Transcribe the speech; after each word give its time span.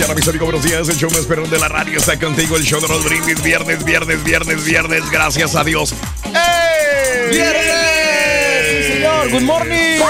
La 0.00 0.06
mañana, 0.06 0.14
mis 0.14 0.28
amigos, 0.28 0.46
buenos 0.50 0.64
días. 0.64 0.88
El 0.88 0.96
show 0.96 1.10
más 1.10 1.26
perrón 1.26 1.50
de 1.50 1.58
la 1.58 1.68
radio 1.68 1.98
está 1.98 2.18
contigo. 2.18 2.56
El 2.56 2.62
show 2.62 2.80
de 2.80 2.88
los 2.88 3.04
brindis. 3.04 3.42
Viernes, 3.42 3.84
viernes, 3.84 4.24
viernes, 4.24 4.64
viernes. 4.64 5.10
Gracias 5.10 5.54
a 5.54 5.62
Dios. 5.62 5.92
¡Ey! 6.24 7.30
¡Viernes! 7.30 8.86
Sí, 8.86 8.92
señor. 8.94 9.30
Good 9.30 9.42
morning. 9.42 10.00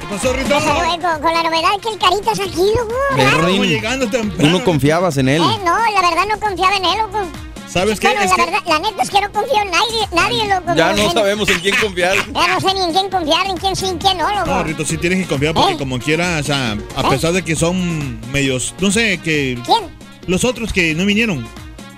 ¿Qué 0.00 0.06
pasó, 0.10 0.32
Rito? 0.34 0.54
Con, 0.54 1.00
con- 1.00 1.22
con 1.22 1.32
la 1.32 1.42
novedad 1.42 1.70
que 1.82 1.88
el 1.88 1.98
carita 1.98 2.32
es 2.32 2.40
aquí, 2.40 2.70
loco. 2.76 2.94
Raro. 3.16 3.48
Llegando 3.48 4.10
temprano. 4.10 4.42
Tú 4.52 4.58
no 4.58 4.62
confiabas 4.64 5.16
en 5.16 5.28
él. 5.30 5.40
Eh, 5.42 5.58
no, 5.64 5.78
la 5.78 6.02
verdad 6.02 6.24
no 6.28 6.38
confiaba 6.38 6.76
en 6.76 6.84
él, 6.84 6.98
loco. 6.98 7.26
¿Sabes 7.72 8.00
qué? 8.00 8.08
Bueno, 8.08 8.22
Es 8.22 8.30
la 8.30 8.36
que 8.36 8.44
verdad, 8.50 8.60
la 8.66 8.78
neta 8.80 9.02
es 9.02 9.10
que 9.10 9.20
no 9.20 9.32
confío 9.32 9.62
en 9.62 9.70
nadie, 9.70 10.08
nadie, 10.12 10.48
loco. 10.54 10.74
Ya 10.74 10.92
no 10.92 11.12
sabemos 11.12 11.48
en 11.48 11.60
quién 11.60 11.76
confiar. 11.80 12.16
Ya 12.34 12.48
no 12.48 12.60
sé 12.60 12.74
ni 12.74 12.80
en 12.82 12.92
quién 12.92 13.10
confiar, 13.10 13.46
en 13.46 13.56
quién 13.56 13.76
sí, 13.76 13.86
en 13.86 13.98
quién 13.98 14.18
no, 14.18 14.28
loco. 14.28 14.46
No, 14.46 14.62
Rito, 14.64 14.84
sí 14.84 14.96
tienes 14.98 15.20
que 15.20 15.26
confiar 15.26 15.54
porque 15.54 15.74
¿Eh? 15.74 15.78
como 15.78 15.98
quiera, 16.00 16.38
o 16.40 16.42
sea, 16.42 16.76
a 16.96 17.08
pesar 17.08 17.32
de 17.32 17.42
que 17.44 17.54
son 17.54 18.20
medios, 18.32 18.74
no 18.80 18.90
sé, 18.90 19.18
que 19.18 19.56
¿Quién? 19.64 19.84
los 20.26 20.44
otros 20.44 20.72
que 20.72 20.94
no 20.94 21.04
vinieron, 21.06 21.46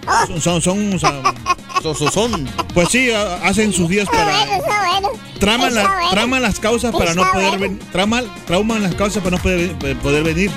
Oh. 0.05 0.27
son, 0.27 0.41
son, 0.41 0.61
son, 0.62 0.94
o 0.94 0.99
sea, 0.99 1.22
So- 1.82 1.94
so- 1.94 2.11
son. 2.11 2.49
pues 2.75 2.88
sí, 2.91 3.11
ha- 3.12 3.37
hacen 3.47 3.72
sus 3.72 3.88
días 3.88 4.05
Está 4.11 4.25
bueno, 4.25 4.38
para... 4.41 4.56
está 4.56 4.91
bueno. 4.91 5.09
Traman, 5.41 5.69
Está 5.69 5.82
la- 5.82 5.91
bueno. 5.94 6.11
traman 6.11 6.43
las 6.43 6.61
causas 6.61 6.93
para 6.94 7.15
no 7.15 7.22
poder 7.32 7.49
bueno. 7.50 7.61
venir. 7.61 7.78
Traman, 7.93 8.25
trauman 8.47 8.82
las 8.82 8.94
causas 8.97 9.22
para 9.22 9.37
no 9.37 9.43
poder, 9.43 9.72
poder 9.99 10.22
venir. 10.25 10.50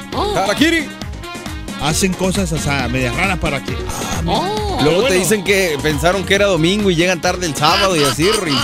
Hacen 1.81 2.13
cosas, 2.13 2.51
o 2.51 2.57
sea, 2.57 2.87
medias 2.87 3.15
raras 3.15 3.39
para 3.39 3.63
que... 3.63 3.73
ah. 4.27 4.51
Eh. 4.79 4.83
Luego 4.83 5.01
bueno. 5.01 5.07
te 5.07 5.13
dicen 5.15 5.43
que 5.43 5.77
pensaron 5.81 6.25
que 6.25 6.35
era 6.35 6.45
domingo 6.45 6.91
y 6.91 6.95
llegan 6.95 7.21
tarde 7.21 7.45
el 7.45 7.55
sábado 7.55 7.95
y 7.95 8.03
así, 8.03 8.29
Riz. 8.41 8.55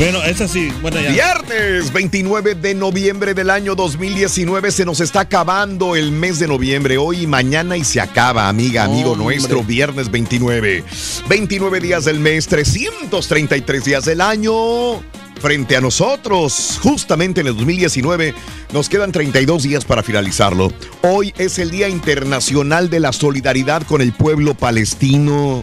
Bueno, 0.00 0.24
es 0.24 0.40
así. 0.40 0.72
Bueno, 0.80 0.98
ya. 0.98 1.10
Viernes 1.10 1.92
29 1.92 2.54
de 2.54 2.74
noviembre 2.74 3.34
del 3.34 3.50
año 3.50 3.74
2019 3.74 4.70
se 4.70 4.86
nos 4.86 5.00
está 5.00 5.20
acabando 5.20 5.94
el 5.94 6.10
mes 6.10 6.38
de 6.38 6.48
noviembre, 6.48 6.96
hoy 6.96 7.24
y 7.24 7.26
mañana 7.26 7.76
y 7.76 7.84
se 7.84 8.00
acaba, 8.00 8.48
amiga, 8.48 8.84
amigo 8.84 9.10
Hombre. 9.10 9.36
nuestro, 9.36 9.62
viernes 9.62 10.10
29. 10.10 10.84
29 11.28 11.80
días 11.80 12.06
del 12.06 12.18
mes, 12.18 12.46
333 12.46 13.84
días 13.84 14.06
del 14.06 14.22
año. 14.22 15.02
Frente 15.38 15.76
a 15.76 15.82
nosotros, 15.82 16.80
justamente 16.82 17.42
en 17.42 17.48
el 17.48 17.56
2019, 17.56 18.34
nos 18.72 18.88
quedan 18.88 19.12
32 19.12 19.64
días 19.64 19.84
para 19.84 20.02
finalizarlo. 20.02 20.72
Hoy 21.02 21.34
es 21.36 21.58
el 21.58 21.70
Día 21.70 21.90
Internacional 21.90 22.88
de 22.88 23.00
la 23.00 23.12
Solidaridad 23.12 23.82
con 23.82 24.00
el 24.00 24.14
pueblo 24.14 24.54
palestino 24.54 25.62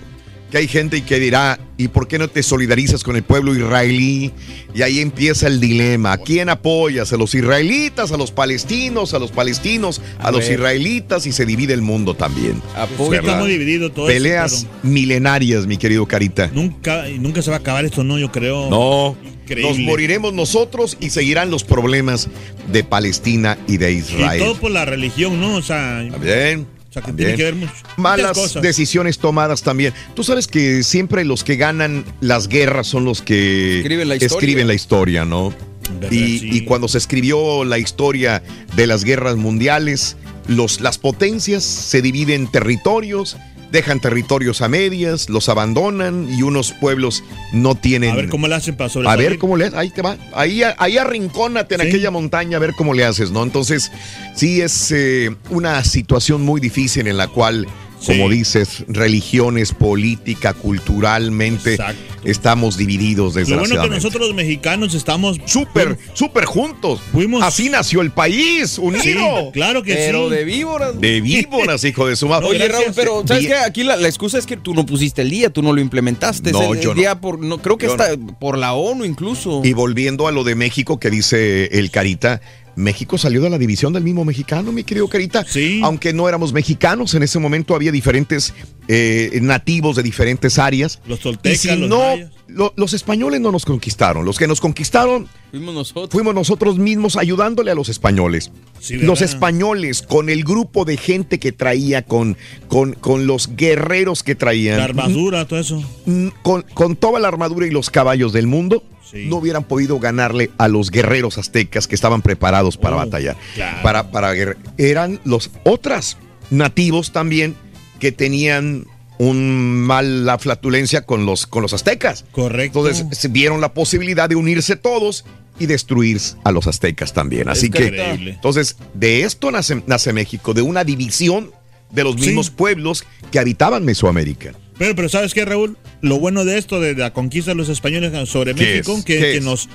que 0.52 0.58
hay 0.60 0.68
gente 0.68 1.02
que 1.04 1.20
dirá, 1.20 1.60
¿y 1.78 1.90
por 1.90 2.08
qué 2.08 2.18
no 2.18 2.30
te 2.30 2.42
solidarizas 2.42 3.04
con 3.04 3.16
el 3.18 3.24
pueblo 3.24 3.54
israelí? 3.54 4.32
Y 4.74 4.82
ahí 4.82 5.00
empieza 5.00 5.48
el 5.48 5.60
dilema. 5.60 6.14
¿A 6.14 6.18
quién 6.18 6.48
apoyas? 6.50 7.12
¿A 7.12 7.18
los 7.18 7.36
israelitas? 7.36 8.12
¿A 8.14 8.18
los 8.18 8.32
palestinos? 8.32 9.14
¿A 9.14 9.20
los 9.20 9.32
palestinos? 9.32 10.02
¿A, 10.20 10.30
A 10.30 10.32
los 10.32 10.50
israelitas? 10.50 11.26
Y 11.26 11.32
se 11.34 11.46
divide 11.46 11.74
el 11.74 11.82
mundo 11.82 12.14
también. 12.14 12.62
Apoyo. 12.76 13.12
Sí, 13.12 13.18
estamos 13.18 13.48
divididos 13.50 13.94
todos. 13.94 14.10
Peleas 14.10 14.68
milenarias, 14.84 15.66
mi 15.68 15.78
querido 15.78 16.06
Carita. 16.06 16.50
Nunca, 16.54 17.10
y 17.10 17.20
nunca 17.20 17.42
se 17.42 17.50
va 17.50 17.58
a 17.58 17.60
acabar 17.60 17.84
esto, 17.86 18.04
¿no? 18.06 18.18
Yo 18.18 18.32
creo. 18.32 18.70
No, 18.70 19.18
Increíble. 19.44 19.70
nos 19.70 19.80
moriremos 19.80 20.34
nosotros 20.34 20.98
y 21.02 21.10
seguirán 21.10 21.52
los 21.52 21.64
problemas 21.66 22.30
de 22.72 22.84
Palestina 22.86 23.58
y 23.68 23.78
de 23.78 23.92
Y 23.92 24.02
todo 24.02 24.18
Israel. 24.20 24.44
por 24.62 24.72
la 24.72 24.86
religión, 24.86 25.40
¿no? 25.42 25.56
O 25.56 25.62
sea, 25.62 26.08
También. 26.10 26.68
O 26.98 27.02
sea 27.02 27.02
que 27.02 27.08
también. 27.08 27.36
tiene 27.36 27.38
que 27.38 27.44
ver 27.44 27.56
mucho. 27.56 27.74
Malas 27.98 28.38
cosas. 28.38 28.62
decisiones 28.62 29.20
tomadas 29.20 29.62
también. 29.64 29.94
Tú 30.16 30.24
sabes 30.24 30.48
que 30.48 30.84
siempre 30.84 31.24
los 31.26 31.44
que 31.44 31.56
ganan 31.56 32.06
las 32.22 32.48
guerras 32.48 32.88
son 32.88 33.06
los 33.06 33.22
que 33.22 33.80
Escriben 33.80 34.08
la 34.10 34.16
historia. 34.16 34.36
escriben 34.38 34.68
la 34.68 34.74
historia, 34.74 35.26
¿no? 35.26 35.54
¿Verdad? 36.00 36.12
Y, 36.12 36.40
Sí. 36.40 36.50
y 36.52 36.62
cuando 36.66 36.88
se 36.88 36.98
escribió 36.98 37.64
la 37.64 37.78
historia 37.78 38.44
de 38.76 38.88
las 38.88 39.04
guerras 39.04 39.36
mundiales, 39.38 40.18
los, 40.48 40.82
las 40.82 40.98
potencias 40.98 41.64
se 41.64 42.02
dividen 42.02 42.48
territorios, 42.52 43.38
dejan 43.72 44.00
territorios 44.00 44.62
a 44.62 44.70
medias, 44.70 45.30
los 45.30 45.50
abandonan 45.50 46.28
y 46.32 46.42
unos 46.42 46.72
pueblos 46.74 47.24
no 47.52 47.76
tienen... 47.76 48.12
A 48.12 48.16
ver 48.16 48.30
cómo 48.30 48.48
le 48.48 48.56
hacen 48.56 48.76
para 48.76 48.92
A 49.10 49.16
ver 49.16 49.38
cómo 49.38 49.58
le 49.58 49.72
ahí 49.76 49.90
te 49.90 50.02
va. 50.02 50.18
Ahí, 50.34 50.62
ahí 50.78 50.98
arrincónate 50.98 51.76
en 51.76 51.82
Sí. 51.82 51.88
aquella 51.88 52.12
montaña 52.12 52.58
a 52.58 52.60
ver 52.60 52.74
cómo 52.74 52.94
le 52.94 53.04
haces, 53.06 53.32
¿no? 53.32 53.44
Entonces, 53.44 53.92
sí 54.36 54.62
es 54.62 54.92
eh, 54.92 55.36
una 55.50 55.84
situación 55.84 56.42
muy 56.44 56.60
difícil 56.62 57.08
en 57.08 57.18
la 57.18 57.28
cual, 57.28 57.68
Sí. 58.00 58.08
como 58.14 58.30
dices, 58.30 58.84
religiones, 58.88 59.74
política, 59.74 60.54
culturalmente, 60.54 61.72
Exacto. 61.76 62.02
estamos 62.24 62.78
divididos 62.78 63.36
Lo 63.36 63.58
bueno 63.60 63.82
que 63.82 63.90
nosotros 63.90 64.28
los 64.28 64.36
mexicanos 64.36 64.94
estamos 64.94 65.40
Súper, 65.46 65.98
súper 66.14 66.46
juntos. 66.46 67.00
Fuimos- 67.12 67.44
Así 67.44 67.70
nació 67.70 68.02
el 68.02 68.12
país, 68.12 68.78
unido. 68.78 69.04
Sí, 69.04 69.52
claro 69.54 69.84
que 69.84 69.94
Pero 69.96 70.30
sí. 70.30 70.36
de 70.36 70.44
víboras. 70.46 71.00
De 71.00 71.22
víboras, 71.22 71.84
hijo 71.84 72.08
de 72.08 72.16
su 72.16 72.28
madre. 72.28 72.44
No, 72.44 72.50
Oye, 72.50 72.60
gracias. 72.68 72.84
Raúl, 72.84 72.94
pero 72.96 73.24
¿sabes 73.28 73.44
Bien. 73.44 73.54
qué? 73.60 73.66
Aquí 73.66 73.84
la, 73.84 73.96
la 73.96 74.08
excusa 74.08 74.38
es 74.38 74.46
que 74.46 74.58
tú 74.58 74.74
no 74.74 74.86
pusiste 74.86 75.22
el 75.22 75.30
día, 75.30 75.50
tú 75.50 75.62
no 75.62 75.74
lo 75.74 75.82
implementaste. 75.82 76.52
No, 76.52 76.74
el, 76.74 76.80
yo 76.82 76.92
el 76.92 76.98
no. 76.98 77.02
día 77.02 77.20
por, 77.20 77.40
no, 77.40 77.58
creo 77.60 77.78
que 77.78 77.88
Yo 77.88 77.94
está 77.94 78.10
por 78.40 78.58
la 78.58 78.74
ONU 78.74 79.06
incluso. 79.06 79.62
Y 79.64 79.74
volviendo 79.74 80.28
a 80.28 80.32
lo 80.32 80.44
de 80.44 80.56
México 80.56 81.00
que 81.00 81.10
dice 81.10 81.66
el 81.78 81.90
Carita, 81.92 82.42
México 82.78 83.18
salió 83.18 83.42
de 83.42 83.50
la 83.50 83.58
división 83.58 83.92
del 83.92 84.04
mismo 84.04 84.24
mexicano, 84.24 84.72
mi 84.72 84.84
querido 84.84 85.08
Carita. 85.10 85.44
Sí. 85.46 85.82
Aunque 85.84 86.14
no 86.14 86.30
éramos 86.30 86.54
mexicanos, 86.54 87.14
en 87.16 87.24
ese 87.24 87.40
momento 87.40 87.76
había 87.76 87.92
diferentes 87.92 88.54
eh, 88.88 89.40
nativos 89.42 89.96
de 89.98 90.04
diferentes 90.04 90.58
áreas. 90.60 91.02
Los 91.08 91.20
toltecas, 91.20 91.60
si 91.60 91.76
los 91.76 91.90
no, 91.90 92.04
lo- 92.48 92.74
los 92.78 92.94
españoles 92.94 93.42
no 93.42 93.52
nos 93.52 93.66
conquistaron. 93.66 94.24
Los 94.26 94.38
que 94.38 94.48
nos 94.48 94.62
conquistaron 94.62 95.28
Fuimos 95.52 95.74
nosotros. 95.74 96.10
fuimos 96.12 96.34
nosotros 96.36 96.78
mismos 96.78 97.18
ayudándole 97.18 97.72
a 97.72 97.76
los 97.76 97.90
españoles. 97.90 98.52
Los 98.92 99.22
españoles, 99.24 100.04
con 100.04 100.30
el 100.30 100.44
grupo 100.44 100.86
de 100.86 100.98
gente 100.98 101.40
que 101.40 101.52
traía, 101.52 102.04
con, 102.04 102.38
con, 102.68 102.94
con 102.94 103.26
los 103.26 103.56
guerreros 103.56 104.22
que 104.22 104.36
traían. 104.36 104.78
La 104.78 104.84
armadura, 104.86 105.48
todo 105.48 105.60
eso. 105.60 105.84
Mm, 106.06 106.28
con, 106.44 106.62
con 106.76 106.96
toda 106.96 107.20
la 107.20 107.28
armadura 107.28 107.66
y 107.66 107.72
los 107.72 107.90
caballos 107.90 108.34
del 108.34 108.46
mundo, 108.46 108.84
Sí. 109.12 109.26
no 109.28 109.38
hubieran 109.38 109.64
podido 109.64 110.00
ganarle 110.00 110.52
a 110.58 110.68
los 110.68 110.92
guerreros 110.92 111.38
aztecas 111.38 111.88
que 111.88 111.96
estaban 111.96 112.22
preparados 112.22 112.78
para 112.78 112.96
Oh, 112.96 113.00
batallar. 113.00 113.36
claro. 113.56 113.78
Para, 113.84 114.12
para 114.12 114.34
Eran 114.78 115.20
los 115.24 115.50
otros 115.64 116.18
nativos 116.50 117.12
también 117.12 117.56
que 118.00 118.12
tenían 118.12 118.86
un 119.20 119.82
mala 119.82 120.38
flatulencia 120.38 121.06
con 121.06 121.26
los, 121.26 121.48
con 121.48 121.62
los 121.64 121.74
aztecas. 121.74 122.26
Correcto. 122.32 122.88
Entonces 122.88 123.32
vieron 123.32 123.62
la 123.62 123.74
posibilidad 123.74 124.30
de 124.30 124.36
unirse 124.36 124.76
todos 124.76 125.26
y 125.60 125.66
destruir 125.66 126.20
a 126.44 126.52
los 126.52 126.68
aztecas 126.68 127.14
también. 127.14 127.50
Así 127.50 127.72
que, 127.72 127.86
increíble. 127.88 128.32
entonces, 128.34 128.78
de 128.94 129.24
esto 129.24 129.50
nace, 129.50 129.82
nace 129.88 130.14
México, 130.14 130.54
de 130.54 130.62
una 130.62 130.84
división 130.84 131.52
de 131.90 132.04
los 132.04 132.14
Sí. 132.16 132.28
mismos 132.28 132.52
pueblos 132.52 133.06
que 133.32 133.40
habitaban 133.40 133.84
Mesoamérica. 133.86 134.54
Pero, 134.78 134.96
pero 134.96 135.10
¿sabes 135.10 135.34
qué, 135.34 135.44
Raúl? 135.46 135.78
Lo 136.02 136.20
bueno 136.20 136.46
de 136.46 136.58
esto, 136.58 136.80
de 136.80 136.94
la 136.96 137.12
conquista 137.12 137.52
de 137.52 137.56
los 137.56 137.70
españoles 137.70 138.12
sobre 138.30 138.54
¿Qué 138.54 138.64
México, 138.64 138.96
es? 138.98 139.06
que, 139.06 139.20
¿Qué 139.20 139.34
que 139.34 139.42
nos 139.42 139.70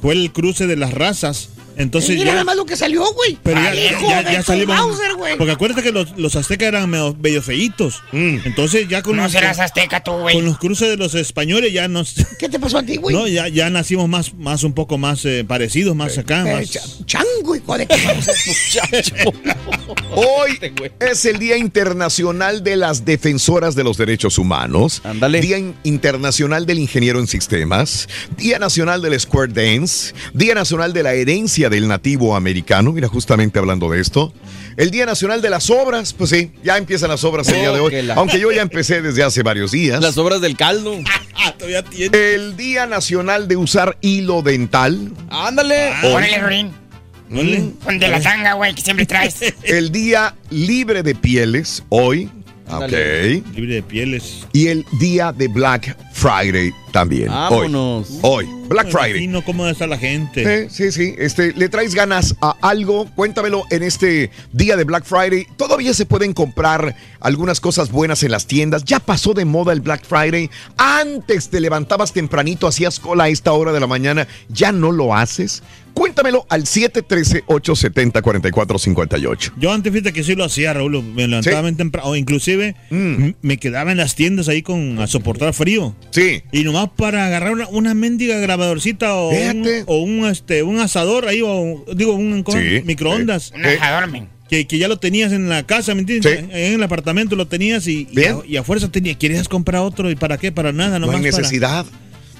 fue 0.00 0.14
el 0.14 0.32
cruce 0.32 0.66
de 0.66 0.76
las 0.76 0.92
razas. 0.92 1.50
Entonces 1.76 2.10
Mira 2.10 2.26
ya, 2.26 2.32
nada 2.32 2.44
más 2.44 2.56
lo 2.56 2.64
que 2.66 2.76
salió, 2.76 3.04
güey. 3.14 3.38
pero 3.42 3.60
ya, 3.60 3.74
Hijo 3.74 4.08
ya- 4.08 4.22
de 4.22 4.32
ya 4.32 4.38
tu 4.38 4.44
salimos. 4.44 4.76
Mauser, 4.76 5.14
güey. 5.14 5.36
Porque 5.36 5.52
acuérdate 5.52 5.82
que 5.82 5.92
los, 5.92 6.16
los 6.18 6.36
aztecas 6.36 6.68
eran 6.68 6.88
medio, 6.90 7.14
medio 7.20 7.42
feitos. 7.42 8.02
Mm. 8.12 8.38
Entonces 8.44 8.88
ya 8.88 9.02
con 9.02 9.16
No 9.16 9.22
los, 9.24 9.32
serás 9.32 9.58
azteca 9.58 10.02
tú, 10.02 10.12
güey. 10.12 10.34
con 10.34 10.44
los 10.44 10.58
cruces 10.58 10.88
de 10.88 10.96
los 10.96 11.14
españoles 11.14 11.72
ya 11.72 11.88
nos... 11.88 12.14
¿Qué 12.38 12.48
te 12.48 12.58
pasó 12.58 12.78
a 12.78 12.82
ti, 12.82 12.96
güey? 12.96 13.14
No, 13.16 13.26
ya, 13.26 13.48
ya 13.48 13.70
nacimos 13.70 14.08
más, 14.08 14.34
más 14.34 14.62
un 14.64 14.72
poco 14.74 14.98
más 14.98 15.24
eh, 15.24 15.44
parecidos, 15.46 15.94
más 15.96 16.18
acá. 16.18 16.50
Eh, 16.50 16.54
Más, 16.54 17.04
chango, 17.06 17.56
hijo 17.56 17.78
de 17.78 17.86
tu 17.86 17.96
Mauser. 18.04 19.32
Hoy 20.14 20.58
es 21.00 21.24
el 21.24 21.38
Día 21.38 21.56
Internacional 21.56 22.62
de 22.62 22.76
las 22.76 23.04
Defensoras 23.04 23.74
de 23.74 23.84
los 23.84 23.96
Derechos 23.96 24.38
Humanos. 24.38 25.00
Ándale. 25.04 25.40
Día 25.40 25.58
In- 25.58 25.74
Internacional 25.84 26.66
del 26.66 26.78
Ingeniero 26.78 27.18
en 27.20 27.26
Sistemas. 27.26 28.08
Día 28.36 28.58
Nacional 28.58 29.00
del 29.02 29.18
Square 29.18 29.52
Dance. 29.52 30.14
Día 30.34 30.54
Nacional 30.54 30.92
de 30.92 31.02
la 31.02 31.14
Herencia 31.14 31.61
del 31.68 31.88
Nativo 31.88 32.34
Americano. 32.36 32.92
Mira, 32.92 33.08
justamente 33.08 33.58
hablando 33.58 33.90
de 33.90 34.00
esto. 34.00 34.32
El 34.76 34.90
Día 34.90 35.04
Nacional 35.06 35.42
de 35.42 35.50
las 35.50 35.68
Obras. 35.70 36.12
Pues 36.12 36.30
sí, 36.30 36.52
ya 36.64 36.76
empiezan 36.78 37.10
las 37.10 37.24
obras 37.24 37.48
el 37.48 37.56
día 37.56 37.72
de 37.72 37.80
Oh, 37.80 37.84
hoy. 37.84 38.02
la- 38.02 38.14
Aunque 38.14 38.38
yo 38.40 38.50
ya 38.52 38.62
empecé 38.62 39.02
desde 39.02 39.22
hace 39.22 39.42
varios 39.42 39.72
días. 39.72 40.00
Las 40.00 40.16
obras 40.18 40.40
del 40.40 40.56
caldo. 40.56 40.98
Ah, 41.44 41.52
todavía 41.58 41.82
tiene. 41.82 42.16
El 42.34 42.56
Día 42.56 42.86
Nacional 42.86 43.48
de 43.48 43.56
usar 43.56 43.98
hilo 44.00 44.42
dental. 44.42 45.10
Ándale. 45.28 45.90
Órale, 46.04 46.38
Rorín. 46.38 46.70
Órale. 47.32 47.72
Ponte 47.82 48.06
la 48.06 48.20
tanga, 48.20 48.52
güey, 48.52 48.72
que 48.76 48.82
siempre 48.82 49.06
traes. 49.06 49.36
El 49.64 49.90
Día 49.90 50.36
Libre 50.50 51.02
de 51.02 51.16
Pieles. 51.16 51.82
Hoy. 51.88 52.30
Ok. 52.70 52.92
Libre 53.56 53.74
de 53.74 53.82
pieles. 53.82 54.46
Y 54.52 54.68
el 54.68 54.84
día 55.00 55.32
de 55.32 55.48
Black 55.48 55.96
Friday 56.14 56.72
también. 56.92 57.28
Vámonos. 57.28 58.08
Hoy. 58.22 58.46
Hoy. 58.46 58.62
Black 58.68 58.90
Friday. 58.90 59.10
imagino 59.10 59.44
cómo 59.44 59.66
está 59.66 59.86
la 59.86 59.98
gente. 59.98 60.70
Sí, 60.70 60.90
sí, 60.90 60.92
sí. 60.92 61.14
Este, 61.18 61.52
¿Le 61.52 61.68
traes 61.68 61.94
ganas 61.94 62.34
a 62.40 62.56
algo? 62.62 63.06
Cuéntamelo 63.14 63.64
en 63.70 63.82
este 63.82 64.30
día 64.52 64.76
de 64.76 64.84
Black 64.84 65.04
Friday. 65.04 65.46
Todavía 65.56 65.92
se 65.92 66.06
pueden 66.06 66.32
comprar 66.32 66.96
algunas 67.20 67.60
cosas 67.60 67.90
buenas 67.90 68.22
en 68.22 68.30
las 68.30 68.46
tiendas. 68.46 68.84
Ya 68.84 68.98
pasó 69.00 69.34
de 69.34 69.44
moda 69.44 69.74
el 69.74 69.82
Black 69.82 70.04
Friday. 70.06 70.48
Antes 70.78 71.50
te 71.50 71.60
levantabas 71.60 72.12
tempranito, 72.14 72.66
hacías 72.66 72.98
cola 72.98 73.24
a 73.24 73.28
esta 73.28 73.52
hora 73.52 73.72
de 73.72 73.80
la 73.80 73.86
mañana. 73.86 74.26
¿Ya 74.48 74.72
no 74.72 74.90
lo 74.90 75.14
haces? 75.14 75.62
Cuéntamelo 75.92 76.46
al 76.48 76.64
713-870-4458. 76.64 79.52
Yo 79.58 79.72
antes, 79.72 79.92
fíjate 79.92 80.12
que 80.12 80.24
sí 80.24 80.34
lo 80.34 80.44
hacía, 80.44 80.72
Raúl. 80.72 81.02
Me 81.02 81.28
levantaba 81.28 81.58
Sí. 81.58 81.62
bien 81.62 81.76
temprano. 81.76 82.08
O 82.08 82.16
inclusive 82.16 82.74
Mm. 82.90 83.30
me 83.42 83.56
quedaba 83.58 83.92
en 83.92 83.98
las 83.98 84.14
tiendas 84.14 84.48
ahí 84.48 84.62
con 84.62 84.98
a 85.00 85.06
soportar 85.06 85.52
frío. 85.52 85.94
Sí. 86.10 86.42
Y 86.52 86.64
nomás 86.64 86.81
para 86.88 87.26
agarrar 87.26 87.52
una, 87.52 87.68
una 87.68 87.94
mendiga 87.94 88.38
grabadorcita 88.38 89.14
o, 89.14 89.30
un, 89.30 89.66
o 89.86 89.96
un, 90.02 90.26
este, 90.26 90.62
un 90.62 90.78
asador 90.80 91.28
ahí, 91.28 91.40
o 91.44 91.84
digo, 91.94 92.14
un. 92.14 92.44
Sí, 92.50 92.82
microondas. 92.84 93.52
Un 93.54 93.64
asador, 93.64 94.10
men. 94.10 94.28
Que, 94.48 94.66
que 94.66 94.76
ya 94.76 94.86
lo 94.88 94.98
tenías 94.98 95.32
en 95.32 95.48
la 95.48 95.62
casa, 95.62 95.94
¿me 95.94 96.00
entiendes? 96.00 96.40
Sí. 96.40 96.46
En 96.50 96.74
el 96.74 96.82
apartamento 96.82 97.36
lo 97.36 97.46
tenías 97.48 97.86
y, 97.86 98.06
y, 98.12 98.24
a, 98.24 98.36
y 98.46 98.56
a 98.58 98.62
fuerza 98.62 98.90
tenía, 98.92 99.14
querías 99.18 99.48
comprar 99.48 99.80
otro 99.82 100.10
y 100.10 100.14
para 100.14 100.36
qué, 100.36 100.52
para 100.52 100.72
nada, 100.72 100.98
No 100.98 101.06
nomás 101.06 101.24
hay 101.24 101.30
para- 101.30 101.42
necesidad. 101.42 101.86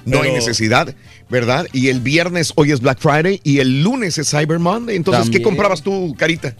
No 0.05 0.21
hay 0.21 0.33
necesidad, 0.33 0.95
¿verdad? 1.31 1.69
Y 1.73 1.87
el 1.88 2.00
viernes 2.00 2.53
hoy 2.56 2.73
es 2.73 2.81
Black 2.81 2.99
Friday 2.99 3.41
y 3.45 3.61
el 3.61 3.85
lunes 3.85 4.19
es 4.19 4.29
Cyber 4.31 4.59
Monday. 4.59 4.97
Entonces, 4.97 5.27
¿qué 5.27 5.38
También. 5.38 5.43
comprabas 5.45 5.81
tú, 5.83 6.15
Carita? 6.19 6.56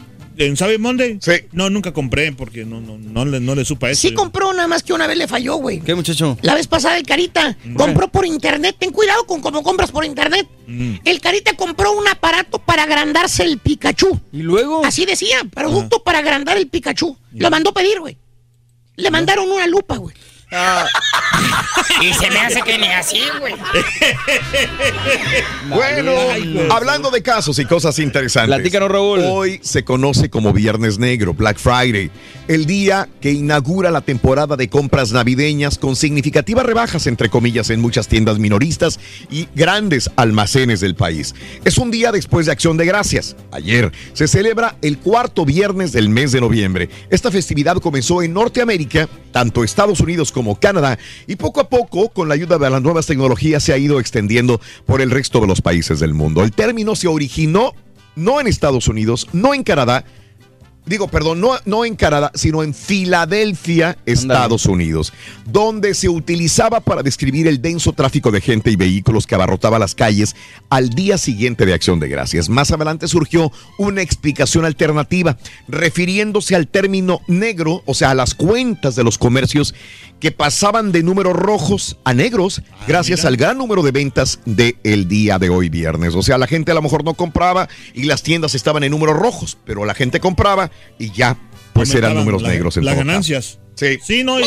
¿En 0.47 0.57
Cyber 0.57 0.79
Monday? 0.79 1.19
Sí. 1.21 1.33
No, 1.53 1.71
nunca 1.71 1.93
compré 1.93 2.33
porque 2.33 2.65
no, 2.65 2.81
no, 2.81 2.99
no, 2.99 3.25
le, 3.25 3.41
no 3.41 3.55
le 3.55 3.65
supa 3.65 3.91
eso. 3.91 4.01
Sí 4.01 4.13
compró, 4.13 4.53
nada 4.53 4.69
más 4.69 4.83
que 4.83 4.93
una 4.93 5.07
vez 5.07 5.17
le 5.17 5.29
falló, 5.29 5.57
güey. 5.57 5.81
¿Qué 5.81 5.95
muchacho? 5.95 6.37
La 6.43 6.55
vez 6.55 6.67
pasada 6.67 6.97
el 6.99 7.05
Carita 7.05 7.57
compró 7.77 8.09
por 8.09 8.27
internet. 8.27 8.77
Ten 8.79 8.91
cuidado 8.91 9.25
con 9.27 9.41
cómo 9.41 9.63
compras 9.63 9.91
por 9.91 10.05
internet. 10.05 10.49
Mm. 10.67 10.95
El 11.05 11.21
Carita 11.21 11.55
compró 11.55 11.93
un 11.93 12.07
aparato 12.09 12.59
para 12.59 12.85
agrandarse 12.85 13.45
el 13.45 13.59
Pikachu. 13.59 14.21
¿Y 14.33 14.43
luego? 14.43 14.85
Así 14.85 15.05
decía, 15.05 15.45
producto 15.53 16.03
para 16.03 16.19
agrandar 16.19 16.57
el 16.57 16.69
Pikachu. 16.69 17.17
Lo 17.35 17.51
mandó 17.51 17.73
pedir, 17.73 18.01
güey. 18.01 18.19
Le 18.97 19.11
mandaron 19.11 19.51
una 19.51 19.67
lupa, 19.67 19.97
güey. 19.97 20.15
Y 22.01 22.13
se 22.15 22.31
me 22.31 22.41
hace 22.41 22.63
que 22.63 22.79
ni 22.79 22.87
así, 22.89 23.23
güey. 23.39 23.55
Bueno, 25.69 26.13
hablando 26.71 27.11
de 27.11 27.23
casos 27.23 27.59
y 27.59 27.65
cosas 27.65 27.99
interesantes. 27.99 28.55
Platícanos, 28.55 28.91
Raúl. 28.91 29.21
Hoy 29.25 29.61
se 29.63 29.85
conoce 29.85 30.29
como 30.29 30.53
Viernes 30.53 30.99
Negro, 30.99 31.33
Black 31.33 31.59
Friday, 31.59 32.11
el 32.49 32.67
día 32.67 33.09
que 33.21 33.33
inaugura 33.33 33.91
la 33.91 34.01
temporada 34.01 34.57
de 34.57 34.69
compras 34.69 35.13
navideñas 35.13 35.79
con 35.79 35.97
significativas 35.97 36.67
rebajas, 36.67 37.07
entre 37.07 37.31
comillas, 37.31 37.71
en 37.71 37.81
muchas 37.81 38.09
tiendas 38.09 38.39
minoristas 38.39 38.99
y 39.31 39.49
grandes 39.55 40.11
almacenes 40.17 40.81
del 40.81 40.95
país. 40.95 41.35
Es 41.65 41.79
un 41.79 41.91
día 41.91 42.13
después 42.13 42.47
de 42.47 42.53
Acción 42.53 42.77
de 42.77 42.85
Gracias. 42.85 43.37
Ayer 43.53 43.93
se 44.13 44.29
celebra 44.29 44.77
el 44.83 44.99
cuarto 44.99 45.45
viernes 45.45 45.93
del 45.93 46.09
mes 46.09 46.33
de 46.33 46.41
noviembre. 46.41 46.91
Esta 47.09 47.31
festividad 47.31 47.77
comenzó 47.77 48.23
en 48.23 48.35
Norteamérica, 48.35 49.09
tanto 49.33 49.65
Estados 49.65 50.01
Unidos 50.01 50.31
como 50.31 50.61
Canadá, 50.61 50.99
y 51.27 51.37
poco 51.37 51.61
a 51.61 51.69
poco, 51.69 52.11
con 52.11 52.29
la 52.29 52.35
ayuda 52.35 52.59
de 52.59 52.71
las 52.71 52.83
nuevas 52.83 53.07
tecnologías, 53.07 53.63
se 53.63 53.73
ha 53.73 53.79
ido 53.79 53.99
extendiendo 53.99 54.61
por 54.87 55.01
el 55.01 55.11
resto 55.11 55.41
de 55.41 55.49
los 55.49 55.61
países 55.61 55.99
del 55.99 56.15
mundo. 56.15 56.45
El 56.45 56.53
término 56.53 56.95
se 56.95 57.09
originó 57.09 57.75
no 58.15 58.41
en 58.41 58.47
Estados 58.47 58.89
Unidos, 58.89 59.27
no 59.33 59.55
en 59.55 59.63
Canadá, 59.65 60.05
digo, 60.87 61.09
perdón, 61.09 61.41
no, 61.41 61.53
no 61.65 61.85
en 61.85 61.97
Canadá, 61.97 62.31
sino 62.35 62.63
en 62.63 62.75
Filadelfia, 62.75 63.97
Estados 64.05 64.67
Unidos, 64.67 65.13
donde 65.47 65.95
se 65.95 66.09
utilizaba 66.09 66.81
para 66.81 67.03
describir 67.03 67.47
el 67.47 67.63
denso 67.63 67.93
tráfico 67.93 68.31
de 68.31 68.41
gente 68.41 68.71
y 68.71 68.77
vehículos 68.77 69.27
que 69.27 69.35
abarrotaba 69.35 69.79
las 69.79 69.95
calles 69.95 70.35
al 70.71 70.91
día 70.91 71.19
siguiente 71.19 71.67
de 71.67 71.75
Acción 71.75 72.01
de 72.01 72.09
Gracias. 72.09 72.49
Más 72.49 72.71
adelante 72.71 73.09
surgió 73.09 73.53
una 73.79 74.03
explicación 74.03 74.65
alternativa, 74.65 75.39
refiriéndose 75.69 76.57
al 76.57 76.69
término 76.69 77.21
negro, 77.27 77.83
o 77.87 77.95
sea, 77.95 78.11
a 78.11 78.15
las 78.15 78.35
cuentas 78.35 78.97
de 78.97 79.05
los 79.05 79.19
comercios 79.19 79.75
que 80.23 80.31
pasaban 80.31 80.93
de 80.93 81.03
números 81.03 81.35
rojos 81.35 81.97
a 82.05 82.15
negros 82.15 82.63
gracias 82.87 83.19
mira. 83.21 83.29
al 83.29 83.37
gran 83.37 83.59
número 83.59 83.83
de 83.83 83.91
ventas 83.91 84.39
del 84.47 85.09
día 85.09 85.41
de 85.41 85.51
hoy 85.51 85.69
viernes. 85.69 86.15
O 86.15 86.23
sea, 86.23 86.39
la 86.39 86.47
gente 86.47 86.71
a 86.71 86.75
lo 86.75 86.81
mejor 86.81 87.03
no 87.05 87.15
compraba 87.15 87.69
y 87.93 88.05
las 88.05 88.23
tiendas 88.23 88.55
estaban 88.55 88.85
en 88.85 88.93
números 88.93 89.17
rojos, 89.17 89.59
pero 89.67 89.85
la 89.85 89.95
gente 89.95 90.21
compraba 90.21 90.71
y 90.97 91.11
ya 91.11 91.37
pues 91.73 91.93
eran 91.93 92.15
números 92.15 92.41
la- 92.43 92.51
negros 92.51 92.77
en 92.77 92.85
Las 92.85 92.97
ganancias. 92.97 93.59
Sí. 93.75 93.99
Sí, 94.01 94.23
no, 94.23 94.39
y, 94.39 94.45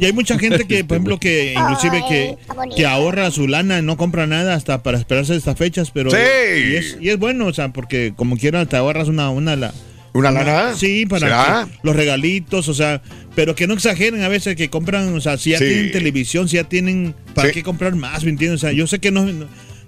y 0.00 0.04
hay 0.04 0.12
mucha 0.12 0.36
gente 0.36 0.66
que, 0.66 0.82
por 0.82 0.96
ejemplo, 0.96 1.20
que 1.20 1.52
inclusive 1.56 2.02
que, 2.08 2.36
que 2.74 2.84
ahorra 2.86 3.30
su 3.30 3.46
lana, 3.46 3.82
no 3.82 3.96
compra 3.96 4.26
nada 4.26 4.54
hasta 4.54 4.82
para 4.82 4.98
esperarse 4.98 5.36
estas 5.36 5.56
fechas, 5.56 5.92
pero 5.92 6.10
Sí. 6.10 6.16
y, 6.16 6.74
es, 6.76 6.96
y 7.00 7.10
es 7.10 7.18
bueno, 7.18 7.46
o 7.46 7.52
sea, 7.52 7.68
porque 7.72 8.14
como 8.16 8.36
quiera 8.36 8.66
te 8.66 8.76
ahorras 8.76 9.06
una, 9.08 9.30
una, 9.30 9.54
la, 9.54 9.72
¿Una 10.14 10.30
lana? 10.30 10.74
Sí, 10.74 11.06
para 11.06 11.68
los 11.82 11.94
regalitos, 11.96 12.68
o 12.68 12.74
sea, 12.74 13.02
pero 13.36 13.54
que 13.54 13.66
no 13.66 13.74
exageren 13.74 14.22
a 14.22 14.28
veces 14.28 14.56
que 14.56 14.68
compran, 14.70 15.14
o 15.14 15.20
sea, 15.20 15.36
si 15.38 15.50
ya 15.50 15.58
Sí. 15.58 15.64
tienen 15.66 15.92
televisión, 15.92 16.48
si 16.48 16.56
ya 16.56 16.64
tienen, 16.64 17.14
¿para 17.34 17.48
Sí. 17.48 17.54
qué 17.54 17.62
comprar 17.62 17.94
más? 17.94 18.24
¿Me 18.24 18.30
entiendes? 18.30 18.62
O 18.62 18.66
sea, 18.66 18.72
yo 18.72 18.86
sé 18.86 18.98
que 18.98 19.10
no, 19.10 19.24
no- 19.24 19.46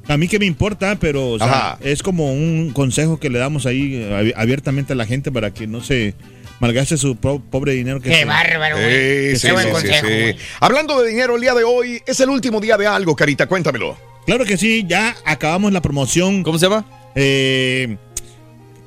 a 0.08 0.16
mí 0.16 0.28
que 0.28 0.38
me 0.38 0.46
importa, 0.46 0.96
pero 1.00 1.30
o 1.30 1.38
sea, 1.38 1.46
Ajá. 1.48 1.78
es 1.82 2.02
como 2.02 2.32
un 2.32 2.70
consejo 2.72 3.18
que 3.20 3.30
le 3.30 3.38
damos 3.38 3.66
ahí 3.66 3.94
eh, 3.96 4.10
abi- 4.12 4.32
abiertamente 4.36 4.92
a 4.92 4.96
la 4.96 5.06
gente 5.06 5.30
para 5.32 5.52
que 5.52 5.66
no 5.66 5.82
se 5.82 6.14
malgaste 6.60 6.96
su 6.96 7.16
pobre 7.16 7.72
dinero 7.72 8.00
que 8.00 8.10
Qué 8.10 8.16
se- 8.16 8.24
bárbaro, 8.24 8.76
güey. 8.76 9.30
Sí, 9.30 9.36
sí, 9.36 9.46
Qué 9.46 9.52
buen 9.52 9.64
sí, 9.66 9.70
sí, 9.70 9.74
consejo, 9.74 10.06
sí. 10.08 10.12
güey. 10.20 10.36
Hablando 10.60 11.00
de 11.02 11.10
dinero, 11.10 11.36
el 11.36 11.40
día 11.42 11.54
de 11.54 11.64
hoy 11.64 12.00
es 12.06 12.20
el 12.20 12.28
último 12.28 12.60
día 12.60 12.76
de 12.76 12.86
algo, 12.86 13.16
Carita, 13.16 13.46
cuéntamelo. 13.46 13.96
Claro 14.26 14.44
que 14.44 14.56
sí, 14.58 14.84
ya 14.86 15.16
acabamos 15.24 15.72
la 15.72 15.80
promoción. 15.80 16.42
¿Cómo 16.42 16.58
se 16.58 16.66
llama? 16.66 16.84
Eh, 17.14 17.96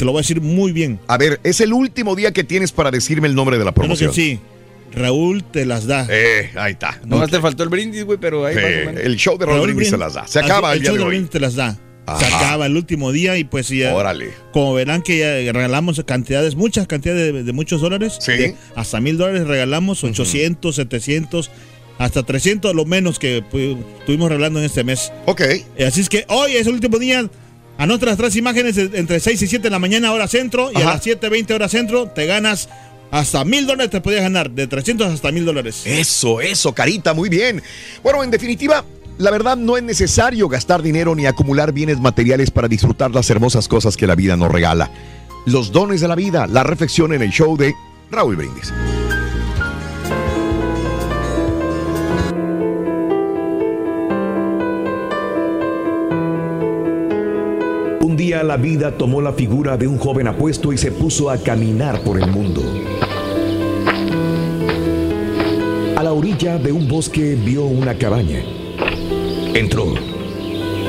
te 0.03 0.05
lo 0.05 0.11
voy 0.11 0.19
a 0.19 0.23
decir 0.23 0.41
muy 0.41 0.73
bien. 0.73 0.99
A 1.07 1.17
ver, 1.17 1.39
es 1.45 1.61
el 1.61 1.71
último 1.71 2.13
día 2.13 2.33
que 2.33 2.43
tienes 2.43 2.73
para 2.73 2.91
decirme 2.91 3.25
el 3.29 3.35
nombre 3.35 3.57
de 3.57 3.63
la 3.63 3.71
que 3.71 3.75
promoción. 3.75 4.13
sí. 4.13 4.37
Raúl 4.93 5.45
te 5.45 5.65
las 5.65 5.87
da. 5.87 6.05
Eh, 6.09 6.51
ahí 6.55 6.73
está. 6.73 6.99
Nomás 7.05 7.31
te 7.31 7.39
faltó 7.39 7.63
el 7.63 7.69
brindis, 7.69 8.03
güey, 8.03 8.17
pero 8.19 8.45
ahí 8.45 8.53
más 8.53 8.63
o 8.65 8.67
Eh, 8.67 8.83
menos. 8.85 9.01
el 9.01 9.15
show 9.15 9.37
de 9.37 9.45
Raúl 9.45 9.61
Brindis 9.61 9.89
se 9.89 9.97
las 9.97 10.13
da. 10.15 10.27
Se 10.27 10.39
acaba 10.39 10.71
Así, 10.71 10.77
el 10.79 10.81
día 10.81 10.89
show 10.89 10.95
de 10.95 10.99
de 10.99 11.05
hoy. 11.05 11.09
Brindis 11.11 11.29
te 11.31 11.39
las 11.39 11.55
da. 11.55 11.79
Se 12.19 12.25
acaba 12.25 12.65
el 12.65 12.75
último 12.75 13.13
día 13.13 13.37
y 13.37 13.45
pues 13.45 13.69
ya. 13.69 13.95
Órale. 13.95 14.31
Como 14.51 14.73
verán 14.73 15.01
que 15.03 15.17
ya 15.19 15.53
regalamos 15.53 16.03
cantidades, 16.05 16.55
muchas 16.55 16.85
cantidades 16.85 17.33
de, 17.33 17.43
de 17.43 17.53
muchos 17.53 17.79
dólares. 17.79 18.17
Sí. 18.19 18.33
De 18.33 18.55
hasta 18.75 18.99
mil 18.99 19.17
dólares 19.17 19.47
regalamos, 19.47 20.03
800, 20.03 20.75
700, 20.75 21.49
hasta 21.97 22.23
300 22.23 22.75
lo 22.75 22.83
menos 22.83 23.19
que 23.19 23.41
pues, 23.49 23.77
estuvimos 23.99 24.27
regalando 24.27 24.59
en 24.59 24.65
este 24.65 24.83
mes. 24.83 25.13
Ok. 25.27 25.41
Así 25.87 26.01
es 26.01 26.09
que 26.09 26.25
hoy 26.27 26.57
es 26.57 26.67
el 26.67 26.73
último 26.73 26.99
día. 26.99 27.25
Anota 27.77 28.05
las 28.05 28.17
tres 28.17 28.35
imágenes 28.35 28.75
de- 28.75 28.97
entre 28.99 29.19
6 29.19 29.41
y 29.41 29.47
7 29.47 29.63
de 29.63 29.69
la 29.69 29.79
mañana, 29.79 30.11
hora 30.11 30.27
centro, 30.27 30.71
y 30.71 30.77
Ajá. 30.77 30.91
a 30.91 30.93
las 30.95 31.03
7.20 31.03 31.53
hora 31.55 31.67
centro 31.67 32.07
te 32.07 32.25
ganas 32.25 32.69
hasta 33.11 33.43
mil 33.45 33.65
dólares, 33.67 33.91
te 33.91 34.01
podías 34.01 34.21
ganar, 34.21 34.49
de 34.51 34.67
300 34.67 35.11
hasta 35.11 35.31
mil 35.31 35.45
dólares. 35.45 35.81
Eso, 35.85 36.39
eso, 36.41 36.73
Carita, 36.73 37.13
muy 37.13 37.29
bien. 37.29 37.61
Bueno, 38.01 38.23
en 38.23 38.31
definitiva, 38.31 38.83
la 39.17 39.31
verdad 39.31 39.57
no 39.57 39.77
es 39.77 39.83
necesario 39.83 40.47
gastar 40.49 40.81
dinero 40.81 41.13
ni 41.15 41.25
acumular 41.25 41.71
bienes 41.73 41.99
materiales 41.99 42.51
para 42.51 42.67
disfrutar 42.67 43.11
las 43.11 43.29
hermosas 43.29 43.67
cosas 43.67 43.97
que 43.97 44.07
la 44.07 44.15
vida 44.15 44.35
nos 44.37 44.51
regala. 44.51 44.89
Los 45.45 45.71
dones 45.71 45.99
de 46.01 46.07
la 46.07 46.15
vida, 46.15 46.47
la 46.47 46.63
reflexión 46.63 47.13
en 47.13 47.21
el 47.21 47.29
show 47.31 47.57
de 47.57 47.73
Raúl 48.11 48.35
Brindis. 48.35 48.71
Un 58.13 58.17
día 58.17 58.43
la 58.43 58.57
vida 58.57 58.95
tomó 58.95 59.23
la 59.23 59.33
figura 59.33 59.75
de 59.75 59.87
un 59.87 59.97
joven 59.97 60.27
apuesto 60.27 60.71
y 60.71 60.77
se 60.77 60.91
puso 60.91 61.31
a 61.31 61.37
caminar 61.39 62.03
por 62.03 62.21
el 62.21 62.29
mundo. 62.29 62.61
A 65.95 66.03
la 66.03 66.13
orilla 66.13 66.59
de 66.59 66.71
un 66.71 66.87
bosque 66.87 67.33
vio 67.33 67.65
una 67.65 67.97
cabaña. 67.97 68.43
Entró 69.55 69.95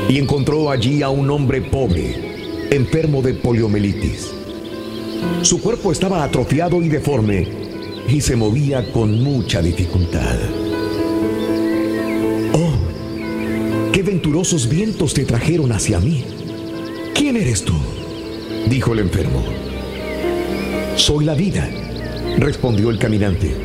y 0.07 0.19
encontró 0.19 0.69
allí 0.69 1.01
a 1.01 1.09
un 1.09 1.27
hombre 1.31 1.61
pobre, 1.61 2.67
enfermo 2.69 3.23
de 3.23 3.33
poliomielitis. 3.33 4.31
Su 5.41 5.59
cuerpo 5.59 5.91
estaba 5.91 6.23
atrofiado 6.23 6.83
y 6.83 6.89
deforme 6.89 7.47
y 8.07 8.21
se 8.21 8.35
movía 8.35 8.91
con 8.91 9.23
mucha 9.23 9.63
dificultad. 9.63 10.37
Oh, 12.53 13.91
qué 13.91 14.03
venturosos 14.03 14.69
vientos 14.69 15.15
te 15.15 15.25
trajeron 15.25 15.71
hacia 15.71 15.99
mí. 15.99 16.23
¿Quién 17.15 17.37
eres 17.37 17.63
tú? 17.63 17.73
dijo 18.67 18.91
el 18.91 18.99
enfermo. 18.99 19.41
Soy 20.97 21.23
la 21.23 21.33
vida, 21.33 21.65
respondió 22.37 22.89
el 22.89 22.99
caminante. 22.99 23.55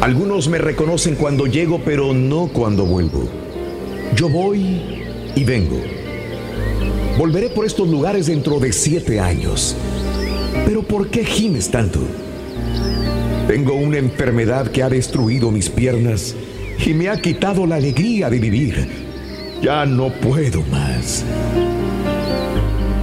Algunos 0.00 0.48
me 0.48 0.56
reconocen 0.56 1.14
cuando 1.14 1.46
llego, 1.46 1.82
pero 1.84 2.14
no 2.14 2.48
cuando 2.48 2.86
vuelvo. 2.86 3.28
Yo 4.16 4.30
voy 4.30 4.80
y 5.36 5.44
vengo. 5.44 5.78
Volveré 7.18 7.50
por 7.50 7.66
estos 7.66 7.86
lugares 7.86 8.28
dentro 8.28 8.58
de 8.58 8.72
siete 8.72 9.20
años. 9.20 9.76
Pero 10.64 10.82
¿por 10.82 11.10
qué 11.10 11.26
gimes 11.26 11.70
tanto? 11.70 12.00
Tengo 13.46 13.74
una 13.74 13.98
enfermedad 13.98 14.70
que 14.70 14.82
ha 14.82 14.88
destruido 14.88 15.50
mis 15.50 15.68
piernas 15.68 16.34
y 16.84 16.94
me 16.94 17.10
ha 17.10 17.20
quitado 17.20 17.66
la 17.66 17.76
alegría 17.76 18.30
de 18.30 18.38
vivir. 18.38 18.88
Ya 19.60 19.84
no 19.84 20.10
puedo 20.10 20.62
más. 20.70 21.26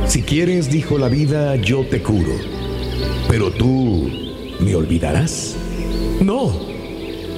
Si 0.08 0.22
quieres, 0.22 0.70
dijo 0.70 0.98
la 0.98 1.10
vida, 1.10 1.56
yo 1.56 1.86
te 1.86 2.02
curo. 2.02 2.34
Pero 3.28 3.52
tú 3.52 4.10
me 4.60 4.76
olvidarás. 4.76 5.56
No, 6.22 6.54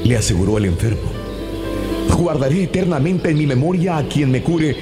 le 0.03 0.17
aseguró 0.17 0.57
el 0.57 0.65
enfermo. 0.65 1.11
Guardaré 2.17 2.63
eternamente 2.63 3.29
en 3.29 3.37
mi 3.37 3.45
memoria 3.45 3.97
a 3.97 4.07
quien 4.07 4.31
me 4.31 4.41
cure 4.41 4.75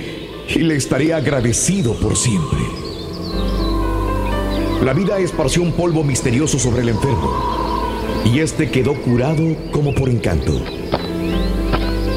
y 0.48 0.60
le 0.60 0.76
estaré 0.76 1.14
agradecido 1.14 1.94
por 2.00 2.16
siempre. 2.16 2.60
La 4.84 4.94
vida 4.94 5.20
esparció 5.20 5.62
un 5.62 5.74
polvo 5.74 6.04
misterioso 6.04 6.58
sobre 6.58 6.82
el 6.82 6.90
enfermo 6.90 7.34
y 8.26 8.40
este 8.40 8.70
quedó 8.70 8.94
curado 9.02 9.44
como 9.72 9.94
por 9.94 10.10
encanto. 10.10 10.62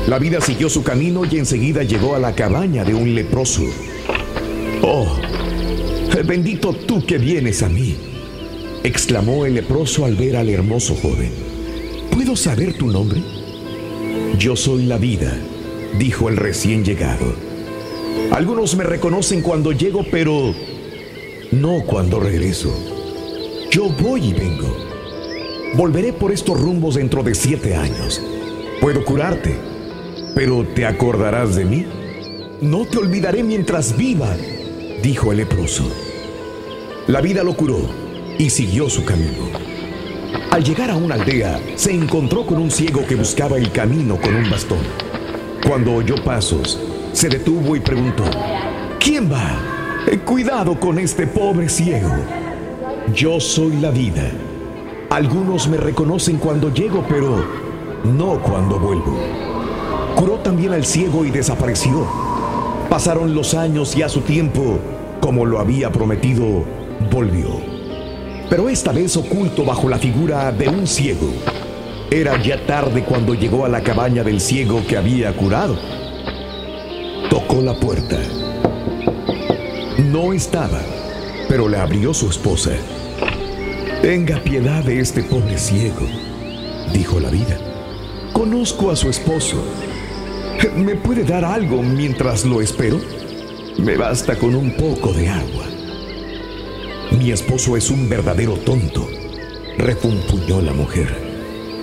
La 0.07 0.19
vida 0.19 0.41
siguió 0.41 0.69
su 0.69 0.83
camino 0.83 1.23
y 1.25 1.39
enseguida 1.39 1.83
llegó 1.83 2.15
a 2.15 2.19
la 2.19 2.35
cabaña 2.35 2.85
de 2.85 2.95
un 2.95 3.15
leproso. 3.15 3.63
Oh, 4.83 5.07
bendito 6.23 6.73
tú 6.73 7.05
que 7.05 7.19
vienes 7.19 7.63
a 7.63 7.69
mí, 7.69 7.97
exclamó 8.83 9.47
el 9.47 9.55
leproso 9.55 10.05
al 10.05 10.15
ver 10.15 10.37
al 10.37 10.49
hermoso 10.49 10.95
joven. 10.95 11.31
¿Puedo 12.11 12.37
saber 12.37 12.75
tu 12.77 12.89
nombre? 12.89 13.23
Yo 14.39 14.57
soy 14.57 14.85
la 14.85 14.99
vida, 14.99 15.37
dijo 15.99 16.29
el 16.29 16.37
recién 16.37 16.85
llegado. 16.85 17.35
Algunos 18.33 18.77
me 18.77 18.85
reconocen 18.85 19.43
cuando 19.43 19.73
llego, 19.73 20.05
pero 20.11 20.55
no 21.53 21.83
cuando 21.87 22.21
regreso. 22.21 22.73
Yo 23.71 23.89
voy 23.89 24.29
y 24.29 24.33
vengo. 24.33 24.77
Volveré 25.75 26.13
por 26.13 26.33
estos 26.33 26.61
rumbos 26.61 26.95
dentro 26.97 27.23
de 27.23 27.35
siete 27.35 27.75
años. 27.75 28.23
Puedo 28.81 29.05
curarte, 29.05 29.57
pero 30.35 30.65
¿te 30.75 30.87
acordarás 30.87 31.57
de 31.57 31.65
mí? 31.65 31.87
No 32.61 32.87
te 32.87 32.99
olvidaré 32.99 33.43
mientras 33.43 33.97
viva, 33.97 34.37
dijo 35.03 35.33
el 35.33 35.39
leproso. 35.39 36.08
La 37.09 37.23
vida 37.23 37.43
lo 37.43 37.55
curó 37.57 37.79
y 38.37 38.51
siguió 38.51 38.91
su 38.91 39.03
camino. 39.03 39.45
Al 40.51 40.63
llegar 40.63 40.91
a 40.91 40.97
una 40.97 41.15
aldea, 41.15 41.59
se 41.75 41.91
encontró 41.91 42.45
con 42.45 42.59
un 42.59 42.71
ciego 42.71 43.01
que 43.07 43.15
buscaba 43.15 43.57
el 43.57 43.73
camino 43.73 44.21
con 44.21 44.37
un 44.37 44.51
bastón. 44.51 44.81
Cuando 45.67 45.95
oyó 45.95 46.23
pasos, 46.23 46.79
se 47.13 47.31
detuvo 47.31 47.75
y 47.75 47.81
preguntó, 47.81 48.25
¿quién 49.01 49.33
va? 49.33 49.59
Eh, 50.07 50.19
Cuidado 50.19 50.79
con 50.79 50.99
este 50.99 51.27
pobre 51.27 51.71
ciego. 51.71 52.11
Yo 53.15 53.41
soy 53.41 53.77
la 53.81 53.91
vida. 53.91 54.31
Algunos 55.09 55.67
me 55.67 55.79
reconocen 55.79 56.37
cuando 56.37 56.75
llego, 56.75 57.07
pero 57.09 57.43
no 58.05 58.39
cuando 58.43 58.79
vuelvo. 58.79 59.19
Curó 60.15 60.41
también 60.41 60.75
al 60.75 60.85
ciego 60.85 61.25
y 61.25 61.31
desapareció. 61.31 62.07
Pasaron 62.91 63.35
los 63.35 63.55
años 63.55 63.97
y 63.97 64.03
a 64.03 64.11
su 64.11 64.21
tiempo, 64.21 64.79
como 65.23 65.47
lo 65.47 65.59
había 65.59 65.91
prometido, 65.91 66.65
volvió. 67.11 67.61
Pero 68.49 68.69
esta 68.69 68.93
vez 68.93 69.17
oculto 69.17 69.65
bajo 69.65 69.89
la 69.89 69.99
figura 69.99 70.51
de 70.53 70.69
un 70.69 70.87
ciego. 70.87 71.33
Era 72.11 72.41
ya 72.43 72.65
tarde 72.65 73.05
cuando 73.05 73.35
llegó 73.35 73.67
a 73.67 73.69
la 73.69 73.83
cabaña 73.83 74.25
del 74.25 74.41
ciego 74.41 74.83
que 74.87 74.97
había 74.97 75.35
curado. 75.37 75.79
Tocó 77.29 77.61
la 77.61 77.75
puerta. 77.75 78.19
No 79.99 80.33
estaba, 80.33 80.81
pero 81.49 81.69
le 81.69 81.77
abrió 81.77 82.15
su 82.15 82.31
esposa. 82.31 82.71
Tenga 84.01 84.39
piedad 84.43 84.83
de 84.85 85.01
este 85.01 85.23
pobre 85.23 85.59
ciego, 85.59 86.07
dijo 86.95 87.21
la 87.21 87.31
vida. 87.31 87.59
Conozco 88.33 88.91
a 88.91 88.97
su 88.97 89.11
esposo. 89.11 89.63
¿Me 90.77 90.95
puede 90.95 91.25
dar 91.25 91.45
algo 91.45 91.83
mientras 91.83 92.45
lo 92.45 92.63
espero? 92.63 92.99
Me 93.77 93.97
basta 93.97 94.37
con 94.37 94.55
un 94.55 94.73
poco 94.73 95.13
de 95.13 95.29
agua. 95.29 95.68
Mi 97.11 97.31
esposo 97.33 97.75
es 97.77 97.91
un 97.91 98.07
verdadero 98.07 98.55
tonto, 98.59 99.09
refunfuñó 99.79 100.61
la 100.61 100.75
mujer. 100.75 101.09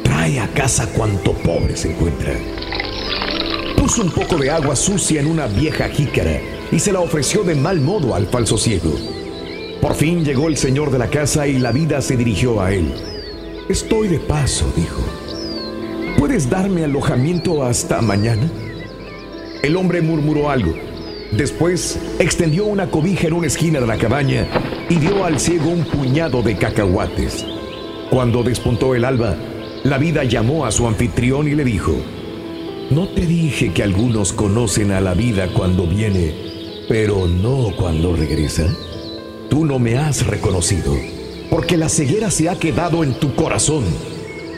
Trae 0.03 0.39
a 0.39 0.48
casa 0.53 0.88
cuanto 0.94 1.34
pobre 1.34 1.75
se 1.75 1.91
encuentra. 1.91 2.36
Puso 3.75 4.03
un 4.03 4.12
poco 4.12 4.38
de 4.38 4.51
agua 4.51 4.75
sucia 4.75 5.20
en 5.20 5.27
una 5.27 5.48
vieja 5.48 5.89
jícara 5.89 6.39
y 6.72 6.77
se 6.77 6.94
la 6.94 7.00
ofreció 7.00 7.44
de 7.44 7.55
mal 7.55 7.82
modo 7.82 8.13
al 8.13 8.27
falso 8.27 8.55
ciego. 8.58 8.94
Por 9.82 9.96
fin 9.96 10.24
llegó 10.24 10.48
el 10.48 10.58
señor 10.58 10.91
de 10.91 11.00
la 11.00 11.10
casa 11.10 11.48
y 11.48 11.58
la 11.58 11.72
vida 11.72 12.01
se 12.01 12.15
dirigió 12.15 12.62
a 12.62 12.72
él. 12.72 12.94
Estoy 13.67 14.08
de 14.08 14.20
paso, 14.20 14.72
dijo. 14.75 15.01
¿Puedes 16.20 16.51
darme 16.51 16.84
alojamiento 16.84 17.63
hasta 17.63 18.00
mañana? 18.00 18.48
El 19.63 19.75
hombre 19.75 20.03
murmuró 20.03 20.51
algo. 20.51 20.75
Después 21.32 22.00
extendió 22.20 22.65
una 22.65 22.91
cobija 22.91 23.27
en 23.27 23.34
una 23.34 23.48
esquina 23.48 23.82
de 23.82 23.88
la 23.88 23.98
cabaña 23.98 24.48
y 24.89 24.96
dio 24.98 25.25
al 25.25 25.39
ciego 25.39 25.70
un 25.70 25.84
puñado 25.84 26.42
de 26.42 26.56
cacahuates. 26.58 27.46
Cuando 28.10 28.44
despuntó 28.44 28.96
el 28.96 29.06
alba, 29.06 29.36
la 29.84 29.98
vida 29.98 30.24
llamó 30.24 30.65
a 30.65 30.72
su 30.72 30.88
anfitrión 30.88 31.48
y 31.48 31.56
le 31.56 31.63
dijo, 31.63 31.96
¿no 32.92 33.08
te 33.08 33.25
dije 33.25 33.74
que 33.74 33.84
algunos 33.84 34.34
conocen 34.34 34.92
a 34.92 35.01
la 35.01 35.13
vida 35.13 35.48
cuando 35.54 35.88
viene, 35.88 36.34
pero 36.88 37.27
no 37.27 37.72
cuando 37.75 38.15
regresa? 38.15 38.68
Tú 39.50 39.65
no 39.65 39.80
me 39.80 39.98
has 39.98 40.25
reconocido, 40.27 40.96
porque 41.50 41.77
la 41.77 41.89
ceguera 41.89 42.30
se 42.32 42.50
ha 42.50 42.58
quedado 42.58 43.04
en 43.04 43.13
tu 43.20 43.36
corazón 43.36 43.84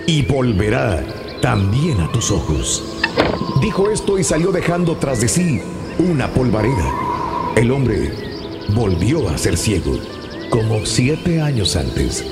y 0.05 0.23
volverá 0.23 1.05
también 1.41 2.01
a 2.01 2.11
tus 2.11 2.31
ojos. 2.31 2.83
Dijo 3.61 3.89
esto 3.89 4.17
y 4.19 4.23
salió 4.23 4.51
dejando 4.51 4.97
tras 4.97 5.21
de 5.21 5.27
sí 5.27 5.61
una 5.99 6.27
polvareda. 6.29 6.93
El 7.55 7.71
hombre 7.71 8.11
volvió 8.73 9.29
a 9.29 9.37
ser 9.37 9.57
ciego, 9.57 9.97
como 10.57 10.87
siete 10.87 11.39
años 11.39 11.75
antes. 11.75 12.25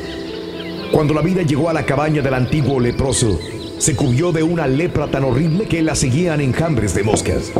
Cuando 0.91 1.13
la 1.13 1.21
vida 1.21 1.43
llegó 1.43 1.69
a 1.69 1.73
la 1.73 1.85
cabaña 1.85 2.23
del 2.23 2.33
antiguo 2.33 2.79
leproso, 2.79 3.39
se 3.77 3.95
cubrió 3.95 4.31
de 4.31 4.41
una 4.41 4.65
lepra 4.65 5.05
tan 5.11 5.25
horrible 5.25 5.67
que 5.67 5.83
la 5.83 5.93
seguían 5.93 6.41
enjambres 6.41 6.95
de 6.95 7.03
moscas. 7.03 7.51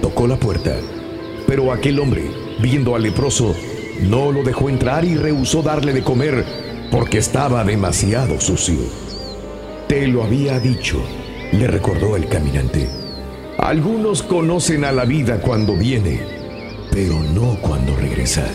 Tocó 0.00 0.26
la 0.26 0.38
puerta, 0.38 0.74
pero 1.46 1.70
aquel 1.70 2.00
hombre, 2.00 2.30
viendo 2.62 2.96
al 2.96 3.02
leproso, 3.02 3.54
no 4.08 4.32
lo 4.32 4.42
dejó 4.42 4.70
entrar 4.70 5.04
y 5.04 5.16
rehusó 5.16 5.60
darle 5.60 5.92
de 5.92 6.02
comer 6.02 6.46
porque 6.90 7.18
estaba 7.18 7.62
demasiado 7.62 8.40
sucio. 8.40 8.80
Te 9.86 10.06
lo 10.06 10.22
había 10.22 10.58
dicho, 10.60 10.98
le 11.52 11.66
recordó 11.66 12.16
el 12.16 12.26
caminante. 12.26 12.88
Algunos 13.58 14.22
conocen 14.22 14.86
a 14.86 14.92
la 14.92 15.04
vida 15.04 15.42
cuando 15.42 15.76
viene, 15.76 16.22
pero 16.90 17.20
no 17.20 17.58
cuando 17.60 17.94
regresa. 17.96 18.50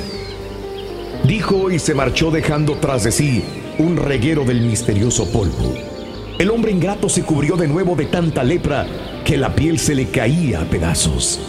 Dijo 1.25 1.69
y 1.69 1.79
se 1.79 1.93
marchó 1.93 2.31
dejando 2.31 2.75
tras 2.77 3.03
de 3.03 3.11
sí 3.11 3.43
un 3.77 3.97
reguero 3.97 4.43
del 4.43 4.61
misterioso 4.61 5.31
polvo. 5.31 5.75
El 6.39 6.49
hombre 6.49 6.71
ingrato 6.71 7.09
se 7.09 7.23
cubrió 7.23 7.55
de 7.55 7.67
nuevo 7.67 7.95
de 7.95 8.05
tanta 8.05 8.43
lepra 8.43 8.87
que 9.23 9.37
la 9.37 9.53
piel 9.53 9.77
se 9.77 9.93
le 9.93 10.07
caía 10.07 10.61
a 10.61 10.65
pedazos. 10.65 11.39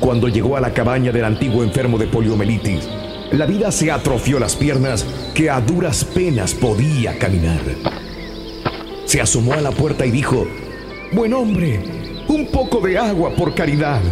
Cuando 0.00 0.28
llegó 0.28 0.56
a 0.56 0.60
la 0.60 0.72
cabaña 0.72 1.12
del 1.12 1.24
antiguo 1.24 1.62
enfermo 1.62 1.98
de 1.98 2.06
poliomielitis, 2.06 2.88
la 3.32 3.46
vida 3.46 3.70
se 3.70 3.90
atrofió 3.92 4.38
las 4.38 4.56
piernas 4.56 5.06
que 5.34 5.50
a 5.50 5.60
duras 5.60 6.04
penas 6.04 6.54
podía 6.54 7.18
caminar. 7.18 7.60
Se 9.04 9.20
asomó 9.20 9.52
a 9.52 9.60
la 9.60 9.70
puerta 9.70 10.04
y 10.06 10.10
dijo, 10.10 10.46
Buen 11.12 11.32
hombre, 11.32 11.80
un 12.28 12.46
poco 12.48 12.80
de 12.80 12.98
agua 12.98 13.30
por 13.34 13.54
caridad. 13.54 14.02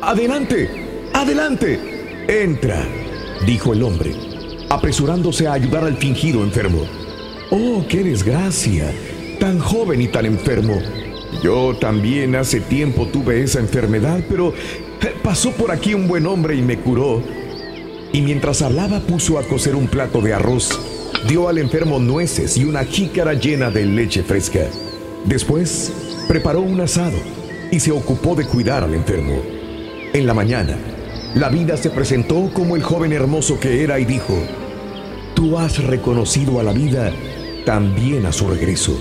Adelante, 0.00 1.10
adelante, 1.12 2.24
entra, 2.28 2.84
dijo 3.46 3.72
el 3.72 3.82
hombre, 3.82 4.14
apresurándose 4.68 5.46
a 5.46 5.52
ayudar 5.52 5.84
al 5.84 5.96
fingido 5.96 6.42
enfermo. 6.42 6.86
Oh, 7.50 7.84
qué 7.88 8.02
desgracia, 8.02 8.92
tan 9.38 9.58
joven 9.58 10.00
y 10.00 10.08
tan 10.08 10.26
enfermo. 10.26 10.74
Yo 11.42 11.76
también 11.76 12.36
hace 12.36 12.60
tiempo 12.60 13.06
tuve 13.06 13.42
esa 13.42 13.60
enfermedad, 13.60 14.20
pero 14.28 14.50
eh, 14.50 15.14
pasó 15.22 15.50
por 15.52 15.70
aquí 15.70 15.94
un 15.94 16.08
buen 16.08 16.26
hombre 16.26 16.56
y 16.56 16.62
me 16.62 16.78
curó. 16.78 17.22
Y 18.12 18.22
mientras 18.22 18.62
hablaba 18.62 19.00
puso 19.00 19.38
a 19.38 19.42
cocer 19.42 19.74
un 19.74 19.88
plato 19.88 20.20
de 20.20 20.32
arroz, 20.32 20.78
dio 21.28 21.48
al 21.48 21.58
enfermo 21.58 21.98
nueces 21.98 22.56
y 22.56 22.64
una 22.64 22.84
jícara 22.84 23.34
llena 23.34 23.70
de 23.70 23.84
leche 23.84 24.22
fresca. 24.22 24.66
Después 25.24 25.92
preparó 26.28 26.60
un 26.60 26.80
asado 26.80 27.18
y 27.70 27.80
se 27.80 27.90
ocupó 27.90 28.34
de 28.34 28.46
cuidar 28.46 28.84
al 28.84 28.94
enfermo. 28.94 29.42
En 30.12 30.26
la 30.26 30.34
mañana, 30.34 30.78
la 31.34 31.48
vida 31.48 31.76
se 31.76 31.90
presentó 31.90 32.50
como 32.52 32.76
el 32.76 32.82
joven 32.82 33.12
hermoso 33.12 33.58
que 33.58 33.82
era 33.82 33.98
y 33.98 34.04
dijo, 34.04 34.34
Tú 35.34 35.58
has 35.58 35.82
reconocido 35.82 36.60
a 36.60 36.62
la 36.62 36.72
vida 36.72 37.12
también 37.66 38.24
a 38.26 38.32
su 38.32 38.46
regreso. 38.48 38.96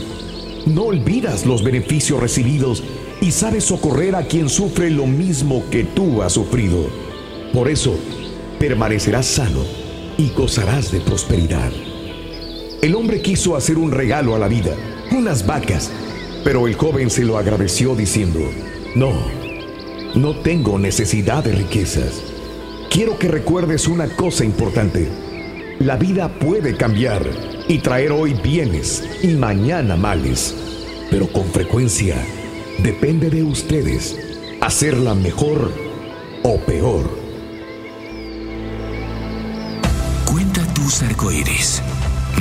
No 0.65 0.83
olvidas 0.83 1.45
los 1.45 1.63
beneficios 1.63 2.19
recibidos 2.19 2.83
y 3.21 3.31
sabes 3.31 3.65
socorrer 3.65 4.15
a 4.15 4.23
quien 4.23 4.49
sufre 4.49 4.89
lo 4.89 5.05
mismo 5.05 5.63
que 5.69 5.83
tú 5.83 6.23
has 6.23 6.33
sufrido. 6.33 6.87
Por 7.53 7.69
eso, 7.69 7.95
permanecerás 8.59 9.27
sano 9.27 9.63
y 10.17 10.29
gozarás 10.31 10.91
de 10.91 11.01
prosperidad. 11.01 11.71
El 12.81 12.95
hombre 12.95 13.21
quiso 13.21 13.55
hacer 13.55 13.77
un 13.77 13.91
regalo 13.91 14.35
a 14.35 14.39
la 14.39 14.47
vida, 14.47 14.75
unas 15.11 15.45
vacas, 15.45 15.91
pero 16.43 16.67
el 16.67 16.73
joven 16.73 17.09
se 17.11 17.23
lo 17.23 17.37
agradeció 17.37 17.95
diciendo, 17.95 18.39
no, 18.95 19.42
no 20.15 20.35
tengo 20.35 20.77
necesidad 20.77 21.43
de 21.43 21.53
riquezas. 21.53 22.21
Quiero 22.89 23.17
que 23.17 23.27
recuerdes 23.27 23.87
una 23.87 24.07
cosa 24.15 24.45
importante. 24.45 25.09
La 25.79 25.97
vida 25.97 26.29
puede 26.39 26.77
cambiar 26.77 27.25
y 27.67 27.79
traer 27.79 28.11
hoy 28.11 28.33
bienes 28.35 29.03
y 29.23 29.29
mañana 29.29 29.95
males, 29.95 30.55
pero 31.09 31.27
con 31.27 31.45
frecuencia 31.45 32.15
depende 32.79 33.29
de 33.29 33.43
ustedes 33.43 34.15
hacerla 34.61 35.15
mejor 35.15 35.71
o 36.43 36.57
peor. 36.57 37.09
Cuenta 40.31 40.61
tus 40.73 41.01
arcoíris, 41.01 41.81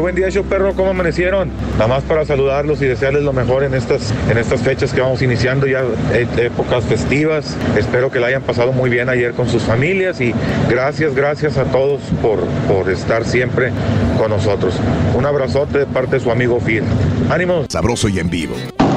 Buen 0.08 0.16
día, 0.16 0.30
show 0.30 0.42
perro, 0.42 0.72
¿cómo 0.74 0.88
amanecieron? 0.88 1.50
Nada 1.72 1.86
más 1.86 2.02
para 2.02 2.24
saludarlos 2.24 2.80
y 2.80 2.86
desearles 2.86 3.22
lo 3.24 3.34
mejor 3.34 3.62
en 3.62 3.74
estas, 3.74 4.10
en 4.30 4.38
estas 4.38 4.62
fechas 4.62 4.94
que 4.94 5.02
vamos 5.02 5.20
iniciando 5.20 5.66
ya 5.66 5.82
eh, 6.14 6.26
épocas 6.38 6.82
festivas. 6.84 7.54
Espero 7.76 8.10
que 8.10 8.18
la 8.18 8.28
hayan 8.28 8.40
pasado 8.40 8.72
muy 8.72 8.88
bien 8.88 9.10
ayer 9.10 9.34
con 9.34 9.50
sus 9.50 9.64
familias 9.64 10.18
y 10.22 10.32
gracias, 10.66 11.14
gracias 11.14 11.58
a 11.58 11.64
todos 11.64 12.00
por, 12.22 12.38
por 12.66 12.88
estar 12.88 13.26
siempre 13.26 13.70
con 14.16 14.30
nosotros. 14.30 14.76
Un 15.14 15.26
abrazote 15.26 15.80
de 15.80 15.84
parte 15.84 16.16
de 16.16 16.20
su 16.20 16.30
amigo 16.30 16.58
Phil. 16.58 16.84
¡Ánimos! 17.28 17.66
Sabroso 17.68 18.08
y 18.08 18.18
en 18.18 18.30
vivo. 18.30 18.56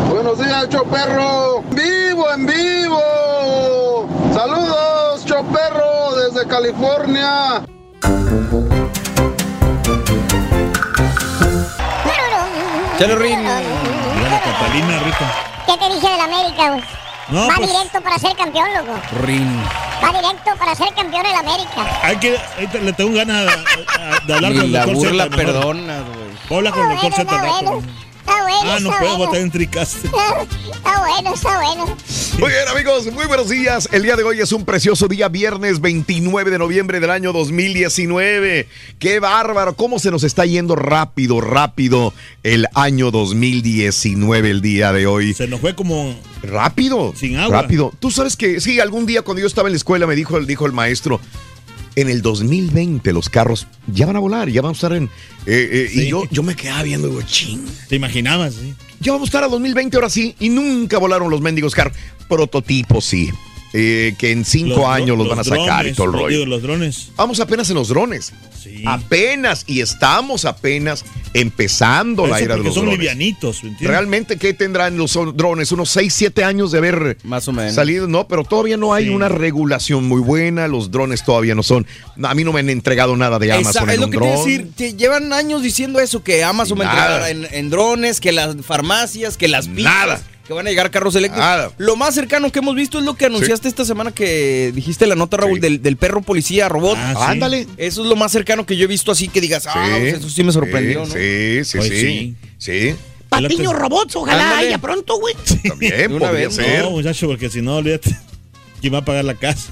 Buenos 0.09 0.39
días, 0.39 0.69
Choperro. 0.69 1.61
¡Vivo, 1.75 2.25
en 2.33 2.45
vivo! 2.45 4.07
¡Saludos, 4.33 5.25
Choperro, 5.25 6.15
desde 6.15 6.47
California! 6.47 7.65
Rin. 13.07 13.43
Buena 13.43 14.41
Catalina, 14.41 14.99
Rita. 14.99 15.33
¿Qué 15.65 15.77
te 15.77 15.93
dije 15.93 16.07
del 16.07 16.19
América, 16.21 16.69
güey? 16.69 16.83
No, 17.29 17.47
Va 17.47 17.55
pues- 17.55 17.69
directo 17.69 18.01
para 18.01 18.19
ser 18.19 18.35
campeón, 18.35 18.67
loco. 18.73 18.99
Rin. 19.23 19.63
Va 20.03 20.19
directo 20.19 20.51
para 20.59 20.75
ser 20.75 20.93
campeón 20.93 21.25
el 21.25 21.35
América. 21.35 21.99
Hay 22.03 22.17
que, 22.17 22.37
le 22.81 22.93
tengo 22.93 23.15
ganas 23.15 23.45
de, 24.25 24.33
hablar 24.33 24.53
con 24.53 24.61
el 24.61 24.71
la 24.71 24.85
doctor 24.85 24.95
burla 24.95 25.29
perdonas, 25.29 26.03
güey. 26.03 26.57
Habla 26.57 26.71
con 26.71 26.91
el 26.91 26.97
doctor 26.99 27.13
Z 27.13 28.10
Está 28.21 28.43
bueno, 28.43 28.43
está 28.43 28.43
bueno, 28.43 28.71
Ah, 28.71 28.79
no 28.79 28.89
está 28.89 28.99
puedo 28.99 29.11
bueno. 29.17 29.25
botar 29.25 29.41
en 29.41 29.51
tricaste. 29.51 30.07
Está 30.81 30.99
bueno, 30.99 31.33
está 31.33 31.57
bueno. 31.57 31.97
Muy 32.39 32.49
bien, 32.49 32.67
amigos, 32.71 33.11
muy 33.11 33.25
buenos 33.25 33.49
días. 33.49 33.87
El 33.91 34.03
día 34.03 34.15
de 34.15 34.23
hoy 34.23 34.39
es 34.39 34.51
un 34.51 34.65
precioso 34.65 35.07
día, 35.07 35.29
viernes 35.29 35.79
29 35.79 36.49
de 36.51 36.57
noviembre 36.57 36.99
del 36.99 37.09
año 37.11 37.33
2019. 37.33 38.67
¡Qué 38.99 39.19
bárbaro! 39.19 39.75
¿Cómo 39.75 39.99
se 39.99 40.09
nos 40.11 40.23
está 40.23 40.45
yendo 40.45 40.75
rápido, 40.75 41.39
rápido 41.41 42.13
el 42.43 42.67
año 42.73 43.11
2019 43.11 44.49
el 44.49 44.61
día 44.61 44.91
de 44.91 45.05
hoy? 45.07 45.33
Se 45.33 45.47
nos 45.47 45.59
fue 45.61 45.75
como 45.75 46.15
Rápido. 46.43 47.13
Sin 47.15 47.37
agua. 47.37 47.61
Rápido. 47.61 47.93
Tú 47.99 48.09
sabes 48.11 48.35
que, 48.35 48.59
sí, 48.59 48.79
algún 48.79 49.05
día 49.05 49.21
cuando 49.21 49.41
yo 49.41 49.47
estaba 49.47 49.67
en 49.67 49.73
la 49.73 49.77
escuela 49.77 50.07
me 50.07 50.15
dijo, 50.15 50.39
dijo 50.41 50.65
el 50.65 50.71
maestro, 50.71 51.19
en 51.95 52.09
el 52.09 52.21
2020 52.21 53.11
los 53.13 53.29
carros 53.29 53.67
ya 53.87 54.05
van 54.05 54.15
a 54.15 54.19
volar, 54.19 54.49
ya 54.49 54.61
vamos 54.61 54.77
a 54.77 54.87
estar 54.87 54.97
en... 54.97 55.05
eh, 55.45 55.69
eh, 55.71 55.89
Sí. 55.91 56.01
Y 56.03 56.09
yo, 56.09 56.23
yo 56.31 56.43
me 56.43 56.55
quedaba 56.55 56.83
viendo, 56.83 57.07
digo, 57.07 57.21
ching. 57.23 57.65
¿Te 57.89 57.95
imaginabas? 57.95 58.55
Sí. 58.55 58.73
Ya 58.99 59.11
vamos 59.11 59.27
a 59.27 59.29
estar 59.29 59.43
a 59.43 59.47
2020 59.47 59.97
ahora 59.97 60.09
sí, 60.09 60.35
y 60.39 60.49
nunca 60.49 60.97
volaron 60.99 61.29
los 61.29 61.41
mendigos 61.41 61.73
carros. 61.73 61.97
Prototipos, 62.29 63.03
sí. 63.05 63.29
Eh, 63.73 64.15
que 64.17 64.31
en 64.31 64.43
cinco 64.43 64.81
Los 64.81 64.85
años 64.89 65.17
los, 65.17 65.29
van 65.29 65.39
a 65.39 65.43
sacar 65.45 65.65
drones, 65.65 65.93
y 65.93 65.95
todo 65.95 66.07
el 66.07 66.11
rollo. 66.13 66.27
digo, 66.27 66.45
los 66.45 66.61
drones. 66.61 67.11
Vamos 67.15 67.39
apenas 67.39 67.69
en 67.69 67.75
los 67.75 67.87
drones. 67.87 68.33
Sí. 68.61 68.83
Apenas, 68.85 69.63
y 69.65 69.79
estamos 69.79 70.43
apenas 70.45 71.05
empezando 71.33 72.27
la 72.27 72.39
era 72.39 72.55
de 72.57 72.63
los 72.63 72.73
son 72.73 72.83
drones. 72.85 72.99
livianitos, 72.99 73.63
¿me 73.63 73.69
entiendes? 73.69 73.87
Realmente, 73.87 74.37
¿qué 74.37 74.53
tendrán 74.53 74.97
los 74.97 75.13
drones? 75.35 75.71
Unos 75.71 75.89
6, 75.89 76.13
7 76.13 76.43
años 76.43 76.71
de 76.71 76.77
haber 76.79 77.17
Más 77.23 77.47
o 77.47 77.53
menos. 77.53 77.73
salido, 77.73 78.07
no, 78.07 78.27
pero 78.27 78.43
todavía 78.43 78.77
no 78.77 78.93
hay 78.93 79.05
Sí. 79.05 79.09
una 79.09 79.29
regulación 79.29 80.05
muy 80.05 80.21
buena. 80.21 80.67
Los 80.67 80.91
drones 80.91 81.23
todavía 81.23 81.55
no 81.55 81.63
son. 81.63 81.87
A 82.23 82.33
mí 82.35 82.43
no 82.43 82.51
me 82.53 82.59
han 82.59 82.69
entregado 82.69 83.15
nada 83.15 83.39
de 83.39 83.51
Amazon 83.53 83.69
Esa- 83.83 83.83
es 83.85 83.93
en 83.95 83.99
lo 84.01 84.05
un 84.07 84.11
que 84.11 84.17
te 84.19 84.25
decir. 84.27 84.67
te 84.75 84.93
llevan 84.95 85.33
años 85.33 85.61
diciendo 85.63 85.99
eso, 85.99 86.23
que 86.23 86.43
Amazon 86.43 86.79
va 86.79 86.91
a 86.91 86.93
Nada. 86.93 87.29
entregar 87.29 87.51
en, 87.53 87.57
en 87.59 87.69
drones, 87.69 88.19
que 88.19 88.31
las 88.31 88.55
farmacias, 88.65 89.37
que 89.37 89.47
las 89.47 89.67
pizzas, 89.67 89.83
Nada. 89.83 90.21
Que 90.51 90.57
van 90.57 90.67
a 90.67 90.69
llegar 90.69 90.91
carros 90.91 91.15
eléctricos. 91.15 91.45
Nada. 91.45 91.71
Lo 91.77 91.95
más 91.95 92.13
cercano 92.15 92.51
que 92.51 92.59
hemos 92.59 92.75
visto 92.75 92.99
es 92.99 93.05
lo 93.05 93.15
que 93.15 93.25
anunciaste 93.25 93.67
esta 93.67 93.85
semana 93.85 94.11
que 94.11 94.71
dijiste 94.73 95.07
la 95.07 95.15
nota, 95.15 95.37
Raúl, 95.37 95.55
Sí. 95.55 95.59
del, 95.61 95.81
del 95.81 95.97
perro 95.97 96.21
policía 96.21 96.69
robot. 96.69 96.97
Ah, 96.99 97.13
sí. 97.15 97.23
Ándale. 97.31 97.67
Eso 97.77 98.03
es 98.03 98.07
lo 98.07 98.15
más 98.15 98.31
cercano 98.31 98.65
que 98.65 98.77
yo 98.77 98.85
he 98.85 98.87
visto 98.87 99.11
así 99.11 99.27
que 99.27 99.41
digas, 99.41 99.65
ah, 99.67 99.73
pues 99.99 100.15
eso 100.15 100.29
sí 100.29 100.43
me 100.43 100.51
sorprendió, 100.51 101.05
sí, 101.05 101.11
¿no? 101.13 101.15
Sí, 101.15 101.65
sí, 101.65 101.77
Ay, 101.81 101.89
sí. 101.89 102.35
sí. 102.57 102.89
Sí. 102.91 102.95
Patiño 103.29 103.71
Robots, 103.73 104.15
ojalá 104.17 104.43
Ándale. 104.43 104.67
haya 104.67 104.77
pronto, 104.77 105.17
güey. 105.19 105.33
También 105.67 106.11
podría 106.19 106.31
vez, 106.47 106.55
ser. 106.55 106.83
No, 106.83 106.91
muchacho, 106.91 107.27
porque 107.27 107.49
si 107.49 107.61
no, 107.61 107.77
olvídate. 107.77 108.13
¿Quién 108.81 108.93
va 108.93 108.97
a 108.97 109.05
pagar 109.05 109.23
la 109.23 109.35
casa? 109.35 109.71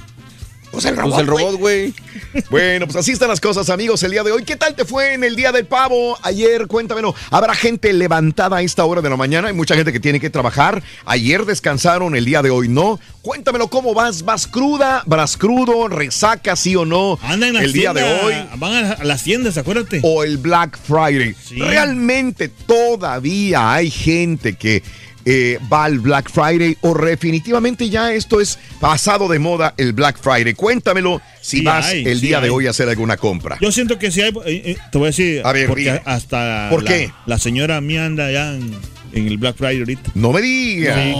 Pues 0.71 0.85
el 0.85 0.95
Pues 0.95 1.05
robot, 1.05 1.19
el 1.19 1.27
robot, 1.27 1.55
güey. 1.55 1.93
Bueno, 2.49 2.85
pues 2.85 2.95
así 2.97 3.11
están 3.11 3.29
las 3.29 3.41
cosas, 3.41 3.69
amigos, 3.69 4.03
el 4.03 4.11
día 4.11 4.23
de 4.23 4.31
hoy. 4.31 4.43
¿Qué 4.43 4.55
tal 4.55 4.75
te 4.75 4.85
fue 4.85 5.13
en 5.13 5.23
el 5.23 5.35
día 5.35 5.51
del 5.51 5.65
pavo? 5.65 6.17
Ayer, 6.21 6.67
cuéntamelo. 6.67 7.15
¿Habrá 7.31 7.55
gente 7.55 7.91
levantada 7.91 8.57
a 8.57 8.61
esta 8.61 8.85
hora 8.85 9.01
de 9.01 9.09
la 9.09 9.17
mañana? 9.17 9.47
Hay 9.47 9.53
mucha 9.53 9.75
gente 9.75 9.91
que 9.91 9.99
tiene 9.99 10.19
que 10.19 10.29
trabajar. 10.29 10.83
Ayer 11.05 11.45
descansaron, 11.45 12.15
el 12.15 12.25
día 12.25 12.41
de 12.43 12.51
hoy 12.51 12.67
no. 12.67 12.99
Cuéntamelo 13.21 13.67
cómo 13.69 13.93
vas. 13.95 14.23
¿Vas 14.23 14.45
cruda? 14.45 15.01
¿Vas 15.07 15.37
crudo? 15.37 15.87
¿Resaca, 15.87 16.55
sí 16.55 16.75
o 16.75 16.85
no? 16.85 17.17
Anda 17.23 17.47
en 17.47 17.55
la 17.55 17.63
el 17.63 17.73
día 17.73 17.93
de 17.93 18.03
hoy. 18.03 18.33
Van 18.57 18.73
a, 18.73 18.91
a 18.93 19.03
las 19.03 19.23
tiendas, 19.23 19.57
acuérdate. 19.57 20.01
O 20.03 20.23
el 20.23 20.37
Black 20.37 20.77
Friday. 20.87 21.35
Realmente 21.57 22.49
todavía 22.49 23.73
hay 23.73 23.89
gente 23.89 24.53
que 24.53 24.83
eh, 25.31 25.59
va 25.71 25.83
al 25.83 25.99
Black 25.99 26.31
Friday 26.31 26.75
o 26.81 26.97
definitivamente 26.97 27.87
ya 27.87 28.11
esto 28.13 28.41
es 28.41 28.57
pasado 28.79 29.27
de 29.27 29.37
moda 29.37 29.75
el 29.77 29.93
Black 29.93 30.17
Friday. 30.19 30.55
Cuéntamelo 30.55 31.21
si 31.39 31.57
Sí 31.59 31.63
vas 31.63 31.85
hay, 31.85 32.03
el 32.03 32.19
sí 32.19 32.25
día 32.27 32.41
de 32.41 32.49
hoy 32.49 32.65
a 32.65 32.71
hacer 32.71 32.89
alguna 32.89 33.15
compra. 33.17 33.59
Yo 33.61 33.71
siento 33.71 33.99
que 33.99 34.09
si 34.09 34.21
hay, 34.21 34.29
eh, 34.45 34.61
eh, 34.65 34.77
te 34.91 34.97
voy 34.97 35.05
a 35.05 35.09
decir, 35.11 35.41
A 35.45 35.51
ver, 35.53 35.67
porque 35.67 35.83
dime. 35.83 36.01
hasta 36.05 36.67
¿Por 36.71 36.81
la, 36.83 36.89
qué? 36.89 37.11
la 37.27 37.37
señora 37.37 37.79
mía 37.79 38.05
anda 38.05 38.31
ya 38.31 38.55
en, 38.55 38.71
en 39.13 39.27
el 39.27 39.37
Black 39.37 39.55
Friday 39.57 39.79
ahorita. 39.79 40.09
No 40.15 40.31
me 40.31 40.41
digas. 40.41 40.97
Sí. 41.03 41.13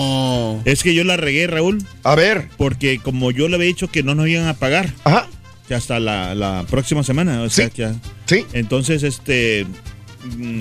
Es 0.65 0.82
que 0.82 0.95
yo 0.95 1.04
la 1.04 1.15
regué, 1.17 1.45
Raúl. 1.45 1.84
A 2.04 2.15
ver. 2.15 2.48
Porque 2.58 3.00
como 3.04 3.30
yo 3.30 3.48
le 3.48 3.56
había 3.58 3.67
dicho 3.67 3.89
que 3.91 4.02
no 4.02 4.15
nos 4.15 4.28
iban 4.28 4.48
a 4.48 4.56
pagar. 4.56 4.91
Ajá. 5.04 5.28
Que 5.67 5.76
hasta 5.76 6.00
la, 6.00 6.34
la 6.34 6.65
próxima 6.67 7.04
semana. 7.04 7.43
O 7.43 7.50
sea, 7.52 7.65
Sí. 7.67 7.72
que 7.76 7.82
ya- 7.84 7.95
Sí. 8.26 8.45
Entonces, 8.54 9.04
este, 9.04 9.67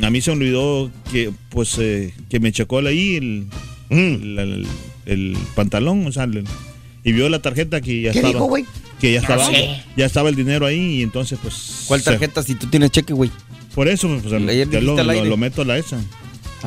a 0.02 0.10
mí 0.10 0.20
se 0.20 0.30
me 0.30 0.36
olvidó 0.38 0.90
que, 1.10 1.32
pues, 1.50 1.76
eh, 1.78 2.12
que 2.30 2.40
me 2.40 2.52
checó 2.52 2.78
ahí 2.78 3.16
el, 3.16 3.46
Mm. 3.90 3.96
el, 4.22 4.38
el- 4.38 4.66
el 5.06 5.38
pantalón, 5.54 6.06
o 6.06 6.12
sea, 6.12 6.24
el- 6.24 6.44
y 7.04 7.12
vio 7.12 7.28
la 7.28 7.40
tarjeta 7.40 7.80
que 7.80 8.02
ya 8.02 8.12
¿Qué 8.12 8.18
estaba. 8.18 8.34
dijo, 8.34 8.44
güey? 8.46 8.64
Que 9.00 9.12
ya 9.12 9.20
estaba, 9.20 9.46
sé. 9.46 9.82
ya 9.96 10.04
estaba 10.06 10.28
el 10.28 10.34
dinero 10.36 10.66
ahí 10.66 10.96
y 10.98 11.02
entonces, 11.02 11.38
pues. 11.42 11.84
¿Cuál 11.86 12.00
se- 12.00 12.10
tarjeta 12.10 12.42
si 12.42 12.54
tú 12.54 12.66
tienes 12.66 12.90
cheque, 12.90 13.12
güey? 13.14 13.30
Por 13.74 13.88
eso, 13.88 14.08
pues, 14.22 14.32
Ayer 14.34 14.68
ya 14.68 14.80
lo, 14.80 14.96
lo- 15.02 15.24
lo 15.24 15.36
meto 15.36 15.62
a 15.62 15.64
la 15.64 15.78
esa. 15.78 15.96
Lo 15.96 16.04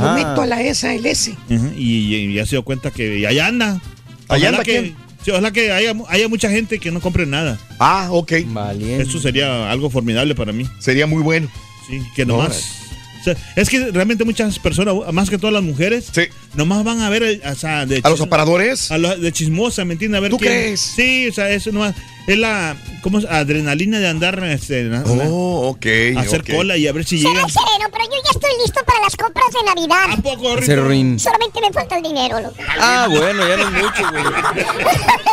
Ah. 0.07 0.15
meto 0.15 0.41
a 0.41 0.45
la 0.47 0.61
esa, 0.63 0.93
el 0.95 1.05
S. 1.05 1.35
Y, 1.77 2.15
y 2.15 2.33
ya 2.33 2.45
se 2.45 2.51
dio 2.51 2.63
cuenta 2.63 2.89
que 2.91 3.19
y 3.19 3.25
allá 3.25 3.47
anda. 3.47 3.81
¿Allá 4.29 4.47
Ojalá 4.47 4.47
anda 4.49 4.63
que, 4.63 4.71
quién? 4.79 4.95
sí, 5.25 5.31
ojalá 5.31 5.51
que 5.51 5.71
haya, 5.73 5.93
haya 6.07 6.27
mucha 6.29 6.49
gente 6.49 6.79
que 6.79 6.91
no 6.91 7.01
compre 7.01 7.25
nada. 7.25 7.59
Ah, 7.79 8.07
ok. 8.11 8.31
Valiente. 8.47 9.03
Eso 9.03 9.19
sería 9.19 9.69
algo 9.69 9.89
formidable 9.89 10.33
para 10.33 10.53
mí. 10.53 10.65
Sería 10.79 11.05
muy 11.07 11.21
bueno. 11.21 11.49
Sí, 11.89 12.01
que 12.15 12.25
nomás. 12.25 12.77
O 13.21 13.23
sea, 13.23 13.35
es 13.55 13.69
que 13.69 13.91
realmente 13.91 14.23
muchas 14.25 14.59
personas, 14.59 14.93
más 15.13 15.29
que 15.29 15.37
todas 15.37 15.53
las 15.53 15.63
mujeres, 15.63 16.09
Sí. 16.11 16.23
nomás 16.55 16.83
van 16.83 17.01
a 17.01 17.09
ver, 17.09 17.23
eh, 17.23 17.41
o 17.49 17.55
sea, 17.55 17.85
de 17.85 18.01
¿A 18.03 18.09
los 18.09 18.21
aparadores? 18.21 18.91
a 18.91 18.97
lo- 18.97 19.15
de 19.17 19.31
chismosa, 19.31 19.85
¿me 19.85 19.93
entiendes? 19.93 20.17
A 20.17 20.21
ver 20.21 20.31
¿Tú 20.31 20.37
quién- 20.37 20.51
crees? 20.51 20.79
Sí, 20.81 21.27
o 21.29 21.33
sea, 21.33 21.49
eso 21.49 21.71
nomás. 21.71 21.95
Es 22.27 22.37
la 22.37 22.75
¿cómo 23.01 23.17
es? 23.17 23.25
adrenalina 23.25 23.99
de 23.99 24.07
andar 24.07 24.43
este, 24.43 24.87
Oh, 25.27 25.69
ok. 25.69 25.85
hacer 26.17 26.41
ok. 26.41 26.51
cola 26.51 26.77
y 26.77 26.87
a 26.87 26.91
ver 26.93 27.03
si 27.03 27.17
llegan. 27.17 27.33
Será 27.49 27.65
sereno, 27.65 27.89
pero 27.91 28.03
yo 28.05 28.11
ya 28.23 28.29
estoy 28.31 28.51
listo 28.61 28.79
para 28.85 29.01
las 29.01 29.15
compras 29.15 29.47
de 29.51 29.63
Navidad. 29.65 30.11
¿A 30.11 30.17
poco. 30.17 30.61
Solamente 30.61 31.61
me 31.61 31.73
falta 31.73 31.97
el 31.97 32.03
dinero, 32.03 32.39
loco. 32.39 32.55
Ah, 32.79 33.07
bueno, 33.09 33.47
ya 33.47 33.57
no 33.57 33.63
es 33.63 33.71
mucho, 33.71 34.11
güey. 34.11 34.23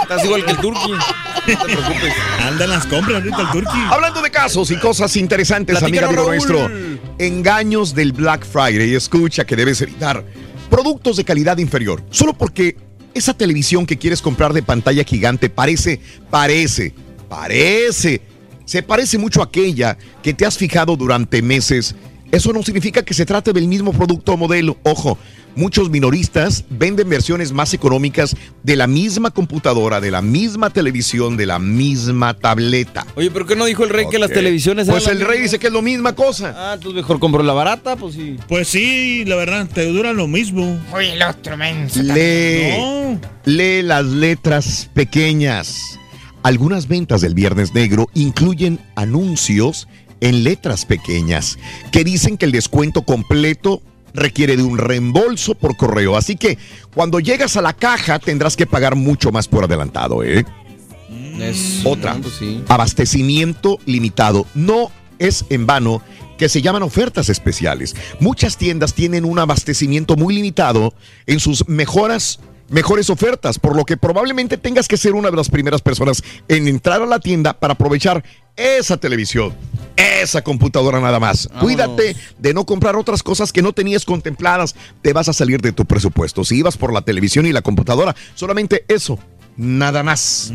Estás 0.03 0.25
igual 0.25 0.45
que 0.47 0.51
el 0.53 0.57
turqui. 0.59 0.91
No 0.91 0.99
te 1.47 1.57
preocupes. 1.57 2.15
Andan 2.43 2.71
las 2.71 2.87
compras 2.87 3.17
ahorita 3.17 3.41
el 3.43 3.49
turqui. 3.51 3.79
Hablando 3.91 4.23
de 4.23 4.31
casos 4.31 4.71
y 4.71 4.77
cosas 4.77 5.15
interesantes, 5.17 5.79
Platícanos, 5.79 6.11
amiga, 6.11 6.23
amigo 6.23 6.49
Raúl. 6.57 6.69
nuestro. 6.69 7.19
Del 7.79 8.13
Black 8.13 8.45
Friday. 8.45 8.95
Escucha 8.95 9.45
que 9.47 9.55
debes 9.55 9.81
evitar 9.81 10.25
productos 10.69 11.17
de 11.17 11.25
calidad 11.25 11.59
inferior. 11.59 12.03
Solo 12.11 12.33
porque 12.37 12.77
esa 13.15 13.35
televisión 13.35 13.87
que 13.87 13.97
quieres 13.97 14.21
comprar 14.21 14.53
de 14.53 14.65
pantalla 14.65 15.05
gigante 15.05 15.49
parece, 15.49 16.01
parece, 16.29 16.93
parece, 17.29 18.21
se 18.65 18.83
parece 18.83 19.17
mucho 19.17 19.41
a 19.41 19.45
aquella 19.45 19.97
que 20.25 20.35
te 20.35 20.45
has 20.45 20.59
fijado 20.59 20.97
durante 20.97 21.41
meses. 21.41 21.95
Eso 22.31 22.53
no 22.53 22.63
significa 22.63 23.03
que 23.03 23.15
se 23.15 23.25
trate 23.25 23.53
del 23.53 23.67
mismo 23.69 23.93
producto 23.93 24.33
o 24.33 24.37
modelo. 24.37 24.77
Ojo, 24.83 25.17
muchos 25.57 25.89
minoristas 25.89 26.65
venden 26.69 27.09
versiones 27.09 27.53
más 27.53 27.73
económicas 27.73 28.37
de 28.63 28.77
la 28.77 28.87
misma 28.87 29.31
computadora, 29.31 29.99
de 30.01 30.11
la 30.11 30.21
misma 30.21 30.69
televisión, 30.71 31.39
de 31.39 31.47
la 31.47 31.59
misma 31.59 32.35
tableta. 32.35 33.07
Oye, 33.15 33.31
¿pero 33.31 33.47
qué 33.47 33.57
no 33.57 33.65
dijo 33.65 33.83
el 33.85 33.91
rey 33.91 34.07
que 34.11 34.19
las 34.19 34.31
televisiones 34.31 34.89
Pues 34.89 35.07
el 35.07 35.21
rey 35.23 35.41
dice 35.41 35.59
que 35.59 35.69
es 35.69 35.73
lo 35.73 35.81
misma 35.81 36.15
cosa. 36.15 36.55
Ah, 36.55 36.75
entonces 36.75 36.97
mejor 36.97 37.19
compro 37.19 37.43
la 37.43 37.55
barata, 37.55 37.97
pues 37.97 38.15
sí. 38.15 38.37
Pues 38.47 38.69
sí, 38.69 39.25
la 39.25 39.37
verdad, 39.37 39.67
te 39.67 39.87
dura 39.87 40.13
lo 40.13 40.29
mismo. 40.29 40.79
Oye, 40.93 41.15
el 41.15 41.23
otro, 41.23 41.57
menso. 41.57 42.03
Lee, 42.03 42.75
No. 42.79 43.21
lee 43.47 43.81
las 43.83 44.05
letras 44.05 44.91
pequeñas. 44.93 45.99
Algunas 46.43 46.89
ventas 46.89 47.21
del 47.23 47.35
Viernes 47.35 47.75
Negro 47.75 48.09
incluyen 48.15 48.79
anuncios 48.95 49.89
en 50.21 50.45
letras 50.45 50.85
pequeñas 50.85 51.59
que 51.93 52.05
dicen 52.05 52.37
que 52.37 52.47
el 52.47 52.53
descuento 52.53 53.03
completo 53.03 53.83
requiere 54.15 54.57
de 54.57 54.63
un 54.63 54.79
reembolso 54.79 55.55
por 55.55 55.77
correo. 55.77 56.17
Así 56.17 56.37
que 56.37 56.59
cuando 56.95 57.21
llegas 57.21 57.57
a 57.57 57.63
la 57.63 57.73
caja 57.73 58.19
tendrás 58.19 58.57
que 58.57 58.67
pagar 58.67 58.97
mucho 58.97 59.31
más 59.33 59.49
por 59.49 59.65
adelantado, 59.65 60.23
¿eh? 60.23 60.45
Es 61.39 61.83
Otra. 61.85 62.17
sí. 62.39 62.63
Abastecimiento 62.69 63.79
limitado. 63.87 64.47
No 64.55 64.91
es 65.19 65.45
en 65.51 65.67
vano 65.67 66.03
que 66.37 66.49
se 66.49 66.63
llaman 66.63 66.83
ofertas 66.83 67.29
especiales. 67.29 67.97
Muchas 68.21 68.57
tiendas 68.57 68.95
tienen 68.95 69.25
un 69.25 69.39
abastecimiento 69.39 70.17
muy 70.17 70.35
limitado 70.35 70.95
en 71.27 71.41
sus 71.41 71.69
mejoras 71.69 72.41
mejores 72.69 73.11
ofertas, 73.11 73.59
por 73.59 73.77
lo 73.77 73.85
que 73.85 73.97
probablemente 73.97 74.57
tengas 74.57 74.89
que 74.89 74.97
ser 74.97 75.15
una 75.15 75.31
de 75.31 75.37
las 75.37 75.49
primeras 75.49 75.83
personas 75.83 76.23
en 76.49 76.69
entrar 76.69 77.03
a 77.03 77.07
la 77.07 77.21
tienda 77.21 77.59
para 77.59 77.75
aprovechar 77.75 78.25
esa 78.57 78.97
televisión, 78.97 79.55
esa 79.97 80.43
computadora 80.43 81.01
nada 81.01 81.21
más. 81.21 81.47
Vámonos. 81.47 81.65
Cuídate 81.65 82.17
de 82.39 82.55
no 82.55 82.67
comprar 82.67 82.97
otras 82.97 83.23
cosas 83.23 83.53
que 83.53 83.63
no 83.63 83.73
tenías 83.73 84.05
contempladas, 84.05 84.75
te 85.03 85.13
vas 85.13 85.29
a 85.29 85.33
salir 85.33 85.61
de 85.61 85.73
tu 85.73 85.85
presupuesto. 85.85 86.45
Si 86.45 86.57
ibas 86.57 86.77
por 86.77 86.93
la 86.93 87.03
televisión 87.03 87.47
y 87.47 87.53
la 87.53 87.63
computadora, 87.63 88.17
solamente 88.35 88.85
eso, 88.89 89.19
nada 89.57 90.03
más. 90.03 90.53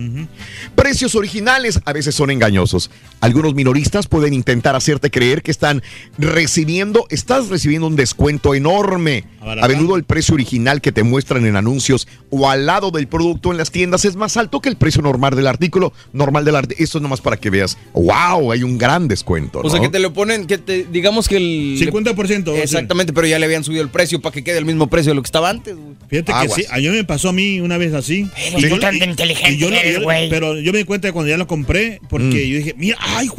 Precios 0.75 1.15
originales 1.15 1.79
a 1.85 1.93
veces 1.93 2.15
son 2.15 2.31
engañosos. 2.31 2.89
Algunos 3.21 3.53
minoristas 3.53 4.07
pueden 4.07 4.33
intentar 4.33 4.75
hacerte 4.75 5.11
creer 5.11 5.43
que 5.43 5.51
están 5.51 5.83
recibiendo, 6.17 7.05
estás 7.09 7.49
recibiendo 7.49 7.87
un 7.87 7.95
descuento 7.95 8.55
enorme. 8.55 9.25
A 9.45 9.67
menudo 9.67 9.95
el 9.95 10.03
precio 10.03 10.33
original 10.35 10.79
que 10.81 10.91
te 10.91 11.03
muestran 11.03 11.45
en 11.45 11.55
anuncios 11.55 12.07
o 12.29 12.49
al 12.49 12.65
lado 12.65 12.91
del 12.91 13.07
producto 13.07 13.51
en 13.51 13.57
las 13.57 13.71
tiendas 13.71 14.05
es 14.05 14.15
más 14.15 14.37
alto 14.37 14.61
que 14.61 14.69
el 14.69 14.75
precio 14.77 15.01
normal 15.01 15.35
del 15.35 15.47
artículo. 15.47 15.93
Normal 16.13 16.45
del 16.45 16.55
artículo. 16.55 16.83
Esto 16.83 16.97
es 16.97 17.01
nomás 17.01 17.21
para 17.21 17.37
que 17.37 17.49
veas, 17.49 17.77
wow, 17.93 18.51
hay 18.51 18.63
un 18.63 18.77
gran 18.77 19.07
descuento. 19.07 19.61
O 19.63 19.69
sea, 19.69 19.79
que 19.79 19.89
te 19.89 19.99
lo 19.99 20.13
ponen, 20.13 20.47
que 20.47 20.57
te, 20.57 20.85
digamos 20.85 21.27
que 21.27 21.37
el... 21.37 21.77
50%. 21.79 22.55
Exactamente, 22.55 23.13
pero 23.13 23.27
ya 23.27 23.37
le 23.39 23.45
habían 23.45 23.63
subido 23.63 23.83
el 23.83 23.89
precio 23.89 24.21
para 24.21 24.33
que 24.33 24.43
quede 24.43 24.57
el 24.57 24.65
mismo 24.65 24.87
precio 24.87 25.11
de 25.11 25.15
lo 25.15 25.21
que 25.21 25.27
estaba 25.27 25.49
antes. 25.49 25.75
Fíjate 26.07 26.31
Aguas. 26.31 26.55
que 26.55 26.63
sí, 26.63 26.67
a 26.71 26.77
mí 26.77 26.87
me 26.89 27.03
pasó 27.03 27.29
a 27.29 27.33
mí 27.33 27.59
una 27.59 27.77
vez 27.77 27.93
así. 27.93 28.27
Pero 28.55 28.67
Y 28.67 28.69
yo- 28.71 28.79
tan 28.79 28.95
y- 28.95 29.03
inteligente 29.03 29.53
y 29.53 29.57
yo 29.57 29.69
lo- 29.69 29.75
eres, 29.75 29.99
yo-. 30.01 30.07
Pero 30.29 30.59
yo 30.59 30.71
me 30.71 30.77
di 30.79 30.83
cuenta 30.85 31.07
de 31.07 31.13
cuando 31.13 31.29
ya 31.29 31.37
lo 31.37 31.47
compré, 31.47 31.99
porque 32.09 32.25
Mm. 32.25 32.49
yo 32.51 32.57
dije, 32.57 32.75
mira, 32.77 32.97
ay. 32.99 33.29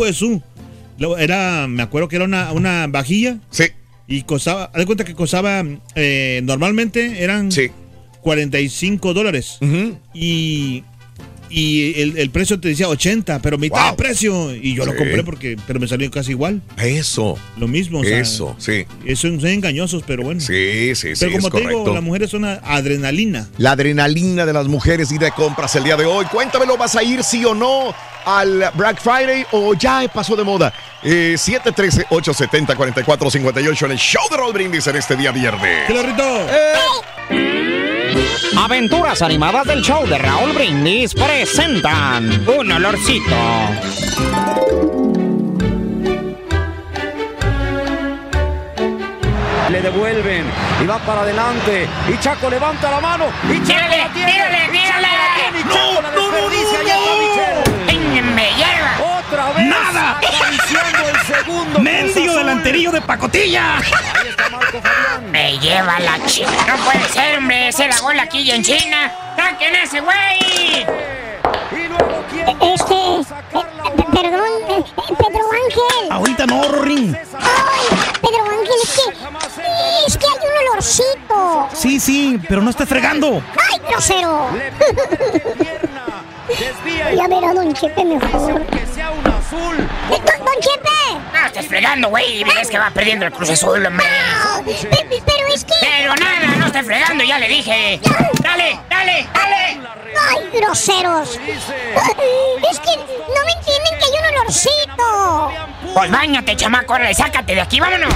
Luego 0.99 1.19
Era, 1.19 1.67
me 1.69 1.83
acuerdo 1.83 2.09
que 2.09 2.17
era 2.17 2.25
una, 2.25 2.53
una 2.53 2.87
vajilla. 2.87 3.39
Sí. 3.51 3.65
Y 4.07 4.23
costaba, 4.23 4.65
haz 4.65 4.75
de 4.75 4.87
cuenta 4.87 5.05
que 5.05 5.15
costaba, 5.15 5.65
eh, 5.95 6.41
normalmente 6.45 7.23
eran 7.23 7.51
45 8.21 9.15
dólares. 9.15 9.59
Y, 10.13 10.85
y 11.55 12.01
el, 12.01 12.17
el 12.19 12.31
precio 12.31 12.59
te 12.59 12.69
decía 12.69 12.89
80, 12.89 13.39
pero 13.41 13.57
mitad 13.59 13.81
Wow. 13.81 13.91
de 13.93 13.97
precio. 13.97 14.55
Y 14.55 14.75
yo 14.75 14.85
lo 14.85 14.93
Sí. 14.93 14.99
compré 14.99 15.23
porque, 15.25 15.57
pero 15.67 15.81
me 15.81 15.89
salió 15.89 16.11
casi 16.11 16.33
igual. 16.33 16.61
Eso. 16.77 17.39
Lo 17.57 17.67
mismo, 17.69 18.01
o 18.01 18.05
sea, 18.05 18.19
Eso, 18.19 18.55
sí. 18.59 18.85
Eso 19.07 19.29
son 19.29 19.47
engañosos, 19.47 20.03
pero 20.07 20.25
bueno. 20.25 20.41
Sí, 20.41 20.95
sí, 20.95 21.15
sí, 21.15 21.21
Pero 21.21 21.33
como 21.37 21.49
es 21.49 21.55
te 21.55 21.61
digo, 21.61 21.95
las 21.95 22.03
mujeres 22.03 22.31
son 22.31 22.45
adrenalina. 22.45 23.49
La 23.59 23.73
adrenalina 23.73 24.45
de 24.47 24.53
las 24.53 24.67
mujeres 24.67 25.11
ir 25.13 25.21
de 25.21 25.31
compras 25.33 25.75
el 25.77 25.85
día 25.85 25.97
de 25.97 26.05
hoy. 26.05 26.25
Cuéntamelo, 26.27 26.77
¿vas 26.77 26.95
a 26.97 27.03
ir 27.03 27.23
sí 27.25 27.43
o 27.45 27.55
no 27.55 27.95
al 28.27 28.65
Black 28.75 29.01
Friday 29.01 29.45
o 29.53 29.75
ya 29.75 30.07
pasó 30.13 30.35
de 30.37 30.45
moda? 30.45 30.73
Eh, 31.03 31.37
713-870-4458 31.39 33.85
en 33.87 33.93
el 33.93 33.99
show 33.99 34.23
de 34.31 34.37
Roll 34.37 34.53
Brindis 34.53 34.87
en 34.87 34.97
este 34.97 35.17
día 35.17 35.31
viernes. 35.33 35.89
Aventuras 38.57 39.23
animadas 39.23 39.67
del 39.67 39.83
show 39.83 40.07
de 40.07 40.19
Raúl 40.19 40.53
Brindis 40.53 41.15
presentan 41.15 42.47
un 42.49 42.73
olorcito. 42.73 43.37
Le 49.71 49.83
devuelven 49.83 50.45
y 50.83 50.87
va 50.87 50.99
para 50.99 51.23
adelante. 51.23 51.89
Y 52.13 52.19
Chaco 52.19 52.49
levanta 52.49 52.91
la 52.91 53.01
mano. 53.01 53.25
Y 53.51 53.57
Chaco 53.59 53.67
¡Tírale, 53.67 53.99
la 53.99 54.13
tiene. 54.13 54.24
Delanterillo 62.65 62.93
de 62.93 63.03
pacotilla! 63.03 63.77
Ahí 63.77 64.29
está 64.31 64.49
Marco 64.49 64.81
Fabián. 64.81 65.31
Me 65.31 65.59
lleva 65.59 66.01
la 66.01 66.25
chica. 66.25 66.51
No 66.67 66.83
puede 66.83 67.07
ser, 67.11 67.37
hombre. 67.37 67.69
Ese 67.69 67.87
la 67.87 68.01
gol 68.01 68.19
aquí 68.19 68.51
en 68.51 68.63
China. 68.63 69.13
¡Saquen 69.37 69.75
ese 69.75 70.01
güey! 70.01 70.87
Este, 72.73 72.95
eh, 72.95 73.25
perdón, 74.13 74.49
eh, 74.71 74.85
Pedro 74.97 75.45
Ángel. 75.53 76.11
Ahorita 76.11 76.47
no, 76.47 76.67
Rorín. 76.69 77.15
Ay, 77.39 77.99
Pedro 78.23 78.45
Ángel, 78.47 78.81
es 78.83 78.95
que, 78.95 80.07
es 80.07 80.17
que 80.17 80.27
hay 80.27 80.39
un 80.49 80.69
olorcito. 80.69 81.69
Sí, 81.75 82.01
sí, 82.01 82.41
pero 82.49 82.63
no 82.63 82.71
esté 82.71 82.87
fregando. 82.87 83.43
¡Ay, 83.71 83.79
grosero! 83.91 84.49
Ya 87.17 87.27
verá, 87.29 87.53
Don 87.55 87.73
Chepe, 87.73 88.05
mejor. 88.05 88.63
Eh, 88.63 88.87
Don, 90.09 90.45
don 90.45 90.61
Chepe. 90.61 90.91
No, 91.33 91.47
estás 91.47 91.67
fregando, 91.67 92.09
güey. 92.09 92.45
Ves 92.45 92.69
que 92.71 92.79
va 92.79 92.91
perdiendo 92.91 93.25
el 93.27 93.33
Cruz 93.33 93.51
Azul, 93.51 93.85
hombre. 93.87 94.07
Pe- 94.65 95.23
Pero 95.25 95.49
es 95.55 95.65
que... 95.65 95.75
Pero 95.81 96.15
nada, 96.17 96.57
no 96.59 96.67
estés 96.67 96.87
fregando, 96.87 97.25
ya 97.25 97.39
le 97.39 97.49
dije. 97.49 98.01
Dale, 98.43 98.79
dale, 98.91 99.27
dale. 99.33 99.81
¡Ay, 100.17 100.51
groseros! 100.53 101.31
Es 101.31 102.81
que 102.81 102.97
no 102.97 103.45
me 103.45 103.53
entienden 103.53 103.99
que 103.99 104.05
hay 104.05 104.13
un 104.21 104.27
olorcito. 104.37 105.07
Pues 105.95 106.11
bañate, 106.11 106.57
chamaco, 106.57 106.97
sácate 107.15 107.55
de 107.55 107.61
aquí, 107.61 107.81
vámonos. 107.81 108.13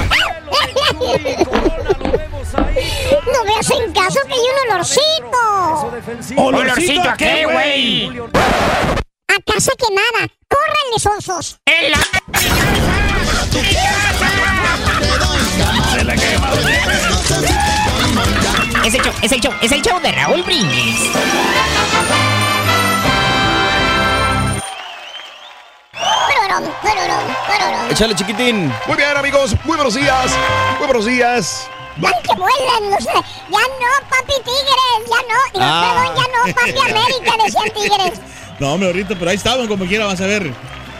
No 3.33 3.45
me 3.45 3.57
hacen 3.59 3.93
caso 3.93 4.21
que 4.27 4.35
hay 4.35 4.41
un 4.41 4.73
olorcito. 4.73 5.43
¿Olorcito 6.37 7.11
a 7.11 7.17
qué, 7.17 7.45
güey? 7.45 8.09
A 9.29 9.53
casa 9.53 9.73
quemada. 9.77 10.29
¡Córranle, 10.49 10.99
sonsos! 10.99 11.59
¡En 11.67 11.91
la... 11.93 11.99
Es 18.89 18.95
el 18.95 19.03
show, 19.03 19.13
es 19.21 19.33
el 19.33 19.41
show, 19.43 19.53
es 19.61 19.71
el 19.73 19.83
show 19.83 20.01
de 20.01 20.11
Raúl 20.13 20.43
Brindis. 20.45 21.11
Échale, 27.91 28.15
chiquitín. 28.15 28.73
Muy 28.87 28.97
bien, 28.97 29.17
amigos. 29.17 29.55
Muy 29.65 29.77
buenos 29.77 29.95
días. 29.95 30.31
Muy 30.79 30.87
buenos 30.87 31.07
días. 31.07 31.69
Ya 32.01 32.11
que 32.23 32.35
vuelan, 32.37 32.91
los- 32.91 33.05
ya 33.05 33.13
no, 33.51 34.09
papi 34.09 34.35
Tigres, 34.45 35.09
ya 35.09 35.23
no, 35.27 35.41
digo, 35.53 35.65
Ah. 35.65 36.13
perdón, 36.15 36.17
ya 36.17 36.39
no, 36.39 36.55
papi 36.55 36.91
América, 36.91 37.45
decían 37.45 37.71
Tigres. 37.75 38.21
No, 38.61 38.73
hombre, 38.73 38.89
ahorita, 38.89 39.15
pero 39.17 39.31
ahí 39.31 39.37
estaban 39.37 39.69
como 39.69 39.85
quiera, 39.87 40.05
vas 40.07 40.21
a 40.21 40.27
ver. 40.27 40.53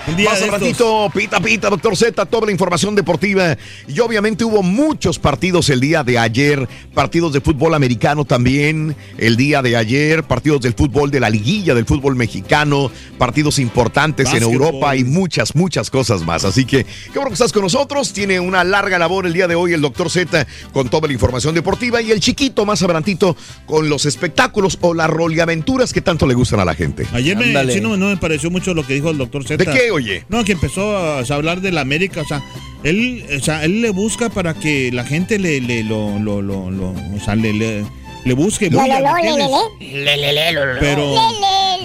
Un 0.09 0.17
día 0.17 0.31
Más 0.31 0.39
de 0.39 0.47
al 0.47 0.53
ratito, 0.53 1.11
pita 1.15 1.39
pita, 1.39 1.69
doctor 1.69 1.95
Z, 1.95 2.25
toda 2.27 2.47
la 2.47 2.53
información 2.53 2.95
deportiva. 2.95 3.59
Y 3.87 4.01
obviamente 4.01 4.43
hubo 4.43 4.63
muchos 4.63 5.19
partidos 5.19 5.69
el 5.69 5.81
día 5.81 6.03
de 6.03 6.19
ayer, 6.19 6.67
partidos 6.95 7.35
de 7.35 7.43
fútbol 7.43 7.75
americano 7.75 8.25
también 8.25 8.97
el 9.19 9.37
día 9.37 9.61
de 9.61 9.77
ayer, 9.77 10.25
partidos 10.25 10.63
del 10.63 10.73
fútbol 10.73 11.11
de 11.11 11.21
la 11.21 11.29
liguilla 11.29 11.75
del 11.75 11.85
fútbol 11.85 12.17
mexicano, 12.17 12.91
partidos 13.19 13.59
importantes 13.59 14.33
en. 14.33 14.49
Europa 14.49 14.97
y 14.97 15.05
muchas, 15.05 15.55
muchas 15.55 15.91
cosas 15.91 16.25
más. 16.25 16.45
Así 16.45 16.65
que 16.65 16.85
qué 16.85 17.13
bueno 17.15 17.29
que 17.29 17.35
estás 17.35 17.53
con 17.53 17.63
nosotros. 17.63 18.13
Tiene 18.15 18.41
una 18.41 18.65
larga 18.65 18.99
labor 18.99 19.27
el 19.27 19.35
día 19.35 19.47
de 19.47 19.57
hoy 19.57 19.75
el 19.75 19.83
doctor 19.83 20.11
Z 20.11 20.47
con 20.73 20.89
toda 20.89 21.07
la 21.07 21.13
información 21.13 21.55
deportiva 21.55 22.01
y 22.01 22.13
el 22.13 22.21
chiquito 22.21 22.65
más 22.65 22.83
adelantito 22.83 23.37
con 23.67 23.91
los 23.91 24.07
espectáculos 24.07 24.79
o 24.81 24.95
las 24.95 25.11
roliaventuras 25.11 25.93
que 25.93 26.01
tanto 26.01 26.27
le 26.27 26.35
gustan 26.35 26.61
a 26.61 26.65
la 26.65 26.75
gente. 26.75 27.07
Ayer 27.13 27.37
me, 27.37 27.73
sí, 27.73 27.81
no, 27.81 27.97
no 27.97 28.09
me 28.09 28.17
pareció 28.17 28.51
mucho 28.51 28.73
lo 28.73 28.87
que 28.87 28.95
dijo 28.95 29.11
el 29.11 29.19
doctor 29.19 29.45
Z. 29.45 29.63
¿De 29.63 29.71
qué, 29.71 29.91
oye? 29.99 30.25
No, 30.29 30.45
que 30.45 30.53
empezó 30.53 30.97
a, 30.97 31.21
hablar 31.21 31.61
de 31.61 31.73
la 31.73 31.81
América, 31.83 32.23
o 32.23 32.25
sea, 32.27 32.43
él, 32.83 33.25
o 33.39 33.45
sea, 33.45 33.65
él 33.65 33.83
le 33.83 33.91
busca 33.91 34.29
para 34.31 34.55
que 34.55 34.91
la 34.93 35.05
gente 35.05 35.39
le, 35.39 35.61
le 35.61 35.85
lo, 35.85 36.19
lo, 36.19 36.43
lo, 36.43 36.71
lo- 36.71 36.91
o 36.91 37.21
sea, 37.25 37.35
le, 37.35 37.53
le, 37.53 37.85
le 38.25 38.35
busque. 38.35 38.71
Lo, 38.71 38.81
bulla, 38.81 39.01
lo, 39.01 39.09
lo, 39.09 39.15
¿me 39.15 39.23
le, 39.23 39.37
le, 39.37 39.45
entiendes? 39.45 39.61
le. 39.81 40.05
Le, 40.05 40.17
le, 40.17 40.33
le, 40.33 40.53
lo, 40.53 40.65
lo, 40.67 40.75
lo. 40.75 40.81
Pero 40.81 41.15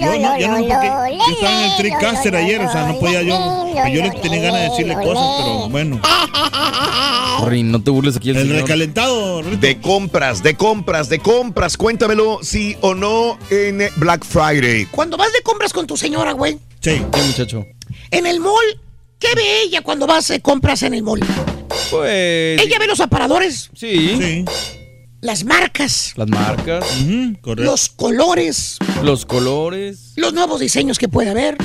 yo 0.00 0.06
no, 0.18 0.38
yo 0.38 0.48
no, 0.48 0.54
porque 0.56 0.86
yo 1.16 1.34
estaba 1.34 1.58
en 1.58 1.64
el 1.64 1.70
le, 1.70 1.76
TriCaster 1.76 2.36
ayer, 2.36 2.60
o 2.60 2.70
sea, 2.72 2.86
no 2.88 2.98
podía 2.98 3.22
yo, 3.22 3.64
le, 3.84 3.94
yo 3.94 4.02
le 4.02 4.10
tenía 4.10 4.40
ganas 4.42 4.60
de 4.62 4.68
decirle 4.70 4.96
le, 4.96 5.04
cosas, 5.04 5.24
pero 5.38 5.68
bueno. 5.68 6.00
Rin, 7.46 7.70
no 7.70 7.82
te 7.82 7.90
burles 7.90 8.16
aquí 8.16 8.30
el, 8.30 8.36
El 8.36 8.50
recalentado, 8.50 9.42
Rito. 9.42 9.58
De 9.58 9.80
compras, 9.80 10.42
de 10.42 10.54
compras, 10.54 11.08
de 11.08 11.18
compras. 11.18 11.76
Cuéntamelo 11.76 12.38
sí 12.42 12.76
o 12.80 12.94
no 12.94 13.38
en 13.50 13.82
Black 13.96 14.24
Friday. 14.24 14.86
Cuando 14.86 15.16
vas 15.16 15.32
de 15.32 15.42
compras 15.42 15.72
con 15.72 15.86
tu 15.86 15.96
señora, 15.96 16.32
güey, 16.32 16.58
Sí. 16.80 16.98
Sí, 17.14 17.20
muchacho. 17.26 17.66
En 18.18 18.26
el 18.26 18.40
mall, 18.40 18.80
¿qué 19.18 19.28
ve 19.34 19.62
ella 19.62 19.82
cuando 19.82 20.06
vas 20.06 20.28
de 20.28 20.40
compras 20.40 20.82
en 20.82 20.94
el 20.94 21.02
mall? 21.02 21.20
Pues. 21.90 22.60
Ella 22.60 22.78
ve 22.78 22.86
los 22.86 23.00
aparadores, 23.00 23.70
Sí. 23.74 24.16
Sí. 24.20 24.44
las 25.20 25.44
marcas, 25.44 26.12
Las 26.16 26.28
marcas, 26.28 26.84
correcto. 27.40 27.70
los 27.70 27.88
colores, 27.88 28.78
los 29.02 29.24
colores. 29.26 30.12
los 30.16 30.32
nuevos 30.34 30.60
diseños 30.60 30.98
que 30.98 31.08
puede 31.08 31.30
haber. 31.30 31.56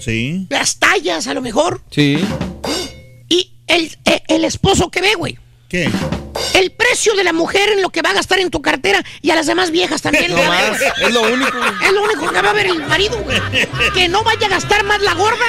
Sí. 0.00 0.46
las 0.50 0.78
tallas 0.78 1.26
a 1.26 1.34
lo 1.34 1.42
mejor, 1.42 1.82
Sí. 1.90 2.18
y 3.28 3.52
el, 3.66 3.90
el, 4.04 4.22
el 4.28 4.44
esposo 4.44 4.90
que 4.90 5.00
ve, 5.00 5.14
güey. 5.16 5.38
¿Qué? 5.68 5.88
El 6.54 6.70
precio 6.72 7.14
de 7.14 7.24
la 7.24 7.32
mujer 7.32 7.70
en 7.72 7.82
lo 7.82 7.90
que 7.90 8.02
va 8.02 8.10
a 8.10 8.14
gastar 8.14 8.38
en 8.40 8.50
tu 8.50 8.60
cartera 8.62 9.02
y 9.22 9.30
a 9.30 9.34
las 9.34 9.46
demás 9.46 9.70
viejas 9.70 10.02
también. 10.02 10.30
No 10.34 10.42
más. 10.44 10.80
Es 11.02 11.12
lo 11.12 11.22
único. 11.22 11.56
güey. 11.58 11.70
Es 11.86 11.92
lo 11.92 12.02
único 12.02 12.30
que 12.32 12.42
va 12.42 12.50
a 12.50 12.52
ver 12.52 12.66
el 12.66 12.86
marido, 12.86 13.18
güey. 13.22 13.38
Que 13.94 14.08
no 14.08 14.22
vaya 14.22 14.46
a 14.46 14.50
gastar 14.50 14.84
más 14.84 15.00
la 15.02 15.14
gorda 15.14 15.44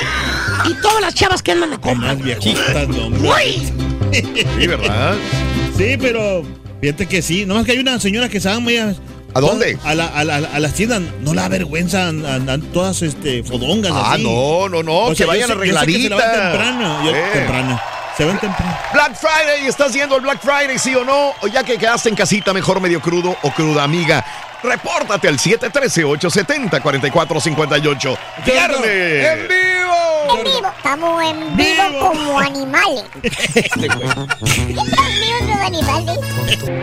y 0.70 0.74
todas 0.82 1.02
las 1.02 1.14
chavas 1.16 1.42
que 1.44 1.52
andan 1.52 1.72
de 1.72 1.80
compra. 1.80 2.14
Más 2.14 2.24
viejitas. 2.24 2.88
¡Uy! 2.90 3.72
Sí, 4.14 4.68
¿verdad? 4.68 5.16
Sí, 5.78 5.96
pero 6.00 6.44
fíjate 6.82 7.08
que 7.08 7.22
sí. 7.22 7.46
Nomás 7.46 7.66
que 7.66 7.72
hay 7.74 7.80
una 7.80 8.00
señora 8.00 8.30
que 8.30 8.40
se 8.40 8.50
va 8.50 8.60
muy 8.60 8.78
a... 8.78 8.94
¿A 9.34 9.40
dónde? 9.40 9.78
A, 9.86 9.96
la, 9.96 10.08
a, 10.08 10.26
la- 10.26 10.36
a 10.38 10.60
las 10.60 10.74
tiendas. 10.74 11.02
No 11.22 11.34
la 11.34 11.46
avergüenza, 11.46 12.10
andan 12.10 12.62
todas 12.74 13.02
este, 13.02 13.44
fodongas 13.44 13.94
Ah, 13.96 14.14
así. 14.16 14.24
no, 14.24 14.68
no, 14.68 14.84
no, 14.84 14.94
O 15.06 15.10
que 15.12 15.16
sea, 15.16 15.26
yo 15.26 15.32
vayan 15.32 15.48
sé- 15.48 15.54
yo 15.56 15.60
sé 15.62 15.70
que 15.72 15.78
arregladitas. 15.78 16.20
se 16.22 16.40
temprano. 16.42 17.06
Yo- 17.06 17.16
Eh. 17.16 17.24
temprano. 17.34 17.82
Se 18.18 18.26
ven 18.26 18.38
temprano. 18.40 18.78
Black 18.94 19.16
Friday, 19.16 19.68
¿estás 19.68 19.94
yendo 19.94 20.16
al 20.16 20.22
Black 20.22 20.40
Friday, 20.42 20.78
sí 20.78 20.94
o 20.96 21.04
no? 21.04 21.34
O 21.42 21.48
ya 21.48 21.64
que 21.64 21.78
quedaste 21.78 22.10
en 22.10 22.16
casita, 22.16 22.54
mejor 22.54 22.80
medio 22.82 23.02
crudo 23.02 23.36
o 23.42 23.52
cruda 23.52 23.84
amiga. 23.84 24.24
Repórtate 24.64 25.28
al 25.28 25.40
713-870-4458. 25.40 28.18
¡Viernes! 28.46 29.28
¡En 29.28 29.48
vivo! 29.48 30.38
En 30.38 30.44
vivo, 30.44 30.72
estamos 30.78 31.24
en 31.24 31.58
vivo 31.58 31.84
como 32.00 32.40
animales. 32.40 33.04
Animales. 35.64 36.20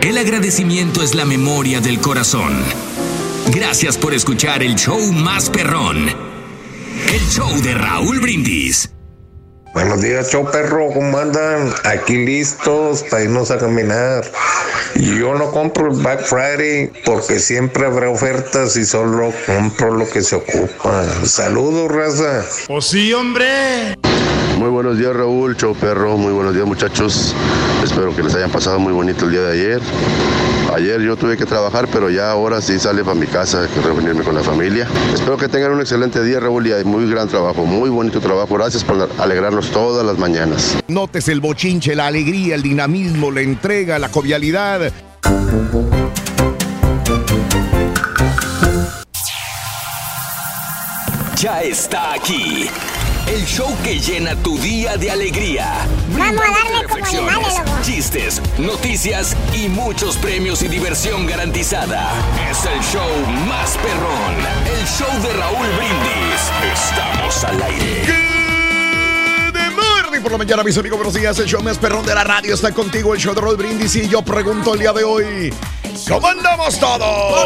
El 0.01 0.17
agradecimiento 0.17 1.01
es 1.03 1.13
la 1.15 1.23
memoria 1.25 1.79
del 1.79 1.99
corazón. 2.01 2.63
Gracias 3.47 3.97
por 3.97 4.13
escuchar 4.13 4.61
el 4.63 4.75
show 4.75 4.99
más 5.13 5.49
perrón. 5.49 6.09
El 7.07 7.29
show 7.29 7.49
de 7.61 7.73
Raúl 7.75 8.19
Brindis. 8.19 8.89
Buenos 9.79 10.01
días, 10.01 10.29
show 10.29 10.45
perro, 10.51 10.89
¿cómo 10.93 11.17
andan? 11.17 11.73
Aquí 11.85 12.25
listos 12.25 13.01
para 13.09 13.23
irnos 13.23 13.49
a 13.49 13.57
caminar. 13.57 14.29
Yo 14.95 15.35
no 15.35 15.51
compro 15.51 15.89
el 15.89 15.97
Black 16.01 16.25
Friday 16.25 16.91
porque 17.05 17.39
siempre 17.39 17.85
habrá 17.85 18.09
ofertas 18.09 18.75
y 18.75 18.83
solo 18.83 19.31
compro 19.45 19.95
lo 19.95 20.09
que 20.09 20.21
se 20.21 20.35
ocupa. 20.35 21.05
Saludos, 21.23 21.89
raza. 21.89 22.43
Pues 22.67 22.87
sí, 22.87 23.13
hombre. 23.13 23.97
Muy 24.57 24.69
buenos 24.69 24.97
días 24.97 25.15
Raúl, 25.15 25.55
show 25.55 25.73
perro, 25.73 26.17
muy 26.17 26.33
buenos 26.33 26.53
días 26.53 26.67
muchachos. 26.67 27.33
Espero 27.81 28.13
que 28.13 28.21
les 28.21 28.35
hayan 28.35 28.51
pasado 28.51 28.79
muy 28.79 28.91
bonito 28.91 29.25
el 29.25 29.31
día 29.31 29.41
de 29.43 29.51
ayer. 29.53 29.81
Ayer 30.75 31.01
yo 31.01 31.15
tuve 31.15 31.35
que 31.35 31.45
trabajar, 31.45 31.87
pero 31.91 32.09
ya 32.09 32.31
ahora 32.31 32.61
sí 32.61 32.79
sale 32.79 33.03
para 33.03 33.15
mi 33.15 33.25
casa, 33.25 33.67
que 33.73 33.81
reunirme 33.81 34.23
con 34.23 34.35
la 34.35 34.41
familia. 34.43 34.87
Espero 35.13 35.37
que 35.37 35.47
tengan 35.47 35.71
un 35.71 35.81
excelente 35.81 36.23
día 36.23 36.39
Raúl 36.39 36.67
y 36.67 36.83
muy 36.83 37.09
gran 37.09 37.27
trabajo, 37.27 37.65
muy 37.65 37.89
bonito 37.89 38.19
trabajo. 38.19 38.55
Gracias 38.55 38.83
por 38.83 39.09
alegrarnos 39.17 39.71
todas 39.71 40.05
las 40.05 40.17
mañanas. 40.17 40.77
Notes 40.87 41.27
el 41.27 41.41
bochinche, 41.41 41.95
la 41.95 42.07
alegría, 42.07 42.55
el 42.55 42.61
dinamismo, 42.61 43.31
la 43.31 43.41
entrega, 43.41 43.97
la 43.99 44.09
jovialidad. 44.09 44.91
Ya 51.37 51.61
está 51.61 52.13
aquí. 52.13 52.69
El 53.29 53.45
show 53.45 53.71
que 53.83 53.99
llena 53.99 54.35
tu 54.37 54.57
día 54.57 54.97
de 54.97 55.11
alegría. 55.11 55.87
Vamos 56.17 56.41
a 56.43 56.51
darle 56.51 56.87
como 56.87 57.05
animales, 57.05 57.59
loco. 57.59 57.71
chistes, 57.83 58.41
noticias 58.57 59.37
y 59.53 59.69
muchos 59.69 60.17
premios 60.17 60.63
y 60.63 60.67
diversión 60.67 61.27
garantizada. 61.27 62.09
Es 62.49 62.65
el 62.65 62.79
show 62.81 63.07
más 63.47 63.77
perrón. 63.77 64.35
El 64.65 64.87
show 64.87 65.21
de 65.21 65.31
Raúl 65.37 65.67
Brindis. 65.77 66.41
Estamos 66.73 67.43
al 67.43 67.61
aire. 67.61 68.01
De 69.53 69.69
morning 69.69 70.21
por 70.21 70.31
la 70.31 70.37
mañana, 70.39 70.63
mis 70.63 70.77
amigos, 70.79 70.97
buenos 70.97 71.13
días. 71.13 71.37
El 71.37 71.45
show 71.45 71.61
más 71.61 71.77
perrón 71.77 72.07
de 72.07 72.15
la 72.15 72.23
radio 72.23 72.55
está 72.55 72.71
contigo, 72.71 73.13
el 73.13 73.19
show 73.19 73.35
de 73.35 73.41
Roll 73.41 73.57
Brindis. 73.57 73.95
Y 73.95 74.07
yo 74.07 74.23
pregunto 74.23 74.73
el 74.73 74.79
día 74.79 74.91
de 74.91 75.03
hoy: 75.03 75.53
¿Cómo 76.07 76.27
andamos 76.27 76.79
todos? 76.79 77.45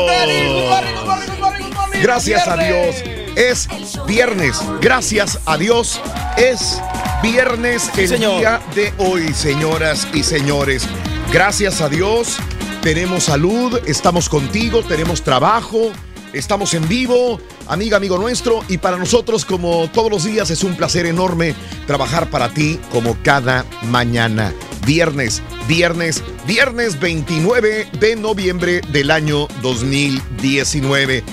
Gracias 2.01 2.47
a 2.47 2.55
Dios. 2.55 3.22
Es 3.35 3.67
viernes. 4.05 4.61
Gracias 4.81 5.39
a 5.45 5.57
Dios. 5.57 5.99
Es 6.37 6.79
viernes 7.21 7.89
el 7.97 8.19
día 8.19 8.61
de 8.75 8.93
hoy, 8.97 9.33
señoras 9.33 10.07
y 10.13 10.23
señores. 10.23 10.87
Gracias 11.31 11.81
a 11.81 11.89
Dios. 11.89 12.37
Tenemos 12.81 13.25
salud, 13.25 13.79
estamos 13.87 14.29
contigo, 14.29 14.83
tenemos 14.83 15.23
trabajo, 15.23 15.91
Estamos 16.33 16.73
en 16.73 16.87
vivo, 16.89 17.39
amiga, 17.67 17.97
amigo 17.97 18.17
nuestro, 18.17 18.63
y 18.67 18.79
para 18.79 18.97
nosotros, 18.97 19.45
como 19.45 19.87
todos 19.91 20.09
los 20.09 20.23
días, 20.23 20.49
es 20.49 20.63
un 20.63 20.75
placer 20.75 21.05
enorme 21.05 21.53
trabajar 21.85 22.31
para 22.31 22.49
ti 22.49 22.79
como 22.91 23.15
cada 23.21 23.65
mañana. 23.83 24.51
Viernes, 24.83 25.43
viernes, 25.67 26.23
viernes 26.47 26.99
29 26.99 27.87
de 27.99 28.15
noviembre 28.15 28.81
del 28.91 29.11
año 29.11 29.47
2019. 29.61 31.23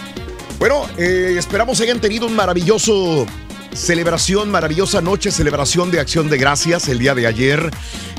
Bueno, 0.61 0.87
eh, 0.99 1.37
esperamos 1.39 1.81
hayan 1.81 2.01
tenido 2.01 2.27
un 2.27 2.37
maravilloso 2.37 3.25
celebración, 3.73 4.51
maravillosa 4.51 5.01
noche, 5.01 5.31
celebración 5.31 5.91
de 5.91 6.01
acción 6.01 6.29
de 6.29 6.37
gracias 6.37 6.87
el 6.89 6.99
día 6.99 7.15
de 7.15 7.27
ayer. 7.27 7.71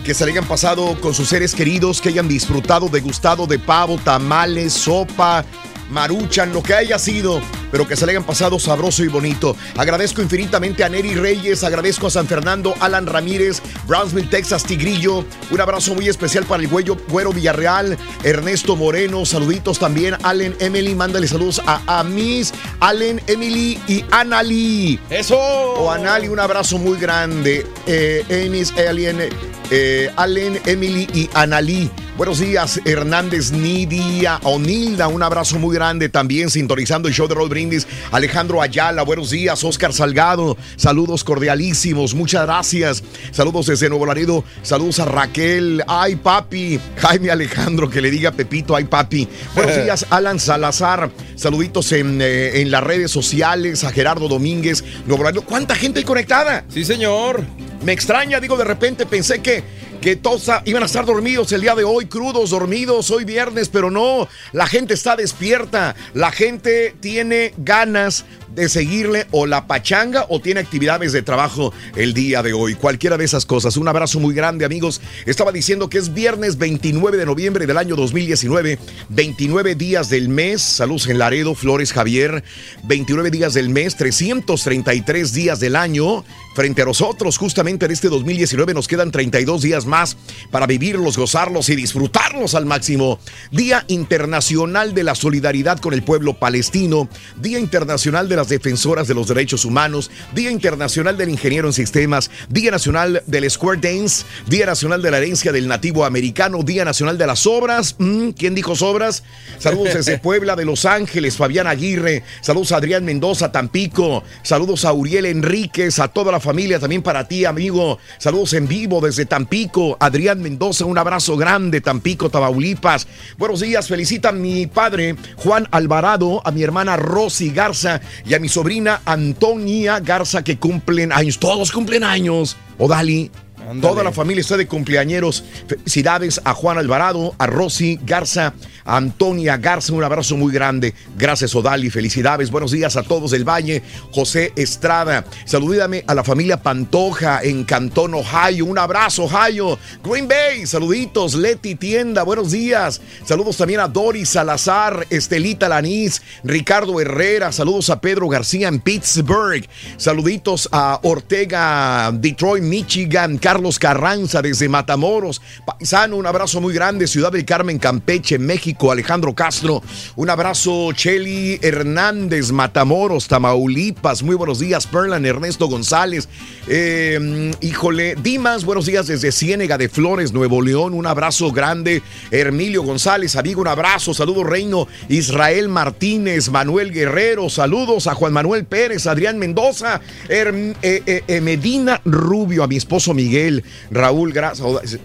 Que 0.03 0.15
se 0.15 0.25
le 0.25 0.31
hayan 0.31 0.47
pasado 0.47 0.99
con 1.01 1.13
sus 1.13 1.29
seres 1.29 1.53
queridos, 1.53 2.01
que 2.01 2.09
hayan 2.09 2.27
disfrutado, 2.27 2.89
degustado 2.89 3.45
de 3.45 3.59
pavo, 3.59 3.99
tamales, 3.99 4.73
sopa, 4.73 5.45
maruchan, 5.91 6.53
lo 6.53 6.63
que 6.63 6.73
haya 6.73 6.97
sido, 6.97 7.41
pero 7.71 7.87
que 7.87 7.95
se 7.95 8.05
le 8.05 8.13
hayan 8.13 8.23
pasado 8.23 8.57
sabroso 8.59 9.03
y 9.03 9.07
bonito. 9.07 9.55
Agradezco 9.77 10.21
infinitamente 10.21 10.83
a 10.83 10.89
Neri 10.89 11.15
Reyes, 11.15 11.63
agradezco 11.63 12.07
a 12.07 12.11
San 12.11 12.27
Fernando, 12.27 12.73
Alan 12.79 13.05
Ramírez, 13.05 13.61
Brownsville, 13.87 14.29
Texas, 14.29 14.63
Tigrillo. 14.63 15.25
Un 15.51 15.61
abrazo 15.61 15.93
muy 15.93 16.07
especial 16.07 16.45
para 16.45 16.63
el 16.63 16.69
güero, 16.69 16.97
güero 17.09 17.31
Villarreal, 17.31 17.97
Ernesto 18.23 18.75
Moreno, 18.75 19.25
saluditos 19.25 19.79
también, 19.79 20.15
Allen, 20.23 20.55
Emily, 20.59 20.95
mándale 20.95 21.27
saludos 21.27 21.61
a, 21.65 21.99
a 21.99 22.03
Miss, 22.03 22.53
Allen, 22.79 23.21
Emily 23.27 23.79
y 23.87 24.03
Anali. 24.11 24.99
¡Eso! 25.09 25.37
O 25.37 25.91
Anali, 25.91 26.27
un 26.27 26.39
abrazo 26.39 26.77
muy 26.77 26.97
grande. 26.97 27.65
Eh, 27.85 28.23
Emis, 28.29 28.73
Alien, 28.77 29.29
eh, 29.71 30.11
Allen, 30.17 30.59
Emily 30.65 31.07
y 31.13 31.29
Anali. 31.33 31.89
Buenos 32.17 32.39
días, 32.39 32.79
Hernández 32.85 33.51
Nidia 33.51 34.39
Onilda. 34.43 35.07
Un 35.07 35.23
abrazo 35.23 35.57
muy 35.57 35.73
grande 35.73 36.09
también 36.09 36.49
sintonizando 36.49 37.07
el 37.07 37.15
show 37.15 37.27
de 37.27 37.33
Roll 37.33 37.49
Brindis. 37.49 37.87
Alejandro 38.11 38.61
Ayala, 38.61 39.01
buenos 39.03 39.31
días. 39.31 39.63
Oscar 39.63 39.93
Salgado, 39.93 40.57
saludos 40.75 41.23
cordialísimos. 41.23 42.13
Muchas 42.13 42.45
gracias. 42.45 43.03
Saludos 43.31 43.67
desde 43.67 43.89
Nuevo 43.89 44.05
Laredo. 44.05 44.43
Saludos 44.61 44.99
a 44.99 45.05
Raquel. 45.05 45.83
Ay, 45.87 46.17
papi. 46.17 46.79
Jaime 46.97 47.31
Alejandro, 47.31 47.89
que 47.89 48.01
le 48.01 48.11
diga 48.11 48.31
Pepito. 48.31 48.75
Ay, 48.75 48.83
papi. 48.83 49.27
Buenos 49.55 49.75
días, 49.83 50.05
Alan 50.09 50.39
Salazar. 50.39 51.09
Saluditos 51.35 51.91
en, 51.93 52.21
eh, 52.21 52.61
en 52.61 52.71
las 52.71 52.83
redes 52.83 53.09
sociales. 53.09 53.83
A 53.85 53.91
Gerardo 53.91 54.27
Domínguez, 54.27 54.83
Nuevo 55.07 55.23
Laredo. 55.23 55.43
¿Cuánta 55.43 55.75
gente 55.75 55.99
hay 55.99 56.05
conectada? 56.05 56.65
Sí, 56.69 56.83
señor. 56.83 57.43
Me 57.83 57.93
extraña, 57.93 58.39
digo, 58.39 58.57
de 58.57 58.63
repente 58.63 59.07
pensé 59.07 59.41
que, 59.41 59.63
que 60.01 60.15
todos 60.15 60.49
iban 60.65 60.83
a 60.83 60.85
estar 60.85 61.03
dormidos 61.03 61.51
el 61.51 61.61
día 61.61 61.73
de 61.73 61.83
hoy, 61.83 62.05
crudos, 62.05 62.51
dormidos, 62.51 63.09
hoy 63.09 63.25
viernes, 63.25 63.69
pero 63.69 63.89
no, 63.89 64.27
la 64.51 64.67
gente 64.67 64.93
está 64.93 65.15
despierta, 65.15 65.95
la 66.13 66.31
gente 66.31 66.95
tiene 66.99 67.53
ganas 67.57 68.25
de 68.53 68.69
seguirle 68.69 69.25
o 69.31 69.45
la 69.45 69.65
pachanga 69.67 70.25
o 70.29 70.41
tiene 70.41 70.59
actividades 70.59 71.11
de 71.11 71.21
trabajo 71.21 71.73
el 71.95 72.13
día 72.13 72.43
de 72.43 72.53
hoy. 72.53 72.75
Cualquiera 72.75 73.17
de 73.17 73.25
esas 73.25 73.45
cosas. 73.45 73.77
Un 73.77 73.87
abrazo 73.87 74.19
muy 74.19 74.35
grande, 74.35 74.65
amigos. 74.65 75.01
Estaba 75.25 75.51
diciendo 75.51 75.89
que 75.89 75.97
es 75.97 76.13
viernes 76.13 76.57
29 76.57 77.17
de 77.17 77.25
noviembre 77.25 77.65
del 77.65 77.77
año 77.77 77.95
2019, 77.95 78.77
29 79.09 79.75
días 79.75 80.09
del 80.09 80.29
mes. 80.29 80.61
Saludos 80.61 81.07
en 81.07 81.17
Laredo, 81.17 81.55
Flores, 81.55 81.93
Javier. 81.93 82.43
29 82.83 83.31
días 83.31 83.53
del 83.53 83.69
mes, 83.69 83.95
333 83.95 85.33
días 85.33 85.59
del 85.59 85.75
año. 85.75 86.25
Frente 86.53 86.81
a 86.81 86.85
nosotros, 86.85 87.37
justamente 87.37 87.85
en 87.85 87.91
este 87.91 88.09
2019, 88.09 88.73
nos 88.73 88.89
quedan 88.89 89.09
32 89.09 89.61
días 89.61 89.85
más 89.85 90.17
para 90.51 90.67
vivirlos, 90.67 91.17
gozarlos 91.17 91.69
y 91.69 91.77
disfrutarlos 91.77 92.55
al 92.55 92.65
máximo. 92.65 93.19
Día 93.51 93.85
Internacional 93.87 94.93
de 94.93 95.05
la 95.05 95.15
Solidaridad 95.15 95.79
con 95.79 95.93
el 95.93 96.03
Pueblo 96.03 96.33
Palestino. 96.33 97.07
Día 97.41 97.57
Internacional 97.57 98.27
de 98.27 98.35
las 98.35 98.49
Defensoras 98.49 99.07
de 99.07 99.13
los 99.13 99.29
Derechos 99.29 99.63
Humanos. 99.63 100.11
Día 100.35 100.51
Internacional 100.51 101.17
del 101.17 101.29
Ingeniero 101.29 101.69
en 101.69 101.73
Sistemas. 101.73 102.29
Día 102.49 102.69
Nacional 102.71 103.23
del 103.27 103.49
Square 103.49 103.79
Dance. 103.79 104.25
Día 104.47 104.65
Nacional 104.65 105.01
de 105.01 105.11
la 105.11 105.19
Herencia 105.19 105.53
del 105.53 105.69
Nativo 105.69 106.03
Americano. 106.03 106.63
Día 106.63 106.83
Nacional 106.83 107.17
de 107.17 107.27
las 107.27 107.47
Obras. 107.47 107.95
Mm, 107.97 108.31
¿Quién 108.31 108.55
dijo 108.55 108.75
sobras? 108.75 109.23
Saludos 109.57 109.93
desde 109.93 110.17
Puebla 110.19 110.57
de 110.57 110.65
Los 110.65 110.83
Ángeles, 110.83 111.37
Fabián 111.37 111.67
Aguirre. 111.67 112.23
Saludos 112.41 112.73
a 112.73 112.77
Adrián 112.77 113.05
Mendoza, 113.05 113.53
Tampico. 113.53 114.23
Saludos 114.43 114.83
a 114.83 114.91
Uriel 114.91 115.27
Enríquez, 115.27 115.99
a 115.99 116.09
toda 116.09 116.33
la 116.33 116.40
familia, 116.41 116.79
también 116.79 117.01
para 117.01 117.27
ti, 117.27 117.45
amigo. 117.45 117.99
Saludos 118.17 118.53
en 118.53 118.67
vivo 118.67 118.99
desde 118.99 119.25
Tampico. 119.25 119.95
Adrián 119.99 120.41
Mendoza, 120.41 120.85
un 120.85 120.97
abrazo 120.97 121.37
grande, 121.37 121.81
Tampico, 121.81 122.29
Tamaulipas. 122.29 123.07
Buenos 123.37 123.61
días, 123.61 123.87
felicita 123.87 124.29
a 124.29 124.33
mi 124.33 124.67
padre 124.67 125.15
Juan 125.37 125.67
Alvarado, 125.71 126.41
a 126.45 126.51
mi 126.51 126.63
hermana 126.63 126.97
Rosy 126.97 127.51
Garza 127.51 128.01
y 128.25 128.33
a 128.33 128.39
mi 128.39 128.49
sobrina 128.49 129.01
Antonia 129.05 129.99
Garza 129.99 130.43
que 130.43 130.57
cumplen 130.57 131.11
años. 131.11 131.39
Todos 131.39 131.71
cumplen 131.71 132.03
años. 132.03 132.57
Odali. 132.77 133.31
Toda 133.79 134.03
la 134.03 134.11
familia 134.11 134.41
está 134.41 134.57
de 134.57 134.67
cumpleañeros. 134.67 135.43
Felicidades 135.67 136.41
a 136.43 136.53
Juan 136.53 136.77
Alvarado, 136.77 137.35
a 137.37 137.47
Rosy 137.47 137.99
Garza, 138.03 138.53
Antonia 138.85 139.57
Garza. 139.57 139.93
Un 139.93 140.03
abrazo 140.03 140.37
muy 140.37 140.51
grande. 140.51 140.93
Gracias, 141.17 141.53
Odali. 141.55 141.89
Felicidades. 141.89 142.51
Buenos 142.51 142.71
días 142.71 142.95
a 142.97 143.03
todos 143.03 143.31
del 143.31 143.47
Valle. 143.47 143.83
José 144.11 144.53
Estrada. 144.55 145.25
Saludídame 145.45 146.03
a 146.07 146.15
la 146.15 146.23
familia 146.23 146.61
Pantoja 146.61 147.41
en 147.43 147.63
Cantón, 147.63 148.13
Ohio. 148.13 148.65
Un 148.65 148.77
abrazo, 148.77 149.23
Ohio. 149.23 149.77
Green 150.03 150.27
Bay. 150.27 150.65
Saluditos. 150.65 151.35
Leti 151.35 151.75
Tienda. 151.75 152.23
Buenos 152.23 152.51
días. 152.51 153.01
Saludos 153.25 153.57
también 153.57 153.79
a 153.81 153.87
Doris 153.87 154.29
Salazar, 154.29 155.05
Estelita 155.09 155.69
Lanís, 155.69 156.21
Ricardo 156.43 156.99
Herrera. 156.99 157.51
Saludos 157.51 157.89
a 157.89 158.01
Pedro 158.01 158.27
García 158.27 158.67
en 158.67 158.79
Pittsburgh. 158.79 159.67
Saluditos 159.97 160.69
a 160.71 160.99
Ortega, 161.03 162.11
Detroit, 162.13 162.63
Michigan. 162.63 163.37
Carlos 163.37 163.79
Carranza 163.79 164.41
desde 164.41 164.69
Matamoros. 164.69 165.41
Paisano, 165.65 166.17
un 166.17 166.25
abrazo 166.25 166.61
muy 166.61 166.73
grande. 166.73 167.07
Ciudad 167.07 167.31
del 167.31 167.45
Carmen, 167.45 167.79
Campeche, 167.79 168.39
México. 168.39 168.70
Alejandro 168.91 169.33
Castro. 169.33 169.81
Un 170.15 170.29
abrazo. 170.29 170.91
Cheli 170.93 171.59
Hernández, 171.61 172.51
Matamoros, 172.51 173.27
Tamaulipas. 173.27 174.23
Muy 174.23 174.35
buenos 174.35 174.59
días. 174.59 174.87
Perlan, 174.87 175.25
Ernesto 175.25 175.67
González. 175.67 176.27
Eh, 176.67 177.51
híjole. 177.61 178.15
Dimas, 178.15 178.65
buenos 178.65 178.85
días 178.85 179.07
desde 179.07 179.31
Ciénega 179.31 179.77
de 179.77 179.89
Flores, 179.89 180.33
Nuevo 180.33 180.61
León. 180.61 180.93
Un 180.93 181.05
abrazo 181.05 181.51
grande. 181.51 182.01
Hermilio 182.31 182.83
González, 182.83 183.35
amigo, 183.35 183.61
un 183.61 183.67
abrazo. 183.67 184.13
Saludos, 184.13 184.45
Reino. 184.45 184.87
Israel 185.09 185.69
Martínez, 185.69 186.49
Manuel 186.49 186.91
Guerrero. 186.91 187.49
Saludos 187.49 188.07
a 188.07 188.15
Juan 188.15 188.33
Manuel 188.33 188.65
Pérez, 188.65 189.07
Adrián 189.07 189.37
Mendoza, 189.37 190.01
eh, 190.29 190.73
eh, 190.81 191.41
Medina 191.41 192.01
Rubio, 192.05 192.63
a 192.63 192.67
mi 192.67 192.77
esposo 192.77 193.13
Miguel, 193.13 193.63
Raúl 193.89 194.33
Grasa, 194.33 194.63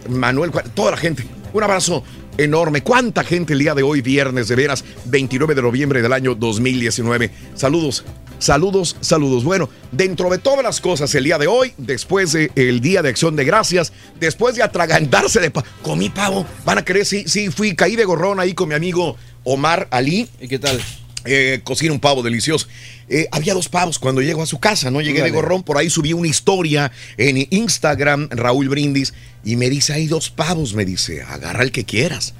Manuel, 0.09 0.53
toda 0.75 0.93
la 0.93 0.97
gente. 0.97 1.27
Un 1.53 1.63
abrazo 1.63 2.05
enorme. 2.39 2.83
¿Cuánta 2.83 3.25
gente 3.25 3.53
el 3.53 3.59
día 3.59 3.75
de 3.75 3.83
hoy, 3.83 4.03
viernes, 4.03 4.49
de 4.49 4.57
veras, 4.57 4.85
29 5.07 5.55
de 5.55 5.63
noviembre 5.63 6.03
del 6.03 6.13
año 6.13 6.35
2019? 6.35 7.31
Saludos. 7.55 8.05
Saludos, 8.39 8.97
saludos. 9.01 9.45
Bueno, 9.45 9.71
dentro 9.93 10.29
de 10.29 10.39
todas 10.39 10.63
las 10.63 10.81
cosas 10.81 11.15
el 11.15 11.25
día 11.25 11.39
de 11.39 11.47
hoy, 11.47 11.73
después 11.79 12.33
del 12.33 12.81
Día 12.81 13.03
de 13.03 13.09
Acción 13.09 13.35
de 13.35 13.45
Gracias, 13.45 13.93
después 14.21 14.55
de 14.57 14.63
atragantarse 14.63 15.41
de 15.41 15.51
pavo, 15.51 15.67
comí 15.83 16.11
pavo. 16.11 16.47
Van 16.65 16.79
a 16.79 16.85
creer, 16.85 17.07
sí, 17.07 17.25
sí, 17.27 17.51
fui, 17.51 17.75
caí 17.75 17.97
de 17.97 18.05
gorrón 18.05 18.39
ahí 18.39 18.53
con 18.53 18.69
mi 18.69 18.75
amigo 18.75 19.17
Omar 19.45 19.89
Ali. 19.91 20.29
¿Y 20.41 20.49
qué 20.49 20.59
tal? 20.59 20.79
Eh, 21.27 21.61
cocina 21.65 21.93
un 21.93 22.01
pavo 22.01 22.23
delicioso. 22.23 22.69
Eh, 23.09 23.27
había 23.31 23.55
dos 23.55 23.69
pavos 23.69 23.99
cuando 23.99 24.21
llego 24.21 24.43
a 24.43 24.47
su 24.47 24.59
casa, 24.59 24.91
¿no? 24.91 25.01
Llegué 25.01 25.23
de 25.23 25.31
gorrón, 25.31 25.63
por 25.63 25.79
ahí 25.79 25.91
subí 25.91 26.13
una 26.13 26.29
historia 26.29 26.91
en 27.17 27.47
Instagram, 27.51 28.29
Raúl 28.31 28.69
Brindis, 28.69 29.15
y 29.45 29.57
me 29.57 29.71
dice, 29.71 29.93
hay 29.93 30.07
dos 30.07 30.31
pavos, 30.31 30.75
me 30.75 30.85
dice, 30.85 31.23
agarra 31.23 31.63
el 31.63 31.73
que 31.73 31.85
quieras. 31.85 32.35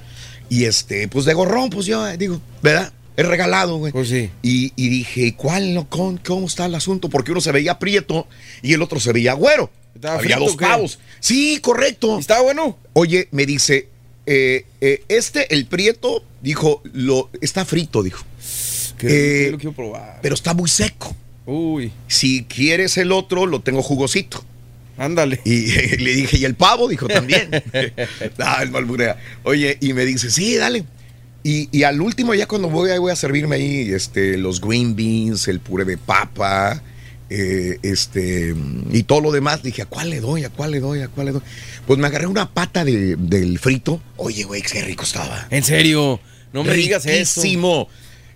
Y 0.49 0.65
este, 0.65 1.07
pues 1.07 1.25
de 1.25 1.33
gorrón, 1.33 1.69
pues 1.69 1.85
yo 1.85 2.05
digo, 2.17 2.41
¿verdad? 2.61 2.91
Es 3.15 3.25
regalado, 3.25 3.77
güey. 3.77 3.91
Pues 3.91 4.09
sí. 4.09 4.29
Y, 4.43 4.73
y 4.75 4.89
dije, 4.89 5.35
¿cuál, 5.35 5.73
no, 5.73 5.89
con, 5.89 6.17
cómo 6.17 6.45
está 6.45 6.65
el 6.65 6.75
asunto? 6.75 7.09
Porque 7.09 7.31
uno 7.31 7.41
se 7.41 7.51
veía 7.51 7.79
prieto 7.79 8.27
y 8.61 8.73
el 8.73 8.81
otro 8.81 8.99
se 8.99 9.11
veía 9.11 9.33
güero. 9.33 9.71
Había 10.03 10.37
dos 10.37 10.55
pavos. 10.55 10.99
Sí, 11.19 11.59
correcto. 11.61 12.19
¿Está 12.19 12.41
bueno? 12.41 12.77
Oye, 12.93 13.27
me 13.31 13.45
dice, 13.47 13.89
eh, 14.25 14.65
eh, 14.81 15.03
este, 15.07 15.53
el 15.53 15.65
prieto, 15.65 16.23
dijo, 16.41 16.81
lo, 16.93 17.29
está 17.41 17.65
frito, 17.65 18.03
dijo. 18.03 18.23
Que 18.97 19.49
lo 19.51 19.57
quiero 19.57 19.73
probar. 19.73 20.19
Pero 20.21 20.35
está 20.35 20.53
muy 20.53 20.69
seco. 20.69 21.15
Uy. 21.45 21.91
Si 22.07 22.43
quieres 22.43 22.97
el 22.97 23.11
otro, 23.11 23.45
lo 23.45 23.61
tengo 23.61 23.81
jugosito. 23.81 24.43
Ándale. 24.97 25.39
Y 25.45 25.67
le 25.97 26.15
dije, 26.15 26.37
¿y 26.37 26.45
el 26.45 26.55
pavo? 26.55 26.87
Dijo 26.87 27.07
también. 27.07 27.49
ah, 28.39 28.59
el 28.61 28.71
malburea. 28.71 29.17
Oye, 29.43 29.77
y 29.79 29.93
me 29.93 30.05
dice, 30.05 30.29
sí, 30.31 30.55
dale. 30.55 30.83
Y, 31.43 31.69
y, 31.71 31.83
al 31.83 32.01
último, 32.01 32.33
ya 32.33 32.47
cuando 32.47 32.69
voy, 32.69 32.97
voy 32.97 33.11
a 33.11 33.15
servirme 33.15 33.55
ahí 33.55 33.91
este, 33.93 34.37
los 34.37 34.59
green 34.59 34.95
beans, 34.95 35.47
el 35.47 35.61
puré 35.61 35.85
de 35.85 35.97
papa, 35.97 36.81
eh, 37.29 37.77
este, 37.83 38.53
y 38.91 39.03
todo 39.03 39.21
lo 39.21 39.31
demás, 39.31 39.63
dije, 39.63 39.83
¿a 39.83 39.85
cuál 39.85 40.09
le 40.09 40.19
doy? 40.19 40.43
¿A 40.43 40.49
cuál 40.49 40.71
le 40.71 40.79
doy? 40.79 41.01
¿A 41.01 41.07
cuál 41.07 41.27
le 41.27 41.31
doy? 41.33 41.41
Pues 41.85 41.99
me 41.99 42.07
agarré 42.07 42.27
una 42.27 42.53
pata 42.53 42.83
de, 42.83 43.15
del 43.15 43.59
frito. 43.59 44.01
Oye, 44.17 44.43
güey, 44.43 44.61
qué 44.61 44.81
rico 44.81 45.03
estaba. 45.03 45.47
¿En 45.49 45.63
serio? 45.63 46.19
No 46.51 46.63
me 46.63 46.73
digas 46.73 47.05
eso. 47.05 47.41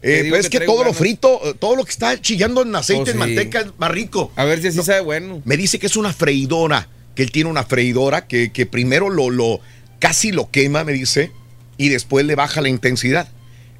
Eh, 0.03 0.25
pues 0.29 0.45
es 0.45 0.49
que 0.49 0.61
todo 0.61 0.83
lo 0.83 0.93
frito, 0.93 1.39
eh, 1.43 1.53
todo 1.59 1.75
lo 1.75 1.83
que 1.85 1.91
está 1.91 2.19
chillando 2.19 2.63
en 2.63 2.75
aceite, 2.75 3.11
Oh, 3.11 3.13
en 3.13 3.17
manteca, 3.19 3.59
es 3.61 3.67
más 3.77 3.91
rico. 3.91 4.31
A 4.35 4.45
ver 4.45 4.61
si 4.61 4.67
así 4.69 4.81
sabe 4.83 5.01
bueno. 5.01 5.41
Me 5.45 5.57
dice 5.57 5.77
que 5.79 5.85
es 5.87 5.95
una 5.95 6.11
freidora, 6.11 6.87
que 7.15 7.21
él 7.23 7.31
tiene 7.31 7.49
una 7.49 7.63
freidora 7.63 8.25
que, 8.27 8.51
que 8.51 8.65
primero 8.65 9.09
lo, 9.09 9.29
lo 9.29 9.59
casi 9.99 10.31
lo 10.31 10.49
quema, 10.49 10.83
me 10.83 10.93
dice, 10.93 11.31
y 11.77 11.89
después 11.89 12.25
le 12.25 12.33
baja 12.35 12.61
la 12.61 12.69
intensidad 12.69 13.27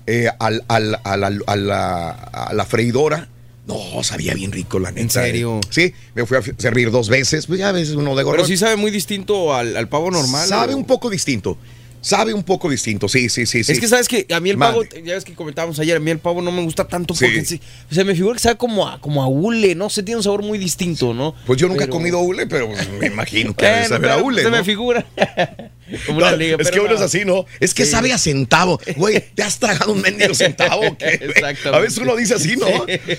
eh, 0.08 0.30
al, 0.40 0.64
al- 0.68 1.00
a, 1.04 1.18
la, 1.18 1.28
a 1.48 1.56
la- 1.56 2.10
a 2.12 2.54
la 2.54 2.66
freidora. 2.66 3.28
No, 3.68 4.04
sabía 4.04 4.34
bien 4.34 4.52
rico, 4.52 4.80
la 4.80 4.90
neta. 4.90 5.02
¿En 5.02 5.10
serio? 5.10 5.58
eh. 5.60 5.68
Sí, 5.70 5.94
me 6.16 6.26
fui 6.26 6.38
a 6.38 6.42
servir 6.58 6.92
dos 6.92 7.10
veces, 7.10 7.46
pues 7.48 7.60
ya 7.60 7.70
a 7.70 7.72
veces 7.72 7.96
uno 7.96 8.16
de 8.16 8.26
Pero 8.26 8.46
sí 8.46 8.58
sabe 8.58 8.76
muy 8.76 8.92
distinto 8.92 9.54
al, 9.56 9.78
al 9.78 9.88
pavo 9.88 10.10
normal. 10.12 10.48
Sabe 10.48 10.74
¿o? 10.74 10.78
un 10.78 10.86
poco 10.86 11.10
distinto. 11.10 11.58
Sabe 12.02 12.34
un 12.34 12.42
poco 12.44 12.68
distinto, 12.68 13.08
sí, 13.08 13.30
sí, 13.30 13.46
sí. 13.46 13.64
sí. 13.64 13.72
Es 13.74 13.80
que 13.80 13.88
sabes 13.88 14.08
que 14.08 14.26
a 14.34 14.40
mí 14.40 14.50
el 14.50 14.58
pavo, 14.58 14.84
ya 14.84 15.14
ves 15.14 15.24
que 15.24 15.36
comentábamos 15.36 15.78
ayer, 15.80 15.98
a 15.98 16.00
mí 16.00 16.10
el 16.10 16.18
pavo 16.18 16.42
no 16.42 16.52
me 16.52 16.64
gusta 16.64 16.88
tanto 16.88 17.14
Sí. 17.14 17.26
porque 17.26 17.46
sí, 17.46 17.62
o 17.92 17.94
sea, 17.94 18.04
me 18.04 18.16
figura 18.16 18.34
que 18.34 18.40
sabe 18.42 18.58
como 18.58 18.88
a, 18.88 19.00
como 19.00 19.22
a 19.22 19.28
hule, 19.28 19.76
no 19.76 19.88
sé, 19.90 20.02
tiene 20.02 20.18
un 20.18 20.24
sabor 20.24 20.42
muy 20.42 20.58
distinto, 20.58 21.14
¿no? 21.14 21.36
Pues 21.46 21.60
yo 21.60 21.68
nunca 21.68 21.82
Pero- 21.86 21.92
he 21.94 21.96
comido 21.98 22.20
hule, 22.20 22.48
pero 22.48 22.68
pues, 22.68 22.90
me 23.00 23.06
imagino 23.08 23.56
que 23.56 23.66
debe 23.68 23.88
saber 23.88 24.10
a 24.10 24.18
hule, 24.18 24.42
se 24.42 24.50
¿no? 24.50 24.58
me 24.58 24.64
figura. 24.64 25.06
como 26.08 26.22
No, 26.22 26.28
una 26.28 26.36
liga, 26.38 26.58
es 26.60 26.72
que 26.72 26.80
uno 26.80 26.90
no. 26.90 26.96
es 26.96 27.02
así, 27.02 27.24
¿no? 27.24 27.46
Es 27.60 27.74
que 27.76 27.86
Sí. 27.86 27.92
sabe 27.92 28.14
a 28.14 28.18
centavo. 28.18 28.80
Güey, 28.96 29.24
¿te 29.36 29.44
has 29.44 29.60
tragado 29.60 29.92
un 29.92 30.02
mendigo 30.02 30.34
centavo 30.34 30.98
qué? 30.98 31.20
Exactamente. 31.22 31.70
A 31.70 31.80
veces 31.80 31.98
uno 32.00 32.16
dice 32.16 32.34
así, 32.34 32.56
¿no? 32.56 32.68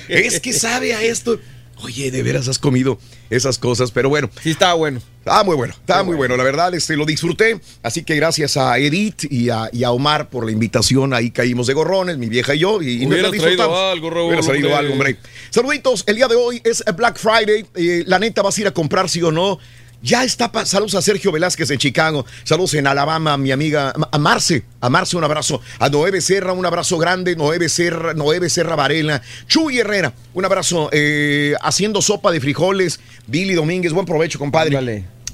Es 0.08 0.40
que 0.40 0.52
sabe 0.52 0.94
a 0.94 1.02
esto. 1.02 1.38
Oye, 1.82 2.10
de 2.10 2.22
veras 2.22 2.48
has 2.48 2.58
comido 2.58 2.98
esas 3.30 3.58
cosas, 3.58 3.90
pero 3.90 4.08
bueno. 4.08 4.30
Sí, 4.42 4.50
estaba 4.50 4.74
bueno. 4.74 5.00
Ah, 5.24 5.44
muy 5.44 5.54
bueno, 5.54 5.72
estaba 5.78 6.02
muy 6.02 6.16
bueno. 6.16 6.36
La 6.36 6.42
verdad, 6.42 6.74
este, 6.74 6.96
lo 6.96 7.04
disfruté. 7.06 7.60
Así 7.82 8.02
que 8.02 8.16
gracias 8.16 8.56
a 8.56 8.76
Edith 8.78 9.24
y 9.30 9.50
a, 9.50 9.68
y 9.72 9.84
a 9.84 9.92
Omar 9.92 10.28
por 10.30 10.44
la 10.44 10.50
invitación. 10.52 11.14
Ahí 11.14 11.30
caímos 11.30 11.66
de 11.68 11.74
gorrones, 11.74 12.18
mi 12.18 12.28
vieja 12.28 12.54
y 12.54 12.60
yo. 12.60 12.82
Y, 12.82 13.02
y 13.02 13.06
nos 13.06 13.20
la 13.20 13.30
disfrutamos. 13.30 13.78
algo, 13.92 14.10
Raúl, 14.10 14.26
Hubieras 14.26 14.46
traído 14.46 14.68
hombre. 14.68 14.78
algo, 14.78 14.92
hombre. 14.94 15.16
Saluditos, 15.50 16.04
el 16.06 16.16
día 16.16 16.28
de 16.28 16.34
hoy 16.36 16.60
es 16.64 16.82
Black 16.96 17.18
Friday. 17.18 17.64
Eh, 17.74 18.02
la 18.06 18.18
neta, 18.18 18.42
vas 18.42 18.56
a 18.58 18.60
ir 18.60 18.66
a 18.66 18.72
comprar, 18.72 19.08
sí 19.08 19.22
o 19.22 19.30
no. 19.30 19.58
Ya 20.02 20.24
está, 20.24 20.50
saludos 20.66 20.96
a 20.96 21.02
Sergio 21.02 21.30
Velázquez 21.30 21.70
en 21.70 21.78
Chicago, 21.78 22.26
saludos 22.42 22.74
en 22.74 22.88
Alabama, 22.88 23.36
mi 23.36 23.52
amiga, 23.52 23.92
a 24.10 24.18
Marce, 24.18 24.64
a 24.80 24.90
Marce 24.90 25.16
un 25.16 25.22
abrazo, 25.22 25.60
a 25.78 25.88
Noé 25.88 26.10
Becerra 26.10 26.52
un 26.52 26.66
abrazo 26.66 26.98
grande, 26.98 27.36
Noé 27.36 27.58
Becerra, 27.58 28.12
Noé 28.12 28.40
Becerra 28.40 28.74
Varela, 28.74 29.22
Chuy 29.46 29.78
Herrera, 29.78 30.12
un 30.34 30.44
abrazo, 30.44 30.90
eh, 30.92 31.54
haciendo 31.62 32.02
sopa 32.02 32.32
de 32.32 32.40
frijoles, 32.40 32.98
Billy 33.28 33.54
Domínguez, 33.54 33.92
buen 33.92 34.04
provecho, 34.04 34.40
compadre. 34.40 34.70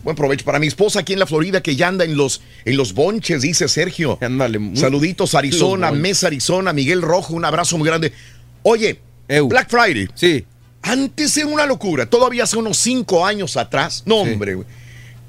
Buen 0.04 0.14
provecho 0.14 0.44
para 0.44 0.58
mi 0.58 0.66
esposa 0.66 1.00
aquí 1.00 1.14
en 1.14 1.18
la 1.18 1.26
Florida 1.26 1.62
que 1.62 1.74
ya 1.74 1.88
anda 1.88 2.04
en 2.04 2.16
los, 2.16 2.42
en 2.66 2.76
los 2.76 2.92
bonches, 2.92 3.40
dice 3.40 3.68
Sergio. 3.68 4.18
Saluditos 4.74 5.34
Arizona, 5.34 5.86
Los 5.86 5.96
bonches. 5.96 6.02
Mesa 6.02 6.26
Arizona, 6.26 6.72
Miguel 6.74 7.00
Rojo, 7.00 7.32
un 7.34 7.44
abrazo 7.46 7.78
muy 7.78 7.88
grande. 7.88 8.12
Oye, 8.62 9.00
Black 9.48 9.70
Friday. 9.70 10.08
Sí. 10.14 10.44
Antes 10.82 11.36
era 11.36 11.46
una 11.46 11.66
locura, 11.66 12.08
todavía 12.08 12.44
hace 12.44 12.56
unos 12.56 12.78
cinco 12.78 13.26
años 13.26 13.56
atrás. 13.56 14.02
No, 14.06 14.16
hombre. 14.16 14.58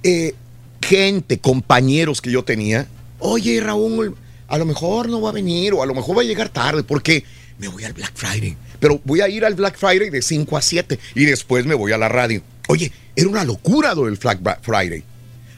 Eh, 0.03 0.35
gente, 0.81 1.39
compañeros 1.39 2.21
que 2.21 2.31
yo 2.31 2.43
tenía. 2.43 2.87
Oye, 3.19 3.59
Raúl, 3.59 4.15
a 4.47 4.57
lo 4.57 4.65
mejor 4.65 5.09
no 5.09 5.21
va 5.21 5.29
a 5.29 5.33
venir 5.33 5.73
o 5.73 5.83
a 5.83 5.85
lo 5.85 5.93
mejor 5.93 6.17
va 6.17 6.21
a 6.21 6.25
llegar 6.25 6.49
tarde 6.49 6.83
porque 6.83 7.23
me 7.57 7.67
voy 7.67 7.83
al 7.83 7.93
Black 7.93 8.13
Friday. 8.15 8.55
Pero 8.79 9.01
voy 9.03 9.21
a 9.21 9.27
ir 9.27 9.45
al 9.45 9.55
Black 9.55 9.77
Friday 9.77 10.09
de 10.09 10.21
5 10.21 10.57
a 10.57 10.61
7 10.61 10.99
y 11.15 11.25
después 11.25 11.65
me 11.65 11.75
voy 11.75 11.91
a 11.91 11.97
la 11.97 12.07
radio. 12.07 12.41
Oye, 12.67 12.91
era 13.15 13.27
una 13.27 13.43
locura 13.43 13.93
lo 13.93 14.05
del 14.05 14.15
Black 14.15 14.61
Friday. 14.61 15.03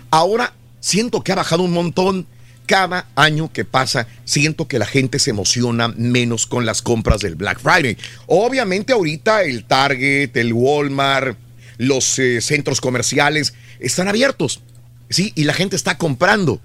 Ahora 0.10 0.54
siento 0.80 1.22
que 1.22 1.32
ha 1.32 1.36
bajado 1.36 1.64
un 1.64 1.72
montón. 1.72 2.26
Cada 2.72 3.06
año 3.16 3.52
que 3.52 3.66
pasa, 3.66 4.08
siento 4.24 4.70
que 4.70 4.80
la 4.80 4.86
gente 4.86 5.20
se 5.20 5.32
emociona 5.32 5.90
menos 5.90 6.48
con 6.48 6.66
las 6.66 6.82
compras 6.82 7.20
del 7.20 7.36
Black 7.36 7.60
Friday. 7.60 7.98
Obviamente 8.28 8.94
ahorita 8.94 9.44
el 9.44 9.66
Target, 9.66 10.38
el 10.38 10.54
Walmart, 10.54 11.38
los 11.76 12.18
eh, 12.18 12.40
centros 12.40 12.80
comerciales 12.80 13.56
están 13.82 14.08
abiertos. 14.08 14.62
Sí, 15.10 15.34
y 15.36 15.44
la 15.44 15.54
gente 15.54 15.76
está 15.76 15.98
comprando 15.98 16.62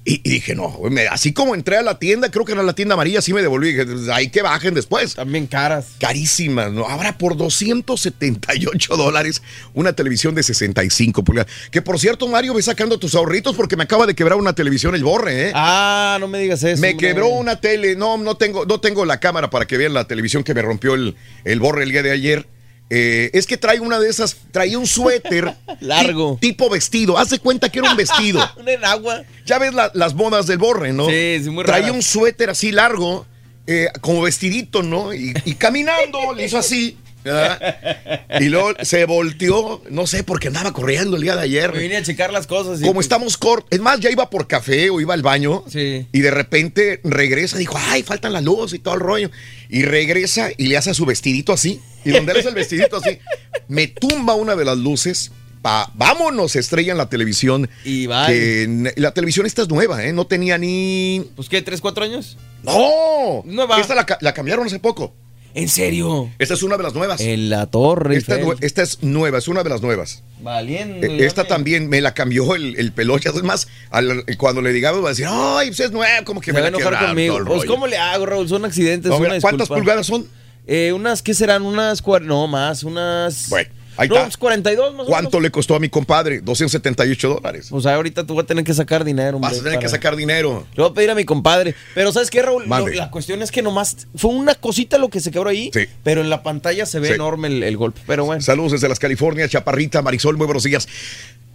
Y, 0.05 0.21
y 0.23 0.33
dije, 0.35 0.55
no, 0.55 0.79
me- 0.89 1.07
así 1.07 1.33
como 1.33 1.53
entré 1.55 1.75
a 1.77 1.81
la 1.81 1.99
tienda, 1.99 2.31
creo 2.31 2.45
que 2.45 2.53
era 2.53 2.63
la 2.63 2.73
tienda 2.73 2.93
amarilla, 2.93 3.19
así 3.19 3.33
me 3.33 3.41
devolví. 3.41 3.73
Dije, 3.73 4.11
hay 4.11 4.29
que 4.29 4.41
bajen 4.41 4.73
después. 4.73 5.13
También 5.15 5.45
caras. 5.45 5.87
Carísimas, 5.99 6.71
¿no? 6.71 6.87
Ahora 6.87 7.17
por 7.17 7.35
278 7.37 8.95
dólares 8.97 9.41
una 9.73 9.93
televisión 9.93 10.35
de 10.35 10.43
65 10.43 11.23
pulgadas. 11.23 11.51
Que 11.71 11.81
por 11.81 11.99
cierto, 11.99 12.27
Mario, 12.27 12.53
ve 12.53 12.61
sacando 12.61 12.97
tus 12.97 13.15
ahorritos 13.15 13.55
porque 13.55 13.75
me 13.75 13.83
acaba 13.83 14.05
de 14.05 14.15
quebrar 14.15 14.37
una 14.37 14.53
televisión 14.53 14.95
el 14.95 15.03
borre, 15.03 15.49
¿eh? 15.49 15.51
Ah, 15.53 16.17
no 16.19 16.27
me 16.27 16.39
digas 16.39 16.63
eso. 16.63 16.81
Me 16.81 16.91
hombre. 16.91 17.07
quebró 17.07 17.27
una 17.27 17.59
tele. 17.59 17.95
No, 17.95 18.17
no 18.17 18.35
tengo, 18.35 18.65
no 18.65 18.79
tengo 18.79 19.05
la 19.05 19.19
cámara 19.19 19.49
para 19.49 19.65
que 19.67 19.77
vean 19.77 19.93
la 19.93 20.05
televisión 20.07 20.43
que 20.43 20.53
me 20.53 20.61
rompió 20.61 20.95
el, 20.95 21.15
el 21.43 21.59
borre 21.59 21.83
el 21.83 21.91
día 21.91 22.03
de 22.03 22.11
ayer. 22.11 22.47
Eh, 22.91 23.29
es 23.33 23.45
que 23.45 23.55
trae 23.57 23.79
una 23.79 23.99
de 23.99 24.09
esas, 24.09 24.35
traía 24.51 24.79
un 24.79 24.87
suéter 24.87 25.53
Largo. 25.79 26.37
ti- 26.41 26.49
tipo 26.49 26.69
vestido. 26.69 27.17
Haz 27.17 27.29
de 27.29 27.39
cuenta 27.39 27.69
que 27.69 27.79
era 27.79 27.91
un 27.91 27.97
vestido. 27.97 28.41
Un 28.57 28.67
enagua. 28.67 29.23
Ya 29.45 29.59
ves 29.59 29.73
la- 29.73 29.91
las 29.93 30.15
modas 30.15 30.47
del 30.47 30.57
borre, 30.57 30.91
¿no? 30.91 31.07
Sí, 31.07 31.39
sí, 31.43 31.49
muy 31.51 31.63
Traía 31.65 31.83
raras. 31.87 31.95
un 31.97 32.01
suéter 32.03 32.49
así 32.49 32.71
largo, 32.71 33.25
eh, 33.67 33.87
como 34.01 34.21
vestidito, 34.23 34.81
¿no? 34.81 35.13
Y, 35.13 35.33
y 35.45 35.53
caminando, 35.53 36.33
le 36.33 36.45
hizo 36.45 36.57
así. 36.57 36.97
¿Verdad? 37.33 38.39
Y 38.39 38.45
luego 38.49 38.73
se 38.81 39.05
volteó, 39.05 39.81
no 39.89 40.07
sé, 40.07 40.23
porque 40.23 40.47
andaba 40.47 40.71
corriendo 40.73 41.15
el 41.17 41.23
día 41.23 41.35
de 41.35 41.41
ayer. 41.43 41.73
Me 41.73 41.79
vine 41.79 41.97
a 41.97 42.03
checar 42.03 42.31
las 42.31 42.47
cosas. 42.47 42.79
y 42.79 42.81
Como 42.83 42.95
pues, 42.95 43.05
estamos 43.05 43.37
cortos, 43.37 43.67
es 43.71 43.79
más, 43.79 43.99
ya 43.99 44.09
iba 44.09 44.29
por 44.29 44.47
café 44.47 44.89
o 44.89 44.99
iba 45.01 45.13
al 45.13 45.21
baño 45.21 45.63
Sí. 45.67 46.07
y 46.11 46.19
de 46.19 46.31
repente 46.31 46.99
regresa, 47.03 47.57
dijo, 47.57 47.77
ay, 47.89 48.03
faltan 48.03 48.33
las 48.33 48.43
luces 48.43 48.79
y 48.79 48.79
todo 48.79 48.93
el 48.95 48.99
rollo. 49.01 49.31
Y 49.69 49.83
regresa 49.83 50.49
y 50.57 50.67
le 50.67 50.77
hace 50.77 50.93
su 50.93 51.05
vestidito 51.05 51.53
así. 51.53 51.79
Y 52.05 52.11
donde 52.11 52.33
le 52.33 52.39
hace 52.39 52.49
el 52.49 52.55
vestidito 52.55 52.97
así, 52.97 53.19
me 53.67 53.87
tumba 53.87 54.33
una 54.35 54.55
de 54.55 54.65
las 54.65 54.77
luces. 54.77 55.31
Pa, 55.61 55.91
vámonos, 55.93 56.55
estrella 56.55 56.93
en 56.93 56.97
la 56.97 57.09
televisión. 57.09 57.69
Y. 57.83 58.07
Que 58.07 58.93
la 58.95 59.11
televisión 59.11 59.45
esta 59.45 59.61
es 59.61 59.67
nueva, 59.67 60.05
¿eh? 60.05 60.13
No 60.13 60.25
tenía 60.25 60.57
ni. 60.57 61.29
Pues 61.35 61.49
qué, 61.49 61.61
¿tres, 61.61 61.81
cuatro 61.81 62.05
años? 62.05 62.37
¡No! 62.63 63.41
Nueva. 63.43 63.79
Esta 63.81 63.93
la 64.21 64.33
cambiaron 64.33 64.65
hace 64.65 64.79
poco. 64.79 65.13
¿En 65.55 65.67
serio? 65.67 66.29
Esta 66.37 66.53
es 66.53 66.63
una 66.63 66.77
de 66.77 66.83
las 66.83 66.93
nuevas. 66.93 67.19
En 67.21 67.49
la 67.49 67.65
torre. 67.65 68.15
Esta, 68.17 68.39
es 68.39 68.45
esta 68.61 68.83
nueva, 69.01 69.39
es 69.39 69.47
una 69.47 69.63
de 69.63 69.69
las 69.69 69.81
nuevas. 69.81 70.21
Valiendo. 70.41 71.05
Eh, 71.07 71.17
ya 71.19 71.25
Esta 71.25 71.43
me- 71.43 71.49
también 71.49 71.89
me 71.89 72.01
la 72.01 72.13
cambió 72.13 72.55
el, 72.55 72.75
el 72.77 72.91
pelocha. 72.91 73.29
Es 73.29 73.43
más, 73.43 73.67
al- 73.89 74.23
cuando 74.37 74.61
le 74.61 74.71
digamos, 74.71 75.01
va 75.03 75.07
a 75.07 75.09
decir, 75.09 75.25
ay, 75.27 75.67
pues 75.69 75.79
es 75.79 75.91
nueva, 75.91 76.23
como 76.23 76.39
que 76.39 76.47
Se 76.47 76.53
me 76.53 76.61
va 76.61 76.67
a 76.67 76.71
la 76.71 76.77
enojar 76.77 76.93
quebraron", 76.93 77.09
conmigo. 77.09 77.35
Pues, 77.37 77.45
rollo. 77.47 77.67
¿cómo 77.67 77.87
le 77.87 77.97
hago, 77.97 78.25
Raúl? 78.27 78.47
Son 78.47 78.63
accidentes. 78.63 79.09
No, 79.09 79.17
una 79.17 79.29
¿Cuántas 79.41 79.51
disculpa. 79.67 79.75
pulgadas 79.75 80.05
son? 80.07 80.27
Eh, 80.67 80.93
unas, 80.93 81.23
¿qué 81.23 81.33
serán? 81.33 81.63
Unas, 81.63 82.03
cuar- 82.03 82.21
no 82.21 82.45
más, 82.47 82.83
unas... 82.83 83.49
Bueno, 83.49 83.69
ahí 84.01 84.07
no, 84.09 84.15
está. 84.15 84.25
pues 84.27 84.37
42 84.37 84.95
más 84.95 85.03
o 85.05 85.09
¿Cuánto 85.09 85.29
menos. 85.37 85.43
le 85.43 85.51
costó 85.51 85.75
a 85.75 85.79
mi 85.79 85.89
compadre? 85.89 86.41
278 86.41 87.29
dólares. 87.29 87.67
O 87.71 87.81
sea, 87.81 87.95
ahorita 87.95 88.25
tú 88.25 88.35
vas 88.35 88.43
a 88.43 88.47
tener 88.47 88.63
que 88.63 88.73
sacar 88.73 89.03
dinero. 89.03 89.37
hombre, 89.37 89.51
Vas 89.51 89.59
a 89.59 89.63
tener 89.63 89.79
que 89.79 89.89
sacar 89.89 90.15
dinero. 90.15 90.65
Le 90.75 90.83
voy 90.83 90.91
a 90.91 90.93
pedir 90.93 91.09
a 91.11 91.15
mi 91.15 91.25
compadre. 91.25 91.75
Pero 91.93 92.11
¿sabes 92.11 92.29
qué, 92.29 92.41
Raúl? 92.41 92.65
Lo- 92.67 92.87
la 92.87 93.11
cuestión 93.11 93.41
es 93.41 93.51
que 93.51 93.61
nomás 93.61 94.07
fue 94.15 94.31
una 94.31 94.55
cosita 94.55 94.97
lo 94.97 95.09
que 95.09 95.19
se 95.19 95.31
quebró 95.31 95.49
ahí, 95.49 95.69
Sí. 95.73 95.81
pero 96.03 96.21
en 96.21 96.29
la 96.29 96.43
pantalla 96.43 96.85
se 96.85 96.99
ve 96.99 97.09
Sí. 97.09 97.13
enorme 97.13 97.47
el, 97.49 97.63
el 97.63 97.77
golpe. 97.77 98.01
Pero 98.07 98.25
bueno. 98.25 98.41
Saludos 98.41 98.71
desde 98.73 98.89
las 98.89 98.99
Californias, 98.99 99.49
Chaparrita, 99.51 100.01
Marisol, 100.01 100.37
muy 100.37 100.45
buenos 100.45 100.63
días. 100.63 100.87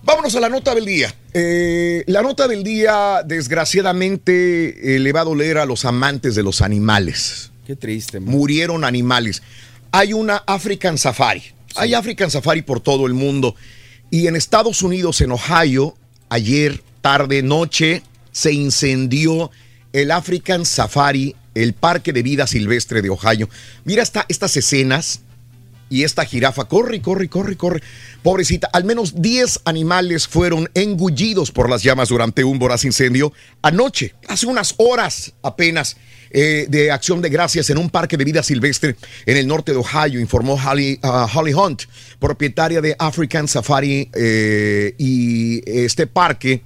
Vámonos 0.03 0.35
a 0.37 0.41
la 0.41 0.51
nota 0.51 0.75
del 0.75 0.85
día. 0.85 1.15
Eh, 1.33 2.05
la 2.09 2.21
nota 2.21 2.47
del 2.47 2.63
día, 2.63 3.23
desgraciadamente, 3.25 4.97
eh, 4.97 4.99
le 4.99 5.13
va 5.13 5.21
a 5.21 5.25
doler 5.25 5.59
a 5.59 5.65
los 5.67 5.85
amantes 5.85 6.35
de 6.35 6.43
los 6.43 6.61
animales. 6.63 7.51
Qué 7.67 7.77
triste. 7.77 8.21
man. 8.21 8.31
Murieron 8.35 8.85
animales. 8.85 9.43
Hay 9.93 10.13
una 10.13 10.43
African 10.47 10.99
Safari. 10.99 11.43
Hay 11.77 11.95
African 11.95 12.31
Safari 12.31 12.63
por 12.63 12.81
todo 12.81 13.07
el 13.07 13.15
mundo. 13.15 13.55
Y 14.11 14.27
en 14.27 14.37
Estados 14.37 14.83
Unidos, 14.83 15.21
en 15.21 15.33
Ohio, 15.33 15.97
ayer, 16.29 16.83
tarde, 17.01 17.43
noche, 17.43 18.03
se 18.33 18.53
incendió 18.53 19.51
el 19.93 20.11
African 20.11 20.65
Safari, 20.65 21.35
el 21.55 21.73
Parque 21.73 22.13
de 22.13 22.23
Vida 22.23 22.47
Silvestre 22.47 23.03
de 23.03 23.11
Ohio. 23.11 23.49
Mira 23.85 24.03
esta- 24.03 24.27
estas 24.29 24.57
escenas 24.57 25.21
y 25.95 26.03
esta 26.03 26.25
jirafa 26.25 26.65
corre, 26.65 27.01
corre, 27.01 27.29
corre, 27.29 27.57
corre. 27.57 27.81
Pobrecita, 28.23 28.69
al 28.73 28.83
menos 28.85 29.23
10 29.23 29.61
animales 29.65 30.27
fueron 30.27 30.69
engullidos 30.75 31.53
por 31.53 31.71
las 31.71 31.83
llamas 31.85 32.09
durante 32.09 32.43
un 32.43 32.59
voraz 32.59 32.85
incendio 32.85 33.33
anoche, 33.63 34.15
hace 34.29 34.47
unas 34.47 34.75
horas 34.79 35.33
apenas. 35.43 35.97
eh, 36.37 36.67
de 36.69 36.91
acción 36.91 37.23
de 37.23 37.29
gracias 37.29 37.71
en 37.71 37.79
un 37.79 37.89
parque 37.91 38.17
de 38.17 38.25
vida 38.25 38.43
silvestre 38.43 38.97
en 39.25 39.37
el 39.37 39.47
norte 39.47 39.71
de 39.71 39.79
Ohio, 39.79 40.19
informó 40.19 40.55
Holly, 40.55 40.99
ah, 41.05 41.29
Holly 41.33 41.53
Hunt, 41.55 41.83
propietaria 42.19 42.81
de 42.81 42.97
African 42.99 43.47
Safari 43.47 44.11
eh, 44.15 44.95
y 44.99 45.63
este 45.71 46.09
parque 46.09 46.63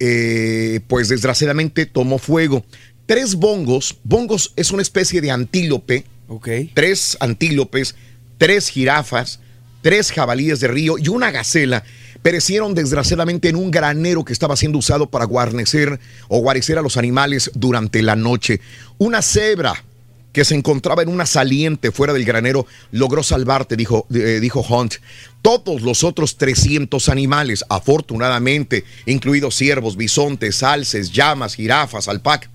eh, 0.00 0.80
pues 0.88 1.08
desgraciadamente 1.10 1.86
tomó 1.86 2.18
fuego. 2.18 2.64
Tres 3.06 3.36
bongos, 3.36 3.98
bongos 4.02 4.52
es 4.56 4.72
una 4.72 4.82
especie 4.82 5.20
de 5.20 5.30
antílope, 5.30 6.04
Ok. 6.26 6.48
tres 6.74 7.16
antílopes, 7.20 7.94
tres 8.38 8.68
jirafas, 8.68 9.40
tres 9.82 10.12
jabalíes 10.12 10.60
de 10.60 10.68
río 10.68 10.96
y 10.98 11.08
una 11.08 11.30
gacela 11.30 11.84
perecieron 12.22 12.74
desgraciadamente 12.74 13.50
en 13.50 13.56
un 13.56 13.70
granero 13.70 14.24
que 14.24 14.32
estaba 14.32 14.56
siendo 14.56 14.78
usado 14.78 15.10
para 15.10 15.26
guarnecer 15.26 16.00
o 16.28 16.38
guarecer 16.38 16.78
a 16.78 16.82
los 16.82 16.96
animales 16.96 17.50
durante 17.54 18.00
la 18.02 18.16
noche. 18.16 18.60
Una 18.96 19.20
cebra 19.20 19.84
que 20.32 20.44
se 20.44 20.54
encontraba 20.56 21.02
en 21.02 21.10
una 21.10 21.26
saliente 21.26 21.92
fuera 21.92 22.12
del 22.12 22.24
granero 22.24 22.66
logró 22.90 23.22
salvarte, 23.22 23.76
dijo, 23.76 24.06
eh, 24.12 24.38
dijo 24.40 24.62
Hunt. 24.68 24.94
Todos 25.42 25.82
los 25.82 26.02
otros 26.02 26.36
300 26.38 27.08
animales, 27.08 27.64
afortunadamente, 27.68 28.84
incluidos 29.06 29.54
ciervos, 29.54 29.96
bisontes, 29.96 30.62
alces, 30.62 31.12
llamas, 31.12 31.54
jirafas, 31.54 32.08
alpacas, 32.08 32.50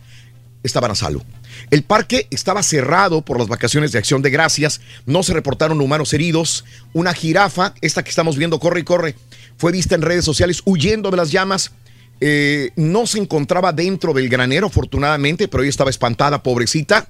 estaban 0.62 0.92
a 0.92 0.96
salvo. 0.96 1.24
El 1.72 1.84
parque 1.84 2.28
estaba 2.32 2.64
cerrado 2.64 3.22
por 3.22 3.38
las 3.38 3.48
vacaciones 3.48 3.92
de 3.92 4.00
acción 4.00 4.22
de 4.22 4.30
gracias, 4.30 4.82
no 5.06 5.24
se 5.24 5.34
reportaron 5.34 5.82
humanos 5.82 6.14
heridos. 6.14 6.66
Una 6.94 7.14
jirafa, 7.14 7.74
esta 7.82 8.04
que 8.04 8.10
estamos 8.10 8.38
viendo, 8.38 8.60
corre 8.60 8.82
y 8.82 8.84
corre, 8.84 9.16
fue 9.58 9.72
vista 9.72 9.96
en 9.96 10.02
redes 10.02 10.26
sociales 10.26 10.62
huyendo 10.66 11.12
de 11.12 11.18
las 11.18 11.32
llamas. 11.32 11.72
Eh, 12.22 12.72
no 12.76 13.08
se 13.08 13.20
encontraba 13.20 13.72
dentro 13.72 14.14
del 14.14 14.30
granero, 14.30 14.68
afortunadamente, 14.68 15.48
pero 15.48 15.64
ella 15.64 15.70
estaba 15.70 15.90
espantada, 15.90 16.44
pobrecita. 16.44 17.08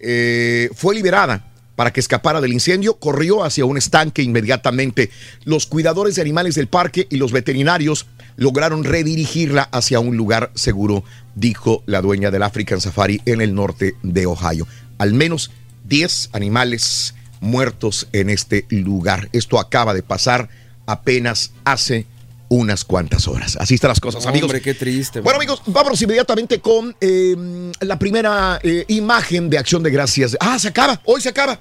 Eh, 0.00 0.70
fue 0.74 0.94
liberada 0.94 1.50
para 1.76 1.92
que 1.92 2.00
escapara 2.00 2.40
del 2.40 2.52
incendio, 2.52 2.94
corrió 2.98 3.44
hacia 3.44 3.64
un 3.64 3.76
estanque 3.76 4.22
inmediatamente. 4.22 5.10
Los 5.44 5.66
cuidadores 5.66 6.16
de 6.16 6.22
animales 6.22 6.54
del 6.54 6.68
parque 6.68 7.06
y 7.10 7.16
los 7.16 7.32
veterinarios 7.32 8.06
lograron 8.36 8.84
redirigirla 8.84 9.62
hacia 9.62 10.00
un 10.00 10.16
lugar 10.16 10.50
seguro, 10.54 11.04
dijo 11.34 11.82
la 11.86 12.00
dueña 12.00 12.30
del 12.30 12.42
African 12.42 12.80
Safari 12.80 13.20
en 13.26 13.40
el 13.40 13.54
norte 13.54 13.94
de 14.02 14.26
Ohio. 14.26 14.66
Al 14.98 15.12
menos 15.14 15.50
10 15.84 16.30
animales 16.32 17.14
muertos 17.40 18.08
en 18.12 18.30
este 18.30 18.66
lugar. 18.70 19.28
Esto 19.32 19.58
acaba 19.58 19.94
de 19.94 20.02
pasar 20.02 20.48
apenas 20.86 21.52
hace 21.64 22.06
unas 22.48 22.84
cuantas 22.84 23.26
horas. 23.28 23.56
Así 23.58 23.74
están 23.74 23.88
las 23.88 24.00
cosas, 24.00 24.26
amigos. 24.26 24.48
Hombre, 24.48 24.60
qué 24.60 24.74
triste. 24.74 25.20
Bueno, 25.20 25.38
amigos, 25.38 25.62
vámonos 25.66 26.00
inmediatamente 26.02 26.60
con 26.60 26.94
eh, 27.00 27.72
la 27.80 27.98
primera 27.98 28.58
eh, 28.62 28.84
imagen 28.88 29.50
de 29.50 29.58
acción 29.58 29.82
de 29.82 29.90
gracias. 29.90 30.36
Ah, 30.40 30.58
se 30.58 30.68
acaba, 30.68 31.00
hoy 31.04 31.20
se 31.20 31.28
acaba. 31.28 31.58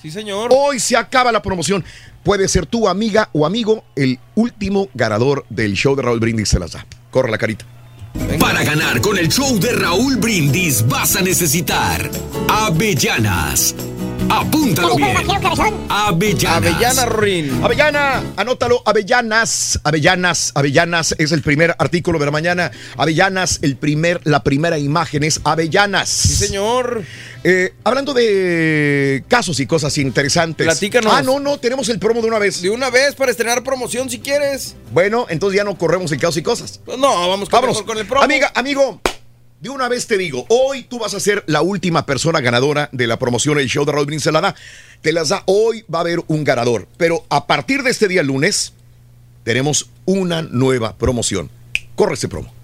Sí, 0.00 0.10
señor. 0.10 0.50
Hoy 0.54 0.80
se 0.80 0.96
acaba 0.96 1.30
la 1.30 1.42
promoción. 1.42 1.84
Puede 2.22 2.48
ser 2.48 2.66
tu 2.66 2.88
amiga 2.88 3.28
o 3.32 3.44
amigo 3.44 3.84
el 3.96 4.18
último 4.34 4.88
ganador 4.94 5.44
del 5.50 5.74
show 5.74 5.94
de 5.94 6.02
Raúl 6.02 6.20
Brindis 6.20 6.48
se 6.48 6.58
las 6.58 6.72
da. 6.72 6.86
Corre 7.10 7.30
la 7.30 7.38
carita. 7.38 7.66
Para 8.38 8.64
ganar 8.64 9.00
con 9.00 9.18
el 9.18 9.28
show 9.28 9.58
de 9.58 9.72
Raúl 9.72 10.16
Brindis 10.16 10.86
vas 10.88 11.16
a 11.16 11.22
necesitar 11.22 12.10
avellanas. 12.48 13.74
Apúntalo 14.30 14.94
bien. 14.94 15.16
Avellanas. 15.88 16.56
Avellana 16.56 17.06
Rin. 17.06 17.64
Avellana, 17.64 18.22
anótalo, 18.36 18.80
avellanas, 18.86 19.80
avellanas, 19.82 20.52
avellanas 20.54 21.16
es 21.18 21.32
el 21.32 21.42
primer 21.42 21.74
artículo 21.78 22.18
de 22.18 22.26
la 22.26 22.30
mañana. 22.30 22.70
Avellanas, 22.96 23.58
el 23.62 23.76
primer, 23.76 24.20
la 24.24 24.44
primera 24.44 24.78
imagen 24.78 25.24
es 25.24 25.40
avellanas. 25.42 26.08
Sí, 26.08 26.36
señor. 26.36 27.02
Eh, 27.42 27.74
hablando 27.82 28.14
de 28.14 29.24
casos 29.26 29.58
y 29.58 29.66
cosas 29.66 29.98
interesantes. 29.98 30.64
Platícanos. 30.64 31.12
Ah, 31.12 31.22
no, 31.22 31.40
no, 31.40 31.58
tenemos 31.58 31.88
el 31.88 31.98
promo 31.98 32.20
de 32.22 32.28
una 32.28 32.38
vez. 32.38 32.62
De 32.62 32.70
una 32.70 32.88
vez 32.90 33.16
para 33.16 33.32
estrenar 33.32 33.64
promoción 33.64 34.08
si 34.10 34.20
quieres. 34.20 34.76
Bueno, 34.92 35.26
entonces 35.28 35.56
ya 35.56 35.64
no 35.64 35.76
corremos 35.76 36.12
en 36.12 36.20
casos 36.20 36.36
y 36.36 36.42
cosas. 36.42 36.80
Pues 36.84 36.98
no, 36.98 37.28
vamos 37.28 37.48
con, 37.48 37.60
Vámonos. 37.60 37.82
con 37.82 37.98
el 37.98 38.06
promo. 38.06 38.22
Amiga, 38.22 38.52
amigo, 38.54 39.00
de 39.60 39.68
una 39.68 39.88
vez 39.88 40.06
te 40.06 40.16
digo, 40.16 40.46
hoy 40.48 40.84
tú 40.84 40.98
vas 40.98 41.12
a 41.12 41.20
ser 41.20 41.44
la 41.46 41.60
última 41.60 42.06
persona 42.06 42.40
ganadora 42.40 42.88
de 42.92 43.06
la 43.06 43.18
promoción 43.18 43.58
El 43.58 43.68
Show 43.68 43.84
de 43.84 43.92
Raúl 43.92 44.06
Brindis 44.06 44.24
se 44.24 44.32
la 44.32 44.40
da. 44.40 44.54
Te 45.02 45.12
las 45.12 45.28
da 45.28 45.42
hoy, 45.46 45.84
va 45.92 45.98
a 45.98 46.00
haber 46.00 46.20
un 46.28 46.44
ganador. 46.44 46.88
Pero 46.96 47.26
a 47.28 47.46
partir 47.46 47.82
de 47.82 47.90
este 47.90 48.08
día 48.08 48.22
lunes, 48.22 48.72
tenemos 49.44 49.90
una 50.06 50.40
nueva 50.40 50.96
promoción. 50.96 51.50
Corre 51.94 52.14
ese 52.14 52.28
promo. 52.28 52.59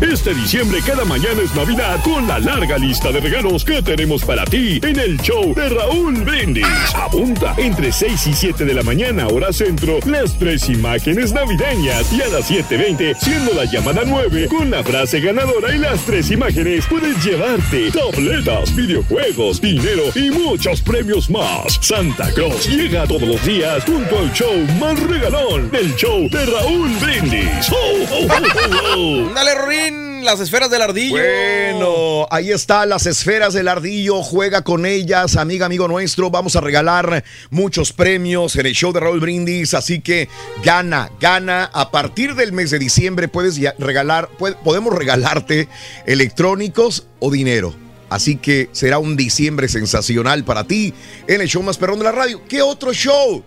Este 0.00 0.32
diciembre 0.32 0.78
cada 0.86 1.04
mañana 1.04 1.42
es 1.42 1.52
Navidad 1.56 2.00
con 2.04 2.26
la 2.28 2.38
larga 2.38 2.78
lista 2.78 3.10
de 3.10 3.18
regalos 3.18 3.64
que 3.64 3.82
tenemos 3.82 4.24
para 4.24 4.44
ti 4.44 4.78
en 4.84 4.96
el 4.96 5.20
show 5.20 5.52
de 5.54 5.68
Raúl 5.68 6.22
Brindis. 6.22 6.64
Apunta 6.94 7.54
entre 7.58 7.90
6 7.90 8.28
y 8.28 8.32
7 8.32 8.64
de 8.64 8.74
la 8.74 8.84
mañana 8.84 9.26
hora 9.26 9.52
centro 9.52 9.98
las 10.06 10.38
tres 10.38 10.68
imágenes 10.68 11.32
navideñas 11.32 12.12
y 12.12 12.22
a 12.22 12.28
las 12.28 12.48
7.20 12.48 13.16
siendo 13.18 13.52
la 13.54 13.64
llamada 13.64 14.02
9 14.06 14.46
con 14.46 14.70
la 14.70 14.84
frase 14.84 15.20
ganadora 15.20 15.74
y 15.74 15.78
las 15.78 16.00
tres 16.02 16.30
imágenes 16.30 16.86
puedes 16.86 17.22
llevarte 17.24 17.90
tabletas, 17.90 18.74
videojuegos, 18.76 19.60
dinero 19.60 20.04
y 20.14 20.30
muchos 20.30 20.80
premios 20.80 21.28
más. 21.28 21.76
Santa 21.80 22.32
Claus 22.34 22.68
llega 22.68 23.04
todos 23.06 23.22
los 23.22 23.44
días 23.44 23.84
junto 23.84 24.16
al 24.20 24.32
show 24.32 24.54
más 24.78 24.98
regalón, 25.02 25.70
el 25.72 25.92
show 25.96 26.28
de 26.30 26.46
Raúl 26.46 26.88
Brindis. 27.00 27.68
¡Oh, 27.72 27.96
oh, 28.12 28.26
oh, 28.28 28.96
oh! 28.96 29.34
Dale, 29.34 29.54
Las 29.90 30.40
esferas 30.40 30.70
del 30.70 30.82
ardillo. 30.82 31.16
Bueno, 31.16 32.26
ahí 32.30 32.50
están 32.50 32.88
las 32.90 33.06
esferas 33.06 33.54
del 33.54 33.68
ardillo. 33.68 34.22
Juega 34.22 34.62
con 34.62 34.84
ellas, 34.84 35.36
amiga, 35.36 35.66
amigo 35.66 35.88
nuestro. 35.88 36.30
Vamos 36.30 36.56
a 36.56 36.60
regalar 36.60 37.24
muchos 37.50 37.92
premios 37.92 38.56
en 38.56 38.66
el 38.66 38.74
show 38.74 38.92
de 38.92 39.00
Raúl 39.00 39.20
Brindis. 39.20 39.74
Así 39.74 40.00
que 40.00 40.28
gana, 40.62 41.10
gana. 41.20 41.70
A 41.72 41.90
partir 41.90 42.34
del 42.34 42.52
mes 42.52 42.70
de 42.70 42.78
diciembre 42.78 43.28
puedes 43.28 43.58
regalar, 43.78 44.28
podemos 44.64 44.94
regalarte 44.94 45.68
electrónicos 46.04 47.06
o 47.20 47.30
dinero. 47.30 47.74
Así 48.10 48.36
que 48.36 48.68
será 48.72 48.98
un 48.98 49.16
diciembre 49.16 49.68
sensacional 49.68 50.44
para 50.44 50.64
ti 50.64 50.92
en 51.26 51.40
el 51.40 51.48
show 51.48 51.62
más 51.62 51.78
perrón 51.78 51.98
de 51.98 52.04
la 52.04 52.12
radio. 52.12 52.42
¿Qué 52.48 52.60
otro 52.60 52.92
show 52.92 53.44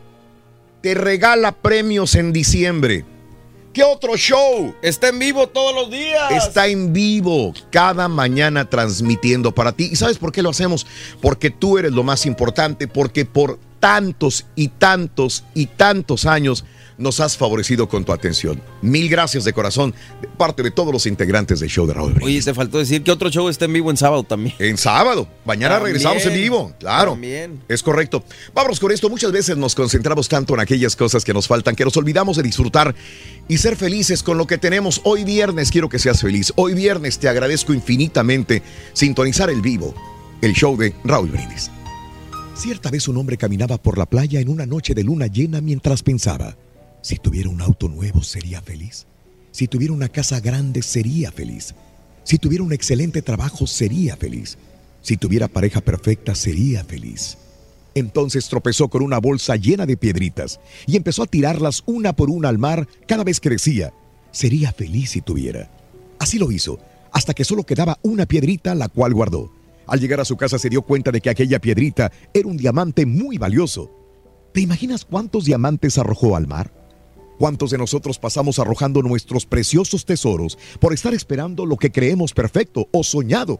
te 0.81 0.93
regala 0.93 1.51
premios 1.51 2.15
en 2.15 2.33
diciembre? 2.33 3.05
¿Qué 3.73 3.83
otro 3.83 4.17
show? 4.17 4.75
Está 4.81 5.07
en 5.07 5.19
vivo 5.19 5.47
todos 5.47 5.73
los 5.73 5.89
días. 5.89 6.31
Está 6.31 6.67
en 6.67 6.91
vivo 6.91 7.53
cada 7.71 8.09
mañana 8.09 8.69
transmitiendo 8.69 9.53
para 9.53 9.71
ti. 9.71 9.87
¿Y 9.89 9.95
sabes 9.95 10.17
por 10.17 10.33
qué 10.33 10.41
lo 10.41 10.49
hacemos? 10.49 10.85
Porque 11.21 11.51
tú 11.51 11.77
eres 11.77 11.93
lo 11.93 12.03
más 12.03 12.25
importante, 12.25 12.89
porque 12.89 13.23
por 13.23 13.59
tantos 13.79 14.45
y 14.55 14.67
tantos 14.67 15.45
y 15.53 15.67
tantos 15.67 16.25
años 16.25 16.65
nos 17.01 17.19
has 17.19 17.35
favorecido 17.37 17.89
con 17.89 18.05
tu 18.05 18.13
atención. 18.13 18.61
Mil 18.81 19.09
gracias 19.09 19.43
de 19.43 19.53
corazón 19.53 19.93
de 20.21 20.27
parte 20.27 20.63
de 20.63 20.71
todos 20.71 20.93
los 20.93 21.05
integrantes 21.05 21.59
del 21.59 21.69
show 21.69 21.85
de 21.85 21.93
Raúl 21.93 22.13
Brindis. 22.13 22.27
Oye, 22.27 22.41
te 22.41 22.53
faltó 22.53 22.77
decir 22.77 23.03
que 23.03 23.11
otro 23.11 23.29
show 23.29 23.49
está 23.49 23.65
en 23.65 23.73
vivo 23.73 23.89
en 23.91 23.97
sábado 23.97 24.23
también. 24.23 24.55
En 24.59 24.77
sábado. 24.77 25.27
Mañana 25.45 25.75
También, 25.75 25.95
regresamos 25.95 26.25
en 26.25 26.33
vivo. 26.33 26.73
Claro. 26.79 27.11
también. 27.11 27.61
Es 27.67 27.83
correcto. 27.83 28.23
Vámonos 28.53 28.79
con 28.79 28.91
esto. 28.91 29.09
Muchas 29.09 29.31
veces 29.31 29.57
nos 29.57 29.75
concentramos 29.75 30.29
tanto 30.29 30.53
en 30.53 30.59
aquellas 30.59 30.95
cosas 30.95 31.25
que 31.25 31.33
nos 31.33 31.47
faltan 31.47 31.75
que 31.75 31.83
nos 31.83 31.97
olvidamos 31.97 32.37
de 32.37 32.43
disfrutar 32.43 32.95
y 33.47 33.57
ser 33.57 33.75
felices 33.75 34.23
con 34.23 34.37
lo 34.37 34.47
que 34.47 34.57
tenemos. 34.57 35.01
Hoy 35.03 35.23
viernes 35.23 35.71
quiero 35.71 35.89
que 35.89 35.99
seas 35.99 36.21
feliz. 36.21 36.53
Hoy 36.55 36.73
viernes 36.73 37.19
te 37.19 37.27
agradezco 37.27 37.73
infinitamente 37.73 38.61
sintonizar 38.93 39.49
el 39.49 39.61
vivo, 39.61 39.93
el 40.41 40.53
show 40.53 40.77
de 40.77 40.93
Raúl 41.03 41.31
Brindis. 41.31 41.71
Cierta 42.55 42.91
vez 42.91 43.07
un 43.07 43.17
hombre 43.17 43.37
caminaba 43.37 43.77
por 43.77 43.97
la 43.97 44.05
playa 44.05 44.39
en 44.39 44.47
una 44.47 44.65
noche 44.65 44.93
de 44.93 45.03
luna 45.03 45.25
llena 45.27 45.61
mientras 45.61 46.03
pensaba, 46.03 46.55
si 47.01 47.17
tuviera 47.17 47.49
un 47.49 47.61
auto 47.61 47.87
nuevo 47.87 48.23
sería 48.23 48.61
feliz. 48.61 49.07
Si 49.51 49.67
tuviera 49.67 49.93
una 49.93 50.09
casa 50.09 50.39
grande 50.39 50.81
sería 50.81 51.31
feliz. 51.31 51.75
Si 52.23 52.37
tuviera 52.37 52.63
un 52.63 52.73
excelente 52.73 53.21
trabajo 53.21 53.67
sería 53.67 54.15
feliz. 54.15 54.57
Si 55.01 55.17
tuviera 55.17 55.47
pareja 55.47 55.81
perfecta 55.81 56.35
sería 56.35 56.83
feliz. 56.83 57.37
Entonces 57.95 58.47
tropezó 58.47 58.87
con 58.87 59.01
una 59.01 59.19
bolsa 59.19 59.55
llena 59.55 59.85
de 59.85 59.97
piedritas 59.97 60.59
y 60.85 60.95
empezó 60.95 61.23
a 61.23 61.27
tirarlas 61.27 61.83
una 61.85 62.13
por 62.13 62.29
una 62.29 62.47
al 62.47 62.57
mar 62.57 62.87
cada 63.07 63.23
vez 63.23 63.39
que 63.39 63.49
decía, 63.49 63.93
sería 64.31 64.71
feliz 64.71 65.11
si 65.11 65.21
tuviera. 65.21 65.69
Así 66.19 66.37
lo 66.37 66.51
hizo, 66.51 66.79
hasta 67.11 67.33
que 67.33 67.43
solo 67.43 67.63
quedaba 67.63 67.97
una 68.03 68.25
piedrita 68.25 68.75
la 68.75 68.87
cual 68.87 69.13
guardó. 69.13 69.51
Al 69.87 69.99
llegar 69.99 70.21
a 70.21 70.25
su 70.25 70.37
casa 70.37 70.57
se 70.57 70.69
dio 70.69 70.83
cuenta 70.83 71.11
de 71.11 71.19
que 71.19 71.29
aquella 71.29 71.59
piedrita 71.59 72.11
era 72.33 72.47
un 72.47 72.55
diamante 72.55 73.05
muy 73.05 73.37
valioso. 73.37 73.91
¿Te 74.53 74.61
imaginas 74.61 75.03
cuántos 75.03 75.43
diamantes 75.45 75.97
arrojó 75.97 76.37
al 76.37 76.47
mar? 76.47 76.80
¿Cuántos 77.41 77.71
de 77.71 77.79
nosotros 77.79 78.19
pasamos 78.19 78.59
arrojando 78.59 79.01
nuestros 79.01 79.47
preciosos 79.47 80.05
tesoros 80.05 80.59
por 80.79 80.93
estar 80.93 81.15
esperando 81.15 81.65
lo 81.65 81.75
que 81.75 81.91
creemos 81.91 82.33
perfecto 82.33 82.87
o 82.91 83.03
soñado 83.03 83.59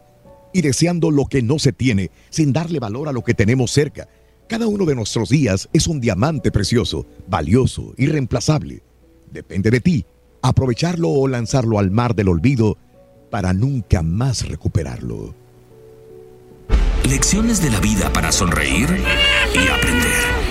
y 0.52 0.62
deseando 0.62 1.10
lo 1.10 1.26
que 1.26 1.42
no 1.42 1.58
se 1.58 1.72
tiene 1.72 2.12
sin 2.30 2.52
darle 2.52 2.78
valor 2.78 3.08
a 3.08 3.12
lo 3.12 3.24
que 3.24 3.34
tenemos 3.34 3.72
cerca? 3.72 4.08
Cada 4.48 4.68
uno 4.68 4.84
de 4.84 4.94
nuestros 4.94 5.30
días 5.30 5.68
es 5.72 5.88
un 5.88 6.00
diamante 6.00 6.52
precioso, 6.52 7.06
valioso, 7.26 7.92
irreemplazable. 7.96 8.84
Depende 9.32 9.72
de 9.72 9.80
ti 9.80 10.06
aprovecharlo 10.42 11.08
o 11.08 11.26
lanzarlo 11.26 11.80
al 11.80 11.90
mar 11.90 12.14
del 12.14 12.28
olvido 12.28 12.78
para 13.32 13.52
nunca 13.52 14.02
más 14.02 14.46
recuperarlo. 14.46 15.34
Lecciones 17.02 17.60
de 17.60 17.70
la 17.70 17.80
vida 17.80 18.12
para 18.12 18.30
sonreír 18.30 18.88
y 19.56 19.66
aprender. 19.66 20.41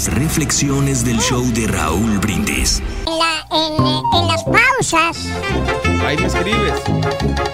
Las 0.00 0.14
reflexiones 0.14 1.04
del 1.04 1.18
show 1.20 1.44
de 1.52 1.66
Raúl 1.66 2.18
Brindis. 2.20 2.82
En, 3.06 3.18
la- 3.18 3.46
en- 3.50 4.18
en 4.22 4.28
las 4.28 4.42
pausas, 4.44 5.26
Ahí 6.06 6.16
me 6.16 6.24
escribes. 6.24 6.72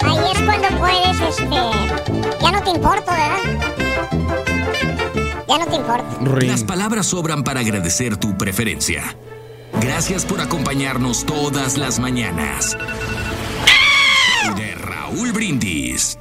ahí 0.05 0.19
es 0.33 0.43
cuando 0.43 0.69
puedes, 0.79 1.21
este. 1.29 2.41
Ya 2.41 2.53
no 2.53 2.63
te 2.63 2.71
importa, 2.71 3.13
¿verdad? 3.17 3.67
Ya 5.49 5.59
no 5.59 5.67
te 5.67 5.75
importa. 5.75 6.45
Las 6.47 6.63
palabras 6.63 7.07
sobran 7.09 7.43
para 7.43 7.59
agradecer 7.59 8.17
tu 8.17 8.39
preferencia. 8.39 9.03
Gracias 9.81 10.25
por 10.25 10.41
acompañarnos 10.41 11.27
todas 11.27 11.77
las 11.77 11.99
mañanas. 11.99 12.77
Show 14.45 14.55
de 14.55 14.73
Raúl 14.77 15.33
Brindis. 15.33 16.17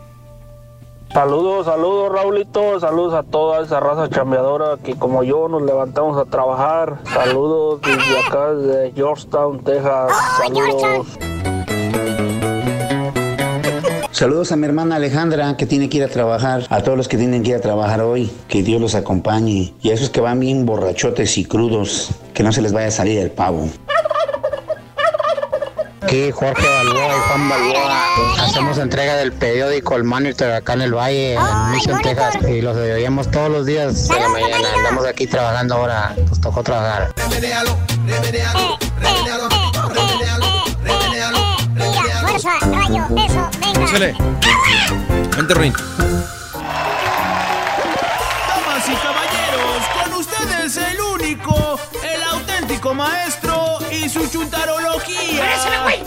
Saludos, 1.16 1.66
saludos 1.66 2.12
Raulito, 2.12 2.78
saludos 2.78 3.14
a 3.14 3.24
toda 3.24 3.64
esa 3.64 3.80
raza 3.80 4.10
chambeadora 4.10 4.76
que 4.84 4.96
como 4.96 5.24
yo 5.24 5.48
nos 5.48 5.62
levantamos 5.62 6.18
a 6.18 6.26
trabajar. 6.26 7.00
Saludos 7.06 7.80
desde 7.84 8.20
acá 8.20 8.54
de 8.54 8.92
Georgetown, 8.92 9.64
Texas. 9.64 10.12
Saludos. 10.40 11.08
Saludos 14.12 14.52
a 14.52 14.58
mi 14.58 14.66
hermana 14.66 14.98
Alejandra 14.98 15.56
que 15.56 15.66
tiene 15.66 15.88
que 15.88 16.00
ir 16.00 16.04
a 16.04 16.10
trabajar, 16.10 16.66
a 16.70 16.82
todos 16.82 16.98
los 16.98 17.08
que 17.08 17.16
tienen 17.16 17.44
que 17.44 17.52
ir 17.52 17.56
a 17.56 17.62
trabajar 17.62 18.02
hoy, 18.02 18.30
que 18.50 18.62
Dios 18.62 18.82
los 18.82 18.94
acompañe 18.94 19.74
y 19.82 19.92
a 19.92 19.94
esos 19.94 20.10
que 20.10 20.20
van 20.20 20.42
bien 20.42 20.66
borrachotes 20.66 21.38
y 21.38 21.46
crudos, 21.46 22.10
que 22.34 22.44
no 22.44 22.52
se 22.52 22.62
les 22.62 22.74
vaya 22.74 22.88
a 22.88 22.92
salir 22.92 23.20
el 23.20 23.32
pavo. 23.32 23.70
Aquí 26.16 26.32
Jorge 26.32 26.66
Balboa 26.66 27.14
y 27.14 27.20
Juan 27.28 27.50
Balboa. 27.50 28.46
Hacemos 28.46 28.78
entrega 28.78 29.18
del 29.18 29.34
periódico 29.34 29.98
El 29.98 30.06
Monitor 30.06 30.50
acá 30.50 30.72
en 30.72 30.84
el 30.84 30.96
Valle, 30.96 31.34
en 31.34 31.72
Mission, 31.72 32.02
Texas. 32.02 32.38
Y 32.48 32.62
los 32.62 32.78
oíamos 32.78 33.30
todos 33.30 33.52
los 33.52 33.66
días 33.66 34.08
de 34.08 34.18
la 34.18 34.30
mañana. 34.30 34.66
Andamos 34.78 35.06
aquí 35.06 35.28
trabajando 35.28 35.76
ahora. 35.76 36.16
Nos 36.30 36.40
tocó 36.40 36.64
trabajar. 36.64 37.14
Vente, 45.36 45.54
Ruin. 45.54 45.74
Damas 48.48 48.88
y 48.88 48.96
caballeros, 48.96 49.84
con 50.02 50.14
ustedes 50.14 50.78
el 50.78 51.02
único, 51.02 51.78
el 52.02 52.24
auténtico 52.24 52.94
maestro 52.94 53.55
y 54.04 54.10
su 54.10 54.28
chuntarología. 54.30 55.40
¡Páraseme, 55.40 55.80
güey! 55.84 56.00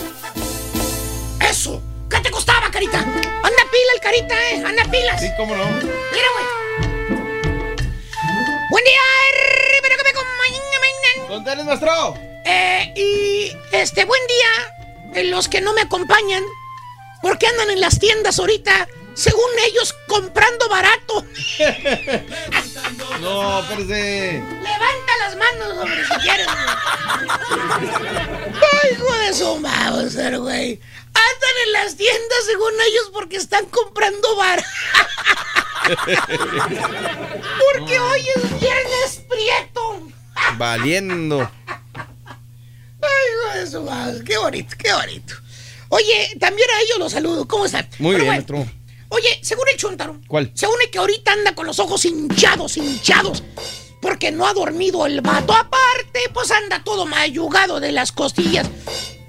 ¡Eso! 1.49 1.81
¿Qué 2.09 2.19
te 2.19 2.31
costaba, 2.31 2.69
carita? 2.71 2.99
Anda 2.99 3.63
pila 3.71 3.91
el 3.95 4.01
carita, 4.01 4.35
¿eh? 4.51 4.63
Anda 4.65 4.83
pilas. 4.91 5.21
Sí, 5.21 5.27
cómo 5.37 5.55
no. 5.55 5.65
Mira, 5.65 6.27
güey. 6.33 6.45
Buen 8.69 8.83
día, 8.83 9.01
espero 9.75 9.97
que 9.97 10.03
me. 10.03 10.09
Eh, 12.45 12.93
y 12.95 13.57
este, 13.71 14.05
buen 14.05 14.21
día, 14.27 15.21
eh, 15.21 15.23
los 15.25 15.47
que 15.47 15.61
no 15.61 15.73
me 15.73 15.81
acompañan, 15.81 16.43
porque 17.21 17.47
andan 17.47 17.69
en 17.69 17.79
las 17.79 17.99
tiendas 17.99 18.39
ahorita, 18.39 18.87
según 19.13 19.49
ellos, 19.67 19.93
comprando 20.07 20.67
barato. 20.69 21.25
No, 23.21 23.59
espérese. 23.59 24.41
Levanta 24.41 25.17
las 25.19 25.35
manos, 25.35 25.77
hombre, 25.77 26.03
si 26.05 26.13
quieres. 26.21 26.47
Ay, 26.47 27.27
hijo 28.93 29.13
de 29.13 29.33
su 29.33 29.57
Mauser, 29.57 30.39
güey. 30.39 30.79
Andan 31.07 31.55
en 31.65 31.71
las 31.73 31.97
tiendas 31.97 32.45
según 32.45 32.71
ellos 32.87 33.09
porque 33.13 33.35
están 33.37 33.65
comprando 33.65 34.35
bar. 34.37 34.63
porque 37.73 37.99
hoy 37.99 38.21
es 38.35 38.59
viernes 38.59 39.21
prieto. 39.27 40.07
Valiendo. 40.57 41.51
Ay, 43.01 43.25
hijo 43.33 43.57
de 43.59 43.67
su 43.67 43.81
Mauser. 43.81 44.23
Qué 44.23 44.37
bonito, 44.37 44.75
qué 44.77 44.93
bonito. 44.93 45.35
Oye, 45.89 46.35
también 46.39 46.69
a 46.69 46.79
ellos 46.81 46.99
los 46.99 47.11
saludo. 47.11 47.47
¿Cómo 47.47 47.65
están? 47.65 47.87
Muy 47.99 48.15
Pero 48.15 48.31
bien, 48.31 48.45
bueno. 48.47 48.71
Oye, 49.09 49.39
según 49.41 49.65
el 49.71 49.77
Chuntaro, 49.77 50.19
¿Cuál? 50.27 50.51
se 50.53 50.67
une 50.67 50.89
que 50.91 50.99
ahorita 50.99 51.33
anda 51.33 51.55
con 51.55 51.65
los 51.65 51.79
ojos 51.79 52.05
hinchados, 52.05 52.77
hinchados. 52.77 53.43
Porque 54.01 54.31
no 54.31 54.47
ha 54.47 54.53
dormido 54.53 55.05
el 55.05 55.19
vato. 55.21 55.51
Aparte, 55.53 56.21
pues 56.33 56.51
anda 56.51 56.81
todo 56.83 57.05
mayugado 57.05 57.79
de 57.79 57.91
las 57.91 58.11
costillas. 58.11 58.69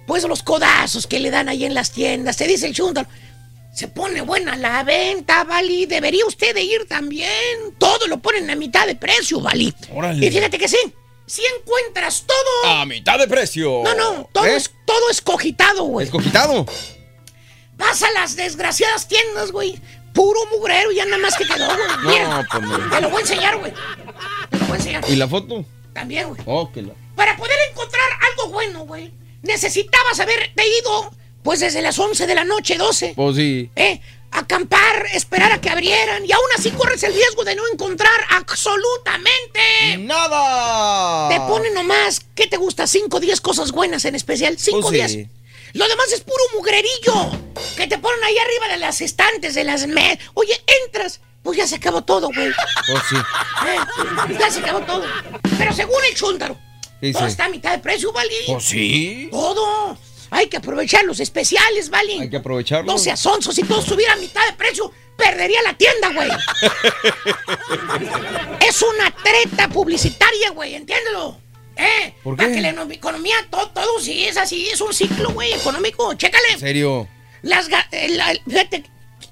Pues 0.06 0.22
los 0.24 0.42
codazos 0.42 1.06
que 1.06 1.18
le 1.18 1.30
dan 1.30 1.48
ahí 1.48 1.64
en 1.64 1.74
las 1.74 1.90
tiendas. 1.90 2.36
Se 2.36 2.46
dice 2.46 2.66
el 2.66 2.74
Chuntaro. 2.74 3.08
Se 3.74 3.88
pone 3.88 4.20
buena 4.20 4.56
la 4.56 4.84
venta, 4.84 5.44
Vali. 5.44 5.86
Debería 5.86 6.24
usted 6.26 6.54
de 6.54 6.62
ir 6.62 6.86
también. 6.86 7.30
Todo 7.78 8.06
lo 8.06 8.18
ponen 8.18 8.48
a 8.50 8.54
mitad 8.54 8.86
de 8.86 8.94
precio, 8.96 9.40
Vali. 9.40 9.74
Órale. 9.92 10.24
Y 10.24 10.30
fíjate 10.30 10.58
que 10.58 10.68
sí. 10.68 10.78
Si 11.26 11.42
encuentras 11.58 12.24
todo. 12.26 12.72
A 12.72 12.84
mitad 12.86 13.18
de 13.18 13.26
precio. 13.28 13.82
No, 13.84 13.94
no, 13.94 14.28
todo, 14.32 14.44
¿Eh? 14.46 14.56
es, 14.56 14.70
todo 14.84 15.10
es 15.10 15.20
cogitado, 15.20 15.84
güey. 15.84 16.06
¿Escogitado? 16.06 16.66
Vas 17.80 18.02
a 18.02 18.10
las 18.12 18.36
desgraciadas 18.36 19.08
tiendas, 19.08 19.50
güey. 19.50 19.80
Puro 20.12 20.38
mugrero, 20.52 20.92
ya 20.92 21.04
nada 21.06 21.18
más 21.18 21.36
que 21.36 21.44
quedó, 21.44 21.66
güey. 21.66 21.88
Mira, 22.04 22.46
pues 22.50 22.90
Te 22.90 23.00
lo 23.00 23.10
voy 23.10 23.18
a 23.18 23.20
enseñar, 23.20 23.58
güey. 23.58 23.72
Te 24.50 24.58
lo 24.58 24.64
voy 24.66 24.72
a 24.72 24.76
enseñar. 24.76 25.04
¿Y 25.08 25.16
la 25.16 25.26
foto? 25.26 25.64
También, 25.92 26.28
güey. 26.28 26.40
Oh. 26.46 26.70
Para 27.16 27.36
poder 27.36 27.56
encontrar 27.70 28.08
algo 28.30 28.52
bueno, 28.52 28.80
güey, 28.84 29.12
necesitabas 29.42 30.20
haberte 30.20 30.62
ido, 30.80 31.12
pues 31.42 31.60
desde 31.60 31.82
las 31.82 31.98
11 31.98 32.26
de 32.26 32.34
la 32.34 32.44
noche, 32.44 32.76
12. 32.76 33.14
Pues 33.16 33.36
sí. 33.36 33.70
¿Eh? 33.76 34.00
acampar, 34.32 35.06
esperar 35.12 35.52
a 35.52 35.60
que 35.60 35.70
abrieran 35.70 36.24
y 36.24 36.32
aún 36.32 36.44
así 36.56 36.70
corres 36.70 37.02
el 37.02 37.12
riesgo 37.12 37.44
de 37.44 37.56
no 37.56 37.62
encontrar 37.72 38.20
absolutamente 38.30 39.98
nada. 39.98 41.28
Te 41.28 41.40
ponen 41.40 41.74
nomás, 41.74 42.24
¿qué 42.34 42.46
te 42.46 42.56
gusta? 42.56 42.86
5 42.86 43.16
o 43.16 43.20
10 43.20 43.40
cosas 43.40 43.72
buenas 43.72 44.04
en 44.04 44.14
especial, 44.14 44.56
5 44.58 44.86
o 44.86 44.90
10. 44.90 45.26
Lo 45.74 45.88
demás 45.88 46.12
es 46.12 46.20
puro 46.20 46.42
mugrerillo. 46.54 47.30
Que 47.76 47.86
te 47.86 47.98
ponen 47.98 48.22
ahí 48.24 48.36
arriba 48.38 48.68
de 48.68 48.76
las 48.78 49.00
estantes, 49.00 49.54
de 49.54 49.64
las... 49.64 49.86
Me 49.86 50.18
Oye, 50.34 50.60
entras. 50.84 51.20
Pues 51.42 51.56
ya 51.56 51.66
se 51.66 51.76
acabó 51.76 52.02
todo, 52.04 52.28
güey. 52.34 52.52
Pues 52.86 53.02
sí. 53.08 53.16
Eh, 53.16 54.36
Ya 54.38 54.50
se 54.50 54.60
acabó 54.60 54.80
todo. 54.80 55.04
Pero 55.58 55.72
según 55.72 56.02
el 56.08 56.14
chúntaro, 56.14 56.56
Sí, 57.00 57.12
todo 57.12 57.24
sí. 57.24 57.30
está 57.30 57.46
a 57.46 57.48
mitad 57.48 57.70
de 57.72 57.78
precio, 57.78 58.12
¿vale? 58.12 58.30
Pues 58.46 58.64
sí. 58.64 59.28
Todo. 59.30 59.96
Hay 60.32 60.48
que 60.48 60.58
aprovechar 60.58 61.04
los 61.04 61.18
especiales, 61.18 61.90
¿vale? 61.90 62.20
Hay 62.20 62.30
que 62.30 62.36
aprovecharlo. 62.36 62.92
No 62.92 62.98
seas 62.98 63.18
sonso. 63.20 63.52
Si 63.52 63.62
todo 63.64 63.80
estuviera 63.80 64.12
a 64.12 64.16
mitad 64.16 64.46
de 64.46 64.52
precio, 64.52 64.92
perdería 65.16 65.60
la 65.62 65.76
tienda, 65.76 66.10
güey. 66.12 66.30
es 68.60 68.82
una 68.82 69.10
treta 69.22 69.68
publicitaria, 69.68 70.50
güey. 70.50 70.74
Entiéndelo. 70.74 71.38
¿Eh? 71.80 72.14
¿Por 72.22 72.36
Para 72.36 72.48
qué? 72.48 72.54
que 72.56 72.60
la 72.60 72.70
economía, 72.92 73.34
todo, 73.50 73.70
todo 73.70 74.00
sí 74.00 74.24
es 74.24 74.36
así. 74.36 74.68
Es 74.68 74.80
un 74.80 74.92
ciclo, 74.92 75.30
güey, 75.30 75.52
económico. 75.52 76.12
Chécale. 76.14 76.52
¿En 76.52 76.60
serio? 76.60 77.08
Las 77.42 77.68
la- 77.70 77.88
fíjate, 78.46 78.84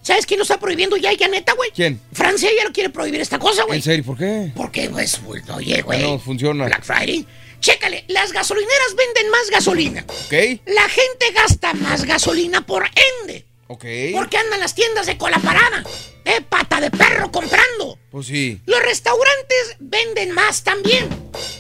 ¿sabes 0.03 0.25
quién 0.25 0.39
lo 0.39 0.43
está 0.45 0.59
prohibiendo 0.59 0.97
ya, 0.97 1.13
ya 1.13 1.29
neta, 1.29 1.53
güey? 1.55 1.71
¿Quién? 1.73 2.01
Francia 2.13 2.49
ya 2.57 2.65
no 2.65 2.73
quiere 2.73 2.89
prohibir 2.91 3.21
esta 3.21 3.39
cosa, 3.39 3.65
güey. 3.65 3.79
¿En 3.79 3.83
serio? 3.83 4.05
¿Por 4.05 4.17
qué? 4.17 4.51
Porque, 4.57 4.89
pues, 4.89 5.23
güey, 5.23 5.43
oye, 5.55 5.83
güey. 5.83 6.03
No 6.03 6.19
funciona. 6.19 6.67
Black 6.67 6.85
Friday. 6.85 7.27
Chécale, 7.61 8.05
las 8.09 8.33
gasolineras 8.33 8.95
venden 8.97 9.31
más 9.31 9.51
gasolina. 9.51 10.05
¿Ok? 10.07 10.33
La 10.67 10.89
gente 10.89 11.33
gasta 11.35 11.75
más 11.75 12.05
gasolina, 12.05 12.65
por 12.65 12.89
ende. 13.21 13.45
Ok. 13.69 13.85
Porque 14.15 14.39
andan 14.39 14.61
las 14.61 14.75
tiendas 14.75 15.07
de 15.07 15.17
cola 15.17 15.39
parada. 15.39 15.85
Eh, 16.25 16.41
pata 16.49 16.81
de 16.81 16.91
perro 16.91 17.31
comprando. 17.31 17.99
Pues 18.11 18.27
sí. 18.27 18.61
Los 18.67 18.83
restaurantes 18.83 19.77
venden 19.79 20.33
más 20.33 20.65
también. 20.65 21.09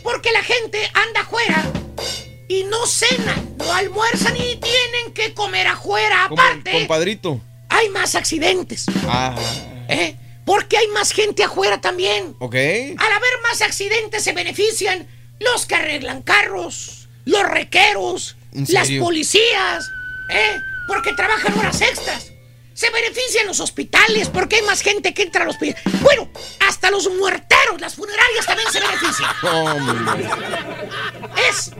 Porque 0.03 0.33
la 0.33 0.43
gente 0.43 0.79
anda 0.95 1.21
afuera 1.21 1.65
y 2.49 2.65
no 2.65 2.87
cenan, 2.87 3.57
no 3.59 3.73
almuerzan 3.73 4.37
y 4.37 4.57
tienen 4.57 5.13
que 5.15 5.35
comer 5.35 5.67
afuera. 5.67 6.25
Aparte, 6.25 6.73
compadrito. 6.73 7.41
hay 7.69 7.89
más 7.91 8.15
accidentes. 8.15 8.87
Ah. 9.07 9.37
¿eh? 9.89 10.17
Porque 10.47 10.79
hay 10.79 10.89
más 10.89 11.13
gente 11.13 11.45
afuera 11.45 11.81
también. 11.81 12.35
Ok. 12.39 12.55
Al 12.55 13.13
haber 13.13 13.41
más 13.43 13.61
accidentes 13.61 14.25
se 14.25 14.33
benefician 14.33 15.07
los 15.41 15.67
que 15.67 15.75
arreglan 15.75 16.23
carros, 16.23 17.09
los 17.27 17.43
requeros, 17.43 18.37
¿En 18.55 18.65
las 18.71 18.91
policías, 18.93 19.91
¿eh? 20.31 20.57
Porque 20.89 21.13
trabajan 21.13 21.57
horas 21.57 21.81
extras. 21.81 22.33
Se 22.75 22.91
benefician 22.91 23.47
los 23.47 23.61
hospitales 23.61 24.29
porque 24.29 24.57
hay 24.57 24.63
más 24.63 24.81
gente 24.81 25.15
que 25.15 25.23
entra 25.23 25.43
a 25.43 25.45
los 25.45 25.55
hospitales. 25.55 25.83
Bueno, 26.01 26.29
hasta 26.67 26.91
los 26.91 27.09
muerteros, 27.11 27.81
las 27.81 27.95
funerarias 27.95 28.47
también 28.47 28.73
se 28.73 28.81
benefician. 28.81 29.31
Hombre. 29.43 30.29
Es, 31.49 31.71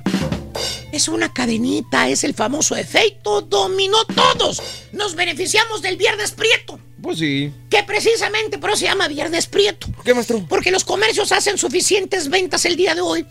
es 0.93 1.09
una 1.09 1.33
cadenita, 1.33 2.09
es 2.09 2.23
el 2.23 2.35
famoso 2.35 2.77
efecto 2.77 3.41
dominó. 3.41 4.05
Todos 4.05 4.63
nos 4.93 5.15
beneficiamos 5.15 5.83
del 5.83 5.97
viernes 5.97 6.33
prieto. 6.33 6.79
Pues 7.01 7.19
sí. 7.19 7.53
Que 7.71 7.85
precisamente 7.85 8.59
por 8.59 8.71
eso 8.71 8.81
se 8.81 8.87
llama 8.87 9.07
Viernes 9.07 9.47
Prieto. 9.47 9.87
¿Por 9.93 10.05
qué, 10.05 10.15
maestro? 10.15 10.45
Porque 10.49 10.73
los 10.73 10.85
comercios 10.85 11.31
hacen 11.31 11.57
suficientes 11.57 12.29
ventas 12.29 12.65
el 12.65 12.77
día 12.77 12.97
de 12.97 13.01
hoy 13.01 13.25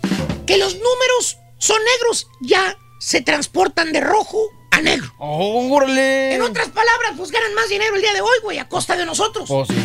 que 0.48 0.58
los 0.58 0.76
números 0.76 1.38
son 1.60 1.78
negros, 1.96 2.28
ya 2.42 2.78
se 3.00 3.22
transportan 3.22 3.92
de 3.92 4.00
rojo 4.00 4.50
negro. 4.82 5.14
¡Órale! 5.18 6.36
En 6.36 6.42
otras 6.42 6.70
palabras, 6.70 7.14
pues 7.18 7.32
ganan 7.32 7.54
más 7.54 7.70
dinero 7.70 7.96
el 7.96 8.02
día 8.02 8.14
de 8.14 8.22
hoy, 8.22 8.38
güey, 8.44 8.60
a 8.60 8.68
costa 8.68 8.96
de 8.96 9.06
nosotros. 9.06 9.48
Pues 9.48 9.68
sí. 9.68 9.76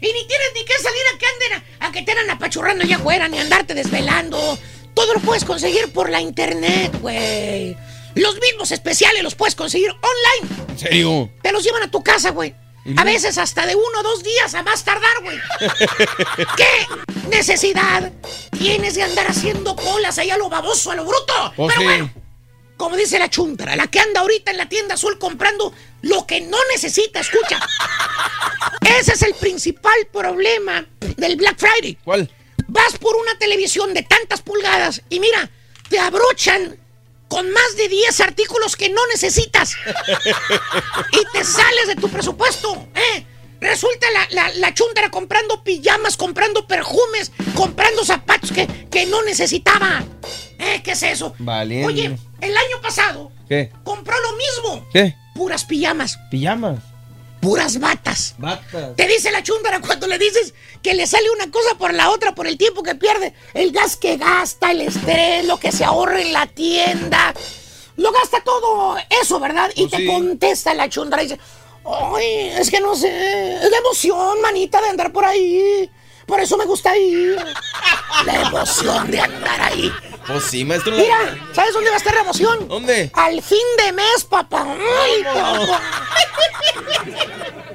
Y 0.00 0.12
ni 0.12 0.26
tienes 0.28 0.48
ni 0.54 0.64
que 0.64 0.74
salir 0.74 1.02
a 1.14 1.18
que 1.18 1.26
anden 1.26 1.52
a, 1.80 1.86
a 1.86 1.92
que 1.92 2.02
te 2.02 2.12
andan 2.12 2.30
apachurrando 2.30 2.84
allá 2.84 2.96
afuera, 2.96 3.28
ni 3.28 3.38
andarte 3.38 3.74
desvelando. 3.74 4.58
Todo 4.94 5.14
lo 5.14 5.20
puedes 5.20 5.44
conseguir 5.44 5.92
por 5.92 6.10
la 6.10 6.20
internet, 6.20 6.92
güey. 7.00 7.76
Los 8.14 8.40
mismos 8.40 8.70
especiales 8.72 9.22
los 9.22 9.34
puedes 9.34 9.54
conseguir 9.54 9.90
online. 9.90 10.56
¿En 10.70 10.78
serio? 10.78 11.30
Te 11.42 11.52
los 11.52 11.62
llevan 11.64 11.82
a 11.82 11.90
tu 11.90 12.02
casa, 12.02 12.30
güey. 12.30 12.54
A 12.96 13.04
veces 13.04 13.36
hasta 13.36 13.66
de 13.66 13.74
uno 13.74 14.00
o 14.00 14.02
dos 14.02 14.22
días 14.22 14.54
a 14.54 14.62
más 14.62 14.82
tardar, 14.82 15.22
güey. 15.22 15.38
¿Qué 16.56 16.86
necesidad 17.28 18.10
tienes 18.58 18.94
de 18.94 19.02
andar 19.02 19.26
haciendo 19.28 19.76
colas 19.76 20.18
ahí 20.18 20.30
a 20.30 20.38
lo 20.38 20.48
baboso, 20.48 20.90
a 20.90 20.94
lo 20.94 21.04
bruto? 21.04 21.52
Pues 21.54 21.68
Pero 21.68 21.80
sí. 21.80 21.84
bueno, 21.86 22.10
como 22.78 22.96
dice 22.96 23.18
la 23.18 23.28
chuntara, 23.28 23.76
la 23.76 23.88
que 23.88 23.98
anda 24.00 24.20
ahorita 24.20 24.52
en 24.52 24.56
la 24.56 24.68
tienda 24.68 24.94
azul 24.94 25.18
comprando 25.18 25.74
lo 26.02 26.26
que 26.26 26.40
no 26.40 26.56
necesita, 26.72 27.20
escucha. 27.20 27.60
Ese 28.98 29.12
es 29.12 29.22
el 29.22 29.34
principal 29.34 30.06
problema 30.12 30.86
del 31.16 31.36
Black 31.36 31.58
Friday. 31.58 31.98
¿Cuál? 32.04 32.30
Vas 32.68 32.96
por 32.98 33.16
una 33.16 33.36
televisión 33.36 33.92
de 33.92 34.04
tantas 34.04 34.42
pulgadas 34.42 35.02
y 35.10 35.18
mira, 35.18 35.50
te 35.90 35.98
abrochan 35.98 36.78
con 37.26 37.50
más 37.50 37.76
de 37.76 37.88
10 37.88 38.20
artículos 38.20 38.76
que 38.76 38.88
no 38.90 39.04
necesitas. 39.08 39.74
y 41.12 41.36
te 41.36 41.44
sales 41.44 41.88
de 41.88 41.96
tu 41.96 42.08
presupuesto, 42.08 42.88
¿eh? 42.94 43.26
Resulta 43.60 44.06
la, 44.12 44.28
la, 44.30 44.54
la 44.54 44.72
chuntara 44.72 45.10
comprando 45.10 45.64
pijamas, 45.64 46.16
comprando 46.16 46.68
perfumes, 46.68 47.32
comprando 47.56 48.04
zapatos 48.04 48.52
que, 48.52 48.68
que 48.88 49.04
no 49.06 49.22
necesitaba. 49.24 50.04
¿Eh? 50.58 50.80
¿Qué 50.84 50.92
es 50.92 51.02
eso? 51.02 51.34
Vale. 51.38 51.84
Oye, 51.84 52.16
el 52.40 52.56
año 52.56 52.80
pasado 52.82 53.30
¿Qué? 53.48 53.72
compró 53.84 54.14
lo 54.20 54.36
mismo. 54.36 54.86
¿Qué? 54.92 55.14
Puras 55.34 55.64
pijamas, 55.64 56.18
Pijamas. 56.30 56.80
puras 57.40 57.78
batas. 57.78 58.34
Batas. 58.38 58.96
Te 58.96 59.06
dice 59.06 59.30
la 59.30 59.42
chúndara 59.42 59.80
cuando 59.80 60.06
le 60.06 60.18
dices 60.18 60.52
que 60.82 60.94
le 60.94 61.06
sale 61.06 61.30
una 61.30 61.50
cosa 61.50 61.76
por 61.78 61.94
la 61.94 62.10
otra 62.10 62.34
por 62.34 62.46
el 62.46 62.58
tiempo 62.58 62.82
que 62.82 62.94
pierde. 62.94 63.34
El 63.54 63.70
gas 63.72 63.96
que 63.96 64.16
gasta, 64.16 64.70
el 64.72 64.80
estrés, 64.82 65.44
lo 65.46 65.58
que 65.58 65.70
se 65.72 65.84
ahorra 65.84 66.20
en 66.20 66.32
la 66.32 66.46
tienda. 66.46 67.32
Lo 67.96 68.12
gasta 68.12 68.40
todo 68.42 68.96
eso, 69.22 69.40
¿verdad? 69.40 69.70
y 69.74 69.82
Pues 69.82 69.90
te 69.92 69.96
sí. 69.98 70.06
contesta 70.06 70.74
la 70.74 70.88
chúndara 70.88 71.22
y 71.22 71.26
dice, 71.28 71.40
ay, 71.84 72.52
es 72.58 72.70
que 72.70 72.80
no 72.80 72.94
sé, 72.94 73.54
es 73.54 73.70
la 73.70 73.76
emoción, 73.78 74.40
manita, 74.40 74.80
de 74.80 74.88
andar 74.88 75.12
por 75.12 75.24
ahí. 75.24 75.90
Por 76.28 76.40
eso 76.40 76.58
me 76.58 76.66
gusta 76.66 76.96
ir. 76.96 77.42
La 78.26 78.42
emoción 78.42 79.10
de 79.10 79.18
andar 79.18 79.60
ahí. 79.62 79.90
Pues 80.26 80.44
sí, 80.44 80.62
maestro. 80.62 80.94
Mira, 80.94 81.16
¿sabes 81.54 81.72
dónde 81.72 81.88
va 81.88 81.96
a 81.96 81.98
estar 81.98 82.14
la 82.14 82.20
emoción? 82.20 82.68
¿Dónde? 82.68 83.10
Al 83.14 83.42
fin 83.42 83.58
de 83.78 83.92
mes, 83.92 84.24
papá. 84.28 84.76
Ay, 85.02 85.24
papá. 85.24 85.80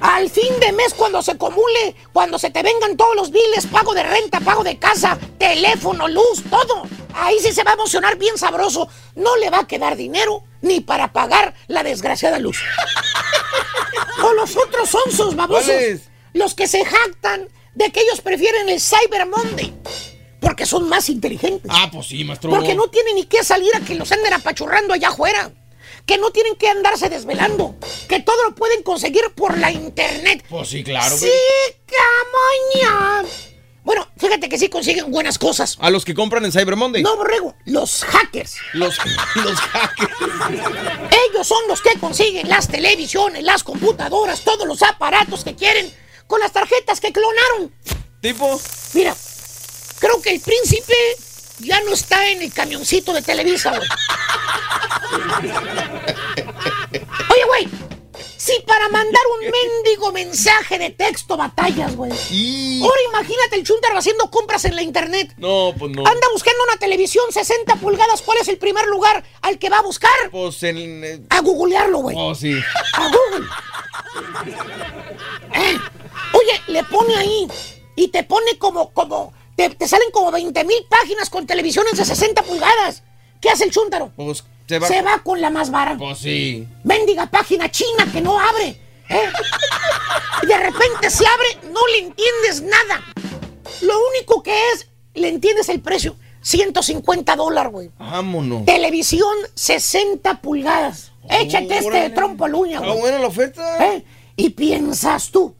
Al 0.00 0.30
fin 0.30 0.60
de 0.60 0.70
mes, 0.70 0.94
cuando 0.94 1.20
se 1.20 1.32
acumule, 1.32 1.96
cuando 2.12 2.38
se 2.38 2.50
te 2.50 2.62
vengan 2.62 2.96
todos 2.96 3.16
los 3.16 3.32
biles, 3.32 3.66
pago 3.66 3.92
de 3.92 4.04
renta, 4.04 4.38
pago 4.38 4.62
de 4.62 4.78
casa, 4.78 5.18
teléfono, 5.36 6.06
luz, 6.06 6.44
todo. 6.48 6.86
Ahí 7.12 7.40
sí 7.40 7.52
se 7.52 7.64
va 7.64 7.72
a 7.72 7.74
emocionar 7.74 8.16
bien 8.18 8.38
sabroso. 8.38 8.88
No 9.16 9.36
le 9.36 9.50
va 9.50 9.60
a 9.60 9.66
quedar 9.66 9.96
dinero 9.96 10.44
ni 10.62 10.80
para 10.80 11.12
pagar 11.12 11.54
la 11.66 11.82
desgraciada 11.82 12.38
luz. 12.38 12.62
o 14.22 14.32
los 14.34 14.56
otros 14.56 14.88
son 14.88 15.10
sus 15.10 15.34
babosos. 15.34 15.74
Los 16.34 16.54
que 16.54 16.68
se 16.68 16.84
jactan 16.84 17.48
de 17.74 17.90
que 17.90 18.00
ellos 18.00 18.20
prefieren 18.20 18.68
el 18.68 18.80
Cyber 18.80 19.26
Monday. 19.26 19.74
Porque 20.40 20.66
son 20.66 20.88
más 20.88 21.08
inteligentes. 21.08 21.70
Ah, 21.74 21.88
pues 21.90 22.08
sí, 22.08 22.22
maestro. 22.22 22.50
Porque 22.50 22.74
no 22.74 22.88
tienen 22.88 23.14
ni 23.14 23.24
que 23.24 23.42
salir 23.42 23.74
a 23.74 23.80
que 23.80 23.94
los 23.94 24.12
anden 24.12 24.32
apachurrando 24.32 24.92
allá 24.92 25.08
afuera. 25.08 25.50
Que 26.04 26.18
no 26.18 26.30
tienen 26.32 26.56
que 26.56 26.68
andarse 26.68 27.08
desvelando. 27.08 27.76
Que 28.08 28.20
todo 28.20 28.42
lo 28.44 28.54
pueden 28.54 28.82
conseguir 28.82 29.22
por 29.34 29.56
la 29.56 29.72
internet. 29.72 30.44
Pues 30.50 30.68
sí, 30.68 30.84
claro. 30.84 31.16
Sí, 31.16 31.30
camaña. 31.86 33.26
Bueno, 33.84 34.06
fíjate 34.18 34.48
que 34.48 34.58
sí 34.58 34.68
consiguen 34.68 35.10
buenas 35.10 35.38
cosas. 35.38 35.78
A 35.80 35.90
los 35.90 36.04
que 36.04 36.14
compran 36.14 36.44
en 36.44 36.52
Cyber 36.52 36.76
Monday. 36.76 37.02
No, 37.02 37.16
borrego, 37.16 37.54
los 37.64 38.04
hackers. 38.04 38.56
Los, 38.74 38.98
los 39.36 39.60
hackers. 39.60 40.12
Ellos 41.30 41.46
son 41.46 41.66
los 41.68 41.80
que 41.82 41.98
consiguen 41.98 42.48
las 42.48 42.68
televisiones, 42.68 43.42
las 43.42 43.62
computadoras, 43.62 44.40
todos 44.40 44.66
los 44.66 44.82
aparatos 44.82 45.44
que 45.44 45.54
quieren 45.54 45.92
con 46.26 46.40
las 46.40 46.52
tarjetas 46.52 47.00
que 47.00 47.12
clonaron. 47.12 47.74
Tipo. 48.20 48.60
Mira, 48.94 49.14
creo 49.98 50.20
que 50.22 50.30
el 50.30 50.40
príncipe 50.40 50.94
ya 51.60 51.80
no 51.82 51.92
está 51.92 52.28
en 52.30 52.42
el 52.42 52.52
camioncito 52.52 53.12
de 53.12 53.22
Televisa, 53.22 53.70
güey. 53.76 53.88
Oye, 57.30 57.44
güey, 57.46 57.68
si 58.36 58.52
para 58.66 58.88
mandar 58.88 59.22
un 59.40 59.50
mendigo 59.50 60.12
mensaje 60.12 60.78
de 60.78 60.90
texto 60.90 61.36
batallas, 61.36 61.94
güey. 61.96 62.10
Ahora 62.82 63.00
imagínate 63.08 63.56
el 63.56 63.64
chuntaro 63.64 63.98
haciendo 63.98 64.30
compras 64.30 64.64
en 64.64 64.76
la 64.76 64.82
internet. 64.82 65.34
No, 65.38 65.72
pues 65.78 65.90
no. 65.92 66.06
Anda 66.06 66.26
buscando 66.32 66.62
una 66.64 66.76
televisión 66.78 67.24
60 67.30 67.76
pulgadas. 67.76 68.22
¿Cuál 68.22 68.38
es 68.38 68.48
el 68.48 68.58
primer 68.58 68.86
lugar 68.86 69.24
al 69.42 69.58
que 69.58 69.70
va 69.70 69.78
a 69.78 69.82
buscar? 69.82 70.10
Pues 70.30 70.62
en. 70.62 71.04
eh, 71.04 71.20
A 71.30 71.40
googlearlo, 71.40 71.98
güey. 71.98 72.16
Oh, 72.18 72.34
sí. 72.34 72.54
A 72.94 73.08
Google. 73.08 73.46
Eh, 75.54 75.78
Oye, 76.34 76.60
le 76.68 76.84
pone 76.84 77.14
ahí 77.16 77.48
y 77.96 78.08
te 78.08 78.22
pone 78.24 78.58
como, 78.58 78.90
como, 78.92 79.32
te, 79.56 79.70
te 79.70 79.86
salen 79.88 80.10
como 80.12 80.30
20 80.30 80.64
mil 80.64 80.84
páginas 80.88 81.30
con 81.30 81.46
televisiones 81.46 81.96
de 81.96 82.04
60 82.04 82.42
pulgadas. 82.42 83.02
¿Qué 83.40 83.50
hace 83.50 83.64
el 83.64 83.70
chúntaro? 83.70 84.10
Pues 84.16 84.44
se 84.68 84.78
va. 84.78 84.88
Se 84.88 85.02
va 85.02 85.18
con 85.22 85.40
la 85.40 85.50
más 85.50 85.70
vara. 85.70 85.96
Pues 85.96 86.18
sí. 86.18 86.66
Mendiga 86.82 87.26
página 87.26 87.70
china 87.70 88.08
que 88.10 88.20
no 88.20 88.38
abre. 88.40 88.80
¿eh? 89.10 89.28
Y 90.42 90.46
de 90.46 90.56
repente 90.58 91.10
se 91.10 91.24
abre, 91.26 91.70
no 91.72 91.80
le 91.92 91.98
entiendes 92.06 92.62
nada. 92.62 93.04
Lo 93.82 93.94
único 94.08 94.42
que 94.42 94.54
es, 94.72 94.88
le 95.14 95.28
entiendes 95.28 95.68
el 95.68 95.80
precio. 95.80 96.16
150 96.40 97.36
dólares, 97.36 97.72
güey. 97.72 97.90
Vámonos. 97.98 98.64
Televisión 98.64 99.34
60 99.54 100.40
pulgadas. 100.40 101.12
Échate 101.28 101.78
este 101.78 101.90
de 102.00 102.10
trompo 102.10 102.44
al 102.44 102.54
uña, 102.54 102.76
Está 102.76 102.88
güey. 102.88 103.00
buena 103.00 103.18
la 103.18 103.26
oferta. 103.28 103.94
¿Eh? 103.94 104.04
Y 104.36 104.50
piensas 104.50 105.30
tú 105.30 105.54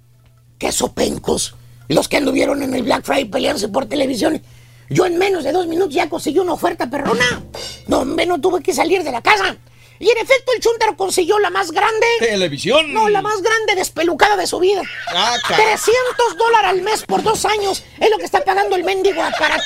sopencos, 0.72 1.54
los 1.88 2.08
que 2.08 2.16
anduvieron 2.16 2.62
en 2.62 2.74
el 2.74 2.82
Black 2.82 3.04
Friday 3.04 3.26
peleándose 3.26 3.68
por 3.68 3.86
televisión. 3.86 4.42
Yo 4.90 5.06
en 5.06 5.18
menos 5.18 5.44
de 5.44 5.52
dos 5.52 5.66
minutos 5.66 5.94
ya 5.94 6.08
conseguí 6.08 6.38
una 6.38 6.52
oferta 6.52 6.88
perrona. 6.88 7.42
No, 7.86 8.00
hombre, 8.00 8.26
no 8.26 8.40
tuve 8.40 8.62
que 8.62 8.74
salir 8.74 9.02
de 9.02 9.12
la 9.12 9.22
casa. 9.22 9.56
Y 9.98 10.10
en 10.10 10.18
efecto, 10.18 10.52
el 10.54 10.60
Chuntaro 10.60 10.96
consiguió 10.96 11.38
la 11.38 11.50
más 11.50 11.70
grande. 11.70 12.06
Televisión. 12.18 12.92
No, 12.92 13.08
la 13.08 13.22
más 13.22 13.40
grande 13.40 13.76
despelucada 13.76 14.36
de 14.36 14.46
su 14.46 14.58
vida. 14.58 14.82
Ah, 15.08 15.36
caray. 15.46 15.66
300 15.66 16.36
dólares 16.36 16.70
al 16.70 16.82
mes 16.82 17.04
por 17.04 17.22
dos 17.22 17.44
años 17.44 17.84
es 18.00 18.10
lo 18.10 18.18
que 18.18 18.24
está 18.24 18.40
pagando 18.40 18.76
el 18.76 18.84
mendigo 18.84 19.22
aparato. 19.22 19.62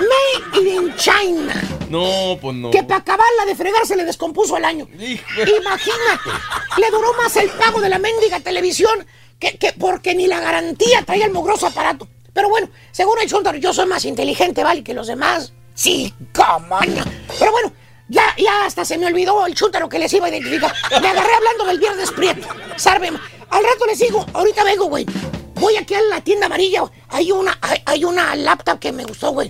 Made 0.00 0.68
in 0.68 0.94
China. 0.96 1.62
No, 1.88 2.36
pues 2.40 2.56
no. 2.56 2.70
Que 2.70 2.82
para 2.82 3.00
acabarla 3.00 3.46
de 3.46 3.54
fregar 3.54 3.86
se 3.86 3.96
le 3.96 4.04
descompuso 4.04 4.56
al 4.56 4.64
año. 4.64 4.88
Imagínate, 4.92 6.30
le 6.78 6.90
duró 6.90 7.14
más 7.14 7.36
el 7.36 7.48
pago 7.50 7.80
de 7.80 7.88
la 7.88 7.98
mendiga 7.98 8.40
televisión 8.40 9.06
que, 9.38 9.58
que 9.58 9.72
porque 9.72 10.14
ni 10.14 10.26
la 10.26 10.40
garantía 10.40 11.02
traía 11.04 11.26
el 11.26 11.32
mugroso 11.32 11.66
aparato. 11.66 12.08
Pero 12.32 12.48
bueno, 12.48 12.68
según 12.92 13.18
el 13.20 13.28
Chuntaro, 13.28 13.58
yo 13.58 13.72
soy 13.72 13.86
más 13.86 14.04
inteligente, 14.04 14.64
¿vale? 14.64 14.82
Que 14.82 14.94
los 14.94 15.06
demás. 15.06 15.52
Sí, 15.74 16.12
camaña. 16.32 17.04
Pero 17.38 17.52
bueno, 17.52 17.72
Ya, 18.08 18.34
ya 18.36 18.66
hasta 18.66 18.84
se 18.84 18.98
me 18.98 19.06
olvidó 19.06 19.46
el 19.46 19.54
chúntaro 19.54 19.88
que 19.88 19.98
les 19.98 20.12
iba 20.12 20.26
a 20.26 20.28
identificar. 20.28 20.72
Me 21.00 21.08
agarré 21.08 21.34
hablando 21.34 21.64
del 21.64 21.78
viernes 21.78 22.10
prieto. 22.12 22.46
Sarve, 22.76 23.08
al 23.08 23.64
rato 23.64 23.86
les 23.86 23.98
digo, 23.98 24.26
ahorita 24.34 24.62
vengo, 24.62 24.84
güey. 24.86 25.06
Voy 25.54 25.76
aquí 25.76 25.94
a 25.94 26.02
la 26.02 26.20
tienda 26.20 26.46
amarilla. 26.46 26.82
Hay 27.08 27.32
una, 27.32 27.56
hay, 27.62 27.80
hay 27.86 28.04
una 28.04 28.36
laptop 28.36 28.78
que 28.78 28.92
me 28.92 29.04
gustó, 29.04 29.30
güey. 29.32 29.48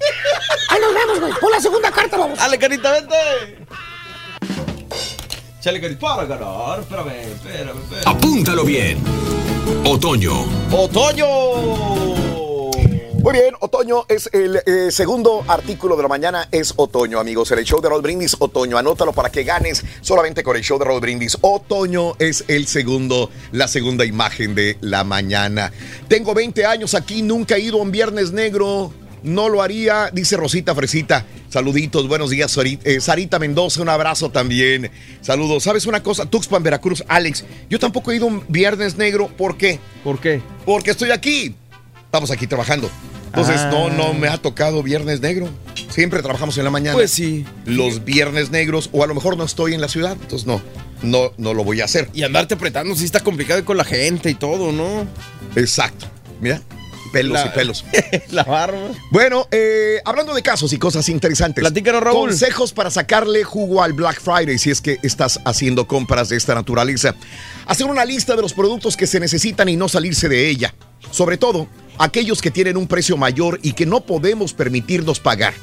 Ahí 0.69 0.81
nos 0.81 0.95
vemos, 0.95 1.21
güey. 1.21 1.33
Pon 1.41 1.51
la 1.51 1.61
segunda 1.61 1.91
carta, 1.91 2.17
vamos. 2.17 2.39
Dale, 2.39 2.59
carita, 2.59 2.93
vente. 2.93 3.67
Chale, 5.61 5.81
carita, 5.81 6.01
para 6.01 6.25
ganar. 6.27 6.81
Espérame, 6.81 7.11
espérame, 7.33 7.81
espérame. 7.83 8.07
Apúntalo 8.07 8.65
bien. 8.65 9.03
Otoño. 9.87 10.47
Otoño. 10.73 11.27
Muy 13.23 13.33
bien, 13.33 13.55
otoño 13.61 14.07
es 14.09 14.31
el 14.33 14.57
eh, 14.65 14.91
segundo 14.91 15.45
artículo 15.47 15.95
de 15.95 16.03
la 16.03 16.09
mañana, 16.09 16.49
es 16.51 16.73
otoño, 16.77 17.21
amigos. 17.21 17.51
El 17.51 17.65
show 17.65 17.83
de 17.83 17.91
Roll 17.91 18.01
Brindis, 18.01 18.35
otoño. 18.39 18.79
Anótalo 18.79 19.13
para 19.13 19.29
que 19.31 19.45
ganes 19.45 19.85
solamente 20.01 20.43
con 20.43 20.57
el 20.57 20.63
show 20.63 20.79
de 20.79 20.87
Roll 20.87 21.03
Brindis. 21.03 21.37
Otoño 21.43 22.15
es 22.19 22.45
el 22.49 22.67
segundo, 22.67 23.29
la 23.53 23.69
segunda 23.69 24.07
imagen 24.07 24.55
de 24.55 24.79
la 24.81 25.05
mañana. 25.05 25.71
Tengo 26.09 26.33
20 26.33 26.65
años 26.65 26.95
aquí, 26.95 27.21
nunca 27.21 27.57
he 27.57 27.61
ido 27.61 27.79
a 27.79 27.83
un 27.83 27.91
viernes 27.91 28.33
negro. 28.33 28.91
No 29.25 29.49
lo 29.49 29.63
haría, 29.63 30.11
dice 30.13 30.37
Rosita 30.37 30.75
Fresita. 30.75 31.25
Saluditos, 31.49 32.07
buenos 32.09 32.29
días, 32.29 32.51
Sarita, 32.51 32.89
eh, 32.89 33.01
Sarita 33.01 33.39
Mendoza, 33.39 33.81
un 33.81 33.89
abrazo 33.89 34.31
también. 34.31 34.91
Saludos. 35.23 35.63
¿Sabes 35.63 35.87
una 35.87 36.03
cosa? 36.03 36.27
Tuxpan, 36.27 36.63
Veracruz, 36.63 37.03
Alex. 37.09 37.43
Yo 37.71 37.79
tampoco 37.79 38.13
he 38.13 38.17
ido 38.17 38.27
un 38.27 38.45
viernes 38.49 38.99
negro. 38.99 39.29
¿Por 39.29 39.57
qué? 39.57 39.81
¿Por 40.05 40.21
qué? 40.21 40.43
Porque 40.67 40.91
estoy 40.91 41.11
aquí. 41.11 41.55
Estamos 42.05 42.31
aquí 42.31 42.47
trabajando. 42.47 42.91
Entonces, 43.29 43.63
no, 43.71 43.89
no 43.89 44.13
me 44.13 44.29
ha 44.29 44.37
tocado 44.37 44.83
viernes 44.83 45.23
negro. 45.23 45.49
Siempre 45.89 46.21
trabajamos 46.21 46.59
en 46.59 46.65
la 46.65 46.71
mañana. 46.71 46.95
Pues 46.95 47.11
sí. 47.11 47.47
Los 47.65 48.05
viernes 48.05 48.51
negros, 48.51 48.91
o 48.93 49.03
a 49.03 49.07
lo 49.07 49.15
mejor 49.15 49.39
no 49.39 49.45
estoy 49.45 49.73
en 49.73 49.81
la 49.81 49.89
ciudad, 49.89 50.19
entonces 50.21 50.47
no, 50.47 50.61
no, 51.03 51.33
no 51.39 51.55
lo 51.55 51.65
voy 51.65 51.81
a 51.81 51.87
hacer. 51.87 52.11
Y 52.13 52.25
andarte 52.25 52.55
apretando 52.55 52.95
sí 52.95 53.07
está 53.07 53.21
complicado 53.21 53.65
con 53.65 53.79
la 53.79 53.85
gente 53.85 54.29
y 54.29 54.35
todo, 54.35 54.71
¿no? 54.71 55.07
Exacto. 55.57 56.07
Mira, 56.43 56.61
pelos 57.15 57.33
La- 57.41 57.47
y 57.47 57.49
pelos. 57.51 57.85
la 58.31 58.45
barba. 58.45 58.91
Bueno, 59.11 59.47
eh, 59.51 60.01
hablando 60.05 60.35
de 60.35 60.43
casos 60.43 60.73
y 60.73 60.79
cosas 60.79 61.09
interesantes. 61.09 61.63
Platícanos, 61.63 62.03
Raúl. 62.03 62.29
Consejos 62.29 62.73
para 62.73 62.91
sacarle 62.91 63.43
jugo 63.45 63.83
al 63.83 63.93
Black 63.95 64.21
Friday 64.21 64.59
si 64.59 64.71
es 64.71 64.81
que 64.81 64.99
estás 65.03 65.41
haciendo 65.45 65.87
compras 65.87 66.29
de 66.29 66.37
esta 66.37 66.55
naturaleza. 66.55 67.15
Hacer 67.67 67.87
una 67.87 68.05
lista 68.05 68.37
de 68.37 68.43
los 68.43 68.53
productos 68.53 68.97
que 68.97 69.07
se 69.07 69.21
necesitan 69.21 69.69
y 69.69 69.77
no 69.77 69.89
salirse 69.89 70.29
de 70.29 70.49
ella. 70.49 70.75
Sobre 71.11 71.39
todo, 71.39 71.69
aquellos 71.99 72.43
que 72.43 72.51
tienen 72.51 72.77
un 72.77 72.89
precio 72.89 73.17
mayor 73.17 73.61
y 73.63 73.73
que 73.73 73.87
no 73.87 74.01
podemos 74.01 74.53
permitirnos 74.53 75.21
pagar. 75.21 75.55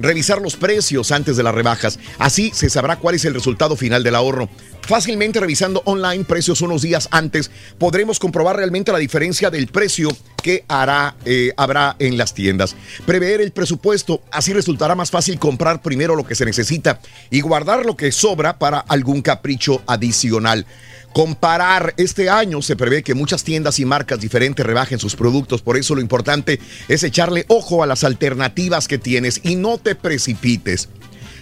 Revisar 0.00 0.40
los 0.40 0.54
precios 0.54 1.10
antes 1.10 1.36
de 1.36 1.42
las 1.42 1.52
rebajas. 1.54 1.98
Así 2.18 2.52
se 2.54 2.70
sabrá 2.70 2.96
cuál 2.96 3.16
es 3.16 3.24
el 3.24 3.34
resultado 3.34 3.74
final 3.74 4.04
del 4.04 4.14
ahorro. 4.14 4.48
Fácilmente 4.88 5.38
revisando 5.38 5.82
online 5.84 6.24
precios 6.24 6.62
unos 6.62 6.80
días 6.80 7.08
antes, 7.10 7.50
podremos 7.76 8.18
comprobar 8.18 8.56
realmente 8.56 8.90
la 8.90 8.96
diferencia 8.96 9.50
del 9.50 9.66
precio 9.66 10.08
que 10.42 10.64
hará, 10.66 11.14
eh, 11.26 11.52
habrá 11.58 11.94
en 11.98 12.16
las 12.16 12.32
tiendas. 12.32 12.74
Prever 13.04 13.42
el 13.42 13.52
presupuesto, 13.52 14.22
así 14.30 14.54
resultará 14.54 14.94
más 14.94 15.10
fácil 15.10 15.38
comprar 15.38 15.82
primero 15.82 16.16
lo 16.16 16.24
que 16.24 16.34
se 16.34 16.46
necesita 16.46 17.00
y 17.28 17.42
guardar 17.42 17.84
lo 17.84 17.98
que 17.98 18.10
sobra 18.12 18.58
para 18.58 18.78
algún 18.78 19.20
capricho 19.20 19.82
adicional. 19.86 20.64
Comparar 21.12 21.92
este 21.98 22.30
año 22.30 22.62
se 22.62 22.74
prevé 22.74 23.02
que 23.02 23.12
muchas 23.12 23.44
tiendas 23.44 23.78
y 23.80 23.84
marcas 23.84 24.20
diferentes 24.20 24.64
rebajen 24.64 24.98
sus 24.98 25.16
productos, 25.16 25.60
por 25.60 25.76
eso 25.76 25.96
lo 25.96 26.00
importante 26.00 26.60
es 26.88 27.02
echarle 27.02 27.44
ojo 27.48 27.82
a 27.82 27.86
las 27.86 28.04
alternativas 28.04 28.88
que 28.88 28.96
tienes 28.96 29.42
y 29.42 29.56
no 29.56 29.76
te 29.76 29.94
precipites. 29.94 30.88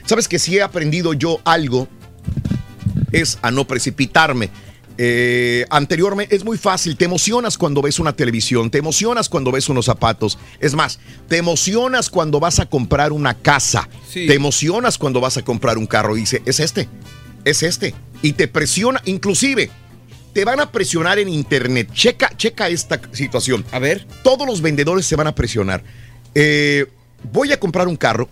Sabes 0.04 0.26
que 0.26 0.40
si 0.40 0.56
he 0.56 0.62
aprendido 0.62 1.12
yo 1.12 1.40
algo 1.44 1.86
es 3.20 3.38
a 3.42 3.50
no 3.50 3.66
precipitarme. 3.66 4.50
Eh, 4.98 5.66
anteriormente 5.68 6.34
es 6.34 6.42
muy 6.44 6.56
fácil, 6.56 6.96
te 6.96 7.04
emocionas 7.04 7.58
cuando 7.58 7.82
ves 7.82 7.98
una 7.98 8.14
televisión, 8.14 8.70
te 8.70 8.78
emocionas 8.78 9.28
cuando 9.28 9.52
ves 9.52 9.68
unos 9.68 9.84
zapatos, 9.84 10.38
es 10.58 10.74
más, 10.74 10.98
te 11.28 11.36
emocionas 11.36 12.08
cuando 12.08 12.40
vas 12.40 12.60
a 12.60 12.66
comprar 12.66 13.12
una 13.12 13.34
casa, 13.34 13.90
Sí. 14.08 14.26
te 14.26 14.32
emocionas 14.32 14.96
cuando 14.96 15.20
vas 15.20 15.36
a 15.36 15.42
comprar 15.42 15.76
un 15.76 15.86
carro 15.86 16.16
y 16.16 16.20
dice, 16.20 16.40
es 16.46 16.60
este, 16.60 16.88
es 17.44 17.62
este, 17.62 17.94
y 18.22 18.32
te 18.32 18.48
presiona, 18.48 19.02
inclusive 19.04 19.68
te 20.32 20.44
van 20.46 20.60
a 20.60 20.72
presionar 20.72 21.18
en 21.18 21.28
internet, 21.28 21.90
checa, 21.92 22.30
checa 22.36 22.68
esta 22.68 23.00
situación. 23.12 23.64
A 23.72 23.78
ver. 23.78 24.06
Todos 24.22 24.46
los 24.46 24.60
vendedores 24.60 25.06
se 25.06 25.16
van 25.16 25.26
a 25.26 25.34
presionar. 25.34 25.82
Eh, 26.34 26.84
voy 27.32 27.52
a 27.52 27.58
comprar 27.60 27.88
un 27.88 27.96
carro 27.96 28.28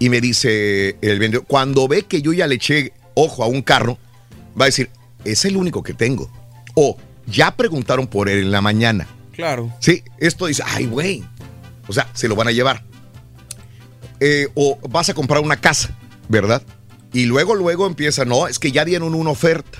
y 0.00 0.08
me 0.08 0.20
dice 0.20 0.96
el 1.00 1.18
vendedor, 1.20 1.46
cuando 1.46 1.86
ve 1.86 2.02
que 2.02 2.20
yo 2.20 2.32
ya 2.32 2.48
le 2.48 2.56
eché 2.56 2.92
ojo 3.22 3.44
a 3.44 3.46
un 3.46 3.62
carro, 3.62 3.98
va 4.58 4.64
a 4.64 4.66
decir, 4.66 4.90
es 5.24 5.44
el 5.44 5.56
único 5.56 5.82
que 5.82 5.94
tengo. 5.94 6.30
O 6.74 6.96
ya 7.26 7.56
preguntaron 7.56 8.06
por 8.06 8.28
él 8.28 8.38
en 8.38 8.50
la 8.50 8.60
mañana. 8.60 9.06
Claro. 9.32 9.72
Sí, 9.80 10.02
esto 10.18 10.46
dice, 10.46 10.62
ay, 10.66 10.86
güey. 10.86 11.24
O 11.88 11.92
sea, 11.92 12.08
se 12.12 12.28
lo 12.28 12.36
van 12.36 12.48
a 12.48 12.52
llevar. 12.52 12.84
Eh, 14.20 14.48
o 14.54 14.78
vas 14.88 15.08
a 15.08 15.14
comprar 15.14 15.40
una 15.40 15.60
casa, 15.60 15.96
¿verdad? 16.28 16.62
Y 17.12 17.24
luego, 17.24 17.54
luego 17.54 17.86
empieza, 17.86 18.24
no, 18.24 18.46
es 18.46 18.58
que 18.58 18.70
ya 18.70 18.84
dieron 18.84 19.14
una 19.14 19.30
oferta. 19.30 19.78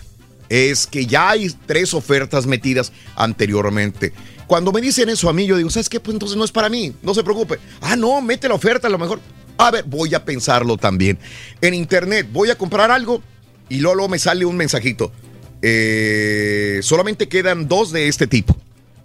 Es 0.49 0.86
que 0.86 1.07
ya 1.07 1.30
hay 1.30 1.49
tres 1.66 1.95
ofertas 1.95 2.47
metidas 2.47 2.93
anteriormente. 3.14 4.12
Cuando 4.49 4.72
me 4.72 4.80
dicen 4.80 5.09
eso 5.09 5.28
a 5.28 5.32
mí, 5.32 5.47
yo 5.47 5.57
digo, 5.57 5.70
¿sabes 5.70 5.88
qué? 5.88 6.01
Pues 6.01 6.12
entonces 6.14 6.36
no 6.36 6.45
es 6.45 6.51
para 6.51 6.68
mí, 6.68 6.93
no 7.03 7.14
se 7.14 7.22
preocupe. 7.22 7.61
Ah, 7.80 7.95
no, 7.95 8.20
mete 8.20 8.49
la 8.49 8.55
oferta 8.55 8.88
a 8.88 8.91
lo 8.91 8.99
mejor. 8.99 9.20
A 9.61 9.71
ver, 9.71 9.85
voy 9.85 10.15
a 10.15 10.25
pensarlo 10.25 10.79
también. 10.79 11.19
En 11.61 11.75
internet, 11.75 12.27
voy 12.33 12.51
a 12.51 12.57
comprar 12.57 12.91
algo 12.91 13.23
y 13.69 13.79
luego, 13.81 14.09
me 14.09 14.19
sale 14.19 14.47
un 14.47 14.57
mensajito. 14.57 15.13
Eh, 15.61 16.81
solamente 16.83 17.29
quedan 17.29 17.69
dos 17.69 17.93
de 17.93 18.09
este 18.09 18.27
tipo. 18.27 18.57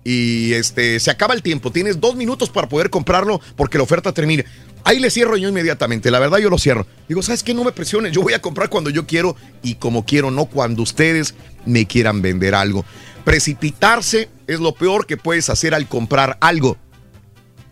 Y 0.03 0.53
este 0.53 0.99
se 0.99 1.12
acaba 1.12 1.34
el 1.34 1.41
tiempo. 1.41 1.72
Tienes 1.72 1.99
dos 1.99 2.16
minutos 2.16 2.49
para 2.49 2.70
poder 2.70 2.89
comprarlo 2.89 3.41
porque 3.58 3.78
la 3.78 3.84
oferta 3.84 4.14
termina. 4.14 4.45
Ahí 4.86 4.99
le 4.99 5.10
cierro 5.10 5.36
yo 5.36 5.49
inmediatamente. 5.49 6.10
La 6.10 6.20
verdad, 6.20 6.38
yo 6.38 6.49
lo 6.49 6.58
cierro. 6.58 6.88
Digo, 7.10 7.22
¿sabes 7.22 7.43
qué? 7.43 7.53
No 7.53 7.64
me 7.64 7.72
presiones. 7.72 8.14
Yo 8.14 8.22
voy 8.22 8.34
a 8.34 8.41
comprar 8.41 8.70
cuando 8.70 8.89
yo 8.89 9.06
quiero 9.06 9.36
y 9.62 9.76
como 9.76 10.06
quiero, 10.06 10.32
no 10.32 10.45
cuando 10.45 10.84
ustedes 10.84 11.36
me 11.66 11.86
quieran 11.86 12.22
vender 12.22 12.56
algo. 12.56 12.86
Precipitarse 13.26 14.30
es 14.47 14.60
lo 14.60 14.74
peor 14.74 15.06
que 15.06 15.18
puedes 15.18 15.49
hacer 15.49 15.74
al 15.74 15.88
comprar 15.88 16.38
algo. 16.39 16.78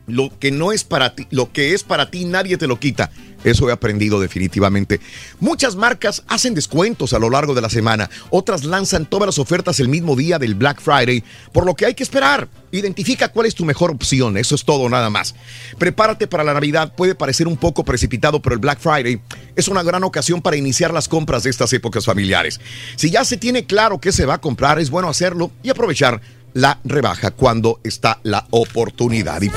Lo 0.08 0.38
que 0.38 0.52
no 0.52 0.72
es 0.72 0.84
para 0.84 1.16
ti, 1.16 1.28
lo 1.32 1.52
que 1.52 1.74
es 1.74 1.84
para 1.84 2.12
ti, 2.12 2.26
nadie 2.26 2.58
te 2.58 2.68
lo 2.68 2.80
quita. 2.80 3.10
Eso 3.44 3.70
he 3.70 3.74
aprendido 3.74 4.20
definitivamente. 4.20 5.00
Muchas 5.40 5.76
marcas 5.76 6.24
hacen 6.28 6.54
descuentos 6.54 7.14
a 7.14 7.20
lo 7.20 7.30
largo 7.30 7.54
de 7.54 7.62
la 7.62 7.70
semana. 7.70 8.10
Otras 8.30 8.64
lanzan 8.64 9.06
todas 9.06 9.26
las 9.26 9.40
ofertas 9.40 9.80
el 9.80 9.90
mismo 9.90 10.16
día 10.16 10.40
del 10.40 10.56
Black 10.56 10.82
Friday, 10.82 11.24
por 11.52 11.66
lo 11.66 11.76
que 11.76 11.86
hay 11.86 11.94
que 11.94 12.04
esperar. 12.04 12.48
Identifica 12.72 13.30
cuál 13.30 13.46
es 13.46 13.56
tu 13.56 13.66
mejor 13.66 13.92
opción. 13.92 14.38
Eso 14.38 14.56
es 14.56 14.64
todo, 14.64 14.90
nada 14.90 15.10
más. 15.10 15.36
Prepárate 15.78 16.28
para 16.28 16.44
la 16.44 16.54
Navidad. 16.54 16.94
Puede 16.96 17.16
parecer 17.16 17.48
un 17.48 17.58
poco 17.58 17.84
precipitado, 17.84 18.42
pero 18.42 18.54
el 18.54 18.60
Black 18.60 18.80
Friday 18.80 19.22
es 19.56 19.68
una 19.68 19.84
gran 19.84 20.04
ocasión 20.04 20.42
para 20.42 20.58
iniciar 20.58 20.94
las 20.94 21.08
compras 21.08 21.44
de 21.44 21.50
estas 21.50 21.72
épocas 21.74 22.06
familiares. 22.06 22.60
Si 22.96 23.12
ya 23.12 23.26
se 23.26 23.38
tiene 23.38 23.66
claro 23.66 24.00
qué 24.00 24.12
se 24.12 24.26
va 24.26 24.36
a 24.36 24.42
comprar, 24.42 24.80
es 24.80 24.90
bueno 24.90 25.10
hacerlo 25.10 25.52
y 25.62 25.70
aprovechar 25.70 26.22
la 26.54 26.80
rebaja 26.84 27.32
cuando 27.32 27.80
está 27.84 28.20
la 28.24 28.46
oportunidad. 28.52 29.42
Y. 29.42 29.50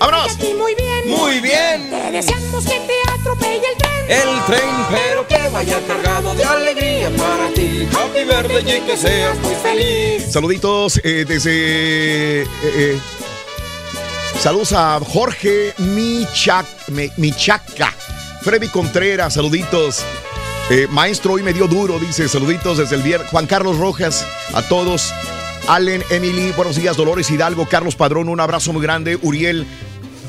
¡Vámonos! 0.00 0.38
Muy 0.58 0.74
bien. 0.74 1.08
Muy 1.08 1.40
bien. 1.40 1.90
Te 1.90 2.12
deseamos 2.12 2.64
que 2.64 2.80
te 2.80 3.12
atropelle 3.20 3.62
el 3.72 3.78
tren. 3.78 3.92
El 4.08 4.44
tren, 4.46 4.70
pero 4.90 5.26
que 5.28 5.48
vaya 5.50 5.78
cargado 5.86 6.34
de 6.34 6.44
alegría 6.44 7.10
para 7.16 7.48
ti. 7.54 7.88
Happy 7.92 8.24
birthday 8.24 8.78
y 8.78 8.80
que 8.82 8.96
seas 8.96 9.38
muy 9.38 9.54
feliz. 9.56 10.32
Saluditos 10.32 11.00
eh, 11.04 11.24
desde. 11.26 12.42
eh, 12.42 12.46
eh, 12.64 13.00
saludos 14.40 14.72
a 14.72 15.00
Jorge 15.00 15.74
Michac, 15.78 16.66
Michaca. 17.16 17.92
Freddy 18.42 18.68
Contreras, 18.68 19.34
saluditos. 19.34 20.02
Eh, 20.70 20.86
maestro, 20.90 21.34
hoy 21.34 21.42
me 21.42 21.52
dio 21.52 21.66
duro, 21.68 21.98
dice. 21.98 22.28
Saluditos 22.28 22.78
desde 22.78 22.96
el 22.96 23.02
viernes. 23.02 23.30
Juan 23.30 23.46
Carlos 23.46 23.78
Rojas, 23.78 24.26
a 24.52 24.62
todos. 24.62 25.12
Allen, 25.68 26.02
Emily, 26.10 26.52
buenos 26.56 26.76
días. 26.76 26.96
Dolores 26.96 27.30
Hidalgo, 27.30 27.66
Carlos 27.68 27.96
Padrón, 27.96 28.28
un 28.28 28.40
abrazo 28.40 28.72
muy 28.72 28.82
grande. 28.82 29.18
Uriel 29.22 29.66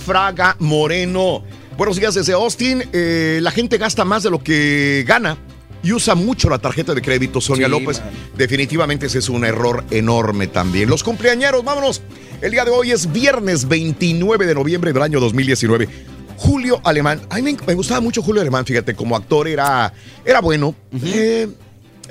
Fraga 0.06 0.56
Moreno. 0.60 1.44
Buenos 1.78 1.98
días 1.98 2.14
desde 2.14 2.34
Austin. 2.34 2.84
Eh, 2.94 3.40
la 3.42 3.52
gente 3.52 3.78
gasta 3.78 4.06
más 4.06 4.24
de 4.24 4.30
lo 4.30 4.44
que 4.44 5.04
gana 5.08 5.38
y 5.82 5.92
usa 5.92 6.16
mucho 6.16 6.50
la 6.50 6.60
tarjeta 6.60 6.94
de 6.94 7.02
crédito. 7.02 7.42
Sonia 7.42 7.66
Sí, 7.66 7.72
López, 7.72 8.00
man. 8.00 8.10
definitivamente 8.38 9.08
ese 9.08 9.20
es 9.20 9.30
un 9.30 9.44
error 9.44 9.84
enorme 9.92 10.48
también. 10.48 10.90
Los 10.90 11.04
cumpleañeros, 11.04 11.64
vámonos. 11.64 12.02
El 12.42 12.52
día 12.52 12.64
de 12.64 12.72
hoy 12.72 12.92
es 12.92 13.12
viernes 13.12 13.68
29 13.68 14.46
de 14.46 14.54
noviembre 14.56 14.94
del 14.94 15.02
año 15.02 15.20
2019. 15.20 15.90
Julio 16.38 16.80
Alemán. 16.84 17.22
A 17.30 17.36
mí 17.38 17.42
me, 17.42 17.58
me 17.68 17.74
gustaba 17.74 18.02
mucho 18.02 18.22
Julio 18.22 18.42
Alemán, 18.42 18.66
fíjate, 18.66 18.96
como 18.96 19.16
actor 19.16 19.48
era, 19.48 19.92
era 20.24 20.42
bueno. 20.42 20.76
Eh, 21.04 21.48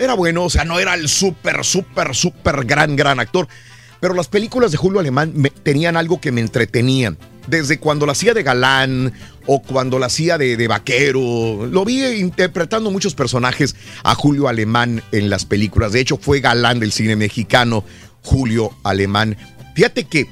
era 0.02 0.14
bueno, 0.14 0.44
o 0.44 0.50
sea, 0.50 0.64
no 0.64 0.78
era 0.78 0.94
el 0.94 1.08
súper, 1.08 1.64
súper, 1.64 2.14
súper 2.14 2.64
gran, 2.64 2.96
gran 2.96 3.20
actor. 3.20 3.48
Pero 4.00 4.14
las 4.14 4.28
películas 4.28 4.72
de 4.72 4.76
Julio 4.78 4.98
Alemán 5.00 5.32
me- 5.34 5.50
tenían 5.50 5.96
algo 5.96 6.20
que 6.20 6.32
me 6.32 6.40
entretenían. 6.40 7.16
desde 7.48 7.80
cuando 7.80 8.06
la 8.06 8.12
hacía 8.12 8.34
de 8.34 8.44
galán 8.44 9.12
o 9.46 9.60
cuando 9.62 9.98
la 9.98 10.06
hacía 10.06 10.38
de, 10.38 10.68
vaquero. 10.68 11.66
Lo 11.66 11.84
vi 11.84 12.04
interpretando 12.04 12.88
muchos 12.92 13.16
personajes 13.16 13.74
a 14.04 14.14
Julio 14.14 14.46
Alemán 14.46 15.02
en 15.10 15.28
las 15.28 15.44
películas. 15.44 15.90
De 15.90 15.98
hecho, 15.98 16.16
fue 16.18 16.38
galán 16.38 16.78
del 16.78 16.92
cine 16.92 17.16
mexicano, 17.16 17.82
Julio 18.22 18.70
Alemán. 18.84 19.36
Fíjate 19.74 20.04
que 20.04 20.28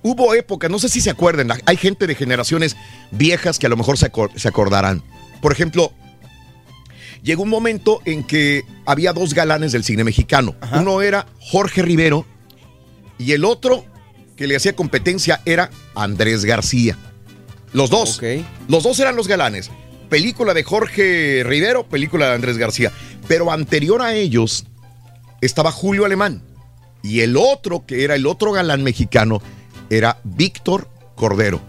hubo 0.00 0.32
épocas, 0.34 0.70
no 0.70 0.78
sé 0.78 0.88
si 0.88 1.02
se 1.02 1.10
acuerdan, 1.10 1.52
hay 1.66 1.76
gente 1.76 2.06
de 2.06 2.14
generaciones 2.14 2.74
viejas 3.10 3.58
que 3.58 3.66
a 3.66 3.68
lo 3.68 3.76
mejor 3.76 3.98
se 3.98 4.48
acordarán. 4.48 5.02
Por 5.42 5.52
ejemplo, 5.52 5.92
llegó 7.22 7.42
un 7.42 7.48
momento 7.48 8.00
en 8.04 8.24
que 8.24 8.64
había 8.84 9.12
dos 9.12 9.34
galanes 9.34 9.72
del 9.72 9.84
cine 9.84 10.04
mexicano. 10.04 10.54
Uno 10.72 11.02
era 11.02 11.26
Jorge 11.40 11.82
Rivero 11.82 12.26
y 13.18 13.32
el 13.32 13.44
otro 13.44 13.84
que 14.36 14.46
le 14.46 14.56
hacía 14.56 14.76
competencia 14.76 15.40
era 15.44 15.70
Andrés 15.94 16.44
García. 16.44 16.96
Los 17.72 17.90
dos. 17.90 18.20
Los 18.68 18.84
dos 18.84 18.98
eran 19.00 19.16
los 19.16 19.28
galanes. 19.28 19.70
Película 20.08 20.54
de 20.54 20.62
Jorge 20.62 21.42
Rivero, 21.44 21.88
película 21.88 22.28
de 22.28 22.34
Andrés 22.34 22.58
García. 22.58 22.92
Pero 23.26 23.50
anterior 23.50 24.02
a 24.02 24.14
ellos 24.14 24.66
estaba 25.40 25.72
Julio 25.72 26.04
Alemán. 26.04 26.42
Y 27.02 27.20
el 27.20 27.36
otro, 27.36 27.84
que 27.86 28.04
era 28.04 28.14
el 28.14 28.26
otro 28.26 28.52
galán 28.52 28.82
mexicano, 28.82 29.40
era 29.90 30.18
Víctor 30.24 30.88
Cordero. 31.14 31.60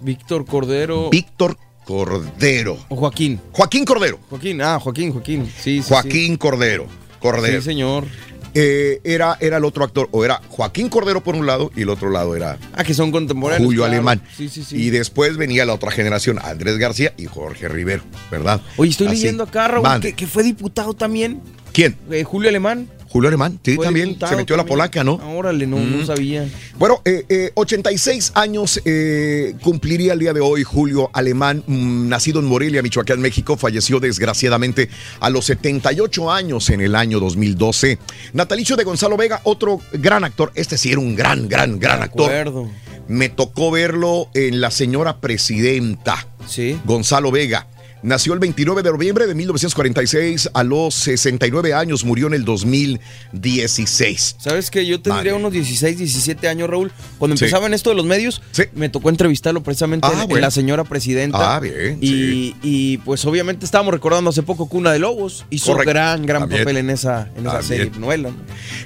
Víctor 0.00 0.46
Cordero. 0.46 1.10
Víctor 1.10 1.58
Cordero. 1.88 2.76
O 2.90 2.96
Joaquín. 2.96 3.40
Joaquín 3.50 3.86
Cordero. 3.86 4.20
Joaquín, 4.28 4.60
ah, 4.60 4.78
Joaquín, 4.78 5.10
Joaquín. 5.10 5.50
Sí, 5.58 5.80
sí 5.80 5.88
Joaquín 5.88 6.36
Cordero. 6.36 6.86
Cordero. 7.18 7.62
Sí, 7.62 7.64
señor. 7.64 8.04
Eh, 8.52 9.00
era, 9.04 9.38
era 9.40 9.56
el 9.56 9.64
otro 9.64 9.84
actor, 9.84 10.06
o 10.12 10.22
era 10.22 10.42
Joaquín 10.50 10.90
Cordero 10.90 11.24
por 11.24 11.34
un 11.34 11.46
lado 11.46 11.70
y 11.74 11.82
el 11.82 11.88
otro 11.88 12.10
lado 12.10 12.36
era. 12.36 12.58
Ah, 12.74 12.84
que 12.84 12.92
son 12.92 13.10
contemporáneos. 13.10 13.64
Julio 13.64 13.86
Alemán. 13.86 14.20
Sí, 14.36 14.50
sí, 14.50 14.64
sí. 14.64 14.76
Y 14.76 14.90
después 14.90 15.38
venía 15.38 15.64
la 15.64 15.72
otra 15.72 15.90
generación, 15.90 16.38
Andrés 16.42 16.76
García 16.76 17.14
y 17.16 17.24
Jorge 17.24 17.68
Rivero, 17.68 18.02
¿verdad? 18.30 18.60
Oye, 18.76 18.90
estoy 18.90 19.08
leyendo 19.08 19.44
acá, 19.44 19.68
Raúl, 19.68 20.00
que, 20.02 20.12
que, 20.12 20.26
fue 20.26 20.42
diputado 20.42 20.92
también. 20.92 21.40
¿Quién? 21.72 21.96
Eh, 22.10 22.22
Julio 22.22 22.50
Alemán. 22.50 22.90
Julio 23.08 23.28
Alemán, 23.28 23.58
sí, 23.64 23.76
también 23.78 24.18
se 24.18 24.36
metió 24.36 24.54
a 24.54 24.58
la 24.58 24.64
polaca, 24.64 25.02
¿no? 25.02 25.14
Órale, 25.36 25.66
no, 25.66 25.78
no 25.78 26.04
sabía. 26.04 26.46
Bueno, 26.78 27.00
eh, 27.04 27.50
86 27.54 28.32
años 28.34 28.80
eh, 28.84 29.54
cumpliría 29.62 30.12
el 30.12 30.18
día 30.18 30.32
de 30.32 30.40
hoy 30.40 30.62
Julio 30.62 31.10
Alemán, 31.12 31.64
mm, 31.66 32.08
nacido 32.08 32.40
en 32.40 32.46
Morelia, 32.46 32.82
Michoacán, 32.82 33.20
México, 33.20 33.56
falleció 33.56 33.98
desgraciadamente 34.00 34.90
a 35.20 35.30
los 35.30 35.46
78 35.46 36.30
años 36.30 36.68
en 36.70 36.80
el 36.80 36.94
año 36.94 37.18
2012. 37.20 37.98
Natalicio 38.32 38.76
de 38.76 38.84
Gonzalo 38.84 39.16
Vega, 39.16 39.40
otro 39.44 39.80
gran 39.92 40.24
actor, 40.24 40.52
este 40.54 40.76
sí 40.76 40.90
era 40.92 41.00
un 41.00 41.16
gran, 41.16 41.48
gran, 41.48 41.78
gran 41.78 42.02
actor. 42.02 42.26
Acuerdo. 42.26 42.68
Me 43.08 43.30
tocó 43.30 43.70
verlo 43.70 44.28
en 44.34 44.60
La 44.60 44.70
Señora 44.70 45.18
Presidenta. 45.18 46.26
Sí. 46.46 46.78
Gonzalo 46.84 47.30
Vega. 47.30 47.66
Nació 48.02 48.32
el 48.32 48.38
29 48.38 48.82
de 48.82 48.90
noviembre 48.92 49.26
de 49.26 49.34
1946, 49.34 50.50
a 50.54 50.62
los 50.62 50.94
69 50.94 51.74
años, 51.74 52.04
murió 52.04 52.28
en 52.28 52.34
el 52.34 52.44
2016. 52.44 54.36
¿Sabes 54.38 54.70
que 54.70 54.86
Yo 54.86 55.00
tendría 55.00 55.34
unos 55.34 55.52
16, 55.52 55.98
17 55.98 56.48
años, 56.48 56.70
Raúl. 56.70 56.92
Cuando 57.18 57.34
empezaba 57.34 57.66
en 57.66 57.74
esto 57.74 57.90
de 57.90 57.96
los 57.96 58.06
medios, 58.06 58.40
me 58.74 58.88
tocó 58.88 59.08
entrevistarlo 59.10 59.62
precisamente 59.62 60.06
Ah, 60.08 60.22
en, 60.22 60.28
bueno. 60.28 60.42
la 60.42 60.50
señora 60.50 60.84
presidenta. 60.84 61.56
Ah, 61.56 61.60
bien, 61.60 61.98
Y, 62.00 62.54
y, 62.62 62.98
pues 62.98 63.24
obviamente 63.24 63.64
estábamos 63.64 63.92
recordando 63.92 64.30
hace 64.30 64.42
poco 64.42 64.66
Cuna 64.68 64.92
de 64.92 65.00
Lobos. 65.00 65.44
Hizo 65.50 65.72
Correcto. 65.72 65.90
gran, 65.90 66.24
gran 66.24 66.42
También. 66.42 66.62
papel 66.62 66.76
en 66.76 66.90
esa, 66.90 67.28
en 67.36 67.46
esa 67.46 67.62
serie, 67.62 67.90
novela. 67.98 68.30
¿no? 68.30 68.36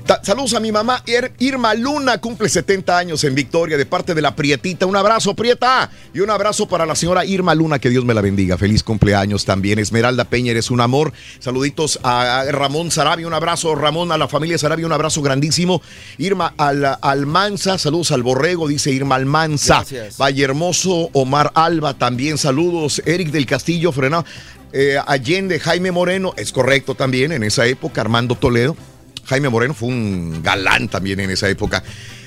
Ta- 0.06 0.20
Saludos 0.24 0.54
a 0.54 0.60
mi 0.60 0.72
mamá 0.72 1.02
Ir- 1.06 1.32
Irma 1.38 1.74
Luna, 1.74 2.18
cumple 2.18 2.48
70 2.48 2.96
años 2.96 3.22
en 3.24 3.34
Victoria 3.34 3.76
de 3.76 3.84
parte 3.86 4.14
de 4.14 4.22
la 4.22 4.34
Prietita. 4.34 4.86
Un 4.86 4.96
abrazo, 4.96 5.34
Prieta. 5.36 5.90
Y 6.14 6.20
un 6.20 6.30
abrazo 6.30 6.66
para 6.66 6.86
la 6.86 6.94
señora 6.94 7.24
Irma 7.26 7.54
Luna, 7.54 7.78
que 7.78 7.90
Dios 7.90 8.04
me 8.04 8.14
la 8.14 8.20
bendiga. 8.22 8.56
Feliz 8.56 8.82
cumpleaños 8.82 9.01
también. 9.44 9.78
Esmeralda 9.78 10.24
Peña, 10.24 10.52
eres 10.52 10.70
un 10.70 10.80
amor. 10.80 11.12
Saluditos 11.40 11.98
a 12.04 12.44
Ramón 12.50 12.90
Sarabia, 12.90 13.26
un 13.26 13.34
abrazo. 13.34 13.74
Ramón, 13.74 14.12
a 14.12 14.18
la 14.18 14.28
familia 14.28 14.58
Sarabia, 14.58 14.86
un 14.86 14.92
abrazo 14.92 15.22
grandísimo. 15.22 15.82
Irma 16.18 16.54
Al- 16.56 16.98
Almanza, 17.02 17.78
saludos 17.78 18.12
al 18.12 18.22
Borrego, 18.22 18.68
dice 18.68 18.92
Irma 18.92 19.16
Almanza. 19.16 19.78
Gracias. 19.78 20.16
Valle 20.18 20.44
Hermoso, 20.44 21.10
Omar 21.14 21.50
Alba, 21.54 21.94
también 21.94 22.38
saludos. 22.38 23.02
Eric 23.04 23.30
del 23.30 23.46
Castillo, 23.46 23.90
frenado. 23.92 24.24
Eh, 24.72 24.96
Allende, 25.06 25.58
Jaime 25.58 25.90
Moreno, 25.90 26.32
es 26.36 26.52
correcto 26.52 26.94
también 26.94 27.32
en 27.32 27.42
esa 27.42 27.66
época. 27.66 28.00
Armando 28.02 28.36
Toledo. 28.36 28.76
Jaime 29.24 29.48
Moreno 29.48 29.74
fue 29.74 29.88
un 29.88 30.42
galán 30.42 30.88
también 30.88 31.20
en 31.20 31.30
esa 31.30 31.48
época. 31.48 31.82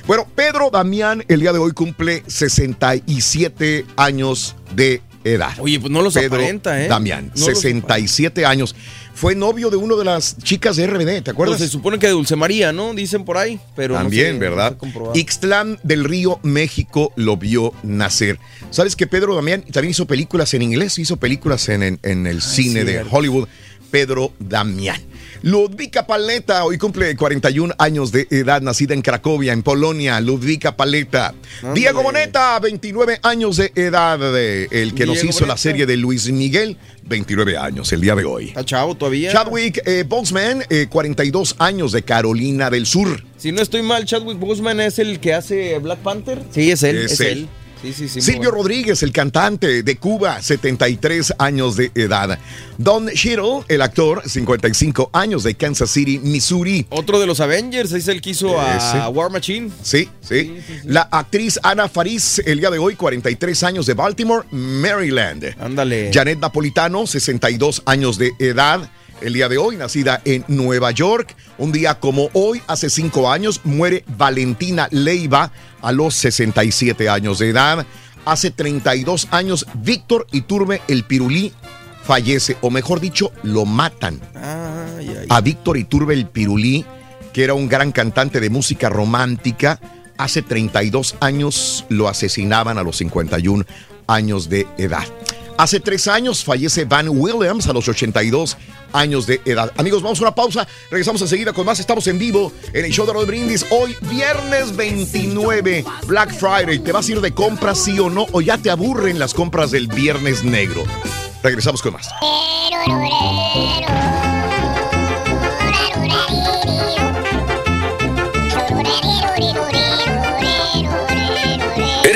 Bueno, 0.08 0.28
Pedro 0.36 0.70
Damián 0.70 1.24
el 1.28 1.40
día 1.40 1.52
de 1.52 1.60
hoy 1.60 1.72
cumple 1.72 2.24
67 2.28 3.86
años 3.98 4.56
de 4.76 5.02
edad. 5.26 5.54
Oye, 5.60 5.80
pues 5.80 5.92
no 5.92 6.02
los 6.02 6.14
Pedro 6.14 6.36
aparenta, 6.36 6.82
¿eh? 6.82 6.88
Damián, 6.88 7.32
No 7.36 7.48
los 7.50 7.60
67 7.60 8.46
años. 8.46 8.76
Fue 9.14 9.34
novio 9.34 9.70
de 9.70 9.78
una 9.78 9.96
de 9.96 10.04
las 10.06 10.38
chicas 10.38 10.76
de 10.76 10.88
RBD, 10.88 11.24
¿te 11.24 11.32
acuerdas? 11.32 11.58
Pues 11.58 11.70
se 11.70 11.72
supone 11.72 11.98
que 12.00 12.08
de 12.08 12.14
Dulce 12.14 12.36
María, 12.36 12.72
¿no? 12.74 12.94
Dicen 12.94 13.24
por 13.26 13.38
ahí, 13.38 13.60
pero 13.76 13.94
no 13.96 14.02
También, 14.02 14.34
no 14.36 14.40
¿verdad? 14.42 14.72
sé 14.74 14.78
comprobar. 14.78 15.16
Ixtlán 15.18 15.80
del 15.84 16.04
Río, 16.04 16.40
México, 16.44 17.12
lo 17.16 17.38
vio 17.38 17.74
nacer. 17.84 18.40
¿Sabes 18.72 18.96
que 18.96 19.08
Pedro 19.08 19.34
Damián 19.36 19.64
también 19.72 19.92
hizo 19.92 20.06
películas 20.06 20.54
en 20.54 20.62
inglés? 20.64 21.00
Hizo 21.00 21.18
películas 21.18 21.68
en, 21.70 21.84
en- 21.84 22.00
en 22.04 22.28
el 22.28 22.42
cine 22.42 22.84
de. 22.84 23.06
Hollywood. 23.10 23.48
Pedro 23.92 24.34
Damián. 24.40 25.00
Ludwika 25.42 26.08
Paleta, 26.08 26.64
hoy 26.66 26.78
cumple 26.78 27.16
41 27.16 27.74
años 27.78 28.12
de 28.12 28.28
edad, 28.32 28.62
nacida 28.62 28.94
en 28.94 29.02
Cracovia, 29.02 29.54
en 29.54 29.64
Polonia. 29.64 30.20
Ludwika 30.22 30.76
Paleta. 30.76 31.34
Ándale. 31.62 31.80
Diego 31.80 32.04
Boneta, 32.04 32.60
29 32.60 33.20
años 33.24 33.58
de 33.58 33.72
edad, 33.76 34.18
de- 34.20 34.68
el 34.72 34.94
que 34.94 35.06
nos 35.06 35.24
hizo 35.24 35.46
la 35.46 35.58
serie 35.58 35.86
de 35.86 35.98
Luis 35.98 36.32
Miguel, 36.32 36.78
29 37.04 37.58
años 37.58 37.92
el 37.94 38.02
día 38.02 38.16
de 38.16 38.26
hoy. 38.26 38.48
Está 38.50 38.66
chavo 38.66 38.96
todavía. 38.96 39.32
Chadwick 39.32 39.82
eh, 39.86 40.04
Boseman, 40.08 40.64
eh, 40.70 40.88
42 40.90 41.56
años 41.60 41.92
de 41.92 42.02
Carolina 42.02 42.70
del 42.70 42.86
Sur. 42.86 43.24
Si 43.38 43.52
no 43.52 43.62
estoy 43.62 43.84
mal, 43.84 44.06
Chadwick 44.06 44.40
Boseman 44.40 44.80
es 44.80 44.98
el 45.00 45.20
que 45.20 45.34
hace 45.34 45.78
Black 45.80 46.00
Panther. 46.00 46.42
Sí, 46.52 46.72
es 46.72 46.82
él. 46.84 46.98
Es 46.98 47.12
Es, 47.14 47.20
él. 47.20 47.28
él. 47.40 47.48
Sí, 47.86 47.94
sí, 47.94 48.10
sí. 48.10 48.16
muy 48.16 48.22
Silvio 48.24 48.50
bueno. 48.50 48.64
Rodríguez, 48.64 49.04
el 49.04 49.12
cantante 49.12 49.84
de 49.84 49.98
Cuba, 49.98 50.42
73 50.42 51.36
años 51.38 51.76
de 51.76 51.92
edad. 51.94 52.40
Don 52.80 53.08
Cheadle, 53.10 53.64
el 53.68 53.84
actor, 53.84 54.28
55 54.28 55.12
años 55.14 55.44
de 55.44 55.54
Kansas 55.54 55.92
City, 55.92 56.18
Missouri. 56.18 56.88
Otro 56.90 57.20
de 57.20 57.28
los 57.28 57.40
Avengers, 57.42 57.92
es 57.92 58.08
el 58.08 58.22
que 58.22 58.32
hizo 58.32 58.60
a. 58.60 59.08
War 59.10 59.30
Machine. 59.30 59.70
Sí, 59.84 60.10
sí. 60.22 60.58
La 60.84 61.02
actriz 61.12 61.60
Ana 61.62 61.88
Faris, 61.88 62.40
el 62.40 62.60
día 62.60 62.72
de 62.72 62.80
hoy, 62.80 62.96
43 62.96 63.64
años 63.64 63.86
de 63.86 63.94
Baltimore, 63.94 64.48
Maryland. 64.50 65.56
Ándale. 65.60 66.10
Janet 66.12 66.40
Napolitano, 66.40 67.06
62 67.06 67.84
años 67.86 68.18
de 68.18 68.32
edad. 68.40 68.90
El 69.22 69.34
día 69.34 69.48
de 69.48 69.58
hoy, 69.58 69.78
nacida 69.78 70.22
en 70.26 70.44
Nueva 70.48 70.92
York. 70.92 71.36
Un 71.58 71.72
día 71.72 72.00
como 72.00 72.30
hoy, 72.34 72.62
hace 72.68 72.90
cinco 72.90 73.32
años, 73.32 73.62
muere 73.64 74.04
Valentina 74.18 74.88
Leiva 74.92 75.52
a 75.82 75.92
los 75.92 76.16
67 76.16 77.08
años 77.10 77.40
de 77.40 77.50
edad. 77.50 77.86
Hace 78.26 78.52
32 78.52 79.30
años, 79.32 79.66
Víctor 79.76 80.28
Iturbe 80.32 80.82
el 80.88 81.04
Pirulí 81.06 81.54
fallece, 82.04 82.58
o 82.62 82.70
mejor 82.70 83.00
dicho, 83.00 83.32
lo 83.44 83.66
matan 83.66 84.20
Ay, 84.36 85.10
ay. 85.22 85.28
a 85.30 85.42
Víctor 85.42 85.78
Iturbe 85.78 86.14
el 86.14 86.28
Pirulí, 86.28 86.86
que 87.34 87.44
era 87.44 87.54
un 87.54 87.70
gran 87.70 87.92
cantante 87.92 88.40
de 88.40 88.50
música 88.50 88.90
romántica. 88.90 89.80
Hace 90.18 90.42
32 90.42 91.16
años 91.20 91.86
lo 91.90 92.08
asesinaban 92.08 92.78
a 92.78 92.84
los 92.84 92.98
51 92.98 93.66
años 94.08 94.50
de 94.50 94.68
edad. 94.78 95.06
Hace 95.58 95.80
tres 95.80 96.08
años 96.10 96.44
fallece 96.44 96.84
Van 96.84 97.08
Williams 97.08 97.68
a 97.68 97.74
los 97.74 97.88
82 97.88 98.58
años 98.96 99.28
de 99.28 99.42
edad. 99.46 99.72
Amigos, 99.78 100.02
vamos 100.02 100.20
a 100.20 100.24
una 100.24 100.36
pausa. 100.36 100.68
Regresamos 100.90 101.22
enseguida 101.22 101.54
con 101.54 101.66
más. 101.66 101.80
Estamos 101.80 102.08
en 102.08 102.18
vivo 102.18 102.52
en 102.74 102.86
el 102.86 102.92
show 102.92 103.06
de 103.06 103.14
Roll 103.14 103.26
Brindis. 103.26 103.66
Hoy, 103.70 103.96
viernes 104.10 104.76
29, 104.76 105.86
Black 106.08 106.34
Friday. 106.34 106.80
¿Te 106.80 106.92
vas 106.92 107.08
a 107.08 107.12
ir 107.12 107.22
de 107.22 107.34
compras, 107.34 107.80
sí 107.80 108.00
o 108.00 108.10
no? 108.10 108.26
¿O 108.32 108.42
ya 108.42 108.58
te 108.58 108.70
aburren 108.70 109.20
las 109.20 109.34
compras 109.34 109.72
del 109.72 109.88
viernes 109.88 110.44
negro? 110.44 110.84
Regresamos 111.44 111.82
con 111.82 111.94
más. 111.94 112.10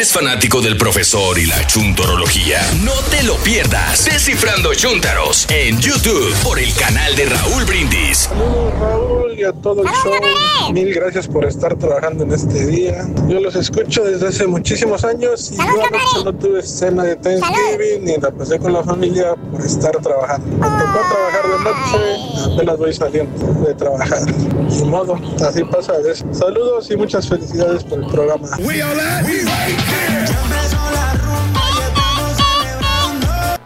¿Eres 0.09 0.25
fanático 0.25 0.59
del 0.59 0.75
profesor 0.75 1.37
y 1.37 1.45
la 1.45 1.67
chuntorología? 1.67 2.59
No 2.83 2.93
te 3.11 3.21
lo 3.21 3.35
pierdas. 3.37 4.05
Descifrando 4.05 4.73
Chúntaros 4.73 5.45
en 5.49 5.79
YouTube 5.79 6.33
por 6.41 6.57
el 6.57 6.73
canal 6.73 7.15
de 7.15 7.25
Raúl 7.25 7.63
Brindis. 7.65 8.17
Saludos 8.17 8.73
Raúl 8.79 9.39
y 9.39 9.43
a 9.43 9.53
todo 9.53 9.83
el 9.83 9.87
show. 9.89 10.73
Mil 10.73 10.91
gracias 10.95 11.27
por 11.27 11.45
estar 11.45 11.75
trabajando 11.75 12.23
en 12.23 12.31
este 12.31 12.65
día. 12.65 13.07
Yo 13.27 13.39
los 13.39 13.55
escucho 13.55 14.03
desde 14.03 14.29
hace 14.29 14.47
muchísimos 14.47 15.03
años 15.03 15.51
y 15.51 15.57
yo 15.57 15.63
anoche 15.63 16.23
no 16.25 16.33
tuve 16.33 16.63
cena 16.63 17.03
de 17.03 17.15
Thanksgiving 17.15 18.05
ni 18.05 18.17
la 18.17 18.31
pasé 18.31 18.57
con 18.57 18.73
la 18.73 18.83
familia 18.83 19.35
por 19.51 19.61
estar 19.61 19.95
trabajando. 19.97 20.47
Me 20.47 20.65
tocó 20.65 20.99
trabajar 21.07 21.43
de 21.43 21.63
noche, 21.63 22.53
apenas 22.55 22.77
voy 22.77 22.93
saliendo 22.93 23.53
de 23.61 23.75
trabajar. 23.75 24.21
Ni 24.69 24.83
modo, 24.85 25.19
así 25.45 25.63
pasa 25.65 25.93
a 25.93 25.97
veces. 25.97 26.25
Saludos 26.31 26.89
y 26.89 26.97
muchas 26.97 27.27
felicidades 27.27 27.83
por 27.83 27.99
el 27.99 28.07
programa. 28.07 28.47
We 28.59 28.81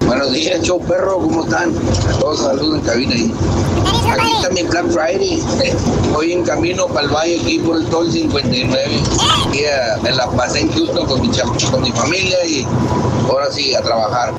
Buenos 0.06 0.32
días, 0.34 0.62
show 0.62 0.80
perro, 0.80 1.20
¿cómo 1.20 1.44
están? 1.44 1.74
Todos 2.20 2.40
saludos 2.42 2.80
en 2.80 2.86
cabina 2.86 3.16
ahí. 3.16 3.34
Aquí 4.12 4.32
también 4.42 4.70
Black 4.70 4.88
Friday. 4.90 5.44
Hoy 6.16 6.34
en 6.34 6.44
camino 6.44 6.88
para 6.88 7.08
el 7.08 7.14
valle 7.14 7.40
aquí 7.42 7.60
por 7.60 7.78
el 7.78 7.86
Toll 7.86 8.12
59. 8.12 9.04
Eh, 9.54 9.70
me 10.02 10.12
la 10.12 10.30
pasé 10.32 10.62
en 10.62 10.72
Houston 10.72 11.06
con 11.06 11.22
mi, 11.22 11.30
con 11.30 11.82
mi 11.82 11.92
familia 11.92 12.46
y 12.46 12.68
ahora 13.30 13.52
sí 13.52 13.74
a 13.76 13.82
trabajar. 13.82 14.34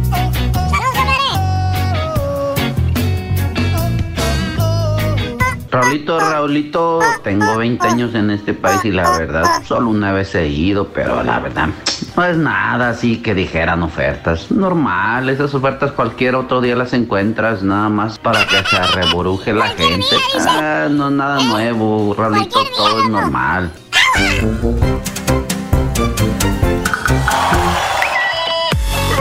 Raulito, 5.75 6.21
Raulito, 6.21 7.01
tengo 7.25 7.57
20 7.57 7.85
años 7.89 8.15
en 8.15 8.31
este 8.31 8.55
país 8.55 8.85
y 8.85 8.93
la 8.93 9.19
verdad, 9.19 9.45
solo 9.65 9.91
una 9.91 10.13
vez 10.13 10.33
he 10.37 10.47
ido, 10.47 10.87
pero 10.95 11.25
la 11.25 11.41
verdad, 11.41 11.71
no 12.17 12.25
es 12.25 12.37
nada 12.37 12.91
así 12.91 13.17
que 13.17 13.35
dijeran 13.35 13.83
ofertas. 13.83 14.53
Normal, 14.53 15.29
esas 15.31 15.53
ofertas 15.53 15.91
cualquier 15.91 16.37
otro 16.37 16.61
día 16.61 16.77
las 16.77 16.93
encuentras, 16.93 17.65
nada 17.65 17.89
más 17.89 18.21
para 18.21 18.47
que 18.47 18.63
se 18.65 18.83
reburuje 18.95 19.53
la 19.53 19.67
gente. 19.67 20.17
Ah, 20.49 20.87
no, 20.89 21.11
nada 21.11 21.43
nuevo, 21.43 22.15
Raulito, 22.17 22.65
todo 22.77 23.03
es 23.03 23.09
normal. 23.09 23.73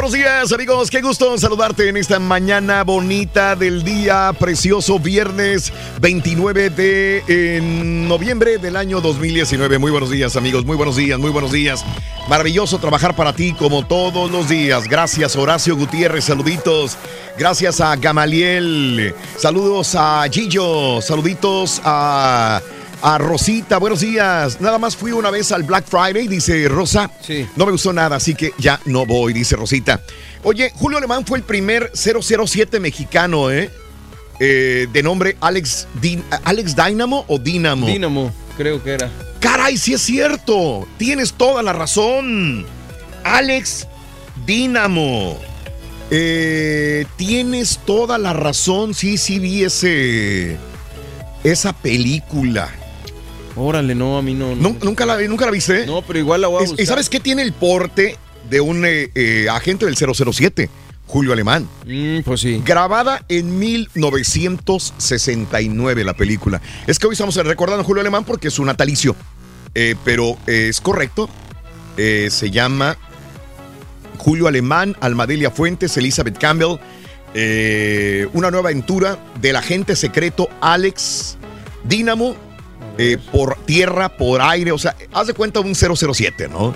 Buenos 0.04 0.20
días, 0.20 0.52
amigos. 0.52 0.90
Qué 0.90 1.02
gusto 1.02 1.38
saludarte 1.38 1.88
en 1.88 1.96
esta 1.96 2.20
mañana 2.20 2.84
bonita 2.84 3.56
del 3.56 3.86
día 3.86 4.34
precioso, 4.38 5.00
viernes 5.00 5.72
29 6.02 6.72
de 6.72 7.24
eh, 7.26 7.62
noviembre 7.62 8.58
del 8.58 8.76
año 8.76 9.00
2019. 9.00 9.80
Muy 9.80 9.92
buenos 9.92 10.10
días, 10.10 10.36
amigos. 10.36 10.66
Muy 10.66 10.76
buenos 10.76 10.98
días, 10.98 11.18
muy 11.20 11.30
buenos 11.30 11.54
días. 11.54 11.86
Maravilloso 12.28 12.80
trabajar 12.80 13.16
para 13.16 13.32
ti 13.32 13.54
como 13.54 13.88
todos 13.88 14.30
los 14.30 14.50
días. 14.50 14.90
Gracias, 14.90 15.38
Horacio 15.38 15.78
Gutiérrez. 15.78 16.26
Saluditos. 16.26 16.98
Gracias 17.40 17.80
a 17.80 17.96
Gamaliel. 17.96 19.16
Saludos 19.38 19.96
a 19.96 20.26
Gillo. 20.30 21.02
Saluditos 21.02 21.80
a. 21.86 22.62
A 23.06 23.18
Rosita, 23.18 23.80
buenos 23.80 24.00
días. 24.00 24.62
Nada 24.62 24.78
más 24.80 24.96
fui 24.96 25.12
una 25.12 25.30
vez 25.30 25.52
al 25.52 25.64
Black 25.64 25.86
Friday, 25.88 26.26
dice 26.30 26.70
Rosa. 26.70 27.12
Sí. 27.22 27.46
No 27.58 27.66
me 27.66 27.74
gustó 27.74 27.92
nada, 27.92 28.16
así 28.16 28.34
que 28.34 28.54
ya 28.58 28.80
no 28.86 29.06
voy, 29.06 29.34
dice 29.34 29.58
Rosita. 29.58 30.02
Oye, 30.44 30.72
Julio 30.74 31.00
Alemán 31.00 31.26
fue 31.26 31.38
el 31.38 31.44
primer 31.44 31.92
007 31.94 32.80
mexicano, 32.80 33.52
¿eh? 33.52 33.70
Eh, 34.40 34.88
de 34.92 35.04
nombre 35.04 35.36
Alex, 35.42 35.86
Din- 36.02 36.24
Alex 36.46 36.78
Dynamo 36.78 37.26
o 37.28 37.38
Dynamo. 37.40 37.88
Dínamo, 37.88 38.32
creo 38.56 38.82
que 38.82 38.92
era. 38.94 39.12
Caray, 39.42 39.76
sí 39.76 39.94
es 39.94 40.02
cierto. 40.02 40.88
Tienes 40.98 41.34
toda 41.34 41.62
la 41.62 41.74
razón. 41.74 42.66
Alex 43.26 43.86
Dynamo. 44.46 45.38
Eh, 46.10 47.06
tienes 47.18 47.80
toda 47.86 48.18
la 48.18 48.32
razón. 48.32 48.94
Sí, 48.94 49.18
sí 49.18 49.40
vi 49.40 49.66
ese, 49.66 50.56
esa 51.44 51.74
película. 51.74 52.70
Órale, 53.56 53.94
no, 53.96 54.18
a 54.18 54.22
mí 54.22 54.34
no. 54.34 54.56
no. 54.56 54.70
Nun- 54.70 54.80
¿Nunca 54.84 55.06
la, 55.06 55.20
¿Nunca 55.22 55.46
la 55.46 55.52
viste? 55.52 55.86
No, 55.86 56.02
pero 56.02 56.18
igual 56.20 56.42
la 56.42 56.48
voy 56.48 56.64
a 56.64 56.68
buscar. 56.68 56.84
¿Y 56.84 56.88
sabes 56.88 57.10
qué 57.10 57.20
tiene 57.20 57.42
el 57.44 57.54
porte 57.54 58.18
de 58.50 58.62
un 58.62 58.84
eh, 58.86 59.12
eh, 59.16 59.48
agente 59.52 59.86
del 59.86 59.96
007? 59.96 60.70
Julio 61.06 61.34
Alemán. 61.34 61.68
Mm, 61.86 62.22
pues 62.24 62.42
sí. 62.42 62.62
Grabada 62.66 63.24
en 63.30 63.60
1969 63.60 66.04
la 66.04 66.14
película. 66.14 66.62
Es 66.88 66.98
que 67.00 67.06
hoy 67.08 67.14
estamos 67.14 67.36
recordando 67.36 67.82
a 67.84 67.86
Julio 67.86 68.02
Alemán 68.02 68.24
porque 68.26 68.48
es 68.48 68.54
su 68.54 68.66
natalicio. 68.66 69.16
Eh, 69.76 69.96
pero 70.04 70.38
eh, 70.48 70.68
es 70.70 70.82
correcto. 70.82 71.30
Eh, 71.98 72.30
se 72.32 72.50
llama 72.52 72.98
Julio 74.18 74.48
Alemán, 74.48 74.96
Almadelia 75.02 75.52
Fuentes, 75.52 75.96
Elizabeth 75.98 76.38
Campbell. 76.40 76.78
eh, 77.36 78.28
una 78.34 78.50
nueva 78.52 78.70
aventura 78.70 79.18
del 79.42 79.56
agente 79.56 79.96
secreto 79.96 80.50
Alex 80.62 81.36
Dínamo 81.84 82.36
eh, 82.98 83.18
por 83.32 83.58
tierra, 83.66 84.10
por 84.10 84.42
aire. 84.42 84.72
O 84.72 84.78
sea, 84.78 84.96
haz 85.14 85.28
de 85.28 85.34
cuenta 85.34 85.60
un 85.60 85.76
007, 85.76 86.48
¿no? 86.48 86.74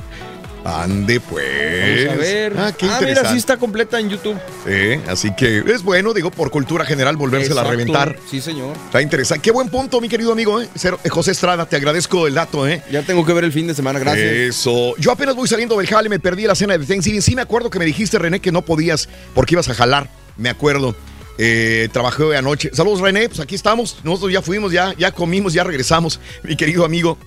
Ande 0.65 1.21
pues. 1.21 2.07
Vamos 2.07 2.19
a 2.19 2.21
ver. 2.21 2.53
Ah, 2.57 2.73
qué 2.77 2.85
mira, 2.87 2.97
interesante. 2.99 3.31
sí 3.31 3.37
está 3.37 3.55
completa 3.55 3.99
en 4.01 4.09
YouTube. 4.09 4.35
Sí, 4.65 4.99
así 5.07 5.33
que 5.33 5.59
es 5.59 5.81
bueno, 5.81 6.13
digo, 6.13 6.29
por 6.29 6.51
cultura 6.51 6.83
general 6.83 7.15
volvérsela 7.15 7.61
a 7.61 7.63
Exacto. 7.63 7.77
reventar. 7.77 8.19
Sí, 8.29 8.41
señor. 8.41 8.75
Está 8.85 9.01
interesante. 9.01 9.41
Qué 9.41 9.51
buen 9.51 9.69
punto, 9.69 10.01
mi 10.01 10.09
querido 10.09 10.33
amigo, 10.33 10.61
¿eh? 10.61 10.67
Eh, 10.83 11.09
José 11.09 11.31
Estrada, 11.31 11.67
te 11.67 11.77
agradezco 11.77 12.27
el 12.27 12.33
dato, 12.33 12.67
¿eh? 12.67 12.83
Ya 12.91 13.01
tengo 13.03 13.25
que 13.25 13.31
ver 13.31 13.45
el 13.45 13.53
fin 13.53 13.65
de 13.67 13.75
semana, 13.75 13.99
gracias. 13.99 14.25
Eso. 14.27 14.93
Yo 14.97 15.13
apenas 15.13 15.35
voy 15.35 15.47
saliendo 15.47 15.77
del 15.77 15.87
jale, 15.87 16.09
me 16.09 16.19
perdí 16.19 16.45
la 16.45 16.55
cena 16.55 16.77
de 16.77 16.85
Thanksgiving. 16.85 17.21
Sí 17.21 17.33
me 17.33 17.43
acuerdo 17.43 17.69
que 17.69 17.79
me 17.79 17.85
dijiste, 17.85 18.19
René, 18.19 18.41
que 18.41 18.51
no 18.51 18.63
podías 18.63 19.07
porque 19.33 19.55
ibas 19.55 19.69
a 19.69 19.73
jalar. 19.73 20.09
Me 20.35 20.49
acuerdo. 20.49 20.95
Eh, 21.37 21.89
trabajé 21.91 22.35
anoche. 22.35 22.69
Saludos, 22.73 23.01
René. 23.01 23.27
Pues 23.29 23.39
aquí 23.39 23.55
estamos. 23.55 23.97
Nosotros 24.03 24.31
ya 24.31 24.41
fuimos, 24.41 24.71
ya, 24.71 24.93
ya 24.97 25.11
comimos, 25.11 25.53
ya 25.53 25.63
regresamos. 25.63 26.19
Mi 26.43 26.55
querido 26.55 26.85
amigo. 26.85 27.17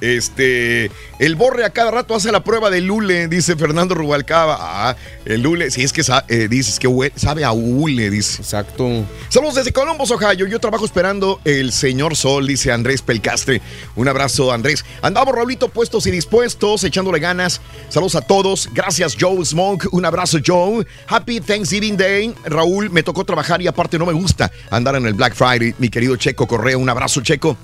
Este, 0.00 0.90
el 1.18 1.36
borre 1.36 1.64
a 1.64 1.70
cada 1.70 1.90
rato 1.90 2.14
hace 2.14 2.30
la 2.32 2.44
prueba 2.44 2.70
de 2.70 2.80
Lule, 2.80 3.28
dice 3.28 3.56
Fernando 3.56 3.94
Rubalcaba. 3.94 4.56
Ah, 4.60 4.96
el 5.24 5.42
Lule, 5.42 5.70
si 5.70 5.82
es 5.82 5.92
que 5.92 6.02
sa- 6.04 6.24
eh, 6.28 6.48
dices 6.48 6.78
que 6.78 6.88
sabe 7.16 7.44
a 7.44 7.52
Hule, 7.52 8.10
dice. 8.10 8.42
Exacto. 8.42 9.04
Saludos 9.28 9.56
desde 9.56 9.72
Columbus, 9.72 10.10
Ohio. 10.10 10.46
Yo 10.46 10.60
trabajo 10.60 10.84
esperando 10.84 11.40
el 11.44 11.72
señor 11.72 12.16
Sol, 12.16 12.46
dice 12.46 12.72
Andrés 12.72 13.02
Pelcastre. 13.02 13.60
Un 13.96 14.08
abrazo, 14.08 14.52
Andrés. 14.52 14.84
Andamos, 15.02 15.34
Raulito, 15.34 15.68
puestos 15.68 16.06
y 16.06 16.10
dispuestos, 16.10 16.84
echándole 16.84 17.18
ganas. 17.18 17.60
Saludos 17.88 18.14
a 18.14 18.20
todos. 18.20 18.68
Gracias, 18.72 19.16
Joe 19.18 19.44
Smoke. 19.44 19.88
Un 19.92 20.04
abrazo, 20.04 20.38
Joe. 20.44 20.86
Happy 21.06 21.40
Thanksgiving 21.40 21.96
Day. 21.96 22.34
Raúl, 22.44 22.90
me 22.90 23.02
tocó 23.02 23.24
trabajar 23.24 23.60
y 23.62 23.66
aparte 23.66 23.98
no 23.98 24.06
me 24.06 24.12
gusta 24.12 24.50
andar 24.70 24.94
en 24.96 25.06
el 25.06 25.14
Black 25.14 25.34
Friday. 25.34 25.74
Mi 25.78 25.88
querido 25.88 26.16
Checo 26.16 26.46
Correa, 26.46 26.78
un 26.78 26.88
abrazo, 26.88 27.20
Checo. 27.20 27.56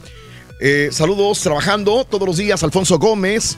Eh, 0.61 0.89
saludos, 0.93 1.41
trabajando 1.41 2.05
todos 2.05 2.27
los 2.27 2.37
días, 2.37 2.63
Alfonso 2.63 2.99
Gómez. 2.99 3.57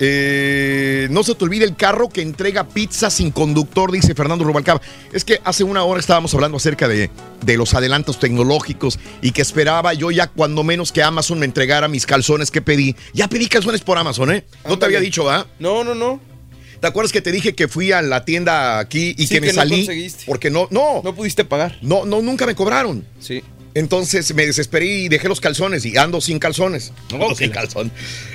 Eh, 0.00 1.08
no 1.10 1.24
se 1.24 1.34
te 1.34 1.44
olvide 1.44 1.64
el 1.64 1.74
carro 1.74 2.08
que 2.08 2.22
entrega 2.22 2.68
pizza 2.68 3.10
sin 3.10 3.32
conductor, 3.32 3.90
dice 3.90 4.14
Fernando 4.14 4.44
Rubalcaba. 4.44 4.80
Es 5.12 5.24
que 5.24 5.40
hace 5.42 5.64
una 5.64 5.82
hora 5.82 5.98
estábamos 5.98 6.32
hablando 6.34 6.56
acerca 6.56 6.86
de, 6.86 7.10
de 7.44 7.56
los 7.56 7.74
adelantos 7.74 8.20
tecnológicos 8.20 8.98
y 9.22 9.32
que 9.32 9.42
esperaba 9.42 9.94
yo 9.94 10.12
ya 10.12 10.28
cuando 10.28 10.62
menos 10.62 10.92
que 10.92 11.02
Amazon 11.02 11.40
me 11.40 11.46
entregara 11.46 11.88
mis 11.88 12.06
calzones 12.06 12.52
que 12.52 12.62
pedí. 12.62 12.94
Ya 13.12 13.26
pedí 13.28 13.48
calzones 13.48 13.80
por 13.80 13.98
Amazon, 13.98 14.32
¿eh? 14.32 14.44
No 14.68 14.78
te 14.78 14.86
había 14.86 15.00
dicho, 15.00 15.24
¿va? 15.24 15.46
No, 15.58 15.82
no, 15.82 15.96
no. 15.96 16.20
¿Te 16.80 16.86
acuerdas 16.86 17.10
que 17.10 17.20
te 17.20 17.32
dije 17.32 17.56
que 17.56 17.66
fui 17.66 17.90
a 17.90 18.00
la 18.00 18.24
tienda 18.24 18.78
aquí 18.78 19.16
y 19.18 19.26
Sí, 19.26 19.34
que 19.34 19.40
me 19.40 19.46
que 19.48 19.52
no 19.54 19.56
salí? 19.62 19.76
conseguiste. 19.84 20.24
porque 20.28 20.48
no, 20.48 20.68
no. 20.70 21.00
No 21.02 21.12
pudiste 21.12 21.44
pagar. 21.44 21.76
No, 21.82 22.04
no, 22.04 22.22
nunca 22.22 22.46
me 22.46 22.54
cobraron. 22.54 23.04
Sí. 23.18 23.42
Entonces 23.78 24.34
me 24.34 24.44
desesperé 24.44 24.86
y 24.86 25.08
dejé 25.08 25.28
los 25.28 25.40
calzones 25.40 25.84
y 25.86 25.96
ando 25.96 26.20
sin 26.20 26.40
calzones. 26.40 26.92
No, 27.16 27.32
sin 27.36 27.50
calzón. 27.50 27.92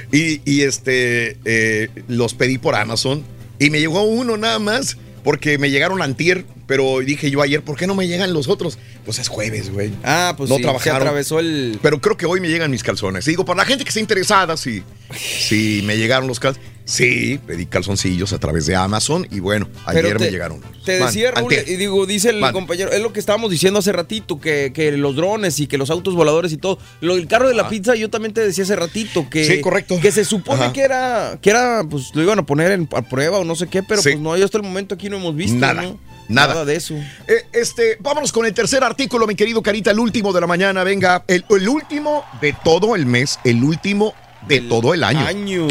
Y, 0.09 0.41
y, 0.49 0.61
este, 0.61 1.37
eh, 1.43 1.89
los 2.07 2.33
pedí 2.33 2.57
por 2.57 2.75
Amazon 2.75 3.23
y 3.59 3.69
me 3.69 3.81
llegó 3.81 4.03
uno 4.03 4.37
nada 4.37 4.59
más 4.59 4.95
porque 5.21 5.57
me 5.57 5.69
llegaron 5.69 6.01
antier, 6.01 6.45
pero 6.65 6.99
dije 6.99 7.29
yo 7.29 7.41
ayer, 7.41 7.61
¿por 7.61 7.77
qué 7.77 7.87
no 7.87 7.95
me 7.95 8.07
llegan 8.07 8.33
los 8.33 8.47
otros? 8.47 8.77
Pues 9.03 9.19
es 9.19 9.27
jueves, 9.27 9.69
güey. 9.69 9.91
Ah, 10.03 10.33
pues 10.37 10.49
no 10.49 10.55
sí, 10.57 10.61
trabajaron. 10.61 10.99
se 10.99 11.01
atravesó 11.01 11.39
el... 11.39 11.77
Pero 11.81 11.99
creo 11.99 12.15
que 12.15 12.25
hoy 12.25 12.39
me 12.39 12.47
llegan 12.47 12.71
mis 12.71 12.83
calzones. 12.83 13.25
Digo, 13.25 13.43
para 13.43 13.57
la 13.57 13.65
gente 13.65 13.83
que 13.83 13.89
esté 13.89 13.99
interesada, 13.99 14.55
sí, 14.55 14.81
sí 15.13 15.81
me 15.83 15.97
llegaron 15.97 16.27
los 16.27 16.39
calzones. 16.39 16.72
Sí, 16.85 17.39
pedí 17.47 17.65
calzoncillos 17.65 18.33
a 18.33 18.39
través 18.39 18.65
de 18.65 18.75
Amazon 18.75 19.25
y 19.31 19.39
bueno, 19.39 19.69
Pero 19.87 19.99
ayer 20.07 20.17
te- 20.17 20.25
me 20.25 20.31
llegaron. 20.31 20.61
Te 20.83 20.99
Man, 20.99 21.07
decía, 21.07 21.31
Raúl, 21.31 21.53
y 21.53 21.75
digo, 21.77 22.05
dice 22.05 22.29
el 22.29 22.39
Man. 22.41 22.51
compañero, 22.51 22.91
es 22.91 23.01
lo 23.01 23.13
que 23.13 23.21
estábamos 23.21 23.49
diciendo 23.51 23.79
hace 23.79 23.93
ratito, 23.93 24.41
que, 24.41 24.71
que 24.73 24.91
los 24.97 25.15
drones 25.15 25.59
y 25.61 25.67
que 25.67 25.77
los 25.77 25.89
autos 25.89 26.13
voladores 26.13 26.51
y 26.51 26.57
todo. 26.57 26.77
Lo 26.99 27.15
del 27.15 27.27
carro 27.27 27.47
de 27.47 27.55
la 27.55 27.61
Ajá. 27.63 27.69
pizza, 27.69 27.95
yo 27.95 28.09
también 28.09 28.33
te 28.33 28.41
decía 28.41 28.65
hace 28.65 28.75
ratito 28.75 29.29
que. 29.29 29.45
Sí, 29.45 29.61
correcto. 29.61 29.97
Que 30.01 30.11
se 30.11 30.25
supone 30.25 30.63
Ajá. 30.65 30.73
que 30.73 30.81
era, 30.81 31.39
que 31.41 31.49
era, 31.51 31.85
pues 31.89 32.13
lo 32.13 32.21
iban 32.21 32.39
a 32.39 32.45
poner 32.45 32.71
en, 32.73 32.89
a 32.93 33.01
prueba 33.01 33.39
o 33.39 33.45
no 33.45 33.55
sé 33.55 33.67
qué, 33.67 33.81
pero 33.81 34.01
Sí. 34.01 34.09
pues 34.11 34.21
no, 34.21 34.35
yo 34.35 34.43
hasta 34.43 34.57
el 34.57 34.63
momento 34.63 34.95
aquí 34.95 35.09
no 35.09 35.15
hemos 35.17 35.35
visto. 35.37 35.57
Nada, 35.57 35.81
¿no? 35.83 35.99
nada. 36.27 36.65
de 36.65 36.75
eso. 36.75 36.95
Eh, 36.95 37.45
este, 37.53 37.97
vámonos 38.01 38.31
con 38.33 38.45
el 38.45 38.53
tercer 38.53 38.83
artículo, 38.83 39.25
mi 39.25 39.35
querido 39.35 39.63
Carita, 39.63 39.91
el 39.91 39.99
último 39.99 40.33
de 40.33 40.41
la 40.41 40.47
mañana. 40.47 40.83
Venga, 40.83 41.23
el, 41.27 41.45
el 41.49 41.69
último 41.69 42.25
de 42.41 42.53
todo 42.63 42.95
el 42.97 43.05
mes, 43.05 43.39
el 43.45 43.63
último 43.63 44.13
de 44.49 44.59
todo 44.61 44.93
el 44.93 45.03
año. 45.05 45.25
Año. 45.25 45.67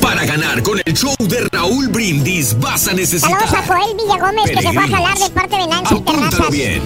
Para 0.00 0.24
ganar 0.24 0.62
con 0.62 0.80
el 0.84 0.94
show 0.94 1.14
de 1.20 1.48
Raúl 1.52 1.88
Brindis 1.88 2.58
vas 2.58 2.88
a 2.88 2.94
necesitar. 2.94 3.30
Saludos 3.30 3.52
a 3.54 3.62
Joel 3.66 3.96
Villagómez 3.96 4.44
que 4.50 4.62
se 4.62 4.72
fue 4.72 4.82
a 4.84 4.88
jalar 4.88 5.18
de 5.18 5.30
parte 5.30 5.56
de 5.56 5.66
Nancy 5.66 6.00
Terrazas. 6.00 6.50
bien. 6.50 6.82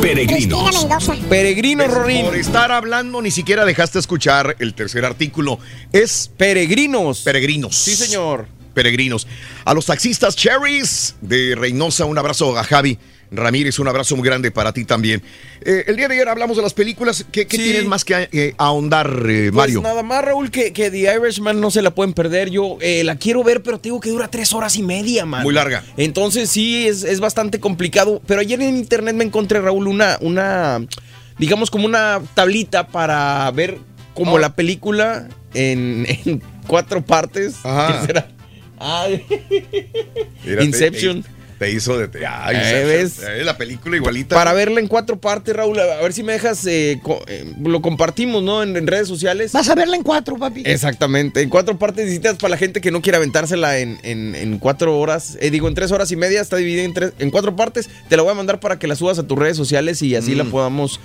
Peregrinos. 0.00 0.74
Mendoza. 0.82 1.14
Peregrino, 1.28 1.84
Pues, 1.84 1.96
Rorín. 1.96 2.26
Por 2.26 2.36
estar 2.36 2.70
hablando, 2.70 3.20
ni 3.20 3.32
siquiera 3.32 3.64
dejaste 3.64 3.98
escuchar 3.98 4.54
el 4.60 4.74
tercer 4.74 5.04
artículo. 5.04 5.58
Es 5.92 6.30
Peregrinos. 6.36 7.20
peregrinos. 7.22 7.74
Sí, 7.76 7.96
señor. 7.96 8.46
Peregrinos. 8.74 9.26
A 9.64 9.74
los 9.74 9.86
taxistas 9.86 10.36
Cherries 10.36 11.16
de 11.20 11.56
Reynosa, 11.56 12.04
un 12.04 12.16
abrazo 12.16 12.56
a 12.56 12.62
Javi. 12.62 12.96
Ramírez, 13.30 13.78
un 13.78 13.88
abrazo 13.88 14.16
muy 14.16 14.26
grande 14.26 14.50
para 14.50 14.72
ti 14.72 14.84
también. 14.84 15.22
Eh, 15.60 15.84
el 15.86 15.96
día 15.96 16.08
de 16.08 16.14
ayer 16.14 16.28
hablamos 16.28 16.56
de 16.56 16.62
las 16.62 16.74
películas. 16.74 17.24
¿Qué, 17.30 17.44
tienes 17.44 17.86
más 17.86 18.04
que 18.04 18.28
eh, 18.32 18.54
ahondar, 18.58 19.08
eh, 19.28 19.50
pues 19.50 19.54
Mario? 19.54 19.82
nada 19.82 20.02
más, 20.02 20.24
Raúl, 20.24 20.50
que, 20.50 20.72
que, 20.72 20.90
The 20.90 21.14
Irishman 21.16 21.60
no 21.60 21.70
se 21.70 21.82
la 21.82 21.94
pueden 21.94 22.14
perder. 22.14 22.50
Yo 22.50 22.78
la 22.80 23.16
quiero 23.16 23.44
ver, 23.44 23.62
pero 23.62 23.78
tengo 23.78 24.00
que 24.00 24.10
dura 24.10 24.28
tres 24.28 24.52
horas 24.52 24.76
y 24.76 24.82
media, 24.82 25.26
man. 25.26 25.42
Muy 25.42 25.54
larga. 25.54 25.84
Entonces 25.96 26.50
sí, 26.50 26.88
es, 26.88 27.04
es 27.04 27.20
bastante 27.20 27.60
complicado. 27.60 28.22
Pero 28.26 28.40
ayer 28.40 28.60
en 28.60 28.76
internet 28.76 29.14
me 29.14 29.24
encontré, 29.24 29.60
Raúl, 29.60 29.88
una, 29.88 30.18
una 30.20 30.80
digamos 31.38 31.70
como 31.70 31.86
una 31.86 32.20
tablita 32.34 32.88
para 32.88 33.50
ver 33.52 33.78
como 34.14 34.34
oh. 34.34 34.38
la 34.38 34.54
película 34.54 35.28
en, 35.54 36.42
cuatro 36.66 37.02
partes. 37.02 37.56
Ajá. 37.64 38.06
será? 38.06 38.28
Inception. 40.60 41.24
Te 41.58 41.72
hizo 41.72 41.98
de. 41.98 42.24
Ay, 42.24 42.56
eh, 42.56 43.08
eh, 43.26 43.42
la 43.44 43.58
película 43.58 43.96
igualita. 43.96 44.36
Para 44.36 44.52
verla 44.52 44.78
en 44.78 44.86
cuatro 44.86 45.18
partes, 45.20 45.54
Raúl. 45.56 45.78
A 45.80 46.00
ver 46.00 46.12
si 46.12 46.22
me 46.22 46.32
dejas. 46.32 46.64
Eh, 46.66 47.00
lo 47.60 47.82
compartimos, 47.82 48.42
¿no? 48.44 48.62
En, 48.62 48.86
redes 48.86 49.08
sociales. 49.08 49.52
Vas 49.52 49.68
a 49.68 49.74
verla 49.74 49.96
en 49.96 50.04
cuatro, 50.04 50.36
papi. 50.38 50.62
Exactamente. 50.64 51.42
En 51.42 51.48
cuatro 51.48 51.76
partes 51.76 52.06
visitas 52.06 52.36
para 52.36 52.50
la 52.50 52.56
gente 52.56 52.80
que 52.80 52.92
no 52.92 53.02
quiera 53.02 53.18
aventársela 53.18 53.78
en, 53.78 53.98
en, 54.04 54.58
cuatro 54.58 54.98
horas. 54.98 55.36
digo, 55.40 55.66
en 55.66 55.74
tres 55.74 55.90
horas 55.90 56.12
y 56.12 56.16
media. 56.16 56.40
Está 56.40 56.56
dividida 56.56 56.84
en, 56.84 56.94
tres, 56.94 57.12
en 57.18 57.30
cuatro 57.30 57.56
partes. 57.56 57.90
Te 58.08 58.16
la 58.16 58.22
voy 58.22 58.30
a 58.30 58.34
mandar 58.34 58.60
para 58.60 58.78
que 58.78 58.86
la 58.86 58.94
subas 58.94 59.18
a 59.18 59.26
tus 59.26 59.36
redes 59.36 59.56
sociales 59.56 60.00
y 60.02 60.14
así 60.14 60.36
la 60.36 60.44
mm. 60.44 60.50
podamos 60.50 61.00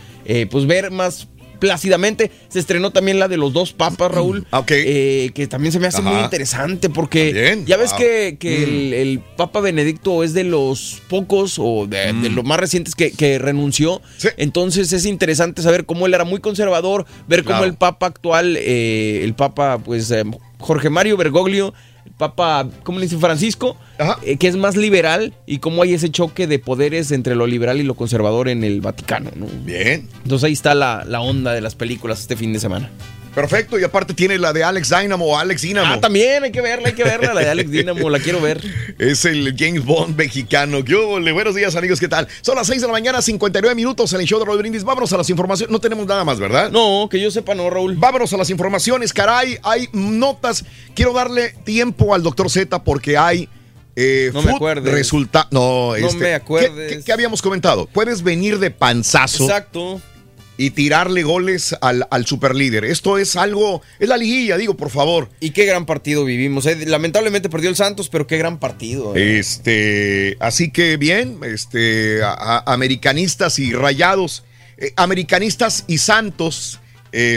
pues 0.50 0.68
ver 0.68 0.92
más 0.92 1.28
plácidamente. 1.64 2.30
Se 2.50 2.60
estrenó 2.60 2.92
también 2.92 3.20
la 3.20 3.30
de 3.30 3.38
los 3.38 3.54
dos 3.54 3.72
papas, 3.72 4.12
Raúl. 4.12 4.46
Ah, 4.52 4.60
ok. 4.60 4.72
Eh, 4.72 5.32
que 5.34 5.48
también 5.48 5.72
se 5.72 5.80
me 5.80 5.88
hace 5.88 6.02
muy 6.02 6.22
interesante 6.22 6.90
porque 6.90 7.64
ya 7.66 7.78
ves 7.78 7.94
que, 7.94 8.38
mm. 8.38 8.94
el, 8.94 9.22
Papa 9.38 9.62
Benedicto 9.62 10.26
es 10.26 10.34
de 10.34 10.44
los 10.44 11.02
pocos 11.08 11.56
o 11.60 11.88
de, 11.88 12.12
mm. 12.12 12.36
los 12.36 12.44
más 12.44 12.60
recientes 12.60 12.96
que, 12.96 13.40
renunció. 13.40 14.02
Entonces 14.36 14.92
es 14.92 15.06
interesante 15.06 15.62
saber 15.62 15.86
cómo 15.86 16.06
él 16.06 16.14
era 16.14 16.26
muy 16.26 16.42
conservador, 16.42 17.06
ver 17.30 17.46
cómo 17.46 17.64
el 17.64 17.76
Papa 17.76 18.08
actual, 18.08 18.58
eh, 18.58 19.24
el 19.24 19.34
Papa, 19.34 19.78
pues 19.78 20.12
eh, 20.12 20.26
Jorge 20.60 20.90
Mario 20.90 21.16
Bergoglio, 21.16 21.74
Papa, 22.18 22.68
¿cómo 22.84 23.00
le 23.00 23.06
dice 23.06 23.18
Francisco? 23.18 23.76
Eh, 24.24 24.38
que 24.38 24.48
es 24.48 24.56
más 24.56 24.76
liberal 24.76 25.34
y 25.46 25.60
cómo 25.60 25.82
hay 25.82 25.94
ese 25.94 26.10
choque 26.10 26.48
de 26.48 26.60
poderes 26.60 27.12
entre 27.12 27.36
lo 27.36 27.48
liberal 27.48 27.80
y 27.80 27.84
lo 27.84 27.96
conservador 27.96 28.50
en 28.50 28.64
el 28.64 28.82
Vaticano, 28.82 29.32
¿no? 29.36 29.48
Bien. 29.66 30.08
Entonces 30.24 30.46
ahí 30.46 30.54
está 30.54 30.76
la, 30.76 31.04
la 31.08 31.22
onda 31.22 31.54
de 31.54 31.62
las 31.62 31.76
películas 31.76 32.20
este 32.22 32.36
fin 32.36 32.54
de 32.54 32.60
semana. 32.60 32.90
Perfecto, 33.34 33.80
y 33.80 33.84
aparte 33.84 34.14
tiene 34.14 34.38
la 34.38 34.54
de 34.54 34.64
Alex 34.64 34.90
Dynamo 34.90 35.38
Alex 35.38 35.64
Dynamo. 35.64 35.94
Ah, 35.96 36.00
también 36.00 36.44
hay 36.44 36.52
que 36.52 36.62
verla, 36.62 36.90
hay 36.90 36.94
que 36.94 37.04
verla, 37.04 37.34
la 37.34 37.42
de 37.42 37.50
Alex 37.50 37.72
Dynamo, 37.72 38.10
la 38.10 38.20
quiero 38.20 38.40
ver. 38.40 38.62
Es 39.00 39.26
el 39.26 39.56
James 39.58 39.84
Bond 39.84 40.16
mexicano. 40.16 40.80
Yo, 40.82 41.20
buenos 41.20 41.56
días, 41.56 41.76
amigos, 41.76 42.00
¿qué 42.00 42.08
tal? 42.08 42.28
Son 42.42 42.56
las 42.56 42.68
6 42.68 42.82
de 42.82 42.88
la 42.88 42.94
mañana, 42.94 43.22
59 43.22 43.76
minutos 43.76 44.14
en 44.14 44.22
el 44.22 44.28
show 44.28 44.40
de 44.40 44.46
Raúl 44.46 44.60
Brindis. 44.60 44.84
Vámonos 44.84 45.12
a 45.14 45.18
las 45.18 45.30
informaciones. 45.32 45.72
No 45.72 45.80
tenemos 45.80 46.06
nada 46.06 46.24
más, 46.24 46.40
¿verdad? 46.40 46.70
No, 46.72 47.08
que 47.10 47.20
yo 47.20 47.32
sepa, 47.32 47.56
no, 47.56 47.70
Raúl. 47.70 47.96
Vámonos 47.96 48.32
a 48.34 48.38
las 48.38 48.52
informaciones, 48.52 49.12
caray. 49.14 49.58
Hay 49.64 49.90
notas. 49.94 50.64
Quiero 50.94 51.12
darle 51.12 51.56
tiempo 51.64 52.14
al 52.14 52.22
doctor 52.22 52.52
Z 52.52 52.84
porque 52.84 53.18
hay. 53.18 53.50
Eh, 53.96 54.30
no 54.34 54.44
me 54.44 54.52
acuerdo. 54.52 54.92
Resulta. 54.92 55.48
No, 55.50 55.90
no 55.90 55.96
este, 55.96 56.20
me 56.20 56.34
acuerdo. 56.36 56.76
¿qué, 57.04 57.12
habíamos 57.12 57.42
comentado? 57.42 57.88
Puedes 57.88 58.22
venir 58.22 58.60
de 58.60 58.70
panzazo. 58.70 59.46
Exacto 59.46 60.02
y 60.58 60.72
tirarle 60.72 61.24
goles 61.24 61.76
al, 61.82 62.08
al 62.12 62.26
superlíder. 62.26 62.86
Esto 62.86 63.18
es 63.18 63.36
algo, 63.36 63.82
es 64.00 64.08
la 64.08 64.18
liguilla, 64.18 64.58
digo, 64.58 64.76
por 64.78 64.90
favor. 64.90 65.30
Y 65.40 65.52
qué 65.52 65.66
gran 65.66 65.86
partido 65.86 66.26
vivimos. 66.26 66.66
Eh. 66.66 66.86
Lamentablemente 66.86 67.50
perdió 67.50 67.70
el 67.70 67.76
Santos, 67.76 68.10
pero 68.10 68.28
qué 68.28 68.38
gran 68.38 68.60
partido. 68.60 69.16
Eh. 69.16 69.40
Este, 69.40 70.38
así 70.40 70.72
que 70.72 70.98
bien, 70.98 71.40
este, 71.44 72.22
americanistas 72.24 73.58
y 73.60 73.74
rayados, 73.74 74.44
eh, 74.78 74.94
americanistas 74.96 75.86
y 75.88 75.98
Santos 75.98 76.80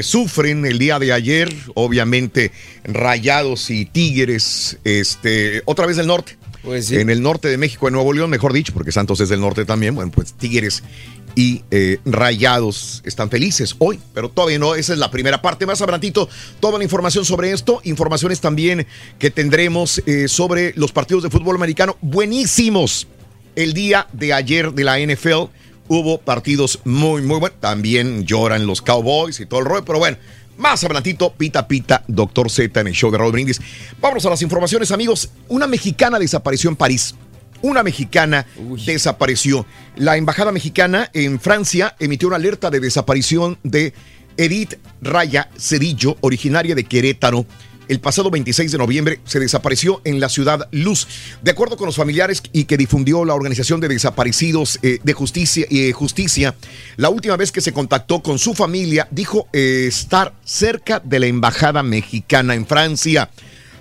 sufren 0.02 0.64
el 0.64 0.78
día 0.78 0.98
de 0.98 1.12
ayer, 1.12 1.54
obviamente 1.74 2.50
rayados 2.84 3.68
y 3.68 3.84
tigres, 3.84 4.78
este, 4.84 5.60
otra 5.66 5.84
vez 5.84 5.98
del 5.98 6.06
norte. 6.06 6.38
Pues 6.62 6.86
sí. 6.86 6.96
En 6.96 7.10
el 7.10 7.22
norte 7.22 7.46
de 7.48 7.58
México, 7.58 7.86
en 7.86 7.92
Nuevo 7.92 8.12
León, 8.12 8.28
mejor 8.28 8.52
dicho, 8.52 8.72
porque 8.72 8.90
Santos 8.90 9.20
es 9.20 9.28
del 9.28 9.40
norte 9.40 9.64
también. 9.64 9.94
Bueno, 9.94 10.10
pues 10.10 10.32
Tigres 10.32 10.82
y 11.36 11.62
eh, 11.70 11.98
Rayados 12.06 13.02
están 13.04 13.30
felices 13.30 13.76
hoy, 13.78 14.00
pero 14.14 14.30
todavía 14.30 14.58
no, 14.58 14.74
esa 14.74 14.94
es 14.94 14.98
la 14.98 15.10
primera 15.10 15.42
parte. 15.42 15.66
Más 15.66 15.80
adelantito, 15.82 16.28
toda 16.58 16.78
la 16.78 16.84
información 16.84 17.24
sobre 17.26 17.52
esto, 17.52 17.80
informaciones 17.84 18.40
también 18.40 18.86
que 19.18 19.30
tendremos 19.30 20.02
eh, 20.06 20.28
sobre 20.28 20.72
los 20.76 20.92
partidos 20.92 21.22
de 21.22 21.30
fútbol 21.30 21.54
americano 21.54 21.96
buenísimos. 22.00 23.06
El 23.54 23.74
día 23.74 24.08
de 24.12 24.32
ayer 24.32 24.72
de 24.72 24.84
la 24.84 24.98
NFL 24.98 25.50
hubo 25.88 26.18
partidos 26.18 26.80
muy, 26.84 27.20
muy 27.20 27.38
buenos. 27.38 27.60
También 27.60 28.24
lloran 28.24 28.66
los 28.66 28.80
Cowboys 28.80 29.38
y 29.38 29.46
todo 29.46 29.60
el 29.60 29.66
rollo, 29.66 29.84
pero 29.84 29.98
bueno. 29.98 30.16
Más 30.56 30.82
adelantito, 30.84 31.34
pita 31.34 31.68
pita, 31.68 32.02
doctor 32.08 32.50
Z 32.50 32.80
en 32.80 32.86
el 32.86 32.94
show 32.94 33.10
de 33.10 33.18
Raúl 33.18 33.32
Brindis. 33.32 33.60
Vámonos 34.00 34.24
a 34.24 34.30
las 34.30 34.40
informaciones, 34.40 34.90
amigos. 34.90 35.28
Una 35.48 35.66
mexicana 35.66 36.18
desapareció 36.18 36.70
en 36.70 36.76
París 36.76 37.14
una 37.62 37.82
mexicana 37.82 38.46
desapareció. 38.84 39.66
La 39.96 40.16
embajada 40.16 40.52
mexicana 40.52 41.10
en 41.12 41.40
Francia 41.40 41.96
emitió 41.98 42.28
una 42.28 42.36
alerta 42.36 42.70
de 42.70 42.80
desaparición 42.80 43.58
de 43.62 43.92
Edith 44.36 44.74
Raya 45.00 45.50
Cedillo, 45.58 46.16
originaria 46.20 46.74
de 46.74 46.84
Querétaro. 46.84 47.46
El 47.88 48.00
pasado 48.00 48.30
26 48.30 48.72
de 48.72 48.78
noviembre 48.78 49.20
se 49.24 49.38
desapareció 49.38 50.00
en 50.04 50.18
la 50.18 50.28
ciudad 50.28 50.68
Luz. 50.72 51.06
De 51.42 51.52
acuerdo 51.52 51.76
con 51.76 51.86
los 51.86 51.96
familiares 51.96 52.42
y 52.52 52.64
que 52.64 52.76
difundió 52.76 53.24
la 53.24 53.34
Organización 53.34 53.80
de 53.80 53.88
Desaparecidos 53.88 54.80
eh, 54.82 54.98
de 55.02 55.12
Justicia, 55.12 55.66
y 55.70 55.92
Justicia, 55.92 56.56
la 56.96 57.10
última 57.10 57.36
vez 57.36 57.52
que 57.52 57.60
se 57.60 57.72
contactó 57.72 58.22
con 58.22 58.38
su 58.40 58.54
familia 58.54 59.06
dijo 59.12 59.48
eh, 59.52 59.86
estar 59.86 60.34
cerca 60.44 61.00
de 61.00 61.20
la 61.20 61.26
embajada 61.26 61.84
mexicana 61.84 62.54
en 62.54 62.66
Francia. 62.66 63.30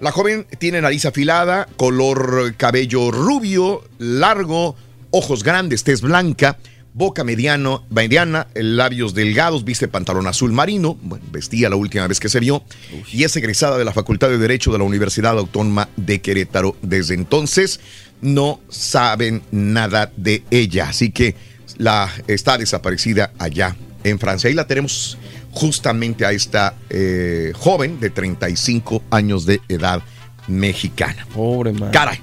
La 0.05 0.11
joven 0.11 0.45
tiene 0.59 0.81
nariz 0.81 1.03
afilada, 1.05 1.67
color 1.77 2.53
cabello 2.57 3.09
rubio, 3.09 3.83
largo, 3.97 4.75
ojos 5.09 5.43
grandes, 5.43 5.83
tez 5.83 6.01
blanca, 6.01 6.59
boca 6.93 7.23
mediano, 7.23 7.87
mediana, 7.89 8.45
labios 8.53 9.15
delgados, 9.15 9.65
viste 9.65 9.87
pantalón 9.87 10.27
azul 10.27 10.51
marino, 10.51 10.95
vestía 11.31 11.71
la 11.71 11.75
última 11.75 12.05
vez 12.05 12.19
que 12.19 12.29
se 12.29 12.39
vio, 12.39 12.63
y 13.11 13.23
es 13.23 13.35
egresada 13.35 13.79
de 13.79 13.83
la 13.83 13.93
Facultad 13.93 14.29
de 14.29 14.37
Derecho 14.37 14.71
de 14.71 14.77
la 14.77 14.83
Universidad 14.83 15.39
Autónoma 15.39 15.89
de 15.95 16.21
Querétaro. 16.21 16.75
Desde 16.83 17.15
entonces 17.15 17.79
no 18.21 18.59
saben 18.69 19.41
nada 19.49 20.11
de 20.17 20.43
ella, 20.51 20.89
así 20.89 21.09
que 21.09 21.35
la 21.79 22.13
está 22.27 22.59
desaparecida 22.59 23.33
allá 23.39 23.75
en 24.03 24.19
Francia. 24.19 24.49
Ahí 24.49 24.53
la 24.53 24.67
tenemos 24.67 25.17
justamente 25.55 26.25
a 26.25 26.31
esta 26.31 26.75
eh, 26.89 27.53
joven 27.55 27.99
de 27.99 28.09
35 28.09 29.01
años 29.09 29.45
de 29.45 29.61
edad 29.69 30.03
mexicana. 30.47 31.25
Pobre 31.33 31.71
madre. 31.71 31.93
Caray. 31.93 32.21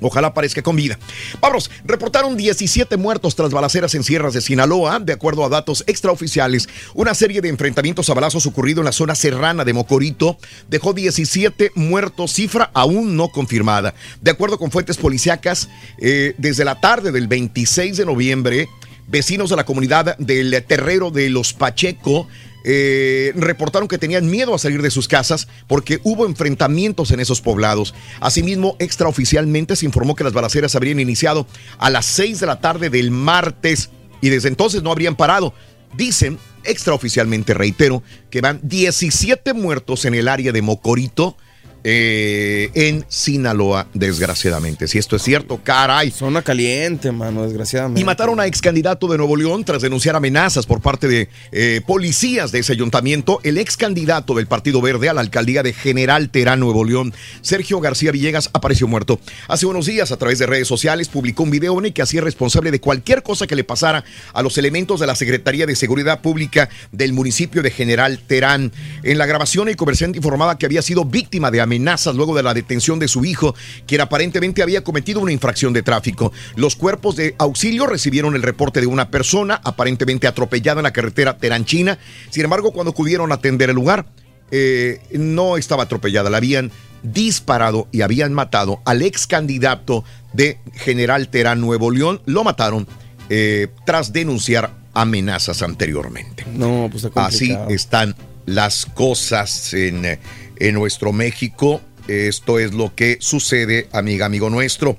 Ojalá 0.00 0.28
aparezca 0.28 0.62
con 0.62 0.76
vida. 0.76 0.98
Vamos, 1.40 1.70
reportaron 1.84 2.36
17 2.36 2.96
muertos 2.96 3.36
tras 3.36 3.50
balaceras 3.50 3.94
en 3.94 4.02
sierras 4.02 4.32
de 4.32 4.40
Sinaloa. 4.40 4.98
De 4.98 5.12
acuerdo 5.12 5.44
a 5.44 5.50
datos 5.50 5.84
extraoficiales, 5.86 6.68
una 6.94 7.14
serie 7.14 7.42
de 7.42 7.50
enfrentamientos 7.50 8.08
a 8.08 8.14
balazos 8.14 8.46
ocurrido 8.46 8.80
en 8.80 8.86
la 8.86 8.92
zona 8.92 9.14
serrana 9.14 9.64
de 9.64 9.74
Mocorito 9.74 10.38
dejó 10.68 10.94
17 10.94 11.72
muertos, 11.74 12.32
cifra 12.32 12.70
aún 12.72 13.16
no 13.16 13.28
confirmada. 13.28 13.94
De 14.22 14.30
acuerdo 14.30 14.58
con 14.58 14.70
fuentes 14.70 14.96
policíacas, 14.96 15.68
eh, 15.98 16.34
desde 16.38 16.64
la 16.64 16.80
tarde 16.80 17.12
del 17.12 17.28
26 17.28 17.98
de 17.98 18.06
noviembre, 18.06 18.68
Vecinos 19.10 19.50
de 19.50 19.56
la 19.56 19.64
comunidad 19.64 20.16
del 20.18 20.64
terrero 20.64 21.10
de 21.10 21.30
Los 21.30 21.52
Pacheco 21.52 22.28
eh, 22.62 23.32
reportaron 23.34 23.88
que 23.88 23.98
tenían 23.98 24.30
miedo 24.30 24.54
a 24.54 24.58
salir 24.58 24.82
de 24.82 24.90
sus 24.92 25.08
casas 25.08 25.48
porque 25.66 25.98
hubo 26.04 26.26
enfrentamientos 26.26 27.10
en 27.10 27.18
esos 27.18 27.40
poblados. 27.40 27.92
Asimismo, 28.20 28.76
extraoficialmente 28.78 29.74
se 29.74 29.86
informó 29.86 30.14
que 30.14 30.22
las 30.22 30.32
balaceras 30.32 30.76
habrían 30.76 31.00
iniciado 31.00 31.48
a 31.78 31.90
las 31.90 32.06
6 32.06 32.38
de 32.38 32.46
la 32.46 32.60
tarde 32.60 32.88
del 32.88 33.10
martes 33.10 33.90
y 34.20 34.28
desde 34.28 34.48
entonces 34.48 34.84
no 34.84 34.92
habrían 34.92 35.16
parado. 35.16 35.54
Dicen, 35.96 36.38
extraoficialmente 36.62 37.52
reitero, 37.52 38.04
que 38.30 38.40
van 38.40 38.60
17 38.62 39.54
muertos 39.54 40.04
en 40.04 40.14
el 40.14 40.28
área 40.28 40.52
de 40.52 40.62
Mocorito 40.62 41.36
eh, 41.82 42.70
en 42.74 43.06
Sinaloa, 43.08 43.86
desgraciadamente. 43.94 44.86
Si 44.86 44.98
esto 44.98 45.16
es 45.16 45.22
cierto, 45.22 45.60
caray. 45.62 46.10
Zona 46.10 46.42
caliente, 46.42 47.10
mano, 47.10 47.44
desgraciadamente. 47.44 48.00
Y 48.00 48.04
mataron 48.04 48.38
a 48.38 48.46
ex 48.46 48.60
candidato 48.60 49.08
de 49.08 49.16
Nuevo 49.16 49.36
León 49.36 49.64
tras 49.64 49.80
denunciar 49.80 50.14
amenazas 50.14 50.66
por 50.66 50.80
parte 50.80 51.08
de 51.08 51.28
eh, 51.52 51.80
policías 51.86 52.52
de 52.52 52.58
ese 52.58 52.72
ayuntamiento. 52.72 53.40
El 53.44 53.56
ex 53.56 53.76
candidato 53.76 54.34
del 54.34 54.46
Partido 54.46 54.82
Verde 54.82 55.08
a 55.08 55.14
la 55.14 55.22
alcaldía 55.22 55.62
de 55.62 55.72
General 55.72 56.28
Terán, 56.28 56.60
Nuevo 56.60 56.84
León, 56.84 57.14
Sergio 57.40 57.80
García 57.80 58.12
Villegas, 58.12 58.50
apareció 58.52 58.86
muerto. 58.86 59.18
Hace 59.48 59.64
unos 59.64 59.86
días, 59.86 60.12
a 60.12 60.18
través 60.18 60.38
de 60.38 60.46
redes 60.46 60.68
sociales, 60.68 61.08
publicó 61.08 61.44
un 61.44 61.50
video 61.50 61.78
en 61.78 61.86
el 61.86 61.92
que 61.94 62.02
hacía 62.02 62.20
responsable 62.20 62.70
de 62.70 62.80
cualquier 62.80 63.22
cosa 63.22 63.46
que 63.46 63.56
le 63.56 63.64
pasara 63.64 64.04
a 64.34 64.42
los 64.42 64.58
elementos 64.58 65.00
de 65.00 65.06
la 65.06 65.14
Secretaría 65.14 65.64
de 65.64 65.76
Seguridad 65.76 66.20
Pública 66.20 66.68
del 66.92 67.14
municipio 67.14 67.62
de 67.62 67.70
General 67.70 68.18
Terán. 68.26 68.70
En 69.02 69.16
la 69.16 69.24
grabación, 69.24 69.68
el 69.68 69.76
comerciante 69.76 70.18
informaba 70.18 70.58
que 70.58 70.66
había 70.66 70.82
sido 70.82 71.06
víctima 71.06 71.50
de 71.50 71.60
amenazas 71.60 71.69
amenazas 71.70 72.16
luego 72.16 72.34
de 72.34 72.42
la 72.42 72.52
detención 72.52 72.98
de 72.98 73.06
su 73.06 73.24
hijo, 73.24 73.54
quien 73.86 74.00
aparentemente 74.00 74.62
había 74.62 74.82
cometido 74.82 75.20
una 75.20 75.30
infracción 75.30 75.72
de 75.72 75.82
tráfico. 75.82 76.32
Los 76.56 76.74
cuerpos 76.74 77.14
de 77.14 77.36
auxilio 77.38 77.86
recibieron 77.86 78.34
el 78.34 78.42
reporte 78.42 78.80
de 78.80 78.88
una 78.88 79.08
persona 79.10 79.60
aparentemente 79.62 80.26
atropellada 80.26 80.80
en 80.80 80.84
la 80.84 80.92
carretera 80.92 81.38
Teranchina. 81.38 81.98
Sin 82.30 82.42
embargo, 82.42 82.72
cuando 82.72 82.92
pudieron 82.92 83.30
atender 83.30 83.70
el 83.70 83.76
lugar, 83.76 84.06
eh, 84.50 85.00
no 85.12 85.56
estaba 85.56 85.84
atropellada, 85.84 86.28
la 86.28 86.38
habían 86.38 86.72
disparado 87.04 87.86
y 87.92 88.00
habían 88.02 88.32
matado 88.34 88.82
al 88.84 89.02
ex 89.02 89.28
candidato 89.28 90.04
de 90.32 90.58
General 90.74 91.28
Terán 91.28 91.60
Nuevo 91.60 91.92
León. 91.92 92.20
Lo 92.26 92.42
mataron 92.42 92.88
eh, 93.28 93.68
tras 93.86 94.12
denunciar 94.12 94.72
amenazas 94.92 95.62
anteriormente. 95.62 96.44
No, 96.52 96.88
pues 96.90 97.06
Así 97.14 97.56
están 97.68 98.16
las 98.46 98.86
cosas 98.86 99.72
en, 99.72 100.18
en 100.60 100.74
nuestro 100.74 101.12
México. 101.12 101.80
Esto 102.06 102.58
es 102.58 102.72
lo 102.72 102.94
que 102.94 103.18
sucede, 103.20 103.88
amiga, 103.92 104.26
amigo 104.26 104.48
nuestro. 104.50 104.96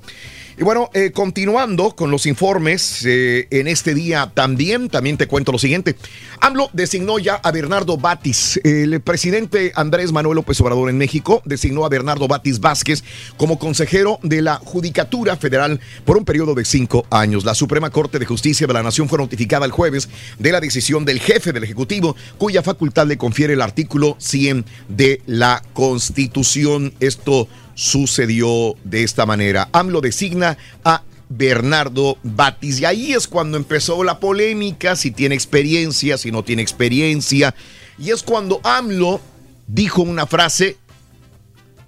Y 0.58 0.64
bueno, 0.64 0.90
eh, 0.92 1.12
continuando 1.12 1.96
con 1.96 2.10
los 2.10 2.26
informes, 2.26 3.04
eh, 3.06 3.48
en 3.50 3.68
este 3.68 3.94
día 3.94 4.30
también, 4.34 4.88
también 4.88 5.16
te 5.16 5.26
cuento 5.26 5.50
lo 5.50 5.58
siguiente. 5.58 5.96
AMLO 6.40 6.68
designó 6.72 7.18
ya 7.18 7.36
a 7.36 7.50
Bernardo 7.52 7.96
Batis. 7.96 8.60
El 8.62 9.00
presidente 9.00 9.72
Andrés 9.74 10.12
Manuel 10.12 10.36
López 10.36 10.60
Obrador 10.60 10.90
en 10.90 10.98
México 10.98 11.42
designó 11.44 11.86
a 11.86 11.88
Bernardo 11.88 12.28
Batis 12.28 12.60
Vázquez 12.60 13.02
como 13.36 13.58
consejero 13.58 14.18
de 14.22 14.42
la 14.42 14.56
Judicatura 14.56 15.36
Federal 15.36 15.80
por 16.04 16.18
un 16.18 16.24
periodo 16.24 16.54
de 16.54 16.64
cinco 16.64 17.06
años. 17.10 17.44
La 17.44 17.54
Suprema 17.54 17.90
Corte 17.90 18.18
de 18.18 18.26
Justicia 18.26 18.66
de 18.66 18.72
la 18.74 18.82
Nación 18.82 19.08
fue 19.08 19.18
notificada 19.18 19.64
el 19.64 19.72
jueves 19.72 20.08
de 20.38 20.52
la 20.52 20.60
decisión 20.60 21.04
del 21.04 21.20
jefe 21.20 21.52
del 21.52 21.64
Ejecutivo, 21.64 22.14
cuya 22.38 22.62
facultad 22.62 23.06
le 23.06 23.16
confiere 23.16 23.54
el 23.54 23.62
artículo 23.62 24.16
100 24.18 24.64
de 24.88 25.22
la 25.26 25.62
Constitución. 25.72 26.92
Esto 27.00 27.48
sucedió 27.74 28.74
de 28.84 29.02
esta 29.02 29.26
manera. 29.26 29.68
AMLO 29.72 30.00
designa 30.00 30.58
a 30.84 31.02
Bernardo 31.28 32.18
Batis. 32.22 32.80
Y 32.80 32.84
ahí 32.84 33.12
es 33.12 33.26
cuando 33.26 33.56
empezó 33.56 34.04
la 34.04 34.20
polémica, 34.20 34.96
si 34.96 35.10
tiene 35.10 35.34
experiencia, 35.34 36.18
si 36.18 36.30
no 36.30 36.44
tiene 36.44 36.62
experiencia. 36.62 37.54
Y 37.98 38.10
es 38.10 38.22
cuando 38.22 38.60
AMLO 38.62 39.20
dijo 39.66 40.02
una 40.02 40.26
frase 40.26 40.76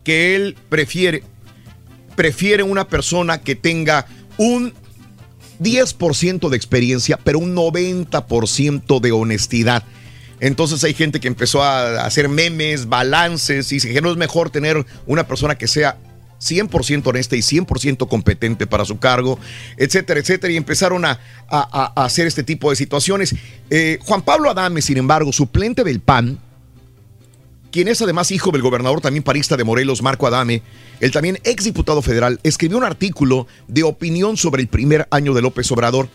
que 0.02 0.36
él 0.36 0.56
prefiere, 0.68 1.22
prefiere 2.16 2.62
una 2.62 2.88
persona 2.88 3.40
que 3.40 3.54
tenga 3.54 4.06
un 4.36 4.72
10% 5.60 6.48
de 6.48 6.56
experiencia, 6.56 7.18
pero 7.22 7.38
un 7.38 7.54
90% 7.54 9.00
de 9.00 9.12
honestidad. 9.12 9.84
Entonces 10.40 10.82
hay 10.84 10.94
gente 10.94 11.20
que 11.20 11.28
empezó 11.28 11.62
a 11.62 12.04
hacer 12.04 12.28
memes, 12.28 12.88
balances, 12.88 13.70
y 13.72 13.76
dice 13.76 13.92
que 13.92 14.00
no 14.00 14.10
es 14.10 14.16
mejor 14.16 14.50
tener 14.50 14.84
una 15.06 15.26
persona 15.26 15.56
que 15.56 15.66
sea 15.66 15.96
100% 16.40 17.06
honesta 17.06 17.36
y 17.36 17.40
100% 17.40 18.08
competente 18.08 18.66
para 18.66 18.84
su 18.84 18.98
cargo, 18.98 19.38
etcétera, 19.76 20.20
etcétera, 20.20 20.52
y 20.52 20.56
empezaron 20.56 21.04
a, 21.04 21.18
hacer 21.96 22.26
este 22.26 22.42
tipo 22.42 22.70
de 22.70 22.76
situaciones. 22.76 23.34
Eh, 23.70 23.98
Juan 24.02 24.22
Pablo 24.22 24.50
Adame, 24.50 24.82
sin 24.82 24.98
embargo, 24.98 25.32
suplente 25.32 25.84
del 25.84 26.00
PAN, 26.00 26.38
quien 27.70 27.88
es 27.88 28.00
además 28.02 28.30
hijo 28.30 28.52
del 28.52 28.62
gobernador 28.62 29.00
también 29.00 29.24
parista 29.24 29.56
de 29.56 29.64
Morelos, 29.64 30.02
Marco 30.02 30.26
Adame, 30.26 30.62
el 31.00 31.10
también 31.10 31.38
exdiputado 31.44 32.02
federal, 32.02 32.38
escribió 32.42 32.78
un 32.78 32.84
artículo 32.84 33.46
de 33.66 33.82
opinión 33.82 34.36
sobre 34.36 34.62
el 34.62 34.68
primer 34.68 35.08
año 35.10 35.34
de 35.34 35.42
López 35.42 35.70
Obrador. 35.72 36.08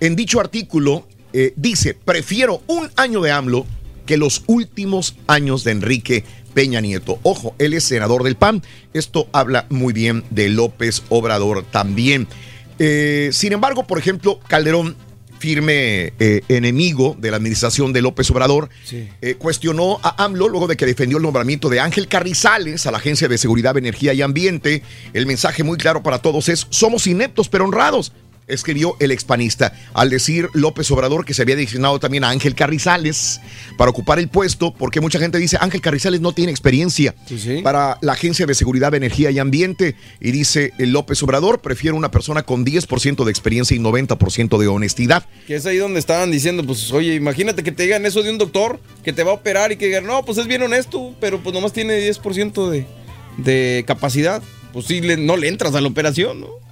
En 0.00 0.16
dicho 0.16 0.40
artículo, 0.40 1.06
eh, 1.36 1.52
dice, 1.56 1.94
prefiero 1.94 2.62
un 2.68 2.88
año 2.94 3.20
de 3.20 3.32
AMLO 3.32 3.66
que 4.06 4.16
los 4.16 4.44
últimos 4.46 5.16
años 5.26 5.64
de 5.64 5.72
Enrique 5.72 6.24
Peña 6.54 6.80
Nieto. 6.80 7.18
Ojo, 7.24 7.56
él 7.58 7.74
es 7.74 7.82
senador 7.82 8.22
del 8.22 8.36
PAN. 8.36 8.62
Esto 8.92 9.26
habla 9.32 9.66
muy 9.68 9.92
bien 9.92 10.22
de 10.30 10.48
López 10.48 11.02
Obrador 11.08 11.64
también. 11.64 12.28
Eh, 12.78 13.30
sin 13.32 13.52
embargo, 13.52 13.84
por 13.84 13.98
ejemplo, 13.98 14.38
Calderón, 14.46 14.94
firme 15.40 16.12
eh, 16.20 16.42
enemigo 16.46 17.16
de 17.18 17.32
la 17.32 17.38
administración 17.38 17.92
de 17.92 18.00
López 18.00 18.30
Obrador, 18.30 18.68
cuestionó 19.38 19.98
a 20.04 20.22
AMLO 20.24 20.48
luego 20.48 20.68
de 20.68 20.76
que 20.76 20.86
defendió 20.86 21.16
el 21.16 21.24
nombramiento 21.24 21.68
de 21.68 21.80
Ángel 21.80 22.06
Carrizales 22.06 22.86
a 22.86 22.92
la 22.92 22.98
Agencia 22.98 23.26
de 23.26 23.38
Seguridad, 23.38 23.76
Energía 23.76 24.14
y 24.14 24.22
Ambiente. 24.22 24.84
El 25.12 25.26
mensaje 25.26 25.64
muy 25.64 25.78
claro 25.78 26.04
para 26.04 26.20
todos 26.20 26.48
es, 26.48 26.68
somos 26.70 27.08
ineptos 27.08 27.48
pero 27.48 27.64
honrados 27.64 28.12
escribió 28.46 28.96
el 29.00 29.10
expanista 29.10 29.72
al 29.92 30.10
decir 30.10 30.48
López 30.52 30.90
Obrador 30.90 31.24
que 31.24 31.34
se 31.34 31.42
había 31.42 31.56
designado 31.56 31.98
también 31.98 32.24
a 32.24 32.30
Ángel 32.30 32.54
Carrizales 32.54 33.40
para 33.76 33.90
ocupar 33.90 34.18
el 34.18 34.28
puesto, 34.28 34.74
porque 34.74 35.00
mucha 35.00 35.18
gente 35.18 35.38
dice 35.38 35.56
Ángel 35.60 35.80
Carrizales 35.80 36.20
no 36.20 36.32
tiene 36.32 36.50
experiencia 36.50 37.14
para 37.62 37.98
la 38.00 38.12
Agencia 38.12 38.46
de 38.46 38.54
Seguridad, 38.54 38.94
Energía 38.94 39.30
y 39.30 39.38
Ambiente. 39.38 39.96
Y 40.20 40.30
dice 40.30 40.72
López 40.78 41.22
Obrador, 41.22 41.60
prefiere 41.60 41.96
una 41.96 42.10
persona 42.10 42.42
con 42.42 42.64
10% 42.64 43.24
de 43.24 43.30
experiencia 43.30 43.76
y 43.76 43.80
90% 43.80 44.58
de 44.58 44.66
honestidad. 44.68 45.26
Que 45.46 45.56
es 45.56 45.66
ahí 45.66 45.78
donde 45.78 46.00
estaban 46.00 46.30
diciendo, 46.30 46.64
pues 46.64 46.92
oye, 46.92 47.14
imagínate 47.14 47.62
que 47.62 47.72
te 47.72 47.84
digan 47.84 48.06
eso 48.06 48.22
de 48.22 48.30
un 48.30 48.38
doctor 48.38 48.80
que 49.02 49.12
te 49.12 49.22
va 49.22 49.32
a 49.32 49.34
operar 49.34 49.72
y 49.72 49.76
que 49.76 49.86
digan, 49.86 50.06
no, 50.06 50.24
pues 50.24 50.38
es 50.38 50.46
bien 50.46 50.62
honesto, 50.62 51.14
pero 51.20 51.42
pues 51.42 51.54
nomás 51.54 51.72
tiene 51.72 51.98
10% 52.10 52.70
de, 52.70 52.86
de 53.38 53.84
capacidad. 53.86 54.42
Pues 54.72 54.86
sí, 54.86 55.00
no 55.00 55.36
le 55.36 55.48
entras 55.48 55.74
a 55.74 55.80
la 55.80 55.88
operación, 55.88 56.40
¿no? 56.40 56.63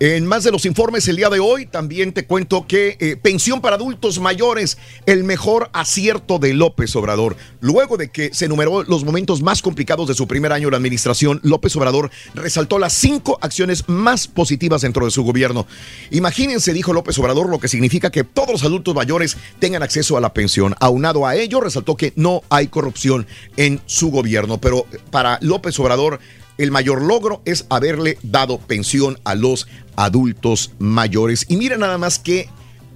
En 0.00 0.26
más 0.26 0.44
de 0.44 0.52
los 0.52 0.64
informes 0.64 1.08
el 1.08 1.16
día 1.16 1.28
de 1.28 1.40
hoy, 1.40 1.66
también 1.66 2.12
te 2.12 2.24
cuento 2.24 2.68
que 2.68 2.96
eh, 3.00 3.16
pensión 3.16 3.60
para 3.60 3.74
adultos 3.74 4.20
mayores, 4.20 4.78
el 5.06 5.24
mejor 5.24 5.70
acierto 5.72 6.38
de 6.38 6.54
López 6.54 6.94
Obrador. 6.94 7.36
Luego 7.60 7.96
de 7.96 8.08
que 8.08 8.32
se 8.32 8.44
enumeró 8.44 8.84
los 8.84 9.02
momentos 9.02 9.42
más 9.42 9.60
complicados 9.60 10.06
de 10.06 10.14
su 10.14 10.28
primer 10.28 10.52
año 10.52 10.70
la 10.70 10.76
administración, 10.76 11.40
López 11.42 11.74
Obrador 11.74 12.12
resaltó 12.32 12.78
las 12.78 12.92
cinco 12.92 13.40
acciones 13.42 13.88
más 13.88 14.28
positivas 14.28 14.82
dentro 14.82 15.04
de 15.04 15.10
su 15.10 15.24
gobierno. 15.24 15.66
Imagínense, 16.12 16.72
dijo 16.72 16.92
López 16.92 17.18
Obrador, 17.18 17.48
lo 17.48 17.58
que 17.58 17.66
significa 17.66 18.12
que 18.12 18.22
todos 18.22 18.52
los 18.52 18.62
adultos 18.62 18.94
mayores 18.94 19.36
tengan 19.58 19.82
acceso 19.82 20.16
a 20.16 20.20
la 20.20 20.32
pensión. 20.32 20.76
Aunado 20.78 21.26
a 21.26 21.34
ello, 21.34 21.60
resaltó 21.60 21.96
que 21.96 22.12
no 22.14 22.42
hay 22.50 22.68
corrupción 22.68 23.26
en 23.56 23.80
su 23.86 24.12
gobierno. 24.12 24.58
Pero 24.58 24.86
para 25.10 25.40
López 25.42 25.76
Obrador, 25.80 26.20
el 26.58 26.72
mayor 26.72 27.02
logro 27.02 27.40
es 27.44 27.66
haberle 27.70 28.18
dado 28.22 28.58
pensión 28.58 29.18
a 29.24 29.34
los 29.36 29.68
adultos 29.96 30.72
mayores. 30.78 31.46
Y 31.48 31.56
mira 31.56 31.76
nada 31.78 31.98
más 31.98 32.18
qué, 32.18 32.48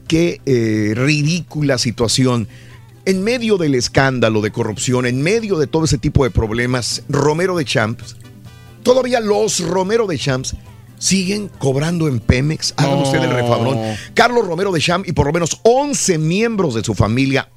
qué 0.09 0.41
eh, 0.45 0.95
ridícula 0.95 1.79
situación. 1.79 2.49
En 3.05 3.25
medio 3.25 3.57
del 3.57 3.75
escándalo 3.75 4.43
de 4.43 4.51
corrupción, 4.51 5.07
en 5.07 5.23
medio 5.23 5.59
de 5.59 5.67
todo 5.67 5.85
ese 5.85 5.99
tipo 5.99 6.25
de 6.25 6.31
problemas, 6.31 7.03
Romero 7.09 7.57
de 7.57 7.65
Champs, 7.65 8.17
todavía 8.83 9.21
los 9.21 9.61
Romero 9.61 10.07
de 10.07 10.19
Champs 10.19 10.57
siguen 10.99 11.49
cobrando 11.59 12.07
en 12.07 12.21
Pemex. 12.21 12.75
Hagan 12.77 12.99
usted 12.99 13.23
el 13.23 13.31
refabrón. 13.31 13.79
Carlos 14.15 14.47
Romero 14.47 14.71
de 14.71 14.81
Champs 14.81 15.09
y 15.09 15.13
por 15.13 15.27
lo 15.27 15.33
menos 15.33 15.61
11 15.63 16.19
miembros 16.19 16.75
de 16.75 16.85
su 16.85 16.95
familia 16.95 17.49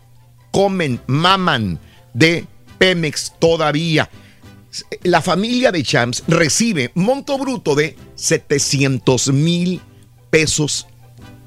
comen, 0.52 1.00
maman 1.08 1.80
de 2.14 2.46
Pemex 2.78 3.34
todavía 3.40 4.10
la 5.04 5.22
familia 5.22 5.72
de 5.72 5.84
Champs 5.84 6.24
recibe 6.28 6.92
monto 6.96 7.38
bruto 7.38 7.76
de 7.76 7.96
700 8.16 9.32
mil 9.34 9.82
pesos 10.30 10.88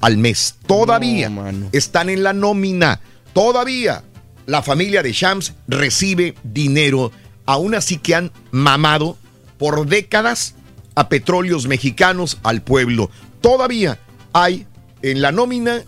al 0.01 0.17
mes. 0.17 0.55
Todavía 0.65 1.31
están 1.71 2.09
en 2.09 2.23
la 2.23 2.33
nómina. 2.33 3.01
Todavía 3.33 4.03
la 4.45 4.63
familia 4.63 5.03
de 5.03 5.13
Champs 5.13 5.53
recibe 5.67 6.35
dinero. 6.43 7.11
Aún 7.45 7.75
así 7.75 7.97
que 7.97 8.15
han 8.15 8.31
mamado 8.51 9.17
por 9.57 9.87
décadas 9.87 10.55
a 10.95 11.09
petróleos 11.09 11.67
mexicanos 11.67 12.37
al 12.43 12.61
pueblo. 12.61 13.09
Todavía 13.41 13.99
hay 14.33 14.65
en 15.01 15.21
la 15.21 15.31
nómina 15.31 15.83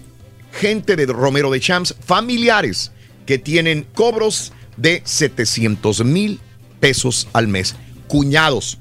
gente 0.51 0.95
de 0.95 1.05
Romero 1.05 1.51
de 1.51 1.59
Champs, 1.59 1.95
familiares 2.05 2.91
que 3.25 3.37
tienen 3.37 3.87
cobros 3.93 4.51
de 4.77 5.01
700 5.05 6.03
mil 6.03 6.39
pesos 6.81 7.29
al 7.31 7.47
mes. 7.47 7.75
Cuñados, 8.09 8.77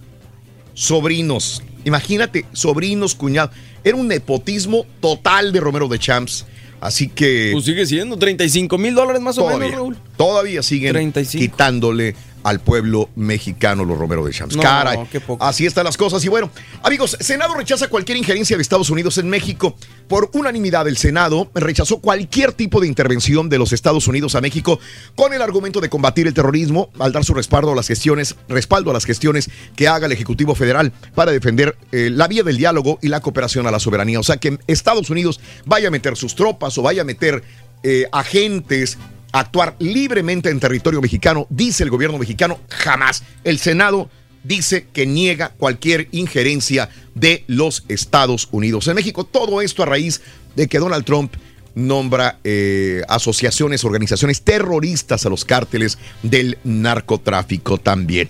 sobrinos, 0.75 1.63
imagínate, 1.85 2.45
sobrinos, 2.53 3.15
cuñados. 3.15 3.55
Era 3.85 3.97
un 3.97 4.09
nepotismo 4.09 4.85
total 5.01 5.53
de 5.53 5.61
Romero 5.61 5.87
de 5.87 6.01
Champs. 6.01 6.47
Así 6.81 7.09
que. 7.09 7.51
Pues 7.53 7.67
sigue 7.67 7.87
siendo 7.87 8.17
35 8.17 8.77
mil 8.79 8.95
dólares 8.95 9.23
más 9.23 9.39
o 9.39 9.47
menos, 9.47 9.71
Raúl. 9.71 9.97
Todavía 10.17 10.63
siguen 10.63 11.13
quitándole 11.13 12.17
al 12.43 12.61
pueblo 12.61 13.09
mexicano 13.17 13.85
los 13.85 13.99
Romero 13.99 14.25
de 14.25 14.33
Champs. 14.33 14.57
Caray, 14.57 14.99
así 15.41 15.67
están 15.67 15.85
las 15.85 15.97
cosas. 15.97 16.25
Y 16.25 16.29
bueno, 16.29 16.51
amigos, 16.83 17.17
Senado 17.21 17.55
rechaza 17.55 17.89
cualquier 17.89 18.19
injerencia 18.19 18.57
de 18.57 18.63
Estados 18.63 18.91
Unidos 18.91 19.19
en 19.19 19.29
México. 19.29 19.77
Por 20.09 20.31
unanimidad, 20.33 20.89
el 20.89 20.97
Senado 20.97 21.51
rechazó 21.55 22.01
cualquier 22.01 22.53
tipo 22.53 22.81
de 22.81 22.87
intervención 22.87 23.49
de 23.49 23.59
los 23.59 23.73
Estados 23.73 24.09
Unidos 24.09 24.35
a 24.35 24.41
México 24.41 24.81
con 25.15 25.33
el 25.33 25.43
argumento 25.43 25.81
de 25.81 25.89
combatir 25.89 26.27
el 26.27 26.35
terrorismo 26.35 26.91
al 26.99 27.13
dar 27.13 27.25
su 27.25 27.35
respaldo 27.35 27.73
a 27.73 27.77
las 27.77 27.87
gestiones, 27.87 28.37
respaldo 28.49 28.91
a 28.91 28.95
las 28.95 29.05
gestiones 29.05 29.51
que 29.77 29.89
haga 29.89 30.07
el 30.07 30.13
Ejecutivo 30.13 30.55
Federal 30.55 30.93
para 31.15 31.33
defender 31.33 31.77
eh, 31.93 32.11
la 32.11 32.29
vía 32.29 32.43
del 32.43 32.57
diálogo 32.57 32.99
y 33.03 33.09
la 33.09 33.21
cooperación 33.21 33.67
a 33.67 33.71
la 33.71 33.79
soberanía. 33.79 34.21
O 34.21 34.25
sea, 34.25 34.39
que 34.39 34.59
Estados 34.67 35.11
Unidos 35.11 35.41
vaya 35.65 35.89
a 35.89 35.91
meter 35.91 36.17
sus 36.17 36.35
tropas 36.35 36.77
o 36.79 36.83
vaya 36.83 37.03
a 37.03 37.05
meter 37.05 37.43
eh, 37.83 38.07
agentes 38.13 38.99
actuar 39.33 39.77
libremente 39.79 40.51
en 40.51 40.61
territorio 40.61 41.01
mexicano, 41.01 41.47
dice 41.51 41.83
el 41.83 41.91
gobierno 41.91 42.19
mexicano, 42.19 42.61
jamás. 42.69 43.23
El 43.45 43.59
Senado 43.59 44.11
dice 44.43 44.87
que 44.93 45.07
niega 45.07 45.51
cualquier 45.51 46.09
injerencia 46.13 46.89
de 47.15 47.45
los 47.47 47.85
Estados 47.89 48.49
Unidos 48.51 48.89
en 48.89 48.95
México. 48.95 49.25
Todo 49.25 49.61
esto 49.61 49.83
a 49.83 49.87
raíz 49.87 50.21
de 50.57 50.67
que 50.67 50.79
Donald 50.79 51.05
Trump 51.05 51.35
nombra 51.75 52.39
eh, 52.43 53.03
asociaciones, 53.09 53.85
organizaciones 53.85 54.43
terroristas 54.43 55.25
a 55.25 55.29
los 55.29 55.45
cárteles 55.45 55.99
del 56.23 56.59
narcotráfico 56.65 57.79
también. 57.79 58.29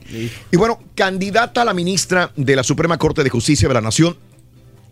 Y 0.51 0.57
bueno, 0.57 0.83
candidata 0.95 1.63
a 1.63 1.65
la 1.65 1.75
ministra 1.75 2.33
de 2.37 2.57
la 2.57 2.63
Suprema 2.63 2.99
Corte 2.99 3.25
de 3.25 3.31
Justicia 3.31 3.69
de 3.69 3.75
la 3.75 3.81
Nación, 3.81 4.17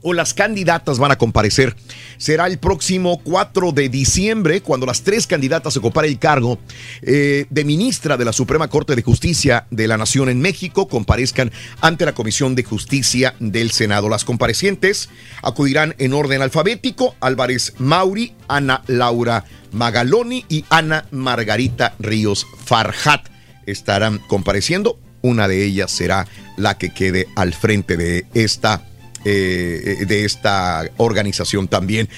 o 0.03 0.13
las 0.13 0.35
candidatas 0.35 0.99
van 0.99 1.13
a 1.13 1.19
comparecer. 1.19 1.77
Será 2.17 2.47
el 2.47 2.59
próximo 2.59 3.21
4 3.23 3.73
de 3.73 3.89
diciembre 3.89 4.61
cuando 4.61 4.87
las 4.87 5.03
tres 5.03 5.27
candidatas 5.27 5.77
ocuparán 5.77 6.11
el 6.11 6.19
cargo 6.19 6.59
eh, 7.03 7.47
de 7.51 7.65
ministra 7.65 8.17
de 8.17 8.25
la 8.25 8.33
Suprema 8.33 8.69
Corte 8.69 8.97
de 8.97 9.03
Justicia 9.03 9.67
de 9.71 9.87
la 9.87 9.97
Nación 9.97 10.29
en 10.29 10.41
México 10.41 10.89
comparezcan 10.89 11.53
ante 11.81 12.05
la 12.05 12.15
Comisión 12.15 12.55
de 12.55 12.65
Justicia 12.65 13.35
del 13.41 13.71
Senado. 13.71 14.09
Las 14.09 14.25
comparecientes 14.25 15.09
acudirán 15.43 15.95
en 15.99 16.13
orden 16.13 16.43
alfabético 16.43 17.15
Álvarez 17.21 17.75
Mauri, 17.79 18.35
Ana 18.49 18.83
Laura 18.87 19.45
Magaloni 19.73 20.45
y 20.49 20.65
Ana 20.71 21.07
Margarita 21.11 21.95
Ríos 21.99 22.47
Farhat 22.65 23.29
estarán 23.67 24.19
compareciendo. 24.19 24.99
Una 25.21 25.49
de 25.49 25.65
ellas 25.65 25.91
será 25.91 26.27
la 26.57 26.79
que 26.79 26.91
quede 26.91 27.27
al 27.37 27.53
frente 27.53 27.97
de 27.97 28.27
esta 28.35 28.83
eh, 29.25 30.05
de 30.07 30.25
esta 30.25 30.89
organización 30.97 31.69
también. 31.69 32.09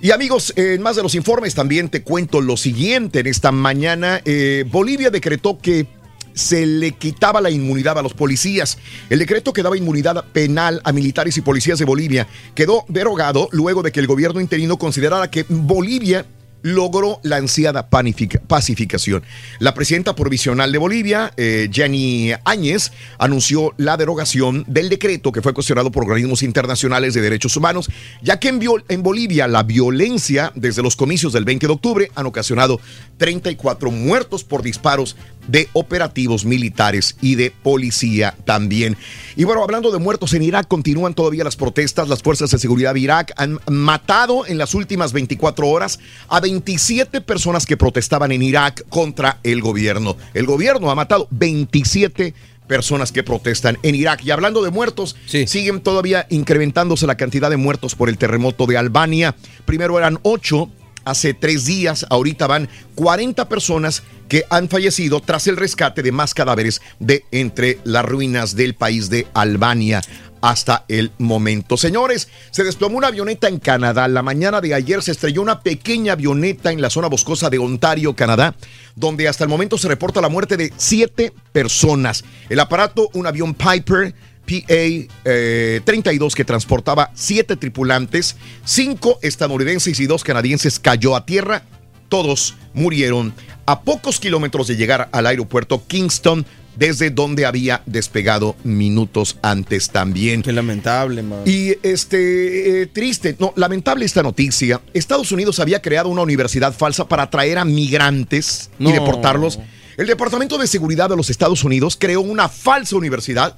Y 0.00 0.10
amigos, 0.10 0.52
en 0.56 0.82
más 0.82 0.96
de 0.96 1.02
los 1.02 1.14
informes 1.14 1.54
también 1.54 1.88
te 1.88 2.02
cuento 2.02 2.40
lo 2.40 2.56
siguiente. 2.56 3.20
En 3.20 3.28
esta 3.28 3.52
mañana, 3.52 4.20
eh, 4.24 4.64
Bolivia 4.68 5.10
decretó 5.10 5.58
que 5.58 5.86
se 6.34 6.66
le 6.66 6.92
quitaba 6.92 7.40
la 7.40 7.50
inmunidad 7.50 7.98
a 7.98 8.02
los 8.02 8.14
policías. 8.14 8.78
El 9.10 9.18
decreto 9.18 9.52
que 9.52 9.62
daba 9.62 9.76
inmunidad 9.76 10.24
penal 10.32 10.80
a 10.84 10.92
militares 10.92 11.36
y 11.36 11.40
policías 11.40 11.78
de 11.78 11.84
Bolivia 11.84 12.26
quedó 12.54 12.84
derogado 12.88 13.48
luego 13.52 13.82
de 13.82 13.92
que 13.92 14.00
el 14.00 14.06
gobierno 14.06 14.40
interino 14.40 14.76
considerara 14.76 15.30
que 15.30 15.44
Bolivia 15.48 16.26
logró 16.62 17.20
la 17.22 17.36
ansiada 17.36 17.88
pacificación. 17.90 19.22
La 19.58 19.74
presidenta 19.74 20.14
provisional 20.14 20.72
de 20.72 20.78
Bolivia, 20.78 21.32
eh, 21.36 21.68
Jenny 21.72 22.32
Áñez, 22.44 22.92
anunció 23.18 23.74
la 23.76 23.96
derogación 23.96 24.64
del 24.66 24.88
decreto 24.88 25.32
que 25.32 25.42
fue 25.42 25.54
cuestionado 25.54 25.90
por 25.90 26.04
organismos 26.04 26.42
internacionales 26.42 27.14
de 27.14 27.20
derechos 27.20 27.56
humanos, 27.56 27.90
ya 28.22 28.38
que 28.38 28.48
en, 28.48 28.60
en 28.88 29.02
Bolivia 29.02 29.48
la 29.48 29.62
violencia 29.62 30.52
desde 30.54 30.82
los 30.82 30.96
comicios 30.96 31.32
del 31.32 31.44
20 31.44 31.66
de 31.66 31.72
octubre 31.72 32.10
han 32.14 32.26
ocasionado 32.26 32.80
34 33.18 33.90
muertos 33.90 34.44
por 34.44 34.62
disparos 34.62 35.16
de 35.48 35.68
operativos 35.72 36.44
militares 36.44 37.16
y 37.20 37.34
de 37.34 37.50
policía 37.50 38.34
también. 38.44 38.96
Y 39.36 39.44
bueno, 39.44 39.62
hablando 39.62 39.90
de 39.90 39.98
muertos 39.98 40.34
en 40.34 40.42
Irak, 40.42 40.68
continúan 40.68 41.14
todavía 41.14 41.44
las 41.44 41.56
protestas. 41.56 42.08
Las 42.08 42.22
fuerzas 42.22 42.50
de 42.50 42.58
seguridad 42.58 42.94
de 42.94 43.00
Irak 43.00 43.32
han 43.36 43.58
matado 43.70 44.46
en 44.46 44.58
las 44.58 44.74
últimas 44.74 45.12
24 45.12 45.68
horas 45.68 45.98
a 46.28 46.40
27 46.40 47.20
personas 47.20 47.66
que 47.66 47.76
protestaban 47.76 48.32
en 48.32 48.42
Irak 48.42 48.84
contra 48.88 49.38
el 49.42 49.60
gobierno. 49.60 50.16
El 50.34 50.46
gobierno 50.46 50.90
ha 50.90 50.94
matado 50.94 51.28
27 51.30 52.34
personas 52.66 53.12
que 53.12 53.22
protestan 53.22 53.78
en 53.82 53.94
Irak. 53.94 54.24
Y 54.24 54.30
hablando 54.30 54.62
de 54.62 54.70
muertos, 54.70 55.16
siguen 55.26 55.80
todavía 55.80 56.26
incrementándose 56.30 57.06
la 57.06 57.16
cantidad 57.16 57.50
de 57.50 57.56
muertos 57.56 57.94
por 57.94 58.08
el 58.08 58.18
terremoto 58.18 58.66
de 58.66 58.78
Albania. 58.78 59.34
Primero 59.66 59.98
eran 59.98 60.18
8 60.22 60.70
hace 61.04 61.34
tres 61.34 61.66
días, 61.66 62.06
ahorita 62.10 62.46
van 62.46 62.68
40 62.94 63.48
personas 63.48 64.02
que 64.32 64.46
han 64.48 64.70
fallecido 64.70 65.20
tras 65.20 65.46
el 65.46 65.58
rescate 65.58 66.02
de 66.02 66.10
más 66.10 66.32
cadáveres 66.32 66.80
de 66.98 67.26
entre 67.32 67.80
las 67.84 68.02
ruinas 68.02 68.56
del 68.56 68.72
país 68.72 69.10
de 69.10 69.26
Albania 69.34 70.00
hasta 70.40 70.86
el 70.88 71.12
momento. 71.18 71.76
Señores, 71.76 72.30
se 72.50 72.64
desplomó 72.64 72.96
una 72.96 73.08
avioneta 73.08 73.46
en 73.48 73.58
Canadá. 73.58 74.08
La 74.08 74.22
mañana 74.22 74.62
de 74.62 74.72
ayer 74.72 75.02
se 75.02 75.10
estrelló 75.10 75.42
una 75.42 75.60
pequeña 75.60 76.14
avioneta 76.14 76.72
en 76.72 76.80
la 76.80 76.88
zona 76.88 77.08
boscosa 77.08 77.50
de 77.50 77.58
Ontario, 77.58 78.16
Canadá, 78.16 78.54
donde 78.96 79.28
hasta 79.28 79.44
el 79.44 79.50
momento 79.50 79.76
se 79.76 79.88
reporta 79.88 80.22
la 80.22 80.30
muerte 80.30 80.56
de 80.56 80.72
siete 80.78 81.34
personas. 81.52 82.24
El 82.48 82.58
aparato, 82.58 83.10
un 83.12 83.26
avión 83.26 83.52
Piper, 83.52 84.14
PA-32 84.46 86.32
que 86.32 86.46
transportaba 86.46 87.10
siete 87.14 87.56
tripulantes, 87.56 88.36
cinco 88.64 89.18
estadounidenses 89.20 90.00
y 90.00 90.06
dos 90.06 90.24
canadienses 90.24 90.80
cayó 90.80 91.16
a 91.16 91.26
tierra. 91.26 91.64
Todos 92.12 92.56
murieron 92.74 93.32
a 93.64 93.80
pocos 93.80 94.20
kilómetros 94.20 94.66
de 94.66 94.76
llegar 94.76 95.08
al 95.12 95.26
aeropuerto 95.26 95.82
Kingston, 95.86 96.44
desde 96.76 97.08
donde 97.08 97.46
había 97.46 97.80
despegado 97.86 98.54
minutos 98.64 99.38
antes 99.40 99.88
también. 99.88 100.42
Qué 100.42 100.52
lamentable, 100.52 101.22
man. 101.22 101.40
Y 101.46 101.70
este, 101.82 102.82
eh, 102.82 102.86
triste, 102.88 103.34
no, 103.38 103.54
lamentable 103.56 104.04
esta 104.04 104.22
noticia. 104.22 104.82
Estados 104.92 105.32
Unidos 105.32 105.58
había 105.58 105.80
creado 105.80 106.10
una 106.10 106.20
universidad 106.20 106.74
falsa 106.74 107.08
para 107.08 107.22
atraer 107.22 107.56
a 107.56 107.64
migrantes 107.64 108.68
y 108.78 108.92
deportarlos. 108.92 109.58
El 109.96 110.06
Departamento 110.06 110.58
de 110.58 110.66
Seguridad 110.66 111.08
de 111.08 111.16
los 111.16 111.30
Estados 111.30 111.64
Unidos 111.64 111.96
creó 111.98 112.20
una 112.20 112.50
falsa 112.50 112.94
universidad 112.94 113.56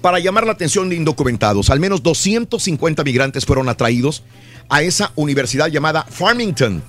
para 0.00 0.18
llamar 0.18 0.46
la 0.46 0.52
atención 0.52 0.88
de 0.88 0.96
indocumentados. 0.96 1.68
Al 1.68 1.78
menos 1.78 2.02
250 2.02 3.04
migrantes 3.04 3.44
fueron 3.44 3.68
atraídos 3.68 4.22
a 4.70 4.80
esa 4.80 5.12
universidad 5.14 5.68
llamada 5.68 6.06
Farmington 6.08 6.82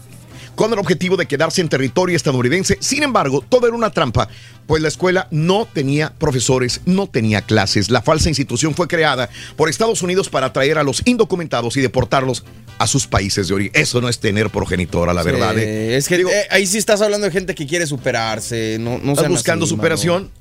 con 0.55 0.71
el 0.73 0.79
objetivo 0.79 1.17
de 1.17 1.25
quedarse 1.25 1.61
en 1.61 1.69
territorio 1.69 2.15
estadounidense. 2.15 2.77
Sin 2.79 3.03
embargo, 3.03 3.43
todo 3.47 3.67
era 3.67 3.75
una 3.75 3.91
trampa, 3.91 4.27
pues 4.67 4.81
la 4.81 4.87
escuela 4.87 5.27
no 5.31 5.67
tenía 5.71 6.13
profesores, 6.13 6.81
no 6.85 7.07
tenía 7.07 7.41
clases. 7.41 7.89
La 7.89 8.01
falsa 8.01 8.29
institución 8.29 8.73
fue 8.73 8.87
creada 8.87 9.29
por 9.55 9.69
Estados 9.69 10.01
Unidos 10.01 10.29
para 10.29 10.47
atraer 10.47 10.77
a 10.77 10.83
los 10.83 11.01
indocumentados 11.05 11.77
y 11.77 11.81
deportarlos 11.81 12.43
a 12.79 12.87
sus 12.87 13.07
países 13.07 13.47
de 13.47 13.53
origen. 13.53 13.71
Eso 13.75 14.01
no 14.01 14.09
es 14.09 14.19
tener 14.19 14.49
progenitora, 14.49 15.13
la 15.13 15.23
verdad. 15.23 15.57
¿eh? 15.57 15.95
Es 15.97 16.07
que 16.07 16.15
eh, 16.15 16.47
ahí 16.49 16.65
sí 16.65 16.77
estás 16.77 17.01
hablando 17.01 17.25
de 17.25 17.31
gente 17.31 17.55
que 17.55 17.67
quiere 17.67 17.87
superarse, 17.87 18.77
no, 18.79 18.99
no 18.99 19.13
estás 19.13 19.29
buscando 19.29 19.65
superación. 19.65 20.31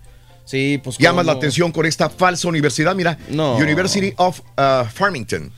Sí, 0.44 0.80
pues. 0.82 0.98
Llamas 0.98 1.24
la 1.24 1.32
atención 1.32 1.70
con 1.72 1.86
esta 1.86 2.10
falsa 2.10 2.48
universidad, 2.48 2.94
mira, 2.94 3.16
University 3.30 4.12
of 4.16 4.40
uh, 4.40 4.84
Farmington. 4.92 5.52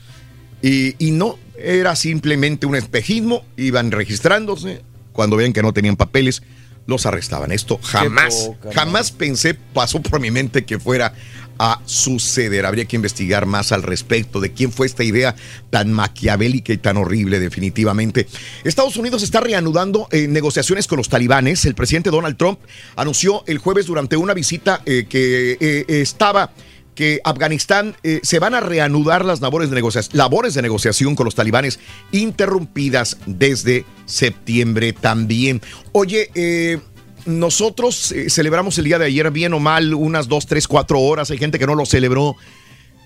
Y, 0.61 0.95
y, 1.05 1.11
no, 1.11 1.37
era 1.57 1.95
simplemente 1.95 2.65
un 2.65 2.75
espejismo, 2.75 3.43
iban 3.57 3.91
registrándose, 3.91 4.81
cuando 5.13 5.37
veían 5.37 5.53
que 5.53 5.61
no 5.61 5.73
tenían 5.73 5.95
papeles, 5.95 6.41
los 6.87 7.05
arrestaban. 7.05 7.51
Esto 7.51 7.79
jamás, 7.81 8.51
jamás 8.73 9.11
pensé, 9.11 9.53
pasó 9.53 10.01
por 10.01 10.19
mi 10.19 10.31
mente 10.31 10.65
que 10.65 10.79
fuera 10.79 11.13
a 11.57 11.81
suceder. 11.85 12.65
Habría 12.65 12.85
que 12.85 12.95
investigar 12.95 13.45
más 13.45 13.71
al 13.71 13.83
respecto 13.83 14.39
de 14.39 14.51
quién 14.51 14.71
fue 14.71 14.85
esta 14.85 15.03
idea 15.03 15.35
tan 15.69 15.91
maquiavélica 15.91 16.73
y 16.73 16.77
tan 16.77 16.97
horrible 16.97 17.39
definitivamente. 17.39 18.27
Estados 18.63 18.97
Unidos 18.97 19.23
está 19.23 19.39
reanudando 19.39 20.07
eh, 20.11 20.27
negociaciones 20.27 20.87
con 20.87 20.97
los 20.97 21.09
talibanes. 21.09 21.65
El 21.65 21.75
presidente 21.75 22.09
Donald 22.09 22.37
Trump 22.37 22.59
anunció 22.95 23.43
el 23.47 23.57
jueves 23.57 23.85
durante 23.85 24.17
una 24.17 24.33
visita 24.33 24.81
eh, 24.85 25.05
que 25.07 25.57
eh, 25.59 25.85
estaba 25.87 26.51
que 26.95 27.19
Afganistán 27.23 27.95
se 28.23 28.39
van 28.39 28.53
a 28.53 28.61
reanudar 28.61 29.25
las 29.25 29.41
labores 29.41 29.69
de, 29.69 29.83
labores 30.13 30.53
de 30.53 30.61
negociación 30.61 31.15
con 31.15 31.25
los 31.25 31.35
talibanes 31.35 31.79
interrumpidas 32.11 33.17
desde 33.25 33.85
septiembre 34.05 34.93
también. 34.93 35.61
Oye, 35.91 36.29
eh, 36.35 36.79
nosotros 37.25 38.11
eh, 38.11 38.29
celebramos 38.29 38.77
el 38.77 38.85
día 38.85 38.99
de 38.99 39.05
ayer, 39.05 39.29
bien 39.31 39.53
o 39.53 39.59
mal, 39.59 39.93
unas 39.93 40.27
dos, 40.27 40.45
tres, 40.45 40.67
cuatro 40.67 40.99
horas. 40.99 41.31
Hay 41.31 41.37
gente 41.37 41.59
que 41.59 41.67
no 41.67 41.75
lo 41.75 41.85
celebró. 41.85 42.35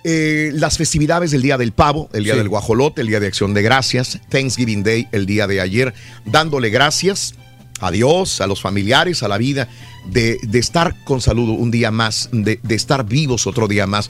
Eh, 0.05 0.51
las 0.53 0.77
festividades 0.77 1.31
del 1.31 1.41
Día 1.41 1.57
del 1.57 1.73
Pavo, 1.73 2.09
el 2.13 2.23
Día 2.23 2.35
del 2.35 2.47
Guajolote, 2.47 3.01
el 3.01 3.07
Día 3.07 3.19
de 3.19 3.27
Acción 3.27 3.53
de 3.53 3.61
Gracias, 3.61 4.19
Thanksgiving 4.29 4.81
Day, 4.81 5.09
el 5.11 5.25
día 5.25 5.45
de 5.45 5.59
ayer, 5.59 5.93
dándole 6.23 6.69
gracias 6.69 7.35
a 7.79 7.91
Dios, 7.91 8.41
a 8.41 8.47
los 8.47 8.61
familiares, 8.61 9.23
a 9.23 9.27
la 9.27 9.37
vida, 9.37 9.67
de, 10.05 10.39
estar 10.53 10.95
con 11.03 11.21
salud 11.21 11.49
un 11.49 11.71
día 11.71 11.91
más, 11.91 12.29
de, 12.31 12.59
estar 12.69 13.05
vivos 13.05 13.47
otro 13.47 13.67
día 13.67 13.87
más. 13.87 14.09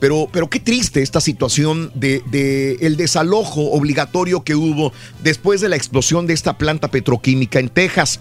Pero, 0.00 0.28
pero 0.32 0.48
qué 0.48 0.60
triste 0.60 1.02
esta 1.02 1.20
situación 1.20 1.92
de, 1.94 2.22
de, 2.30 2.78
el 2.80 2.96
desalojo 2.96 3.72
obligatorio 3.72 4.42
que 4.44 4.54
hubo 4.54 4.94
después 5.22 5.60
de 5.60 5.68
la 5.68 5.76
explosión 5.76 6.26
de 6.26 6.32
esta 6.32 6.56
planta 6.56 6.88
petroquímica 6.88 7.58
en 7.58 7.68
Texas. 7.68 8.20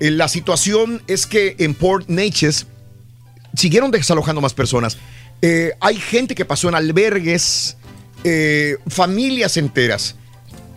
Eh, 0.00 0.10
la 0.10 0.26
situación 0.26 1.00
es 1.06 1.26
que 1.26 1.54
en 1.60 1.74
Port 1.74 2.08
Neches 2.08 2.66
siguieron 3.54 3.92
desalojando 3.92 4.40
más 4.40 4.52
personas. 4.52 4.98
Eh, 5.42 5.72
hay 5.80 5.96
gente 5.96 6.34
que 6.34 6.44
pasó 6.44 6.68
en 6.68 6.74
albergues, 6.74 7.76
eh, 8.24 8.78
familias 8.88 9.56
enteras. 9.56 10.16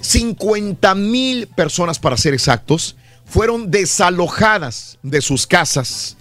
50 0.01 0.93
mil 0.95 1.47
personas, 1.47 1.97
para 1.97 2.17
ser 2.17 2.33
exactos, 2.33 2.95
fueron 3.25 3.71
desalojadas 3.71 4.97
de 5.03 5.21
sus 5.21 5.47
casas 5.47 6.17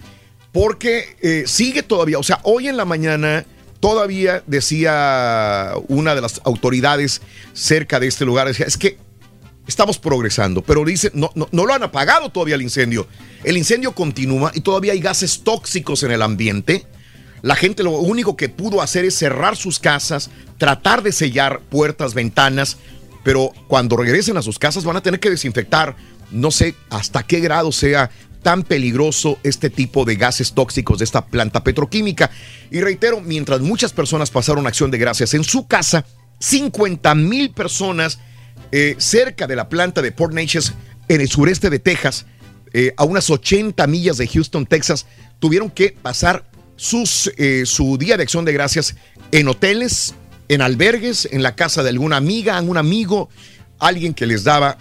porque 0.51 1.43
sigue 1.47 1.83
todavía, 1.83 2.17
o 2.17 2.23
sea, 2.23 2.39
hoy 2.43 2.67
en 2.69 2.77
la 2.77 2.85
mañana 2.85 3.45
todavía 3.79 4.41
decía 4.47 5.73
una 5.89 6.15
de 6.15 6.21
las 6.21 6.41
autoridades 6.45 7.21
cerca 7.53 7.99
de 7.99 8.07
este 8.07 8.25
lugar, 8.25 8.47
decía, 8.47 8.65
es 8.65 8.77
que 8.77 8.97
estamos 9.67 9.97
progresando, 9.97 10.61
pero 10.61 10.85
dice, 10.85 11.11
no, 11.13 11.31
no, 11.35 11.47
no, 11.51 11.65
lo 11.65 11.73
han 11.73 11.83
apagado 11.83 12.29
todavía 12.29 12.55
el 12.55 12.61
incendio. 12.61 13.07
El 13.43 13.57
incendio 13.57 13.91
continúa 13.93 14.51
y 14.53 14.61
todavía 14.61 14.93
hay 14.93 14.99
gases 14.99 15.43
tóxicos 15.43 16.03
en 16.03 16.11
el 16.11 16.21
ambiente. 16.21 16.85
La 17.41 17.55
gente 17.55 17.83
lo 17.83 17.91
único 17.91 18.35
que 18.35 18.49
pudo 18.49 18.81
hacer 18.81 19.05
es 19.05 19.15
cerrar 19.15 19.55
sus 19.55 19.79
casas, 19.79 20.29
tratar 20.57 21.03
de 21.03 21.11
sellar 21.11 21.61
puertas, 21.61 22.13
ventanas, 22.13 22.77
pero 23.23 23.51
cuando 23.67 23.97
regresen 23.97 24.37
a 24.37 24.41
sus 24.41 24.57
casas 24.57 24.83
van 24.83 24.97
a 24.97 25.01
tener 25.01 25.19
que 25.19 25.29
desinfectar. 25.29 25.95
No 26.31 26.51
sé 26.51 26.75
hasta 26.89 27.23
qué 27.23 27.39
grado 27.39 27.71
sea 27.71 28.09
tan 28.45 28.61
peligroso 28.61 29.39
este 29.41 29.71
tipo 29.71 30.05
de 30.05 30.17
gases 30.17 30.53
tóxicos 30.53 30.99
de 30.99 31.05
esta 31.05 31.25
planta 31.25 31.63
petroquímica. 31.63 32.29
Y 32.69 32.79
reitero, 32.79 33.19
mientras 33.19 33.61
muchas 33.61 33.91
personas 33.91 34.29
pasaron 34.29 34.67
acción 34.67 34.91
de 34.91 34.99
gracias 34.99 35.33
en 35.33 35.43
su 35.43 35.67
casa, 35.67 36.05
50 36.39 37.15
mil 37.15 37.51
personas 37.51 38.19
eh, 38.71 38.95
cerca 38.99 39.47
de 39.47 39.55
la 39.55 39.67
planta 39.67 40.01
de 40.01 40.11
Port 40.11 40.33
Neches 40.33 40.73
en 41.07 41.21
el 41.21 41.29
sureste 41.29 41.69
de 41.69 41.79
Texas, 41.79 42.25
eh, 42.73 42.93
a 42.97 43.03
unas 43.03 43.29
80 43.29 43.87
millas 43.87 44.17
de 44.17 44.27
Houston, 44.27 44.65
Texas, 44.65 45.05
tuvieron 45.39 45.71
que 45.71 45.95
pasar 45.99 46.45
sus, 46.75 47.31
eh, 47.37 47.63
su 47.65 47.97
día 47.97 48.17
de 48.17 48.23
acción 48.23 48.45
de 48.45 48.53
gracias 48.53 48.95
en 49.31 49.47
hoteles, 49.47 50.13
en 50.49 50.61
albergues, 50.61 51.27
en 51.31 51.41
la 51.41 51.55
casa 51.55 51.83
de 51.83 51.89
alguna 51.89 52.17
amiga, 52.17 52.61
un 52.61 52.77
amigo, 52.77 53.29
alguien 53.79 54.13
que 54.13 54.25
les 54.25 54.43
daba 54.43 54.77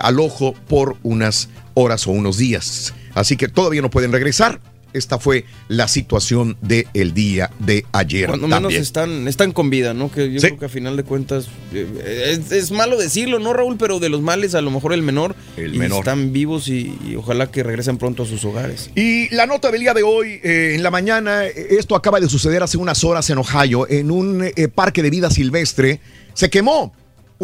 al 0.00 0.20
ojo 0.20 0.54
por 0.68 0.96
unas 1.02 1.48
horas 1.74 2.06
o 2.06 2.12
unos 2.12 2.38
días. 2.38 2.94
Así 3.14 3.36
que 3.36 3.48
todavía 3.48 3.82
no 3.82 3.90
pueden 3.90 4.12
regresar. 4.12 4.60
Esta 4.94 5.18
fue 5.18 5.44
la 5.66 5.88
situación 5.88 6.56
del 6.60 6.86
el 6.94 7.14
día 7.14 7.50
de 7.58 7.84
ayer. 7.90 8.28
Cuando 8.28 8.46
menos 8.46 8.72
están, 8.74 9.26
están 9.26 9.50
con 9.50 9.68
vida, 9.68 9.92
¿no? 9.92 10.08
Que 10.08 10.32
yo 10.32 10.40
creo 10.40 10.56
que 10.56 10.66
a 10.66 10.68
final 10.68 10.96
de 10.96 11.02
cuentas 11.02 11.48
eh, 11.72 12.40
es, 12.48 12.70
malo 12.70 12.96
decirlo, 12.96 13.40
¿no, 13.40 13.52
Raúl? 13.52 13.76
Pero 13.76 13.98
de 13.98 14.08
los 14.08 14.22
males, 14.22 14.54
a 14.54 14.60
lo 14.60 14.70
mejor 14.70 14.92
el 14.92 15.02
menor. 15.02 15.34
El 15.56 15.74
menor. 15.74 15.98
Están 15.98 16.32
vivos 16.32 16.68
y, 16.68 17.16
ojalá 17.18 17.50
que 17.50 17.64
regresen 17.64 17.98
pronto 17.98 18.22
a 18.22 18.26
sus 18.26 18.44
hogares. 18.44 18.92
Y 18.94 19.34
la 19.34 19.46
nota 19.46 19.72
del 19.72 19.80
día 19.80 19.94
de 19.94 20.04
hoy, 20.04 20.40
eh, 20.44 20.74
en 20.76 20.84
la 20.84 20.92
mañana, 20.92 21.44
esto 21.44 21.96
acaba 21.96 22.20
de 22.20 22.28
suceder 22.28 22.62
hace 22.62 22.76
unas 22.76 23.02
horas 23.02 23.28
en 23.30 23.38
Ohio, 23.38 23.88
en 23.90 24.12
un 24.12 24.44
eh, 24.44 24.68
parque 24.72 25.02
de 25.02 25.10
vida 25.10 25.28
silvestre. 25.28 25.98
Se 26.34 26.50
quemó 26.50 26.94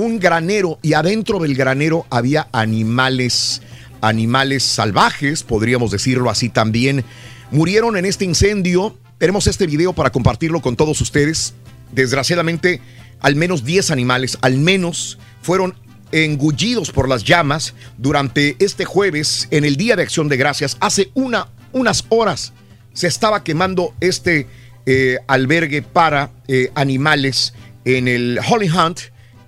un 0.00 0.18
granero 0.18 0.78
y 0.82 0.94
adentro 0.94 1.38
del 1.38 1.54
granero 1.54 2.06
había 2.10 2.48
animales 2.52 3.62
animales 4.00 4.62
salvajes, 4.62 5.42
podríamos 5.42 5.90
decirlo 5.90 6.30
así 6.30 6.48
también, 6.48 7.04
murieron 7.50 7.98
en 7.98 8.06
este 8.06 8.24
incendio. 8.24 8.96
Tenemos 9.18 9.46
este 9.46 9.66
video 9.66 9.92
para 9.92 10.10
compartirlo 10.10 10.62
con 10.62 10.74
todos 10.74 11.00
ustedes. 11.02 11.52
Desgraciadamente, 11.92 12.80
al 13.20 13.36
menos 13.36 13.62
10 13.64 13.90
animales, 13.90 14.38
al 14.40 14.56
menos, 14.56 15.18
fueron 15.42 15.74
engullidos 16.12 16.90
por 16.90 17.08
las 17.08 17.24
llamas 17.24 17.74
durante 17.98 18.56
este 18.58 18.86
jueves, 18.86 19.48
en 19.50 19.66
el 19.66 19.76
Día 19.76 19.96
de 19.96 20.02
Acción 20.02 20.30
de 20.30 20.38
Gracias. 20.38 20.78
Hace 20.80 21.10
una, 21.12 21.48
unas 21.72 22.06
horas 22.08 22.54
se 22.94 23.06
estaba 23.06 23.44
quemando 23.44 23.94
este 24.00 24.46
eh, 24.86 25.18
albergue 25.26 25.82
para 25.82 26.30
eh, 26.48 26.70
animales 26.74 27.52
en 27.84 28.08
el 28.08 28.40
Holly 28.48 28.70
Hunt 28.70 29.00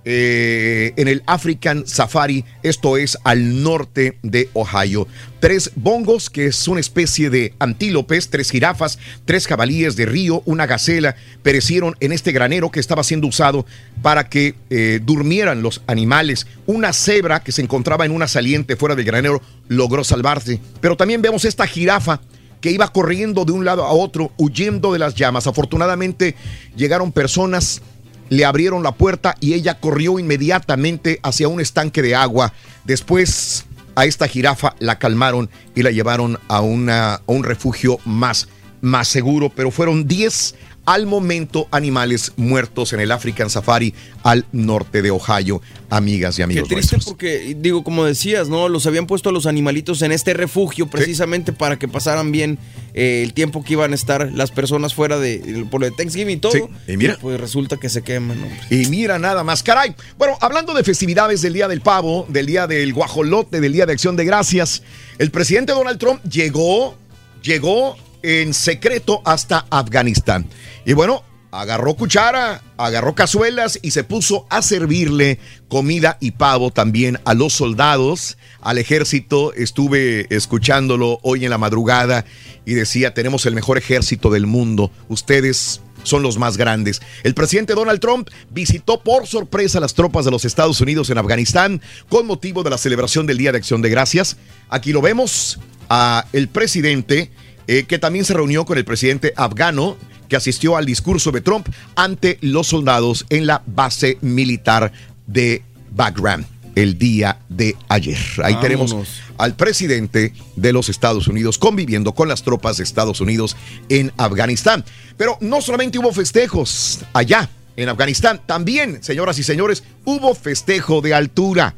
eh, 0.05 0.93
en 0.97 1.07
el 1.07 1.23
African 1.25 1.87
Safari, 1.87 2.43
esto 2.61 2.97
es 2.97 3.17
al 3.23 3.63
norte 3.63 4.17
de 4.21 4.49
Ohio. 4.53 5.07
Tres 5.39 5.71
bongos, 5.75 6.29
que 6.29 6.47
es 6.47 6.67
una 6.67 6.79
especie 6.79 7.29
de 7.29 7.53
antílopes, 7.59 8.29
tres 8.29 8.49
jirafas, 8.49 8.99
tres 9.25 9.47
jabalíes 9.47 9.95
de 9.95 10.05
río, 10.05 10.41
una 10.45 10.65
gacela, 10.65 11.15
perecieron 11.41 11.95
en 11.99 12.11
este 12.11 12.31
granero 12.31 12.71
que 12.71 12.79
estaba 12.79 13.03
siendo 13.03 13.27
usado 13.27 13.65
para 14.01 14.29
que 14.29 14.55
eh, 14.69 14.99
durmieran 15.03 15.61
los 15.61 15.81
animales. 15.87 16.47
Una 16.65 16.93
cebra 16.93 17.41
que 17.41 17.51
se 17.51 17.61
encontraba 17.61 18.05
en 18.05 18.11
una 18.11 18.27
saliente 18.27 18.75
fuera 18.75 18.95
del 18.95 19.05
granero 19.05 19.41
logró 19.67 20.03
salvarse. 20.03 20.59
Pero 20.81 20.97
también 20.97 21.21
vemos 21.21 21.45
esta 21.45 21.67
jirafa 21.67 22.21
que 22.63 22.71
iba 22.71 22.93
corriendo 22.93 23.43
de 23.43 23.51
un 23.51 23.65
lado 23.65 23.83
a 23.83 23.91
otro, 23.91 24.31
huyendo 24.37 24.93
de 24.93 24.99
las 24.99 25.15
llamas. 25.15 25.47
Afortunadamente 25.47 26.35
llegaron 26.77 27.11
personas 27.11 27.81
le 28.29 28.45
abrieron 28.45 28.83
la 28.83 28.93
puerta 28.93 29.35
y 29.39 29.53
ella 29.53 29.79
corrió 29.79 30.19
inmediatamente 30.19 31.19
hacia 31.23 31.47
un 31.47 31.59
estanque 31.59 32.01
de 32.01 32.15
agua. 32.15 32.53
Después 32.83 33.65
a 33.95 34.05
esta 34.05 34.27
jirafa 34.27 34.75
la 34.79 34.99
calmaron 34.99 35.49
y 35.75 35.83
la 35.83 35.91
llevaron 35.91 36.39
a, 36.47 36.61
una, 36.61 37.15
a 37.15 37.21
un 37.27 37.43
refugio 37.43 37.99
más, 38.05 38.47
más 38.81 39.07
seguro, 39.07 39.49
pero 39.49 39.71
fueron 39.71 40.07
10 40.07 40.55
al 40.85 41.05
momento 41.05 41.67
animales 41.71 42.33
muertos 42.35 42.93
en 42.93 42.99
el 42.99 43.11
African 43.11 43.49
Safari 43.49 43.93
al 44.23 44.45
norte 44.51 45.01
de 45.01 45.11
Ohio, 45.11 45.61
amigas 45.89 46.37
y 46.39 46.41
amigos. 46.41 46.67
Qué 46.67 46.75
triste 46.75 46.97
porque, 47.03 47.55
digo, 47.57 47.83
como 47.83 48.03
decías, 48.03 48.49
¿no? 48.49 48.67
Los 48.67 48.85
habían 48.85 49.07
puesto 49.07 49.29
a 49.29 49.31
los 49.31 49.45
animalitos 49.45 50.01
en 50.01 50.11
este 50.11 50.33
refugio 50.33 50.87
precisamente 50.87 51.53
para 51.53 51.79
que 51.79 51.87
pasaran 51.87 52.31
bien 52.31 52.59
eh, 52.93 53.21
el 53.23 53.33
tiempo 53.33 53.63
que 53.63 53.73
iban 53.73 53.91
a 53.91 53.95
estar 53.95 54.31
las 54.33 54.51
personas 54.51 54.93
fuera 54.93 55.19
de, 55.19 55.65
por 55.71 55.83
el 55.83 55.95
Thanksgiving 55.95 56.37
y 56.37 56.39
todo. 56.39 56.69
Y 56.87 56.97
mira. 56.97 57.17
pues 57.21 57.39
resulta 57.39 57.77
que 57.77 57.89
se 57.89 58.01
queman, 58.01 58.37
Y 58.69 58.87
mira 58.87 59.19
nada 59.19 59.43
más, 59.43 59.63
caray. 59.63 59.95
Bueno, 60.17 60.37
hablando 60.41 60.73
de 60.73 60.83
festividades 60.83 61.41
del 61.41 61.53
Día 61.53 61.67
del 61.67 61.81
Pavo, 61.81 62.25
del 62.29 62.45
Día 62.45 62.67
del 62.67 62.93
Guajolote, 62.93 63.61
del 63.61 63.73
Día 63.73 63.85
de 63.85 63.93
Acción 63.93 64.15
de 64.15 64.25
Gracias, 64.25 64.83
el 65.17 65.31
presidente 65.31 65.71
Donald 65.71 65.99
Trump 65.99 66.21
llegó, 66.23 66.97
llegó 67.41 67.95
en 68.23 68.53
secreto 68.53 69.21
hasta 69.25 69.65
Afganistán. 69.69 70.47
Y 70.85 70.93
bueno, 70.93 71.23
agarró 71.51 71.93
cuchara, 71.93 72.61
agarró 72.77 73.13
cazuelas 73.15 73.79
y 73.81 73.91
se 73.91 74.03
puso 74.03 74.47
a 74.49 74.61
servirle 74.61 75.39
comida 75.67 76.17
y 76.19 76.31
pavo 76.31 76.71
también 76.71 77.19
a 77.25 77.33
los 77.33 77.53
soldados, 77.53 78.37
al 78.59 78.79
ejército. 78.79 79.53
Estuve 79.53 80.27
escuchándolo 80.35 81.19
hoy 81.21 81.45
en 81.45 81.51
la 81.51 81.57
madrugada 81.57 82.25
y 82.65 82.73
decía, 82.73 83.13
tenemos 83.13 83.45
el 83.45 83.55
mejor 83.55 83.77
ejército 83.77 84.29
del 84.29 84.47
mundo. 84.47 84.91
Ustedes 85.09 85.81
son 86.03 86.21
los 86.21 86.37
más 86.37 86.57
grandes. 86.57 87.01
El 87.23 87.33
presidente 87.33 87.75
Donald 87.75 87.99
Trump 87.99 88.29
visitó 88.49 89.01
por 89.01 89.27
sorpresa 89.27 89.79
las 89.79 89.93
tropas 89.93 90.25
de 90.25 90.31
los 90.31 90.45
Estados 90.45 90.81
Unidos 90.81 91.09
en 91.09 91.17
Afganistán 91.17 91.81
con 92.09 92.25
motivo 92.25 92.63
de 92.63 92.71
la 92.71 92.77
celebración 92.77 93.25
del 93.25 93.37
Día 93.37 93.51
de 93.51 93.59
Acción 93.59 93.81
de 93.81 93.89
Gracias. 93.89 94.37
Aquí 94.69 94.91
lo 94.91 95.01
vemos 95.01 95.59
a 95.89 96.25
el 96.33 96.47
presidente 96.47 97.31
eh, 97.67 97.83
que 97.83 97.99
también 97.99 98.25
se 98.25 98.33
reunió 98.33 98.65
con 98.65 98.77
el 98.77 98.85
presidente 98.85 99.33
afgano 99.35 99.97
que 100.29 100.35
asistió 100.35 100.77
al 100.77 100.85
discurso 100.85 101.31
de 101.31 101.41
Trump 101.41 101.67
ante 101.95 102.37
los 102.41 102.67
soldados 102.67 103.25
en 103.29 103.45
la 103.45 103.61
base 103.65 104.17
militar 104.21 104.91
de 105.27 105.63
Bagram 105.91 106.45
el 106.75 106.97
día 106.97 107.39
de 107.49 107.75
ayer. 107.87 108.17
Ahí 108.43 108.55
tenemos 108.59 108.95
al 109.37 109.55
presidente 109.55 110.33
de 110.55 110.73
los 110.73 110.89
Estados 110.89 111.27
Unidos 111.27 111.57
conviviendo 111.57 112.13
con 112.13 112.27
las 112.27 112.43
tropas 112.43 112.77
de 112.77 112.83
Estados 112.83 113.21
Unidos 113.21 113.55
en 113.89 114.11
Afganistán. 114.17 114.83
Pero 115.17 115.37
no 115.41 115.61
solamente 115.61 115.99
hubo 115.99 116.11
festejos 116.11 117.01
allá 117.13 117.49
en 117.75 117.89
Afganistán, 117.89 118.41
también, 118.45 119.03
señoras 119.03 119.39
y 119.39 119.43
señores, 119.43 119.83
hubo 120.05 120.35
festejo 120.35 121.01
de 121.01 121.13
altura 121.13 121.75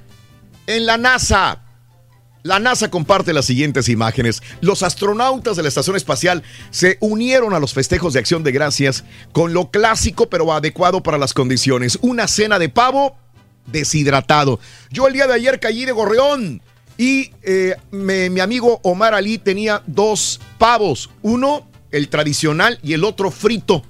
en 0.67 0.85
la 0.85 0.97
NASA. 0.97 1.61
La 2.45 2.59
NASA 2.59 2.91
comparte 2.91 3.33
las 3.33 3.45
siguientes 3.45 3.89
imágenes. 3.89 4.43
Los 4.61 4.83
astronautas 4.83 5.57
de 5.57 5.63
la 5.63 5.69
Estación 5.69 5.95
Espacial 5.95 6.43
se 6.69 6.99
unieron 6.99 7.55
a 7.55 7.59
los 7.59 7.73
festejos 7.73 8.13
de 8.13 8.19
acción 8.19 8.43
de 8.43 8.51
gracias 8.51 9.03
con 9.31 9.51
lo 9.51 9.71
clásico 9.71 10.29
pero 10.29 10.53
adecuado 10.53 11.01
para 11.01 11.17
las 11.17 11.33
condiciones. 11.33 11.97
Una 12.03 12.27
cena 12.27 12.59
de 12.59 12.69
pavo 12.69 13.17
deshidratado. 13.65 14.59
Yo 14.91 15.07
el 15.07 15.13
día 15.13 15.25
de 15.25 15.33
ayer 15.33 15.59
caí 15.59 15.85
de 15.85 15.91
gorreón 15.91 16.61
y 16.99 17.31
eh, 17.41 17.77
mi 17.89 18.39
amigo 18.39 18.79
Omar 18.83 19.15
Ali 19.15 19.39
tenía 19.39 19.81
dos 19.87 20.39
pavos. 20.59 21.09
Uno 21.23 21.67
el 21.95 22.09
tradicional 22.09 22.77
y 22.83 22.93
el 22.93 23.05
otro 23.05 23.31
frito. 23.31 23.83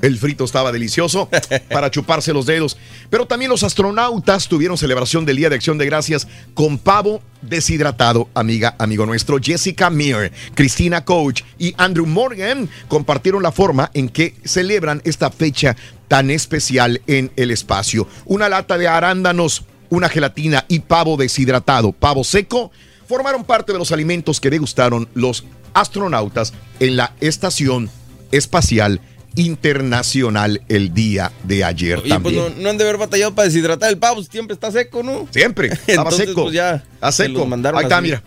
El 0.00 0.16
frito 0.16 0.44
estaba 0.44 0.72
delicioso 0.72 1.28
para 1.70 1.90
chuparse 1.90 2.32
los 2.32 2.46
dedos. 2.46 2.78
Pero 3.10 3.26
también 3.26 3.50
los 3.50 3.62
astronautas 3.62 4.48
tuvieron 4.48 4.78
celebración 4.78 5.26
del 5.26 5.36
Día 5.36 5.50
de 5.50 5.56
Acción 5.56 5.76
de 5.76 5.84
Gracias 5.84 6.26
con 6.54 6.78
pavo 6.78 7.22
deshidratado, 7.42 8.28
amiga, 8.34 8.74
amigo 8.78 9.04
nuestro. 9.04 9.38
Jessica 9.42 9.90
Meir, 9.90 10.32
Cristina 10.54 11.04
Coach 11.04 11.42
y 11.58 11.74
Andrew 11.76 12.06
Morgan 12.06 12.68
compartieron 12.88 13.42
la 13.42 13.52
forma 13.52 13.90
en 13.92 14.08
que 14.08 14.34
celebran 14.44 15.02
esta 15.04 15.30
fecha 15.30 15.76
tan 16.08 16.30
especial 16.30 17.02
en 17.06 17.30
el 17.36 17.50
espacio. 17.50 18.08
Una 18.24 18.48
lata 18.48 18.78
de 18.78 18.88
arándanos, 18.88 19.64
una 19.90 20.08
gelatina 20.08 20.64
y 20.68 20.80
pavo 20.80 21.18
deshidratado, 21.18 21.92
pavo 21.92 22.24
seco, 22.24 22.70
formaron 23.06 23.44
parte 23.44 23.72
de 23.72 23.78
los 23.78 23.92
alimentos 23.92 24.40
que 24.40 24.50
degustaron 24.50 25.08
los 25.14 25.44
astronautas 25.74 26.52
en 26.78 26.96
la 26.96 27.12
Estación 27.20 27.90
Espacial 28.32 29.00
Internacional 29.36 30.60
el 30.68 30.92
día 30.92 31.30
de 31.44 31.64
ayer 31.64 31.98
Oye, 31.98 32.08
también. 32.08 32.42
Pues 32.42 32.56
no, 32.56 32.68
han 32.68 32.76
de 32.76 32.84
haber 32.84 32.96
batallado 32.96 33.34
para 33.34 33.46
deshidratar 33.46 33.90
el 33.90 33.98
pavo, 33.98 34.22
siempre 34.24 34.54
está 34.54 34.72
seco, 34.72 35.02
¿no? 35.02 35.28
Siempre, 35.30 35.70
estaba 35.86 36.10
seco. 36.10 36.42
Pues 36.42 36.54
ya 36.54 36.82
está 36.94 37.12
seco. 37.12 37.48
Ahí 37.74 37.82
está, 37.84 38.00
mira. 38.00 38.22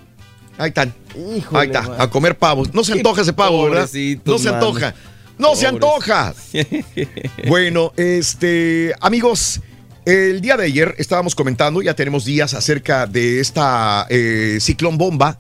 Ahí 0.57 0.69
están. 0.69 0.93
Ahí 1.51 1.67
está, 1.67 1.95
a 2.01 2.09
comer 2.09 2.37
pavos. 2.37 2.73
No 2.73 2.83
se 2.83 2.93
antoja 2.93 3.21
ese 3.21 3.33
pavo, 3.33 3.63
¿verdad? 3.63 3.89
No 4.25 4.39
se 4.39 4.49
antoja. 4.49 4.95
No 5.37 5.55
se 5.55 5.67
antoja. 5.67 6.33
bueno, 7.47 7.91
este, 7.97 8.93
amigos, 9.01 9.61
el 10.05 10.41
día 10.41 10.57
de 10.57 10.65
ayer 10.65 10.95
estábamos 10.97 11.35
comentando, 11.35 11.81
ya 11.81 11.95
tenemos 11.95 12.23
días 12.25 12.53
acerca 12.53 13.07
de 13.07 13.39
esta 13.39 14.05
eh, 14.09 14.57
ciclón 14.61 14.97
bomba 14.97 15.37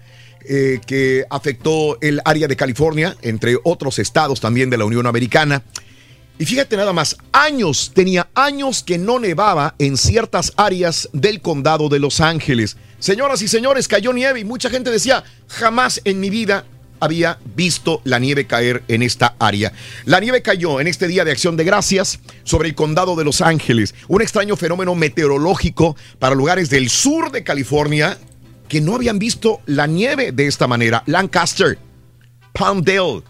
eh, 0.47 0.79
que 0.85 1.25
afectó 1.29 1.97
el 2.01 2.21
área 2.25 2.47
de 2.47 2.55
California, 2.55 3.15
entre 3.21 3.57
otros 3.63 3.99
estados 3.99 4.39
también 4.39 4.69
de 4.69 4.77
la 4.77 4.85
Unión 4.85 5.07
Americana. 5.07 5.63
Y 6.39 6.45
fíjate 6.45 6.75
nada 6.75 6.93
más, 6.93 7.17
años, 7.31 7.91
tenía 7.93 8.27
años 8.33 8.83
que 8.83 8.97
no 8.97 9.19
nevaba 9.19 9.75
en 9.77 9.97
ciertas 9.97 10.51
áreas 10.57 11.07
del 11.13 11.41
condado 11.41 11.89
de 11.89 11.99
Los 11.99 12.21
Ángeles. 12.21 12.75
Señoras 12.99 13.41
y 13.41 13.47
señores, 13.47 13.87
cayó 13.87 14.13
nieve 14.13 14.39
y 14.39 14.43
mucha 14.43 14.69
gente 14.69 14.89
decía, 14.89 15.23
jamás 15.47 16.01
en 16.05 16.19
mi 16.19 16.29
vida 16.29 16.65
había 16.99 17.37
visto 17.55 18.01
la 18.05 18.17
nieve 18.17 18.47
caer 18.47 18.83
en 18.87 19.03
esta 19.03 19.35
área. 19.37 19.73
La 20.05 20.19
nieve 20.19 20.41
cayó 20.41 20.79
en 20.79 20.87
este 20.87 21.07
día 21.07 21.25
de 21.25 21.31
acción 21.31 21.57
de 21.57 21.65
gracias 21.65 22.19
sobre 22.43 22.69
el 22.69 22.75
condado 22.75 23.15
de 23.15 23.25
Los 23.25 23.41
Ángeles, 23.41 23.93
un 24.07 24.21
extraño 24.21 24.55
fenómeno 24.55 24.95
meteorológico 24.95 25.97
para 26.17 26.33
lugares 26.33 26.69
del 26.69 26.89
sur 26.89 27.31
de 27.31 27.43
California 27.43 28.17
que 28.67 28.81
no 28.81 28.95
habían 28.95 29.19
visto 29.19 29.61
la 29.65 29.87
nieve 29.87 30.31
de 30.31 30.47
esta 30.47 30.67
manera. 30.67 31.03
Lancaster, 31.05 31.77
Palmdale, 32.53 33.23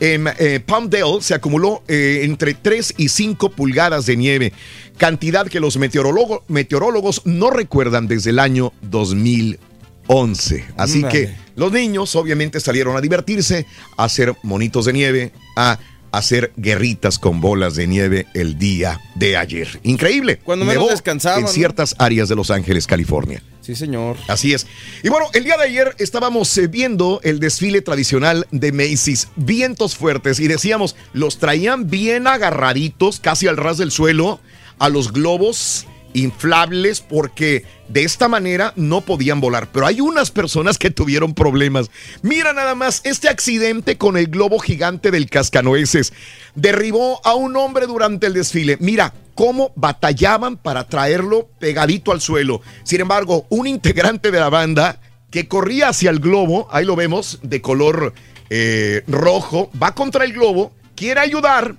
en 0.00 0.28
eh, 0.38 0.60
Palmdale 0.64 1.20
se 1.20 1.34
acumuló 1.34 1.82
eh, 1.88 2.20
entre 2.22 2.54
3 2.54 2.94
y 2.96 3.08
5 3.08 3.50
pulgadas 3.50 4.06
de 4.06 4.16
nieve, 4.16 4.52
cantidad 4.96 5.46
que 5.46 5.60
los 5.60 5.76
meteorólogos 5.76 7.22
no 7.24 7.50
recuerdan 7.50 8.06
desde 8.06 8.30
el 8.30 8.38
año 8.38 8.72
2011. 8.82 10.64
Así 10.76 11.02
que 11.04 11.34
los 11.56 11.72
niños 11.72 12.14
obviamente 12.14 12.60
salieron 12.60 12.96
a 12.96 13.00
divertirse, 13.00 13.66
a 13.96 14.04
hacer 14.04 14.36
monitos 14.42 14.84
de 14.84 14.92
nieve, 14.92 15.32
a 15.56 15.78
hacer 16.12 16.52
guerritas 16.56 17.18
con 17.18 17.40
bolas 17.40 17.74
de 17.74 17.86
nieve 17.86 18.26
el 18.34 18.58
día 18.58 19.00
de 19.16 19.36
ayer. 19.36 19.80
Increíble. 19.82 20.38
Cuando 20.38 20.64
menos 20.64 20.90
descansaban. 20.90 21.40
En 21.40 21.48
ciertas 21.48 21.94
áreas 21.98 22.28
de 22.28 22.36
Los 22.36 22.50
Ángeles, 22.50 22.86
California. 22.86 23.42
Sí, 23.68 23.74
señor. 23.74 24.16
Así 24.28 24.54
es. 24.54 24.66
Y 25.02 25.10
bueno, 25.10 25.26
el 25.34 25.44
día 25.44 25.58
de 25.58 25.64
ayer 25.64 25.94
estábamos 25.98 26.56
eh, 26.56 26.68
viendo 26.68 27.20
el 27.22 27.38
desfile 27.38 27.82
tradicional 27.82 28.46
de 28.50 28.72
Macy's, 28.72 29.28
vientos 29.36 29.94
fuertes, 29.94 30.40
y 30.40 30.48
decíamos, 30.48 30.96
los 31.12 31.36
traían 31.36 31.90
bien 31.90 32.26
agarraditos, 32.26 33.20
casi 33.20 33.46
al 33.46 33.58
ras 33.58 33.76
del 33.76 33.90
suelo, 33.90 34.40
a 34.78 34.88
los 34.88 35.12
globos 35.12 35.86
inflables 36.20 37.00
porque 37.00 37.64
de 37.88 38.04
esta 38.04 38.28
manera 38.28 38.72
no 38.76 39.00
podían 39.00 39.40
volar. 39.40 39.68
Pero 39.72 39.86
hay 39.86 40.00
unas 40.00 40.30
personas 40.30 40.78
que 40.78 40.90
tuvieron 40.90 41.34
problemas. 41.34 41.90
Mira 42.22 42.52
nada 42.52 42.74
más 42.74 43.00
este 43.04 43.28
accidente 43.28 43.96
con 43.96 44.16
el 44.16 44.28
globo 44.28 44.58
gigante 44.58 45.10
del 45.10 45.30
cascanueces. 45.30 46.12
Derribó 46.54 47.20
a 47.24 47.34
un 47.34 47.56
hombre 47.56 47.86
durante 47.86 48.26
el 48.26 48.34
desfile. 48.34 48.76
Mira 48.80 49.14
cómo 49.34 49.72
batallaban 49.76 50.56
para 50.56 50.88
traerlo 50.88 51.48
pegadito 51.58 52.12
al 52.12 52.20
suelo. 52.20 52.60
Sin 52.82 53.00
embargo, 53.00 53.46
un 53.48 53.66
integrante 53.66 54.30
de 54.30 54.40
la 54.40 54.50
banda 54.50 55.00
que 55.30 55.46
corría 55.46 55.88
hacia 55.88 56.10
el 56.10 56.20
globo, 56.20 56.68
ahí 56.70 56.84
lo 56.84 56.96
vemos, 56.96 57.38
de 57.42 57.60
color 57.60 58.14
eh, 58.50 59.02
rojo, 59.06 59.70
va 59.80 59.94
contra 59.94 60.24
el 60.24 60.32
globo, 60.32 60.72
quiere 60.96 61.20
ayudar. 61.20 61.76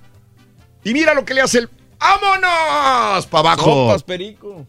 Y 0.84 0.94
mira 0.94 1.14
lo 1.14 1.24
que 1.24 1.34
le 1.34 1.42
hace 1.42 1.58
el 1.58 1.70
¡Vámonos! 2.00 3.26
Para 3.26 3.52
abajo. 3.52 3.96
perico. 4.06 4.66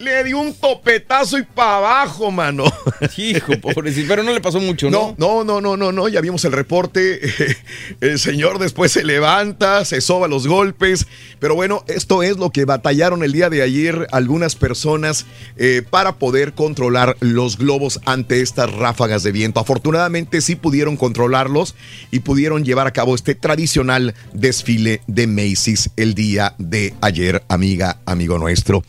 Le 0.00 0.24
dio 0.24 0.38
un 0.38 0.54
topetazo 0.54 1.36
y 1.36 1.42
para 1.42 1.76
abajo, 1.76 2.30
mano. 2.30 2.64
Hijo, 3.18 3.60
pobrecito. 3.60 4.08
Pero 4.08 4.22
no 4.22 4.32
le 4.32 4.40
pasó 4.40 4.58
mucho, 4.58 4.88
¿no? 4.88 5.14
No, 5.18 5.44
no, 5.44 5.60
no, 5.60 5.76
no, 5.76 5.92
no. 5.92 6.08
Ya 6.08 6.22
vimos 6.22 6.42
el 6.46 6.52
reporte. 6.52 7.20
El 8.00 8.18
señor 8.18 8.58
después 8.58 8.92
se 8.92 9.04
levanta, 9.04 9.84
se 9.84 10.00
soba 10.00 10.26
los 10.26 10.46
golpes. 10.46 11.06
Pero 11.38 11.54
bueno, 11.54 11.84
esto 11.86 12.22
es 12.22 12.38
lo 12.38 12.48
que 12.48 12.64
batallaron 12.64 13.22
el 13.22 13.32
día 13.32 13.50
de 13.50 13.60
ayer 13.60 14.06
algunas 14.10 14.56
personas 14.56 15.26
eh, 15.58 15.82
para 15.88 16.16
poder 16.16 16.54
controlar 16.54 17.18
los 17.20 17.58
globos 17.58 18.00
ante 18.06 18.40
estas 18.40 18.72
ráfagas 18.72 19.22
de 19.22 19.32
viento. 19.32 19.60
Afortunadamente 19.60 20.40
sí 20.40 20.56
pudieron 20.56 20.96
controlarlos 20.96 21.74
y 22.10 22.20
pudieron 22.20 22.64
llevar 22.64 22.86
a 22.86 22.92
cabo 22.92 23.14
este 23.14 23.34
tradicional 23.34 24.14
desfile 24.32 25.02
de 25.06 25.26
Macy's 25.26 25.90
el 25.96 26.14
día 26.14 26.54
de 26.56 26.94
ayer, 27.02 27.42
amiga, 27.48 27.98
amigo 28.06 28.38
nuestro. 28.38 28.82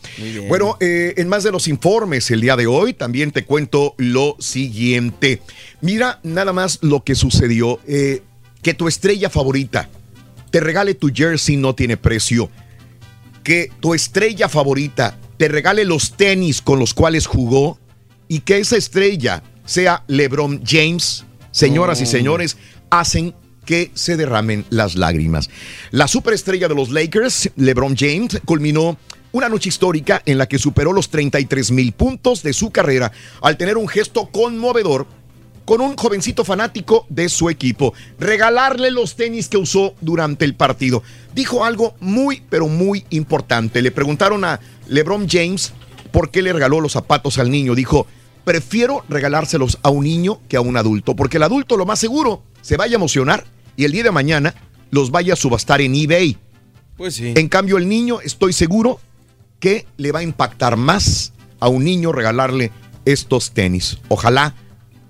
Bueno, 0.48 0.78
eh, 0.80 1.01
eh, 1.02 1.14
en 1.16 1.28
más 1.28 1.42
de 1.42 1.52
los 1.52 1.68
informes 1.68 2.30
el 2.30 2.40
día 2.40 2.56
de 2.56 2.66
hoy, 2.66 2.92
también 2.94 3.32
te 3.32 3.44
cuento 3.44 3.94
lo 3.98 4.36
siguiente. 4.38 5.42
Mira 5.80 6.20
nada 6.22 6.52
más 6.52 6.78
lo 6.82 7.02
que 7.02 7.14
sucedió. 7.14 7.80
Eh, 7.86 8.22
que 8.62 8.74
tu 8.74 8.86
estrella 8.86 9.28
favorita 9.28 9.90
te 10.50 10.60
regale 10.60 10.94
tu 10.94 11.10
jersey 11.12 11.56
no 11.56 11.74
tiene 11.74 11.96
precio. 11.96 12.50
Que 13.42 13.70
tu 13.80 13.94
estrella 13.94 14.48
favorita 14.48 15.18
te 15.36 15.48
regale 15.48 15.84
los 15.84 16.12
tenis 16.12 16.62
con 16.62 16.78
los 16.78 16.94
cuales 16.94 17.26
jugó 17.26 17.78
y 18.28 18.40
que 18.40 18.58
esa 18.58 18.76
estrella 18.76 19.42
sea 19.64 20.04
LeBron 20.06 20.62
James, 20.64 21.24
señoras 21.50 22.00
y 22.00 22.06
señores, 22.06 22.56
hacen 22.90 23.34
que 23.64 23.90
se 23.94 24.16
derramen 24.16 24.64
las 24.70 24.94
lágrimas. 24.94 25.50
La 25.90 26.06
superestrella 26.06 26.68
de 26.68 26.74
los 26.74 26.90
Lakers, 26.90 27.50
LeBron 27.56 27.96
James, 27.96 28.40
culminó 28.44 28.98
una 29.32 29.48
noche 29.48 29.70
histórica 29.70 30.22
en 30.26 30.38
la 30.38 30.46
que 30.46 30.58
superó 30.58 30.92
los 30.92 31.10
33 31.10 31.70
mil 31.72 31.92
puntos 31.92 32.42
de 32.42 32.52
su 32.52 32.70
carrera 32.70 33.12
al 33.40 33.56
tener 33.56 33.76
un 33.76 33.88
gesto 33.88 34.26
conmovedor 34.26 35.06
con 35.64 35.80
un 35.80 35.96
jovencito 35.96 36.44
fanático 36.44 37.06
de 37.08 37.28
su 37.28 37.48
equipo, 37.48 37.94
regalarle 38.18 38.90
los 38.90 39.16
tenis 39.16 39.48
que 39.48 39.56
usó 39.56 39.94
durante 40.00 40.44
el 40.44 40.54
partido. 40.54 41.02
Dijo 41.34 41.64
algo 41.64 41.94
muy, 42.00 42.42
pero 42.50 42.68
muy 42.68 43.04
importante. 43.10 43.80
Le 43.80 43.90
preguntaron 43.90 44.44
a 44.44 44.60
LeBron 44.88 45.28
James 45.28 45.72
por 46.10 46.30
qué 46.30 46.42
le 46.42 46.52
regaló 46.52 46.80
los 46.80 46.92
zapatos 46.92 47.38
al 47.38 47.50
niño. 47.50 47.74
Dijo, 47.74 48.06
prefiero 48.44 49.04
regalárselos 49.08 49.78
a 49.82 49.90
un 49.90 50.04
niño 50.04 50.40
que 50.48 50.56
a 50.56 50.60
un 50.60 50.76
adulto, 50.76 51.14
porque 51.14 51.36
el 51.36 51.44
adulto 51.44 51.76
lo 51.76 51.86
más 51.86 51.98
seguro 51.98 52.42
se 52.60 52.76
vaya 52.76 52.96
a 52.96 52.98
emocionar 52.98 53.44
y 53.76 53.84
el 53.84 53.92
día 53.92 54.02
de 54.02 54.10
mañana 54.10 54.54
los 54.90 55.10
vaya 55.10 55.34
a 55.34 55.36
subastar 55.36 55.80
en 55.80 55.94
eBay. 55.94 56.38
Pues 56.96 57.14
sí. 57.14 57.32
En 57.34 57.48
cambio, 57.48 57.78
el 57.78 57.88
niño, 57.88 58.20
estoy 58.20 58.52
seguro, 58.52 59.00
que 59.62 59.86
le 59.96 60.10
va 60.10 60.18
a 60.18 60.24
impactar 60.24 60.76
más 60.76 61.32
a 61.60 61.68
un 61.68 61.84
niño 61.84 62.10
regalarle 62.10 62.72
estos 63.04 63.52
tenis. 63.52 63.98
Ojalá 64.08 64.56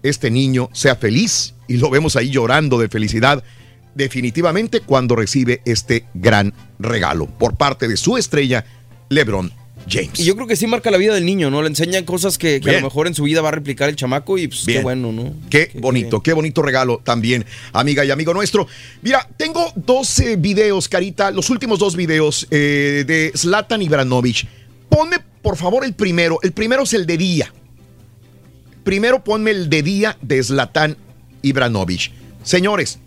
este 0.03 0.31
niño 0.31 0.69
sea 0.74 0.95
feliz 0.95 1.55
y 1.69 1.79
lo 1.79 1.89
vemos 1.89 2.16
ahí 2.16 2.29
llorando 2.29 2.79
de 2.79 2.91
felicidad 2.91 3.43
definitivamente 3.95 4.81
cuando 4.81 5.16
recibe 5.16 5.62
este 5.65 6.05
gran 6.12 6.53
regalo 6.79 7.27
por 7.27 7.57
parte 7.57 7.89
de 7.89 7.97
su 7.97 8.19
estrella, 8.19 8.66
LeBron 9.09 9.53
James. 9.89 10.19
Y 10.19 10.25
yo 10.25 10.35
creo 10.35 10.47
que 10.47 10.57
sí 10.57 10.67
marca 10.67 10.91
la 10.91 10.99
vida 10.99 11.15
del 11.15 11.25
niño, 11.25 11.51
¿no? 11.51 11.63
Le 11.63 11.69
enseñan 11.69 12.05
cosas 12.05 12.39
que, 12.39 12.61
a 12.65 12.73
lo 12.73 12.81
mejor 12.83 13.07
en 13.07 13.15
su 13.15 13.25
vida 13.25 13.41
va 13.43 13.49
a 13.49 13.53
replicar 13.53 13.89
el 13.89 13.97
chamaco 13.97 14.39
y 14.39 14.49
pues 14.49 14.63
qué 14.67 14.81
bueno, 14.81 15.13
¿no? 15.13 15.35
Qué, 15.51 15.71
bonito, 15.75 16.23
qué 16.23 16.33
bonito 16.33 16.63
regalo 16.63 17.01
también, 17.05 17.45
amiga 17.73 18.05
y 18.05 18.11
amigo 18.11 18.35
nuestro. 18.35 18.67
Mira, 19.03 19.29
tengo 19.37 19.73
12 19.77 20.37
videos, 20.37 20.89
Carita, 20.89 21.31
los 21.31 21.51
últimos 21.51 21.79
dos 21.79 21.97
videos 21.97 22.47
eh, 22.51 23.05
de 23.07 23.33
Zlatan 23.37 23.83
Ibranovic. 23.83 24.47
Ponme, 24.89 25.19
por 25.43 25.57
favor, 25.57 25.85
el 25.85 25.95
primero. 25.95 26.39
El 26.43 26.53
primero 26.53 26.83
es 26.83 26.93
el 26.93 27.07
de 27.07 27.17
día. 27.17 27.53
Primero 28.85 29.23
ponme 29.23 29.53
el 29.53 29.71
de 29.71 29.83
día 29.83 30.19
de 30.21 30.43
Zlatan 30.43 30.97
Ibranovic. 31.43 32.11
Señores, 32.43 32.99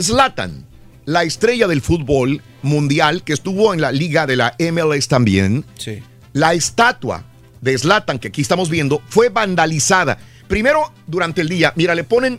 Zlatan, 0.00 0.66
la 1.04 1.22
estrella 1.24 1.66
del 1.66 1.82
fútbol, 1.82 2.42
mundial 2.62 3.24
que 3.24 3.32
estuvo 3.32 3.74
en 3.74 3.80
la 3.80 3.92
liga 3.92 4.26
de 4.26 4.36
la 4.36 4.56
MLS 4.58 5.08
también. 5.08 5.64
Sí. 5.78 6.02
La 6.32 6.54
estatua 6.54 7.24
de 7.60 7.76
Slatan 7.76 8.18
que 8.18 8.28
aquí 8.28 8.40
estamos 8.40 8.70
viendo 8.70 9.02
fue 9.08 9.28
vandalizada. 9.28 10.18
Primero, 10.48 10.92
durante 11.06 11.40
el 11.40 11.48
día, 11.48 11.72
mira, 11.76 11.94
le 11.94 12.04
ponen, 12.04 12.38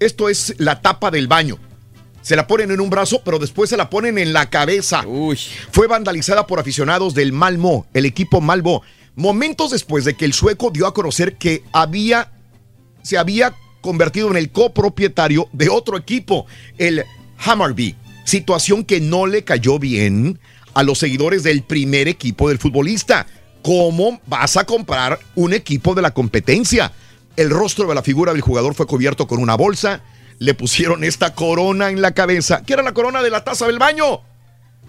esto 0.00 0.28
es 0.28 0.54
la 0.58 0.80
tapa 0.80 1.10
del 1.10 1.28
baño. 1.28 1.58
Se 2.22 2.36
la 2.36 2.46
ponen 2.46 2.70
en 2.70 2.80
un 2.80 2.88
brazo, 2.88 3.22
pero 3.24 3.38
después 3.38 3.68
se 3.68 3.76
la 3.76 3.90
ponen 3.90 4.16
en 4.16 4.32
la 4.32 4.48
cabeza. 4.48 5.04
Uy. 5.06 5.38
Fue 5.72 5.88
vandalizada 5.88 6.46
por 6.46 6.60
aficionados 6.60 7.14
del 7.14 7.32
Malmo, 7.32 7.86
el 7.94 8.06
equipo 8.06 8.40
Malmo. 8.40 8.82
Momentos 9.16 9.72
después 9.72 10.04
de 10.04 10.14
que 10.14 10.24
el 10.24 10.32
sueco 10.32 10.70
dio 10.70 10.86
a 10.86 10.94
conocer 10.94 11.36
que 11.36 11.64
había, 11.72 12.32
se 13.02 13.18
había 13.18 13.54
convertido 13.80 14.30
en 14.30 14.36
el 14.36 14.50
copropietario 14.50 15.48
de 15.52 15.68
otro 15.68 15.98
equipo, 15.98 16.46
el 16.78 17.04
Hammarby 17.38 17.96
situación 18.24 18.84
que 18.84 19.00
no 19.00 19.26
le 19.26 19.44
cayó 19.44 19.78
bien 19.78 20.38
a 20.74 20.82
los 20.82 20.98
seguidores 20.98 21.42
del 21.42 21.62
primer 21.62 22.08
equipo 22.08 22.48
del 22.48 22.58
futbolista. 22.58 23.26
¿Cómo 23.62 24.20
vas 24.26 24.56
a 24.56 24.64
comprar 24.64 25.20
un 25.34 25.52
equipo 25.52 25.94
de 25.94 26.02
la 26.02 26.12
competencia? 26.12 26.92
El 27.36 27.50
rostro 27.50 27.86
de 27.86 27.94
la 27.94 28.02
figura 28.02 28.32
del 28.32 28.42
jugador 28.42 28.74
fue 28.74 28.86
cubierto 28.86 29.26
con 29.26 29.40
una 29.40 29.54
bolsa, 29.54 30.02
le 30.38 30.54
pusieron 30.54 31.04
esta 31.04 31.34
corona 31.34 31.90
en 31.90 32.02
la 32.02 32.12
cabeza, 32.12 32.62
que 32.64 32.72
era 32.72 32.82
la 32.82 32.94
corona 32.94 33.22
de 33.22 33.30
la 33.30 33.44
taza 33.44 33.66
del 33.66 33.78
baño. 33.78 34.22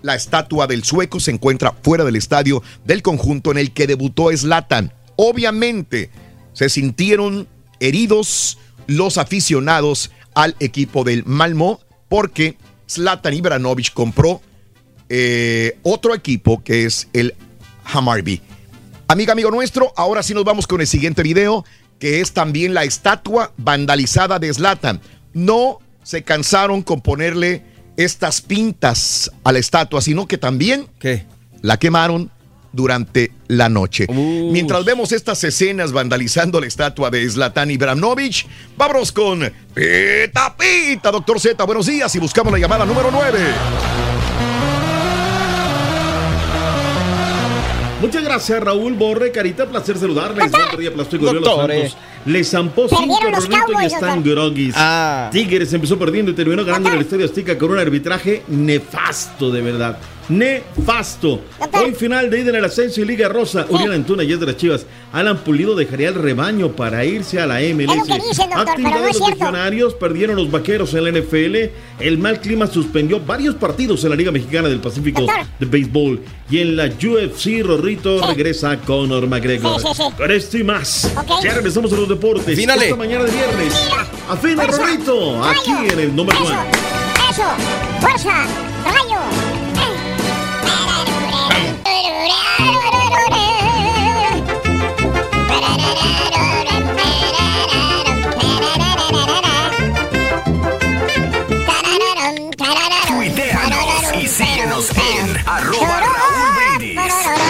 La 0.02 0.16
estatua 0.16 0.68
del 0.68 0.84
sueco 0.84 1.20
se 1.20 1.32
encuentra 1.32 1.74
fuera 1.82 2.04
del 2.04 2.16
estadio 2.16 2.64
del 2.84 3.02
conjunto 3.02 3.52
en 3.52 3.58
el 3.58 3.72
que 3.72 3.88
debutó 3.88 4.36
Slatan. 4.36 4.92
Obviamente, 5.16 6.10
se 6.54 6.70
sintieron 6.70 7.48
heridos 7.80 8.58
los 8.88 9.18
aficionados 9.18 10.12
al 10.34 10.56
equipo 10.60 11.04
del 11.04 11.24
Malmo 11.26 11.80
porque 12.10 12.58
Zlatan 12.90 13.34
Ibranovic 13.34 13.94
compró 13.94 14.42
eh, 15.10 15.78
otro 15.84 16.14
equipo 16.16 16.64
que 16.64 16.86
es 16.86 17.08
el 17.14 17.36
Hamarby. 17.86 18.42
Amiga, 19.08 19.34
amigo 19.34 19.52
nuestro, 19.52 19.94
ahora 19.96 20.24
sí 20.24 20.34
nos 20.34 20.44
vamos 20.44 20.66
con 20.66 20.82
el 20.82 20.88
siguiente 20.88 21.24
video 21.24 21.66
que 22.00 22.20
es 22.20 22.34
también 22.34 22.74
la 22.74 22.84
estatua 22.84 23.54
vandalizada 23.58 24.40
de 24.40 24.54
Zlatan. 24.54 25.00
No 25.34 25.80
se 26.04 26.24
cansaron 26.24 26.82
con 26.82 27.02
ponerle 27.02 27.64
estas 27.96 28.42
pintas 28.42 29.32
a 29.44 29.52
la 29.52 29.60
estatua, 29.60 30.02
sino 30.02 30.28
que 30.28 30.38
también 30.38 30.88
la 31.62 31.78
quemaron 31.78 32.32
durante 32.74 33.32
la 33.48 33.70
noche. 33.70 34.08
Mientras 34.10 34.84
vemos 34.84 35.14
estas 35.14 35.42
escenas 35.44 35.94
vandalizando 35.94 36.60
la 36.60 36.68
estatua 36.68 37.10
de 37.10 37.30
Zlatan 37.30 37.72
Ibrahimovic, 37.72 38.46
vámonos 38.76 39.12
con 39.12 39.40
Pita 39.74 40.56
Pita, 40.58 41.12
doctor 41.12 41.40
Z. 41.40 41.64
Buenos 41.64 41.86
días 41.86 42.14
y 42.16 42.20
buscamos 42.20 42.52
la 42.52 42.60
llamada 42.60 42.86
número 42.86 43.10
9. 43.12 43.40
Muchas 48.02 48.22
gracias, 48.22 48.62
Raúl 48.62 48.96
Borre, 48.96 49.32
Carita, 49.32 49.66
placer 49.66 49.98
saludarles. 49.98 50.52
Doctor, 50.52 51.72
Le 52.26 52.44
zampó 52.44 52.90
cinco 52.90 53.18
Rolito 53.22 53.82
y 53.82 53.86
están 53.86 54.22
groguis. 54.22 54.74
Ah. 54.76 55.30
Tigres 55.32 55.72
empezó 55.72 55.98
perdiendo 55.98 56.32
y 56.32 56.34
terminó 56.34 56.66
ganando 56.66 56.90
en 56.90 56.96
el 56.96 57.02
Estadio 57.02 57.26
Azteca 57.26 57.58
con 57.58 57.72
un 57.72 57.80
arbitraje 57.80 58.44
nefasto, 58.50 59.52
de 59.52 59.62
verdad 59.62 59.98
nefasto. 60.30 61.42
Hoy 61.72 61.94
final 61.94 62.30
de 62.30 62.40
ida 62.40 62.50
en 62.50 62.56
el 62.56 62.66
ascenso 62.66 63.02
y 63.02 63.06
Liga 63.06 63.30
Rosa. 63.30 63.66
Uriel 63.70 63.92
Antuna 63.92 64.24
y 64.24 64.32
es 64.32 64.40
de 64.40 64.46
las 64.46 64.58
Chivas. 64.58 64.86
Alan 65.12 65.38
Pulido 65.38 65.76
dejaría 65.76 66.10
el 66.10 66.16
rebaño 66.16 66.72
para 66.72 67.06
irse 67.06 67.40
a 67.40 67.46
la 67.46 67.60
MLS. 67.60 68.10
Actividad 68.56 69.02
de 69.02 69.08
los 69.14 69.30
legionarios 69.30 69.94
perdieron 69.94 70.36
los 70.36 70.50
vaqueros 70.50 70.94
en 70.94 71.04
la 71.04 71.12
NFL. 71.12 71.56
El 72.00 72.18
mal 72.18 72.40
clima 72.40 72.68
suspendió 72.68 73.20
varios 73.20 73.56
partidos 73.56 74.04
en 74.04 74.10
la 74.10 74.16
Liga 74.16 74.32
Mexicana 74.32 74.70
del 74.70 74.80
Pacífico 74.80 75.26
de 75.60 75.66
béisbol. 75.66 76.22
Y 76.50 76.60
en 76.60 76.76
la 76.76 76.86
UFC, 76.86 77.64
Rorrito 77.64 78.26
regresa 78.28 78.78
Conor 78.78 79.28
McGregor. 79.28 79.82
Con 80.18 80.32
esto 80.32 80.58
y 80.58 80.64
más. 80.64 81.12
Ya 81.44 81.54
regresamos 81.54 81.92
a 81.94 81.96
los 81.96 82.10
deportes. 82.10 82.58
Finale. 82.58 82.86
Esta 82.86 82.96
mañana 82.96 83.24
de 83.26 83.32
viernes. 83.32 83.74
A 84.30 84.36
fin 84.38 84.56
de 84.56 84.68
Rorrito. 84.68 85.44
Aquí 85.44 85.72
en 85.92 86.00
el 86.00 86.16
número 86.16 86.40
1. 86.40 86.50
Eso. 87.30 87.44
Fuerza. 88.02 88.46
Rayo. 88.86 89.43
Arroba 105.46 106.00
Raúl 106.00 106.54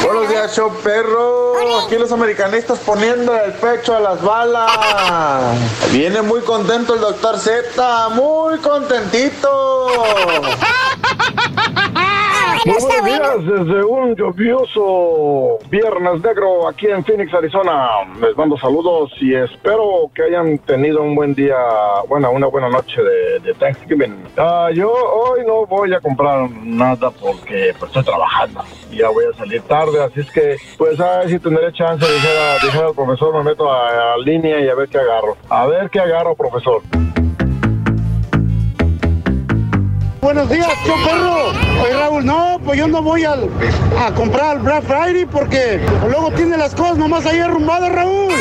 Buenos 0.04 0.30
días, 0.30 0.56
show 0.56 0.72
perro. 0.84 1.80
Aquí 1.86 1.98
los 1.98 2.12
americanistas 2.12 2.80
poniendo 2.80 3.36
el 3.36 3.54
pecho 3.54 3.96
a 3.96 4.00
las 4.00 4.22
balas. 4.22 5.58
Viene 5.92 6.22
muy 6.22 6.42
contento 6.42 6.96
el 6.96 7.02
doctor 7.02 7.40
Z, 7.40 8.10
muy 8.10 8.58
contentito. 8.60 9.88
Muy 12.66 12.78
buenos 12.80 13.06
días 13.06 13.46
desde 13.46 13.84
un 13.84 14.16
lluvioso 14.16 15.60
viernes 15.70 16.22
negro 16.22 16.66
aquí 16.70 16.88
en 16.88 17.04
Phoenix, 17.04 17.34
Arizona. 17.34 17.90
Les 18.22 18.38
mando 18.38 18.58
saludos 18.58 19.12
y 19.20 19.34
espero 19.36 20.10
que 20.16 20.24
hayan 20.24 20.58
tenido 20.60 21.02
un 21.02 21.14
buen 21.14 21.36
día, 21.36 21.58
bueno, 22.08 22.32
una 22.32 22.48
buena 22.48 22.70
noche 22.70 23.02
de, 23.04 23.54
Thanksgiving. 23.56 24.16
Ah, 24.38 24.70
yo 24.74 24.90
hoy 24.90 25.42
no 25.46 25.66
voy 25.66 25.94
a 25.94 26.00
comprar 26.00 26.50
nada 26.52 27.12
porque 27.12 27.74
pues, 27.78 27.90
estoy 27.90 28.04
trabajando 28.06 28.64
y 28.90 28.98
ya 29.00 29.10
voy 29.10 29.26
a 29.26 29.38
salir 29.38 29.62
tarde, 29.64 30.02
así 30.02 30.22
es 30.22 30.32
que 30.32 30.56
pues 30.78 30.98
a 31.02 31.20
ver 31.20 31.30
si 31.32 31.40
tendré 31.40 31.74
chance 31.74 32.06
de 32.06 32.14
dejar, 32.14 32.86
al 32.86 32.96
profesor, 32.96 33.34
me 33.36 33.44
meto 33.44 33.70
a, 33.70 34.14
a 34.14 34.18
línea 34.20 34.62
y 34.62 34.70
a 34.70 34.76
ver 34.76 34.88
qué 34.88 35.00
agarro. 35.00 35.36
A 35.50 35.68
ver 35.68 35.90
qué 35.90 36.00
agarro, 36.00 36.34
profesor. 36.34 36.82
Buenos 40.24 40.50
días, 40.50 40.70
perro. 40.86 41.50
Oye, 41.84 41.94
Raúl, 41.94 42.26
no, 42.26 42.58
pues 42.64 42.80
yo 42.80 42.88
no 42.88 43.02
voy 43.02 43.26
a 43.26 43.36
comprar 44.16 44.56
el 44.56 44.64
Black 44.64 44.86
Friday 44.86 45.26
porque 45.26 45.82
luego 46.08 46.32
tiene 46.32 46.56
las 46.58 46.74
cosas 46.74 46.98
nomás 46.98 47.26
ahí 47.26 47.40
arrumbadas, 47.40 47.92
Raúl. 47.92 48.32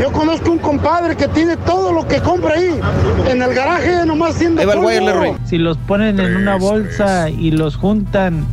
Yo 0.00 0.10
conozco 0.10 0.50
un 0.50 0.58
compadre 0.58 1.16
que 1.16 1.28
tiene 1.28 1.56
todo 1.58 1.92
lo 1.92 2.08
que 2.08 2.20
compra 2.20 2.54
ahí 2.54 2.80
en 3.28 3.40
el 3.40 3.54
garaje, 3.54 4.04
nomás 4.04 4.34
siendo 4.34 4.62
Si 5.44 5.58
los 5.58 5.78
ponen 5.78 6.18
en 6.18 6.34
una 6.34 6.56
bolsa 6.56 7.30
y 7.30 7.52
los 7.52 7.76
juntan. 7.76 8.48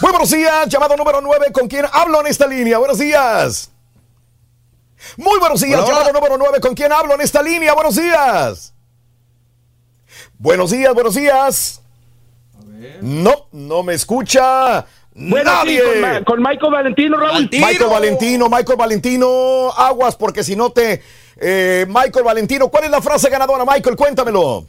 Muy 0.00 0.10
buenos 0.10 0.30
días, 0.32 0.68
llamado 0.68 0.96
número 0.96 1.20
9, 1.22 1.46
¿con 1.52 1.68
quién 1.68 1.84
hablo 1.92 2.20
en 2.22 2.26
esta 2.26 2.48
línea? 2.48 2.78
Buenos 2.78 2.98
días. 2.98 3.70
Muy 5.16 5.38
buenos 5.38 5.60
días, 5.60 5.80
llamado 5.86 6.12
número 6.12 6.36
9. 6.36 6.60
¿Con 6.60 6.74
quién 6.74 6.92
hablo 6.92 7.14
en 7.14 7.20
esta 7.20 7.42
línea? 7.42 7.74
Buenos 7.74 7.96
días. 7.96 8.74
Buenos 10.38 10.70
días, 10.70 10.94
buenos 10.94 11.14
días. 11.14 11.82
No, 13.00 13.46
no 13.52 13.82
me 13.82 13.94
escucha. 13.94 14.86
Nadie. 15.14 15.82
con, 16.24 16.40
Michael 16.40 16.72
Valentino, 16.72 17.16
Raúl. 17.16 17.48
Michael 17.50 17.90
Valentino, 17.90 18.48
Michael 18.48 18.78
Valentino, 18.78 19.70
aguas, 19.76 20.16
porque 20.16 20.44
si 20.44 20.54
no 20.54 20.70
te. 20.70 21.02
Eh, 21.40 21.86
Michael 21.88 22.24
Valentino, 22.24 22.68
¿cuál 22.68 22.84
es 22.84 22.90
la 22.90 23.02
frase 23.02 23.28
ganadora, 23.28 23.64
Michael? 23.64 23.96
Cuéntamelo. 23.96 24.66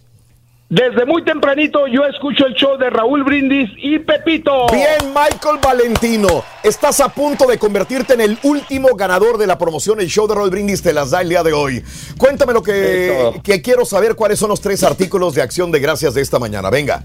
Desde 0.70 1.04
muy 1.04 1.24
tempranito 1.24 1.88
yo 1.88 2.06
escucho 2.06 2.46
el 2.46 2.54
show 2.54 2.78
de 2.78 2.92
Raúl 2.92 3.24
Brindis 3.24 3.72
y 3.78 3.98
Pepito. 3.98 4.68
Bien, 4.72 5.08
Michael 5.08 5.58
Valentino. 5.60 6.44
Estás 6.62 7.00
a 7.00 7.10
punto 7.10 7.48
de 7.48 7.58
convertirte 7.58 8.14
en 8.14 8.22
el 8.22 8.38
último 8.44 8.90
ganador 8.96 9.40
de 9.40 9.48
la 9.48 9.58
promoción. 9.58 10.00
El 10.00 10.10
show 10.10 10.28
de 10.28 10.36
Raúl 10.36 10.52
Brindis 10.52 10.84
te 10.84 10.94
las 10.94 11.10
da 11.10 11.22
el 11.22 11.30
día 11.30 11.42
de 11.42 11.54
hoy. 11.54 11.84
Cuéntame 12.20 12.54
lo 12.54 12.62
que, 12.62 13.42
que 13.44 13.64
quiero 13.64 13.84
saber. 13.84 14.14
¿Cuáles 14.14 14.38
son 14.38 14.50
los 14.50 14.62
tres 14.62 14.84
artículos 14.84 15.34
de 15.34 15.42
acción 15.42 15.72
de 15.72 15.80
gracias 15.80 16.14
de 16.14 16.22
esta 16.22 16.38
mañana? 16.38 16.70
Venga. 16.70 17.04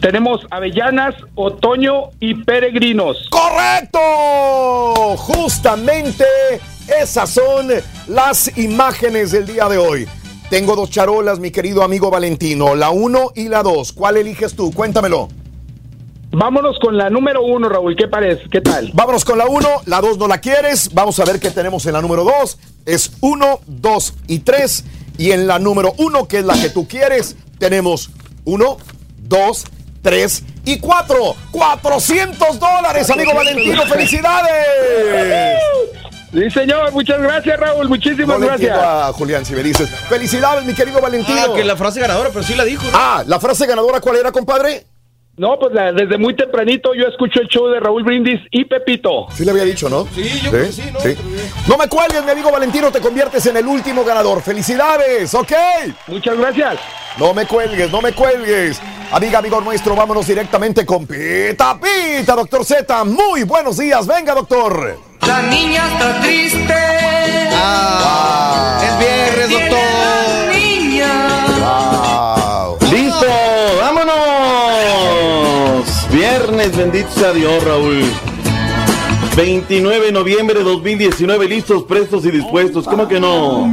Tenemos 0.00 0.44
avellanas, 0.50 1.14
otoño 1.36 2.10
y 2.18 2.34
peregrinos. 2.42 3.28
¡Correcto! 3.30 5.16
Justamente 5.16 6.24
esas 7.00 7.30
son 7.30 7.68
las 8.08 8.58
imágenes 8.58 9.30
del 9.30 9.46
día 9.46 9.68
de 9.68 9.78
hoy. 9.78 10.08
Tengo 10.50 10.74
dos 10.74 10.90
charolas, 10.90 11.38
mi 11.38 11.52
querido 11.52 11.84
amigo 11.84 12.10
Valentino, 12.10 12.74
la 12.74 12.90
uno 12.90 13.30
y 13.36 13.48
la 13.48 13.62
dos. 13.62 13.92
¿Cuál 13.92 14.16
eliges 14.16 14.56
tú? 14.56 14.72
Cuéntamelo. 14.72 15.28
Vámonos 16.32 16.76
con 16.80 16.96
la 16.96 17.08
número 17.08 17.40
uno, 17.42 17.68
Raúl. 17.68 17.94
¿Qué 17.94 18.08
parece? 18.08 18.42
¿Qué 18.50 18.60
tal? 18.60 18.90
Vámonos 18.92 19.24
con 19.24 19.38
la 19.38 19.46
uno. 19.46 19.68
La 19.86 20.00
dos 20.00 20.18
no 20.18 20.26
la 20.26 20.38
quieres. 20.38 20.92
Vamos 20.92 21.20
a 21.20 21.24
ver 21.24 21.38
qué 21.38 21.52
tenemos 21.52 21.86
en 21.86 21.92
la 21.92 22.02
número 22.02 22.24
dos. 22.24 22.58
Es 22.84 23.12
uno, 23.20 23.60
dos 23.68 24.14
y 24.26 24.40
tres. 24.40 24.84
Y 25.18 25.30
en 25.30 25.46
la 25.46 25.60
número 25.60 25.94
uno, 25.98 26.26
que 26.26 26.38
es 26.38 26.44
la 26.44 26.60
que 26.60 26.70
tú 26.70 26.88
quieres, 26.88 27.36
tenemos 27.60 28.10
uno, 28.44 28.76
dos, 29.18 29.66
tres 30.02 30.42
y 30.64 30.80
cuatro. 30.80 31.36
¡400 31.52 32.58
dólares, 32.58 33.08
amigo 33.08 33.34
Valentino! 33.34 33.84
¡Felicidades! 33.86 34.50
Sí, 36.32 36.50
señor, 36.50 36.92
muchas 36.92 37.20
gracias, 37.20 37.58
Raúl, 37.58 37.88
muchísimas 37.88 38.38
no 38.38 38.46
gracias. 38.46 38.78
a 38.78 39.12
Julián, 39.12 39.44
si 39.44 39.52
me 39.54 39.62
dices. 39.62 39.90
Felicidades, 40.08 40.64
mi 40.64 40.74
querido 40.74 41.00
Valentino. 41.00 41.40
Ah, 41.40 41.54
que 41.54 41.64
la 41.64 41.76
frase 41.76 42.00
ganadora, 42.00 42.30
pero 42.32 42.44
sí 42.44 42.54
la 42.54 42.64
dijo. 42.64 42.84
Ah, 42.92 43.24
la 43.26 43.40
frase 43.40 43.66
ganadora, 43.66 44.00
¿cuál 44.00 44.16
era, 44.16 44.30
compadre? 44.30 44.86
No, 45.36 45.58
pues 45.58 45.72
desde 45.72 46.18
muy 46.18 46.36
tempranito 46.36 46.94
yo 46.94 47.06
escucho 47.06 47.40
el 47.40 47.48
show 47.48 47.68
de 47.68 47.80
Raúl 47.80 48.04
Brindis 48.04 48.40
y 48.50 48.64
Pepito. 48.66 49.26
Sí 49.34 49.44
le 49.44 49.52
había 49.52 49.64
dicho, 49.64 49.88
¿no? 49.88 50.06
Sí, 50.14 50.22
yo 50.44 50.50
creo 50.50 50.66
que 50.66 50.72
sí, 50.72 50.82
¿no? 50.92 51.00
No 51.66 51.78
me 51.78 51.88
cuelgues, 51.88 52.24
mi 52.24 52.30
amigo 52.30 52.52
Valentino, 52.52 52.92
te 52.92 53.00
conviertes 53.00 53.46
en 53.46 53.56
el 53.56 53.66
último 53.66 54.04
ganador. 54.04 54.42
¡Felicidades! 54.42 55.32
¿Ok? 55.34 55.52
Muchas 56.08 56.36
gracias. 56.36 56.78
No 57.18 57.32
me 57.32 57.46
cuelgues, 57.46 57.90
no 57.90 58.02
me 58.02 58.12
cuelgues. 58.12 58.80
Amiga, 59.10 59.38
amigo 59.38 59.60
nuestro, 59.62 59.96
vámonos 59.96 60.26
directamente 60.26 60.84
con 60.84 61.06
Pita 61.06 61.78
Pita, 61.80 62.36
doctor 62.36 62.64
Z. 62.64 63.04
Muy 63.04 63.42
buenos 63.44 63.78
días. 63.78 64.06
Venga, 64.06 64.34
doctor. 64.34 65.09
La 65.26 65.42
niña 65.42 65.86
está 65.92 66.20
triste. 66.20 66.74
Ah, 67.52 68.80
es 68.82 68.98
viernes, 68.98 69.50
doctor. 69.50 69.78
La 70.08 70.52
niña. 70.52 71.12
Listo, 72.90 73.26
vámonos. 73.80 75.00
Viernes, 76.10 76.76
bendito 76.76 77.10
sea 77.10 77.32
Dios, 77.32 77.64
Raúl. 77.64 78.04
29 79.36 80.06
de 80.06 80.12
noviembre 80.12 80.58
de 80.58 80.64
2019, 80.64 81.48
listos, 81.48 81.84
prestos 81.84 82.24
y 82.26 82.30
dispuestos. 82.30 82.84
¿Cómo 82.86 83.06
que 83.08 83.20
no? 83.20 83.70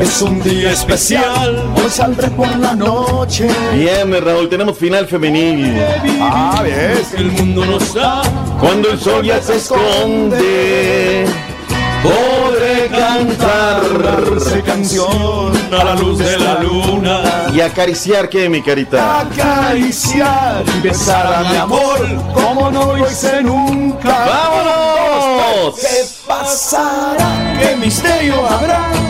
Es 0.00 0.22
un 0.22 0.42
día 0.42 0.72
especial, 0.72 1.72
hoy 1.76 1.90
saldré 1.90 2.30
por 2.30 2.48
la 2.56 2.74
noche. 2.74 3.48
Bien, 3.74 4.10
Raúl, 4.24 4.48
tenemos 4.48 4.78
final 4.78 5.06
femenil. 5.06 5.78
Ah, 6.22 6.62
bien. 6.64 7.02
El 7.18 7.32
mundo 7.32 7.66
nos 7.66 7.92
da. 7.92 8.22
Cuando 8.58 8.90
el 8.90 8.98
sol 8.98 9.22
ya 9.24 9.42
se 9.42 9.56
esconde, 9.56 11.26
podré 12.02 12.88
cantar 12.88 13.82
esa 14.36 14.62
canción 14.62 15.52
a 15.70 15.84
la 15.84 15.94
luz 15.96 16.18
de 16.18 16.38
la 16.38 16.62
luna. 16.62 17.20
Y 17.54 17.60
acariciar, 17.60 18.30
¿qué, 18.30 18.48
mi 18.48 18.62
carita? 18.62 19.20
Acariciar 19.20 20.64
y 20.78 20.80
besar 20.80 21.34
a 21.34 21.50
mi 21.50 21.56
amor, 21.58 21.98
como 22.32 22.70
no 22.70 22.96
lo 22.96 23.06
hice 23.06 23.42
nunca. 23.42 24.08
¡Vámonos! 24.08 25.78
pasará? 26.26 27.54
¿Qué 27.60 27.76
misterio 27.76 28.46
habrá? 28.46 29.09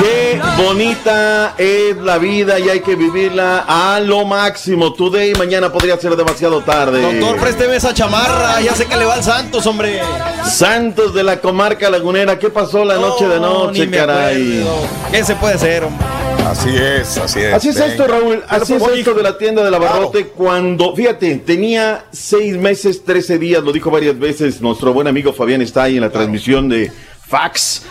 Qué 0.00 0.40
bonita 0.56 1.54
es 1.58 1.96
la 1.96 2.18
vida 2.18 2.58
y 2.58 2.68
hay 2.68 2.80
que 2.80 2.96
vivirla 2.96 3.64
a 3.66 4.00
lo 4.00 4.24
máximo. 4.24 4.92
Today 4.92 5.34
mañana 5.34 5.72
podría 5.72 5.96
ser 5.98 6.16
demasiado 6.16 6.62
tarde. 6.62 7.00
Doctor, 7.00 7.40
présteme 7.40 7.76
esa 7.76 7.94
chamarra. 7.94 8.60
Ya 8.60 8.74
sé 8.74 8.86
que 8.86 8.96
le 8.96 9.04
va 9.04 9.14
al 9.14 9.22
Santos, 9.22 9.66
hombre. 9.66 10.00
Santos 10.50 11.14
de 11.14 11.22
la 11.22 11.40
comarca 11.40 11.90
lagunera. 11.90 12.38
¿Qué 12.38 12.50
pasó 12.50 12.84
la 12.84 12.96
noche 12.96 13.28
de 13.28 13.38
noche, 13.38 13.90
caray? 13.90 14.66
¿Qué 15.10 15.24
se 15.24 15.34
puede 15.36 15.54
hacer, 15.54 15.84
hombre? 15.84 16.04
Así 16.46 16.70
es, 16.74 17.16
así 17.18 17.40
es. 17.40 17.54
Así 17.54 17.68
es 17.68 17.76
esto, 17.76 18.06
Raúl. 18.06 18.42
Así 18.48 18.74
es 18.74 18.82
esto 18.82 19.14
de 19.14 19.22
la 19.22 19.38
tienda 19.38 19.62
de 19.62 19.70
la 19.70 19.78
Barrote. 19.78 20.26
Cuando, 20.28 20.96
fíjate, 20.96 21.36
tenía 21.36 22.06
seis 22.10 22.56
meses, 22.56 23.04
trece 23.04 23.38
días, 23.38 23.62
lo 23.62 23.72
dijo 23.72 23.90
varias 23.90 24.18
veces 24.18 24.60
nuestro 24.60 24.92
buen 24.92 25.06
amigo 25.06 25.32
Fabián 25.32 25.62
está 25.62 25.84
ahí 25.84 25.96
en 25.96 26.00
la 26.00 26.10
transmisión 26.10 26.68
de 26.68 26.90
Fax. 27.28 27.82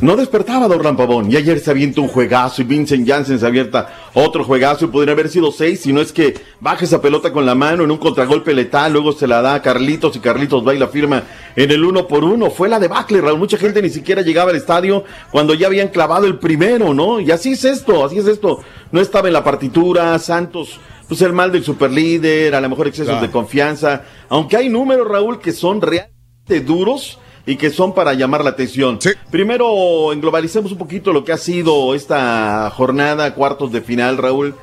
No 0.00 0.16
despertaba 0.16 0.66
Dorlan 0.66 0.96
Pavón 0.96 1.30
y 1.30 1.36
ayer 1.36 1.60
se 1.60 1.70
avienta 1.70 2.00
un 2.00 2.08
juegazo 2.08 2.62
y 2.62 2.64
Vincent 2.64 3.06
Janssen 3.06 3.38
se 3.38 3.46
abierta 3.46 4.10
otro 4.14 4.44
juegazo 4.44 4.86
y 4.86 4.88
podría 4.88 5.12
haber 5.12 5.28
sido 5.28 5.52
seis 5.52 5.80
si 5.80 5.92
no 5.92 6.00
es 6.00 6.10
que 6.10 6.40
baja 6.58 6.86
esa 6.86 7.02
pelota 7.02 7.32
con 7.32 7.44
la 7.44 7.54
mano 7.54 7.84
en 7.84 7.90
un 7.90 7.98
contragolpe 7.98 8.54
letal, 8.54 8.94
luego 8.94 9.12
se 9.12 9.26
la 9.26 9.42
da 9.42 9.52
a 9.52 9.60
Carlitos 9.60 10.16
y 10.16 10.20
Carlitos 10.20 10.66
va 10.66 10.74
y 10.74 10.78
la 10.78 10.88
firma 10.88 11.24
en 11.54 11.70
el 11.70 11.84
uno 11.84 12.08
por 12.08 12.24
uno. 12.24 12.50
Fue 12.50 12.70
la 12.70 12.78
debacle, 12.78 13.20
Raúl. 13.20 13.38
Mucha 13.38 13.58
gente 13.58 13.82
ni 13.82 13.90
siquiera 13.90 14.22
llegaba 14.22 14.50
al 14.50 14.56
estadio 14.56 15.04
cuando 15.30 15.52
ya 15.52 15.66
habían 15.66 15.88
clavado 15.88 16.24
el 16.26 16.38
primero, 16.38 16.94
¿no? 16.94 17.20
Y 17.20 17.30
así 17.30 17.52
es 17.52 17.66
esto, 17.66 18.02
así 18.02 18.16
es 18.16 18.26
esto. 18.26 18.60
No 18.92 19.02
estaba 19.02 19.28
en 19.28 19.34
la 19.34 19.44
partitura, 19.44 20.18
Santos 20.18 20.80
pues 21.08 21.20
el 21.22 21.32
mal 21.32 21.50
del 21.50 21.64
superlíder, 21.64 22.54
a 22.54 22.60
lo 22.60 22.68
mejor 22.68 22.86
excesos 22.86 23.20
de 23.20 23.32
confianza, 23.32 24.04
aunque 24.28 24.56
hay 24.56 24.68
números, 24.68 25.08
Raúl, 25.08 25.40
que 25.40 25.50
son 25.50 25.82
realmente 25.82 26.60
duros 26.64 27.18
y 27.46 27.56
que 27.56 27.70
son 27.70 27.94
para 27.94 28.14
llamar 28.14 28.44
la 28.44 28.50
atención. 28.50 28.98
Primero, 29.30 30.12
englobalicemos 30.12 30.72
un 30.72 30.78
poquito 30.78 31.12
lo 31.12 31.24
que 31.24 31.32
ha 31.32 31.38
sido 31.38 31.94
esta 31.94 32.70
jornada, 32.70 33.34
cuartos 33.34 33.72
de 33.72 33.80
final, 33.80 34.18
Raúl. 34.18 34.54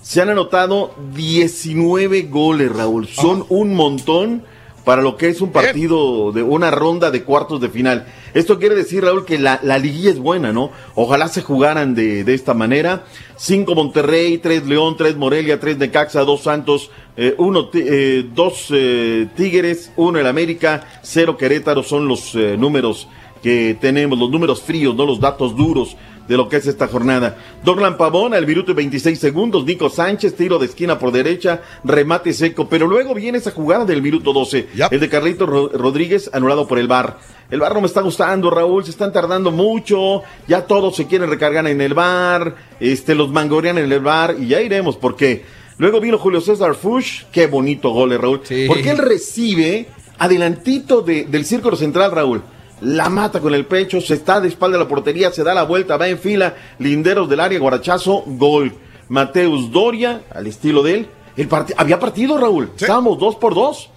Se 0.00 0.20
han 0.20 0.30
anotado 0.30 0.94
19 1.14 2.22
goles, 2.22 2.72
Raúl. 2.72 3.06
Son 3.06 3.46
un 3.48 3.74
montón 3.74 4.42
para 4.84 5.02
lo 5.02 5.16
que 5.16 5.28
es 5.28 5.40
un 5.40 5.52
partido 5.52 6.32
de 6.32 6.42
una 6.42 6.70
ronda 6.70 7.10
de 7.10 7.22
cuartos 7.22 7.60
de 7.60 7.68
final. 7.68 8.06
Esto 8.34 8.58
quiere 8.58 8.74
decir, 8.74 9.04
Raúl, 9.04 9.24
que 9.24 9.38
la, 9.38 9.60
la 9.62 9.78
liguilla 9.78 10.10
es 10.10 10.18
buena, 10.18 10.52
¿no? 10.52 10.70
Ojalá 10.94 11.28
se 11.28 11.42
jugaran 11.42 11.94
de, 11.94 12.24
de 12.24 12.34
esta 12.34 12.54
manera. 12.54 13.04
Cinco 13.36 13.74
Monterrey, 13.74 14.38
tres 14.38 14.66
León, 14.66 14.96
tres 14.96 15.16
Morelia, 15.16 15.60
tres 15.60 15.78
Necaxa, 15.78 16.24
dos 16.24 16.42
Santos, 16.42 16.90
eh, 17.16 17.34
uno, 17.38 17.68
eh, 17.74 18.24
dos 18.34 18.68
eh, 18.70 19.28
Tigres, 19.36 19.92
uno 19.96 20.18
el 20.18 20.26
América, 20.26 20.86
cero 21.02 21.36
Querétaro 21.36 21.82
son 21.82 22.08
los 22.08 22.34
eh, 22.34 22.56
números 22.56 23.08
que 23.42 23.76
tenemos, 23.80 24.18
los 24.18 24.30
números 24.30 24.62
fríos, 24.62 24.94
no 24.94 25.04
los 25.04 25.18
datos 25.18 25.56
duros 25.56 25.96
de 26.32 26.38
lo 26.38 26.48
que 26.48 26.56
es 26.56 26.66
esta 26.66 26.88
jornada. 26.88 27.36
Dorlan 27.62 27.98
Pavón 27.98 28.32
al 28.32 28.46
minuto 28.46 28.72
y 28.72 28.74
26 28.74 29.18
segundos, 29.18 29.66
Nico 29.66 29.90
Sánchez, 29.90 30.34
tiro 30.34 30.58
de 30.58 30.64
esquina 30.64 30.98
por 30.98 31.12
derecha, 31.12 31.60
remate 31.84 32.32
seco, 32.32 32.70
pero 32.70 32.86
luego 32.86 33.12
viene 33.12 33.36
esa 33.36 33.50
jugada 33.50 33.84
del 33.84 34.00
minuto 34.00 34.32
12, 34.32 34.68
el 34.90 34.98
de 34.98 35.08
Carlito 35.10 35.44
Rodríguez 35.44 36.30
anulado 36.32 36.66
por 36.66 36.78
el 36.78 36.88
VAR. 36.88 37.18
El 37.50 37.60
VAR 37.60 37.74
no 37.74 37.82
me 37.82 37.86
está 37.86 38.00
gustando, 38.00 38.48
Raúl, 38.48 38.82
se 38.82 38.92
están 38.92 39.12
tardando 39.12 39.50
mucho, 39.50 40.22
ya 40.48 40.64
todos 40.64 40.96
se 40.96 41.06
quieren 41.06 41.28
recargar 41.28 41.66
en 41.66 41.82
el 41.82 41.92
VAR, 41.92 42.56
este, 42.80 43.14
los 43.14 43.30
mangorean 43.30 43.76
en 43.76 43.92
el 43.92 44.00
VAR 44.00 44.36
y 44.38 44.48
ya 44.48 44.62
iremos 44.62 44.96
porque 44.96 45.44
luego 45.76 46.00
vino 46.00 46.16
Julio 46.16 46.40
César 46.40 46.74
Fush, 46.74 47.24
qué 47.30 47.46
bonito 47.46 47.90
gol, 47.90 48.12
eh, 48.14 48.16
Raúl, 48.16 48.40
porque 48.66 48.90
él 48.90 48.96
recibe 48.96 49.86
adelantito 50.16 51.02
de, 51.02 51.24
del 51.24 51.44
círculo 51.44 51.76
central, 51.76 52.10
Raúl 52.10 52.40
la 52.82 53.08
mata 53.08 53.40
con 53.40 53.54
el 53.54 53.66
pecho, 53.66 54.00
se 54.00 54.14
está 54.14 54.40
de 54.40 54.48
espalda 54.48 54.76
la 54.76 54.88
portería, 54.88 55.30
se 55.30 55.44
da 55.44 55.54
la 55.54 55.62
vuelta, 55.62 55.96
va 55.96 56.08
en 56.08 56.18
fila, 56.18 56.56
linderos 56.78 57.28
del 57.28 57.40
área, 57.40 57.58
guarachazo, 57.58 58.24
gol. 58.26 58.72
Mateus 59.08 59.70
Doria, 59.70 60.22
al 60.30 60.46
estilo 60.46 60.82
de 60.82 60.94
él. 60.94 61.06
El 61.36 61.48
había 61.76 62.00
partido, 62.00 62.38
Raúl. 62.38 62.70
Estábamos 62.76 63.18
dos 63.18 63.36
por 63.36 63.54
dos. 63.54 63.90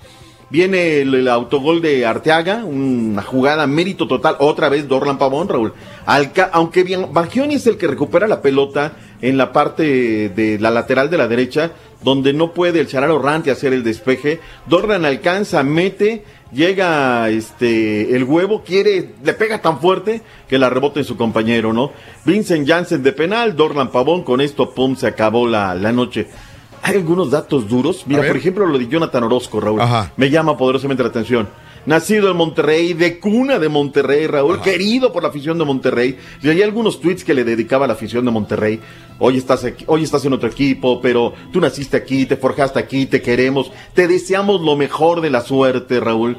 Viene 0.49 1.01
el, 1.01 1.27
autogol 1.27 1.81
de 1.81 2.05
Arteaga, 2.05 2.63
una 2.63 3.23
jugada 3.23 3.65
mérito 3.65 4.07
total, 4.07 4.35
otra 4.39 4.69
vez 4.69 4.87
Dorlan 4.87 5.17
Pavón, 5.17 5.49
Raúl. 5.49 5.73
aunque 6.51 6.83
bien, 6.83 7.07
Bagioni 7.11 7.55
es 7.55 7.65
el 7.65 7.77
que 7.77 7.87
recupera 7.87 8.27
la 8.27 8.41
pelota 8.41 8.93
en 9.21 9.37
la 9.37 9.51
parte 9.51 10.29
de 10.29 10.59
la 10.59 10.69
lateral 10.69 11.09
de 11.09 11.17
la 11.17 11.27
derecha, 11.27 11.71
donde 12.01 12.33
no 12.33 12.53
puede 12.53 12.79
el 12.79 12.87
Chararo 12.87 13.19
Rante 13.19 13.51
hacer 13.51 13.73
el 13.73 13.83
despeje. 13.83 14.39
Dorlan 14.67 15.05
alcanza, 15.05 15.63
mete 15.63 16.23
llega 16.51 17.29
este 17.29 18.15
el 18.15 18.23
huevo, 18.23 18.63
quiere, 18.63 19.11
le 19.23 19.33
pega 19.33 19.61
tan 19.61 19.79
fuerte 19.79 20.21
que 20.47 20.57
la 20.57 20.69
rebota 20.69 20.99
en 20.99 21.05
su 21.05 21.17
compañero, 21.17 21.73
¿no? 21.73 21.91
Vincent 22.25 22.67
Janssen 22.67 23.03
de 23.03 23.11
penal, 23.11 23.55
Dorlan 23.55 23.91
Pavón, 23.91 24.23
con 24.23 24.41
esto, 24.41 24.73
pum, 24.73 24.95
se 24.95 25.07
acabó 25.07 25.47
la, 25.47 25.75
la 25.75 25.91
noche. 25.91 26.27
Hay 26.81 26.95
algunos 26.95 27.31
datos 27.31 27.67
duros. 27.67 28.03
Mira, 28.05 28.25
por 28.27 28.37
ejemplo, 28.37 28.65
lo 28.67 28.77
de 28.77 28.87
Jonathan 28.87 29.23
Orozco, 29.23 29.59
Raúl. 29.59 29.81
Me 30.17 30.29
llama 30.29 30.55
poderosamente 30.55 31.01
la 31.01 31.09
atención. 31.09 31.49
Nacido 31.87 32.29
en 32.29 32.37
Monterrey, 32.37 32.93
de 32.93 33.19
cuna 33.19 33.57
de 33.57 33.69
Monterrey, 33.69 34.27
Raúl, 34.27 34.61
querido 34.61 35.11
por 35.11 35.23
la 35.23 35.29
afición 35.29 35.57
de 35.57 35.65
Monterrey. 35.65 36.17
Y 36.43 36.49
hay 36.49 36.61
algunos 36.61 36.99
tweets 36.99 37.23
que 37.23 37.33
le 37.33 37.43
dedicaba 37.43 37.85
a 37.85 37.87
la 37.87 37.93
afición 37.93 38.23
de 38.25 38.31
Monterrey. 38.31 38.79
Hoy 39.17 39.37
estás 39.37 39.63
aquí, 39.63 39.85
hoy 39.87 40.03
estás 40.03 40.25
en 40.25 40.33
otro 40.33 40.49
equipo, 40.49 40.99
pero 40.99 41.33
tú 41.53 41.61
naciste 41.61 41.95
aquí, 41.95 42.25
te 42.25 42.35
forjaste 42.35 42.79
aquí, 42.79 43.05
te 43.05 43.21
queremos, 43.21 43.71
te 43.93 44.07
deseamos 44.07 44.59
lo 44.61 44.75
mejor 44.75 45.21
de 45.21 45.29
la 45.29 45.41
suerte, 45.41 46.01
Raúl. 46.01 46.37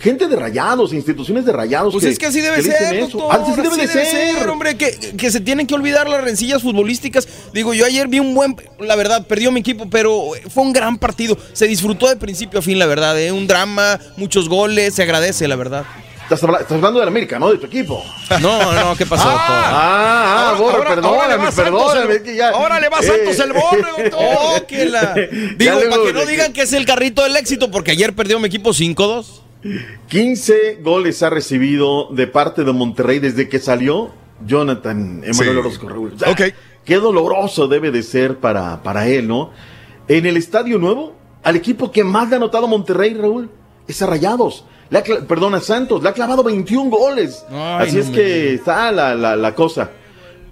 Gente 0.00 0.28
de 0.28 0.36
rayados, 0.36 0.92
instituciones 0.92 1.44
de 1.44 1.52
rayados. 1.52 1.92
Pues 1.92 2.04
es 2.04 2.18
que 2.18 2.26
así 2.26 2.40
debe 2.40 2.62
ser, 2.62 3.00
doctor, 3.00 3.28
así, 3.32 3.52
debe, 3.60 3.76
de 3.76 3.88
ser. 3.88 4.48
hombre, 4.48 4.76
que, 4.76 4.92
que, 5.16 5.30
se 5.30 5.40
tienen 5.40 5.66
que 5.66 5.74
olvidar 5.74 6.08
las 6.08 6.22
rencillas 6.22 6.62
futbolísticas. 6.62 7.26
Digo, 7.52 7.74
yo 7.74 7.86
ayer 7.86 8.06
vi 8.06 8.20
un 8.20 8.34
buen, 8.34 8.56
la 8.78 8.94
verdad, 8.94 9.26
perdió 9.26 9.50
mi 9.50 9.60
equipo, 9.60 9.88
pero 9.88 10.32
fue 10.50 10.62
un 10.62 10.72
gran 10.72 10.98
partido. 10.98 11.36
Se 11.54 11.66
disfrutó 11.66 12.08
de 12.08 12.16
principio 12.16 12.58
a 12.58 12.62
fin, 12.62 12.78
la 12.78 12.86
verdad, 12.86 13.18
¿eh? 13.20 13.32
un 13.32 13.46
drama, 13.46 13.98
muchos 14.16 14.48
goles, 14.48 14.94
se 14.94 15.02
agradece, 15.02 15.48
la 15.48 15.56
verdad. 15.56 15.84
Estás, 16.24 16.42
hablando 16.42 16.98
de 16.98 17.04
la 17.04 17.10
América, 17.10 17.38
¿no? 17.38 17.50
De 17.50 17.58
tu 17.58 17.66
equipo. 17.66 18.02
No, 18.40 18.72
no, 18.72 18.96
¿qué 18.96 19.04
pasó, 19.04 19.24
doctor? 19.24 19.44
Ah, 19.48 20.52
ah, 20.52 20.56
borre, 20.58 20.84
perdóname, 20.86 21.52
perdóname. 21.52 22.42
Ahora 22.52 22.80
le 22.80 22.88
va 22.88 23.02
Santos 23.02 23.38
el 23.38 23.52
borre, 23.52 23.82
doctor. 23.82 24.12
Oh, 24.14 24.66
que 24.66 24.86
la... 24.86 25.14
Digo, 25.14 25.80
para 25.90 26.02
que 26.02 26.12
no 26.14 26.26
digan 26.26 26.52
que 26.52 26.62
es 26.62 26.72
el 26.72 26.86
carrito 26.86 27.22
del 27.22 27.36
éxito, 27.36 27.70
porque 27.70 27.90
ayer 27.90 28.14
perdió 28.14 28.38
mi 28.40 28.46
equipo 28.46 28.70
5-2. 28.70 29.42
15 30.08 30.78
goles 30.82 31.22
ha 31.22 31.30
recibido 31.30 32.08
de 32.10 32.26
parte 32.26 32.64
de 32.64 32.72
Monterrey 32.72 33.18
desde 33.18 33.48
que 33.48 33.58
salió 33.58 34.12
Jonathan 34.46 35.22
Emanuel 35.24 35.58
Orozco 35.58 35.88
Raúl. 35.88 36.14
ok. 36.26 36.40
Qué 36.84 36.96
doloroso 36.96 37.66
debe 37.66 37.90
de 37.90 38.02
ser 38.02 38.36
para, 38.38 38.82
para 38.82 39.06
él, 39.08 39.26
¿no? 39.26 39.52
En 40.06 40.26
el 40.26 40.36
Estadio 40.36 40.78
Nuevo, 40.78 41.14
al 41.42 41.56
equipo 41.56 41.90
que 41.90 42.04
más 42.04 42.28
le 42.28 42.34
ha 42.34 42.36
anotado 42.36 42.68
Monterrey, 42.68 43.14
Raúl, 43.14 43.50
es 43.88 44.02
a 44.02 44.06
Rayados. 44.06 44.66
Le 45.02 45.22
perdona, 45.22 45.60
Santos, 45.60 46.02
le 46.02 46.08
ha 46.08 46.12
clavado 46.12 46.44
21 46.44 46.88
goles. 46.88 47.44
Así 47.50 47.98
es 47.98 48.10
que 48.10 48.54
está 48.54 48.92
la, 48.92 49.14
la, 49.16 49.34
la 49.34 49.54
cosa. 49.54 49.90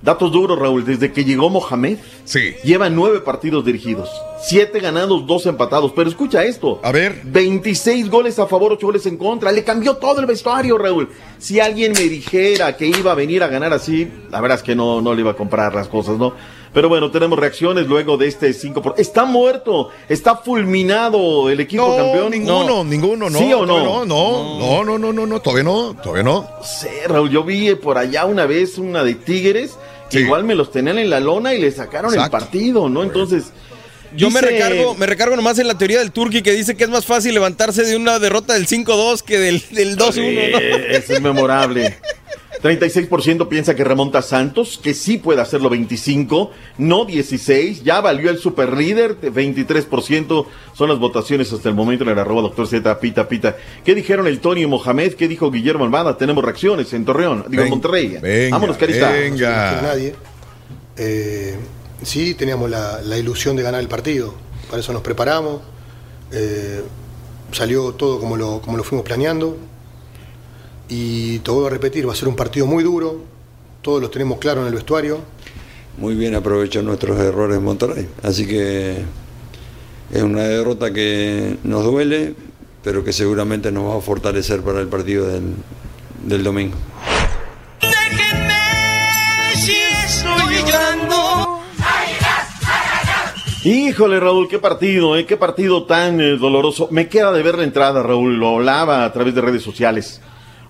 Datos 0.03 0.33
duros, 0.33 0.59
Raúl. 0.59 0.85
Desde 0.85 1.13
que 1.13 1.25
llegó 1.25 1.49
Mohamed, 1.49 1.99
sí. 2.25 2.55
lleva 2.65 2.91
nueve 2.91 3.21
partidos 3.21 3.65
dirigidos. 3.65 4.11
Siete 4.43 4.81
ganados, 4.81 5.25
dos 5.29 5.47
empatados. 5.47 5.93
Pero 5.95 6.11
escucha 6.11 6.43
esto. 6.43 6.81
A 6.83 6.91
ver. 6.91 7.21
26 7.23 8.11
goles 8.11 8.41
a 8.41 8.49
favor, 8.49 8.73
ocho 8.73 8.89
goles 8.89 9.07
en 9.07 9.17
contra. 9.17 9.53
Le 9.53 9.63
cambió 9.63 9.95
todo 9.99 10.19
el 10.19 10.27
vestuario, 10.27 10.77
Raúl. 10.77 11.09
Si 11.39 11.61
alguien 11.61 11.93
me 11.93 12.03
dijera 12.09 12.77
que 12.77 12.89
iba 12.89 13.13
a 13.13 13.15
venir 13.15 13.45
a 13.45 13.47
ganar 13.47 13.73
así, 13.73 14.11
la 14.29 14.41
verdad 14.41 14.59
es 14.59 14.65
que 14.65 14.75
no, 14.75 15.01
no 15.01 15.15
le 15.15 15.21
iba 15.21 15.31
a 15.31 15.37
comprar 15.37 15.73
las 15.73 15.87
cosas, 15.87 16.19
¿no? 16.19 16.35
Pero 16.73 16.89
bueno, 16.89 17.11
tenemos 17.11 17.39
reacciones 17.39 17.87
luego 17.87 18.17
de 18.17 18.29
este 18.29 18.53
5 18.53 18.81
por... 18.81 18.95
Está 18.97 19.25
muerto, 19.25 19.91
está 20.09 20.37
fulminado 20.37 21.51
el 21.51 21.61
equipo 21.61 21.97
campeón. 21.97 22.31
Ninguno, 22.31 22.83
ninguno, 22.83 23.29
no. 23.29 23.39
¿Sí 23.39 23.53
o 23.53 23.67
no? 23.67 24.05
No, 24.05 24.05
no, 24.07 24.85
no, 24.85 24.99
no, 24.99 25.13
no, 25.13 25.27
no, 25.27 25.41
todavía 25.41 25.65
no, 25.65 25.95
todavía 26.03 26.23
no. 26.23 26.49
Sí, 26.65 26.89
Raúl, 27.07 27.31
yo 27.31 27.45
vi 27.45 27.75
por 27.75 27.99
allá 27.99 28.25
una 28.25 28.47
vez 28.47 28.79
una 28.79 29.05
de 29.05 29.15
Tigres 29.15 29.77
igual 30.21 30.45
me 30.45 30.55
los 30.55 30.71
tenían 30.71 30.99
en 30.99 31.11
la 31.11 31.21
lona 31.21 31.55
y 31.55 31.61
le 31.61 31.71
sacaron 31.71 32.13
el 32.19 32.31
partido, 32.31 32.89
¿no? 32.89 33.03
Entonces. 33.03 33.45
Yo 34.15 34.31
me 34.31 34.43
recargo, 34.43 34.95
me 34.95 35.07
recargo 35.07 35.37
nomás 35.37 35.59
en 35.59 35.67
la 35.67 35.79
teoría 35.79 36.01
del 36.01 36.13
Turqui 36.13 36.43
que 36.43 36.53
dice 36.53 36.77
que 36.77 36.85
es 36.85 36.91
más 36.91 37.07
fácil 37.07 37.33
levantarse 37.33 37.83
de 37.83 37.97
una 37.97 38.19
derrota 38.19 38.53
del 38.53 38.67
5-2 38.67 39.23
que 39.23 39.39
del, 39.39 39.63
del 39.71 39.97
2-1. 39.97 40.61
Eso 40.91 41.15
es 41.15 41.21
memorable. 41.23 41.99
36% 42.63 43.49
piensa 43.49 43.75
que 43.75 43.83
remonta 43.83 44.23
Santos, 44.23 44.79
que 44.81 44.95
sí 44.95 45.19
puede 45.19 45.41
hacerlo 45.41 45.69
25, 45.69 46.53
no 46.79 47.05
16, 47.05 47.83
ya 47.83 48.01
valió 48.01 48.31
el 48.31 48.39
super 48.39 48.77
líder, 48.77 49.21
23% 49.21 50.47
son 50.73 50.89
las 50.89 50.99
votaciones 51.01 51.53
hasta 51.53 51.69
el 51.69 51.75
momento 51.75 52.05
en 52.05 52.11
el 52.11 52.19
arroba 52.19 52.43
doctor 52.43 52.69
Z, 52.69 53.01
pita, 53.01 53.29
pita. 53.29 53.57
¿Qué 53.85 53.97
dijeron 53.97 54.29
el 54.29 54.39
Tony 54.39 54.65
Mohamed? 54.67 55.15
¿Qué 55.15 55.27
dijo 55.27 55.51
Guillermo 55.51 55.85
Almada? 55.85 56.17
Tenemos 56.17 56.45
reacciones 56.45 56.93
en 56.93 57.05
Torreón, 57.05 57.45
digo 57.49 57.65
en 57.65 57.71
Monterrey. 57.71 58.19
Venga, 58.23 58.57
Vámonos, 58.57 58.77
Carista. 58.77 59.11
Venga. 59.11 59.95
Eh, 60.97 61.57
sí, 62.03 62.35
teníamos 62.35 62.71
la, 62.71 63.19
ilusión 63.19 63.57
de 63.57 63.65
ganar 63.65 63.81
el 63.81 63.89
partido, 63.89 64.35
para 64.69 64.81
eso 64.81 64.93
nos 64.93 65.03
preparamos, 65.03 65.63
eh, 66.31 66.83
salió 67.51 67.93
todo 67.93 68.21
como 68.21 68.37
lo, 68.37 68.61
como 68.61 68.77
lo 68.77 68.85
fuimos 68.85 69.05
planeando 69.05 69.57
y 70.95 71.39
te 71.39 71.51
vuelvo 71.51 71.69
a 71.69 71.71
repetir, 71.71 72.07
va 72.07 72.13
a 72.13 72.15
ser 72.15 72.29
un 72.29 72.37
partido 72.37 72.67
muy 72.67 72.85
duro, 72.85 73.23
todos 73.81 73.99
los 73.99 74.11
tenemos 74.11 74.39
claro 74.39 74.61
en 74.61 74.67
el 74.67 74.75
vestuario. 74.75 75.21
Muy 75.97 76.15
bien 76.15 76.35
aprovechar 76.35 76.85
nuestros 76.85 77.19
errores 77.19 77.57
en 77.57 77.65
Monterrey, 77.65 78.09
así 78.23 78.47
que 78.47 78.99
es 80.13 80.23
una 80.23 80.43
derrota 80.43 80.93
que 80.93 81.57
nos 81.65 81.83
duele, 81.85 82.35
pero 82.85 83.03
que 83.03 83.15
seguramente 83.15 83.73
nos 83.73 83.91
va 83.91 83.97
a 83.97 84.01
fortalecer 84.03 84.61
para 84.61 84.81
el 84.81 84.89
partido 84.89 85.27
del, 85.29 85.55
del 86.25 86.45
domingo. 86.45 86.77
Híjole, 93.65 94.21
Raúl, 94.21 94.49
qué 94.49 94.59
partido, 94.59 95.17
¿eh? 95.17 95.25
qué 95.25 95.39
partido 95.39 95.85
tan 95.85 96.21
eh, 96.21 96.37
doloroso. 96.37 96.89
Me 96.91 97.09
queda 97.09 97.33
de 97.33 97.43
ver 97.43 97.57
la 97.57 97.65
entrada, 97.65 98.03
Raúl, 98.03 98.37
lo 98.37 98.57
hablaba 98.57 99.07
a 99.07 99.13
través 99.13 99.35
de 99.35 99.41
redes 99.41 99.63
sociales. 99.63 100.21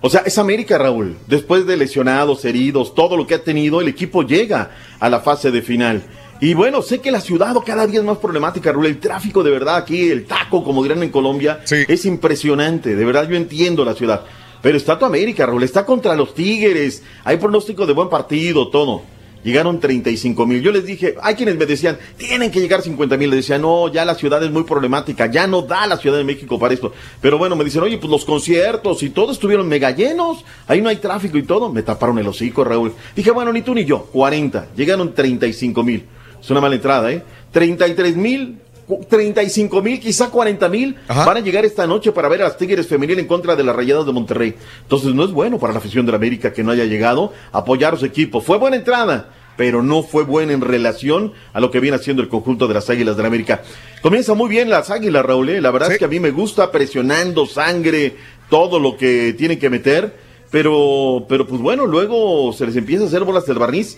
O 0.05 0.09
sea, 0.09 0.23
es 0.25 0.37
América, 0.37 0.77
Raúl. 0.77 1.15
Después 1.27 1.65
de 1.65 1.77
lesionados, 1.77 2.43
heridos, 2.43 2.93
todo 2.93 3.15
lo 3.15 3.25
que 3.25 3.35
ha 3.35 3.43
tenido, 3.45 3.79
el 3.79 3.87
equipo 3.87 4.23
llega 4.23 4.71
a 4.99 5.09
la 5.09 5.21
fase 5.21 5.49
de 5.49 5.61
final. 5.61 6.03
Y 6.41 6.55
bueno, 6.55 6.81
sé 6.81 6.99
que 6.99 7.09
la 7.09 7.21
ciudad 7.21 7.55
cada 7.65 7.87
día 7.87 8.01
es 8.01 8.05
más 8.05 8.17
problemática, 8.17 8.73
Raúl. 8.73 8.87
El 8.87 8.99
tráfico, 8.99 9.43
de 9.43 9.51
verdad, 9.51 9.77
aquí, 9.77 10.09
el 10.09 10.25
taco, 10.25 10.61
como 10.61 10.83
dirán 10.83 11.03
en 11.03 11.09
Colombia, 11.09 11.61
es 11.69 12.03
impresionante. 12.03 12.97
De 12.97 13.05
verdad, 13.05 13.29
yo 13.29 13.37
entiendo 13.37 13.85
la 13.85 13.93
ciudad. 13.93 14.25
Pero 14.61 14.75
está 14.75 14.99
tu 14.99 15.05
América, 15.05 15.45
Raúl. 15.45 15.63
Está 15.63 15.85
contra 15.85 16.17
los 16.17 16.35
Tigres. 16.35 17.01
Hay 17.23 17.37
pronóstico 17.37 17.85
de 17.85 17.93
buen 17.93 18.09
partido, 18.09 18.67
todo 18.67 19.13
llegaron 19.43 19.79
35 19.79 20.45
mil. 20.45 20.61
Yo 20.61 20.71
les 20.71 20.85
dije, 20.85 21.15
hay 21.21 21.35
quienes 21.35 21.57
me 21.57 21.65
decían, 21.65 21.97
tienen 22.17 22.51
que 22.51 22.59
llegar 22.59 22.81
50 22.81 23.17
mil. 23.17 23.29
Les 23.29 23.39
decía, 23.39 23.57
no, 23.57 23.91
ya 23.91 24.05
la 24.05 24.15
ciudad 24.15 24.43
es 24.43 24.51
muy 24.51 24.63
problemática, 24.63 25.27
ya 25.27 25.47
no 25.47 25.61
da 25.61 25.85
la 25.87 25.97
Ciudad 25.97 26.17
de 26.17 26.23
México 26.23 26.59
para 26.59 26.73
esto. 26.73 26.93
Pero 27.21 27.37
bueno, 27.37 27.55
me 27.55 27.63
dicen, 27.63 27.83
oye, 27.83 27.97
pues 27.97 28.09
los 28.09 28.25
conciertos 28.25 29.03
y 29.03 29.09
todo 29.09 29.31
estuvieron 29.31 29.67
mega 29.67 29.91
llenos, 29.91 30.43
ahí 30.67 30.81
no 30.81 30.89
hay 30.89 30.97
tráfico 30.97 31.37
y 31.37 31.43
todo. 31.43 31.69
Me 31.69 31.83
taparon 31.83 32.17
el 32.19 32.27
hocico, 32.27 32.63
Raúl. 32.63 32.93
Dije, 33.15 33.31
bueno, 33.31 33.53
ni 33.53 33.61
tú 33.61 33.73
ni 33.73 33.85
yo, 33.85 34.05
40. 34.05 34.69
Llegaron 34.75 35.13
35 35.13 35.83
mil. 35.83 36.05
Es 36.41 36.49
una 36.49 36.61
mala 36.61 36.75
entrada, 36.75 37.11
¿eh? 37.11 37.23
33 37.51 38.17
mil 38.17 38.57
35 38.87 39.81
mil, 39.81 39.99
quizá 39.99 40.29
40 40.29 40.69
mil 40.69 40.95
van 41.07 41.37
a 41.37 41.39
llegar 41.39 41.65
esta 41.65 41.87
noche 41.87 42.11
para 42.11 42.27
ver 42.27 42.41
a 42.41 42.45
las 42.45 42.57
Tigres 42.57 42.87
femenil 42.87 43.19
en 43.19 43.27
contra 43.27 43.55
de 43.55 43.63
las 43.63 43.75
Rayadas 43.75 44.05
de 44.05 44.11
Monterrey. 44.11 44.55
Entonces 44.81 45.13
no 45.13 45.23
es 45.23 45.31
bueno 45.31 45.59
para 45.59 45.73
la 45.73 45.79
afición 45.79 46.05
de 46.05 46.11
la 46.11 46.17
América 46.17 46.53
que 46.53 46.63
no 46.63 46.71
haya 46.71 46.85
llegado 46.85 47.33
a 47.51 47.59
apoyar 47.59 47.93
a 47.93 47.97
su 47.97 48.05
equipo. 48.05 48.41
Fue 48.41 48.57
buena 48.57 48.75
entrada, 48.75 49.29
pero 49.55 49.83
no 49.83 50.03
fue 50.03 50.23
buena 50.23 50.53
en 50.53 50.61
relación 50.61 51.33
a 51.53 51.59
lo 51.59 51.71
que 51.71 51.79
viene 51.79 51.97
haciendo 51.97 52.21
el 52.21 52.29
conjunto 52.29 52.67
de 52.67 52.73
las 52.73 52.89
Águilas 52.89 53.15
de 53.15 53.23
la 53.23 53.27
América. 53.27 53.61
Comienza 54.01 54.33
muy 54.33 54.49
bien 54.49 54.69
las 54.69 54.89
Águilas, 54.89 55.25
Raúl. 55.25 55.49
¿eh? 55.49 55.61
La 55.61 55.71
verdad 55.71 55.91
es 55.91 55.97
que 55.97 56.05
a 56.05 56.09
mí 56.09 56.19
me 56.19 56.31
gusta 56.31 56.71
presionando 56.71 57.45
sangre, 57.45 58.15
todo 58.49 58.79
lo 58.79 58.97
que 58.97 59.33
tienen 59.37 59.59
que 59.59 59.69
meter. 59.69 60.33
Pero, 60.51 61.25
pero 61.27 61.47
pues 61.47 61.59
bueno, 61.59 61.87
luego 61.87 62.53
se 62.53 62.67
les 62.67 62.75
empieza 62.75 63.05
a 63.05 63.07
hacer 63.07 63.23
bolas 63.23 63.47
del 63.47 63.57
barniz. 63.57 63.97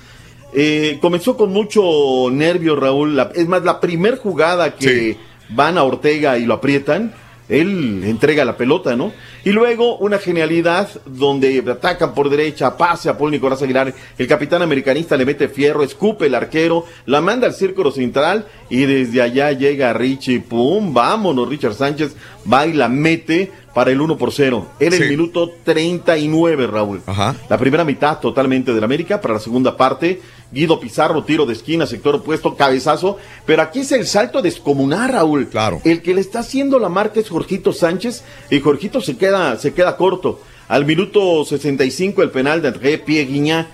Eh, 0.58 1.00
comenzó 1.02 1.36
con 1.36 1.52
mucho 1.52 2.30
nervio, 2.32 2.78
Raúl. 2.78 3.20
es 3.36 3.48
más, 3.48 3.64
la 3.64 3.82
primer 3.82 4.18
jugada 4.18 4.74
que 4.74 5.18
van 5.50 5.78
a 5.78 5.84
Ortega 5.84 6.38
y 6.38 6.46
lo 6.46 6.54
aprietan, 6.54 7.14
él 7.50 8.04
entrega 8.06 8.46
la 8.46 8.56
pelota, 8.56 8.96
¿no? 8.96 9.12
Y 9.46 9.52
luego 9.52 9.98
una 9.98 10.18
genialidad 10.18 10.90
donde 11.06 11.64
atacan 11.70 12.16
por 12.16 12.32
derecha, 12.32 12.76
pase 12.76 13.10
a 13.10 13.18
Paul 13.18 13.30
Nicolás 13.30 13.62
Aguilar, 13.62 13.94
el 14.18 14.28
capitán 14.28 14.64
americanista 14.64 15.16
le 15.16 15.24
mete 15.24 15.48
fierro, 15.50 15.84
escupe 15.84 16.26
el 16.26 16.34
arquero, 16.34 16.84
la 17.06 17.22
manda 17.22 17.46
al 17.46 17.54
círculo 17.54 17.92
central 17.92 18.48
y 18.72 18.86
desde 18.86 19.22
allá 19.22 19.52
llega 19.52 19.94
Richie, 19.94 20.40
pum, 20.40 20.96
vámonos, 20.96 21.48
Richard 21.48 21.76
Sánchez 21.76 22.16
va 22.52 22.66
y 22.66 22.74
la 22.74 22.90
mete 22.90 23.52
para 23.76 23.92
el 23.92 24.00
1 24.00 24.18
por 24.18 24.32
0. 24.32 24.66
Era 24.80 24.96
el 24.96 25.10
minuto 25.10 25.52
39, 25.64 26.66
Raúl. 26.66 27.02
La 27.50 27.58
primera 27.60 27.84
mitad 27.84 28.20
totalmente 28.20 28.74
del 28.74 28.84
América, 28.84 29.20
para 29.20 29.34
la 29.34 29.40
segunda 29.42 29.76
parte, 29.76 30.22
Guido 30.50 30.80
Pizarro, 30.80 31.26
tiro 31.26 31.46
de 31.46 31.52
esquina, 31.52 31.86
sector 31.86 32.16
opuesto, 32.16 32.56
cabezazo. 32.56 33.18
Pero 33.46 33.62
aquí 33.62 33.82
es 33.82 33.92
el 33.92 34.08
salto 34.08 34.42
descomunal, 34.42 35.12
Raúl. 35.12 35.50
Claro. 35.50 35.82
El 35.84 36.02
que 36.02 36.14
le 36.14 36.22
está 36.22 36.40
haciendo 36.40 36.80
la 36.80 36.88
marca 36.88 37.20
es 37.20 37.28
Jorgito 37.28 37.74
Sánchez 37.74 38.24
y 38.50 38.62
Jorgito 38.62 39.02
se 39.02 39.18
queda, 39.18 39.35
se 39.58 39.74
queda 39.74 39.98
corto. 39.98 40.40
Al 40.68 40.86
minuto 40.86 41.46
65 41.46 42.24
el 42.24 42.32
penal 42.32 42.62
de 42.62 42.70
André 42.70 42.98
Pieguiña. 42.98 43.68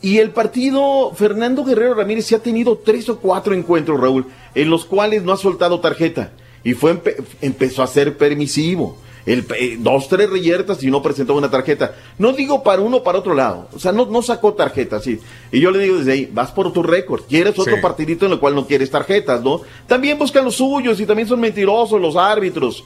Y 0.00 0.18
el 0.18 0.30
partido, 0.30 1.12
Fernando 1.14 1.64
Guerrero 1.64 1.94
Ramírez 1.94 2.26
se 2.26 2.36
ha 2.36 2.38
tenido 2.38 2.78
tres 2.78 3.08
o 3.08 3.18
cuatro 3.18 3.52
encuentros, 3.52 4.00
Raúl, 4.00 4.26
en 4.54 4.70
los 4.70 4.84
cuales 4.84 5.24
no 5.24 5.32
ha 5.32 5.36
soltado 5.36 5.80
tarjeta. 5.80 6.32
Y 6.62 6.74
fue 6.74 7.00
empezó 7.40 7.82
a 7.82 7.88
ser 7.88 8.16
permisivo 8.16 8.96
el, 9.28 9.82
dos, 9.82 10.08
tres 10.08 10.30
reyertas 10.30 10.82
y 10.82 10.90
no 10.90 11.02
presentó 11.02 11.34
una 11.34 11.50
tarjeta. 11.50 11.94
No 12.18 12.32
digo 12.32 12.62
para 12.62 12.80
uno 12.80 12.98
o 12.98 13.02
para 13.02 13.18
otro 13.18 13.34
lado. 13.34 13.68
O 13.74 13.78
sea, 13.78 13.92
no, 13.92 14.06
no 14.06 14.22
sacó 14.22 14.54
tarjetas, 14.54 15.04
sí. 15.04 15.20
Y 15.52 15.60
yo 15.60 15.70
le 15.70 15.80
digo 15.80 15.98
desde 15.98 16.12
ahí, 16.12 16.30
vas 16.32 16.50
por 16.50 16.72
tu 16.72 16.82
récord. 16.82 17.22
Quieres 17.28 17.58
otro 17.58 17.80
partidito 17.80 18.26
en 18.26 18.32
el 18.32 18.38
cual 18.38 18.54
no 18.54 18.66
quieres 18.66 18.90
tarjetas, 18.90 19.42
¿no? 19.42 19.60
También 19.86 20.18
buscan 20.18 20.44
los 20.44 20.56
suyos 20.56 20.98
y 21.00 21.06
también 21.06 21.28
son 21.28 21.40
mentirosos 21.40 22.00
los 22.00 22.16
árbitros. 22.16 22.84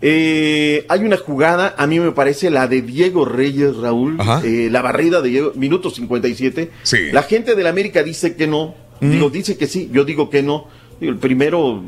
Eh, 0.00 0.86
hay 0.88 1.00
una 1.00 1.16
jugada, 1.16 1.74
a 1.76 1.86
mí 1.86 1.98
me 1.98 2.12
parece 2.12 2.50
la 2.50 2.68
de 2.68 2.82
Diego 2.82 3.24
Reyes, 3.24 3.76
Raúl, 3.76 4.16
eh, 4.44 4.68
la 4.70 4.80
barrida 4.80 5.20
de 5.20 5.28
Diego, 5.28 5.52
minuto 5.56 5.90
57. 5.90 6.70
Sí. 6.82 7.10
La 7.12 7.22
gente 7.24 7.54
de 7.54 7.62
la 7.62 7.70
América 7.70 8.02
dice 8.02 8.36
que 8.36 8.46
no, 8.46 8.74
mm. 9.00 9.10
digo, 9.10 9.30
dice 9.30 9.56
que 9.56 9.66
sí, 9.66 9.90
yo 9.92 10.04
digo 10.04 10.30
que 10.30 10.42
no. 10.42 10.68
Digo, 11.00 11.12
el 11.12 11.18
primero, 11.18 11.82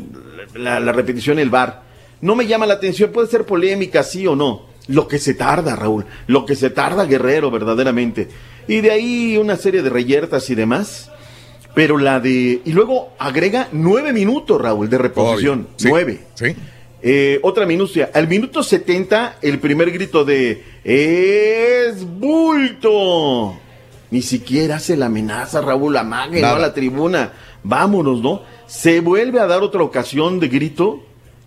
la, 0.55 0.81
la 0.81 0.93
repetición, 0.93 1.39
el 1.39 1.51
bar 1.51 1.91
no 2.21 2.35
me 2.35 2.47
llama 2.47 2.67
la 2.67 2.75
atención, 2.75 3.11
puede 3.11 3.29
ser 3.29 3.45
polémica, 3.45 4.03
sí 4.03 4.27
o 4.27 4.37
no. 4.37 4.69
Lo 4.89 5.07
que 5.07 5.19
se 5.19 5.35
tarda, 5.35 5.77
Raúl, 5.77 6.05
lo 6.27 6.45
que 6.45 6.57
se 6.57 6.71
tarda 6.71 7.05
Guerrero, 7.05 7.51
verdaderamente. 7.51 8.29
Y 8.67 8.81
de 8.81 8.91
ahí 8.91 9.39
una 9.39 9.57
serie 9.57 9.83
de 9.83 9.91
reyertas 9.91 10.51
y 10.51 10.55
demás. 10.55 11.11
Pero 11.75 11.99
la 11.99 12.19
de. 12.19 12.61
Y 12.65 12.73
luego 12.73 13.13
agrega 13.19 13.69
nueve 13.71 14.13
minutos, 14.13 14.61
Raúl, 14.61 14.91
de 14.91 14.99
reposición. 14.99 15.69
Nueve. 15.85 16.21
Sí. 16.35 16.57
Eh, 17.03 17.41
otra 17.43 17.67
minucia. 17.67 18.11
Al 18.13 18.29
minuto 18.29 18.63
70, 18.63 19.39
el 19.43 19.59
primer 19.59 19.91
grito 19.91 20.25
de. 20.25 20.63
¡Es 20.85 22.05
bulto! 22.05 23.59
Ni 24.11 24.23
siquiera 24.23 24.77
hace 24.77 24.97
la 24.97 25.07
amenaza, 25.07 25.61
Raúl, 25.61 25.97
amague, 25.97 26.41
¿no? 26.41 26.49
A 26.49 26.59
la 26.59 26.75
tribuna. 26.75 27.33
Vámonos, 27.63 28.21
¿no? 28.21 28.43
Se 28.67 29.01
vuelve 29.01 29.41
a 29.41 29.47
dar 29.47 29.63
otra 29.63 29.83
ocasión 29.83 30.41
de 30.41 30.49
grito 30.49 31.01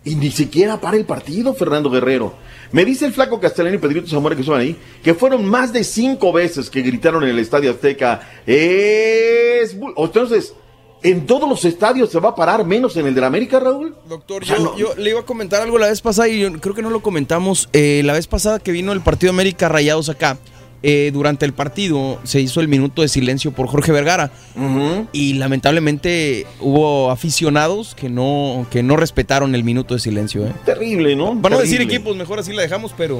y 0.06 0.16
ni 0.16 0.32
siquiera 0.32 0.80
para 0.80 0.98
el 0.98 1.06
partido, 1.06 1.54
Fernando 1.54 1.90
Guerrero. 1.90 2.34
Me 2.72 2.86
dice 2.86 3.06
el 3.06 3.14
flaco 3.14 3.40
Castellano 3.40 3.76
y 3.76 3.80
Pedrito 3.80 4.08
Zamora 4.08 4.36
que 4.36 4.42
estaban 4.42 4.62
ahí, 4.62 4.76
que 5.04 5.14
fueron 5.14 5.46
más 5.46 5.72
de 5.72 5.84
cinco 5.84 6.34
veces 6.34 6.70
que 6.70 6.82
gritaron 6.82 7.24
en 7.24 7.30
el 7.30 7.40
Estadio 7.40 7.72
Azteca, 7.72 8.22
es... 8.46 9.78
Entonces, 9.96 10.54
¿en 11.04 11.26
todos 11.26 11.48
los 11.48 11.66
estadios 11.66 12.10
se 12.10 12.20
va 12.20 12.30
a 12.30 12.36
parar 12.36 12.66
menos 12.66 12.96
en 12.98 13.06
el 13.06 13.14
de 13.14 13.22
la 13.22 13.28
América, 13.28 13.60
Raúl? 13.60 13.96
Doctor, 14.08 14.44
yo, 14.44 14.96
le 14.98 15.10
iba 15.10 15.20
a 15.20 15.26
comentar 15.26 15.62
algo 15.62 15.78
la 15.78 15.88
vez 15.88 16.02
pasada 16.02 16.28
y 16.28 16.50
creo 16.54 16.74
que 16.74 16.82
no 16.82 16.90
lo 16.90 17.02
comentamos. 17.02 17.70
Eh, 17.74 18.02
la 18.06 18.14
vez 18.14 18.28
pasada 18.28 18.60
que 18.60 18.72
vino 18.72 18.92
el 18.92 19.02
partido 19.02 19.32
América 19.32 19.70
Rayados 19.70 20.10
acá, 20.10 20.38
eh, 20.86 21.12
durante 21.14 21.46
el 21.46 21.54
partido 21.54 22.20
se 22.24 22.42
hizo 22.42 22.60
el 22.60 22.68
minuto 22.68 23.04
de 23.04 23.08
silencio 23.08 23.54
por 23.54 23.68
Jorge 23.68 23.94
Vergara 23.94 24.32
y 25.14 25.34
lamentablemente 25.36 26.46
hubo 26.60 27.10
aficionados 27.10 27.96
que 27.96 28.10
no, 28.10 28.68
que 28.70 28.84
no 28.84 28.98
respetaron 28.98 29.56
el 29.56 29.64
minuto 29.64 29.94
de 29.94 30.02
silencio. 30.02 30.46
¿eh? 30.46 30.52
Terrible, 30.66 31.16
¿no? 31.16 31.42
Para 31.42 31.56
no 31.56 31.62
decir 31.62 31.82
equipos, 31.82 32.18
mejor 32.18 32.40
así 32.40 32.52
la 32.52 32.64
dejamos, 32.64 32.94
pero 32.98 33.20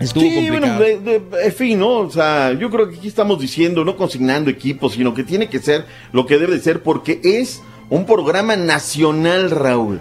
estuvo 0.00 0.24
sí, 0.24 0.34
complicado. 0.34 0.78
Bueno, 0.78 1.38
en 1.42 1.52
fin, 1.52 1.78
¿no? 1.78 1.98
O 1.98 2.10
sea, 2.10 2.52
yo 2.52 2.70
creo 2.70 2.88
que 2.88 2.96
aquí 2.96 3.08
estamos 3.08 3.40
diciendo, 3.40 3.84
no 3.84 3.96
consignando 3.96 4.50
equipos, 4.50 4.94
sino 4.94 5.14
que 5.14 5.24
tiene 5.24 5.48
que 5.48 5.58
ser 5.58 5.86
lo 6.12 6.26
que 6.26 6.38
debe 6.38 6.54
de 6.54 6.60
ser 6.60 6.82
porque 6.82 7.20
es 7.22 7.62
un 7.90 8.04
programa 8.04 8.56
nacional, 8.56 9.50
Raúl. 9.50 10.00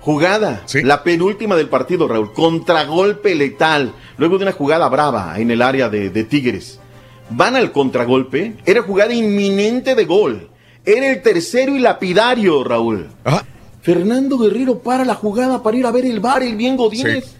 Jugada, 0.00 0.64
la 0.84 1.02
penúltima 1.02 1.56
del 1.56 1.68
partido, 1.68 2.08
Raúl. 2.08 2.32
Contragolpe 2.32 3.34
letal. 3.34 3.92
Luego 4.16 4.38
de 4.38 4.44
una 4.44 4.52
jugada 4.52 4.88
brava 4.88 5.38
en 5.38 5.50
el 5.50 5.62
área 5.62 5.88
de, 5.88 6.24
Tigres. 6.24 6.80
Van 7.30 7.56
al 7.56 7.72
contragolpe. 7.72 8.54
Era 8.64 8.82
jugada 8.82 9.12
inminente 9.12 9.94
de 9.94 10.04
gol. 10.04 10.48
Era 10.84 11.10
el 11.10 11.22
tercero 11.22 11.76
y 11.76 11.78
lapidario, 11.78 12.64
Raúl. 12.64 13.08
Fernando 13.82 14.38
Guerrero 14.38 14.78
para 14.78 15.04
la 15.04 15.14
jugada 15.14 15.62
para 15.62 15.76
ir 15.76 15.86
a 15.86 15.90
ver 15.90 16.06
el 16.06 16.20
bar, 16.20 16.42
el 16.42 16.56
bien 16.56 16.76
Godínez. 16.76 17.34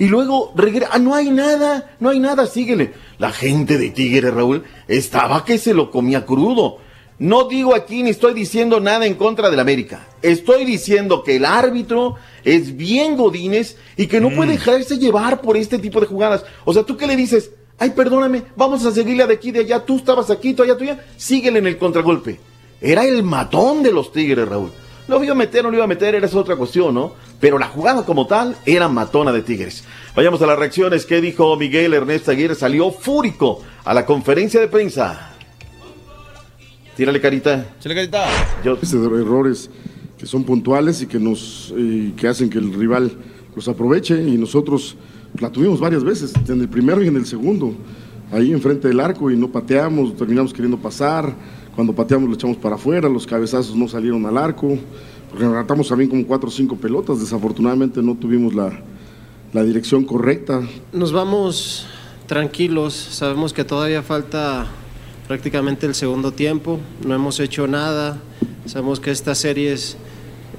Y 0.00 0.08
luego 0.08 0.50
regresa. 0.56 0.92
Ah, 0.94 0.98
no 0.98 1.14
hay 1.14 1.28
nada, 1.30 1.94
no 2.00 2.08
hay 2.08 2.18
nada, 2.18 2.46
síguele. 2.46 2.94
La 3.18 3.32
gente 3.32 3.76
de 3.76 3.90
Tigres, 3.90 4.32
Raúl, 4.32 4.64
estaba 4.88 5.44
que 5.44 5.58
se 5.58 5.74
lo 5.74 5.90
comía 5.90 6.24
crudo. 6.24 6.78
No 7.18 7.48
digo 7.48 7.74
aquí 7.74 8.02
ni 8.02 8.08
estoy 8.08 8.32
diciendo 8.32 8.80
nada 8.80 9.04
en 9.04 9.14
contra 9.14 9.50
del 9.50 9.60
América. 9.60 10.08
Estoy 10.22 10.64
diciendo 10.64 11.22
que 11.22 11.36
el 11.36 11.44
árbitro 11.44 12.14
es 12.44 12.78
bien 12.78 13.14
Godínez 13.18 13.76
y 13.98 14.06
que 14.06 14.22
no 14.22 14.30
puede 14.30 14.54
mm. 14.54 14.56
dejarse 14.56 14.98
llevar 14.98 15.42
por 15.42 15.58
este 15.58 15.78
tipo 15.78 16.00
de 16.00 16.06
jugadas. 16.06 16.46
O 16.64 16.72
sea, 16.72 16.82
¿tú 16.82 16.96
qué 16.96 17.06
le 17.06 17.14
dices? 17.14 17.50
Ay, 17.78 17.90
perdóname, 17.90 18.44
vamos 18.56 18.86
a 18.86 18.92
seguirle 18.92 19.26
de 19.26 19.34
aquí, 19.34 19.50
de 19.50 19.60
allá. 19.60 19.84
Tú 19.84 19.98
estabas 19.98 20.30
aquí, 20.30 20.54
tú 20.54 20.62
allá, 20.62 20.78
tú 20.78 20.84
allá. 20.84 21.04
Síguele 21.18 21.58
en 21.58 21.66
el 21.66 21.76
contragolpe. 21.76 22.40
Era 22.80 23.04
el 23.04 23.22
matón 23.22 23.82
de 23.82 23.92
los 23.92 24.12
Tigres, 24.12 24.48
Raúl. 24.48 24.72
Lo 25.08 25.22
iba 25.24 25.32
a 25.32 25.36
meter 25.36 25.60
o 25.60 25.62
no 25.64 25.70
lo 25.70 25.76
iba 25.76 25.84
a 25.84 25.88
meter, 25.88 26.14
era 26.14 26.26
esa 26.26 26.38
otra 26.38 26.56
cuestión, 26.56 26.94
¿no? 26.94 27.14
Pero 27.40 27.58
la 27.58 27.66
jugada 27.66 28.04
como 28.04 28.26
tal 28.26 28.56
era 28.64 28.88
matona 28.88 29.32
de 29.32 29.42
Tigres. 29.42 29.84
Vayamos 30.14 30.40
a 30.42 30.46
las 30.46 30.58
reacciones. 30.58 31.06
¿Qué 31.06 31.20
dijo 31.20 31.56
Miguel 31.56 31.94
Ernesto 31.94 32.30
Aguirre? 32.30 32.54
Salió 32.54 32.90
fúrico 32.90 33.60
a 33.84 33.94
la 33.94 34.06
conferencia 34.06 34.60
de 34.60 34.68
prensa. 34.68 35.32
Tírale 36.96 37.20
carita. 37.20 37.66
Tírale 37.80 38.08
carita. 38.08 38.26
Yo... 38.64 38.78
Errores 39.18 39.70
que 40.18 40.26
son 40.26 40.44
puntuales 40.44 41.00
y 41.00 41.06
que 41.06 41.18
nos 41.18 41.72
que 42.16 42.28
hacen 42.28 42.50
que 42.50 42.58
el 42.58 42.74
rival 42.74 43.10
los 43.56 43.66
aproveche 43.68 44.22
y 44.22 44.36
nosotros 44.36 44.96
la 45.38 45.50
tuvimos 45.50 45.80
varias 45.80 46.04
veces, 46.04 46.34
en 46.46 46.60
el 46.60 46.68
primero 46.68 47.02
y 47.02 47.08
en 47.08 47.16
el 47.16 47.24
segundo, 47.24 47.72
ahí 48.30 48.52
enfrente 48.52 48.88
del 48.88 49.00
arco 49.00 49.30
y 49.30 49.36
no 49.36 49.48
pateamos, 49.48 50.14
terminamos 50.16 50.52
queriendo 50.52 50.76
pasar 50.76 51.34
cuando 51.74 51.94
pateamos 51.94 52.28
lo 52.28 52.34
echamos 52.34 52.56
para 52.56 52.74
afuera, 52.76 53.08
los 53.08 53.26
cabezazos 53.26 53.74
no 53.76 53.88
salieron 53.88 54.26
al 54.26 54.36
arco, 54.36 54.78
porque 55.30 55.46
tratamos 55.46 55.88
también 55.88 56.10
como 56.10 56.26
cuatro 56.26 56.48
o 56.48 56.52
cinco 56.52 56.76
pelotas, 56.76 57.20
desafortunadamente 57.20 58.02
no 58.02 58.14
tuvimos 58.16 58.54
la, 58.54 58.80
la 59.52 59.62
dirección 59.64 60.04
correcta. 60.04 60.62
Nos 60.92 61.12
vamos 61.12 61.86
tranquilos, 62.26 62.94
sabemos 62.94 63.52
que 63.52 63.64
todavía 63.64 64.02
falta 64.02 64.66
prácticamente 65.26 65.86
el 65.86 65.94
segundo 65.94 66.32
tiempo, 66.32 66.80
no 67.06 67.14
hemos 67.14 67.38
hecho 67.40 67.66
nada, 67.66 68.18
sabemos 68.66 68.98
que 68.98 69.10
estas 69.12 69.38
series 69.38 69.96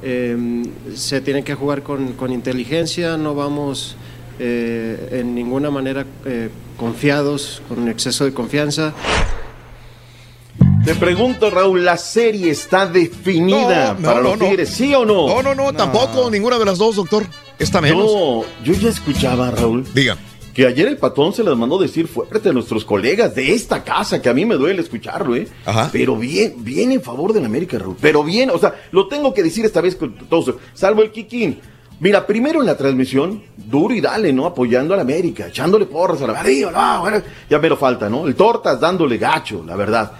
eh, 0.04 0.64
se 0.96 1.22
tienen 1.22 1.44
que 1.44 1.56
jugar 1.56 1.84
con, 1.84 2.14
con 2.14 2.32
inteligencia, 2.32 3.18
no 3.18 3.36
vamos 3.36 3.96
eh, 4.40 5.20
en 5.20 5.36
ninguna 5.36 5.70
manera 5.70 6.06
eh, 6.26 6.50
confiados, 6.78 7.62
con 7.68 7.88
exceso 7.88 8.26
de 8.26 8.34
confianza. 8.34 8.94
Te 10.86 10.96
pregunto, 10.96 11.52
Raúl, 11.52 11.86
¿la 11.86 11.96
serie 11.96 12.50
está 12.50 12.88
definida 12.88 13.96
para 14.02 14.20
los 14.20 14.40
Tigres, 14.40 14.70
sí 14.70 14.96
o 14.96 15.06
no? 15.06 15.28
No, 15.28 15.44
no, 15.44 15.54
no, 15.54 15.74
tampoco, 15.74 16.32
ninguna 16.32 16.58
de 16.58 16.66
las 16.66 16.80
dos, 16.80 16.96
doctor. 16.96 17.24
Está 17.60 17.82
menos. 17.82 18.06
No, 18.06 18.44
yo 18.64 18.74
ya 18.74 18.90
escuchaba, 18.90 19.52
Raúl. 19.52 19.86
Diga. 19.94 20.18
Que 20.56 20.66
ayer 20.66 20.88
el 20.88 20.98
patón 20.98 21.34
se 21.34 21.44
les 21.44 21.56
mandó 21.56 21.78
decir 21.78 22.08
fuerte 22.08 22.50
a 22.50 22.52
nuestros 22.52 22.84
colegas 22.84 23.36
de 23.36 23.54
esta 23.54 23.84
casa, 23.84 24.22
que 24.22 24.28
a 24.28 24.34
mí 24.34 24.44
me 24.44 24.56
duele 24.56 24.82
escucharlo, 24.82 25.36
¿eh? 25.36 25.48
Ajá. 25.66 25.90
Pero 25.94 26.18
bien, 26.18 26.56
bien 26.58 26.92
en 26.92 27.02
favor 27.02 27.32
de 27.32 27.42
la 27.42 27.46
América, 27.46 27.78
Raúl. 27.78 27.96
Pero 28.02 28.24
bien, 28.24 28.50
o 28.50 28.58
sea, 28.58 28.74
lo 28.92 29.08
tengo 29.08 29.34
que 29.36 29.44
decir 29.44 29.64
esta 29.64 29.82
vez 29.82 29.96
con 29.96 30.14
todos, 30.16 30.56
salvo 30.74 31.04
el 31.04 31.12
Kikín. 31.12 31.62
Mira, 32.00 32.26
primero 32.26 32.60
en 32.60 32.66
la 32.66 32.76
transmisión, 32.76 33.44
duro 33.56 33.94
y 33.94 34.02
dale, 34.02 34.34
¿no? 34.34 34.48
Apoyando 34.48 34.96
a 34.96 34.98
la 34.98 35.04
América, 35.04 35.48
echándole 35.48 35.86
porras 35.86 36.22
a 36.24 36.28
la 36.28 36.40
América, 36.40 36.72
no, 36.72 37.02
bueno, 37.02 37.22
ya 37.48 37.60
me 37.60 37.70
lo 37.70 37.78
falta, 37.78 38.10
¿no? 38.10 38.26
El 38.26 38.34
Tortas 38.34 38.80
dándole 38.80 39.20
gacho, 39.20 39.64
la 39.66 39.76
verdad. 39.76 40.12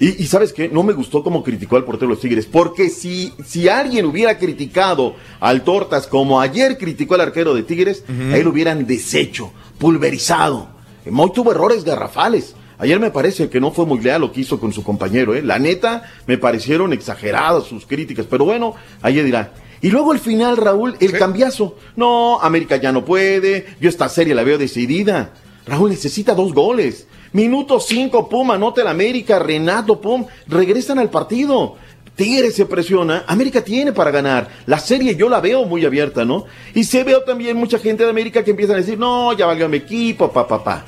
Y, 0.00 0.22
y, 0.22 0.26
sabes 0.26 0.52
qué, 0.52 0.68
no 0.68 0.82
me 0.82 0.92
gustó 0.92 1.22
cómo 1.22 1.42
criticó 1.44 1.76
al 1.76 1.84
portero 1.84 2.08
de 2.08 2.14
los 2.14 2.20
Tigres, 2.20 2.46
porque 2.46 2.90
si, 2.90 3.32
si 3.44 3.68
alguien 3.68 4.06
hubiera 4.06 4.38
criticado 4.38 5.14
al 5.40 5.62
Tortas 5.62 6.06
como 6.06 6.40
ayer 6.40 6.76
criticó 6.78 7.14
al 7.14 7.20
arquero 7.20 7.54
de 7.54 7.62
Tigres, 7.62 8.04
uh 8.08 8.12
-huh. 8.12 8.34
ahí 8.34 8.42
lo 8.42 8.50
hubieran 8.50 8.86
deshecho, 8.86 9.52
pulverizado. 9.78 10.68
Moy 11.10 11.30
tuvo 11.32 11.52
errores 11.52 11.84
garrafales. 11.84 12.54
Ayer 12.78 12.98
me 12.98 13.10
parece 13.10 13.48
que 13.48 13.60
no 13.60 13.70
fue 13.70 13.86
muy 13.86 14.00
leal 14.00 14.22
lo 14.22 14.32
que 14.32 14.40
hizo 14.40 14.58
con 14.58 14.72
su 14.72 14.82
compañero, 14.82 15.34
¿eh? 15.34 15.42
La 15.42 15.58
neta, 15.58 16.02
me 16.26 16.38
parecieron 16.38 16.92
exageradas 16.92 17.64
sus 17.64 17.86
críticas, 17.86 18.26
pero 18.28 18.44
bueno, 18.44 18.74
ahí 19.00 19.20
dirá. 19.22 19.52
Y 19.80 19.90
luego 19.90 20.12
al 20.12 20.18
final, 20.18 20.56
Raúl, 20.56 20.96
el 20.98 21.10
¿Sí? 21.10 21.16
cambiazo. 21.16 21.76
No, 21.94 22.40
América 22.40 22.76
ya 22.76 22.90
no 22.90 23.04
puede, 23.04 23.66
yo 23.80 23.88
esta 23.88 24.08
serie 24.08 24.34
la 24.34 24.42
veo 24.42 24.58
decidida. 24.58 25.34
Raúl 25.66 25.90
necesita 25.90 26.34
dos 26.34 26.52
goles. 26.52 27.06
Minuto 27.32 27.80
5, 27.80 28.28
pum, 28.28 28.50
anota 28.50 28.82
el 28.82 28.88
América, 28.88 29.38
Renato, 29.38 30.00
pum, 30.00 30.26
regresan 30.46 30.98
al 30.98 31.10
partido. 31.10 31.76
Tigres 32.14 32.54
se 32.54 32.66
presiona, 32.66 33.24
América 33.26 33.64
tiene 33.64 33.92
para 33.92 34.12
ganar. 34.12 34.48
La 34.66 34.78
serie 34.78 35.16
yo 35.16 35.28
la 35.28 35.40
veo 35.40 35.64
muy 35.64 35.84
abierta, 35.84 36.24
¿no? 36.24 36.44
Y 36.74 36.84
se 36.84 37.02
veo 37.02 37.24
también 37.24 37.56
mucha 37.56 37.78
gente 37.78 38.04
de 38.04 38.10
América 38.10 38.44
que 38.44 38.52
empiezan 38.52 38.76
a 38.76 38.80
decir, 38.80 38.98
no, 38.98 39.32
ya 39.32 39.46
valió 39.46 39.68
mi 39.68 39.78
equipo, 39.78 40.30
pa, 40.30 40.46
pa, 40.46 40.62
pa. 40.62 40.84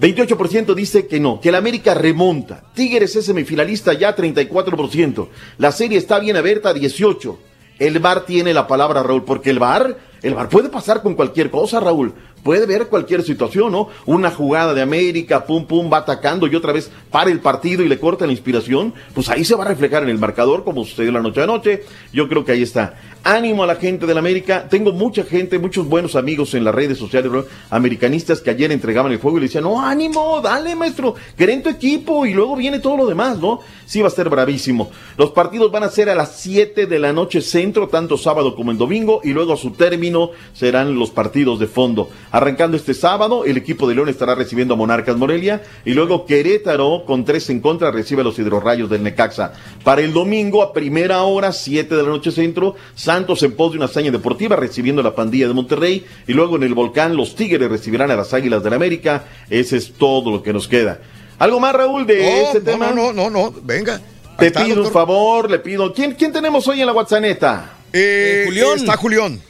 28% 0.00 0.74
dice 0.74 1.06
que 1.06 1.18
no, 1.18 1.40
que 1.40 1.48
el 1.48 1.56
América 1.56 1.94
remonta. 1.94 2.62
Tigres 2.74 3.16
es 3.16 3.24
semifinalista 3.24 3.94
ya 3.94 4.14
34%. 4.14 5.28
La 5.58 5.72
serie 5.72 5.98
está 5.98 6.20
bien 6.20 6.36
abierta 6.36 6.72
18%. 6.72 7.36
El 7.78 7.98
VAR 7.98 8.24
tiene 8.24 8.54
la 8.54 8.66
palabra, 8.66 9.02
Raúl, 9.02 9.24
porque 9.24 9.50
el 9.50 9.58
VAR, 9.58 9.98
el 10.22 10.34
VAR 10.34 10.48
puede 10.48 10.70
pasar 10.70 11.02
con 11.02 11.14
cualquier 11.14 11.50
cosa, 11.50 11.78
Raúl 11.80 12.14
puede 12.46 12.64
ver 12.64 12.86
cualquier 12.86 13.24
situación, 13.24 13.72
¿no? 13.72 13.88
Una 14.04 14.30
jugada 14.30 14.72
de 14.72 14.80
América, 14.80 15.44
pum, 15.44 15.66
pum, 15.66 15.92
va 15.92 15.98
atacando 15.98 16.46
y 16.46 16.54
otra 16.54 16.72
vez 16.72 16.92
para 17.10 17.28
el 17.28 17.40
partido 17.40 17.82
y 17.82 17.88
le 17.88 17.98
corta 17.98 18.24
la 18.24 18.30
inspiración, 18.30 18.94
pues 19.14 19.28
ahí 19.28 19.44
se 19.44 19.56
va 19.56 19.64
a 19.64 19.68
reflejar 19.68 20.04
en 20.04 20.10
el 20.10 20.18
marcador 20.18 20.62
como 20.62 20.84
sucedió 20.84 21.10
la 21.10 21.22
noche 21.22 21.40
de 21.40 21.42
anoche. 21.42 21.82
Yo 22.12 22.28
creo 22.28 22.44
que 22.44 22.52
ahí 22.52 22.62
está. 22.62 22.94
Ánimo 23.24 23.64
a 23.64 23.66
la 23.66 23.74
gente 23.74 24.06
del 24.06 24.18
América. 24.18 24.68
Tengo 24.68 24.92
mucha 24.92 25.24
gente, 25.24 25.58
muchos 25.58 25.88
buenos 25.88 26.14
amigos 26.14 26.54
en 26.54 26.62
las 26.62 26.72
redes 26.72 26.98
sociales 26.98 27.32
americanistas 27.70 28.40
que 28.40 28.50
ayer 28.50 28.70
entregaban 28.70 29.10
el 29.10 29.18
juego 29.18 29.38
y 29.38 29.40
le 29.40 29.46
decían, 29.48 29.64
no, 29.64 29.80
ánimo, 29.84 30.40
dale, 30.40 30.76
maestro, 30.76 31.16
en 31.36 31.62
tu 31.64 31.68
equipo 31.68 32.26
y 32.26 32.32
luego 32.32 32.54
viene 32.54 32.78
todo 32.78 32.96
lo 32.96 33.06
demás, 33.06 33.38
¿no? 33.40 33.58
Sí 33.86 34.02
va 34.02 34.06
a 34.06 34.12
ser 34.12 34.28
bravísimo. 34.28 34.90
Los 35.16 35.32
partidos 35.32 35.72
van 35.72 35.82
a 35.82 35.88
ser 35.88 36.10
a 36.10 36.14
las 36.14 36.36
7 36.36 36.86
de 36.86 36.98
la 37.00 37.12
noche 37.12 37.40
centro, 37.40 37.88
tanto 37.88 38.16
sábado 38.16 38.54
como 38.54 38.70
el 38.70 38.78
domingo, 38.78 39.20
y 39.24 39.30
luego 39.32 39.52
a 39.52 39.56
su 39.56 39.72
término 39.72 40.30
serán 40.52 40.96
los 40.96 41.10
partidos 41.10 41.58
de 41.58 41.66
fondo. 41.66 42.08
Arrancando 42.36 42.76
este 42.76 42.92
sábado, 42.92 43.46
el 43.46 43.56
equipo 43.56 43.88
de 43.88 43.94
León 43.94 44.10
estará 44.10 44.34
recibiendo 44.34 44.74
a 44.74 44.76
Monarcas 44.76 45.16
Morelia 45.16 45.62
y 45.86 45.94
luego 45.94 46.26
Querétaro 46.26 47.04
con 47.06 47.24
tres 47.24 47.48
en 47.48 47.60
contra 47.60 47.90
recibe 47.90 48.20
a 48.20 48.24
los 48.24 48.38
hidrorrayos 48.38 48.90
del 48.90 49.02
Necaxa. 49.02 49.54
Para 49.82 50.02
el 50.02 50.12
domingo 50.12 50.62
a 50.62 50.74
primera 50.74 51.22
hora, 51.22 51.50
7 51.50 51.96
de 51.96 52.02
la 52.02 52.10
noche 52.10 52.30
centro, 52.30 52.74
Santos 52.94 53.42
en 53.42 53.56
pos 53.56 53.70
de 53.70 53.78
una 53.78 53.86
hazaña 53.86 54.10
deportiva 54.10 54.54
recibiendo 54.54 55.00
a 55.00 55.04
la 55.04 55.14
pandilla 55.14 55.48
de 55.48 55.54
Monterrey 55.54 56.04
y 56.26 56.34
luego 56.34 56.56
en 56.56 56.64
el 56.64 56.74
volcán 56.74 57.16
los 57.16 57.34
Tigres 57.36 57.70
recibirán 57.70 58.10
a 58.10 58.16
las 58.16 58.34
Águilas 58.34 58.62
del 58.62 58.74
América. 58.74 59.24
Ese 59.48 59.78
es 59.78 59.94
todo 59.94 60.30
lo 60.30 60.42
que 60.42 60.52
nos 60.52 60.68
queda. 60.68 61.00
¿Algo 61.38 61.58
más, 61.58 61.74
Raúl, 61.74 62.06
de 62.06 62.18
no, 62.18 62.28
este 62.28 62.58
no, 62.58 62.64
tema? 62.66 62.90
No, 62.90 63.14
no, 63.14 63.30
no, 63.30 63.30
no, 63.30 63.54
venga. 63.62 63.98
Te 64.38 64.50
pido 64.50 64.82
doctor. 64.82 64.86
un 64.88 64.92
favor, 64.92 65.50
le 65.50 65.58
pido. 65.60 65.90
¿Quién, 65.94 66.12
quién 66.12 66.34
tenemos 66.34 66.68
hoy 66.68 66.82
en 66.82 66.86
la 66.86 66.92
WhatsApp? 66.92 67.24
Eh, 67.94 68.42
Julián. 68.44 68.76
Está 68.76 68.98
Julián. 68.98 69.40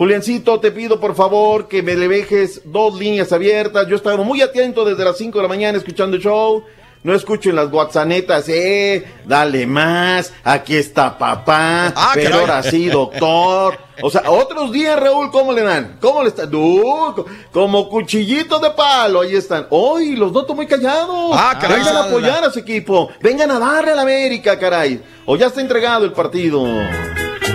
Juliancito, 0.00 0.58
te 0.60 0.72
pido 0.72 0.98
por 0.98 1.14
favor 1.14 1.68
que 1.68 1.82
me 1.82 1.94
le 1.94 2.08
dejes 2.08 2.62
dos 2.64 2.98
líneas 2.98 3.34
abiertas. 3.34 3.86
Yo 3.86 3.96
estaba 3.96 4.24
muy 4.24 4.40
atento 4.40 4.82
desde 4.82 5.04
las 5.04 5.18
5 5.18 5.36
de 5.36 5.42
la 5.42 5.48
mañana 5.50 5.76
escuchando 5.76 6.16
el 6.16 6.22
show. 6.22 6.64
No 7.02 7.14
escucho 7.14 7.50
en 7.50 7.56
las 7.56 7.70
WhatsAppetas, 7.70 8.48
eh, 8.48 9.04
dale 9.26 9.66
más, 9.66 10.32
aquí 10.42 10.76
está 10.76 11.18
papá, 11.18 11.92
ah, 11.94 12.12
pero 12.14 12.30
caray. 12.30 12.40
ahora 12.40 12.62
sí, 12.62 12.86
doctor. 12.86 13.78
O 14.02 14.08
sea, 14.08 14.22
otros 14.30 14.72
días, 14.72 14.98
Raúl, 14.98 15.30
¿cómo 15.30 15.52
le 15.52 15.62
dan? 15.62 15.98
¿Cómo 16.00 16.22
le 16.22 16.30
están? 16.30 16.54
Uh, 16.54 17.22
como 17.52 17.86
cuchillito 17.90 18.58
de 18.58 18.70
palo, 18.70 19.20
ahí 19.20 19.34
están. 19.34 19.66
Hoy 19.68 20.16
los 20.16 20.32
noto 20.32 20.54
muy 20.54 20.66
callados. 20.66 21.32
Ah, 21.34 21.58
caray. 21.60 21.76
Vengan 21.76 21.96
a 21.96 22.04
apoyar 22.04 22.44
a 22.44 22.50
su 22.50 22.60
equipo, 22.60 23.10
vengan 23.20 23.50
a 23.50 23.58
darle 23.58 23.90
a 23.90 23.96
la 23.96 24.02
América, 24.02 24.58
caray. 24.58 25.02
O 25.26 25.36
ya 25.36 25.48
está 25.48 25.60
entregado 25.60 26.06
el 26.06 26.12
partido. 26.12 26.64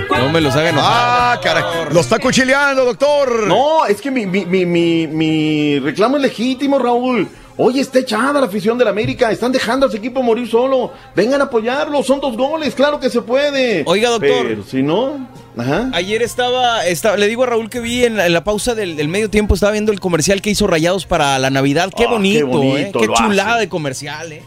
No 0.10 0.30
me 0.30 0.42
los 0.42 0.56
hagan 0.56 0.76
Ah, 0.78 1.40
caray. 1.42 1.64
Lo 1.92 2.02
está 2.02 2.20
cuchileando, 2.20 2.86
doctor. 2.86 3.48
No, 3.48 3.86
es 3.86 4.02
que 4.02 4.12
mi, 4.12 4.26
mi, 4.26 4.46
mi, 4.46 4.66
mi, 4.66 5.08
mi 5.08 5.80
reclamo 5.80 6.18
es 6.18 6.24
legítimo, 6.24 6.80
Raúl. 6.80 7.28
Oye, 7.58 7.80
está 7.80 8.00
echada 8.00 8.40
la 8.40 8.48
afición 8.48 8.78
del 8.78 8.88
América. 8.90 9.32
Están 9.32 9.52
dejando 9.52 9.86
a 9.86 9.90
su 9.90 9.98
equipo 9.98 10.22
morir 10.22 10.48
solo. 10.50 10.92
Vengan 11.16 11.40
a 11.42 11.46
apoyarlo. 11.46 12.04
Son 12.04 12.20
dos 12.20 12.36
goles. 12.36 12.76
Claro 12.76 13.00
que 13.00 13.10
se 13.10 13.22
puede. 13.22 13.84
Oiga, 13.86 14.10
doctor. 14.10 14.46
Pero 14.48 14.64
si 14.64 14.84
no. 14.84 15.28
Ajá. 15.58 15.90
Ayer 15.94 16.22
estaba, 16.22 16.86
estaba, 16.86 17.16
le 17.16 17.28
digo 17.28 17.44
a 17.44 17.48
Raúl 17.48 17.70
que 17.70 17.80
vi 17.80 18.04
en 18.04 18.18
la, 18.18 18.26
en 18.26 18.34
la 18.34 18.44
pausa 18.44 18.76
del, 18.76 18.98
del, 18.98 19.08
medio 19.08 19.30
tiempo, 19.30 19.54
estaba 19.54 19.72
viendo 19.72 19.94
el 19.94 20.02
comercial 20.02 20.42
que 20.42 20.50
hizo 20.50 20.68
Rayados 20.68 21.06
para 21.06 21.40
la 21.40 21.50
Navidad. 21.50 21.92
Qué, 21.96 22.06
oh, 22.06 22.10
bonito, 22.10 22.40
qué 22.40 22.44
bonito, 22.44 23.00
¿eh? 23.04 23.08
Qué 23.08 23.14
chulada 23.14 23.52
hace. 23.52 23.62
de 23.62 23.70
comercial, 23.70 24.34
¿eh? 24.34 24.44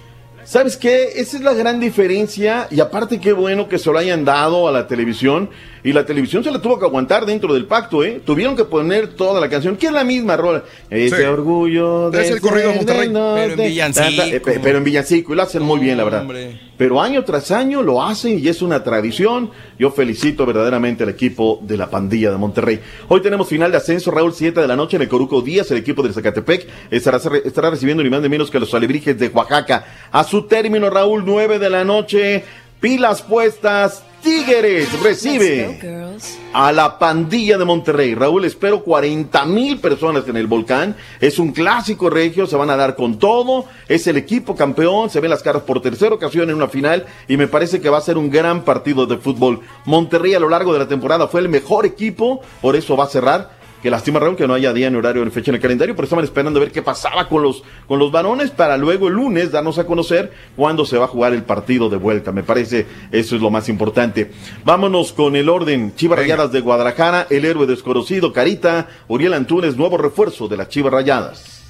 ¿Sabes 0.48 0.78
qué? 0.78 1.12
Esa 1.16 1.36
es 1.36 1.42
la 1.42 1.52
gran 1.52 1.78
diferencia 1.78 2.68
y 2.70 2.80
aparte 2.80 3.20
qué 3.20 3.34
bueno 3.34 3.68
que 3.68 3.78
se 3.78 3.92
lo 3.92 3.98
hayan 3.98 4.24
dado 4.24 4.66
a 4.66 4.72
la 4.72 4.86
televisión 4.86 5.50
y 5.84 5.92
la 5.92 6.06
televisión 6.06 6.42
se 6.42 6.50
la 6.50 6.62
tuvo 6.62 6.78
que 6.78 6.86
aguantar 6.86 7.26
dentro 7.26 7.52
del 7.52 7.66
pacto, 7.66 8.02
¿eh? 8.02 8.22
Tuvieron 8.24 8.56
que 8.56 8.64
poner 8.64 9.08
toda 9.08 9.42
la 9.42 9.50
canción, 9.50 9.76
que 9.76 9.88
es 9.88 9.92
la 9.92 10.04
misma 10.04 10.38
rola. 10.38 10.64
Ese 10.88 11.18
sí. 11.18 11.22
orgullo 11.24 12.10
de 12.10 12.22
Es 12.22 12.30
el 12.30 12.40
corrido 12.40 12.72
Monterrey. 12.72 13.10
Pero 13.12 13.52
en 13.52 13.56
Villancico. 13.58 14.22
Eh, 14.22 14.40
pero 14.40 14.78
en 14.78 14.84
Villancico, 14.84 15.34
y 15.34 15.36
lo 15.36 15.42
hacen 15.42 15.62
muy 15.62 15.80
bien, 15.80 15.98
la 15.98 16.04
verdad. 16.04 16.22
Hombre. 16.22 16.67
Pero 16.78 17.02
año 17.02 17.24
tras 17.24 17.50
año 17.50 17.82
lo 17.82 18.02
hacen 18.02 18.38
y 18.38 18.46
es 18.46 18.62
una 18.62 18.84
tradición. 18.84 19.50
Yo 19.80 19.90
felicito 19.90 20.46
verdaderamente 20.46 21.02
al 21.02 21.10
equipo 21.10 21.58
de 21.62 21.76
la 21.76 21.90
pandilla 21.90 22.30
de 22.30 22.38
Monterrey. 22.38 22.80
Hoy 23.08 23.20
tenemos 23.20 23.48
final 23.48 23.72
de 23.72 23.78
ascenso, 23.78 24.12
Raúl, 24.12 24.32
7 24.32 24.60
de 24.60 24.68
la 24.68 24.76
noche 24.76 24.94
en 24.94 25.02
el 25.02 25.08
Coruco 25.08 25.42
Díaz. 25.42 25.72
El 25.72 25.78
equipo 25.78 26.04
del 26.04 26.14
Zacatepec 26.14 26.68
estará, 26.88 27.18
estará 27.44 27.70
recibiendo 27.70 28.04
ni 28.04 28.10
más 28.10 28.22
ni 28.22 28.28
menos 28.28 28.48
que 28.48 28.60
los 28.60 28.72
alebrijes 28.72 29.18
de 29.18 29.26
Oaxaca. 29.26 29.84
A 30.12 30.22
su 30.22 30.46
término, 30.46 30.88
Raúl, 30.88 31.24
9 31.26 31.58
de 31.58 31.68
la 31.68 31.84
noche. 31.84 32.44
Pilas 32.80 33.22
puestas, 33.22 34.04
Tigres 34.22 35.02
recibe 35.02 36.16
a 36.52 36.72
la 36.72 36.98
pandilla 36.98 37.58
de 37.58 37.64
Monterrey. 37.64 38.14
Raúl, 38.14 38.44
espero 38.44 38.82
40 38.82 39.44
mil 39.46 39.78
personas 39.78 40.26
en 40.28 40.36
el 40.36 40.46
volcán. 40.46 40.96
Es 41.20 41.38
un 41.38 41.52
clásico 41.52 42.10
regio, 42.10 42.46
se 42.46 42.56
van 42.56 42.70
a 42.70 42.76
dar 42.76 42.96
con 42.96 43.18
todo. 43.18 43.66
Es 43.88 44.06
el 44.06 44.16
equipo 44.16 44.56
campeón, 44.56 45.10
se 45.10 45.20
ven 45.20 45.30
las 45.30 45.42
caras 45.42 45.62
por 45.62 45.80
tercera 45.80 46.14
ocasión 46.14 46.50
en 46.50 46.56
una 46.56 46.68
final 46.68 47.06
y 47.28 47.36
me 47.36 47.48
parece 47.48 47.80
que 47.80 47.90
va 47.90 47.98
a 47.98 48.02
ser 48.02 48.18
un 48.18 48.30
gran 48.30 48.64
partido 48.64 49.06
de 49.06 49.18
fútbol. 49.18 49.60
Monterrey 49.84 50.34
a 50.34 50.40
lo 50.40 50.48
largo 50.48 50.72
de 50.72 50.80
la 50.80 50.88
temporada 50.88 51.28
fue 51.28 51.40
el 51.40 51.48
mejor 51.48 51.86
equipo, 51.86 52.40
por 52.60 52.76
eso 52.76 52.96
va 52.96 53.04
a 53.04 53.08
cerrar 53.08 53.57
que 53.82 53.90
lástima 53.90 54.18
Raúl 54.18 54.36
que 54.36 54.46
no 54.48 54.54
haya 54.54 54.72
día 54.72 54.90
ni 54.90 54.96
horario 54.96 55.24
ni 55.24 55.30
fecha 55.30 55.50
en 55.50 55.56
el 55.56 55.60
calendario, 55.60 55.94
pero 55.94 56.04
estaban 56.04 56.24
esperando 56.24 56.58
a 56.58 56.62
ver 56.64 56.72
qué 56.72 56.82
pasaba 56.82 57.28
con 57.28 57.42
los, 57.42 57.62
con 57.86 57.98
los 57.98 58.10
varones 58.10 58.50
para 58.50 58.76
luego 58.76 59.08
el 59.08 59.14
lunes 59.14 59.52
darnos 59.52 59.78
a 59.78 59.84
conocer 59.84 60.32
cuándo 60.56 60.84
se 60.84 60.98
va 60.98 61.04
a 61.04 61.08
jugar 61.08 61.32
el 61.32 61.44
partido 61.44 61.88
de 61.88 61.96
vuelta. 61.96 62.32
Me 62.32 62.42
parece 62.42 62.86
eso 63.12 63.36
es 63.36 63.42
lo 63.42 63.50
más 63.50 63.68
importante. 63.68 64.32
Vámonos 64.64 65.12
con 65.12 65.36
el 65.36 65.48
orden. 65.48 65.94
Chivas 65.94 66.18
Rayadas 66.18 66.52
de 66.52 66.60
Guadalajara, 66.60 67.26
el 67.30 67.44
héroe 67.44 67.66
desconocido, 67.66 68.32
Carita, 68.32 68.88
Uriel 69.06 69.34
Antunes, 69.34 69.76
nuevo 69.76 69.96
refuerzo 69.96 70.48
de 70.48 70.56
las 70.56 70.68
Chivas 70.68 70.92
Rayadas. 70.92 71.62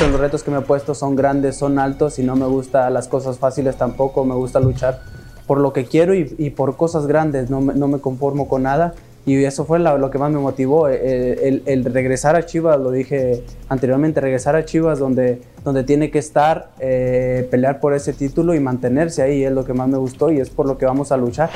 Los 0.00 0.20
retos 0.20 0.44
que 0.44 0.50
me 0.52 0.58
he 0.58 0.62
puesto 0.62 0.94
son 0.94 1.16
grandes, 1.16 1.56
son 1.56 1.78
altos 1.78 2.18
y 2.18 2.22
no 2.22 2.36
me 2.36 2.46
gustan 2.46 2.94
las 2.94 3.08
cosas 3.08 3.38
fáciles 3.38 3.76
tampoco, 3.76 4.24
me 4.24 4.34
gusta 4.34 4.60
luchar 4.60 5.02
por 5.48 5.58
lo 5.58 5.72
que 5.72 5.84
quiero 5.84 6.14
y, 6.14 6.50
por 6.50 6.76
cosas 6.76 7.08
grandes, 7.08 7.50
no 7.50 7.60
no 7.60 7.88
me 7.88 7.98
conformo 7.98 8.46
con 8.46 8.62
nada 8.62 8.94
y 9.26 9.44
eso 9.44 9.64
fue 9.66 9.78
lo 9.78 10.10
que 10.10 10.18
más 10.18 10.30
me 10.30 10.38
motivó, 10.38 10.88
eh, 10.88 11.62
el, 11.66 11.84
regresar 11.84 12.36
a 12.36 12.46
Chivas, 12.46 12.80
lo 12.80 12.90
dije 12.90 13.44
anteriormente, 13.68 14.20
regresar 14.20 14.56
a 14.56 14.64
Chivas 14.64 14.98
donde, 14.98 15.42
donde 15.62 15.84
tiene 15.84 16.10
que 16.10 16.18
estar, 16.18 16.70
eh, 16.80 17.46
pelear 17.50 17.80
por 17.80 17.92
ese 17.92 18.14
título 18.14 18.54
y 18.54 18.60
mantenerse 18.60 19.22
ahí, 19.22 19.44
es 19.44 19.52
lo 19.52 19.64
que 19.64 19.74
más 19.74 19.88
me 19.88 19.98
gustó 19.98 20.30
y 20.30 20.40
es 20.40 20.48
por 20.48 20.66
lo 20.66 20.78
que 20.78 20.86
vamos 20.86 21.12
a 21.12 21.18
luchar. 21.18 21.50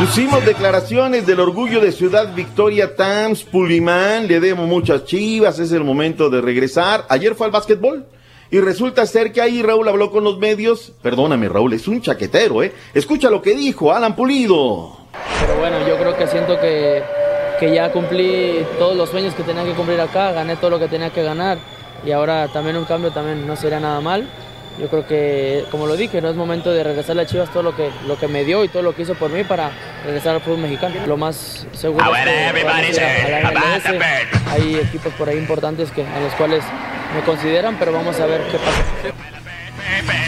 Pusimos 0.00 0.44
declaraciones 0.44 1.26
del 1.26 1.38
orgullo 1.38 1.80
de 1.80 1.92
Ciudad 1.92 2.34
Victoria 2.34 2.96
Tams, 2.96 3.44
Pulimán, 3.44 4.26
le 4.26 4.40
demos 4.40 4.68
muchas 4.68 5.04
chivas, 5.04 5.60
es 5.60 5.70
el 5.70 5.84
momento 5.84 6.28
de 6.28 6.40
regresar. 6.40 7.04
Ayer 7.08 7.34
fue 7.36 7.46
al 7.46 7.52
básquetbol. 7.52 8.04
Y 8.50 8.60
resulta 8.60 9.06
ser 9.06 9.32
que 9.32 9.40
ahí 9.40 9.62
Raúl 9.62 9.88
habló 9.88 10.10
con 10.10 10.22
los 10.22 10.38
medios. 10.38 10.92
Perdóname, 11.02 11.48
Raúl, 11.48 11.72
es 11.72 11.88
un 11.88 12.00
chaquetero, 12.00 12.62
¿eh? 12.62 12.72
Escucha 12.92 13.30
lo 13.30 13.40
que 13.40 13.54
dijo 13.54 13.92
Alan 13.92 14.14
Pulido. 14.14 15.03
Pero 15.40 15.56
bueno, 15.58 15.86
yo 15.86 15.96
creo 15.96 16.16
que 16.16 16.26
siento 16.26 16.58
que, 16.60 17.02
que 17.58 17.74
ya 17.74 17.90
cumplí 17.92 18.66
todos 18.78 18.96
los 18.96 19.10
sueños 19.10 19.34
que 19.34 19.42
tenía 19.42 19.64
que 19.64 19.72
cumplir 19.72 20.00
acá, 20.00 20.32
gané 20.32 20.56
todo 20.56 20.70
lo 20.70 20.78
que 20.78 20.88
tenía 20.88 21.10
que 21.10 21.22
ganar 21.22 21.58
y 22.04 22.12
ahora 22.12 22.48
también 22.48 22.76
un 22.76 22.84
cambio 22.84 23.10
también 23.10 23.46
no 23.46 23.56
sería 23.56 23.80
nada 23.80 24.00
mal. 24.00 24.28
Yo 24.78 24.88
creo 24.88 25.06
que, 25.06 25.64
como 25.70 25.86
lo 25.86 25.96
dije, 25.96 26.20
no 26.20 26.28
es 26.28 26.34
momento 26.34 26.72
de 26.72 26.82
regresar 26.82 27.16
a 27.20 27.26
Chivas 27.26 27.48
todo 27.50 27.62
lo 27.62 27.76
que, 27.76 27.90
lo 28.08 28.18
que 28.18 28.26
me 28.26 28.42
dio 28.44 28.64
y 28.64 28.68
todo 28.68 28.82
lo 28.82 28.92
que 28.92 29.02
hizo 29.02 29.14
por 29.14 29.30
mí 29.30 29.44
para 29.44 29.70
regresar 30.04 30.34
al 30.34 30.40
fútbol 30.40 30.58
mexicano. 30.58 30.96
Lo 31.06 31.16
más 31.16 31.64
seguro 31.72 32.04
es 32.16 32.94
que 32.98 34.00
hay 34.50 34.74
equipos 34.76 35.12
por 35.14 35.28
ahí 35.28 35.38
importantes 35.38 35.92
que, 35.92 36.02
a 36.02 36.18
los 36.18 36.32
cuales 36.32 36.64
me 37.14 37.20
consideran, 37.22 37.76
pero 37.78 37.92
vamos 37.92 38.18
a 38.18 38.26
ver 38.26 38.40
qué 38.50 38.58
pasa. 38.58 38.82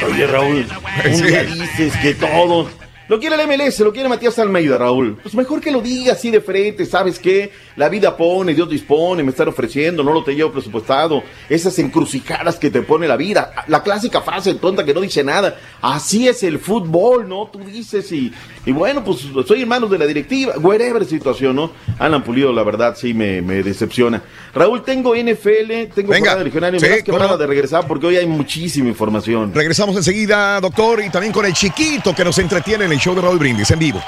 Oye 0.06 0.26
Raúl, 0.28 0.68
un 1.04 1.26
día 1.26 1.42
dices 1.42 1.96
que 1.96 2.14
todo 2.14 2.68
lo 3.08 3.20
quiere 3.20 3.36
el 3.36 3.46
MLS, 3.46 3.80
lo 3.80 3.92
quiere 3.92 4.08
Matías 4.08 4.38
Almeida, 4.38 4.78
Raúl. 4.78 5.18
Pues 5.22 5.34
mejor 5.34 5.60
que 5.60 5.70
lo 5.70 5.80
diga 5.80 6.12
así 6.12 6.30
de 6.30 6.40
frente, 6.40 6.86
¿sabes 6.86 7.18
qué? 7.18 7.52
La 7.76 7.88
vida 7.88 8.16
pone, 8.16 8.54
Dios 8.54 8.68
dispone, 8.68 9.22
me 9.22 9.30
están 9.30 9.48
ofreciendo, 9.48 10.02
no 10.02 10.12
lo 10.12 10.24
te 10.24 10.34
llevo 10.34 10.52
presupuestado. 10.52 11.22
Esas 11.48 11.78
encrucijadas 11.78 12.56
que 12.56 12.70
te 12.70 12.82
pone 12.82 13.06
la 13.06 13.16
vida. 13.16 13.52
La 13.68 13.82
clásica 13.82 14.22
frase 14.22 14.54
tonta 14.54 14.84
que 14.84 14.94
no 14.94 15.00
dice 15.00 15.22
nada. 15.22 15.58
Así 15.82 16.26
es 16.26 16.42
el 16.42 16.58
fútbol, 16.58 17.28
¿no? 17.28 17.48
Tú 17.52 17.60
dices 17.60 18.10
y, 18.12 18.32
y 18.64 18.72
bueno, 18.72 19.04
pues 19.04 19.26
soy 19.46 19.62
en 19.62 19.68
manos 19.68 19.90
de 19.90 19.98
la 19.98 20.06
directiva. 20.06 20.54
Whatever 20.58 21.04
situación, 21.04 21.56
¿no? 21.56 21.70
Alan 21.98 22.24
Pulido, 22.24 22.52
la 22.52 22.62
verdad, 22.62 22.96
sí 22.96 23.14
me, 23.14 23.40
me 23.42 23.62
decepciona. 23.62 24.22
Raúl, 24.54 24.82
tengo 24.82 25.14
NFL, 25.14 25.92
tengo 25.94 26.10
Venga, 26.10 26.34
de 26.34 26.44
regional, 26.44 26.80
sí, 26.80 26.86
que 27.04 27.12
nada 27.12 27.36
de 27.36 27.46
regresar 27.46 27.86
porque 27.86 28.06
hoy 28.06 28.16
hay 28.16 28.26
muchísima 28.26 28.88
información. 28.88 29.52
Regresamos 29.54 29.96
enseguida, 29.96 30.60
doctor, 30.60 31.02
y 31.04 31.10
también 31.10 31.32
con 31.32 31.44
el 31.44 31.52
chiquito 31.52 32.14
que 32.14 32.24
nos 32.24 32.38
entretiene 32.38 32.86
en 32.86 32.92
el 32.92 32.95
show 32.98 33.14
de 33.14 33.22
Raúl 33.22 33.38
Brindis 33.38 33.70
en 33.70 33.78
vivo. 33.78 34.02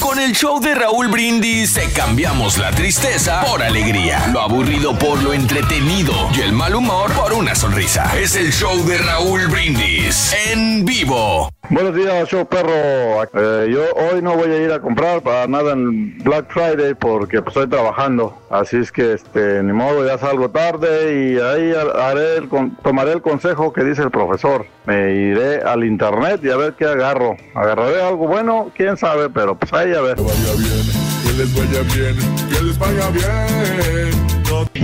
Con 0.00 0.18
el 0.18 0.32
show 0.32 0.60
de 0.60 0.74
Raúl 0.74 1.08
Brindis 1.08 1.78
cambiamos 1.94 2.56
la 2.58 2.70
tristeza 2.70 3.42
por 3.44 3.62
alegría, 3.62 4.28
lo 4.32 4.40
aburrido 4.40 4.96
por 4.96 5.22
lo 5.22 5.32
entretenido 5.32 6.12
y 6.36 6.40
el 6.42 6.52
mal 6.52 6.74
humor 6.74 7.12
por 7.12 7.32
una 7.32 7.54
sonrisa. 7.54 8.10
Es 8.16 8.36
el 8.36 8.52
show 8.52 8.84
de 8.86 8.98
Raúl 8.98 9.48
Brindis 9.48 10.34
en 10.50 10.84
vivo. 10.84 11.50
Buenos 11.70 11.94
días, 11.94 12.26
show 12.30 12.46
perro. 12.46 13.24
Eh, 13.34 13.70
yo 13.70 13.82
hoy 13.94 14.22
no 14.22 14.34
voy 14.36 14.50
a 14.50 14.62
ir 14.62 14.72
a 14.72 14.80
comprar 14.80 15.20
para 15.20 15.46
nada 15.46 15.72
en 15.72 16.16
Black 16.24 16.46
Friday 16.48 16.94
porque 16.94 17.42
pues, 17.42 17.54
estoy 17.54 17.68
trabajando. 17.68 18.38
Así 18.48 18.78
es 18.78 18.90
que, 18.90 19.12
este, 19.12 19.62
ni 19.62 19.74
modo, 19.74 20.06
ya 20.06 20.16
salgo 20.16 20.48
tarde 20.48 21.12
y 21.12 21.38
ahí 21.38 21.74
haré 21.74 22.38
el, 22.38 22.48
tomaré 22.82 23.12
el 23.12 23.20
consejo 23.20 23.74
que 23.74 23.84
dice 23.84 24.02
el 24.02 24.10
profesor. 24.10 24.64
Me 24.86 25.12
iré 25.12 25.60
al 25.60 25.84
internet 25.84 26.40
y 26.42 26.48
a 26.48 26.56
ver 26.56 26.72
qué 26.72 26.86
agarro. 26.86 27.36
Agarraré 27.54 28.00
algo 28.00 28.17
bueno, 28.26 28.70
quién 28.74 28.96
sabe, 28.96 29.30
pero 29.30 29.56
pues 29.56 29.72
ahí 29.72 29.94
a 29.94 30.00
ver. 30.00 30.16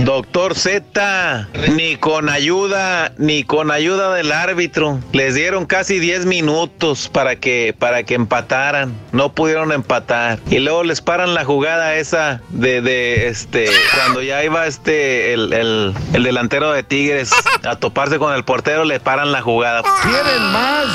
Doctor 0.03 0.55
Z, 0.55 1.47
ni 1.75 1.95
con 1.95 2.29
ayuda, 2.29 3.11
ni 3.17 3.43
con 3.43 3.71
ayuda 3.71 4.13
del 4.13 4.31
árbitro. 4.31 4.99
Les 5.13 5.35
dieron 5.35 5.65
casi 5.65 5.99
10 5.99 6.25
minutos 6.25 7.09
para 7.11 7.35
que, 7.37 7.75
para 7.77 8.03
que 8.03 8.15
empataran. 8.15 8.93
No 9.11 9.33
pudieron 9.33 9.71
empatar. 9.71 10.39
Y 10.49 10.59
luego 10.59 10.83
les 10.83 11.01
paran 11.01 11.33
la 11.33 11.45
jugada 11.45 11.95
esa 11.95 12.41
de, 12.49 12.81
de 12.81 13.27
este, 13.27 13.69
cuando 13.95 14.21
ya 14.21 14.43
iba 14.43 14.67
este, 14.67 15.33
el, 15.33 15.53
el, 15.53 15.93
el 16.13 16.23
delantero 16.23 16.71
de 16.71 16.83
Tigres 16.83 17.31
a 17.63 17.75
toparse 17.75 18.19
con 18.19 18.33
el 18.33 18.43
portero, 18.43 18.83
le 18.85 18.99
paran 18.99 19.31
la 19.31 19.41
jugada. 19.41 19.81
¿Quieren 20.03 20.43
más 20.51 20.85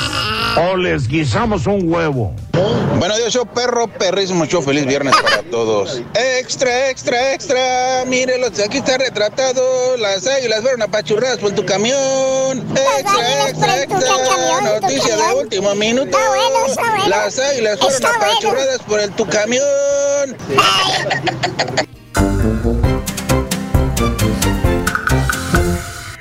o 0.57 0.77
les 0.77 1.07
guisamos 1.07 1.67
un 1.67 1.91
huevo? 1.91 2.35
Bueno, 2.97 3.17
Dios, 3.17 3.33
yo 3.33 3.45
perro, 3.45 3.87
perrísimo, 3.87 4.45
show, 4.45 4.61
feliz 4.61 4.85
viernes 4.85 5.15
para 5.15 5.41
todos. 5.43 6.01
Extra, 6.13 6.89
extra, 6.89 7.33
extra, 7.33 8.03
mírenlo, 8.05 8.51
aquí 8.71 8.77
está 8.77 8.97
retratado, 8.97 9.97
las 9.97 10.25
águilas 10.25 10.61
fueron 10.61 10.81
apachurradas 10.81 11.39
por 11.39 11.51
tu 11.51 11.65
camión. 11.65 12.65
Extra, 12.71 13.49
extra, 13.49 13.83
extra, 13.83 14.61
noticia 14.61 15.17
de 15.17 15.33
último 15.33 15.75
minuto. 15.75 16.17
Las 17.09 17.37
águilas 17.37 17.77
fueron 17.79 18.05
apachurradas 18.05 18.79
por 18.87 19.01
el 19.01 19.11
tu 19.11 19.27
camión. 19.27 20.37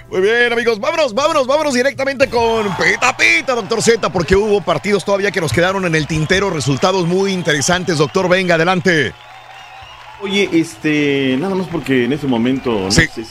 Muy 0.09 0.21
bien, 0.21 0.53
amigos, 0.53 0.81
vámonos, 0.81 1.15
vámonos, 1.15 1.47
vámonos 1.47 1.73
directamente 1.73 2.29
con 2.29 2.77
Pita 2.77 3.17
Pita, 3.17 3.55
doctor 3.55 3.81
Z, 3.81 4.11
porque 4.11 4.35
hubo 4.35 4.61
partidos 4.61 5.05
todavía 5.05 5.31
que 5.31 5.41
nos 5.41 5.53
quedaron 5.53 5.87
en 5.87 5.95
el 5.95 6.09
tintero, 6.09 6.51
resultados 6.51 7.07
muy 7.07 7.33
interesantes. 7.33 7.99
Doctor, 7.99 8.29
venga, 8.29 8.57
adelante. 8.57 9.15
Oye, 10.23 10.49
este, 10.53 11.37
nada 11.39 11.55
más 11.55 11.69
porque 11.69 12.05
en 12.05 12.13
ese 12.13 12.27
momento, 12.27 12.73
no 12.73 12.91
sé 12.91 13.09
si 13.09 13.23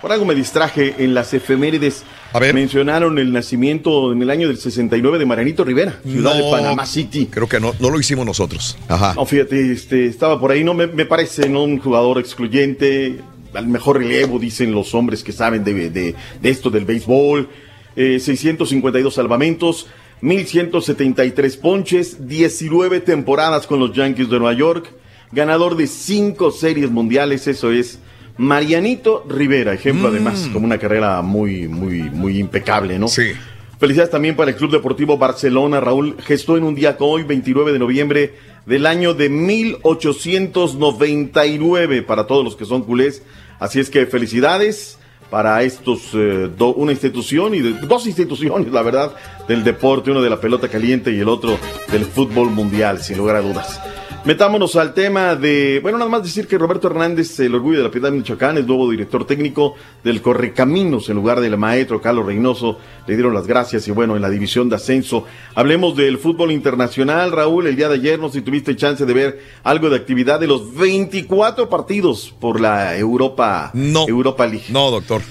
por 0.00 0.12
algo 0.12 0.24
me 0.24 0.34
distraje 0.34 0.94
en 0.98 1.14
las 1.14 1.34
efemérides. 1.34 2.04
A 2.32 2.38
ver. 2.38 2.54
Mencionaron 2.54 3.18
el 3.18 3.32
nacimiento 3.32 4.12
en 4.12 4.22
el 4.22 4.30
año 4.30 4.48
del 4.48 4.58
69 4.58 5.18
de 5.18 5.26
Marianito 5.26 5.64
Rivera, 5.64 5.98
ciudad 6.04 6.36
de 6.36 6.50
Panamá 6.50 6.86
City. 6.86 7.26
Creo 7.26 7.48
que 7.48 7.58
no, 7.58 7.74
no 7.80 7.90
lo 7.90 7.98
hicimos 7.98 8.24
nosotros. 8.26 8.76
Ajá. 8.88 9.14
No, 9.14 9.24
fíjate, 9.24 9.72
este, 9.72 10.06
estaba 10.06 10.38
por 10.38 10.50
ahí, 10.50 10.62
no 10.62 10.74
me, 10.74 10.88
parece, 11.06 11.48
¿no? 11.48 11.64
Un 11.64 11.78
jugador 11.78 12.18
excluyente, 12.18 13.20
al 13.54 13.66
mejor 13.66 13.98
relevo, 13.98 14.38
dicen 14.38 14.72
los 14.72 14.94
hombres 14.94 15.24
que 15.24 15.32
saben 15.32 15.64
de, 15.64 15.90
de, 15.90 16.14
esto 16.42 16.70
del 16.70 16.84
béisbol. 16.84 17.48
652 17.96 19.12
eh, 19.12 19.16
salvamentos, 19.16 19.88
1173 20.20 21.56
ponches, 21.56 22.28
19 22.28 23.00
temporadas 23.00 23.66
con 23.66 23.80
los 23.80 23.92
Yankees 23.92 24.30
de 24.30 24.38
Nueva 24.38 24.52
York, 24.56 24.92
ganador 25.32 25.76
de 25.76 25.86
cinco 25.86 26.50
series 26.50 26.90
mundiales, 26.90 27.46
eso 27.46 27.70
es 27.70 27.98
Marianito 28.38 29.24
Rivera, 29.28 29.74
ejemplo 29.74 30.08
además, 30.08 30.48
mm. 30.48 30.52
como 30.52 30.66
una 30.66 30.78
carrera 30.78 31.20
muy, 31.22 31.68
muy, 31.68 32.10
muy 32.10 32.38
impecable, 32.38 32.98
¿no? 32.98 33.08
Sí. 33.08 33.32
Felicidades 33.78 34.10
también 34.10 34.34
para 34.34 34.50
el 34.50 34.56
Club 34.56 34.72
Deportivo 34.72 35.16
Barcelona. 35.18 35.78
Raúl 35.80 36.16
gestó 36.20 36.56
en 36.56 36.64
un 36.64 36.74
día 36.74 36.96
como 36.96 37.12
hoy, 37.12 37.22
29 37.22 37.72
de 37.72 37.78
noviembre 37.78 38.34
del 38.66 38.86
año 38.86 39.14
de 39.14 39.28
1899, 39.28 42.02
para 42.02 42.26
todos 42.26 42.42
los 42.44 42.56
que 42.56 42.64
son 42.64 42.82
culés. 42.82 43.22
Así 43.60 43.78
es 43.78 43.88
que 43.88 44.04
felicidades 44.06 44.98
para 45.30 45.62
estos, 45.62 46.10
eh, 46.14 46.50
una 46.58 46.90
institución 46.92 47.54
y 47.54 47.60
dos 47.60 48.06
instituciones, 48.06 48.72
la 48.72 48.82
verdad, 48.82 49.14
del 49.46 49.62
deporte, 49.62 50.10
uno 50.10 50.22
de 50.22 50.30
la 50.30 50.40
pelota 50.40 50.66
caliente 50.68 51.12
y 51.12 51.20
el 51.20 51.28
otro 51.28 51.56
del 51.92 52.04
fútbol 52.04 52.50
mundial, 52.50 53.00
sin 53.00 53.18
lugar 53.18 53.36
a 53.36 53.42
dudas. 53.42 53.80
Metámonos 54.24 54.76
al 54.76 54.94
tema 54.94 55.36
de, 55.36 55.78
bueno, 55.80 55.96
nada 55.96 56.10
más 56.10 56.22
decir 56.22 56.46
que 56.46 56.58
Roberto 56.58 56.88
Hernández, 56.88 57.38
el 57.40 57.54
orgullo 57.54 57.78
de 57.78 57.84
la 57.84 57.90
Piedad 57.90 58.10
de 58.10 58.18
Michoacán, 58.18 58.58
es 58.58 58.66
nuevo 58.66 58.90
director 58.90 59.26
técnico 59.26 59.74
del 60.04 60.20
Correcaminos 60.20 61.08
en 61.08 61.16
lugar 61.16 61.40
del 61.40 61.56
maestro 61.56 62.02
Carlos 62.02 62.26
Reynoso. 62.26 62.78
Le 63.06 63.14
dieron 63.14 63.32
las 63.32 63.46
gracias 63.46 63.88
y 63.88 63.92
bueno, 63.92 64.16
en 64.16 64.22
la 64.22 64.28
división 64.28 64.68
de 64.68 64.76
ascenso. 64.76 65.24
Hablemos 65.54 65.96
del 65.96 66.18
fútbol 66.18 66.52
internacional, 66.52 67.32
Raúl. 67.32 67.68
El 67.68 67.76
día 67.76 67.88
de 67.88 67.94
ayer 67.94 68.18
no 68.18 68.28
sé 68.28 68.40
si 68.40 68.44
tuviste 68.44 68.76
chance 68.76 69.06
de 69.06 69.14
ver 69.14 69.40
algo 69.62 69.88
de 69.88 69.96
actividad 69.96 70.40
de 70.40 70.48
los 70.48 70.74
24 70.74 71.68
partidos 71.70 72.34
por 72.38 72.60
la 72.60 72.98
Europa, 72.98 73.70
no, 73.72 74.06
Europa 74.08 74.46
League. 74.46 74.66
No, 74.68 74.90
doctor. 74.90 75.22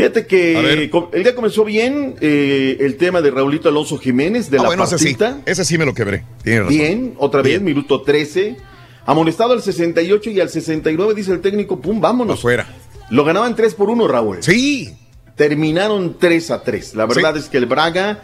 Fíjate 0.00 0.26
que 0.26 0.90
el 1.12 1.22
día 1.22 1.34
comenzó 1.34 1.64
bien 1.64 2.16
eh, 2.20 2.76
el 2.80 2.96
tema 2.96 3.20
de 3.20 3.30
Raulito 3.30 3.68
Alonso 3.68 3.98
Jiménez 3.98 4.50
de 4.50 4.58
ah, 4.58 4.62
la 4.62 4.68
bueno, 4.68 4.88
partita. 4.88 5.40
Ese 5.46 5.64
sí, 5.64 5.78
me 5.78 5.84
lo 5.84 5.94
quebré. 5.94 6.24
Bien, 6.44 7.14
otra 7.18 7.42
vez, 7.42 7.60
minuto 7.60 8.02
13. 8.02 8.56
Amonestado 9.06 9.52
al 9.52 9.62
68 9.62 10.30
y 10.30 10.40
al 10.40 10.50
69 10.50 11.14
dice 11.14 11.32
el 11.32 11.40
técnico, 11.40 11.80
pum, 11.80 12.00
vámonos. 12.00 12.38
Afuera. 12.38 12.66
Lo 13.10 13.24
ganaban 13.24 13.56
3 13.56 13.74
por 13.74 13.90
1, 13.90 14.06
Raúl. 14.06 14.38
Sí 14.40 14.94
terminaron 15.40 16.18
3 16.18 16.50
a 16.50 16.62
3. 16.62 16.96
La 16.96 17.06
verdad 17.06 17.34
es 17.34 17.46
que 17.48 17.56
el 17.56 17.64
Braga, 17.64 18.20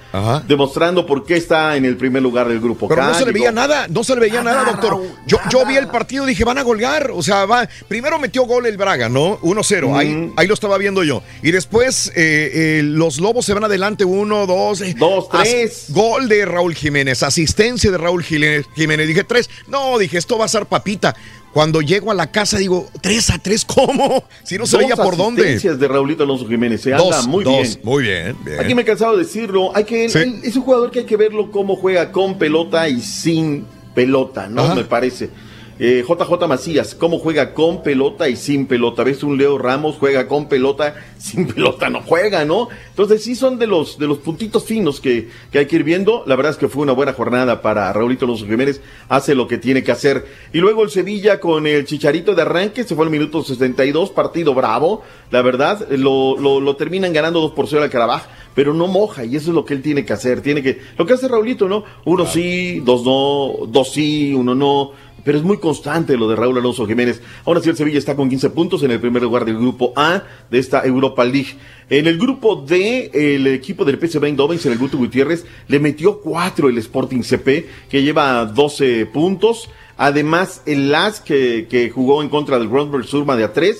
demostrando 0.46 1.06
por 1.06 1.24
qué 1.24 1.38
está 1.38 1.74
en 1.78 1.86
el 1.86 1.96
primer 1.96 2.22
lugar 2.22 2.46
del 2.46 2.60
grupo. 2.60 2.88
Pero 2.88 3.02
no 3.02 3.14
se 3.14 3.24
le 3.24 3.32
veía 3.32 3.50
nada, 3.50 3.86
no 3.88 4.04
se 4.04 4.12
le 4.12 4.20
veía 4.20 4.42
nada, 4.42 4.64
doctor. 4.64 5.00
Yo, 5.26 5.38
yo 5.50 5.64
vi 5.64 5.76
el 5.76 5.86
partido 5.86 6.24
y 6.24 6.28
dije, 6.28 6.44
van 6.44 6.58
a 6.58 6.62
golgar. 6.62 7.10
O 7.14 7.22
sea, 7.22 7.46
va. 7.46 7.66
Primero 7.88 8.18
metió 8.18 8.42
gol 8.42 8.66
el 8.66 8.76
Braga, 8.76 9.08
¿no? 9.08 9.38
1-0. 9.40 9.96
ahí, 9.96 10.30
ahí 10.36 10.46
lo 10.46 10.52
estaba 10.52 10.76
viendo 10.76 11.04
yo. 11.04 11.22
Y 11.42 11.52
después 11.52 12.12
eh, 12.14 12.50
eh, 12.52 12.80
los 12.84 13.18
Lobos 13.18 13.46
se 13.46 13.54
van 13.54 13.64
adelante, 13.64 14.04
1, 14.04 14.46
2. 14.46 14.82
2, 14.98 15.28
3. 15.30 15.84
Gol 15.88 16.28
de 16.28 16.44
Raúl 16.44 16.74
Jiménez, 16.74 17.22
asistencia 17.22 17.90
de 17.90 17.96
Raúl 17.96 18.24
Jiménez. 18.24 18.66
Dije 18.76 19.24
3. 19.24 19.48
No, 19.68 19.96
dije, 19.96 20.18
esto 20.18 20.36
va 20.36 20.44
a 20.44 20.48
ser 20.48 20.66
papita. 20.66 21.16
Cuando 21.56 21.80
llego 21.80 22.10
a 22.10 22.14
la 22.14 22.30
casa 22.30 22.58
digo, 22.58 22.86
¿tres 23.00 23.30
a 23.30 23.38
tres 23.38 23.64
cómo? 23.64 24.24
Si 24.42 24.58
no 24.58 24.66
se 24.66 24.76
veía 24.76 24.94
por 24.94 25.16
dónde. 25.16 25.58
de 25.58 25.88
Raulito 25.88 26.22
Alonso 26.22 26.46
Jiménez, 26.46 26.82
se 26.82 26.92
anda 26.92 27.22
muy 27.22 27.46
bien. 27.46 27.66
Muy 27.82 28.02
bien, 28.02 28.36
Aquí 28.60 28.74
me 28.74 28.82
he 28.82 28.84
cansado 28.84 29.16
de 29.16 29.24
decirlo, 29.24 29.74
hay 29.74 29.84
que, 29.84 30.04
es 30.04 30.54
un 30.54 30.62
jugador 30.62 30.90
que 30.90 30.98
hay 30.98 31.04
que 31.06 31.16
verlo 31.16 31.50
cómo 31.50 31.76
juega 31.76 32.12
con 32.12 32.36
pelota 32.36 32.90
y 32.90 33.00
sin 33.00 33.64
pelota, 33.94 34.48
¿no? 34.48 34.74
Me 34.74 34.84
parece. 34.84 35.30
JJ 35.78 36.44
eh, 36.44 36.46
Macías, 36.48 36.94
cómo 36.94 37.18
juega 37.18 37.52
con 37.52 37.82
pelota 37.82 38.28
y 38.28 38.36
sin 38.36 38.66
pelota. 38.66 39.04
Ves 39.04 39.22
un 39.22 39.36
Leo 39.36 39.58
Ramos 39.58 39.96
juega 39.98 40.26
con 40.26 40.48
pelota, 40.48 40.94
sin 41.18 41.46
pelota 41.46 41.90
no 41.90 42.02
juega, 42.02 42.44
¿no? 42.44 42.68
Entonces 42.88 43.22
sí 43.22 43.34
son 43.34 43.58
de 43.58 43.66
los 43.66 43.98
de 43.98 44.06
los 44.06 44.18
puntitos 44.18 44.64
finos 44.64 45.00
que, 45.00 45.28
que 45.52 45.58
hay 45.58 45.66
que 45.66 45.76
ir 45.76 45.84
viendo. 45.84 46.24
La 46.26 46.36
verdad 46.36 46.52
es 46.52 46.58
que 46.58 46.68
fue 46.68 46.82
una 46.82 46.92
buena 46.92 47.12
jornada 47.12 47.60
para 47.60 47.92
Raulito 47.92 48.26
Los 48.26 48.44
Jiménez, 48.44 48.80
hace 49.08 49.34
lo 49.34 49.46
que 49.46 49.58
tiene 49.58 49.82
que 49.82 49.92
hacer. 49.92 50.26
Y 50.52 50.58
luego 50.58 50.82
el 50.82 50.90
Sevilla 50.90 51.40
con 51.40 51.66
el 51.66 51.84
Chicharito 51.84 52.34
de 52.34 52.42
arranque, 52.42 52.84
se 52.84 52.94
fue 52.94 53.04
al 53.04 53.10
minuto 53.10 53.42
62, 53.42 54.10
partido 54.10 54.54
bravo, 54.54 55.02
la 55.30 55.42
verdad, 55.42 55.86
lo, 55.90 56.38
lo, 56.38 56.60
lo 56.60 56.76
terminan 56.76 57.12
ganando 57.12 57.40
2 57.40 57.52
por 57.52 57.68
0 57.68 57.82
al 57.82 57.90
Carabaj, 57.90 58.22
pero 58.54 58.72
no 58.72 58.86
moja 58.86 59.24
y 59.24 59.36
eso 59.36 59.50
es 59.50 59.54
lo 59.54 59.66
que 59.66 59.74
él 59.74 59.82
tiene 59.82 60.06
que 60.06 60.14
hacer, 60.14 60.40
tiene 60.40 60.62
que, 60.62 60.80
lo 60.96 61.04
que 61.04 61.12
hace 61.12 61.28
Raulito, 61.28 61.68
¿no? 61.68 61.84
Uno 62.06 62.24
sí, 62.24 62.80
dos 62.80 63.04
no, 63.04 63.66
dos 63.66 63.92
sí, 63.92 64.32
uno 64.34 64.54
no 64.54 64.92
pero 65.26 65.38
es 65.38 65.44
muy 65.44 65.58
constante 65.58 66.16
lo 66.16 66.28
de 66.28 66.36
Raúl 66.36 66.56
Alonso 66.56 66.86
Jiménez. 66.86 67.20
Aún 67.44 67.56
así, 67.56 67.68
el 67.68 67.76
Sevilla 67.76 67.98
está 67.98 68.14
con 68.14 68.28
15 68.28 68.50
puntos 68.50 68.84
en 68.84 68.92
el 68.92 69.00
primer 69.00 69.24
lugar 69.24 69.44
del 69.44 69.56
grupo 69.56 69.92
A 69.96 70.22
de 70.52 70.60
esta 70.60 70.84
Europa 70.84 71.24
League. 71.24 71.56
En 71.90 72.06
el 72.06 72.16
grupo 72.16 72.64
D, 72.64 73.10
el 73.12 73.48
equipo 73.48 73.84
del 73.84 73.98
PSV 73.98 74.22
Eindhoven, 74.22 74.60
en 74.64 74.70
el 74.70 74.78
Guto 74.78 74.96
Gutiérrez, 74.96 75.44
le 75.66 75.80
metió 75.80 76.20
4 76.20 76.68
el 76.68 76.78
Sporting 76.78 77.22
CP, 77.22 77.68
que 77.90 78.04
lleva 78.04 78.44
12 78.44 79.06
puntos. 79.06 79.68
Además, 79.96 80.62
el 80.64 80.92
LAS, 80.92 81.20
que, 81.20 81.66
que 81.68 81.90
jugó 81.90 82.22
en 82.22 82.28
contra 82.28 82.60
del 82.60 82.68
Grosberg 82.68 83.04
Surma 83.04 83.34
de 83.34 83.52
A3, 83.52 83.74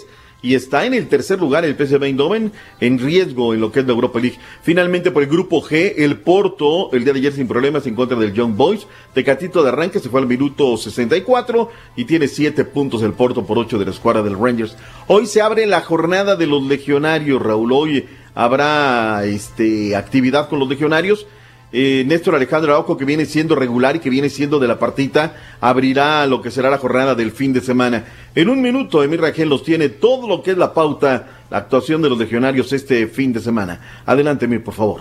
y 0.47 0.55
está 0.55 0.87
en 0.87 0.95
el 0.95 1.09
tercer 1.09 1.41
lugar 1.41 1.65
el 1.65 1.75
PSV 1.75 2.05
Eindhoven 2.05 2.53
en 2.79 3.01
riesgo 3.01 3.53
en 3.53 3.61
lo 3.61 3.73
que 3.73 3.81
es 3.81 3.87
la 3.87 3.95
Europa 3.95 4.21
League. 4.21 4.39
Finalmente 4.63 5.11
por 5.11 5.25
el 5.25 5.29
grupo 5.29 5.61
G, 5.61 5.95
el 5.97 6.21
Porto 6.21 6.93
el 6.93 7.03
día 7.03 7.13
de 7.13 7.19
ayer 7.19 7.33
sin 7.33 7.49
problemas 7.49 7.85
en 7.89 7.97
contra 7.97 8.17
del 8.17 8.33
Young 8.33 8.55
Boys. 8.55 8.87
Tecatito 9.13 9.65
de 9.65 9.71
arranque 9.71 9.99
se 9.99 10.09
fue 10.09 10.21
al 10.21 10.29
minuto 10.29 10.77
64 10.77 11.69
y 11.97 12.05
tiene 12.05 12.29
7 12.29 12.65
puntos 12.65 13.03
el 13.03 13.15
Porto 13.15 13.45
por 13.45 13.59
8 13.59 13.77
de 13.77 13.87
la 13.87 13.91
escuadra 13.91 14.23
del 14.23 14.39
Rangers. 14.39 14.77
Hoy 15.09 15.27
se 15.27 15.43
abre 15.43 15.67
la 15.67 15.81
jornada 15.81 16.37
de 16.37 16.47
los 16.47 16.63
legionarios, 16.63 17.43
Raúl. 17.43 17.73
Hoy 17.73 18.07
habrá 18.33 19.25
este 19.25 19.97
actividad 19.97 20.49
con 20.49 20.61
los 20.61 20.69
legionarios 20.69 21.27
eh, 21.73 22.05
Néstor 22.07 22.35
Alejandro 22.35 22.73
Araujo, 22.73 22.97
que 22.97 23.05
viene 23.05 23.27
siendo 23.27 23.55
regular 23.55 23.97
y 23.97 23.99
que 23.99 24.11
viene 24.11 24.31
siendo 24.31 24.59
de 24.59 24.69
la 24.69 24.79
partita, 24.79 25.35
abrirá 25.61 26.27
lo 26.27 26.41
que 26.41 26.51
será 26.51 26.71
la 26.71 26.79
jornada 26.79 27.15
del 27.15 27.33
fin 27.33 27.53
de 27.53 27.61
semana. 27.61 28.05
En 28.35 28.49
un 28.49 28.63
minuto, 28.63 29.03
Emir 29.03 29.21
Rangel 29.21 29.49
nos 29.49 29.65
tiene 29.65 29.89
todo 29.89 30.29
lo 30.29 30.43
que 30.43 30.53
es 30.53 30.59
la 30.59 30.73
pauta, 30.73 31.45
la 31.51 31.59
actuación 31.59 32.03
de 32.03 32.09
los 32.09 32.19
legionarios 32.19 32.73
este 32.73 33.07
fin 33.09 33.33
de 33.33 33.41
semana. 33.41 34.03
Adelante, 34.07 34.45
Emir, 34.45 34.63
por 34.63 34.75
favor. 34.75 35.01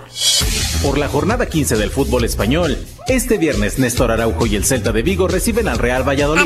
Por 0.81 0.97
la 0.97 1.07
jornada 1.07 1.47
15 1.47 1.77
del 1.77 1.89
fútbol 1.89 2.23
español, 2.25 2.77
este 3.07 3.37
viernes 3.37 3.79
Néstor 3.79 4.11
Araujo 4.11 4.45
y 4.45 4.55
el 4.55 4.65
Celta 4.65 4.91
de 4.91 5.01
Vigo 5.01 5.27
reciben 5.27 5.67
al 5.67 5.79
Real 5.79 6.07
Valladolid. 6.07 6.43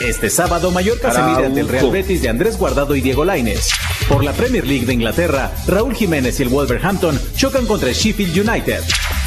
Este 0.00 0.30
sábado 0.30 0.70
Mallorca 0.70 1.12
se 1.12 1.22
mide 1.22 1.46
ante 1.46 1.60
el 1.60 1.68
Real 1.68 1.90
Betis 1.90 2.22
de 2.22 2.28
Andrés 2.28 2.58
Guardado 2.58 2.96
y 2.96 3.00
Diego 3.00 3.24
Laines. 3.24 3.70
Por 4.08 4.24
la 4.24 4.32
Premier 4.32 4.66
League 4.66 4.86
de 4.86 4.94
Inglaterra, 4.94 5.52
Raúl 5.66 5.94
Jiménez 5.94 6.40
y 6.40 6.42
el 6.42 6.48
Wolverhampton 6.48 7.20
chocan 7.36 7.66
contra 7.66 7.88
el 7.88 7.94
Sheffield 7.94 8.48
United. 8.48 8.80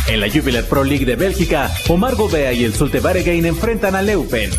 En 0.07 0.19
la 0.19 0.29
Jubilee 0.29 0.63
Pro 0.63 0.83
League 0.83 1.05
de 1.05 1.15
Bélgica, 1.15 1.71
Omar 1.87 2.15
Gobea 2.15 2.51
y 2.53 2.65
el 2.65 2.73
Zulte 2.73 2.99
Waregem 2.99 3.45
enfrentan 3.45 3.95
a 3.95 4.01
Leupen. 4.01 4.49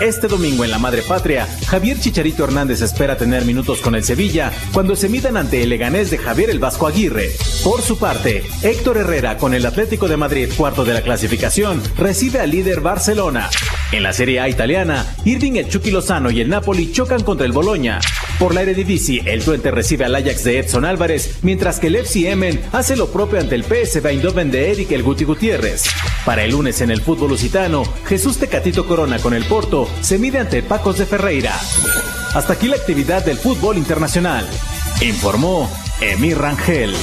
Este 0.00 0.28
domingo 0.28 0.64
en 0.64 0.70
la 0.70 0.78
Madre 0.78 1.02
Patria, 1.02 1.46
Javier 1.66 1.98
Chicharito 1.98 2.44
Hernández 2.44 2.80
espera 2.80 3.16
tener 3.16 3.44
minutos 3.44 3.80
con 3.80 3.94
el 3.94 4.04
Sevilla 4.04 4.50
cuando 4.72 4.96
se 4.96 5.08
midan 5.08 5.36
ante 5.36 5.62
el 5.62 5.68
Leganés 5.68 6.10
de 6.10 6.18
Javier 6.18 6.50
el 6.50 6.58
Vasco 6.58 6.86
Aguirre. 6.86 7.30
Por 7.62 7.82
su 7.82 7.98
parte, 7.98 8.42
Héctor 8.62 8.98
Herrera 8.98 9.36
con 9.36 9.54
el 9.54 9.66
Atlético 9.66 10.08
de 10.08 10.16
Madrid, 10.16 10.48
cuarto 10.56 10.84
de 10.84 10.94
la 10.94 11.02
clasificación, 11.02 11.82
recibe 11.96 12.40
al 12.40 12.50
líder 12.50 12.80
Barcelona. 12.80 13.50
En 13.92 14.02
la 14.02 14.12
Serie 14.12 14.40
A 14.40 14.48
italiana, 14.48 15.04
Irving 15.24 15.56
el 15.56 15.68
Chucky 15.68 15.90
Lozano 15.90 16.30
y 16.30 16.40
el 16.40 16.48
Napoli 16.48 16.92
chocan 16.92 17.22
contra 17.22 17.44
el 17.44 17.52
Boloña. 17.52 18.00
Por 18.38 18.54
la 18.54 18.62
Eredivisie, 18.62 19.22
el 19.26 19.42
Twente 19.42 19.70
recibe 19.70 20.06
al 20.06 20.14
Ajax 20.14 20.44
de 20.44 20.60
Edson 20.60 20.86
Álvarez, 20.86 21.40
mientras 21.42 21.78
que 21.78 21.88
el 21.88 21.96
FC 21.96 22.30
Emen 22.30 22.60
hace 22.72 22.96
lo 22.96 23.08
propio 23.08 23.38
ante 23.38 23.54
el 23.54 23.64
PSV 23.64 24.06
Eindhoven 24.06 24.50
de 24.50 24.70
Eric 24.70 24.79
el 24.88 25.02
Guti 25.02 25.24
Gutiérrez. 25.24 25.84
Para 26.24 26.44
el 26.44 26.52
lunes 26.52 26.80
en 26.80 26.90
el 26.90 27.02
fútbol 27.02 27.30
lusitano, 27.30 27.82
Jesús 28.06 28.38
Tecatito 28.38 28.86
Corona 28.86 29.18
con 29.18 29.34
el 29.34 29.44
Porto 29.44 29.88
se 30.00 30.18
mide 30.18 30.38
ante 30.38 30.62
Pacos 30.62 30.98
de 30.98 31.06
Ferreira. 31.06 31.54
Hasta 32.34 32.54
aquí 32.54 32.66
la 32.66 32.76
actividad 32.76 33.24
del 33.24 33.36
fútbol 33.36 33.76
internacional. 33.76 34.48
Informó 35.02 35.70
Emir 36.00 36.38
Rangel. 36.38 36.94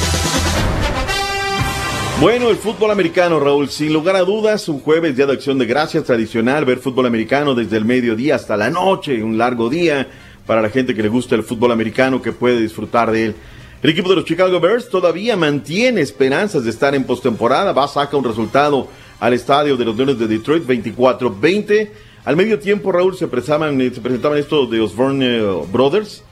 Bueno, 2.19 2.49
el 2.49 2.57
fútbol 2.57 2.89
americano, 2.89 3.39
Raúl, 3.39 3.69
sin 3.69 3.93
lugar 3.93 4.15
a 4.15 4.21
dudas, 4.21 4.67
un 4.69 4.79
jueves, 4.79 5.15
día 5.15 5.27
de 5.27 5.33
acción 5.33 5.59
de 5.59 5.67
gracias 5.67 6.03
tradicional, 6.03 6.65
ver 6.65 6.79
fútbol 6.79 7.05
americano 7.05 7.53
desde 7.53 7.77
el 7.77 7.85
mediodía 7.85 8.35
hasta 8.35 8.57
la 8.57 8.71
noche, 8.71 9.21
un 9.21 9.37
largo 9.37 9.69
día 9.69 10.07
para 10.47 10.61
la 10.61 10.69
gente 10.69 10.95
que 10.95 11.03
le 11.03 11.09
gusta 11.09 11.35
el 11.35 11.43
fútbol 11.43 11.71
americano, 11.71 12.21
que 12.21 12.31
puede 12.31 12.59
disfrutar 12.59 13.11
de 13.11 13.25
él. 13.25 13.35
El 13.83 13.91
equipo 13.91 14.09
de 14.09 14.15
los 14.15 14.25
Chicago 14.25 14.59
Bears 14.59 14.89
todavía 14.89 15.37
mantiene 15.37 16.01
esperanzas 16.01 16.63
de 16.63 16.71
estar 16.71 16.95
en 16.95 17.03
postemporada, 17.03 17.73
va 17.73 17.83
a 17.83 17.87
sacar 17.87 18.15
un 18.15 18.23
resultado 18.23 18.87
al 19.19 19.33
estadio 19.33 19.77
de 19.77 19.85
los 19.85 19.95
Leones 19.95 20.17
de 20.17 20.27
Detroit 20.27 20.65
24-20. 20.65 21.89
Al 22.25 22.35
medio 22.35 22.57
tiempo, 22.57 22.91
Raúl, 22.91 23.15
se 23.15 23.27
presentaban, 23.27 23.79
se 23.79 24.01
presentaban 24.01 24.39
estos 24.39 24.71
de 24.71 24.81
Osborne 24.81 25.25
eh, 25.25 25.61
Brothers. 25.71 26.23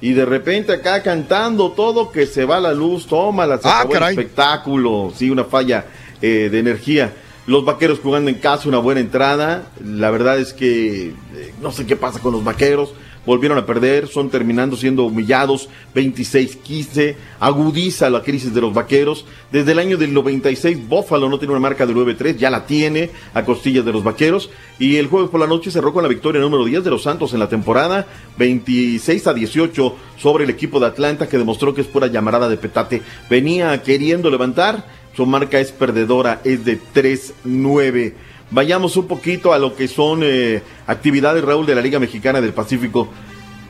Y 0.00 0.12
de 0.12 0.24
repente 0.24 0.72
acá 0.72 1.02
cantando 1.02 1.72
todo 1.72 2.10
que 2.10 2.26
se 2.26 2.46
va 2.46 2.58
la 2.58 2.72
luz, 2.72 3.06
toma 3.06 3.46
la 3.46 3.60
ah, 3.62 3.86
espectáculo, 4.08 5.12
sí, 5.14 5.30
una 5.30 5.44
falla 5.44 5.86
eh, 6.22 6.48
de 6.50 6.58
energía. 6.58 7.12
Los 7.46 7.66
vaqueros 7.66 8.00
jugando 8.00 8.30
en 8.30 8.36
casa, 8.36 8.68
una 8.68 8.78
buena 8.78 9.00
entrada. 9.00 9.70
La 9.84 10.10
verdad 10.10 10.38
es 10.38 10.54
que 10.54 11.08
eh, 11.08 11.54
no 11.60 11.70
sé 11.70 11.86
qué 11.86 11.96
pasa 11.96 12.18
con 12.18 12.32
los 12.32 12.42
vaqueros 12.42 12.94
volvieron 13.26 13.58
a 13.58 13.66
perder, 13.66 14.08
son 14.08 14.30
terminando 14.30 14.76
siendo 14.76 15.04
humillados 15.04 15.68
26-15, 15.94 17.16
agudiza 17.40 18.10
la 18.10 18.22
crisis 18.22 18.54
de 18.54 18.60
los 18.60 18.74
vaqueros. 18.74 19.24
Desde 19.50 19.72
el 19.72 19.78
año 19.78 19.96
del 19.96 20.12
96, 20.12 20.88
Buffalo 20.88 21.28
no 21.28 21.38
tiene 21.38 21.52
una 21.52 21.60
marca 21.60 21.86
de 21.86 21.94
9-3, 21.94 22.36
ya 22.36 22.50
la 22.50 22.66
tiene 22.66 23.10
a 23.32 23.44
costillas 23.44 23.84
de 23.84 23.92
los 23.92 24.04
vaqueros. 24.04 24.50
Y 24.78 24.96
el 24.96 25.06
jueves 25.06 25.30
por 25.30 25.40
la 25.40 25.46
noche 25.46 25.70
cerró 25.70 25.92
con 25.92 26.02
la 26.02 26.08
victoria 26.08 26.40
número 26.40 26.64
10 26.64 26.84
de 26.84 26.90
los 26.90 27.02
Santos 27.02 27.32
en 27.32 27.40
la 27.40 27.48
temporada, 27.48 28.06
26 28.38 29.26
a 29.26 29.34
18 29.34 29.96
sobre 30.18 30.44
el 30.44 30.50
equipo 30.50 30.80
de 30.80 30.86
Atlanta 30.86 31.28
que 31.28 31.38
demostró 31.38 31.74
que 31.74 31.82
es 31.82 31.86
pura 31.86 32.08
llamarada 32.08 32.48
de 32.48 32.56
petate. 32.56 33.02
Venía 33.30 33.82
queriendo 33.82 34.30
levantar, 34.30 34.86
su 35.16 35.26
marca 35.26 35.60
es 35.60 35.70
perdedora, 35.70 36.40
es 36.44 36.64
de 36.64 36.80
3-9 36.80 38.14
vayamos 38.54 38.96
un 38.96 39.08
poquito 39.08 39.52
a 39.52 39.58
lo 39.58 39.74
que 39.74 39.88
son 39.88 40.20
eh, 40.22 40.62
actividades, 40.86 41.44
Raúl, 41.44 41.66
de 41.66 41.74
la 41.74 41.82
Liga 41.82 41.98
Mexicana 41.98 42.40
del 42.40 42.52
Pacífico. 42.52 43.08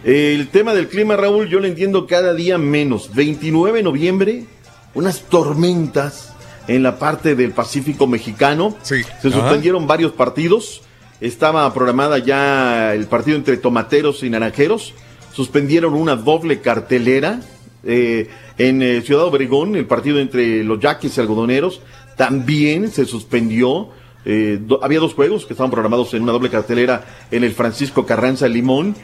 El 0.05 0.49
tema 0.49 0.75
del 0.75 0.89
clima, 0.89 1.17
Raúl, 1.17 1.49
yo 1.49 1.59
lo 1.59 1.67
entiendo 1.67 2.07
cada 2.07 2.35
día 2.35 2.59
menos. 2.59 3.15
29 3.15 3.79
de 3.79 3.83
noviembre, 3.83 4.45
unas 4.93 5.23
tormentas 5.23 6.35
en 6.69 6.83
la 6.83 6.99
parte 6.99 7.35
del 7.35 7.53
Pacífico 7.53 8.07
mexicano. 8.07 8.77
Sí. 8.83 9.03
Se 9.23 9.31
suspendieron 9.31 9.87
varios 9.87 10.13
partidos. 10.13 10.83
estaba 11.21 11.73
programada 11.73 12.19
ya 12.19 12.93
el 12.93 13.07
partido 13.07 13.39
entre 13.39 13.57
tomateros 13.57 14.23
y 14.23 14.29
naranjeros. 14.29 14.93
Suspendieron 15.33 15.95
una 15.95 16.17
doble 16.17 16.61
cartelera 16.61 17.41
eh, 17.83 18.29
en 18.59 18.83
eh, 18.83 19.01
Ciudad 19.01 19.25
Obregón, 19.25 19.75
el 19.77 19.87
partido 19.87 20.19
entre 20.19 20.63
los 20.63 20.79
yaquis 20.79 21.17
y 21.17 21.21
algodoneros. 21.23 21.81
También 22.17 22.91
se 22.91 23.07
suspendió. 23.07 23.89
Eh, 24.25 24.61
había 24.83 25.01
dos 25.01 25.15
juegos 25.15 25.47
que 25.47 25.53
estaban 25.53 25.71
programados 25.71 26.15
en 26.15 26.23
una 26.23 26.33
doble 26.33 26.51
cartelera 26.51 27.05
en 27.31 27.45
el 27.45 27.53
Francisco 27.53 28.07
Carranza 28.07 28.49
Limón. 28.49 28.95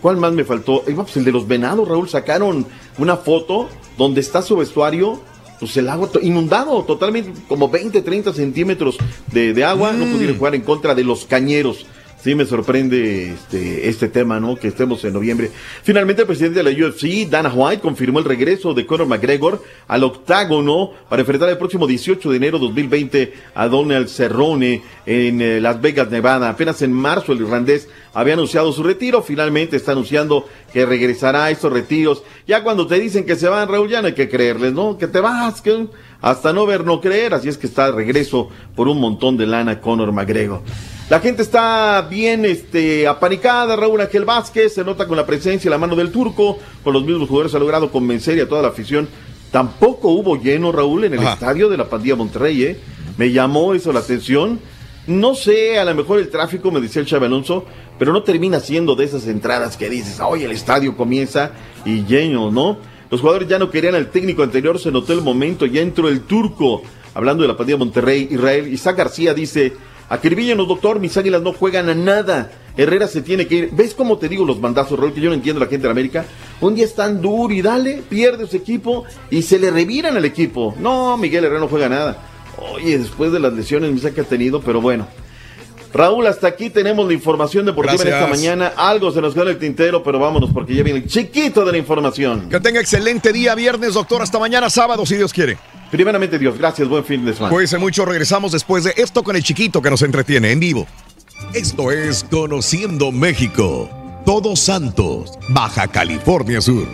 ¿Cuál 0.00 0.16
más 0.18 0.32
me 0.32 0.44
faltó? 0.44 0.82
Pues 0.82 1.16
el 1.16 1.24
de 1.24 1.32
los 1.32 1.48
venados, 1.48 1.88
Raúl. 1.88 2.08
Sacaron 2.08 2.66
una 2.98 3.16
foto 3.16 3.68
donde 3.96 4.20
está 4.20 4.42
su 4.42 4.56
vestuario 4.56 5.20
pues 5.62 5.76
el 5.76 5.88
agua 5.88 6.10
inundado 6.22 6.82
totalmente, 6.82 7.30
como 7.46 7.68
20, 7.68 8.02
30 8.02 8.32
centímetros 8.32 8.98
de, 9.30 9.64
agua, 9.64 9.92
no 9.92 10.06
pudieron 10.06 10.34
mm. 10.34 10.38
jugar 10.38 10.54
en 10.56 10.62
contra 10.62 10.92
de 10.92 11.04
los 11.04 11.24
cañeros 11.24 11.86
sí 12.22 12.34
me 12.34 12.44
sorprende 12.44 13.32
este, 13.32 13.88
este 13.88 14.08
tema, 14.08 14.38
¿no? 14.38 14.56
Que 14.56 14.68
estemos 14.68 15.04
en 15.04 15.12
noviembre. 15.12 15.50
Finalmente, 15.82 16.22
el 16.22 16.28
presidente 16.28 16.62
de 16.62 16.70
la 16.70 16.86
UFC, 16.86 17.28
Dana 17.28 17.52
White, 17.52 17.82
confirmó 17.82 18.20
el 18.20 18.24
regreso 18.24 18.74
de 18.74 18.86
Conor 18.86 19.08
McGregor 19.08 19.62
al 19.88 20.04
octágono 20.04 20.92
para 21.08 21.20
enfrentar 21.20 21.48
el 21.48 21.58
próximo 21.58 21.86
18 21.86 22.30
de 22.30 22.36
enero 22.36 22.58
de 22.58 22.66
2020 22.66 23.32
a 23.54 23.68
Donald 23.68 24.08
Cerrone 24.08 24.82
en 25.04 25.40
eh, 25.40 25.60
Las 25.60 25.80
Vegas, 25.80 26.10
Nevada. 26.10 26.48
Apenas 26.48 26.80
en 26.82 26.92
marzo 26.92 27.32
el 27.32 27.40
irlandés 27.40 27.88
había 28.14 28.34
anunciado 28.34 28.72
su 28.72 28.82
retiro, 28.82 29.22
finalmente 29.22 29.76
está 29.76 29.92
anunciando 29.92 30.46
que 30.72 30.86
regresará 30.86 31.46
a 31.46 31.50
estos 31.50 31.72
retiros. 31.72 32.22
Ya 32.46 32.62
cuando 32.62 32.86
te 32.86 33.00
dicen 33.00 33.24
que 33.24 33.36
se 33.36 33.48
van, 33.48 33.68
Raúl, 33.68 33.88
ya 33.88 34.00
no 34.00 34.08
hay 34.08 34.14
que 34.14 34.28
creerles, 34.28 34.72
¿no? 34.72 34.96
Que 34.96 35.08
te 35.08 35.20
vas, 35.20 35.60
que 35.60 35.86
hasta 36.20 36.52
no 36.52 36.66
ver, 36.66 36.84
no 36.84 37.00
creer, 37.00 37.34
así 37.34 37.48
es 37.48 37.58
que 37.58 37.66
está 37.66 37.86
de 37.86 37.92
regreso 37.92 38.48
por 38.76 38.86
un 38.86 39.00
montón 39.00 39.36
de 39.36 39.46
lana 39.46 39.80
Conor 39.80 40.12
McGregor. 40.12 40.62
La 41.12 41.20
gente 41.20 41.42
está 41.42 42.06
bien 42.08 42.46
este, 42.46 43.06
apanicada, 43.06 43.76
Raúl 43.76 44.00
Ángel 44.00 44.24
Vázquez, 44.24 44.72
se 44.72 44.82
nota 44.82 45.06
con 45.06 45.18
la 45.18 45.26
presencia 45.26 45.68
y 45.68 45.70
la 45.70 45.76
mano 45.76 45.94
del 45.94 46.10
turco, 46.10 46.58
con 46.82 46.94
los 46.94 47.04
mismos 47.04 47.28
jugadores 47.28 47.54
ha 47.54 47.58
logrado 47.58 47.92
convencer 47.92 48.38
y 48.38 48.40
a 48.40 48.48
toda 48.48 48.62
la 48.62 48.68
afición. 48.68 49.06
Tampoco 49.50 50.08
hubo 50.08 50.40
lleno, 50.40 50.72
Raúl, 50.72 51.04
en 51.04 51.12
el 51.12 51.22
estadio 51.22 51.68
de 51.68 51.76
la 51.76 51.84
Pandilla 51.84 52.16
Monterrey, 52.16 52.62
¿eh? 52.62 52.80
Me 53.18 53.30
llamó 53.30 53.74
eso 53.74 53.92
la 53.92 54.00
atención. 54.00 54.58
No 55.06 55.34
sé, 55.34 55.78
a 55.78 55.84
lo 55.84 55.94
mejor 55.94 56.18
el 56.18 56.30
tráfico, 56.30 56.70
me 56.70 56.80
decía 56.80 57.02
el 57.02 57.06
Chávez 57.06 57.26
Alonso, 57.26 57.66
pero 57.98 58.14
no 58.14 58.22
termina 58.22 58.58
siendo 58.58 58.94
de 58.94 59.04
esas 59.04 59.26
entradas 59.26 59.76
que 59.76 59.90
dices, 59.90 60.18
oye, 60.18 60.46
el 60.46 60.52
estadio 60.52 60.96
comienza 60.96 61.50
y 61.84 62.06
lleno, 62.06 62.50
¿no? 62.50 62.78
Los 63.10 63.20
jugadores 63.20 63.48
ya 63.48 63.58
no 63.58 63.68
querían 63.68 63.96
al 63.96 64.10
técnico 64.10 64.44
anterior, 64.44 64.78
se 64.78 64.90
notó 64.90 65.12
el 65.12 65.20
momento, 65.20 65.66
ya 65.66 65.82
entró 65.82 66.08
el 66.08 66.22
turco. 66.22 66.80
Hablando 67.12 67.42
de 67.42 67.48
la 67.48 67.56
Pandilla 67.58 67.76
Monterrey, 67.76 68.28
Israel, 68.30 68.72
Isaac 68.72 68.96
García 68.96 69.34
dice, 69.34 69.74
Acribíllanos, 70.12 70.68
doctor, 70.68 71.00
mis 71.00 71.16
águilas 71.16 71.40
no 71.40 71.54
juegan 71.54 71.88
a 71.88 71.94
nada. 71.94 72.50
Herrera 72.76 73.08
se 73.08 73.22
tiene 73.22 73.46
que 73.46 73.54
ir. 73.54 73.70
¿Ves 73.72 73.94
cómo 73.94 74.18
te 74.18 74.28
digo 74.28 74.44
los 74.44 74.60
mandazos, 74.60 74.98
Raúl? 74.98 75.14
Que 75.14 75.22
yo 75.22 75.30
no 75.30 75.34
entiendo 75.34 75.58
la 75.58 75.68
gente 75.68 75.86
de 75.86 75.90
América. 75.90 76.26
Un 76.60 76.74
día 76.74 76.84
están 76.84 77.22
duro 77.22 77.54
y 77.54 77.62
dale, 77.62 78.02
pierde 78.10 78.46
su 78.46 78.58
equipo 78.58 79.04
y 79.30 79.40
se 79.40 79.58
le 79.58 79.70
reviran 79.70 80.14
al 80.14 80.26
equipo. 80.26 80.74
No, 80.78 81.16
Miguel 81.16 81.46
Herrera 81.46 81.60
no 81.60 81.68
juega 81.68 81.88
nada. 81.88 82.18
Oye, 82.74 82.98
después 82.98 83.32
de 83.32 83.40
las 83.40 83.54
lesiones 83.54 84.02
que 84.12 84.20
ha 84.20 84.24
tenido, 84.24 84.60
pero 84.60 84.82
bueno. 84.82 85.08
Raúl, 85.94 86.26
hasta 86.26 86.46
aquí 86.46 86.68
tenemos 86.68 87.06
la 87.06 87.14
información 87.14 87.64
deportiva 87.64 88.02
en 88.02 88.08
esta 88.08 88.26
mañana. 88.26 88.72
Algo 88.76 89.12
se 89.12 89.22
nos 89.22 89.32
queda 89.32 89.44
en 89.44 89.50
el 89.50 89.58
tintero, 89.58 90.02
pero 90.02 90.18
vámonos 90.18 90.50
porque 90.52 90.74
ya 90.74 90.82
viene 90.82 90.98
el 90.98 91.06
chiquito 91.06 91.64
de 91.64 91.72
la 91.72 91.78
información. 91.78 92.50
Que 92.50 92.60
tenga 92.60 92.80
excelente 92.80 93.32
día 93.32 93.54
viernes, 93.54 93.94
doctor. 93.94 94.20
Hasta 94.20 94.38
mañana 94.38 94.68
sábado, 94.68 95.06
si 95.06 95.16
Dios 95.16 95.32
quiere. 95.32 95.56
Primeramente, 95.92 96.38
Dios, 96.38 96.56
gracias, 96.56 96.88
buen 96.88 97.04
fin 97.04 97.22
de 97.22 97.34
semana. 97.34 97.52
Cuídense 97.52 97.76
mucho, 97.76 98.06
regresamos 98.06 98.52
después 98.52 98.82
de 98.82 98.94
esto 98.96 99.22
con 99.22 99.36
el 99.36 99.42
chiquito 99.42 99.82
que 99.82 99.90
nos 99.90 100.00
entretiene 100.00 100.50
en 100.50 100.58
vivo. 100.58 100.86
Esto 101.52 101.92
es 101.92 102.24
Conociendo 102.30 103.12
México. 103.12 103.90
Todos 104.24 104.58
Santos, 104.58 105.32
Baja 105.50 105.86
California 105.88 106.62
Sur. 106.62 106.88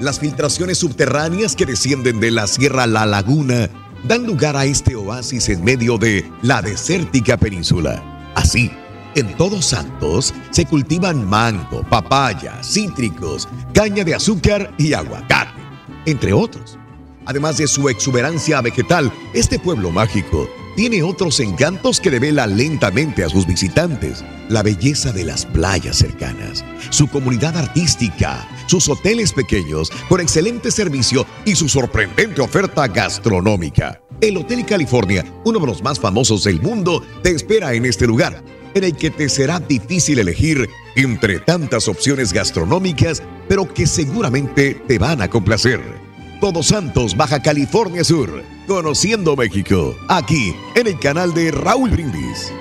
Las 0.00 0.20
filtraciones 0.20 0.76
subterráneas 0.76 1.56
que 1.56 1.64
descienden 1.64 2.20
de 2.20 2.30
la 2.30 2.46
Sierra 2.46 2.86
La 2.86 3.06
Laguna 3.06 3.70
dan 4.04 4.26
lugar 4.26 4.54
a 4.54 4.66
este 4.66 4.94
oasis 4.96 5.48
en 5.48 5.64
medio 5.64 5.96
de 5.96 6.30
la 6.42 6.60
desértica 6.60 7.38
península. 7.38 8.02
Así, 8.34 8.70
en 9.14 9.34
Todos 9.38 9.64
Santos 9.64 10.34
se 10.50 10.66
cultivan 10.66 11.26
mango, 11.26 11.84
papaya, 11.88 12.62
cítricos, 12.62 13.48
caña 13.72 14.04
de 14.04 14.14
azúcar 14.14 14.74
y 14.76 14.92
aguacate, 14.92 15.58
entre 16.04 16.34
otros. 16.34 16.78
Además 17.26 17.58
de 17.58 17.66
su 17.66 17.88
exuberancia 17.88 18.60
vegetal, 18.60 19.12
este 19.34 19.58
pueblo 19.58 19.90
mágico 19.90 20.48
tiene 20.76 21.02
otros 21.02 21.40
encantos 21.40 22.00
que 22.00 22.10
revela 22.10 22.46
lentamente 22.46 23.24
a 23.24 23.28
sus 23.28 23.46
visitantes. 23.46 24.22
La 24.48 24.62
belleza 24.62 25.10
de 25.10 25.24
las 25.24 25.44
playas 25.44 25.96
cercanas, 25.96 26.64
su 26.90 27.08
comunidad 27.08 27.56
artística, 27.56 28.46
sus 28.66 28.88
hoteles 28.88 29.32
pequeños 29.32 29.90
con 30.08 30.20
excelente 30.20 30.70
servicio 30.70 31.26
y 31.44 31.56
su 31.56 31.68
sorprendente 31.68 32.42
oferta 32.42 32.86
gastronómica. 32.86 34.00
El 34.20 34.36
Hotel 34.36 34.64
California, 34.64 35.24
uno 35.44 35.58
de 35.58 35.66
los 35.66 35.82
más 35.82 35.98
famosos 35.98 36.44
del 36.44 36.60
mundo, 36.60 37.02
te 37.22 37.30
espera 37.30 37.74
en 37.74 37.86
este 37.86 38.06
lugar, 38.06 38.42
en 38.74 38.84
el 38.84 38.94
que 38.94 39.10
te 39.10 39.28
será 39.28 39.58
difícil 39.58 40.18
elegir 40.18 40.68
entre 40.94 41.40
tantas 41.40 41.88
opciones 41.88 42.32
gastronómicas, 42.32 43.22
pero 43.48 43.72
que 43.72 43.86
seguramente 43.86 44.74
te 44.86 44.98
van 44.98 45.22
a 45.22 45.28
complacer. 45.28 46.05
Todos 46.40 46.66
Santos, 46.66 47.16
Baja 47.16 47.40
California 47.40 48.04
Sur. 48.04 48.44
Conociendo 48.66 49.36
México, 49.36 49.96
aquí 50.08 50.54
en 50.74 50.86
el 50.86 50.98
canal 50.98 51.32
de 51.32 51.50
Raúl 51.50 51.90
Brindis 51.90 52.52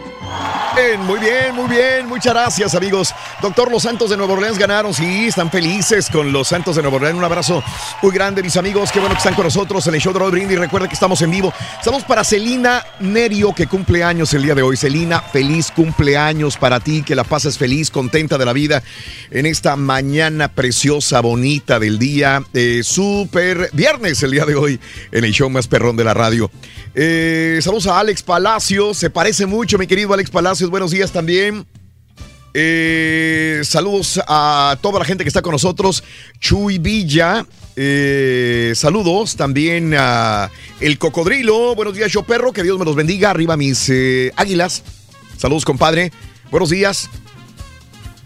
muy 1.06 1.20
bien, 1.20 1.56
muy 1.56 1.68
bien. 1.70 2.08
Muchas 2.08 2.34
gracias, 2.34 2.76
amigos. 2.76 3.14
Doctor, 3.42 3.72
los 3.72 3.84
Santos 3.84 4.10
de 4.10 4.18
Nueva 4.18 4.34
Orleans 4.34 4.58
ganaron. 4.58 4.94
Sí, 4.94 5.28
están 5.28 5.52
felices 5.52 6.10
con 6.10 6.32
los 6.32 6.48
Santos 6.48 6.76
de 6.76 6.82
Nueva 6.82 6.98
Orleans. 6.98 7.18
Un 7.18 7.24
abrazo 7.24 7.64
muy 8.02 8.14
grande, 8.14 8.42
mis 8.42 8.58
amigos. 8.58 8.92
Qué 8.92 9.00
bueno 9.00 9.14
que 9.14 9.20
están 9.20 9.36
con 9.36 9.46
nosotros 9.46 9.86
en 9.88 9.96
el 9.96 10.02
show 10.02 10.14
de 10.14 10.20
Rod 10.20 10.36
Y 10.36 10.56
Recuerda 10.56 10.88
que 10.88 10.94
estamos 10.94 11.22
en 11.22 11.32
vivo. 11.32 11.54
Estamos 11.78 12.04
para 12.04 12.24
Celina 12.24 12.84
Nerio, 13.00 13.54
que 13.54 13.68
cumple 13.68 14.04
años 14.04 14.34
el 14.34 14.44
día 14.44 14.56
de 14.56 14.62
hoy. 14.62 14.78
Celina, 14.78 15.22
feliz 15.22 15.72
cumpleaños 15.72 16.58
para 16.58 16.80
ti. 16.80 17.04
Que 17.04 17.16
la 17.16 17.24
pases 17.24 17.58
feliz, 17.58 17.92
contenta 17.92 18.38
de 18.38 18.46
la 18.46 18.54
vida 18.54 18.82
en 19.32 19.46
esta 19.46 19.76
mañana 19.76 20.48
preciosa, 20.48 21.22
bonita 21.22 21.80
del 21.80 22.00
día. 22.00 22.44
Eh, 22.54 22.82
super 22.84 23.70
viernes 23.74 24.24
el 24.24 24.32
día 24.32 24.46
de 24.46 24.56
hoy 24.56 24.80
en 25.12 25.24
el 25.24 25.32
show 25.32 25.50
más 25.50 25.68
perrón 25.68 25.98
de 25.98 26.04
la 26.04 26.14
radio. 26.14 26.50
Eh, 26.98 27.60
saludos 27.62 27.88
a 27.88 28.00
Alex 28.00 28.24
Palacios. 28.24 28.98
Se 28.98 29.10
parece 29.10 29.46
mucho, 29.46 29.78
mi 29.78 29.86
querido 29.86 30.14
Alex 30.14 30.25
Palacios. 30.30 30.70
Buenos 30.70 30.92
días 30.92 31.12
también. 31.12 31.66
Eh, 32.54 33.62
saludos 33.64 34.22
a 34.28 34.78
toda 34.82 35.00
la 35.00 35.06
gente 35.06 35.24
que 35.24 35.28
está 35.28 35.42
con 35.42 35.52
nosotros. 35.52 36.04
Chuy 36.40 36.78
Villa. 36.78 37.46
Eh, 37.76 38.72
saludos 38.76 39.36
también 39.36 39.94
a 39.98 40.50
El 40.80 40.98
Cocodrilo. 40.98 41.76
Buenos 41.76 41.96
días, 41.96 42.12
yo 42.12 42.24
perro. 42.24 42.54
Que 42.54 42.64
Dios 42.64 42.80
me 42.80 42.86
los 42.86 42.96
bendiga. 42.96 43.32
Arriba 43.32 43.58
mis 43.58 43.92
águilas. 44.36 44.84
Saludos, 45.38 45.66
compadre. 45.66 46.12
Buenos 46.52 46.70
días. 46.70 47.10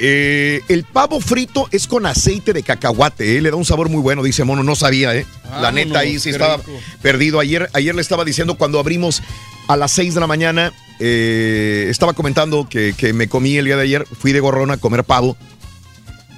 Eh, 0.02 0.62
el 0.70 0.86
pavo 0.86 1.20
frito 1.20 1.68
es 1.72 1.86
con 1.86 2.06
aceite 2.06 2.54
de 2.54 2.64
cacahuate, 2.64 3.38
¿eh? 3.38 3.42
le 3.42 3.52
da 3.52 3.58
un 3.58 3.66
sabor 3.66 3.90
muy 3.90 4.02
bueno, 4.02 4.24
dice 4.24 4.46
Mono, 4.46 4.64
no 4.64 4.74
sabía, 4.74 5.14
¿eh? 5.14 5.26
la 5.60 5.74
neta 5.74 6.00
ahí 6.00 6.18
sí 6.20 6.30
estaba 6.30 6.62
perdido. 7.02 7.42
Ayer, 7.42 7.70
ayer 7.74 7.94
le 7.94 8.02
estaba 8.02 8.24
diciendo 8.24 8.56
cuando 8.56 8.80
abrimos 8.80 9.22
a 9.68 9.76
las 9.76 9.92
6 9.92 10.14
de 10.14 10.20
la 10.22 10.28
mañana, 10.28 10.72
eh, 11.02 11.88
estaba 11.90 12.14
comentando 12.14 12.70
que, 12.70 12.94
me 13.14 13.28
comí 13.28 13.58
el 13.58 13.66
día 13.66 13.76
de 13.76 13.84
ayer, 13.84 14.06
fui 14.06 14.32
de 14.32 14.40
gorrona 14.40 14.76
a 14.76 14.78
comer 14.78 15.04
pavo 15.04 15.36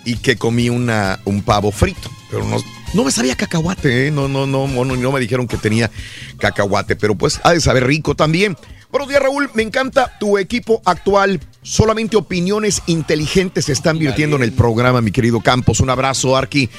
y 0.05 0.15
que 0.17 0.37
comí 0.37 0.69
una, 0.69 1.19
un 1.25 1.43
pavo 1.43 1.71
frito, 1.71 2.09
pero 2.31 2.43
no, 2.43 2.57
no 2.95 3.03
me 3.03 3.11
sabía 3.11 3.35
cacahuate, 3.35 4.09
no, 4.09 4.27
no, 4.27 4.47
no, 4.47 4.65
mono, 4.65 4.95
no 4.95 5.11
me 5.11 5.19
dijeron 5.19 5.47
que 5.47 5.57
tenía 5.57 5.91
cacahuate, 6.39 6.95
pero 6.95 7.13
pues 7.13 7.39
ha 7.43 7.53
de 7.53 7.61
saber 7.61 7.85
rico 7.85 8.15
también. 8.15 8.57
Buenos 8.89 9.07
días, 9.07 9.21
Raúl. 9.21 9.49
Me 9.53 9.63
encanta 9.63 10.17
tu 10.19 10.37
equipo 10.37 10.81
actual. 10.83 11.39
Solamente 11.63 12.17
opiniones 12.17 12.81
inteligentes 12.87 13.65
se 13.65 13.73
están 13.73 13.99
virtiendo 13.99 14.35
en 14.35 14.43
el 14.43 14.51
programa, 14.51 15.01
mi 15.01 15.11
querido 15.11 15.41
Campos. 15.41 15.79
Un 15.79 15.89
abrazo, 15.89 16.35
Arqui. 16.35 16.69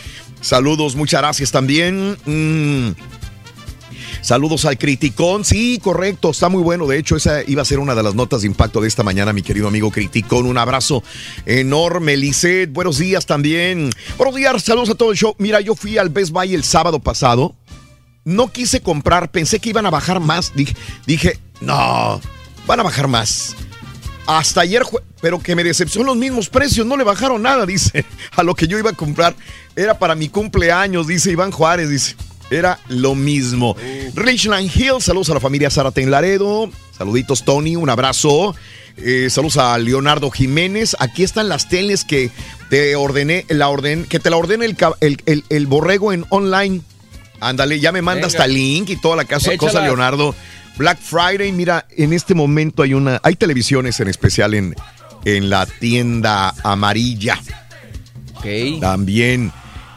Saludos, 0.40 0.96
muchas 0.96 1.20
gracias 1.20 1.52
también. 1.52 2.16
Mm. 2.26 2.94
Saludos 4.22 4.64
al 4.64 4.78
Criticón. 4.78 5.44
Sí, 5.44 5.80
correcto, 5.82 6.30
está 6.30 6.48
muy 6.48 6.62
bueno. 6.62 6.86
De 6.86 6.98
hecho, 6.98 7.16
esa 7.16 7.42
iba 7.42 7.62
a 7.62 7.64
ser 7.64 7.78
una 7.78 7.94
de 7.94 8.02
las 8.02 8.14
notas 8.14 8.42
de 8.42 8.48
impacto 8.48 8.80
de 8.80 8.88
esta 8.88 9.02
mañana, 9.02 9.32
mi 9.32 9.42
querido 9.42 9.68
amigo 9.68 9.90
Criticón. 9.90 10.46
Un 10.46 10.58
abrazo 10.58 11.02
enorme, 11.46 12.16
Lisset. 12.16 12.72
Buenos 12.72 12.98
días 12.98 13.26
también. 13.26 13.90
Buenos 14.16 14.34
días, 14.34 14.62
saludos 14.62 14.90
a 14.90 14.94
todo 14.94 15.12
el 15.12 15.16
show. 15.16 15.34
Mira, 15.38 15.60
yo 15.60 15.74
fui 15.74 15.98
al 15.98 16.08
Best 16.08 16.32
Buy 16.32 16.54
el 16.54 16.64
sábado 16.64 17.00
pasado. 17.00 17.54
No 18.24 18.52
quise 18.52 18.80
comprar, 18.80 19.30
pensé 19.30 19.58
que 19.58 19.70
iban 19.70 19.86
a 19.86 19.90
bajar 19.90 20.20
más. 20.20 20.52
Dije, 20.54 20.76
dije 21.06 21.38
no, 21.60 22.20
van 22.66 22.80
a 22.80 22.82
bajar 22.84 23.08
más. 23.08 23.56
Hasta 24.26 24.60
ayer, 24.60 24.82
pero 25.20 25.40
que 25.40 25.56
me 25.56 25.64
decepcionó 25.64 26.08
los 26.08 26.16
mismos 26.16 26.48
precios, 26.48 26.86
no 26.86 26.96
le 26.96 27.04
bajaron 27.04 27.42
nada, 27.42 27.66
dice, 27.66 28.04
a 28.32 28.42
lo 28.42 28.54
que 28.54 28.66
yo 28.66 28.78
iba 28.78 28.90
a 28.90 28.94
comprar. 28.94 29.34
Era 29.76 29.98
para 29.98 30.14
mi 30.14 30.28
cumpleaños, 30.28 31.06
dice 31.06 31.30
Iván 31.30 31.50
Juárez, 31.50 31.88
dice. 31.88 32.14
Era 32.50 32.78
lo 32.88 33.14
mismo. 33.14 33.74
Richland 34.14 34.70
Hill, 34.76 35.00
saludos 35.00 35.30
a 35.30 35.34
la 35.34 35.40
familia 35.40 35.70
Zárate 35.70 36.02
en 36.02 36.10
Laredo. 36.10 36.70
Saluditos, 36.96 37.46
Tony, 37.46 37.76
un 37.76 37.88
abrazo. 37.88 38.54
Eh, 38.98 39.28
saludos 39.30 39.56
a 39.56 39.78
Leonardo 39.78 40.30
Jiménez. 40.30 40.94
Aquí 40.98 41.22
están 41.22 41.48
las 41.48 41.70
teles 41.70 42.04
que 42.04 42.30
te 42.68 42.94
ordené, 42.94 43.46
la 43.48 43.68
orden, 43.68 44.04
que 44.04 44.20
te 44.20 44.28
la 44.28 44.36
ordene 44.36 44.66
el, 44.66 45.44
el, 45.48 45.66
borrego 45.66 46.12
en 46.12 46.26
online. 46.28 46.82
Ándale, 47.40 47.80
ya 47.80 47.90
me 47.90 48.02
manda 48.02 48.26
hasta 48.26 48.46
link 48.46 48.90
y 48.90 48.96
toda 48.96 49.16
la 49.16 49.24
casa, 49.24 49.56
cosa, 49.56 49.80
Leonardo. 49.80 50.34
Black 50.76 50.98
Friday, 51.00 51.52
mira, 51.52 51.86
en 51.96 52.12
este 52.12 52.34
momento 52.34 52.82
hay 52.82 52.94
una, 52.94 53.20
hay 53.22 53.36
televisiones 53.36 54.00
en 54.00 54.08
especial 54.08 54.54
en, 54.54 54.74
en 55.24 55.50
la 55.50 55.66
tienda 55.66 56.54
amarilla. 56.62 57.38
Okay. 58.36 58.80
También. 58.80 59.52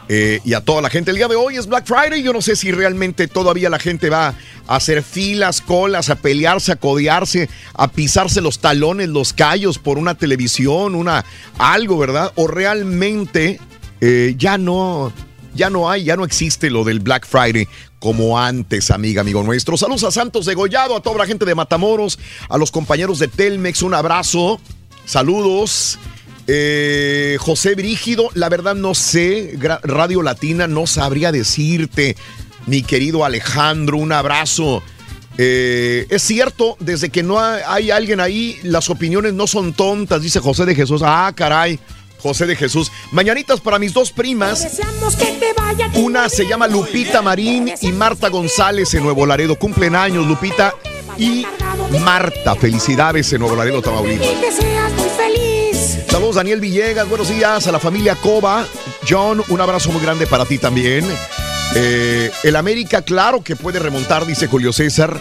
Eh, 0.08 0.40
y 0.44 0.54
a 0.54 0.60
toda 0.60 0.82
la 0.82 0.90
gente. 0.90 1.10
El 1.10 1.16
día 1.16 1.26
de 1.26 1.34
hoy 1.34 1.56
es 1.56 1.66
Black 1.66 1.86
Friday. 1.86 2.22
Yo 2.22 2.32
no 2.32 2.40
sé 2.40 2.54
si 2.54 2.70
realmente 2.70 3.26
todavía 3.26 3.68
la 3.68 3.80
gente 3.80 4.08
va 4.08 4.34
a 4.68 4.76
hacer 4.76 5.02
filas, 5.02 5.60
colas, 5.60 6.10
a 6.10 6.16
pelearse, 6.16 6.72
a 6.72 6.76
codearse, 6.76 7.48
a 7.74 7.88
pisarse 7.88 8.40
los 8.40 8.60
talones, 8.60 9.08
los 9.08 9.32
callos 9.32 9.78
por 9.78 9.98
una 9.98 10.14
televisión, 10.14 10.94
una 10.94 11.24
algo, 11.58 11.98
¿verdad? 11.98 12.32
O 12.36 12.46
realmente 12.46 13.58
eh, 14.00 14.34
ya 14.38 14.58
no, 14.58 15.12
ya 15.56 15.70
no 15.70 15.90
hay, 15.90 16.04
ya 16.04 16.14
no 16.14 16.24
existe 16.24 16.70
lo 16.70 16.84
del 16.84 17.00
Black 17.00 17.26
Friday 17.26 17.66
como 17.98 18.38
antes, 18.38 18.90
amiga, 18.90 19.20
amigo 19.22 19.42
nuestro. 19.42 19.76
Saludos 19.76 20.04
a 20.04 20.10
Santos 20.10 20.46
de 20.46 20.54
Gollado, 20.54 20.96
a 20.96 21.00
toda 21.00 21.18
la 21.18 21.26
gente 21.26 21.44
de 21.44 21.54
Matamoros, 21.54 22.18
a 22.48 22.58
los 22.58 22.70
compañeros 22.70 23.18
de 23.18 23.28
Telmex, 23.28 23.82
un 23.82 23.94
abrazo. 23.94 24.60
Saludos. 25.04 25.98
Eh, 26.48 27.36
José 27.40 27.74
Brígido, 27.74 28.28
la 28.34 28.48
verdad 28.48 28.76
no 28.76 28.94
sé, 28.94 29.58
Radio 29.82 30.22
Latina 30.22 30.66
no 30.66 30.86
sabría 30.86 31.32
decirte. 31.32 32.16
Mi 32.66 32.82
querido 32.82 33.24
Alejandro, 33.24 33.96
un 33.96 34.12
abrazo. 34.12 34.82
Eh, 35.38 36.06
es 36.08 36.22
cierto, 36.22 36.76
desde 36.80 37.10
que 37.10 37.22
no 37.22 37.38
hay 37.40 37.90
alguien 37.90 38.20
ahí, 38.20 38.58
las 38.62 38.90
opiniones 38.90 39.34
no 39.34 39.46
son 39.46 39.72
tontas, 39.72 40.22
dice 40.22 40.40
José 40.40 40.64
de 40.64 40.74
Jesús. 40.74 41.02
Ah, 41.04 41.32
caray. 41.34 41.78
José 42.18 42.46
de 42.46 42.56
Jesús. 42.56 42.90
Mañanitas 43.12 43.60
para 43.60 43.78
mis 43.78 43.92
dos 43.92 44.12
primas. 44.12 44.66
Una 45.94 46.28
se 46.28 46.46
llama 46.46 46.66
Lupita 46.66 47.22
Marín 47.22 47.72
y 47.80 47.92
Marta 47.92 48.28
González 48.28 48.92
en 48.94 49.02
Nuevo 49.02 49.26
Laredo. 49.26 49.56
Cumplen 49.56 49.94
años, 49.94 50.26
Lupita 50.26 50.74
y 51.18 51.46
Marta. 52.00 52.54
Felicidades 52.56 53.32
en 53.32 53.40
Nuevo 53.40 53.56
Laredo, 53.56 53.82
Tamaulipas. 53.82 54.28
Saludos 56.08 56.36
Daniel 56.36 56.60
Villegas, 56.60 57.08
buenos 57.08 57.28
días 57.28 57.66
a 57.66 57.72
la 57.72 57.78
familia 57.78 58.14
Coba. 58.14 58.66
John, 59.08 59.42
un 59.48 59.60
abrazo 59.60 59.92
muy 59.92 60.00
grande 60.00 60.26
para 60.26 60.46
ti 60.46 60.56
también. 60.56 61.04
Eh, 61.74 62.30
el 62.42 62.56
América, 62.56 63.02
claro 63.02 63.42
que 63.42 63.54
puede 63.54 63.78
remontar, 63.78 64.24
dice 64.24 64.46
Julio 64.46 64.72
César. 64.72 65.20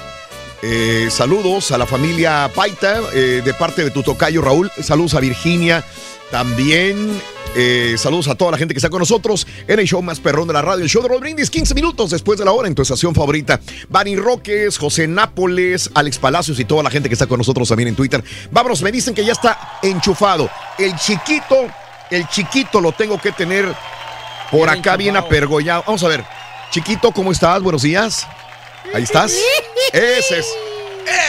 Eh, 0.61 1.09
saludos 1.11 1.71
a 1.71 1.77
la 1.77 1.85
familia 1.85 2.49
Paita 2.55 3.01
eh, 3.13 3.41
de 3.43 3.53
parte 3.53 3.83
de 3.83 3.91
tu 3.91 4.03
tocayo 4.03 4.41
Raúl. 4.41 4.71
Saludos 4.81 5.15
a 5.15 5.19
Virginia. 5.19 5.83
También 6.31 7.21
eh, 7.55 7.95
saludos 7.97 8.27
a 8.27 8.35
toda 8.35 8.51
la 8.51 8.57
gente 8.57 8.73
que 8.73 8.79
está 8.79 8.89
con 8.89 8.99
nosotros 8.99 9.47
en 9.67 9.79
el 9.79 9.87
show 9.87 10.01
más 10.01 10.19
perrón 10.19 10.47
de 10.47 10.53
la 10.53 10.61
radio, 10.61 10.83
el 10.83 10.89
show 10.89 11.01
de 11.01 11.07
Roll 11.07 11.21
Brindis, 11.21 11.49
15 11.49 11.73
minutos 11.73 12.09
después 12.09 12.37
de 12.37 12.43
la 12.43 12.51
hora 12.51 12.67
en 12.67 12.75
tu 12.75 12.81
estación 12.81 13.15
favorita. 13.15 13.61
Bani 13.89 14.15
Roques, 14.17 14.77
José 14.77 15.07
Nápoles, 15.07 15.89
Alex 15.93 16.17
Palacios 16.17 16.59
y 16.59 16.65
toda 16.65 16.83
la 16.83 16.89
gente 16.89 17.07
que 17.07 17.13
está 17.13 17.27
con 17.27 17.37
nosotros 17.37 17.69
también 17.69 17.89
en 17.89 17.95
Twitter. 17.95 18.23
Vámonos, 18.51 18.81
me 18.81 18.91
dicen 18.91 19.13
que 19.13 19.23
ya 19.23 19.31
está 19.31 19.79
enchufado. 19.81 20.49
El 20.77 20.95
chiquito, 20.97 21.55
el 22.11 22.27
chiquito 22.27 22.81
lo 22.81 22.91
tengo 22.91 23.19
que 23.19 23.31
tener 23.31 23.73
por 24.51 24.69
acá 24.69 24.97
bien 24.97 25.15
apergollado. 25.15 25.83
Vamos 25.85 26.03
a 26.03 26.07
ver. 26.09 26.25
Chiquito, 26.71 27.11
¿cómo 27.11 27.31
estás? 27.31 27.61
Buenos 27.61 27.83
días. 27.83 28.27
Ahí 28.93 29.03
estás. 29.03 29.33
Ese 29.93 30.39
es. 30.39 30.47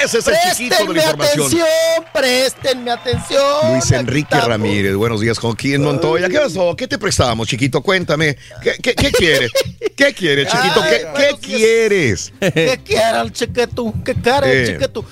Ese 0.04 0.18
es 0.18 0.26
el 0.28 0.34
chiquito 0.52 0.76
de 0.86 0.94
la 0.94 1.00
información. 1.00 1.46
atención, 1.46 2.04
préstenme 2.12 2.90
atención. 2.90 3.72
Luis 3.72 3.90
Enrique 3.90 4.40
Ramírez, 4.40 4.94
buenos 4.94 5.20
días, 5.20 5.38
Joaquín 5.38 5.82
Montoya. 5.82 6.28
¿Qué 6.28 6.38
pasó? 6.38 6.74
¿Qué 6.76 6.86
te 6.88 6.98
prestamos, 6.98 7.48
chiquito? 7.48 7.82
Cuéntame. 7.82 8.36
¿Qué, 8.62 8.74
qué, 8.82 8.94
qué 8.94 9.12
quieres? 9.12 9.50
¿Qué 9.96 10.14
quieres, 10.14 10.48
chiquito? 10.50 10.82
¿Qué, 10.82 11.06
¿qué 11.16 11.36
quieres? 11.40 12.32
¿Qué 12.40 12.80
quiere 12.84 13.20
el 13.20 13.32
chiquito? 13.32 13.94
¿Qué 14.04 14.14
quiere 14.14 14.62
el 14.62 14.66
chiquito? 14.72 15.04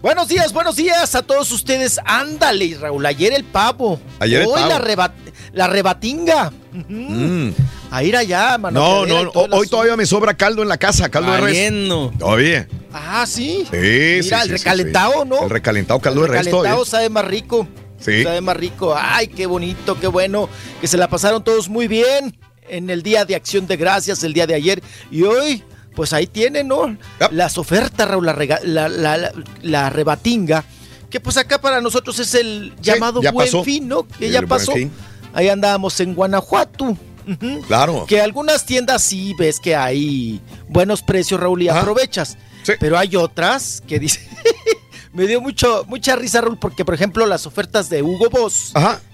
Buenos 0.00 0.26
días, 0.26 0.52
buenos 0.52 0.74
días 0.76 1.14
a 1.14 1.22
todos 1.22 1.52
ustedes. 1.52 2.00
Ándale, 2.04 2.76
Raúl. 2.80 3.06
Ayer 3.06 3.32
el 3.32 3.44
pavo. 3.44 4.00
Ayer 4.18 4.42
el 4.42 4.48
Hoy 4.48 4.54
pavo. 4.54 4.68
La, 4.68 5.12
la 5.52 5.66
rebatinga. 5.68 6.52
Mm. 6.72 7.50
A 7.92 8.02
ir 8.02 8.16
allá, 8.16 8.56
mano. 8.58 9.04
No, 9.04 9.22
no, 9.24 9.30
hoy 9.52 9.68
todavía 9.68 9.96
me 9.96 10.06
sobra 10.06 10.34
caldo 10.34 10.62
en 10.62 10.68
la 10.68 10.78
casa, 10.78 11.08
caldo 11.10 11.30
de 11.32 11.40
res. 11.40 11.72
Todavía. 12.18 12.66
Ah, 12.92 13.24
sí. 13.28 13.66
Sí, 13.70 13.76
Mira, 14.22 14.22
sí, 14.22 14.34
el 14.34 14.42
sí, 14.42 14.64
recalentado, 14.64 15.12
sí. 15.22 15.28
¿no? 15.28 15.42
El 15.42 15.50
recalentado 15.50 16.00
caldo 16.00 16.20
El 16.20 16.26
de 16.26 16.32
res 16.32 16.38
recalentado 16.46 16.62
todavía. 16.74 16.90
sabe 16.90 17.08
más 17.10 17.24
rico. 17.26 17.68
Sí. 18.00 18.22
Sabe 18.22 18.40
más 18.40 18.56
rico. 18.56 18.94
Ay, 18.98 19.28
qué 19.28 19.44
bonito, 19.46 20.00
qué 20.00 20.06
bueno. 20.06 20.48
Que 20.80 20.88
se 20.88 20.96
la 20.96 21.08
pasaron 21.08 21.44
todos 21.44 21.68
muy 21.68 21.86
bien 21.86 22.36
en 22.68 22.88
el 22.90 23.02
día 23.02 23.24
de 23.26 23.34
acción 23.34 23.66
de 23.66 23.76
gracias, 23.76 24.24
el 24.24 24.32
día 24.32 24.46
de 24.46 24.54
ayer. 24.54 24.82
Y 25.10 25.22
hoy, 25.24 25.62
pues 25.94 26.12
ahí 26.14 26.26
tienen, 26.26 26.68
¿no? 26.68 26.96
Las 27.30 27.58
ofertas, 27.58 28.08
Raúl, 28.08 28.24
la, 28.24 28.32
rega- 28.34 28.60
la, 28.64 28.88
la- 28.88 29.18
la- 29.18 29.32
la 29.60 29.90
rebatinga. 29.90 30.64
Que 31.10 31.20
pues 31.20 31.36
acá 31.36 31.60
para 31.60 31.82
nosotros 31.82 32.18
es 32.20 32.34
el 32.34 32.72
llamado 32.80 33.20
buen 33.20 33.34
pasó. 33.34 33.62
fin, 33.62 33.86
¿no? 33.86 34.08
Que 34.08 34.26
El 34.28 34.32
ya 34.32 34.42
pasó. 34.42 34.72
Ahí 35.34 35.48
andábamos 35.50 36.00
en 36.00 36.14
Guanajuato. 36.14 36.96
Claro. 37.66 38.04
Que 38.06 38.20
algunas 38.20 38.64
tiendas 38.66 39.02
sí 39.02 39.34
ves 39.38 39.60
que 39.60 39.74
hay 39.76 40.40
buenos 40.68 41.02
precios, 41.02 41.40
Raúl, 41.40 41.62
y 41.62 41.68
aprovechas. 41.68 42.36
Pero 42.80 42.98
hay 42.98 43.16
otras 43.16 43.82
que 43.86 43.98
dicen. 43.98 44.22
Me 45.12 45.26
dio 45.26 45.40
mucho, 45.42 45.84
mucha 45.88 46.16
risa, 46.16 46.40
Raúl, 46.40 46.58
porque, 46.58 46.84
por 46.86 46.94
ejemplo, 46.94 47.26
las 47.26 47.46
ofertas 47.46 47.90
de 47.90 48.02
Hugo 48.02 48.30
Boss, 48.30 48.72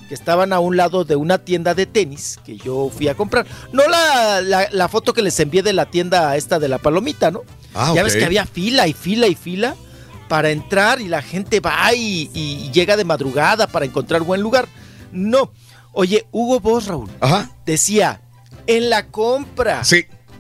que 0.08 0.14
estaban 0.14 0.52
a 0.52 0.60
un 0.60 0.76
lado 0.76 1.04
de 1.04 1.16
una 1.16 1.38
tienda 1.38 1.74
de 1.74 1.86
tenis 1.86 2.38
que 2.46 2.56
yo 2.56 2.88
fui 2.96 3.08
a 3.08 3.14
comprar. 3.16 3.46
No 3.72 3.86
la, 3.88 4.40
la- 4.40 4.68
la 4.70 4.88
foto 4.88 5.12
que 5.12 5.22
les 5.22 5.38
envié 5.40 5.62
de 5.62 5.72
la 5.72 5.86
tienda 5.86 6.36
esta 6.36 6.58
de 6.60 6.68
la 6.68 6.78
palomita, 6.78 7.30
¿no? 7.32 7.42
Ah, 7.74 7.92
ya 7.96 8.02
ves 8.04 8.14
que 8.14 8.24
había 8.24 8.46
fila 8.46 8.86
y 8.86 8.92
fila 8.92 9.26
y 9.26 9.34
fila 9.34 9.74
para 10.28 10.50
entrar 10.50 11.00
y 11.00 11.08
la 11.08 11.20
gente 11.20 11.58
va 11.60 11.92
y, 11.94 12.30
y 12.32 12.70
llega 12.70 12.96
de 12.96 13.04
madrugada 13.04 13.66
para 13.66 13.84
encontrar 13.84 14.22
buen 14.22 14.40
lugar. 14.40 14.68
No. 15.10 15.50
Oye, 16.00 16.28
Hugo 16.30 16.60
Boss, 16.60 16.86
Raúl, 16.86 17.10
decía, 17.66 18.20
en 18.68 18.88
la 18.88 19.08
compra 19.08 19.82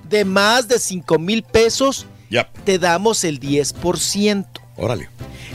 de 0.08 0.24
más 0.24 0.68
de 0.68 0.78
5 0.78 1.18
mil 1.18 1.42
pesos, 1.42 2.06
Ya. 2.30 2.48
te 2.64 2.78
damos 2.78 3.24
el 3.24 3.40
10%. 3.40 4.46
Órale. 4.76 5.08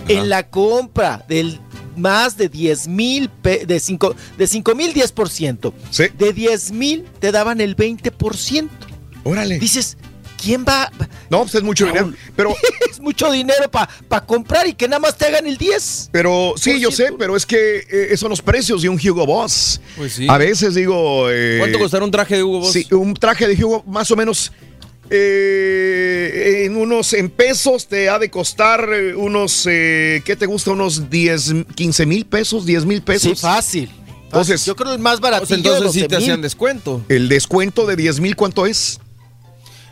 En 0.10 0.28
la 0.28 0.50
compra 0.50 1.24
del 1.30 1.62
más 1.96 2.36
de 2.36 2.50
10 2.50 2.90
mil, 2.90 3.32
de 3.44 3.80
5 3.80 4.14
de 4.38 4.48
cinco 4.48 4.76
mil 4.76 4.94
10%. 4.94 5.74
De 6.18 6.34
10 6.34 6.72
mil 6.74 7.06
te 7.22 7.32
daban 7.32 7.62
el 7.62 7.78
20%. 7.78 8.70
Órale. 9.24 9.58
Dices, 9.58 9.96
¿quién 10.44 10.66
va? 10.68 10.92
No, 11.30 11.42
pues 11.42 11.56
es 11.56 11.64
mucho 11.64 11.86
dinero. 11.86 12.12
Pero, 12.36 12.56
es 12.92 13.00
mucho 13.00 13.32
dinero 13.32 13.70
para 13.72 14.26
comprar 14.26 14.68
y 14.68 14.74
que 14.74 14.88
nada 14.88 15.00
más 15.00 15.18
te 15.18 15.26
hagan 15.26 15.48
el 15.48 15.58
10. 15.58 16.10
pero 16.12 16.54
sí, 16.58 16.80
yo 16.80 16.92
sé, 16.92 17.12
pero 17.18 17.36
es 17.36 17.46
que 17.46 17.78
eh, 17.80 18.08
esos 18.08 18.20
son 18.22 18.30
los 18.30 18.42
precios 18.42 18.82
de 18.82 18.90
un 18.90 19.00
Hugo 19.04 19.26
Boss. 19.26 19.80
Pues 19.98 20.14
sí. 20.14 20.28
A 20.30 20.38
veces 20.38 20.76
digo. 20.76 21.30
eh, 21.32 21.58
¿Cuánto 21.60 21.80
costará 21.80 22.04
un 22.06 22.12
traje 22.12 22.36
de 22.36 22.44
Hugo 22.44 22.60
Boss? 22.60 22.72
Sí, 22.74 22.88
un 22.92 23.14
traje 23.14 23.48
de 23.48 23.64
Hugo 23.64 23.84
más 23.88 24.10
o 24.12 24.16
menos. 24.16 24.52
eh, 25.10 26.64
en 26.66 26.76
unos 26.78 27.14
en 27.14 27.30
pesos 27.30 27.88
te 27.88 28.10
ha 28.10 28.18
de 28.20 28.30
costar 28.30 28.88
eh, 28.94 29.14
unos 29.16 29.68
eh, 29.70 30.22
¿qué 30.26 30.36
te 30.36 30.46
gusta? 30.46 30.72
unos 30.72 31.10
10 31.10 31.54
15 31.76 32.06
mil 32.06 32.26
pesos 32.26 32.66
10 32.66 32.86
mil 32.86 33.02
pesos 33.02 33.32
Sí, 33.32 33.36
fácil. 33.36 33.92
entonces 34.26 34.66
Yo 34.66 34.76
creo 34.76 34.94
el 34.94 35.00
más 35.00 35.20
barato. 35.20 35.54
entonces 35.54 35.92
sí 35.92 36.08
te 36.08 36.16
hacían 36.16 36.42
descuento. 36.42 37.02
el 37.10 37.28
descuento 37.30 37.86
de 37.86 37.96
10 37.96 38.20
mil 38.22 38.36
¿cuánto 38.36 38.66
es? 38.66 39.00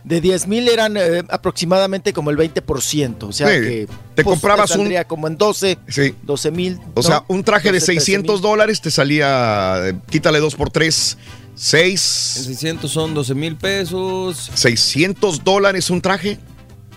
De 0.04 0.20
10 0.20 0.48
mil 0.48 0.68
eran 0.68 0.98
eh, 0.98 1.22
aproximadamente 1.30 2.12
como 2.12 2.32
el 2.32 2.38
20%. 2.38 3.24
O 3.28 3.32
sea 3.32 3.48
Sí, 3.48 3.54
que. 3.54 3.88
te 4.16 4.24
pues, 4.24 4.34
comprabas 4.40 4.76
un- 4.76 4.92
como 5.08 5.28
en 5.28 5.38
12, 5.38 5.78
Sí. 5.88 6.16
12 6.24 6.50
mil. 6.52 6.80
O 6.96 7.04
sea, 7.04 7.24
un 7.28 7.44
traje 7.44 7.72
de 7.72 7.80
600 7.80 8.42
dólares 8.42 8.82
te 8.82 8.90
salía, 8.90 9.90
eh, 9.90 9.94
quítale 10.10 10.40
2 10.40 10.56
por 10.56 10.72
3, 10.72 11.18
6. 11.56 12.02
600 12.02 12.90
son 12.92 13.14
12 13.14 13.36
mil 13.36 13.56
pesos. 13.58 14.50
600 14.56 15.44
dólares 15.44 15.90
un 15.92 16.02
traje. 16.02 16.40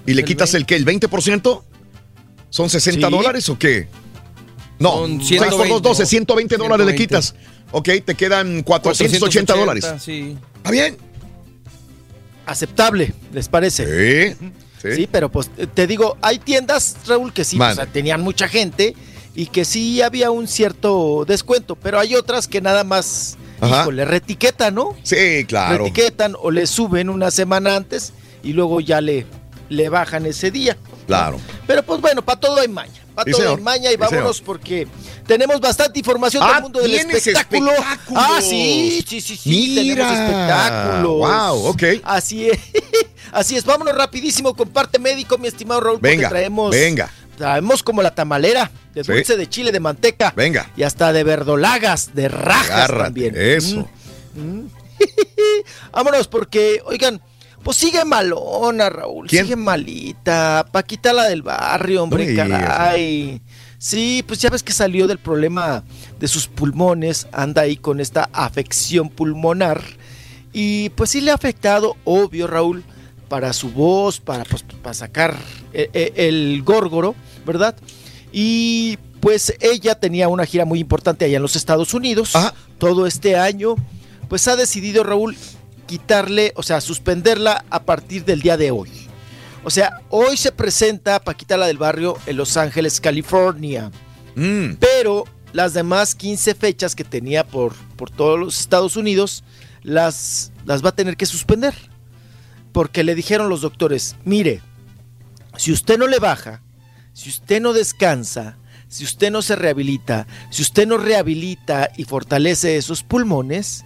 ¿Y 0.06 0.14
le 0.14 0.22
El 0.22 0.26
quitas 0.26 0.55
el 0.55 0.64
qué? 0.66 0.76
¿El 0.76 0.85
20%? 0.86 1.62
¿Son 2.51 2.70
60 2.70 3.09
Sí. 3.09 3.12
dólares 3.12 3.48
o 3.48 3.59
qué? 3.59 3.89
No, 4.78 4.93
Son 4.93 5.20
6 5.22 5.40
por 5.43 5.51
2, 5.51 5.56
120. 5.66 5.89
12, 5.89 6.06
120 6.06 6.56
dólares 6.56 6.86
le 6.86 6.93
120. 6.93 6.97
quitas. 6.97 7.35
Ok, 7.70 7.89
te 8.05 8.14
quedan 8.14 8.62
480 8.62 9.55
dólares. 9.55 9.85
Sí. 10.01 10.36
¿Está 10.56 10.70
bien? 10.70 10.97
Aceptable, 12.46 13.14
¿les 13.32 13.48
parece? 13.48 14.34
Sí. 14.36 14.50
Sí, 14.96 15.08
pero 15.10 15.30
pues 15.30 15.50
te 15.72 15.86
digo, 15.86 16.18
hay 16.20 16.38
tiendas, 16.38 16.96
Raúl, 17.06 17.32
que 17.32 17.42
sí, 17.44 17.56
o 17.56 17.58
Mande. 17.58 17.76
sea, 17.76 17.86
tenían 17.86 18.20
mucha 18.20 18.48
gente 18.48 18.94
y 19.34 19.46
que 19.46 19.64
sí 19.64 20.02
había 20.02 20.30
un 20.30 20.46
cierto 20.46 21.24
descuento, 21.26 21.74
pero 21.74 21.98
hay 21.98 22.14
otras 22.14 22.48
que 22.48 22.60
nada 22.60 22.84
más, 22.84 23.38
híjole, 23.66 24.04
retiquetan, 24.04 24.74
¿no? 24.74 24.94
Sí, 25.02 25.46
claro. 25.48 25.78
Retiquetan 25.84 26.34
o 26.38 26.50
le 26.50 26.66
suben 26.66 27.08
una 27.08 27.30
semana 27.30 27.76
antes 27.76 28.12
y 28.42 28.52
luego 28.52 28.80
ya 28.82 29.00
le, 29.00 29.24
le 29.70 29.88
bajan 29.88 30.26
ese 30.26 30.50
día. 30.50 30.76
Claro. 31.06 31.40
Pero 31.66 31.82
pues 31.82 32.01
bueno, 32.01 32.24
para 32.24 32.40
todo 32.40 32.60
hay 32.60 32.68
maña. 32.68 33.01
Para 33.14 33.31
todo 33.31 33.51
hay 33.51 33.62
maña 33.62 33.93
y 33.93 33.97
vámonos 33.97 34.40
porque 34.40 34.89
tenemos 35.26 35.60
bastante 35.60 35.98
información 35.98 36.43
del 36.44 36.55
ah, 36.55 36.60
mundo 36.60 36.81
del 36.81 36.94
espectáculo. 36.94 37.72
Ah, 38.14 38.40
sí, 38.40 39.05
sí, 39.06 39.20
sí, 39.20 39.36
sí. 39.36 39.74
Tenemos 39.74 40.12
espectáculos. 40.12 41.18
Wow, 41.18 41.66
ok. 41.66 41.82
Así 42.05 42.48
es. 42.51 42.59
Así 43.32 43.56
es. 43.56 43.64
Vámonos 43.64 43.94
rapidísimo 43.94 44.55
con 44.55 44.68
parte 44.68 44.98
médico, 44.98 45.39
mi 45.39 45.48
estimado 45.48 45.81
Raúl. 45.81 45.98
Venga, 46.01 46.28
traemos. 46.28 46.70
Venga. 46.70 47.10
Traemos 47.36 47.82
como 47.82 48.01
la 48.01 48.14
tamalera 48.14 48.70
de 48.94 49.02
dulce 49.02 49.36
de 49.36 49.48
chile, 49.48 49.72
de 49.72 49.81
manteca. 49.81 50.32
Venga. 50.36 50.70
Y 50.76 50.85
hasta 50.85 51.12
de 51.12 51.24
verdolagas, 51.24 52.14
de 52.14 52.28
rajas 52.28 52.89
también. 52.89 53.35
Eso. 53.36 53.89
Mm, 54.35 54.40
mm. 54.40 54.70
Vámonos 55.93 56.28
porque, 56.28 56.81
oigan, 56.85 57.20
pues 57.64 57.78
sigue 57.78 58.04
malona, 58.04 58.90
Raúl. 58.90 59.28
Sigue 59.28 59.56
malita. 59.56 60.66
Paquita 60.70 61.12
la 61.12 61.24
del 61.24 61.42
barrio, 61.42 62.02
hombre, 62.04 62.36
caray. 62.36 63.40
Sí, 63.78 64.22
pues 64.26 64.38
ya 64.38 64.50
ves 64.50 64.62
que 64.62 64.72
salió 64.72 65.06
del 65.06 65.18
problema 65.18 65.82
de 66.18 66.28
sus 66.28 66.46
pulmones, 66.46 67.26
anda 67.32 67.62
ahí 67.62 67.76
con 67.76 68.00
esta 68.00 68.30
afección 68.32 69.08
pulmonar. 69.08 69.82
Y 70.52 70.90
pues 70.90 71.10
sí 71.10 71.20
le 71.20 71.32
ha 71.32 71.34
afectado, 71.34 71.96
obvio, 72.04 72.46
Raúl, 72.46 72.84
para 73.28 73.52
su 73.52 73.70
voz, 73.70 74.20
para, 74.20 74.44
pues, 74.44 74.62
para 74.62 74.94
sacar 74.94 75.36
el, 75.72 75.90
e, 75.92 76.12
el 76.16 76.62
górgoro, 76.62 77.14
¿verdad? 77.44 77.74
Y 78.32 78.98
pues 79.20 79.54
ella 79.60 79.94
tenía 79.94 80.28
una 80.28 80.44
gira 80.44 80.66
muy 80.66 80.80
importante 80.80 81.24
allá 81.24 81.36
en 81.36 81.42
los 81.42 81.56
Estados 81.56 81.94
Unidos. 81.94 82.32
Todo 82.78 83.06
este 83.06 83.36
año, 83.36 83.74
pues 84.28 84.46
ha 84.48 84.56
decidido, 84.56 85.02
Raúl, 85.02 85.36
quitarle, 85.85 86.52
o 86.56 86.62
sea, 86.62 86.81
suspenderla 86.81 87.65
a 87.70 87.85
partir 87.85 88.24
del 88.24 88.40
día 88.40 88.56
de 88.56 88.70
hoy. 88.70 88.90
O 89.65 89.70
sea, 89.70 90.01
hoy 90.11 90.36
se 90.36 90.52
presenta 90.52 91.20
Paquita 91.20 91.56
la 91.56 91.66
del 91.66 91.78
Barrio 91.78 92.19
en 92.27 92.36
Los 92.36 92.56
Ángeles, 92.56 93.01
California. 93.01 93.90
Mm. 94.35 94.74
Pero 94.78 95.24
las 95.52 95.73
demás 95.73 96.15
15 96.15 96.55
fechas 96.55 96.94
que 96.94 97.05
tenía 97.05 97.47
por, 97.47 97.74
por 97.97 98.11
todos 98.11 98.39
los 98.39 98.61
Estados 98.61 98.97
Unidos 98.97 99.44
las, 99.82 100.52
las 100.66 100.85
va 100.85 100.90
a 100.90 100.97
tener 100.97 101.16
que 101.16 101.27
suspender. 101.27 101.74
Porque 102.73 103.05
le 103.05 103.15
dijeron 103.15 103.48
los 103.48 103.61
doctores, 103.61 104.16
mire, 104.24 104.61
si 105.56 105.73
usted 105.73 105.97
no 105.97 106.09
le 106.09 106.19
baja, 106.19 106.61
si 107.12 107.31
usted 107.31 107.62
no 107.62 107.73
descansa, 107.73 108.59
si 108.89 109.05
usted 109.05 109.31
no 109.31 109.43
se 109.43 109.56
rehabilita, 109.56 110.27
si 110.51 110.62
usted 110.62 110.86
no 110.86 110.98
rehabilita 110.98 111.90
y 111.97 112.05
fortalece 112.05 112.77
esos 112.77 113.02
pulmones, 113.02 113.85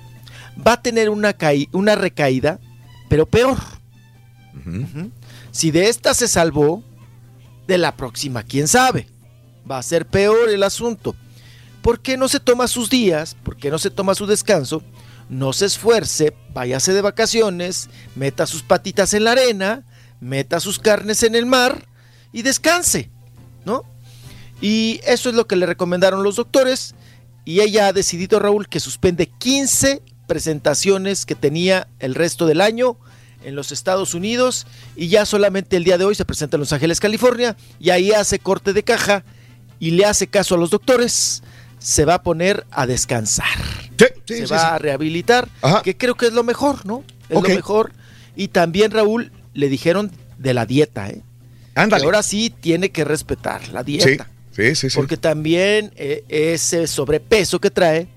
va 0.66 0.74
a 0.74 0.82
tener 0.82 1.10
una, 1.10 1.36
una 1.72 1.94
recaída, 1.94 2.58
pero 3.08 3.26
peor. 3.26 3.58
Si 5.50 5.70
de 5.70 5.88
esta 5.88 6.14
se 6.14 6.28
salvó, 6.28 6.82
de 7.68 7.78
la 7.78 7.96
próxima, 7.96 8.42
quién 8.42 8.66
sabe. 8.66 9.06
Va 9.70 9.78
a 9.78 9.82
ser 9.82 10.06
peor 10.06 10.48
el 10.48 10.62
asunto. 10.62 11.14
¿Por 11.82 12.00
qué 12.00 12.16
no 12.16 12.26
se 12.26 12.40
toma 12.40 12.66
sus 12.66 12.90
días? 12.90 13.36
¿Por 13.44 13.56
qué 13.56 13.70
no 13.70 13.78
se 13.78 13.90
toma 13.90 14.14
su 14.14 14.26
descanso? 14.26 14.82
No 15.28 15.52
se 15.52 15.66
esfuerce, 15.66 16.34
váyase 16.54 16.94
de 16.94 17.02
vacaciones, 17.02 17.90
meta 18.16 18.46
sus 18.46 18.62
patitas 18.62 19.12
en 19.12 19.24
la 19.24 19.32
arena, 19.32 19.84
meta 20.20 20.58
sus 20.58 20.78
carnes 20.78 21.22
en 21.22 21.34
el 21.34 21.44
mar 21.44 21.86
y 22.32 22.42
descanse, 22.42 23.10
¿no? 23.66 23.84
Y 24.60 25.00
eso 25.04 25.28
es 25.28 25.34
lo 25.34 25.46
que 25.46 25.56
le 25.56 25.66
recomendaron 25.66 26.22
los 26.22 26.36
doctores 26.36 26.94
y 27.44 27.60
ella 27.60 27.88
ha 27.88 27.92
decidido, 27.92 28.38
Raúl, 28.40 28.68
que 28.68 28.80
suspende 28.80 29.26
15 29.26 30.02
presentaciones 30.28 31.26
que 31.26 31.34
tenía 31.34 31.88
el 31.98 32.14
resto 32.14 32.46
del 32.46 32.60
año 32.60 32.96
en 33.42 33.56
los 33.56 33.72
Estados 33.72 34.14
Unidos 34.14 34.66
y 34.94 35.08
ya 35.08 35.26
solamente 35.26 35.76
el 35.76 35.84
día 35.84 35.98
de 35.98 36.04
hoy 36.04 36.14
se 36.14 36.24
presenta 36.24 36.56
en 36.56 36.60
Los 36.60 36.72
Ángeles, 36.72 37.00
California 37.00 37.56
y 37.80 37.90
ahí 37.90 38.12
hace 38.12 38.38
corte 38.38 38.72
de 38.72 38.84
caja 38.84 39.24
y 39.80 39.92
le 39.92 40.04
hace 40.04 40.26
caso 40.26 40.54
a 40.54 40.58
los 40.58 40.70
doctores, 40.70 41.42
se 41.78 42.04
va 42.04 42.14
a 42.14 42.22
poner 42.22 42.66
a 42.70 42.86
descansar. 42.86 43.46
se 44.26 44.46
va 44.46 44.74
a 44.74 44.78
rehabilitar, 44.78 45.48
que 45.82 45.96
creo 45.96 46.14
que 46.16 46.26
es 46.26 46.32
lo 46.32 46.44
mejor, 46.44 46.84
¿no? 46.84 47.04
Es 47.28 47.34
lo 47.34 47.42
mejor. 47.42 47.92
Y 48.36 48.48
también 48.48 48.90
Raúl 48.90 49.32
le 49.54 49.68
dijeron 49.68 50.12
de 50.38 50.54
la 50.54 50.66
dieta, 50.66 51.08
¿eh? 51.08 51.22
Ándale. 51.74 52.04
ahora 52.04 52.24
sí 52.24 52.52
tiene 52.60 52.90
que 52.90 53.04
respetar 53.04 53.68
la 53.68 53.84
dieta. 53.84 54.28
Sí, 54.50 54.74
sí, 54.74 54.90
sí. 54.90 54.96
Porque 54.96 55.16
también 55.16 55.92
eh, 55.94 56.24
ese 56.28 56.88
sobrepeso 56.88 57.60
que 57.60 57.70
trae 57.70 58.08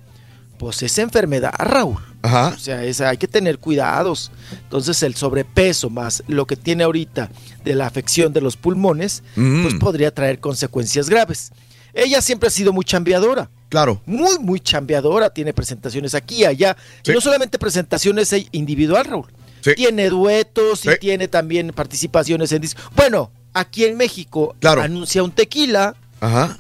pues 0.61 0.83
es 0.83 0.95
enfermedad, 0.99 1.51
Raúl. 1.57 1.97
Ajá. 2.21 2.53
O 2.55 2.59
sea, 2.59 3.09
hay 3.09 3.17
que 3.17 3.27
tener 3.27 3.57
cuidados. 3.57 4.31
Entonces, 4.51 5.01
el 5.01 5.15
sobrepeso 5.15 5.89
más 5.89 6.21
lo 6.27 6.45
que 6.45 6.55
tiene 6.55 6.83
ahorita 6.83 7.31
de 7.65 7.73
la 7.73 7.88
afección 7.88 8.31
de 8.31 8.41
los 8.41 8.57
pulmones, 8.57 9.23
pues 9.33 9.73
podría 9.79 10.13
traer 10.13 10.39
consecuencias 10.39 11.09
graves. 11.09 11.51
Ella 11.95 12.21
siempre 12.21 12.45
ha 12.45 12.51
sido 12.51 12.73
muy 12.73 12.85
chambeadora. 12.85 13.49
Claro. 13.69 14.03
Muy, 14.05 14.38
muy 14.38 14.59
chambeadora. 14.59 15.31
Tiene 15.31 15.51
presentaciones 15.51 16.13
aquí 16.13 16.41
y 16.41 16.45
allá. 16.45 16.77
no 17.11 17.21
solamente 17.21 17.57
presentaciones 17.57 18.31
individual, 18.51 19.05
Raúl. 19.05 19.33
Tiene 19.75 20.11
duetos 20.11 20.85
y 20.85 20.89
tiene 20.99 21.27
también 21.27 21.71
participaciones 21.73 22.51
en 22.51 22.61
discos. 22.61 22.83
Bueno, 22.95 23.31
aquí 23.51 23.85
en 23.85 23.97
México 23.97 24.55
anuncia 24.61 25.23
un 25.23 25.31
tequila. 25.31 25.95
Ajá 26.19 26.59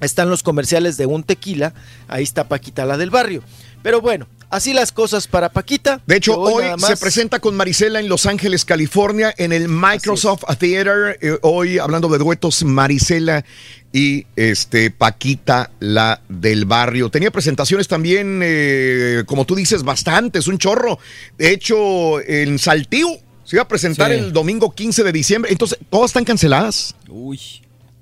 están 0.00 0.30
los 0.30 0.42
comerciales 0.42 0.96
de 0.96 1.06
un 1.06 1.22
tequila, 1.22 1.74
ahí 2.08 2.22
está 2.22 2.48
Paquita 2.48 2.84
la 2.84 2.96
del 2.96 3.10
barrio. 3.10 3.42
Pero 3.82 4.00
bueno, 4.00 4.26
así 4.50 4.74
las 4.74 4.92
cosas 4.92 5.28
para 5.28 5.50
Paquita. 5.50 6.00
De 6.06 6.16
hecho, 6.16 6.38
hoy, 6.38 6.64
se 6.78 6.96
presenta 6.96 7.38
con 7.38 7.56
Marisela 7.56 8.00
en 8.00 8.08
Los 8.08 8.26
Ángeles, 8.26 8.64
California, 8.64 9.32
en 9.38 9.52
el 9.52 9.68
Microsoft 9.68 10.44
Theater. 10.58 11.18
Eh, 11.20 11.38
hoy, 11.42 11.78
hablando 11.78 12.08
de 12.08 12.18
duetos, 12.18 12.64
Marisela 12.64 13.44
y 13.92 14.26
este 14.34 14.90
Paquita, 14.90 15.70
la 15.78 16.20
del 16.28 16.64
barrio. 16.64 17.10
Tenía 17.10 17.30
presentaciones 17.30 17.86
también, 17.86 18.40
eh, 18.42 19.22
como 19.26 19.44
tú 19.44 19.54
dices, 19.54 19.82
bastantes, 19.84 20.48
un 20.48 20.58
chorro. 20.58 20.98
De 21.38 21.52
hecho, 21.52 22.20
en 22.20 22.58
Saltillo 22.58 23.08
se 23.44 23.56
iba 23.56 23.62
a 23.62 23.68
presentar 23.68 24.10
el 24.10 24.32
domingo 24.32 24.74
15 24.74 25.04
de 25.04 25.12
diciembre. 25.12 25.52
Entonces, 25.52 25.78
todas 25.88 26.10
están 26.10 26.24
canceladas. 26.24 26.96
Uy. 27.08 27.38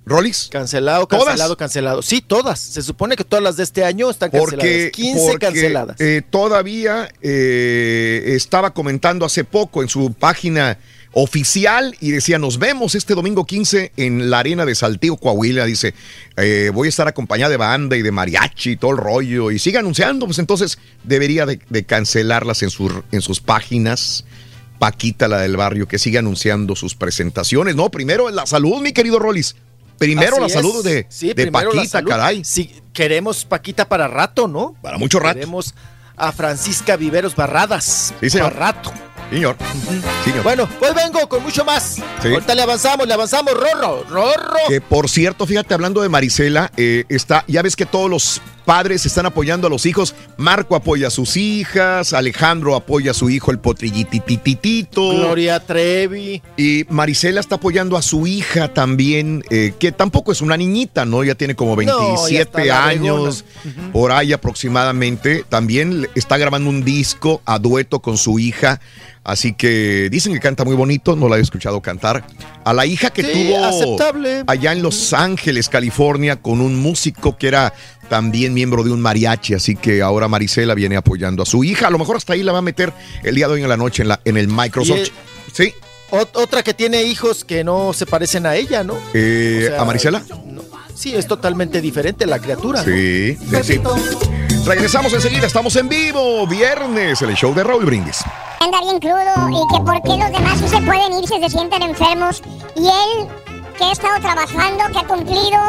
¿Rolis? 0.06 0.48
Cancelado, 0.50 1.08
cancelado, 1.08 1.56
cancelado. 1.56 2.02
Sí, 2.02 2.20
todas. 2.20 2.60
Se 2.60 2.82
supone 2.82 3.16
que 3.16 3.24
todas 3.24 3.42
las 3.42 3.56
de 3.56 3.62
este 3.62 3.84
año 3.84 4.10
están 4.10 4.30
canceladas. 4.30 4.56
Porque, 4.56 4.90
15 4.90 5.38
canceladas. 5.38 6.00
Eh, 6.00 6.22
todavía 6.28 7.08
eh, 7.22 8.34
estaba 8.36 8.74
comentando 8.74 9.24
hace 9.24 9.44
poco 9.44 9.82
en 9.82 9.88
su 9.88 10.12
página 10.12 10.78
oficial 11.12 11.96
y 12.00 12.10
decía, 12.10 12.38
nos 12.38 12.58
vemos 12.58 12.94
este 12.94 13.14
domingo 13.14 13.46
15 13.46 13.92
en 13.96 14.30
la 14.30 14.40
arena 14.40 14.66
de 14.66 14.74
Saltillo, 14.74 15.16
Coahuila. 15.16 15.64
Dice, 15.64 15.94
eh, 16.36 16.70
voy 16.74 16.86
a 16.86 16.90
estar 16.90 17.08
acompañada 17.08 17.50
de 17.50 17.56
banda 17.56 17.96
y 17.96 18.02
de 18.02 18.10
mariachi 18.10 18.72
y 18.72 18.76
todo 18.76 18.90
el 18.90 18.98
rollo. 18.98 19.50
Y 19.50 19.58
sigue 19.58 19.78
anunciando, 19.78 20.26
pues 20.26 20.38
entonces 20.38 20.78
debería 21.02 21.46
de, 21.46 21.84
cancelarlas 21.84 22.62
en, 22.62 22.68
en 23.10 23.22
sus 23.22 23.40
páginas. 23.40 24.26
Paquita, 24.78 25.28
la 25.28 25.38
del 25.38 25.56
barrio, 25.56 25.86
que 25.86 25.98
sigue 25.98 26.18
anunciando 26.18 26.74
sus 26.74 26.94
presentaciones. 26.94 27.76
No, 27.76 27.90
primero 27.90 28.28
la 28.28 28.44
salud, 28.44 28.82
mi 28.82 28.92
querido 28.92 29.18
Rolis. 29.18 29.54
Primero 29.98 30.38
la 30.40 30.48
salud 30.48 30.84
de, 30.84 31.06
Paquita, 31.50 32.02
caray. 32.04 32.44
Si 32.44 32.82
queremos 32.92 33.44
Paquita 33.44 33.88
para 33.88 34.08
rato, 34.08 34.48
¿no? 34.48 34.76
Para 34.82 34.98
mucho 34.98 35.20
rato. 35.20 35.34
Queremos 35.34 35.74
a 36.16 36.32
Francisca 36.32 36.96
Viveros 36.96 37.34
Barradas. 37.34 38.14
Sí, 38.20 38.30
Para 38.30 38.50
rato. 38.50 38.92
Señor. 39.34 39.56
Bueno, 40.44 40.68
pues 40.78 40.94
vengo 40.94 41.28
con 41.28 41.42
mucho 41.42 41.64
más. 41.64 42.00
Ahorita 42.22 42.54
le 42.54 42.62
avanzamos, 42.62 43.06
le 43.08 43.14
avanzamos, 43.14 43.52
Rorro, 43.52 44.04
Rorro. 44.08 44.58
Que 44.68 44.80
por 44.80 45.08
cierto, 45.08 45.44
fíjate, 45.44 45.74
hablando 45.74 46.02
de 46.02 46.08
Marisela, 46.08 46.70
eh, 46.76 47.04
está, 47.08 47.44
ya 47.48 47.60
ves 47.62 47.74
que 47.74 47.84
todos 47.84 48.08
los 48.08 48.40
padres 48.64 49.04
están 49.06 49.26
apoyando 49.26 49.66
a 49.66 49.70
los 49.70 49.86
hijos. 49.86 50.14
Marco 50.36 50.76
apoya 50.76 51.08
a 51.08 51.10
sus 51.10 51.36
hijas, 51.36 52.12
Alejandro 52.12 52.74
apoya 52.74 53.10
a 53.10 53.14
su 53.14 53.28
hijo, 53.28 53.50
el 53.50 53.58
potrillitititito. 53.58 55.10
Gloria 55.10 55.60
Trevi. 55.60 56.42
Y 56.56 56.84
Marisela 56.88 57.40
está 57.40 57.56
apoyando 57.56 57.96
a 57.96 58.02
su 58.02 58.26
hija 58.26 58.72
también, 58.72 59.44
eh, 59.50 59.74
que 59.78 59.92
tampoco 59.92 60.32
es 60.32 60.40
una 60.40 60.56
niñita, 60.56 61.04
¿no? 61.04 61.24
Ya 61.24 61.34
tiene 61.34 61.54
como 61.54 61.76
27 61.76 62.70
años, 62.70 63.44
por 63.92 64.12
ahí 64.12 64.32
aproximadamente. 64.32 65.44
También 65.48 66.08
está 66.14 66.38
grabando 66.38 66.70
un 66.70 66.84
disco 66.84 67.42
a 67.44 67.58
dueto 67.58 68.00
con 68.00 68.16
su 68.16 68.38
hija. 68.38 68.80
Así 69.24 69.54
que 69.54 70.08
dicen 70.10 70.34
que 70.34 70.40
canta 70.40 70.64
muy 70.64 70.76
bonito, 70.76 71.16
no 71.16 71.28
la 71.28 71.38
he 71.38 71.40
escuchado 71.40 71.80
cantar. 71.80 72.24
A 72.62 72.74
la 72.74 72.84
hija 72.84 73.08
que 73.08 73.24
tuvo 73.24 74.44
allá 74.46 74.72
en 74.72 74.82
Los 74.82 75.14
Ángeles, 75.14 75.70
California, 75.70 76.36
con 76.36 76.60
un 76.60 76.76
músico 76.76 77.38
que 77.38 77.48
era 77.48 77.72
también 78.10 78.52
miembro 78.52 78.84
de 78.84 78.90
un 78.90 79.00
mariachi, 79.00 79.54
así 79.54 79.76
que 79.76 80.02
ahora 80.02 80.28
Marisela 80.28 80.74
viene 80.74 80.96
apoyando 80.96 81.42
a 81.42 81.46
su 81.46 81.64
hija. 81.64 81.86
A 81.86 81.90
lo 81.90 81.98
mejor 81.98 82.16
hasta 82.16 82.34
ahí 82.34 82.42
la 82.42 82.52
va 82.52 82.58
a 82.58 82.62
meter 82.62 82.92
el 83.22 83.34
día 83.34 83.48
de 83.48 83.54
hoy 83.54 83.62
en 83.62 83.68
la 83.70 83.78
noche 83.78 84.02
en, 84.02 84.08
la, 84.08 84.20
en 84.24 84.36
el 84.36 84.48
Microsoft. 84.48 85.08
sí. 85.52 85.72
Otra 86.10 86.62
que 86.62 86.74
tiene 86.74 87.02
hijos 87.02 87.44
que 87.44 87.64
no 87.64 87.92
se 87.92 88.06
parecen 88.06 88.46
a 88.46 88.54
ella, 88.54 88.84
¿no? 88.84 88.94
Eh, 89.14 89.74
¿A 89.76 89.84
Marisela? 89.84 90.22
sí, 90.94 91.12
es 91.12 91.26
totalmente 91.26 91.80
diferente 91.80 92.24
la 92.24 92.38
criatura. 92.38 92.84
Sí, 92.84 93.36
sí. 93.64 93.80
Regresamos 94.64 95.12
enseguida, 95.12 95.46
estamos 95.46 95.74
en 95.74 95.88
vivo, 95.88 96.46
viernes, 96.46 97.20
el 97.22 97.34
show 97.34 97.52
de 97.52 97.64
Raúl 97.64 97.84
Brindis. 97.84 98.18
Anda 98.64 98.80
bien 98.80 98.98
crudo 98.98 99.50
y 99.50 99.74
que 99.74 99.80
por 99.84 100.02
qué 100.02 100.16
los 100.16 100.30
demás 100.32 100.58
sí 100.58 100.68
se 100.68 100.80
pueden 100.82 101.12
ir 101.12 101.28
si 101.28 101.40
se 101.40 101.50
sienten 101.50 101.82
enfermos 101.82 102.42
y 102.74 102.86
él 102.86 103.28
que 103.76 103.84
ha 103.84 103.92
estado 103.92 104.20
trabajando, 104.20 104.84
que 104.92 104.98
ha 104.98 105.06
cumplido, 105.06 105.60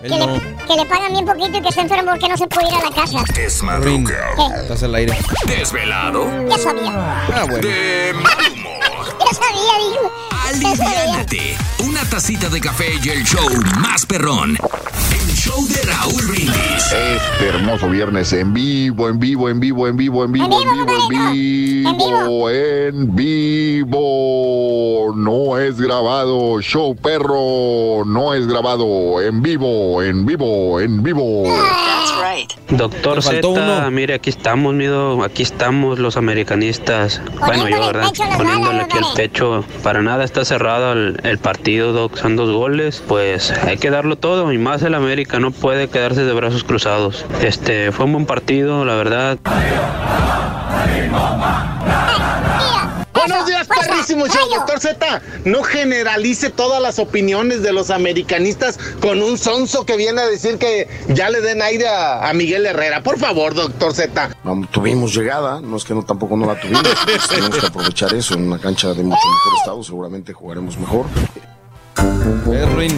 que, 0.00 0.08
le, 0.08 0.66
que 0.66 0.76
le 0.76 0.86
pagan 0.86 1.12
bien 1.12 1.26
poquito 1.26 1.58
y 1.58 1.62
que 1.62 1.68
está 1.68 1.82
enfermo 1.82 2.10
porque 2.12 2.28
no 2.28 2.36
se 2.36 2.46
puede 2.46 2.68
ir 2.68 2.74
a 2.74 2.88
la 2.88 2.90
casa. 2.90 3.18
Es 3.38 3.62
madruga. 3.62 4.30
¿Qué? 4.36 4.60
Estás 4.62 4.82
al 4.82 4.94
aire. 4.94 5.16
Desvelado. 5.46 6.26
Ya 6.48 6.58
sabía. 6.58 6.92
Ah, 6.92 7.44
bueno. 7.48 7.68
De 7.68 8.12
mal 8.14 8.52
humor. 8.52 8.70
Ya 9.20 9.34
sabía, 9.34 9.90
dijo. 9.90 10.10
Aliviánate. 10.50 11.56
Una 11.78 12.02
tacita 12.10 12.48
de 12.48 12.60
café 12.60 12.86
y 13.04 13.08
el 13.10 13.22
show 13.22 13.48
más 13.80 14.04
perrón. 14.04 14.56
El 15.12 15.34
show 15.36 15.64
de 15.68 15.80
Raúl 15.82 16.26
Brindis. 16.26 16.92
Este 16.92 17.46
hermoso 17.46 17.88
viernes 17.88 18.32
en 18.32 18.52
vivo, 18.52 19.08
en 19.08 19.20
vivo, 19.20 19.48
en 19.48 19.60
vivo, 19.60 19.86
en 19.86 19.96
vivo, 19.96 20.24
en 20.24 20.32
vivo, 20.32 20.60
en 20.60 21.08
vivo, 21.08 21.20
en 21.20 21.32
vivo, 21.32 22.50
en 22.50 23.14
vivo. 23.14 25.14
No 25.14 25.56
es 25.56 25.80
grabado, 25.80 26.60
show 26.60 26.96
perro, 26.96 28.04
no 28.04 28.34
es 28.34 28.48
grabado, 28.48 29.22
en 29.22 29.40
vivo, 29.42 30.02
en 30.02 30.26
vivo, 30.26 30.80
en 30.80 31.00
vivo. 31.00 31.44
Doctor 32.70 33.22
Z, 33.22 33.46
uno. 33.46 33.90
mire, 33.90 34.14
aquí 34.14 34.30
estamos, 34.30 34.74
mido, 34.74 35.22
aquí 35.24 35.42
estamos 35.42 35.98
los 35.98 36.16
americanistas. 36.16 37.20
Bueno, 37.38 37.68
yo, 37.68 37.80
¿verdad? 37.80 38.12
Poniéndole 38.36 38.82
aquí 38.82 38.98
el 38.98 39.04
pecho. 39.16 39.64
Para 39.82 40.02
nada 40.02 40.24
está 40.24 40.39
cerrado 40.44 40.92
el, 40.92 41.20
el 41.22 41.38
partido, 41.38 41.92
Doc. 41.92 42.16
Son 42.16 42.36
dos 42.36 42.50
goles. 42.50 43.02
Pues 43.06 43.50
hay 43.50 43.78
que 43.78 43.90
darlo 43.90 44.16
todo. 44.16 44.52
Y 44.52 44.58
más 44.58 44.82
el 44.82 44.94
América 44.94 45.40
no 45.40 45.50
puede 45.50 45.88
quedarse 45.88 46.24
de 46.24 46.32
brazos 46.32 46.64
cruzados. 46.64 47.24
Este, 47.42 47.92
fue 47.92 48.06
un 48.06 48.12
buen 48.12 48.26
partido, 48.26 48.84
la 48.84 48.94
verdad. 48.94 49.38
Buenos 53.12 53.46
días, 53.46 53.66
perrísimo 53.66 54.26
show, 54.28 54.48
doctor 54.48 54.80
Z. 54.80 55.22
No 55.44 55.62
generalice 55.62 56.50
todas 56.50 56.80
las 56.80 56.98
opiniones 56.98 57.62
de 57.62 57.72
los 57.72 57.90
americanistas 57.90 58.78
con 59.00 59.22
un 59.22 59.36
sonso 59.36 59.84
que 59.84 59.96
viene 59.96 60.20
a 60.20 60.26
decir 60.26 60.58
que 60.58 60.88
ya 61.08 61.28
le 61.28 61.40
den 61.40 61.60
aire 61.62 61.88
a, 61.88 62.28
a 62.28 62.32
Miguel 62.32 62.66
Herrera. 62.66 63.02
Por 63.02 63.18
favor, 63.18 63.54
doctor 63.54 63.94
Z. 63.94 64.30
No, 64.44 64.66
tuvimos 64.70 65.14
llegada, 65.14 65.60
no 65.60 65.76
es 65.76 65.84
que 65.84 65.94
no 65.94 66.04
tampoco 66.04 66.36
no 66.36 66.46
la 66.46 66.60
tuvimos. 66.60 66.82
pues, 67.04 67.28
tenemos 67.28 67.58
que 67.58 67.66
aprovechar 67.66 68.14
eso 68.14 68.34
en 68.34 68.46
una 68.46 68.58
cancha 68.58 68.88
de 68.88 69.02
mucho 69.02 69.28
mejor 69.28 69.58
estado, 69.58 69.82
seguramente 69.82 70.32
jugaremos 70.32 70.78
mejor. 70.78 71.06
Erwin. 72.52 72.96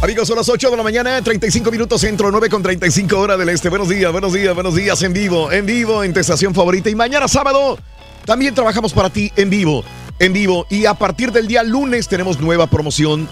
Amigos, 0.00 0.28
son 0.28 0.36
las 0.36 0.48
8 0.48 0.70
de 0.70 0.76
la 0.76 0.82
mañana, 0.82 1.22
35 1.22 1.70
minutos 1.70 2.00
centro, 2.00 2.30
9 2.30 2.48
con 2.50 2.62
35 2.62 3.18
horas 3.18 3.38
del 3.38 3.48
este. 3.48 3.68
Buenos 3.68 3.88
días, 3.88 4.12
buenos 4.12 4.32
días, 4.32 4.54
buenos 4.54 4.74
días 4.74 5.02
en 5.02 5.12
vivo, 5.12 5.50
en 5.50 5.64
vivo, 5.64 6.04
en 6.04 6.12
tu 6.12 6.20
favorita. 6.52 6.90
Y 6.90 6.94
mañana 6.94 7.26
sábado 7.26 7.78
también 8.26 8.54
trabajamos 8.54 8.92
para 8.92 9.10
ti 9.10 9.32
en 9.36 9.48
vivo, 9.48 9.84
en 10.18 10.32
vivo. 10.32 10.66
Y 10.70 10.86
a 10.86 10.94
partir 10.94 11.32
del 11.32 11.46
día 11.46 11.62
lunes 11.62 12.08
tenemos 12.08 12.40
nueva 12.40 12.66
promoción. 12.66 13.28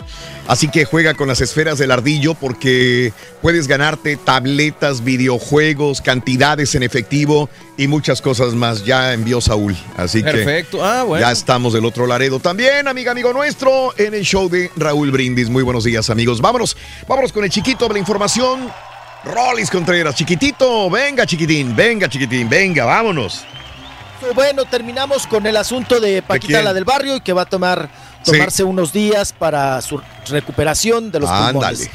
Así 0.49 0.69
que 0.69 0.85
juega 0.85 1.15
con 1.15 1.29
las 1.29 1.41
esferas 1.41 1.79
del 1.79 1.91
ardillo 1.91 2.35
porque 2.35 3.13
puedes 3.41 3.69
ganarte 3.69 4.17
tabletas, 4.17 5.05
videojuegos, 5.05 6.01
cantidades 6.01 6.75
en 6.75 6.83
efectivo 6.83 7.49
y 7.77 7.87
muchas 7.87 8.21
cosas 8.21 8.55
más. 8.55 8.85
Ya 8.85 9.13
envió 9.13 9.41
Saúl. 9.41 9.77
Así 9.97 10.23
que. 10.23 10.33
Perfecto. 10.33 10.85
Ah, 10.85 11.05
bueno. 11.05 11.25
Ya 11.25 11.33
estamos 11.33 11.73
del 11.73 11.85
otro 11.85 12.07
Laredo 12.07 12.41
también, 12.41 12.89
amiga, 12.89 13.13
amigo 13.13 13.33
nuestro, 13.33 13.95
en 13.97 14.15
el 14.15 14.25
show 14.25 14.49
de 14.49 14.71
Raúl 14.77 15.11
Brindis. 15.11 15.49
Muy 15.49 15.63
buenos 15.63 15.85
días, 15.85 16.11
amigos. 16.11 16.41
Vámonos, 16.41 16.77
vámonos 17.07 17.33
con 17.33 17.45
el 17.45 17.51
chiquito 17.51 17.87
de 17.87 17.95
la 17.95 18.01
información. 18.01 18.71
Rolis 19.25 19.71
Contreras, 19.71 20.17
chiquitito, 20.17 20.91
venga, 20.91 21.25
chiquitín, 21.25 21.77
venga, 21.77 22.09
chiquitín, 22.09 22.49
venga, 22.49 22.85
vámonos. 22.85 23.45
Bueno, 24.35 24.65
terminamos 24.65 25.27
con 25.27 25.47
el 25.47 25.57
asunto 25.57 26.01
de 26.01 26.23
Paquita 26.23 26.63
la 26.63 26.73
del 26.73 26.85
barrio 26.85 27.17
y 27.17 27.21
que 27.21 27.33
va 27.33 27.43
a 27.43 27.47
tomar 27.47 27.91
Sí. 28.25 28.31
tomarse 28.33 28.63
unos 28.63 28.93
días 28.93 29.33
para 29.33 29.81
su 29.83 30.01
recuperación 30.29 31.11
de 31.11 31.21
los 31.21 31.29
pulmones. 31.29 31.81
Ándale. 31.81 31.91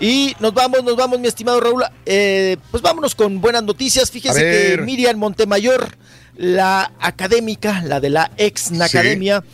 Y 0.00 0.34
nos 0.40 0.54
vamos, 0.54 0.82
nos 0.84 0.96
vamos, 0.96 1.18
mi 1.20 1.28
estimado 1.28 1.60
Raúl. 1.60 1.82
Eh, 2.06 2.56
pues 2.70 2.82
vámonos 2.82 3.14
con 3.14 3.40
buenas 3.40 3.62
noticias. 3.62 4.10
Fíjese 4.10 4.40
que. 4.40 4.82
Miriam 4.82 5.16
Montemayor, 5.18 5.96
la 6.36 6.92
académica, 6.98 7.82
la 7.82 8.00
de 8.00 8.08
la 8.10 8.30
ex 8.38 8.72
Academia, 8.80 9.44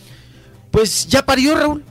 pues 0.70 1.06
ya 1.08 1.24
parió, 1.24 1.56
Raúl. 1.56 1.84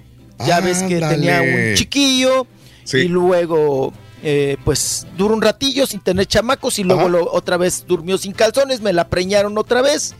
Ya 0.45 0.60
ves 0.60 0.82
que 0.84 1.00
tenía 1.00 1.42
un 1.42 1.76
chiquillo 1.76 2.48
Sí. 2.84 3.00
y 3.00 3.08
luego 3.10 3.93
eh, 4.24 4.58
pues 4.64 5.08
duró 5.17 5.33
un 5.35 5.41
ratillo 5.41 5.85
sin 5.85 6.00
tener 6.00 6.25
chamacos 6.27 6.77
y 6.80 6.83
luego 6.83 7.09
lo- 7.09 7.32
otra 7.33 7.58
vez 7.58 7.85
durmió 7.88 8.17
sin 8.17 8.33
calzones, 8.33 8.82
me 8.82 8.93
la 8.93 9.08
preñaron 9.09 9.58
otra 9.58 9.82
vez 9.82 10.14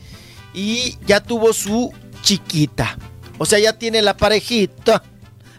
y 0.54 0.96
ya 1.06 1.20
tuvo 1.22 1.52
su 1.52 1.92
chiquita. 2.22 2.98
O 3.38 3.46
sea, 3.46 3.58
ya 3.58 3.72
tiene 3.78 4.02
la 4.02 4.16
parejita. 4.16 5.02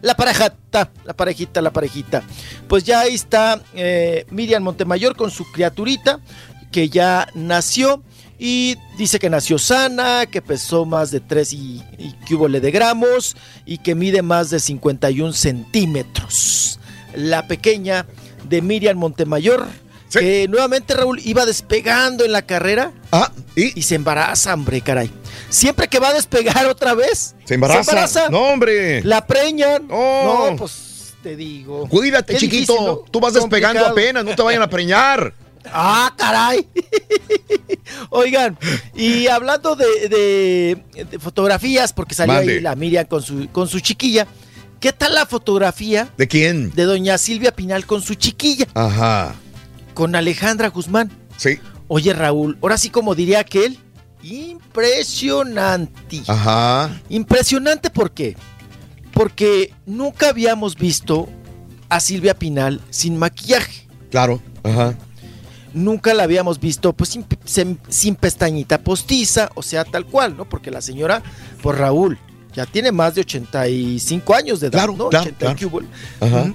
La 0.02 0.16
parejita, 0.16 0.92
la 1.06 1.14
parejita, 1.14 1.62
la 1.62 1.72
parejita. 1.72 2.24
Pues 2.68 2.84
ya 2.84 3.00
ahí 3.02 3.14
está 3.16 3.62
eh, 3.74 4.26
Miriam 4.32 4.62
Montemayor 4.64 5.16
con 5.16 5.32
su 5.32 5.50
criaturita 5.52 6.20
que 6.72 6.90
ya 6.90 7.28
nació 7.36 8.04
y 8.38 8.76
dice 8.98 9.18
que 9.20 9.30
nació 9.30 9.58
sana, 9.60 10.26
que 10.26 10.42
pesó 10.42 10.86
más 10.86 11.12
de 11.12 11.22
3 11.22 11.54
y, 11.54 11.84
y 12.00 12.34
hubo 12.34 12.50
de 12.50 12.72
gramos 12.72 13.38
y 13.66 13.78
que 13.78 13.96
mide 13.96 14.22
más 14.22 14.50
de 14.50 14.60
51 14.60 15.32
centímetros. 15.32 16.80
La 17.16 17.48
pequeña 17.48 18.06
de 18.50 18.62
Miriam 18.62 18.98
Montemayor, 18.98 19.68
que 20.12 20.48
nuevamente 20.48 20.94
Raúl 20.94 21.20
iba 21.24 21.46
despegando 21.46 22.24
en 22.24 22.32
la 22.32 22.44
carrera 22.44 22.92
Ah, 23.12 23.32
y, 23.56 23.82
se 23.82 23.96
embaraza, 23.96 24.54
hombre, 24.54 24.82
caray. 24.82 25.10
Siempre 25.50 25.88
que 25.88 26.00
va 26.00 26.10
a 26.10 26.14
despegar 26.14 26.66
otra 26.68 26.94
vez, 26.94 27.36
Se 27.46 27.56
embaraza. 27.56 28.30
No, 28.30 28.42
hombre. 28.50 29.04
La 29.04 29.26
preñan. 29.26 29.88
No. 29.88 30.50
No, 30.52 30.56
pues 30.56 31.14
te 31.24 31.36
digo. 31.36 31.88
Cuídate, 31.90 32.34
Qué 32.34 32.40
chiquito. 32.40 32.74
difícil, 32.74 32.86
¿no? 32.86 32.96
Tú 33.10 33.20
vas 33.20 33.34
despegando 33.34 33.86
apenas, 33.86 34.24
no 34.26 34.36
te 34.36 34.42
vayan 34.42 34.62
a 34.62 34.70
preñar. 34.70 35.34
Ah, 35.66 36.14
caray. 36.18 36.68
Oigan, 38.10 38.58
y 38.96 39.28
hablando 39.28 39.76
de, 39.78 39.86
de- 40.10 41.06
de 41.06 41.20
fotografías, 41.20 41.94
porque 41.94 42.16
salió 42.16 42.34
Mande. 42.36 42.54
ahí 42.56 42.60
la 42.60 42.76
Miriam 42.76 43.06
con 43.06 43.22
su, 43.22 43.48
con 43.50 43.68
su 43.70 43.80
chiquilla. 43.80 44.28
¿Qué 44.84 44.92
tal 44.92 45.14
la 45.14 45.26
fotografía 45.26 46.10
¿De 46.18 46.28
quién? 46.28 46.70
de 46.76 46.84
doña 46.84 47.18
Silvia 47.18 47.56
Pinal 47.56 47.86
con 47.86 48.02
su 48.02 48.16
chiquilla? 48.16 48.68
Ajá. 48.74 49.34
Con 49.94 50.14
Alejandra 50.14 50.68
Guzmán. 50.68 51.10
Sí. 51.38 51.58
Oye, 51.88 52.12
Raúl, 52.12 52.58
ahora 52.62 52.78
sí 52.78 52.90
como 52.90 53.16
diría 53.16 53.40
aquel, 53.40 53.80
impresionante. 54.22 56.24
Ajá. 56.28 57.00
Impresionante, 57.08 57.92
¿por 57.92 58.12
qué? 58.12 58.36
Porque 59.14 59.74
nunca 59.86 60.28
habíamos 60.28 60.76
visto 60.76 61.30
a 61.88 62.02
Silvia 62.02 62.38
Pinal 62.38 62.82
sin 62.90 63.16
maquillaje. 63.18 63.88
Claro. 64.12 64.42
Ajá. 64.64 64.96
Nunca 65.74 66.14
la 66.14 66.24
habíamos 66.24 66.60
visto 66.60 66.92
pues 66.92 67.18
sin, 67.46 67.80
sin- 67.90 68.16
pestañita 68.16 68.80
postiza, 68.80 69.50
o 69.56 69.64
sea, 69.64 69.86
tal 69.86 70.06
cual, 70.06 70.36
¿no? 70.36 70.44
Porque 70.44 70.72
la 70.72 70.82
señora, 70.82 71.24
pues 71.62 71.78
Raúl, 71.78 72.20
ya 72.54 72.66
tiene 72.66 72.92
más 72.92 73.16
de 73.16 73.22
85 73.22 74.36
años 74.36 74.60
de 74.60 74.68
edad, 74.68 74.78
Claro, 74.80 74.96
¿no? 74.98 75.10
claro, 75.10 75.26
80 75.26 75.36
y 75.36 75.38
claro. 75.40 75.56
qué 75.58 75.66
hubo. 75.66 75.82
Ajá. 76.20 76.54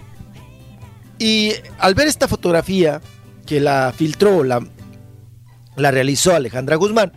Y 1.18 1.52
al 1.78 1.94
ver 1.94 2.07
esta 2.09 2.28
fotografía 2.28 3.01
que 3.47 3.60
la 3.60 3.93
filtró, 3.97 4.44
la, 4.44 4.65
la 5.77 5.91
realizó 5.91 6.35
Alejandra 6.35 6.77
Guzmán, 6.77 7.12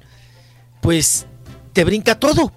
pues 0.82 1.26
te 1.74 1.84
brinca 1.84 2.16
todo. 2.19 2.51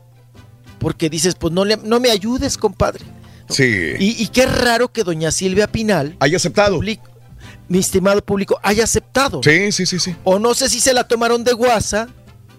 Porque 0.79 1.09
dices, 1.11 1.35
pues 1.35 1.53
no, 1.53 1.65
le, 1.65 1.77
no 1.79 2.01
me 2.01 2.11
ayudes, 2.11 2.57
compadre. 2.59 3.05
Sí. 3.49 3.93
Y, 3.99 4.23
y 4.23 4.27
qué 4.29 4.47
raro 4.47 4.93
que 4.93 5.03
doña 5.05 5.31
Silvia 5.31 5.67
Pinal, 5.71 6.17
Haya 6.21 6.37
aceptado. 6.37 6.81
mi 6.81 7.79
estimado 7.79 8.25
público, 8.25 8.59
haya 8.63 8.85
aceptado. 8.85 9.41
Sí, 9.43 9.71
sí, 9.73 9.85
sí, 9.87 9.99
sí. 9.99 10.15
O 10.25 10.39
no 10.39 10.55
sé 10.55 10.69
si 10.69 10.81
se 10.81 10.93
la 10.95 11.07
tomaron 11.07 11.45
de 11.45 11.53
guasa, 11.53 12.09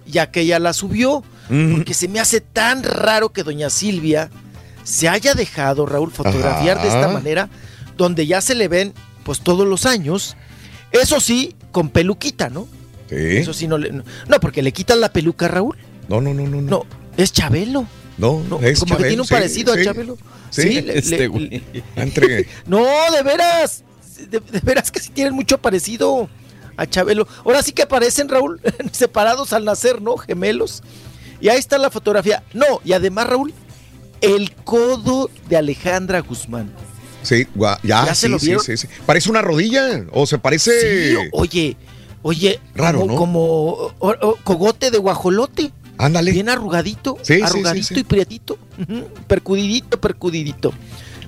ya 0.05 0.29
que 0.31 0.41
ella 0.41 0.59
la 0.59 0.73
subió. 0.73 1.23
Porque 1.47 1.93
se 1.93 2.07
me 2.07 2.19
hace 2.19 2.41
tan 2.41 2.83
raro 2.83 3.29
que 3.31 3.43
doña 3.43 3.69
Silvia 3.69 4.29
se 4.83 5.07
haya 5.09 5.33
dejado, 5.33 5.85
Raúl, 5.85 6.11
fotografiar 6.11 6.81
de 6.81 6.87
esta 6.87 7.07
manera, 7.07 7.49
donde 7.97 8.25
ya 8.27 8.41
se 8.41 8.55
le 8.55 8.67
ven, 8.67 8.93
pues 9.23 9.39
todos 9.41 9.67
los 9.67 9.85
años. 9.85 10.35
Eso 10.91 11.19
sí, 11.19 11.55
con 11.71 11.89
peluquita, 11.89 12.49
¿no? 12.49 12.67
Sí. 13.09 13.15
Eso 13.17 13.53
sí, 13.53 13.67
no 13.67 13.77
le. 13.77 13.91
No, 13.91 14.03
no, 14.27 14.39
porque 14.39 14.61
le 14.63 14.71
quitan 14.71 14.99
la 15.01 15.11
peluca 15.13 15.45
a 15.45 15.49
Raúl. 15.49 15.77
No, 16.07 16.21
no, 16.21 16.33
no, 16.33 16.43
no. 16.47 16.61
No, 16.61 16.61
No, 16.61 16.85
es 17.17 17.31
Chabelo. 17.31 17.85
no, 18.17 18.43
No, 18.49 18.59
es 18.61 18.79
como 18.79 18.97
que 18.97 19.03
tiene 19.05 19.21
un 19.21 19.27
sí, 19.27 19.33
parecido 19.33 19.73
sí. 19.75 19.81
a 19.81 19.83
Chabelo. 19.83 20.17
Sí, 20.49 20.81
le- 20.81 20.97
Este 20.99 21.17
le- 21.19 21.27
güey. 21.27 21.63
Entre. 21.95 22.47
no, 22.65 22.85
de 23.11 23.23
veras. 23.23 23.83
De, 24.29 24.39
de 24.39 24.59
veras 24.61 24.91
que 24.91 24.99
sí 24.99 25.09
tienen 25.09 25.33
mucho 25.33 25.57
parecido 25.59 26.29
a 26.77 26.85
Chabelo. 26.87 27.27
Ahora 27.43 27.61
sí 27.61 27.71
que 27.73 27.85
parecen, 27.85 28.29
Raúl, 28.29 28.61
separados 28.91 29.51
al 29.53 29.65
nacer, 29.65 30.01
¿no? 30.01 30.15
Gemelos. 30.17 30.81
Y 31.41 31.49
ahí 31.49 31.57
está 31.57 31.77
la 31.77 31.89
fotografía. 31.89 32.43
No, 32.53 32.81
y 32.85 32.93
además, 32.93 33.27
Raúl, 33.27 33.53
el 34.21 34.53
codo 34.53 35.29
de 35.49 35.57
Alejandra 35.57 36.19
Guzmán. 36.21 36.71
Sí, 37.23 37.47
ya, 37.57 37.79
¿Ya 37.83 38.15
sí, 38.15 38.21
se 38.21 38.29
lo 38.29 38.39
sí, 38.39 38.45
vieron? 38.47 38.63
sí, 38.63 38.77
sí. 38.77 38.87
Parece 39.05 39.29
una 39.29 39.41
rodilla 39.41 40.05
o 40.11 40.25
se 40.25 40.37
parece. 40.37 41.11
Sí, 41.11 41.17
oye, 41.33 41.77
Oye, 42.21 42.59
Raro, 42.73 43.01
como, 43.01 43.11
¿no? 43.13 43.17
como 43.19 43.39
o- 43.69 43.93
o- 43.99 44.35
cogote 44.43 44.89
de 44.89 44.97
guajolote. 44.97 45.71
Ándale. 45.99 46.31
Bien 46.31 46.49
arrugadito, 46.49 47.17
Sí, 47.21 47.39
arrugadito 47.41 47.99
y 47.99 48.03
prietito. 48.03 48.57
Percudidito, 49.27 50.01
percudidito. 50.01 50.73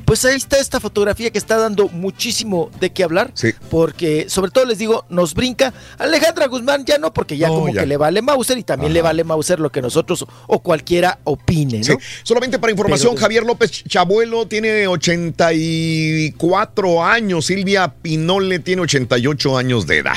Pues 0.07 0.23
ahí 0.23 0.37
está 0.37 0.57
esta 0.57 0.79
fotografía 0.79 1.29
que 1.31 1.37
está 1.37 1.57
dando 1.57 1.89
muchísimo 1.89 2.71
de 2.79 2.91
qué 2.91 3.03
hablar. 3.03 3.31
Sí. 3.33 3.49
Porque, 3.69 4.27
sobre 4.29 4.51
todo 4.51 4.63
les 4.65 4.77
digo, 4.77 5.05
nos 5.09 5.33
brinca. 5.33 5.73
Alejandra 5.97 6.47
Guzmán 6.47 6.85
ya 6.85 6.97
no, 6.97 7.13
porque 7.13 7.37
ya 7.37 7.49
No, 7.49 7.55
como 7.55 7.73
ya. 7.73 7.81
que 7.81 7.87
le 7.87 7.97
vale 7.97 8.21
Mauser 8.21 8.57
y 8.57 8.63
también 8.63 8.93
le 8.93 9.01
vale 9.01 9.25
Mauser 9.25 9.59
lo 9.59 9.69
que 9.69 9.81
nosotros 9.81 10.25
o 10.47 10.59
cualquiera 10.63 11.19
opine, 11.25 11.79
¿no? 11.79 11.83
Sí. 11.83 11.91
Solamente 12.23 12.57
para 12.57 12.71
información, 12.71 13.15
Pero- 13.15 13.21
Javier 13.21 13.43
López 13.43 13.83
Chabuelo 13.83 14.47
tiene 14.47 14.87
84 14.87 17.03
años, 17.03 17.45
Silvia 17.45 17.93
Pinole 18.01 18.59
tiene 18.59 18.83
88 18.83 19.57
años 19.57 19.85
de 19.87 19.97
edad. 19.97 20.15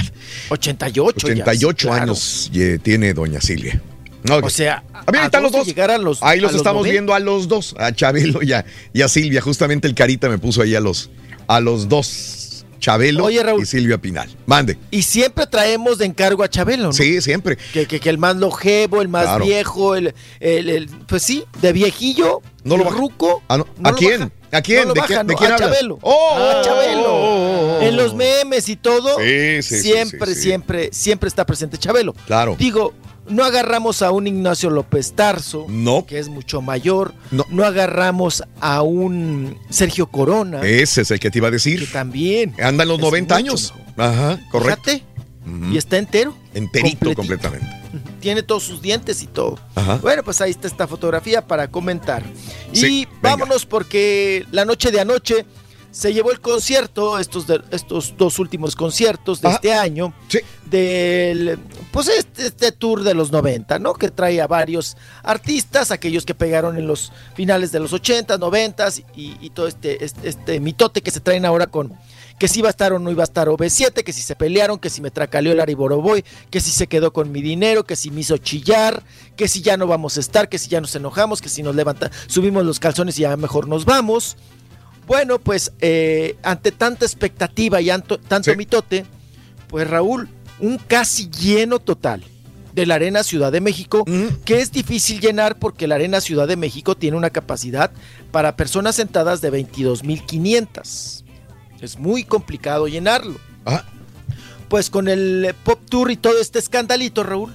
88 0.50 1.26
ya, 1.26 1.32
88 1.32 1.88
claro. 1.88 2.02
años 2.04 2.48
eh, 2.54 2.78
tiene 2.80 3.12
doña 3.12 3.40
Silvia. 3.40 3.82
O 4.42 4.50
sea, 4.50 4.82
¿a 4.92 5.24
están 5.24 5.42
los 5.42 5.52
dos. 5.52 5.66
a 5.76 5.98
los- 5.98 6.22
ahí 6.22 6.40
los 6.40 6.50
a 6.50 6.52
los 6.52 6.60
estamos 6.60 6.80
90? 6.82 6.92
viendo 6.92 7.14
a 7.14 7.18
los 7.20 7.48
dos, 7.48 7.74
a 7.78 7.92
Chabelo 7.92 8.42
y 8.42 8.52
a, 8.52 8.64
y 8.92 9.02
a 9.02 9.08
Silvia. 9.08 9.40
Justamente 9.40 9.88
el 9.88 9.94
Carita 9.94 10.28
me 10.28 10.38
puso 10.38 10.62
ahí 10.62 10.74
a 10.74 10.80
los, 10.80 11.10
a 11.46 11.60
los 11.60 11.88
dos, 11.88 12.64
Chabelo 12.78 13.24
Oye, 13.24 13.42
Raúl. 13.42 13.62
y 13.62 13.66
Silvia 13.66 13.98
Pinal. 13.98 14.28
Mande. 14.46 14.78
Y 14.90 15.02
siempre 15.02 15.46
traemos 15.46 15.98
de 15.98 16.06
encargo 16.06 16.42
a 16.42 16.48
Chabelo, 16.48 16.84
¿no? 16.84 16.92
Sí, 16.92 17.20
siempre. 17.20 17.56
Que, 17.72 17.86
que, 17.86 18.00
que 18.00 18.08
el 18.10 18.16
más 18.18 18.36
longevo, 18.36 19.02
el 19.02 19.08
más 19.08 19.24
Claro. 19.24 19.44
viejo, 19.44 19.96
el, 19.96 20.14
el- 20.40 20.68
el- 20.70 20.86
pues 21.06 21.22
sí, 21.22 21.44
de 21.60 21.72
viejillo, 21.72 22.40
No 22.64 22.76
lo 22.76 22.88
ruco. 22.90 23.42
Ah, 23.48 23.58
no. 23.58 23.66
no 23.78 23.88
¿A 23.88 23.92
lo 23.92 23.98
quién? 23.98 24.20
baja. 24.20 24.32
¿A 24.52 24.62
quién? 24.62 24.88
No 24.88 24.94
¿De, 24.94 25.00
baja, 25.00 25.20
qué- 25.22 25.24
de 25.28 25.34
quién 25.34 25.50
a 25.52 25.54
hablas? 25.54 25.70
Chabelo. 25.70 25.98
Oh, 26.02 26.36
a 26.36 26.62
Chabelo. 26.62 27.02
oh, 27.06 27.76
oh, 27.76 27.78
oh. 27.78 27.82
En 27.82 27.96
los 27.96 28.14
memes 28.14 28.68
y 28.68 28.76
todo, 28.76 29.18
Sí, 29.18 29.62
sí, 29.62 29.76
sí, 29.76 29.80
siempre, 29.82 30.34
sí. 30.34 30.40
siempre, 30.42 30.88
siempre 30.92 31.28
está 31.28 31.44
presente 31.46 31.76
Chabelo. 31.78 32.14
Claro. 32.26 32.56
Digo, 32.58 32.94
no 33.30 33.44
agarramos 33.44 34.02
a 34.02 34.10
un 34.10 34.26
Ignacio 34.26 34.68
López 34.70 35.12
Tarso, 35.14 35.66
No. 35.68 36.04
que 36.06 36.18
es 36.18 36.28
mucho 36.28 36.60
mayor. 36.60 37.14
No. 37.30 37.44
No, 37.50 37.64
agarramos 37.64 38.42
a 38.60 38.82
un 38.82 39.56
Sergio 39.70 40.06
Corona, 40.08 40.60
Ese 40.62 41.02
es 41.02 41.10
el 41.10 41.18
que 41.20 41.30
te 41.30 41.38
iba 41.38 41.48
a 41.48 41.50
que 41.50 41.56
decir. 41.56 41.90
también. 41.92 42.54
Anda 42.62 42.82
en 42.82 42.88
los 42.88 42.98
es 42.98 43.04
90 43.04 43.34
mucho 43.38 43.46
años. 43.50 43.74
mejor. 43.96 44.04
Ajá, 44.14 44.40
correcto. 44.50 44.82
Fíjate, 44.90 45.04
y 45.72 45.76
está 45.78 45.96
entero. 45.98 46.36
Enterito 46.54 47.14
completito. 47.14 47.14
completamente. 47.16 47.66
Tiene 48.20 48.42
todos 48.42 48.62
sus 48.62 48.82
dientes 48.82 49.22
y 49.22 49.26
todo. 49.26 49.58
Ajá. 49.74 49.96
Bueno, 49.96 50.22
pues 50.22 50.40
ahí 50.40 50.50
está 50.50 50.68
esta 50.68 50.86
fotografía 50.86 51.46
para 51.46 51.70
comentar. 51.70 52.22
Sí, 52.72 53.00
y 53.02 53.04
venga. 53.06 53.18
vámonos 53.22 53.64
porque 53.66 54.44
la 54.52 54.64
noche 54.64 54.90
de 54.90 55.00
anoche 55.00 55.46
se 55.90 56.12
llevó 56.12 56.30
el 56.30 56.40
concierto, 56.40 57.18
estos, 57.18 57.46
de- 57.46 57.62
estos 57.70 58.14
dos 58.16 58.38
últimos 58.38 58.76
conciertos 58.76 59.40
de 59.40 59.48
Ajá. 59.48 59.56
este 59.56 59.72
año, 59.74 60.14
Sí. 60.28 60.38
del 60.66 61.58
pues 61.92 62.08
este, 62.08 62.46
este 62.46 62.70
tour 62.72 63.02
de 63.02 63.14
los 63.14 63.32
90, 63.32 63.78
¿no? 63.80 63.94
Que 63.94 64.10
trae 64.10 64.40
a 64.40 64.46
varios 64.46 64.96
artistas, 65.24 65.90
aquellos 65.90 66.24
que 66.24 66.34
pegaron 66.34 66.76
en 66.78 66.86
los 66.86 67.12
finales 67.34 67.72
de 67.72 67.80
los 67.80 67.92
80, 67.92 68.38
90 68.38 68.88
y, 69.16 69.36
y 69.40 69.50
todo 69.50 69.66
este, 69.66 70.04
este, 70.04 70.28
este 70.28 70.60
mitote 70.60 71.02
que 71.02 71.10
se 71.10 71.20
traen 71.20 71.44
ahora 71.44 71.66
con 71.66 71.92
que 72.38 72.48
si 72.48 72.60
iba 72.60 72.68
a 72.68 72.70
estar 72.70 72.92
o 72.94 72.98
no 72.98 73.10
iba 73.10 73.22
a 73.22 73.24
estar 73.24 73.48
OV7, 73.48 74.02
que 74.02 74.14
si 74.14 74.22
se 74.22 74.34
pelearon, 74.34 74.78
que 74.78 74.88
si 74.88 75.02
me 75.02 75.10
tracaleó 75.10 75.52
el 75.52 75.76
Boroboy, 75.76 76.24
que 76.48 76.60
si 76.60 76.70
se 76.70 76.86
quedó 76.86 77.12
con 77.12 77.30
mi 77.30 77.42
dinero, 77.42 77.84
que 77.84 77.96
si 77.96 78.10
me 78.10 78.22
hizo 78.22 78.38
chillar, 78.38 79.02
que 79.36 79.46
si 79.46 79.60
ya 79.60 79.76
no 79.76 79.86
vamos 79.86 80.16
a 80.16 80.20
estar, 80.20 80.48
que 80.48 80.58
si 80.58 80.70
ya 80.70 80.80
nos 80.80 80.94
enojamos, 80.94 81.42
que 81.42 81.50
si 81.50 81.62
nos 81.62 81.74
levanta, 81.74 82.10
subimos 82.28 82.64
los 82.64 82.80
calzones 82.80 83.18
y 83.18 83.22
ya 83.22 83.36
mejor 83.36 83.68
nos 83.68 83.84
vamos. 83.84 84.38
Bueno, 85.10 85.40
pues 85.40 85.72
eh, 85.80 86.36
ante 86.44 86.70
tanta 86.70 87.04
expectativa 87.04 87.80
y 87.80 87.90
anto- 87.90 88.20
tanto 88.20 88.52
Sí. 88.52 88.56
mitote, 88.56 89.04
pues 89.66 89.90
Raúl, 89.90 90.28
un 90.60 90.78
casi 90.78 91.28
lleno 91.28 91.80
total 91.80 92.22
de 92.74 92.86
la 92.86 92.94
Arena 92.94 93.24
Ciudad 93.24 93.50
de 93.50 93.60
México, 93.60 94.04
que 94.44 94.60
es 94.60 94.70
difícil 94.70 95.18
llenar 95.18 95.58
porque 95.58 95.88
la 95.88 95.96
Arena 95.96 96.20
Ciudad 96.20 96.46
de 96.46 96.54
México 96.54 96.96
tiene 96.96 97.16
una 97.16 97.30
capacidad 97.30 97.90
para 98.30 98.54
personas 98.54 98.94
sentadas 98.94 99.40
de 99.40 99.50
22.500. 99.50 101.24
Es 101.80 101.98
muy 101.98 102.22
complicado 102.22 102.86
llenarlo. 102.86 103.34
Ajá. 103.64 103.84
Pues 104.68 104.90
con 104.90 105.08
el 105.08 105.56
Pop 105.64 105.80
Tour 105.88 106.12
y 106.12 106.18
todo 106.18 106.40
este 106.40 106.60
escandalito, 106.60 107.24
Raúl, 107.24 107.52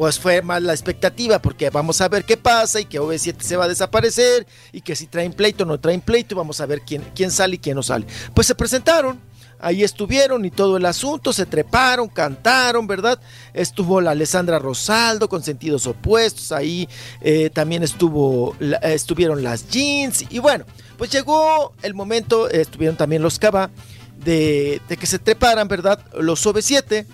pues 0.00 0.18
fue 0.18 0.40
más 0.40 0.62
la 0.62 0.72
expectativa, 0.72 1.42
porque 1.42 1.68
vamos 1.68 2.00
a 2.00 2.08
ver 2.08 2.24
qué 2.24 2.38
pasa 2.38 2.80
y 2.80 2.86
que 2.86 2.98
OV7 2.98 3.38
se 3.42 3.58
va 3.58 3.66
a 3.66 3.68
desaparecer 3.68 4.46
y 4.72 4.80
que 4.80 4.96
si 4.96 5.06
traen 5.06 5.34
pleito 5.34 5.64
o 5.64 5.66
no 5.66 5.78
traen 5.78 6.00
pleito, 6.00 6.34
vamos 6.34 6.58
a 6.62 6.64
ver 6.64 6.80
quién, 6.80 7.04
quién 7.14 7.30
sale 7.30 7.56
y 7.56 7.58
quién 7.58 7.76
no 7.76 7.82
sale. 7.82 8.06
Pues 8.32 8.46
se 8.46 8.54
presentaron, 8.54 9.20
ahí 9.58 9.84
estuvieron 9.84 10.46
y 10.46 10.50
todo 10.50 10.78
el 10.78 10.86
asunto, 10.86 11.34
se 11.34 11.44
treparon, 11.44 12.08
cantaron, 12.08 12.86
¿verdad? 12.86 13.20
Estuvo 13.52 14.00
la 14.00 14.12
Alessandra 14.12 14.58
Rosaldo 14.58 15.28
con 15.28 15.42
sentidos 15.42 15.86
opuestos, 15.86 16.50
ahí 16.50 16.88
eh, 17.20 17.50
también 17.50 17.82
estuvo, 17.82 18.56
eh, 18.58 18.78
estuvieron 18.84 19.42
las 19.42 19.68
jeans 19.68 20.24
y 20.30 20.38
bueno, 20.38 20.64
pues 20.96 21.10
llegó 21.10 21.74
el 21.82 21.92
momento, 21.92 22.48
estuvieron 22.48 22.96
también 22.96 23.20
los 23.20 23.38
Cava, 23.38 23.70
de, 24.24 24.80
de 24.88 24.96
que 24.96 25.06
se 25.06 25.18
treparan, 25.18 25.68
¿verdad? 25.68 26.02
Los 26.18 26.46
OV7. 26.46 27.04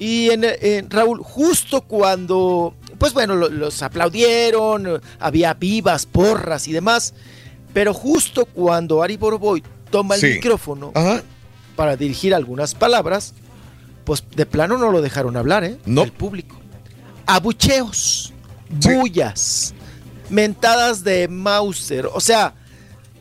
Y 0.00 0.30
en, 0.30 0.44
en 0.44 0.90
Raúl, 0.90 1.20
justo 1.22 1.82
cuando, 1.82 2.74
pues 2.98 3.12
bueno, 3.12 3.36
lo- 3.36 3.48
los 3.50 3.80
aplaudieron, 3.82 5.00
había 5.20 5.54
vivas, 5.54 6.06
porras 6.06 6.66
y 6.66 6.72
demás, 6.72 7.14
pero 7.72 7.94
justo 7.94 8.46
cuando 8.46 9.02
Ari 9.02 9.16
Boroboy 9.16 9.62
toma 9.90 10.14
el 10.16 10.20
Sí. 10.22 10.26
micrófono 10.28 10.90
Ajá. 10.94 11.22
para 11.76 11.96
dirigir 11.96 12.34
algunas 12.34 12.74
palabras, 12.74 13.34
pues 14.04 14.24
de 14.34 14.46
plano 14.46 14.76
no 14.78 14.90
lo 14.90 15.02
dejaron 15.02 15.36
hablar, 15.36 15.62
¿eh? 15.64 15.78
No. 15.86 16.02
El 16.02 16.12
público. 16.12 16.58
Abucheos, 17.26 18.32
bullas, 18.68 19.74
mentadas 20.30 21.04
de 21.04 21.28
Mauser, 21.28 22.06
o 22.12 22.20
sea, 22.20 22.54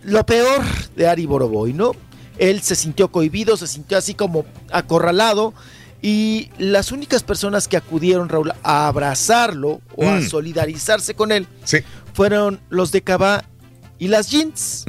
lo 0.03 0.25
peor 0.25 0.63
de 0.95 1.07
Ari 1.07 1.25
Boroboy, 1.25 1.73
¿no? 1.73 1.91
Él 2.37 2.61
se 2.61 2.75
sintió 2.75 3.11
cohibido, 3.11 3.57
se 3.57 3.67
sintió 3.67 3.97
así 3.97 4.13
como 4.13 4.45
acorralado 4.71 5.53
y 6.01 6.49
las 6.57 6.91
únicas 6.91 7.23
personas 7.23 7.67
que 7.67 7.77
acudieron, 7.77 8.29
Raúl, 8.29 8.51
a 8.63 8.87
abrazarlo 8.87 9.81
o 9.95 10.07
a 10.07 10.19
Mm. 10.19 10.29
solidarizarse 10.29 11.13
con 11.13 11.31
él 11.31 11.47
Sí. 11.65 11.79
fueron 12.13 12.59
los 12.69 12.91
de 12.91 13.01
Cabá 13.01 13.43
y 13.97 14.07
las 14.07 14.29
jeans. 14.31 14.85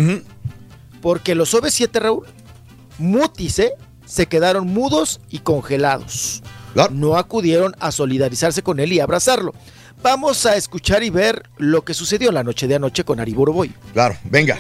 Porque 1.03 1.35
los 1.35 1.53
OV7, 1.55 1.99
Raúl, 1.99 2.27
mutis, 2.99 3.59
¿eh? 3.59 3.73
se 4.05 4.27
quedaron 4.27 4.67
mudos 4.69 5.21
y 5.31 5.39
congelados. 5.41 6.43
Claro. 6.75 6.93
No 6.93 7.17
acudieron 7.17 7.75
a 7.81 7.91
solidarizarse 7.93 8.63
con 8.63 8.79
él 8.81 8.93
y 8.93 9.01
abrazarlo. 9.01 9.55
Vamos 10.03 10.47
a 10.47 10.57
escuchar 10.57 11.03
y 11.03 11.11
ver 11.11 11.43
lo 11.59 11.83
que 11.85 11.95
sucedió 11.95 12.33
la 12.33 12.43
noche 12.45 12.67
de 12.69 12.77
anoche 12.77 13.05
con 13.05 13.21
Ari 13.21 13.35
Boroboy. 13.35 13.73
Claro, 13.93 14.17
venga. 14.25 14.59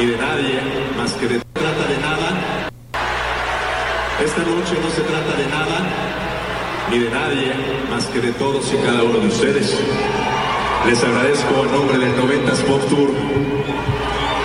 Ni 0.00 0.06
de 0.06 0.16
nadie 0.16 0.60
más 0.96 1.12
que 1.12 1.28
de 1.28 1.40
trata 1.52 1.84
de 1.86 1.98
nada. 1.98 2.70
Esta 4.24 4.40
noche 4.40 4.74
no 4.82 4.90
se 4.90 5.02
trata 5.02 5.36
de 5.36 5.46
nada 5.46 5.76
ni 6.90 6.98
de 7.00 7.10
nadie 7.10 7.52
más 7.90 8.06
que 8.06 8.20
de 8.20 8.32
todos 8.32 8.72
y 8.72 8.76
cada 8.78 9.02
uno 9.02 9.18
de 9.18 9.26
ustedes. 9.26 9.78
Les 10.86 11.04
agradezco 11.04 11.64
en 11.64 11.72
nombre 11.72 11.98
del 11.98 12.16
90s 12.16 12.62
Pop 12.64 12.82
Tour 12.88 13.10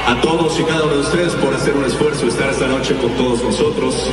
a 0.08 0.22
todos 0.22 0.59
y 0.59 0.64
cada 0.64 0.84
uno 0.84 0.95
de 0.95 1.01
ustedes 1.01 1.34
por 1.35 1.53
hacer 1.53 1.74
un 1.74 1.85
esfuerzo, 1.85 2.27
estar 2.27 2.50
esta 2.50 2.67
noche 2.67 2.93
con 2.98 3.11
todos 3.11 3.42
nosotros. 3.42 4.11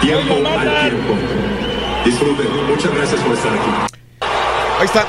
Tiempo 0.00 0.34
al 0.46 0.90
tiempo. 0.90 1.14
Disfruten. 2.04 2.46
Muchas 2.68 2.94
gracias 2.94 3.20
por 3.20 3.34
estar 3.34 3.52
aquí. 3.52 3.70
Ahí 4.78 4.84
está. 4.84 5.04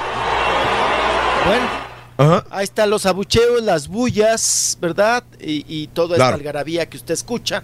Bueno, 1.45 1.86
Ajá. 2.17 2.45
ahí 2.49 2.63
están 2.63 2.89
los 2.89 3.05
abucheos, 3.05 3.61
las 3.63 3.87
bullas, 3.87 4.77
¿verdad? 4.81 5.23
Y, 5.39 5.65
y 5.67 5.87
toda 5.87 6.15
esta 6.15 6.23
Claro. 6.25 6.35
algarabía 6.37 6.87
que 6.89 6.97
usted 6.97 7.13
escucha 7.13 7.63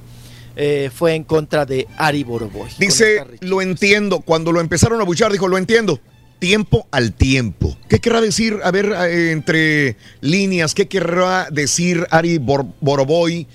eh, 0.56 0.92
fue 0.94 1.16
en 1.16 1.24
contra 1.24 1.66
de 1.66 1.88
Ari 1.98 2.24
Boroboy. 2.24 2.70
Dice, 2.78 3.24
lo 3.42 3.62
entiendo. 3.62 4.20
Cuando 4.20 4.52
lo 4.52 4.62
empezaron 4.62 5.02
a 5.02 5.04
buchar, 5.04 5.32
dijo, 5.32 5.48
lo 5.48 5.58
entiendo. 5.58 6.00
Tiempo 6.38 6.88
al 6.92 7.14
tiempo. 7.14 7.76
¿Qué 7.88 8.00
querrá 8.00 8.20
decir, 8.22 8.60
a 8.64 8.70
ver, 8.70 8.86
eh, 9.08 9.32
entre 9.32 9.96
líneas, 10.22 10.76
qué 10.76 10.88
querrá 10.88 11.48
decir 11.50 12.06
Ari 12.12 12.38
Bor- 12.38 12.68
Boroboy 12.82 13.48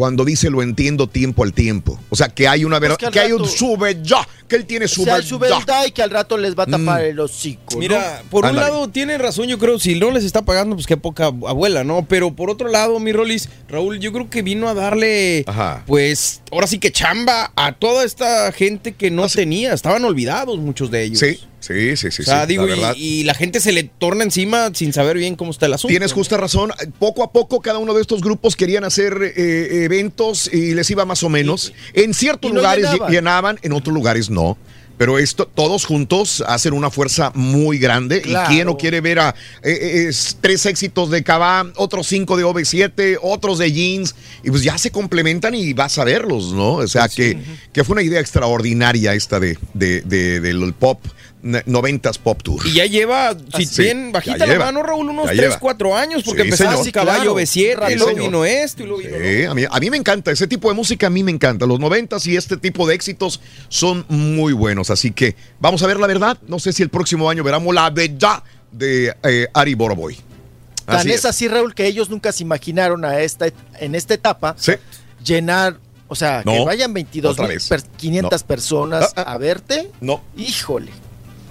cuando 0.00 0.24
dice 0.24 0.48
lo 0.48 0.62
entiendo 0.62 1.06
tiempo 1.08 1.42
al 1.44 1.52
tiempo? 1.52 2.00
O 2.08 2.16
sea, 2.16 2.30
que 2.30 2.48
hay 2.48 2.64
una 2.64 2.78
verdad, 2.78 2.96
que 2.96 3.20
hay 3.20 3.32
un 3.32 3.46
sube 3.46 3.98
ya, 4.02 4.26
que 4.48 4.56
él 4.56 4.64
tiene 4.64 4.88
su 4.88 5.02
su 5.22 5.38
verdad. 5.38 5.58
verdad 5.58 5.84
y 5.86 5.90
que 5.90 6.02
al 6.02 6.08
rato 6.08 6.38
les 6.38 6.58
va 6.58 6.62
a 6.62 6.66
tapar 6.66 7.02
Mm. 7.02 7.04
el 7.04 7.20
hocico. 7.20 7.74
¿no? 7.74 7.80
Mira, 7.80 8.22
por 8.30 8.46
un 8.46 8.56
lado 8.56 8.88
tiene 8.88 9.18
razón, 9.18 9.46
yo 9.46 9.58
creo, 9.58 9.78
si 9.78 9.94
no 10.00 10.10
les 10.10 10.24
está 10.24 10.40
pagando, 10.40 10.74
pues 10.74 10.86
qué 10.86 10.96
poca 10.96 11.26
abuela, 11.26 11.84
¿no? 11.84 12.06
Pero 12.08 12.34
por 12.34 12.48
otro 12.48 12.68
lado, 12.70 12.98
mi 12.98 13.12
Rolis, 13.12 13.50
Raúl, 13.68 14.00
yo 14.00 14.10
creo 14.10 14.30
que 14.30 14.40
vino 14.40 14.70
a 14.70 14.72
darle, 14.74 15.44
Ajá. 15.46 15.84
pues, 15.86 16.40
ahora 16.50 16.66
sí 16.66 16.78
que 16.78 16.90
chamba 16.90 17.52
a 17.54 17.72
toda 17.72 18.02
esta 18.04 18.50
gente 18.52 18.92
que 18.94 19.10
no 19.10 19.28
tenía, 19.28 19.74
estaban 19.74 20.02
olvidados 20.06 20.58
muchos 20.58 20.90
de 20.90 21.02
ellos. 21.02 21.18
Sí, 21.18 21.40
sí, 21.60 21.96
sí, 21.96 22.10
sí. 22.10 22.22
O 22.22 22.24
sea, 22.24 22.46
digo, 22.46 22.66
y, 22.96 23.24
la 23.24 23.34
gente 23.34 23.60
se 23.60 23.72
le 23.72 23.84
torna 23.84 24.24
encima 24.24 24.70
sin 24.74 24.92
saber 24.92 25.16
bien 25.16 25.36
cómo 25.36 25.50
está 25.50 25.66
el 25.66 25.74
asunto. 25.74 25.92
Tienes 25.92 26.12
justa 26.12 26.36
razón. 26.36 26.72
Poco 26.98 27.22
a 27.22 27.32
poco 27.32 27.60
cada 27.60 27.78
uno 27.78 27.94
de 27.94 28.00
estos 28.00 28.20
grupos 28.20 28.56
querían 28.56 28.84
hacer 28.84 29.34
eh, 29.36 29.84
eventos 29.84 30.52
y 30.52 30.74
les 30.74 30.90
iba 30.90 31.04
más 31.04 31.22
o 31.22 31.28
menos. 31.28 31.72
En 31.94 32.14
ciertos 32.14 32.50
lugares 32.50 32.88
llenaban, 33.08 33.58
en 33.62 33.72
otros 33.72 33.94
lugares 33.94 34.30
no. 34.30 34.56
Pero 35.00 35.18
esto, 35.18 35.46
todos 35.46 35.86
juntos 35.86 36.44
hacen 36.46 36.74
una 36.74 36.90
fuerza 36.90 37.32
muy 37.34 37.78
grande. 37.78 38.20
¿Y 38.22 38.34
quién 38.48 38.66
no 38.66 38.76
quiere 38.76 39.00
ver 39.00 39.18
a 39.18 39.34
eh, 39.62 40.10
eh, 40.10 40.10
tres 40.42 40.66
éxitos 40.66 41.08
de 41.08 41.22
Cabá, 41.22 41.72
otros 41.76 42.06
cinco 42.06 42.36
de 42.36 42.44
OV7, 42.44 43.18
otros 43.22 43.56
de 43.56 43.72
Jeans? 43.72 44.14
Y 44.44 44.50
pues 44.50 44.62
ya 44.62 44.76
se 44.76 44.90
complementan 44.90 45.54
y 45.54 45.72
vas 45.72 45.96
a 45.96 46.04
verlos, 46.04 46.52
¿no? 46.52 46.74
O 46.74 46.86
sea, 46.86 47.08
que, 47.08 47.38
que 47.72 47.82
fue 47.82 47.94
una 47.94 48.02
idea 48.02 48.20
extraordinaria 48.20 49.14
esta 49.14 49.40
de, 49.40 49.56
de, 49.72 50.02
del 50.02 50.74
pop 50.74 51.00
noventas 51.42 52.18
Pop 52.18 52.42
Tour. 52.42 52.66
Y 52.66 52.74
ya 52.74 52.86
lleva, 52.86 53.36
si 53.56 53.82
bien 53.82 54.12
bajita 54.12 54.46
la 54.46 54.58
mano, 54.58 54.82
Raúl, 54.82 55.08
unos 55.08 55.30
3, 55.30 55.56
4 55.58 55.96
años, 55.96 56.22
porque 56.22 56.50
sí, 56.52 56.64
así 56.64 56.92
Caballo 56.92 57.34
B7, 57.34 57.92
y 57.92 57.96
luego 57.96 58.14
vino 58.14 58.44
esto, 58.44 58.82
y 58.82 58.86
luego 58.86 59.02
vino 59.02 59.50
a, 59.50 59.54
mí, 59.54 59.64
a 59.70 59.80
mí 59.80 59.90
me 59.90 59.96
encanta, 59.96 60.30
ese 60.30 60.46
tipo 60.46 60.68
de 60.68 60.74
música 60.74 61.06
a 61.06 61.10
mí 61.10 61.22
me 61.22 61.30
encanta. 61.30 61.66
Los 61.66 61.80
noventas 61.80 62.26
y 62.26 62.36
este 62.36 62.56
tipo 62.56 62.86
de 62.86 62.94
éxitos 62.94 63.40
son 63.68 64.04
muy 64.08 64.52
buenos, 64.52 64.90
así 64.90 65.12
que 65.12 65.36
vamos 65.58 65.82
a 65.82 65.86
ver 65.86 65.98
la 65.98 66.06
verdad. 66.06 66.38
No 66.46 66.58
sé 66.58 66.72
si 66.72 66.82
el 66.82 66.88
próximo 66.88 67.30
año 67.30 67.42
veremos 67.42 67.74
la 67.74 67.90
verdad 67.90 68.42
de 68.70 69.14
eh, 69.22 69.48
Ari 69.52 69.74
Boroboy. 69.74 70.16
Tan 70.86 71.08
es. 71.08 71.24
así, 71.24 71.46
Raúl, 71.46 71.74
que 71.74 71.86
ellos 71.86 72.10
nunca 72.10 72.32
se 72.32 72.42
imaginaron 72.42 73.04
a 73.04 73.20
esta, 73.20 73.46
en 73.78 73.94
esta 73.94 74.14
etapa 74.14 74.56
llenar 75.24 75.78
o 76.12 76.16
sea, 76.16 76.42
que 76.42 76.64
vayan 76.64 76.92
22 76.92 77.36
500 77.96 78.42
personas 78.42 79.12
ah, 79.16 79.22
ah. 79.24 79.34
a 79.34 79.38
verte. 79.38 79.92
No. 80.00 80.20
Híjole. 80.36 80.90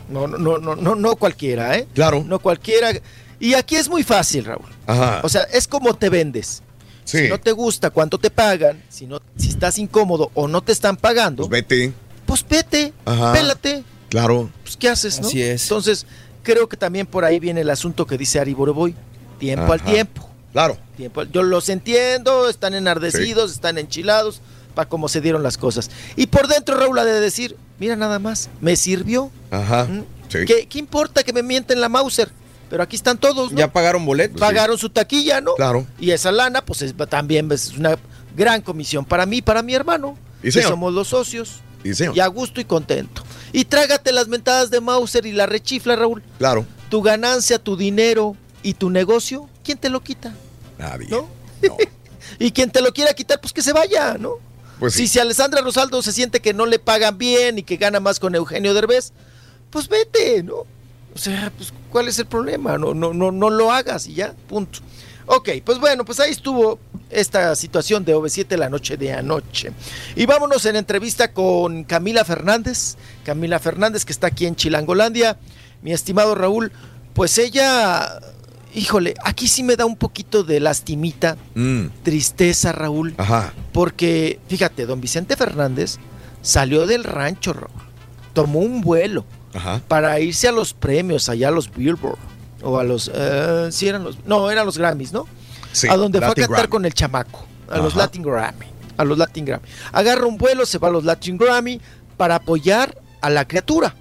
No, 0.10 0.28
no, 0.28 0.58
no, 0.58 0.76
no, 0.76 0.96
no 0.96 1.16
cualquiera, 1.16 1.78
¿eh? 1.78 1.88
Claro. 1.94 2.24
No 2.26 2.40
cualquiera. 2.40 2.92
Y 3.40 3.54
aquí 3.54 3.76
es 3.76 3.88
muy 3.90 4.04
fácil, 4.04 4.46
Raúl. 4.46 4.66
Ajá. 4.88 5.22
O 5.24 5.30
sea, 5.30 5.44
es 5.44 5.68
como 5.68 5.94
te 5.94 6.10
vendes. 6.10 6.64
Si 7.06 7.28
no 7.28 7.40
te 7.40 7.52
gusta 7.52 7.90
cuánto 7.90 8.20
te 8.20 8.30
pagan, 8.30 8.84
si 8.88 9.08
no, 9.08 9.20
si 9.36 9.50
estás 9.50 9.80
incómodo 9.80 10.30
o 10.36 10.48
no 10.48 10.62
te 10.62 10.72
están 10.72 10.96
pagando, 10.96 11.48
pues 11.48 11.64
vete. 11.64 11.94
Pues 12.26 12.46
vete, 12.48 12.94
Ajá. 13.06 13.34
pélate. 13.34 13.84
Claro. 14.10 14.52
Pues 14.62 14.78
¿qué 14.78 14.90
haces, 14.90 15.20
no? 15.20 15.28
Así 15.28 15.42
es. 15.42 15.64
Entonces, 15.64 16.06
creo 16.44 16.70
que 16.70 16.78
también 16.78 17.08
por 17.08 17.26
ahí 17.26 17.40
viene 17.40 17.62
el 17.62 17.70
asunto 17.72 18.06
que 18.06 18.18
dice 18.18 18.40
Ari 18.40 18.54
Boroboy. 18.54 18.96
Tiempo 19.40 19.74
al 19.74 19.82
tiempo. 19.82 20.30
Claro. 20.52 20.78
Tiempo 20.98 21.24
Yo 21.24 21.44
los 21.44 21.70
entiendo, 21.70 22.50
están 22.50 22.74
enardecidos, 22.74 23.52
están 23.52 23.78
enchilados 23.78 24.42
para 24.74 24.90
cómo 24.90 25.08
se 25.10 25.22
dieron 25.22 25.44
las 25.44 25.58
cosas. 25.58 25.90
Y 26.16 26.28
por 26.28 26.48
dentro 26.48 26.78
Raúl 26.78 26.98
ha 27.00 27.06
de 27.06 27.20
decir, 27.20 27.58
mira 27.80 27.96
nada 27.96 28.20
más, 28.20 28.50
me 28.62 28.76
sirvió. 28.76 29.32
Ajá. 29.52 29.86
¿Mm? 29.86 30.04
¿Qué, 30.30 30.68
importa 30.76 31.24
que 31.24 31.34
me 31.34 31.44
mienten 31.44 31.82
la 31.82 31.90
Mauser? 31.90 32.32
Pero 32.70 32.84
aquí 32.84 32.96
están 32.96 33.18
todos, 33.18 33.52
Ya 33.52 33.72
pagaron 33.72 34.06
boletos. 34.06 34.40
Pagaron 34.40 34.78
su 34.78 34.90
taquilla, 34.90 35.42
¿no? 35.42 35.56
Claro. 35.56 35.88
Y 36.00 36.12
esa 36.12 36.32
lana, 36.32 36.64
pues 36.64 36.86
también 37.10 37.52
es 37.52 37.76
una 37.76 37.98
gran 38.36 38.62
comisión 38.62 39.06
para 39.06 39.26
mí, 39.26 39.42
para 39.42 39.64
mi 39.64 39.74
hermano. 39.74 40.18
Y 40.44 40.52
que 40.52 40.62
somos 40.62 40.94
los 40.94 41.08
socios. 41.08 41.62
Y, 41.84 41.92
y 42.16 42.20
a 42.20 42.28
gusto 42.28 42.62
y 42.62 42.66
contento. 42.66 43.24
Y 43.54 43.66
trágate 43.66 44.12
las 44.12 44.28
mentadas 44.28 44.70
de 44.70 44.82
Mauser 44.82 45.26
y 45.26 45.32
la 45.32 45.48
rechifla, 45.48 45.96
Raúl. 45.96 46.22
Claro. 46.38 46.66
Tu 46.90 47.02
ganancia, 47.02 47.58
tu 47.58 47.76
dinero 47.76 48.36
y 48.62 48.76
tu 48.76 48.90
negocio, 48.90 49.50
¿quién 49.64 49.78
te 49.78 49.90
lo 49.90 50.02
quita? 50.02 50.34
Nadie. 50.78 51.08
¿No? 51.10 51.28
y 52.40 52.52
quien 52.52 52.70
te 52.70 52.82
lo 52.82 52.94
quiera 52.94 53.14
quitar, 53.14 53.40
pues 53.40 53.54
que 53.54 53.62
se 53.62 53.74
vaya, 53.74 54.18
¿no? 54.20 54.36
Pues 54.80 54.94
si 54.94 55.20
Alessandra 55.20 55.62
Rosaldo 55.62 56.02
se 56.02 56.14
siente 56.14 56.40
que 56.40 56.54
no 56.54 56.66
le 56.66 56.80
pagan 56.80 57.18
bien 57.18 57.60
y 57.60 57.64
que 57.64 57.78
gana 57.78 58.00
más 58.00 58.20
con 58.20 58.34
Eugenio 58.34 58.74
Derbez, 58.74 59.12
pues 59.70 59.90
vete, 59.90 60.42
¿no? 60.42 60.66
O 61.14 61.18
sea, 61.18 61.52
pues 61.56 61.74
¿cuál 61.92 62.08
es 62.08 62.18
el 62.20 62.28
problema? 62.28 62.78
No, 62.78 62.94
no, 62.94 63.14
no, 63.14 63.32
no 63.32 63.50
lo 63.50 63.72
hagas 63.72 64.08
y 64.08 64.14
ya, 64.14 64.34
punto. 64.48 64.80
Ok, 65.26 65.50
pues 65.64 65.80
bueno, 65.80 66.06
pues 66.06 66.20
ahí 66.20 66.32
estuvo 66.32 66.80
esta 67.10 67.56
situación 67.56 68.04
de 68.06 68.16
OV7 68.16 68.58
la 68.58 68.70
noche 68.70 68.98
de 68.98 69.14
anoche. 69.14 69.72
Y 70.16 70.26
vámonos 70.26 70.66
en 70.66 70.76
entrevista 70.76 71.34
con 71.34 71.84
Camila 71.84 72.26
Fernández. 72.26 72.96
Camila 73.24 73.60
Fernández 73.60 74.06
que 74.06 74.12
está 74.12 74.28
aquí 74.28 74.48
en 74.48 74.56
Chilangolandia. 74.56 75.38
Mi 75.82 75.94
estimado 75.94 76.34
Raúl, 76.34 76.72
pues 77.14 77.38
ella 77.38 78.20
híjole, 78.74 79.16
aquí 79.24 79.48
sí 79.48 79.64
me 79.64 79.76
da 79.76 79.86
un 79.86 79.96
poquito 79.96 80.44
de 80.44 80.60
lastimita, 80.60 81.38
mm. 81.56 81.86
tristeza, 82.04 82.72
Raúl. 82.72 83.14
Ajá. 83.18 83.54
Porque, 83.72 84.40
fíjate, 84.48 84.86
don 84.86 85.02
Vicente 85.02 85.36
Fernández 85.36 85.98
salió 86.42 86.86
del 86.88 87.04
rancho. 87.04 87.56
Tomó 88.34 88.60
un 88.60 88.82
vuelo 88.82 89.26
para 89.88 90.20
irse 90.20 90.48
a 90.48 90.52
los 90.52 90.74
premios, 90.74 91.30
allá 91.30 91.48
a 91.48 91.52
los 91.52 91.74
Billboard. 91.74 92.20
O 92.62 92.78
a 92.78 92.84
los. 92.84 93.12
Sí, 93.72 93.88
eran 93.88 94.04
los. 94.04 94.26
No, 94.26 94.50
eran 94.52 94.66
los 94.66 94.78
Grammys, 94.78 95.14
¿no? 95.14 95.28
Sí, 95.72 95.88
a 95.88 95.98
donde 95.98 96.20
fue 96.20 96.30
a 96.30 96.34
cantar 96.36 96.70
con 96.70 96.86
el 96.86 96.94
chamaco. 96.94 97.46
A 97.70 97.78
los 97.78 97.96
Latin 97.96 98.24
Grammy. 98.24 98.66
A 98.98 99.04
los 99.04 99.18
Latin 99.18 99.46
Grammy. 99.46 99.66
Agarra 99.92 100.26
un 100.26 100.38
vuelo, 100.38 100.66
se 100.66 100.78
va 100.78 100.88
a 100.88 100.92
los 100.92 101.04
Latin 101.04 101.38
Grammy 101.38 101.80
para 102.18 102.36
apoyar 102.36 102.98
a 103.22 103.30
la 103.30 103.48
criatura 103.48 103.96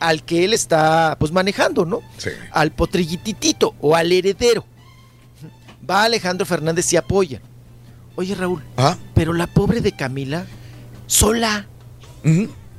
al 0.00 0.24
que 0.24 0.44
él 0.44 0.52
está 0.52 1.16
pues 1.18 1.32
manejando, 1.32 1.84
¿no? 1.84 2.02
Sí. 2.18 2.30
Al 2.50 2.72
potrillititito 2.72 3.74
o 3.80 3.94
al 3.96 4.12
heredero. 4.12 4.64
Va 5.88 6.04
Alejandro 6.04 6.46
Fernández 6.46 6.92
y 6.92 6.96
apoya. 6.96 7.40
Oye, 8.16 8.34
Raúl, 8.34 8.62
¿Ah? 8.76 8.96
pero 9.14 9.32
la 9.32 9.46
pobre 9.46 9.80
de 9.80 9.92
Camila, 9.92 10.46
sola, 11.06 11.66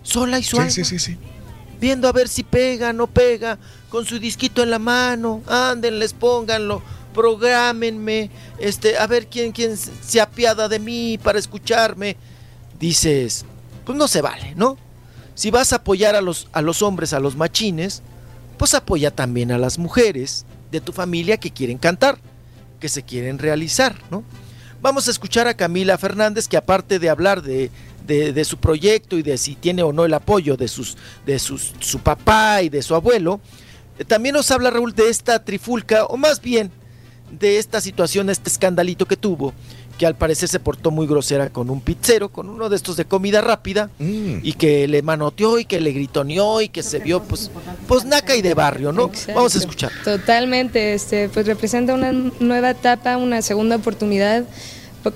sola 0.02 0.40
y 0.40 0.44
suave. 0.44 0.72
Sí, 0.72 0.84
sí, 0.84 1.00
sí, 1.00 1.14
sí. 1.14 1.18
Viendo 1.80 2.08
a 2.08 2.12
ver 2.12 2.28
si 2.28 2.44
pega, 2.44 2.92
no 2.92 3.06
pega, 3.06 3.60
con 3.90 4.04
su 4.04 4.18
disquito 4.18 4.64
en 4.64 4.72
la 4.72 4.80
mano, 4.80 5.44
ándenles, 5.46 6.14
pónganlo, 6.14 6.82
prográmenme, 7.14 8.32
este, 8.60 8.98
a 8.98 9.06
ver 9.06 9.28
quién, 9.28 9.52
quién 9.52 9.78
se 9.78 10.20
apiada 10.20 10.68
de 10.68 10.80
mí 10.80 11.20
para 11.22 11.38
escucharme. 11.38 12.18
Dices, 12.80 13.46
pues 13.86 13.96
no 13.96 14.08
se 14.08 14.22
vale, 14.22 14.54
¿no? 14.56 14.78
Si 15.38 15.52
vas 15.52 15.72
a 15.72 15.78
apoyar 15.78 16.16
a 16.16 16.22
los, 16.22 16.48
a 16.52 16.64
los 16.64 16.82
hombres, 16.82 17.14
a 17.14 17.20
los 17.20 17.36
machines, 17.36 18.02
pues 18.58 18.74
apoya 18.74 19.12
también 19.12 19.52
a 19.52 19.60
las 19.60 19.78
mujeres 19.78 20.48
de 20.72 20.82
tu 20.82 20.94
familia 20.94 21.38
que 21.38 21.52
quieren 21.52 21.78
cantar, 21.78 22.18
que 22.80 22.90
se 22.90 23.04
quieren 23.04 23.38
realizar, 23.38 23.96
¿no? 24.10 24.24
Vamos 24.82 25.08
a 25.08 25.12
escuchar 25.12 25.48
a 25.48 25.54
Camila 25.54 25.96
Fernández, 26.00 26.48
que 26.48 26.58
aparte 26.58 26.98
de 26.98 27.10
hablar 27.12 27.44
de, 27.44 27.70
de, 28.08 28.46
su 28.46 28.58
proyecto 28.58 29.16
y 29.16 29.22
de 29.22 29.38
si 29.38 29.54
tiene 29.54 29.84
o 29.84 29.94
no 29.94 30.06
el 30.06 30.16
apoyo 30.16 30.58
de, 30.58 30.68
sus, 30.68 30.98
de 31.28 31.38
sus, 31.38 31.76
su 31.82 32.00
papá 32.00 32.64
y 32.64 32.70
de 32.70 32.82
su 32.82 32.96
abuelo, 32.96 33.40
eh, 34.00 34.06
también 34.06 34.34
nos 34.34 34.50
habla 34.50 34.72
Raúl 34.72 34.96
de 34.96 35.08
esta 35.10 35.46
trifulca, 35.46 36.06
o 36.06 36.18
más 36.18 36.42
bien 36.42 36.72
de 37.30 37.60
esta 37.60 37.80
situación, 37.80 38.32
este 38.32 38.50
escandalito 38.50 39.06
que 39.06 39.18
tuvo 39.18 39.54
que 39.98 40.06
al 40.06 40.16
parecer 40.16 40.48
se 40.50 40.60
portó 40.60 40.92
muy 40.92 41.08
grosera 41.08 41.50
con 41.50 41.70
un 41.70 41.82
pizzero, 41.82 42.30
con 42.30 42.50
uno 42.50 42.70
de 42.70 42.76
estos 42.76 42.98
de 42.98 43.06
comida 43.06 43.42
rápida, 43.42 43.90
mm. 44.00 44.40
y 44.44 44.54
que 44.54 44.88
le 44.88 45.02
manoteó 45.02 45.60
y 45.60 45.66
que 45.66 45.80
le 45.80 45.92
gritoneó 45.92 46.62
y 46.62 46.70
que 46.70 46.84
se 46.84 47.00
vio 47.00 47.24
pues, 47.24 47.52
pues 47.88 48.06
naca 48.06 48.36
y 48.36 48.42
de 48.42 48.54
barrio, 48.54 48.92
¿no? 48.92 49.12
Vamos 49.34 49.56
a 49.56 49.58
escuchar. 49.58 49.92
Totalmente, 50.04 50.94
este, 50.94 51.30
pues 51.30 51.46
representa 51.46 51.94
una 51.94 52.12
nueva 52.12 52.72
etapa, 52.72 53.18
una 53.18 53.42
segunda 53.42 53.76
oportunidad 53.78 54.46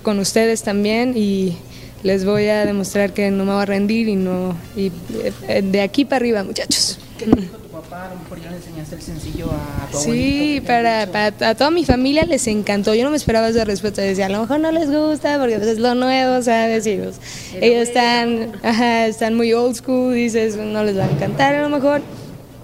con 0.03 0.19
ustedes 0.19 0.63
también 0.63 1.13
y 1.15 1.57
les 2.03 2.25
voy 2.25 2.47
a 2.47 2.65
demostrar 2.65 3.13
que 3.13 3.29
no 3.29 3.45
me 3.45 3.53
voy 3.53 3.61
a 3.61 3.65
rendir 3.65 4.07
y 4.07 4.15
no 4.15 4.55
y 4.75 4.91
eh, 5.47 5.61
de 5.61 5.81
aquí 5.81 6.05
para 6.05 6.17
arriba, 6.17 6.43
muchachos 6.43 6.97
a 7.25 8.09
lo 8.09 8.15
mejor 8.19 8.41
ya 8.41 8.49
le 8.49 8.57
enseñaste 8.57 8.95
el 8.95 9.01
sencillo 9.01 9.49
a 9.51 9.91
tu 9.91 9.97
Sí, 9.97 10.61
para, 10.65 11.07
para, 11.07 11.49
a 11.49 11.55
toda 11.55 11.71
mi 11.71 11.85
familia 11.85 12.23
les 12.25 12.47
encantó. 12.47 12.93
Yo 12.93 13.03
no 13.03 13.09
me 13.09 13.17
esperaba 13.17 13.49
esa 13.49 13.65
respuesta. 13.65 14.01
Decía, 14.01 14.27
a 14.27 14.29
lo 14.29 14.41
mejor 14.41 14.59
no 14.59 14.71
les 14.71 14.89
gusta 14.89 15.39
porque 15.39 15.57
pues, 15.57 15.67
es 15.67 15.79
lo 15.79 15.95
nuevo, 15.95 16.41
¿sabes? 16.41 16.85
Y, 16.87 16.97
pues, 16.97 17.19
ellos 17.53 17.89
están, 17.89 18.53
ajá, 18.63 19.07
están 19.07 19.35
muy 19.35 19.53
old 19.53 19.75
school, 19.75 20.13
dices, 20.13 20.55
no 20.55 20.83
les 20.83 20.97
va 20.97 21.05
a 21.05 21.11
encantar 21.11 21.55
a 21.55 21.61
lo 21.61 21.69
mejor 21.69 22.01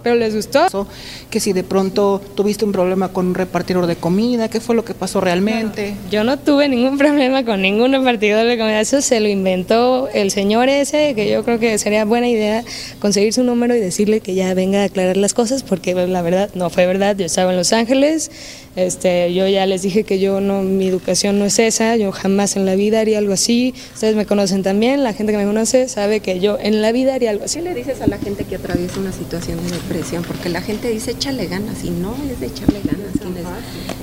pero 0.08 0.16
les 0.18 0.34
gustó. 0.36 0.88
Que 1.30 1.42
si 1.42 1.52
de 1.52 1.64
pronto 1.64 2.22
tuviste 2.36 2.64
un 2.64 2.72
problema 2.72 3.10
con 3.10 3.28
un 3.28 3.36
repartidor 3.36 3.88
de 3.88 3.98
comida, 3.98 4.48
¿qué 4.48 4.62
fue 4.62 4.74
lo 4.74 4.86
que 4.86 4.94
pasó 4.94 5.20
realmente? 5.20 5.96
Yo 6.10 6.24
no 6.24 6.40
tuve 6.40 6.70
ningún 6.70 6.98
problema 7.04 7.44
con 7.44 7.62
ningún 7.62 7.92
repartidor 7.92 8.46
de 8.46 8.58
comida, 8.58 8.80
eso 8.80 9.02
se 9.02 9.20
lo 9.20 9.28
inventó 9.28 10.08
el 10.14 10.32
señor 10.32 10.70
ese, 10.70 11.14
que 11.14 11.30
yo 11.30 11.44
creo 11.44 11.60
que 11.60 11.78
sería 11.78 12.06
buena 12.06 12.30
idea 12.30 12.64
conseguir 13.00 13.34
su 13.34 13.44
número 13.44 13.76
y 13.76 13.80
decirle 13.80 14.22
que 14.22 14.34
ya 14.34 14.54
venga 14.54 14.82
a 14.82 14.86
aclarar 14.86 15.18
las 15.18 15.34
cosas, 15.34 15.64
porque 15.64 15.94
la 15.94 16.22
verdad 16.22 16.50
no 16.54 16.70
fue 16.70 16.86
verdad, 16.86 17.18
yo 17.18 17.26
estaba 17.26 17.52
en 17.52 17.58
Los 17.58 17.74
Ángeles, 17.74 18.32
este, 18.78 19.34
yo 19.34 19.48
ya 19.48 19.66
les 19.66 19.82
dije 19.82 20.04
que 20.04 20.20
yo 20.20 20.40
no, 20.40 20.62
mi 20.62 20.88
educación 20.88 21.40
no 21.40 21.46
es 21.46 21.60
esa, 21.60 21.96
yo 21.98 22.12
jamás 22.12 22.56
en 22.56 22.66
la 22.66 22.76
vida 22.76 23.00
haría 23.02 23.18
algo 23.18 23.34
así. 23.34 23.74
Ustedes 23.94 24.16
me 24.16 24.26
conocen 24.26 24.64
también, 24.64 25.04
la 25.04 25.14
gente 25.14 25.34
que 25.34 25.38
me 25.38 25.46
conoce 25.46 25.90
sabe 25.90 26.20
que 26.22 26.40
yo 26.40 26.58
en 26.62 26.82
la 26.82 26.92
vida 26.92 27.16
haría 27.16 27.32
algo 27.32 27.46
así. 27.46 27.60
¿Qué 27.60 27.66
le 27.66 27.74
dices 27.74 28.02
a 28.02 28.08
la 28.08 28.20
gente 28.20 28.46
que 28.46 28.56
atraviesa 28.56 29.00
una 29.00 29.12
situación 29.12 29.58
de 29.58 29.64
depresión? 29.64 29.88
presión, 29.88 30.24
porque 30.24 30.50
la 30.50 30.62
gente 30.62 30.90
dice 30.90 31.12
échale 31.12 31.48
ganas 31.48 31.84
y 31.84 31.90
no 31.90 32.16
es 32.32 32.40
de 32.40 32.48
echarle 32.48 32.80
ganas. 32.84 33.08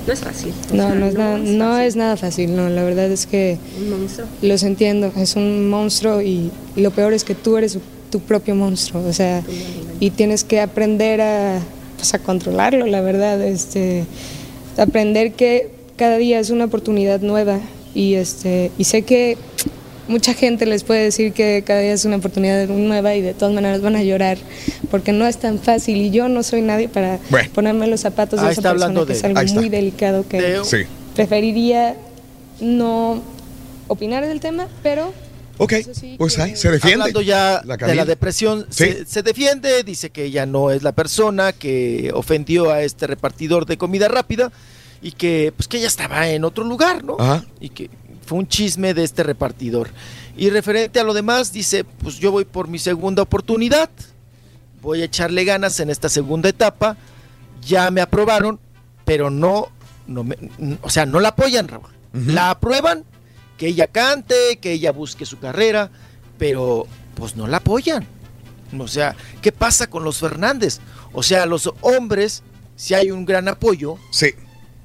No 0.05 0.13
es 0.13 0.19
fácil. 0.19 0.53
No, 0.71 0.93
no, 0.93 1.07
es, 1.07 1.13
nada, 1.15 1.37
no 1.37 1.79
es 1.79 1.95
nada 1.95 2.17
fácil, 2.17 2.55
no, 2.55 2.69
la 2.69 2.83
verdad 2.83 3.11
es 3.11 3.25
que 3.25 3.57
Un 3.79 3.89
monstruo. 4.01 4.27
los 4.41 4.63
entiendo, 4.63 5.11
es 5.17 5.35
un 5.35 5.69
monstruo 5.69 6.21
y 6.21 6.51
lo 6.75 6.91
peor 6.91 7.13
es 7.13 7.23
que 7.23 7.33
tú 7.33 7.57
eres 7.57 7.77
tu 8.11 8.19
propio 8.19 8.55
monstruo, 8.55 9.03
o 9.07 9.13
sea, 9.13 9.41
y 9.99 10.11
tienes 10.11 10.43
que 10.43 10.61
aprender 10.61 11.21
a, 11.21 11.59
pues, 11.97 12.13
a 12.13 12.19
controlarlo, 12.19 12.85
la 12.85 13.01
verdad, 13.01 13.41
este, 13.41 14.03
aprender 14.77 15.33
que 15.33 15.69
cada 15.97 16.17
día 16.17 16.39
es 16.39 16.49
una 16.49 16.65
oportunidad 16.65 17.21
nueva 17.21 17.59
y, 17.93 18.15
este, 18.15 18.71
y 18.77 18.83
sé 18.83 19.03
que 19.03 19.37
mucha 20.07 20.33
gente 20.33 20.65
les 20.65 20.83
puede 20.83 21.01
decir 21.03 21.31
que 21.33 21.63
cada 21.65 21.79
día 21.79 21.93
es 21.93 22.05
una 22.05 22.17
oportunidad 22.17 22.67
nueva 22.67 23.15
y 23.15 23.21
de 23.21 23.33
todas 23.33 23.53
maneras 23.55 23.81
van 23.81 23.95
a 23.95 24.03
llorar 24.03 24.37
porque 24.91 25.11
no 25.13 25.25
es 25.25 25.37
tan 25.37 25.57
fácil 25.59 25.97
y 25.97 26.11
yo 26.11 26.27
no 26.29 26.43
soy 26.43 26.61
nadie 26.61 26.87
para 26.89 27.19
Bueno. 27.29 27.49
ponerme 27.53 27.87
los 27.87 28.01
zapatos 28.01 28.39
de 28.41 28.47
Ahí 28.47 28.51
esa 28.53 28.61
persona 28.61 28.99
que 28.99 29.05
de- 29.07 29.13
es 29.13 29.23
algo 29.23 29.41
muy 29.55 29.69
delicado 29.69 30.27
que 30.27 30.59
Sí. 30.63 30.77
preferiría 31.15 31.95
no 32.59 33.21
opinar 33.87 34.27
del 34.27 34.39
tema, 34.39 34.67
pero 34.83 35.11
Ok, 35.57 35.73
pues 36.17 36.37
ahí 36.39 36.55
se 36.55 36.69
defiende. 36.71 37.01
Hablando 37.03 37.21
ya 37.21 37.61
La 37.65 37.77
de 37.77 37.95
la 37.95 38.05
depresión, 38.05 38.65
Sí. 38.69 38.83
se, 38.85 39.05
se 39.05 39.23
defiende, 39.23 39.83
dice 39.83 40.09
que 40.09 40.25
ella 40.25 40.45
no 40.45 40.71
es 40.71 40.83
la 40.83 40.91
persona 40.91 41.53
que 41.53 42.11
ofendió 42.13 42.71
a 42.71 42.81
este 42.81 43.07
repartidor 43.07 43.65
de 43.65 43.77
comida 43.77 44.07
rápida 44.07 44.51
y 45.01 45.11
que 45.11 45.53
pues 45.55 45.67
que 45.67 45.77
ella 45.77 45.87
estaba 45.87 46.27
en 46.29 46.43
otro 46.43 46.63
lugar, 46.63 47.03
¿no? 47.03 47.15
Ajá. 47.19 47.45
Y 47.59 47.69
que 47.69 47.89
fue 48.25 48.37
un 48.39 48.47
chisme 48.47 48.93
de 48.93 49.03
este 49.03 49.23
repartidor. 49.23 49.89
Y 50.35 50.49
referente 50.49 50.99
a 50.99 51.03
lo 51.03 51.13
demás, 51.13 51.53
dice, 51.53 51.83
pues 51.83 52.17
yo 52.17 52.31
voy 52.31 52.43
por 52.43 52.67
mi 52.67 52.79
segunda 52.79 53.21
oportunidad, 53.21 53.89
voy 54.81 55.01
a 55.01 55.05
echarle 55.05 55.45
ganas 55.45 55.79
en 55.79 55.89
esta 55.89 56.09
segunda 56.09 56.49
etapa, 56.49 56.97
ya 57.65 57.89
me 57.91 58.01
aprobaron, 58.01 58.59
pero 59.05 59.29
no, 59.29 59.69
no 60.07 60.23
me- 60.23 60.37
o 60.81 60.89
sea, 60.89 61.05
no 61.05 61.19
la 61.19 61.29
apoyan, 61.29 61.67
Raúl. 61.67 61.85
La 62.13 62.49
aprueban, 62.49 63.03
que 63.57 63.67
ella 63.67 63.87
cante, 63.87 64.57
que 64.61 64.73
ella 64.73 64.91
busque 64.91 65.25
su 65.25 65.39
carrera, 65.39 65.89
pero 66.37 66.87
pues 67.15 67.35
no 67.35 67.47
la 67.47 67.57
apoyan. 67.57 68.05
O 68.77 68.87
sea, 68.87 69.15
¿qué 69.41 69.51
pasa 69.51 69.87
con 69.87 70.03
los 70.03 70.19
Fernández? 70.19 70.79
O 71.13 71.23
sea, 71.23 71.45
los 71.45 71.71
hombres, 71.81 72.43
si 72.75 72.93
hay 72.93 73.11
un 73.11 73.25
gran 73.25 73.47
apoyo, 73.47 73.97
sí. 74.11 74.33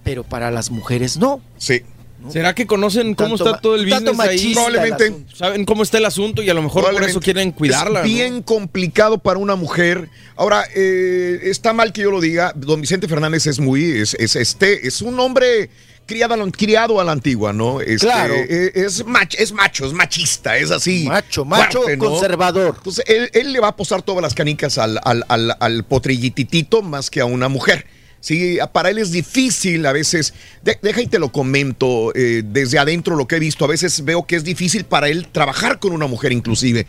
pero 0.04 0.22
para 0.22 0.50
las 0.50 0.70
mujeres 0.70 1.16
no. 1.16 1.40
Sí. 1.58 1.82
¿Será 2.28 2.54
que 2.54 2.66
conocen 2.66 3.14
cómo 3.14 3.36
Tanto 3.36 3.46
está 3.46 3.60
todo 3.60 3.76
el 3.76 3.86
business 3.86 4.20
ahí? 4.20 4.52
Probablemente. 4.52 5.24
Saben 5.34 5.64
cómo 5.64 5.82
está 5.82 5.98
el 5.98 6.04
asunto 6.04 6.42
y 6.42 6.50
a 6.50 6.54
lo 6.54 6.62
mejor 6.62 6.90
por 6.92 7.02
eso 7.02 7.18
quieren 7.18 7.50
cuidarla. 7.50 8.00
Es 8.00 8.06
¿no? 8.06 8.12
bien 8.12 8.42
complicado 8.42 9.18
para 9.18 9.38
una 9.38 9.56
mujer. 9.56 10.10
Ahora, 10.36 10.64
eh, 10.74 11.40
está 11.44 11.72
mal 11.72 11.92
que 11.92 12.02
yo 12.02 12.10
lo 12.10 12.20
diga. 12.20 12.52
Don 12.54 12.80
Vicente 12.80 13.08
Fernández 13.08 13.46
es 13.46 13.58
muy, 13.58 13.84
es, 13.92 14.14
es 14.14 14.36
este, 14.36 14.86
es 14.86 15.00
un 15.00 15.18
hombre 15.18 15.70
criado 16.10 16.34
a 16.34 16.36
la, 16.36 16.50
criado 16.50 17.00
a 17.00 17.04
la 17.04 17.12
antigua, 17.12 17.52
¿no? 17.52 17.80
Este, 17.80 17.98
Claro. 18.06 18.34
eh, 18.34 18.72
es, 18.74 19.06
macho, 19.06 19.38
es 19.38 19.52
macho, 19.52 19.86
es 19.86 19.92
machista, 19.92 20.56
es 20.58 20.70
así. 20.70 21.04
Macho, 21.06 21.44
macho 21.44 21.82
fuerte, 21.82 21.96
¿no? 21.96 22.10
conservador. 22.10 22.74
Entonces, 22.76 23.04
él, 23.06 23.30
él 23.32 23.52
le 23.52 23.60
va 23.60 23.68
a 23.68 23.76
posar 23.76 24.02
todas 24.02 24.20
las 24.22 24.34
canicas 24.34 24.76
al, 24.78 24.98
al, 25.04 25.24
al, 25.28 25.56
al 25.60 25.84
potrillititito 25.84 26.82
más 26.82 27.08
que 27.10 27.20
a 27.20 27.24
una 27.24 27.48
mujer. 27.48 27.86
Sí, 28.22 28.58
para 28.72 28.90
él 28.90 28.98
es 28.98 29.12
difícil 29.12 29.86
a 29.86 29.92
veces, 29.92 30.34
de- 30.62 30.78
deja 30.82 31.00
y 31.00 31.06
te 31.06 31.18
lo 31.18 31.32
comento 31.32 32.12
eh, 32.14 32.42
desde 32.44 32.78
adentro 32.78 33.16
lo 33.16 33.26
que 33.26 33.36
he 33.36 33.40
visto, 33.40 33.64
a 33.64 33.68
veces 33.68 34.04
veo 34.04 34.26
que 34.26 34.36
es 34.36 34.44
difícil 34.44 34.84
para 34.84 35.08
él 35.08 35.26
trabajar 35.32 35.78
con 35.78 35.92
una 35.92 36.06
mujer 36.06 36.32
inclusive. 36.32 36.86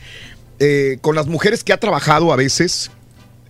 Eh, 0.59 0.97
con 1.01 1.15
las 1.15 1.27
mujeres 1.27 1.63
que 1.63 1.71
ha 1.71 1.77
trabajado 1.77 2.33
a 2.33 2.35
veces, 2.35 2.91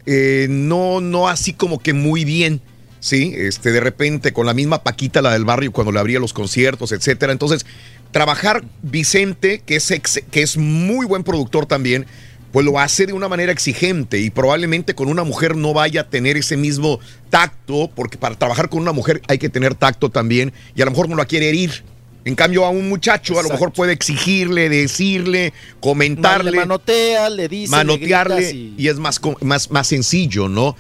eh, 0.06 0.46
no, 0.50 1.02
no 1.02 1.28
así 1.28 1.54
como 1.54 1.80
que 1.80 1.94
muy 1.94 2.24
bien. 2.24 2.62
Sí, 3.02 3.34
este, 3.36 3.72
de 3.72 3.80
repente 3.82 4.32
con 4.32 4.46
la 4.46 4.54
misma 4.54 4.84
Paquita, 4.84 5.22
la 5.24 5.34
del 5.34 5.44
barrio, 5.44 5.72
cuando 5.74 5.92
le 5.92 6.00
abría 6.00 6.20
los 6.20 6.34
conciertos, 6.34 6.92
etcétera. 6.92 7.34
Entonces, 7.34 7.66
trabajar 8.12 8.64
Vicente, 8.84 9.62
que 9.66 9.76
es, 9.78 9.90
ex- 9.92 10.24
que 10.32 10.44
es 10.44 10.56
muy 10.56 11.06
buen 11.08 11.24
productor 11.24 11.66
también, 11.66 12.06
pues 12.52 12.64
lo 12.66 12.80
hace 12.80 13.08
de 13.08 13.14
una 13.14 13.28
manera 13.28 13.52
exigente 13.52 14.20
y 14.20 14.30
probablemente 14.30 14.94
con 14.94 15.08
una 15.08 15.24
mujer 15.24 15.56
no 15.56 15.74
vaya 15.74 16.02
a 16.02 16.10
tener 16.10 16.38
ese 16.38 16.58
mismo 16.58 17.00
tacto, 17.32 17.90
porque 17.96 18.18
para 18.20 18.36
trabajar 18.36 18.70
con 18.70 18.82
una 18.82 18.92
mujer 18.92 19.22
hay 19.28 19.40
que 19.40 19.50
tener 19.50 19.74
tacto 19.74 20.10
también 20.10 20.54
y 20.76 20.82
a 20.82 20.86
lo 20.86 20.92
mejor 20.92 21.10
no 21.10 21.16
la 21.16 21.26
quiere 21.26 21.50
herir. 21.50 21.84
En 22.24 22.36
cambio, 22.36 22.66
a 22.66 22.70
un 22.70 22.88
muchacho 22.88 23.40
a 23.40 23.42
lo 23.42 23.50
mejor 23.50 23.72
puede 23.74 23.94
exigirle, 23.94 24.70
decirle, 24.70 25.54
comentarle 25.80 26.52
Le 26.52 26.58
manotea, 26.58 27.32
le 27.32 27.48
dice, 27.48 27.72
le 27.72 27.78
manotearle 27.78 28.36
gritas 28.36 28.54
y... 28.54 28.76
y- 28.78 28.88
es 28.90 28.98
más, 29.00 29.20
más, 29.42 29.72
más 29.72 29.88
sencillo, 29.88 30.48
¿no? 30.48 30.76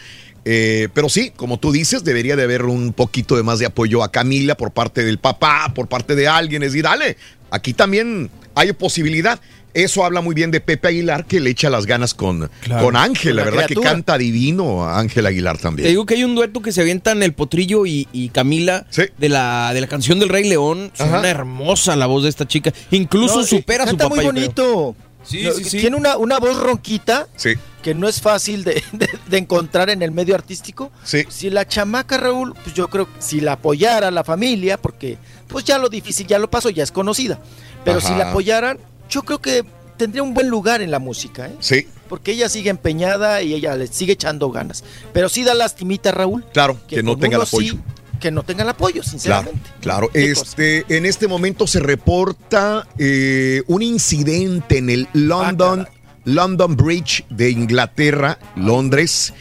Eh, 0.45 0.89
pero 0.93 1.07
sí, 1.09 1.31
como 1.35 1.59
tú 1.59 1.71
dices, 1.71 2.03
debería 2.03 2.35
de 2.35 2.43
haber 2.43 2.63
un 2.65 2.93
poquito 2.93 3.35
de 3.35 3.43
más 3.43 3.59
de 3.59 3.67
apoyo 3.67 4.03
a 4.03 4.11
Camila 4.11 4.55
por 4.55 4.71
parte 4.71 5.03
del 5.03 5.19
papá, 5.19 5.71
por 5.75 5.87
parte 5.87 6.15
de 6.15 6.27
alguien. 6.27 6.63
Es 6.63 6.71
decir, 6.71 6.83
dale, 6.83 7.17
aquí 7.51 7.73
también 7.73 8.29
hay 8.55 8.73
posibilidad. 8.73 9.39
Eso 9.73 10.03
habla 10.03 10.19
muy 10.19 10.35
bien 10.35 10.51
de 10.51 10.59
Pepe 10.59 10.89
Aguilar, 10.89 11.23
que 11.25 11.39
le 11.39 11.49
echa 11.49 11.69
las 11.69 11.85
ganas 11.85 12.13
con 12.13 12.49
Claro. 12.61 12.83
con 12.83 12.97
Ángel. 12.97 13.37
La 13.37 13.45
verdad 13.45 13.67
que 13.67 13.75
canta 13.75 14.17
divino 14.17 14.83
a 14.83 14.99
Ángel 14.99 15.25
Aguilar 15.25 15.55
Te 15.55 15.63
también. 15.63 15.87
digo 15.87 16.05
que 16.05 16.15
hay 16.15 16.25
un 16.25 16.35
dueto 16.35 16.61
que 16.61 16.73
se 16.73 16.81
avientan 16.81 17.23
el 17.23 17.31
Potrillo 17.31 17.85
y, 17.85 18.05
y 18.11 18.27
Camila 18.29 18.85
de, 19.17 19.29
la, 19.29 19.71
de 19.73 19.79
la 19.79 19.87
canción 19.87 20.19
del 20.19 20.27
Rey 20.27 20.43
León. 20.49 20.91
Suena 20.93 21.29
hermosa 21.29 21.95
la 21.95 22.05
voz 22.07 22.23
de 22.23 22.29
esta 22.29 22.45
chica. 22.45 22.73
Incluso 22.91 23.37
No, 23.37 23.43
supera 23.45 23.85
a 23.85 23.87
su 23.87 23.95
papá. 23.95 24.13
muy 24.15 24.25
yo 24.25 24.31
creo. 24.33 24.95
Sí, 25.23 25.43
No, 25.43 25.51
sí, 25.51 25.63
sí. 25.63 25.79
Tiene 25.79 25.95
una, 25.97 26.17
una 26.17 26.39
voz 26.39 26.57
ronquita 26.57 27.27
Sí. 27.35 27.53
que 27.83 27.93
no 27.93 28.07
es 28.07 28.19
fácil 28.21 28.63
de, 28.63 28.83
de- 28.91 29.09
de 29.27 29.37
encontrar 29.37 29.89
en 29.89 30.01
el 30.01 30.11
medio 30.11 30.35
artístico. 30.35 30.91
Sí. 31.03 31.23
Si 31.29 31.49
la 31.49 31.67
chamaca, 31.67 32.17
Raúl, 32.17 32.53
pues 32.63 32.73
yo 32.75 32.87
creo 32.89 33.05
que 33.05 33.21
si 33.21 33.39
la 33.41 33.53
apoyara 33.53 34.09
la 34.11 34.23
familia, 34.23 34.77
porque 34.77 35.17
pues 35.47 35.63
ya 35.65 35.77
lo 35.77 35.89
difícil 35.89 36.25
ya 36.27 36.39
lo 36.39 36.49
pasó, 36.49 36.69
ya 36.69 36.83
es 36.83 36.91
conocida. 36.91 37.39
Pero 37.85 37.99
Ajá. 37.99 38.07
si 38.07 38.15
la 38.15 38.29
apoyaran, 38.31 38.77
yo 39.09 39.23
creo 39.23 39.39
que 39.39 39.63
tendría 39.97 40.23
un 40.23 40.33
buen 40.33 40.47
lugar 40.49 40.81
en 40.81 40.89
la 40.91 40.99
música, 40.99 41.47
¿eh? 41.47 41.55
Sí, 41.59 41.87
Porque 42.09 42.31
ella 42.31 42.49
sigue 42.49 42.69
empeñada 42.71 43.41
y 43.41 43.53
ella 43.53 43.75
le 43.75 43.87
sigue 43.87 44.13
echando 44.13 44.49
ganas. 44.51 44.83
Pero 45.13 45.29
sí 45.29 45.43
da 45.43 45.53
lastimita, 45.53 46.11
Raúl. 46.11 46.43
claro, 46.53 46.77
que, 46.87 47.03
no 47.03 47.17
tenga 47.17 47.37
el 47.37 47.43
sí, 47.45 47.55
apoyo. 47.55 47.75
Que 48.21 48.31
no 48.31 48.43
tenga 48.43 48.63
el 48.63 48.69
apoyo, 48.69 49.03
sinceramente. 49.03 49.69
claro. 49.81 50.09
¿Qué 50.13 50.31
Este, 50.31 50.85
en 50.87 51.05
este 51.05 51.27
momento 51.27 51.67
se 51.67 51.81
reporta 51.81 52.87
eh, 52.97 53.63
un 53.67 53.81
incidente 53.81 54.77
en 54.77 54.89
el 54.89 55.07
London, 55.11 55.85
London 56.23 56.77
Bridge 56.77 57.25
de 57.29 57.49
Inglaterra, 57.49 58.39
Londres. 58.55 59.33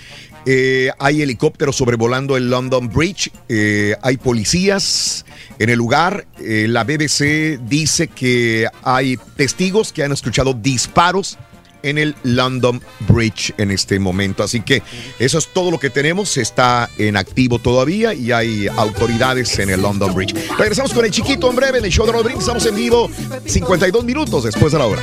Eh, 0.46 0.90
hay 0.98 1.20
helicópteros 1.22 1.76
sobrevolando 1.76 2.36
el 2.36 2.48
London 2.50 2.88
Bridge. 2.88 3.30
eh, 3.48 3.94
hay 4.02 4.16
policías 4.16 5.24
en 5.58 5.68
el 5.68 5.76
lugar. 5.78 6.26
eh, 6.40 6.66
la 6.68 6.82
BBC 6.84 7.58
dice 7.68 8.08
que 8.08 8.66
hay 8.82 9.18
testigos 9.36 9.92
que 9.92 10.02
han 10.02 10.12
escuchado 10.12 10.54
disparos 10.54 11.38
en 11.82 11.98
el 11.98 12.14
London 12.22 12.80
Bridge 13.08 13.52
en 13.58 13.70
este 13.70 13.98
momento. 13.98 14.42
Así 14.42 14.60
que 14.60 14.82
eso 15.18 15.38
es 15.38 15.48
todo 15.48 15.70
lo 15.70 15.78
que 15.78 15.90
tenemos. 15.90 16.36
Está 16.36 16.88
en 16.98 17.16
activo 17.16 17.58
todavía 17.58 18.14
y 18.14 18.32
hay 18.32 18.68
autoridades 18.68 19.58
en 19.58 19.70
el 19.70 19.82
London 19.82 20.14
Bridge. 20.14 20.34
Regresamos 20.58 20.92
con 20.92 21.04
el 21.04 21.10
chiquito 21.10 21.50
en 21.50 21.56
breve 21.56 21.78
en 21.78 21.84
el 21.84 21.90
show 21.90 22.06
de 22.06 22.12
Rodríguez. 22.12 22.40
Estamos 22.40 22.66
en 22.66 22.74
vivo 22.74 23.10
52 23.44 24.04
minutos 24.04 24.44
después 24.44 24.72
de 24.72 24.78
la 24.78 24.86
hora. 24.86 25.02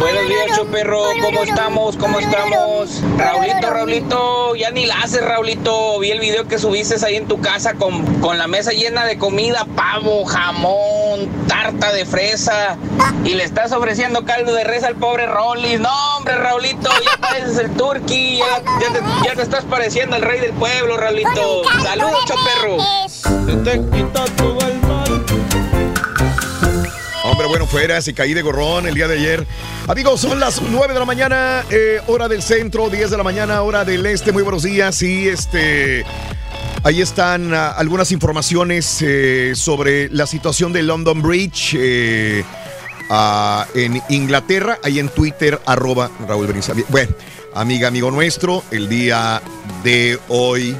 Buenos 0.00 0.28
días, 0.28 0.56
Choperro. 0.56 1.02
¿Cómo 1.20 1.42
estamos? 1.42 1.96
¿Cómo 1.98 2.18
estamos? 2.20 3.02
Raulito, 3.18 3.70
Raulito, 3.70 4.54
ya 4.56 4.70
ni 4.70 4.86
la 4.86 4.94
haces, 5.02 5.22
Raulito. 5.22 5.98
Vi 5.98 6.10
el 6.10 6.20
video 6.20 6.48
que 6.48 6.58
subiste 6.58 6.96
ahí 7.04 7.16
en 7.16 7.28
tu 7.28 7.38
casa 7.42 7.74
con, 7.74 8.20
con 8.20 8.38
la 8.38 8.46
mesa 8.46 8.72
llena 8.72 9.04
de 9.04 9.18
comida, 9.18 9.66
pavo, 9.76 10.24
jamón, 10.24 11.28
tarta 11.46 11.92
de 11.92 12.06
fresa. 12.06 12.78
Y 13.24 13.34
le 13.34 13.44
estás 13.44 13.72
ofreciendo 13.72 14.24
caldo 14.24 14.54
de 14.54 14.64
res 14.64 14.84
al 14.84 14.94
pobre 14.96 15.26
Rollis. 15.26 15.78
No, 15.78 16.16
hombre, 16.16 16.34
Raulito, 16.34 16.88
ya 17.04 17.20
pareces 17.20 17.58
el 17.58 17.70
turqui. 17.72 18.38
Ya, 18.38 18.62
ya 18.80 18.92
te, 18.94 19.00
ya 19.26 19.34
te 19.34 19.42
estás 19.42 19.64
pareciendo 19.64 20.16
el 20.16 20.22
rey 20.22 20.40
del 20.40 20.52
pueblo, 20.52 20.96
Raulito. 20.96 21.62
Saludos, 21.82 22.24
Choperro. 22.24 22.78
Hombre, 27.22 27.46
bueno, 27.46 27.66
fuera, 27.66 28.00
se 28.00 28.14
caí 28.14 28.32
de 28.32 28.40
gorrón 28.40 28.86
el 28.86 28.94
día 28.94 29.06
de 29.06 29.18
ayer. 29.18 29.46
Amigos, 29.86 30.22
son 30.22 30.40
las 30.40 30.62
9 30.62 30.94
de 30.94 30.98
la 30.98 31.04
mañana, 31.04 31.64
eh, 31.70 32.00
hora 32.06 32.28
del 32.28 32.42
centro, 32.42 32.88
10 32.88 33.10
de 33.10 33.16
la 33.18 33.22
mañana, 33.22 33.60
hora 33.60 33.84
del 33.84 34.06
este. 34.06 34.32
Muy 34.32 34.42
buenos 34.42 34.62
días. 34.62 35.02
Y 35.02 35.28
este. 35.28 36.04
Ahí 36.82 37.02
están 37.02 37.52
ah, 37.52 37.72
algunas 37.72 38.10
informaciones 38.10 39.02
eh, 39.02 39.52
sobre 39.54 40.08
la 40.08 40.26
situación 40.26 40.72
de 40.72 40.82
London 40.82 41.20
Bridge 41.20 41.76
eh, 41.78 42.42
ah, 43.10 43.66
en 43.74 44.00
Inglaterra. 44.08 44.78
Ahí 44.82 44.98
en 44.98 45.10
Twitter, 45.10 45.60
arroba 45.66 46.10
Raúl 46.26 46.46
Benítez. 46.46 46.74
Bueno, 46.88 47.12
amiga, 47.54 47.88
amigo 47.88 48.10
nuestro, 48.10 48.64
el 48.70 48.88
día 48.88 49.42
de 49.84 50.18
hoy 50.28 50.74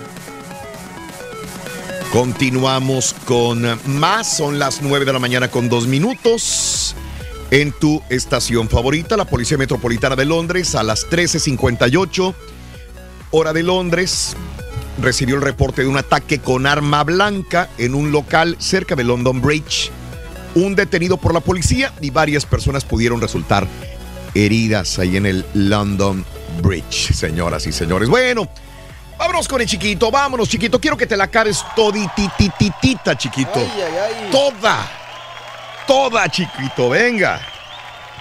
continuamos 2.12 3.14
con 3.24 3.78
más. 3.86 4.36
Son 4.36 4.58
las 4.58 4.82
9 4.82 5.04
de 5.04 5.12
la 5.12 5.18
mañana 5.18 5.50
con 5.50 5.68
dos 5.68 5.86
minutos. 5.86 6.94
En 7.50 7.72
tu 7.72 8.02
estación 8.08 8.68
favorita, 8.68 9.16
la 9.16 9.24
Policía 9.24 9.58
Metropolitana 9.58 10.16
de 10.16 10.24
Londres, 10.24 10.74
a 10.74 10.82
las 10.82 11.08
13.58, 11.08 12.34
hora 13.32 13.52
de 13.52 13.62
Londres, 13.62 14.36
recibió 15.00 15.34
el 15.36 15.42
reporte 15.42 15.82
de 15.82 15.88
un 15.88 15.96
ataque 15.96 16.38
con 16.38 16.66
arma 16.66 17.02
blanca 17.02 17.68
en 17.78 17.94
un 17.94 18.12
local 18.12 18.56
cerca 18.60 18.94
de 18.94 19.04
London 19.04 19.40
Bridge. 19.40 19.90
Un 20.54 20.74
detenido 20.76 21.16
por 21.16 21.34
la 21.34 21.40
policía 21.40 21.92
y 22.00 22.10
varias 22.10 22.46
personas 22.46 22.84
pudieron 22.84 23.20
resultar 23.20 23.66
heridas 24.34 24.98
ahí 24.98 25.16
en 25.16 25.26
el 25.26 25.44
London 25.54 26.24
Bridge, 26.62 27.12
señoras 27.12 27.66
y 27.66 27.72
señores. 27.72 28.08
Bueno, 28.08 28.48
vámonos 29.20 29.46
con 29.46 29.60
el 29.60 29.66
chiquito, 29.66 30.10
vámonos 30.10 30.48
chiquito. 30.48 30.80
Quiero 30.80 30.96
que 30.96 31.06
te 31.06 31.16
la 31.16 31.24
acabes 31.24 31.62
toditititita, 31.76 33.16
chiquito. 33.18 33.60
Toda, 34.32 34.90
toda, 35.86 36.28
chiquito, 36.28 36.88
venga. 36.88 37.40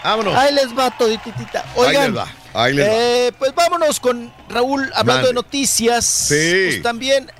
Vámonos. 0.04 0.36
Ahí 0.36 0.54
les 0.54 0.78
va 0.78 0.92
todititita. 0.92 1.66
Oigan, 1.76 2.18
Ahí 2.54 2.74
les 2.74 2.86
va. 2.86 2.92
Eh, 2.92 3.32
pues 3.40 3.56
vámonos 3.56 4.00
con 4.00 4.32
Raúl 4.50 4.92
hablando 4.94 5.28
de 5.28 5.34
noticias. 5.34 6.06
Sí. 6.06 6.66
Pues 6.68 6.82
también 6.82 7.32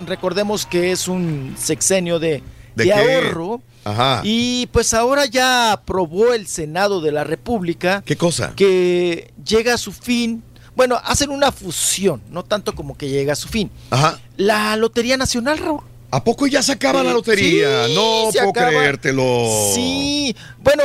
recordemos 0.00 0.66
que 0.66 0.92
es 0.92 1.08
un 1.08 1.56
sexenio 1.58 2.18
de, 2.18 2.42
¿De, 2.74 2.92
ahorro. 2.92 3.62
Ajá. 3.84 4.20
Y 4.24 4.66
pues 4.66 4.92
ahora 4.92 5.24
ya 5.24 5.72
aprobó 5.72 6.34
el 6.34 6.46
Senado 6.46 7.00
de 7.00 7.12
la 7.12 7.24
República. 7.24 8.02
¿Qué 8.04 8.16
cosa? 8.16 8.52
Que 8.54 9.32
llega 9.42 9.74
a 9.74 9.78
su 9.78 9.92
fin. 9.92 10.42
Bueno, 10.78 10.96
hacen 11.02 11.30
una 11.30 11.50
fusión, 11.50 12.22
no 12.30 12.44
tanto 12.44 12.72
como 12.72 12.96
que 12.96 13.08
llega 13.08 13.32
a 13.32 13.36
su 13.36 13.48
fin. 13.48 13.68
Ajá. 13.90 14.16
La 14.36 14.76
Lotería 14.76 15.16
Nacional, 15.16 15.58
Raúl. 15.58 15.80
¿A 16.12 16.22
poco 16.22 16.46
ya 16.46 16.62
se 16.62 16.70
acaba 16.70 17.02
la 17.02 17.12
lotería? 17.12 17.88
no 17.88 18.30
puedo 18.32 18.52
creértelo. 18.52 19.72
Sí. 19.74 20.36
Bueno, 20.60 20.84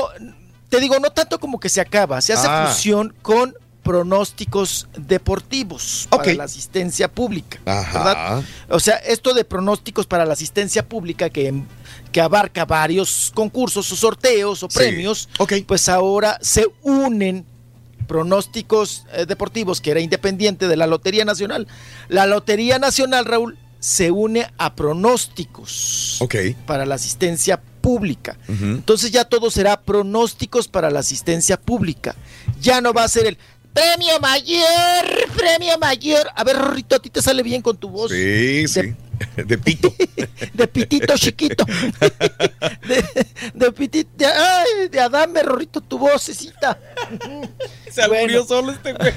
te 0.70 0.80
digo, 0.80 0.98
no 0.98 1.12
tanto 1.12 1.40
como 1.40 1.60
que 1.60 1.70
se 1.70 1.80
acaba, 1.80 2.22
se 2.22 2.34
hace 2.34 2.48
ah. 2.50 2.66
fusión 2.68 3.14
con 3.22 3.54
pronósticos 3.84 4.88
deportivos 4.98 6.08
para 6.10 6.34
la 6.34 6.46
asistencia 6.46 7.08
pública. 7.08 7.60
¿verdad? 7.64 8.42
O 8.70 8.80
sea, 8.80 8.96
esto 8.96 9.36
de 9.36 9.46
pronósticos 9.46 10.08
para 10.08 10.26
la 10.26 10.34
asistencia 10.34 10.90
pública 10.90 11.30
que, 11.30 11.54
que 12.12 12.20
abarca 12.20 12.66
varios 12.66 13.32
concursos 13.36 13.92
o 13.92 13.96
sorteos 13.96 14.64
o 14.64 14.70
premios, 14.70 15.30
pues 15.68 15.88
ahora 15.88 16.40
se 16.42 16.66
unen 16.82 17.46
pronósticos 18.08 19.06
eh, 19.14 19.26
deportivos 19.26 19.82
que 19.82 19.92
era 19.92 20.00
independiente 20.00 20.68
de 20.68 20.78
la 20.78 20.88
Lotería 20.88 21.26
Nacional. 21.26 21.68
La 22.10 22.26
Lotería 22.26 22.80
Nacional, 22.80 23.26
Raúl, 23.26 23.58
se 23.80 24.12
une 24.12 24.48
a 24.58 24.76
pronósticos 24.76 26.24
para 26.66 26.86
la 26.86 26.96
asistencia 26.96 27.62
pública. 27.82 28.38
Entonces 28.48 29.12
ya 29.12 29.26
todo 29.26 29.52
será 29.52 29.82
pronósticos 29.82 30.70
para 30.70 30.90
la 30.90 31.02
asistencia 31.02 31.60
pública. 31.60 32.16
Ya 32.62 32.80
no 32.80 32.94
va 32.94 33.04
a 33.04 33.10
ser 33.10 33.28
el 33.28 33.38
premio 33.74 34.20
mayor, 34.22 35.06
premio 35.36 35.78
mayor. 35.80 36.30
A 36.34 36.46
ver, 36.46 36.58
Rorrito, 36.58 36.96
a 36.96 37.00
ti 37.00 37.10
te 37.10 37.22
sale 37.22 37.44
bien 37.44 37.62
con 37.62 37.76
tu 37.76 37.90
voz. 37.90 38.12
Sí, 38.12 38.68
sí. 38.70 38.96
De 39.36 39.58
pito. 39.58 39.94
de 40.54 40.68
pitito 40.68 41.18
chiquito. 41.18 41.66
De, 42.88 43.28
de 43.54 43.72
pitito. 43.72 44.10
De, 44.16 44.26
ay, 44.26 44.90
de 44.90 45.00
Adame, 45.00 45.44
Rorrito, 45.44 45.82
tu 45.82 45.98
vocecita. 45.98 46.80
Se 47.90 48.08
murió 48.08 48.46
solo 48.46 48.72
este 48.72 48.94
güey. 48.94 49.14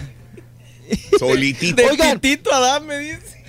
Solitito. 1.19 1.83
De 1.83 2.19
pitito 2.19 2.51
dice. 2.99 3.45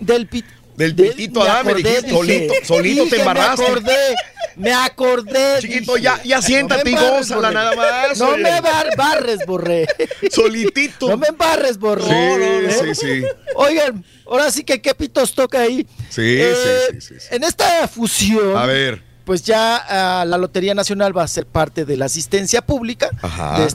Del 0.00 0.28
pitito. 0.28 0.57
Del 0.78 0.94
pitito 0.94 1.42
Adame, 1.42 1.74
dijiste, 1.74 2.08
solito, 2.08 2.54
solito 2.62 3.08
te 3.08 3.18
embarraste. 3.18 3.62
Me 3.62 3.68
acordé, 3.68 4.14
me 4.54 4.72
acordé. 4.72 5.58
Chiquito, 5.58 5.96
ya, 5.96 6.22
ya 6.22 6.40
siéntate 6.40 6.92
no 6.92 7.02
y 7.02 7.10
gózala 7.10 7.50
nada 7.50 7.74
más. 7.74 8.16
No 8.16 8.36
me 8.36 8.60
barres, 8.96 9.40
borré. 9.44 9.88
Solitito. 10.30 11.08
No 11.08 11.16
me 11.16 11.26
embarres, 11.26 11.78
borré. 11.78 12.70
Sí, 12.70 12.94
sí, 12.94 12.94
sí. 12.94 13.24
Oigan, 13.56 14.04
ahora 14.24 14.52
sí 14.52 14.62
que 14.62 14.80
qué 14.80 14.94
pitos 14.94 15.34
toca 15.34 15.62
ahí. 15.62 15.84
Sí, 16.10 16.38
sí, 16.38 17.00
sí, 17.00 17.14
sí, 17.18 17.26
En 17.32 17.42
esta 17.42 17.88
fusión. 17.88 18.56
A 18.56 18.64
ver 18.66 19.08
pues 19.24 19.42
ya 19.42 19.76
ah, 19.76 20.24
la 20.24 20.38
Lotería 20.38 20.74
Nacional 20.74 21.14
va 21.14 21.22
a 21.22 21.28
ser 21.28 21.44
parte 21.44 21.84
de 21.84 21.98
la 21.98 22.06
asistencia 22.06 22.62
pública, 22.62 23.10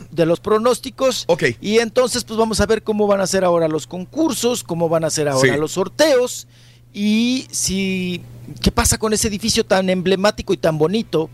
de, 0.09 0.25
los 0.25 0.39
pronósticos. 0.39 1.25
Ok. 1.27 1.43
Y 1.61 1.77
entonces, 1.77 2.23
pues 2.23 2.39
vamos 2.39 2.59
a 2.59 2.65
ver 2.65 2.81
cómo 2.81 3.05
van 3.05 3.21
a 3.21 3.27
ser 3.27 3.43
ahora 3.43 3.67
los 3.67 3.85
concursos, 3.85 4.63
cómo 4.63 4.89
van 4.89 5.03
a 5.03 5.11
ser 5.11 5.27
ahora 5.27 5.55
los 5.57 5.73
sorteos. 5.73 6.47
Y 6.93 7.47
si, 7.51 8.21
¿qué 8.61 8.71
pasa 8.71 8.97
con 8.97 9.13
ese 9.13 9.27
edificio 9.27 9.65
tan 9.65 9.89
emblemático 9.89 10.53
y 10.53 10.57
tan 10.57 10.77
bonito 10.77 11.29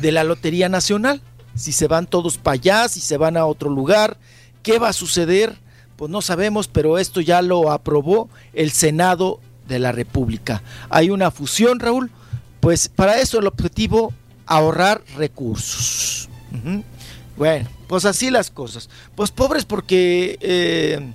de 0.00 0.12
la 0.12 0.24
Lotería 0.24 0.68
Nacional? 0.68 1.20
Si 1.54 1.72
se 1.72 1.86
van 1.86 2.06
todos 2.06 2.38
para 2.38 2.54
allá, 2.54 2.88
si 2.88 3.00
se 3.00 3.16
van 3.16 3.36
a 3.36 3.44
otro 3.44 3.68
lugar, 3.68 4.16
¿qué 4.62 4.78
va 4.78 4.88
a 4.88 4.92
suceder? 4.94 5.58
Pues 5.96 6.10
no 6.10 6.22
sabemos, 6.22 6.68
pero 6.68 6.98
esto 6.98 7.20
ya 7.20 7.42
lo 7.42 7.70
aprobó 7.70 8.30
el 8.54 8.70
Senado 8.70 9.40
de 9.66 9.78
la 9.78 9.92
República. 9.92 10.62
Hay 10.88 11.10
una 11.10 11.30
fusión, 11.30 11.80
Raúl. 11.80 12.10
Pues 12.60 12.88
para 12.88 13.20
eso 13.20 13.38
el 13.38 13.46
objetivo, 13.46 14.12
ahorrar 14.46 15.02
recursos. 15.16 16.28
Bueno, 17.36 17.68
pues 17.86 18.04
así 18.04 18.30
las 18.30 18.50
cosas. 18.50 18.88
Pues 19.14 19.30
pobres 19.30 19.64
porque 19.64 20.38
eh, 20.40 21.12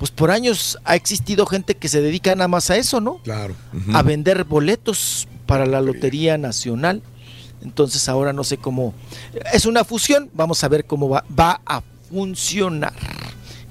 pues 0.00 0.10
por 0.10 0.30
años 0.30 0.78
ha 0.84 0.96
existido 0.96 1.44
gente 1.44 1.76
que 1.76 1.86
se 1.86 2.00
dedica 2.00 2.34
nada 2.34 2.48
más 2.48 2.70
a 2.70 2.78
eso, 2.78 3.02
¿no? 3.02 3.18
Claro. 3.18 3.54
A 3.92 4.02
vender 4.02 4.44
boletos 4.44 5.28
para 5.44 5.66
la 5.66 5.82
Lotería 5.82 6.38
Nacional. 6.38 7.02
Entonces 7.60 8.08
ahora 8.08 8.32
no 8.32 8.42
sé 8.42 8.56
cómo. 8.56 8.94
Es 9.52 9.66
una 9.66 9.84
fusión, 9.84 10.30
vamos 10.32 10.64
a 10.64 10.68
ver 10.68 10.86
cómo 10.86 11.10
va, 11.10 11.22
va 11.38 11.60
a 11.66 11.82
funcionar. 12.10 12.94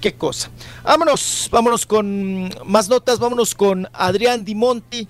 Qué 0.00 0.14
cosa. 0.14 0.50
Vámonos, 0.84 1.48
vámonos 1.50 1.84
con 1.84 2.48
más 2.64 2.88
notas, 2.88 3.18
vámonos 3.18 3.56
con 3.56 3.88
Adrián 3.92 4.44
Dimonti, 4.44 5.08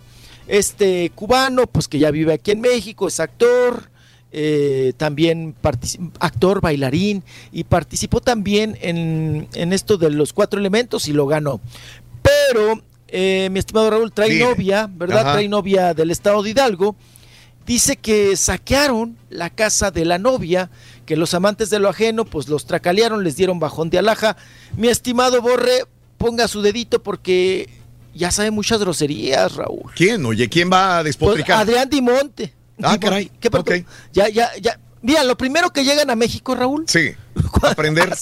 este 0.48 1.12
cubano, 1.14 1.66
pues 1.66 1.86
que 1.86 1.98
ya 1.98 2.10
vive 2.10 2.32
aquí 2.32 2.52
en 2.52 2.62
México, 2.62 3.08
es 3.08 3.20
actor, 3.20 3.89
eh, 4.32 4.92
también 4.96 5.56
actor, 6.20 6.60
bailarín 6.60 7.24
y 7.50 7.64
participó 7.64 8.20
también 8.20 8.78
en, 8.80 9.48
esto 9.72 9.96
de 9.96 10.10
los 10.10 10.32
cuatro 10.32 10.60
elementos 10.60 11.08
y 11.08 11.12
lo 11.12 11.26
ganó. 11.26 11.60
Pero, 12.22 12.80
eh, 13.08 13.48
mi 13.50 13.58
estimado 13.58 13.90
Raúl, 13.90 14.12
trae 14.12 14.38
novia, 14.38 14.88
¿verdad? 14.92 15.32
Trae 15.32 15.48
novia 15.48 15.94
del 15.94 16.10
estado 16.10 16.42
de 16.42 16.50
Hidalgo. 16.50 16.96
Dice 17.66 17.96
que 17.96 18.36
saquearon 18.36 19.16
la 19.28 19.50
casa 19.50 19.90
de 19.90 20.04
la 20.04 20.18
novia, 20.18 20.70
que 21.06 21.16
los 21.16 21.34
amantes 21.34 21.70
de 21.70 21.78
lo 21.78 21.88
ajeno, 21.88 22.24
pues 22.24 22.48
los 22.48 22.66
tracalearon, 22.66 23.22
les 23.22 23.36
dieron 23.36 23.60
bajón 23.60 23.90
de 23.90 23.98
alhaja. 23.98 24.36
Mi 24.76 24.88
estimado 24.88 25.42
Borre, 25.42 25.84
ponga 26.18 26.48
su 26.48 26.62
dedito 26.62 27.02
porque 27.02 27.68
ya 28.14 28.30
sabe 28.30 28.50
muchas 28.50 28.80
groserías, 28.80 29.54
Raúl. 29.54 29.90
¿Quién? 29.94 30.24
Oye, 30.24 30.48
¿quién 30.48 30.70
va 30.72 30.98
a 30.98 31.02
despotricar? 31.02 31.64
Pues 31.64 31.68
Adrián 31.68 31.90
Dimonte. 31.90 32.59
Ah, 32.82 32.98
caray. 32.98 33.30
¿Qué 33.40 33.48
okay. 33.52 33.84
Ya, 34.12 34.28
ya, 34.28 34.50
ya. 34.60 34.78
Mira, 35.02 35.24
lo 35.24 35.36
primero 35.36 35.70
que 35.70 35.84
llegan 35.84 36.10
a 36.10 36.16
México, 36.16 36.54
Raúl. 36.54 36.84
Sí. 36.86 37.12
Aprender. 37.62 38.14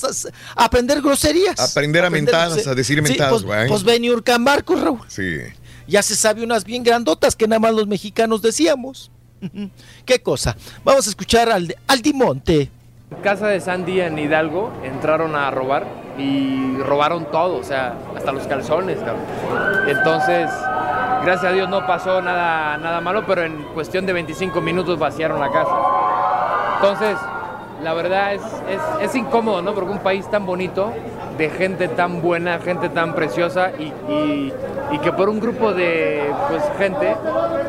aprender 0.54 1.02
groserías. 1.02 1.58
Aprender 1.58 2.04
a 2.04 2.10
mentadas, 2.10 2.66
a 2.66 2.74
decir 2.74 3.02
mentadas, 3.02 3.42
güey. 3.42 3.68
pues, 3.68 3.82
pues 3.82 3.84
ven 3.84 4.04
y 4.04 4.10
Raúl. 4.10 5.00
Sí. 5.08 5.38
Ya 5.86 6.02
se 6.02 6.14
sabe 6.14 6.44
unas 6.44 6.64
bien 6.64 6.84
grandotas 6.84 7.34
que 7.34 7.48
nada 7.48 7.58
más 7.58 7.74
los 7.74 7.86
mexicanos 7.86 8.42
decíamos. 8.42 9.10
¿Qué 10.04 10.20
cosa? 10.20 10.56
Vamos 10.84 11.06
a 11.06 11.10
escuchar 11.10 11.50
al, 11.50 11.74
al 11.86 12.02
Dimonte. 12.02 12.70
Casa 13.22 13.48
de 13.48 13.60
Sandy 13.60 14.00
en 14.00 14.18
Hidalgo 14.18 14.72
entraron 14.84 15.34
a 15.34 15.50
robar 15.50 15.86
y 16.18 16.76
robaron 16.78 17.26
todo, 17.26 17.56
o 17.56 17.62
sea, 17.62 17.94
hasta 18.16 18.32
los 18.32 18.46
calzones, 18.46 18.98
cabrón. 18.98 19.24
Entonces, 19.86 20.50
gracias 21.24 21.44
a 21.44 21.54
Dios 21.54 21.68
no 21.68 21.86
pasó 21.86 22.20
nada, 22.20 22.76
nada 22.78 23.00
malo, 23.00 23.24
pero 23.26 23.42
en 23.42 23.62
cuestión 23.74 24.04
de 24.04 24.12
25 24.12 24.60
minutos 24.60 24.98
vaciaron 24.98 25.40
la 25.40 25.50
casa. 25.50 25.70
Entonces, 26.76 27.16
la 27.82 27.94
verdad 27.94 28.34
es, 28.34 28.42
es, 29.00 29.14
incómodo, 29.14 29.62
¿no? 29.62 29.72
Porque 29.74 29.90
un 29.90 30.00
país 30.00 30.28
tan 30.28 30.44
bonito, 30.44 30.92
de 31.36 31.50
gente 31.50 31.88
tan 31.88 32.20
buena, 32.20 32.58
gente 32.58 32.88
tan 32.88 33.14
preciosa 33.14 33.70
y, 33.78 33.92
y, 34.90 34.98
que 35.02 35.12
por 35.12 35.28
un 35.28 35.38
grupo 35.38 35.72
de 35.72 36.32
pues, 36.48 36.62
gente 36.76 37.14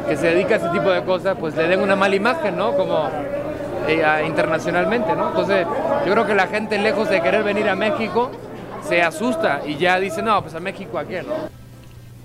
que 0.08 0.18
se 0.18 0.28
dedica 0.28 0.56
a 0.56 0.58
ese 0.58 0.70
tipo 0.70 0.90
de 0.90 1.04
cosas, 1.04 1.38
pues 1.40 1.56
le 1.56 1.68
den 1.68 1.82
una 1.82 1.96
mala 1.96 2.16
imagen, 2.16 2.58
¿no? 2.58 2.74
Como 2.76 3.08
eh, 3.90 4.26
internacionalmente, 4.26 5.16
¿no? 5.16 5.30
Entonces, 5.30 5.66
yo 6.06 6.12
creo 6.12 6.28
que 6.28 6.36
la 6.36 6.48
gente, 6.48 6.78
lejos 6.78 7.10
de 7.10 7.22
querer 7.22 7.44
venir 7.44 7.68
a 7.70 7.76
México, 7.76 8.32
se 8.88 9.02
asusta 9.02 9.62
y 9.66 9.78
ya 9.78 10.00
dice, 10.00 10.22
no, 10.22 10.42
pues 10.42 10.56
a 10.56 10.60
México 10.60 10.98
a 10.98 11.06
qué, 11.08 11.22
¿no? 11.24 11.34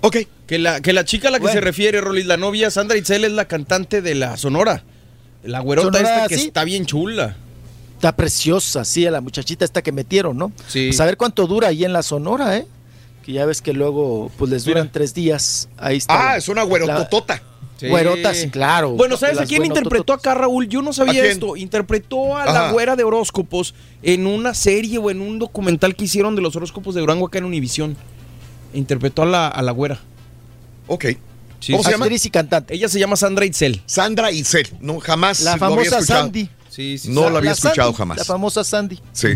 Ok. 0.01 0.17
Que 0.45 0.59
la, 0.59 0.79
que 0.79 0.93
la 0.93 1.03
chica 1.05 1.29
a 1.29 1.31
la 1.31 1.39
que 1.39 1.47
se 1.47 1.59
refiere, 1.61 1.99
Rolis, 2.01 2.27
la 2.27 2.37
novia 2.37 2.69
Sandra 2.69 2.97
Itzel 2.97 3.25
es 3.25 3.31
la 3.31 3.45
cantante 3.45 4.01
de 4.03 4.13
la 4.13 4.37
Sonora. 4.37 4.83
La 5.43 5.59
güerota 5.59 5.97
esta 5.99 6.27
que 6.27 6.35
está 6.35 6.63
bien 6.63 6.85
chula. 6.85 7.35
Está 7.95 8.15
preciosa, 8.15 8.85
sí, 8.85 9.07
a 9.07 9.11
la 9.11 9.21
muchachita 9.21 9.65
esta 9.65 9.81
que 9.81 9.91
metieron, 9.91 10.37
¿no? 10.37 10.51
Sí. 10.67 10.87
Pues 10.89 10.99
a 10.99 11.05
ver 11.05 11.17
cuánto 11.17 11.47
dura 11.47 11.69
ahí 11.69 11.83
en 11.83 11.93
la 11.93 12.03
Sonora, 12.03 12.57
¿eh? 12.57 12.67
Que 13.23 13.31
ya 13.31 13.45
ves 13.45 13.63
que 13.63 13.73
luego, 13.73 14.31
pues 14.37 14.51
les 14.51 14.65
duran 14.65 14.91
tres 14.91 15.15
días. 15.15 15.69
Ahí 15.77 15.97
está. 15.97 16.33
Ah, 16.33 16.37
es 16.37 16.47
una 16.47 16.61
güerototota. 16.61 17.35
Güerota, 17.35 17.54
sí, 17.77 18.49
claro. 18.49 18.91
Bueno, 18.91 19.17
¿sabes 19.17 19.39
a 19.39 19.45
quién 19.45 19.65
interpretó 19.65 20.13
acá, 20.13 20.33
Raúl? 20.33 20.67
Yo 20.67 20.81
no 20.81 20.93
sabía 20.93 21.25
esto. 21.25 21.55
Interpretó 21.55 22.37
a 22.37 22.45
la 22.45 22.71
güera 22.71 22.95
de 22.95 23.03
horóscopos 23.03 23.73
en 24.01 24.27
una 24.27 24.53
serie 24.53 24.97
o 24.97 25.09
en 25.09 25.21
un 25.21 25.39
documental 25.39 25.95
que 25.95 26.05
hicieron 26.05 26.35
de 26.35 26.41
los 26.41 26.55
horóscopos 26.55 26.95
de 26.95 27.01
Durango 27.01 27.27
acá 27.27 27.37
en 27.37 27.45
Univisión. 27.45 27.97
Interpretó 28.73 29.23
a 29.23 29.25
la, 29.25 29.47
a 29.47 29.61
la 29.61 29.71
güera. 29.71 29.99
Ok. 30.87 31.05
¿Cómo 31.71 31.83
se 31.83 31.91
llama? 31.91 32.07
y 32.09 32.29
cantante. 32.29 32.75
Ella 32.75 32.89
se 32.89 32.99
llama 32.99 33.15
Sandra 33.15 33.45
Itzel. 33.45 33.81
Sandra 33.85 34.31
Itzel. 34.31 34.67
No, 34.79 34.99
jamás 34.99 35.41
La 35.41 35.57
famosa 35.57 36.01
Sandy. 36.01 36.49
Sí, 36.69 36.97
sí, 36.97 37.09
no 37.09 37.29
la 37.29 37.39
había 37.39 37.51
escuchado 37.51 37.93
jamás. 37.93 38.17
La 38.17 38.25
famosa 38.25 38.63
Sandy. 38.63 38.99
Sí. 39.13 39.29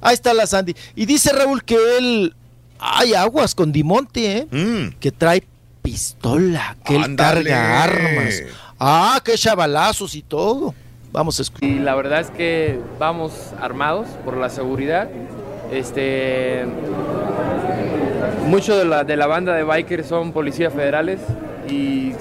Ahí 0.00 0.14
está 0.14 0.34
la 0.34 0.46
Sandy. 0.46 0.74
Y 0.94 1.06
dice 1.06 1.32
Raúl 1.32 1.64
que 1.64 1.76
él. 1.98 2.34
Hay 2.78 3.12
aguas 3.12 3.54
con 3.54 3.72
Dimonte, 3.72 4.38
¿eh? 4.38 4.46
Mm. 4.50 4.98
Que 4.98 5.12
trae 5.12 5.42
pistola, 5.82 6.76
que 6.84 6.96
él 6.96 7.16
carga 7.16 7.82
armas. 7.82 8.42
Ah, 8.78 9.20
que 9.24 9.34
chavalazos 9.34 10.14
y 10.14 10.22
todo. 10.22 10.74
Vamos 11.12 11.38
a 11.38 11.42
escuchar. 11.42 11.68
Y 11.68 11.78
la 11.80 11.94
verdad 11.94 12.20
es 12.20 12.30
que 12.30 12.80
vamos 12.98 13.52
armados 13.60 14.06
por 14.24 14.36
la 14.36 14.48
seguridad. 14.48 15.08
Este. 15.72 16.64
Mucho 18.46 18.76
de 18.76 18.84
la, 18.84 19.04
de 19.04 19.16
la 19.16 19.26
banda 19.26 19.54
de 19.54 19.64
bikers 19.64 20.06
son 20.06 20.32
policías 20.32 20.72
federales 20.72 21.20
y 21.68 22.12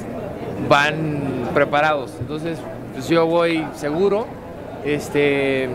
van 0.68 1.50
preparados. 1.54 2.12
Entonces, 2.20 2.60
pues 2.94 3.08
yo 3.08 3.26
voy 3.26 3.66
seguro. 3.76 4.28
Este. 4.84 5.70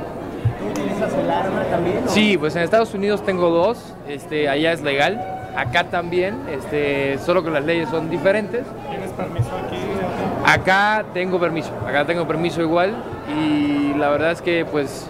¿Utilizas 0.70 1.12
el 1.14 1.30
arma 1.30 1.64
también? 1.70 2.02
Sí, 2.08 2.36
pues 2.36 2.56
en 2.56 2.62
Estados 2.62 2.94
Unidos 2.94 3.24
tengo 3.24 3.50
dos. 3.50 3.78
Este, 4.08 4.48
allá 4.48 4.72
es 4.72 4.82
legal. 4.82 5.33
Acá 5.56 5.84
también, 5.84 6.36
este, 6.50 7.18
solo 7.18 7.44
que 7.44 7.50
las 7.50 7.64
leyes 7.64 7.88
son 7.88 8.10
diferentes. 8.10 8.64
¿Tienes 8.90 9.10
permiso 9.12 9.50
aquí? 9.66 9.76
Acá 10.44 11.04
tengo 11.14 11.38
permiso, 11.38 11.70
acá 11.86 12.04
tengo 12.04 12.26
permiso 12.26 12.60
igual 12.60 12.94
y 13.38 13.94
la 13.96 14.10
verdad 14.10 14.32
es 14.32 14.42
que 14.42 14.64
pues 14.64 15.08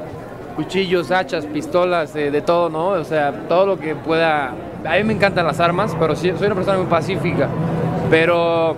cuchillos, 0.55 1.11
hachas, 1.11 1.47
pistolas, 1.47 2.15
eh, 2.15 2.31
de 2.31 2.41
todo, 2.41 2.69
¿no? 2.69 2.89
O 2.89 3.05
sea, 3.05 3.33
todo 3.49 3.67
lo 3.67 3.79
que 3.79 3.95
pueda... 3.95 4.55
A 4.85 4.97
mí 4.97 5.05
me 5.05 5.15
encantan 5.15 5.47
las 5.47 5.61
armas, 5.61 5.97
pero 5.99 6.15
sí, 6.15 6.33
soy 6.37 6.47
una 6.47 6.55
persona 6.55 6.79
muy 6.79 6.87
pacífica, 6.87 7.49
pero 8.11 8.77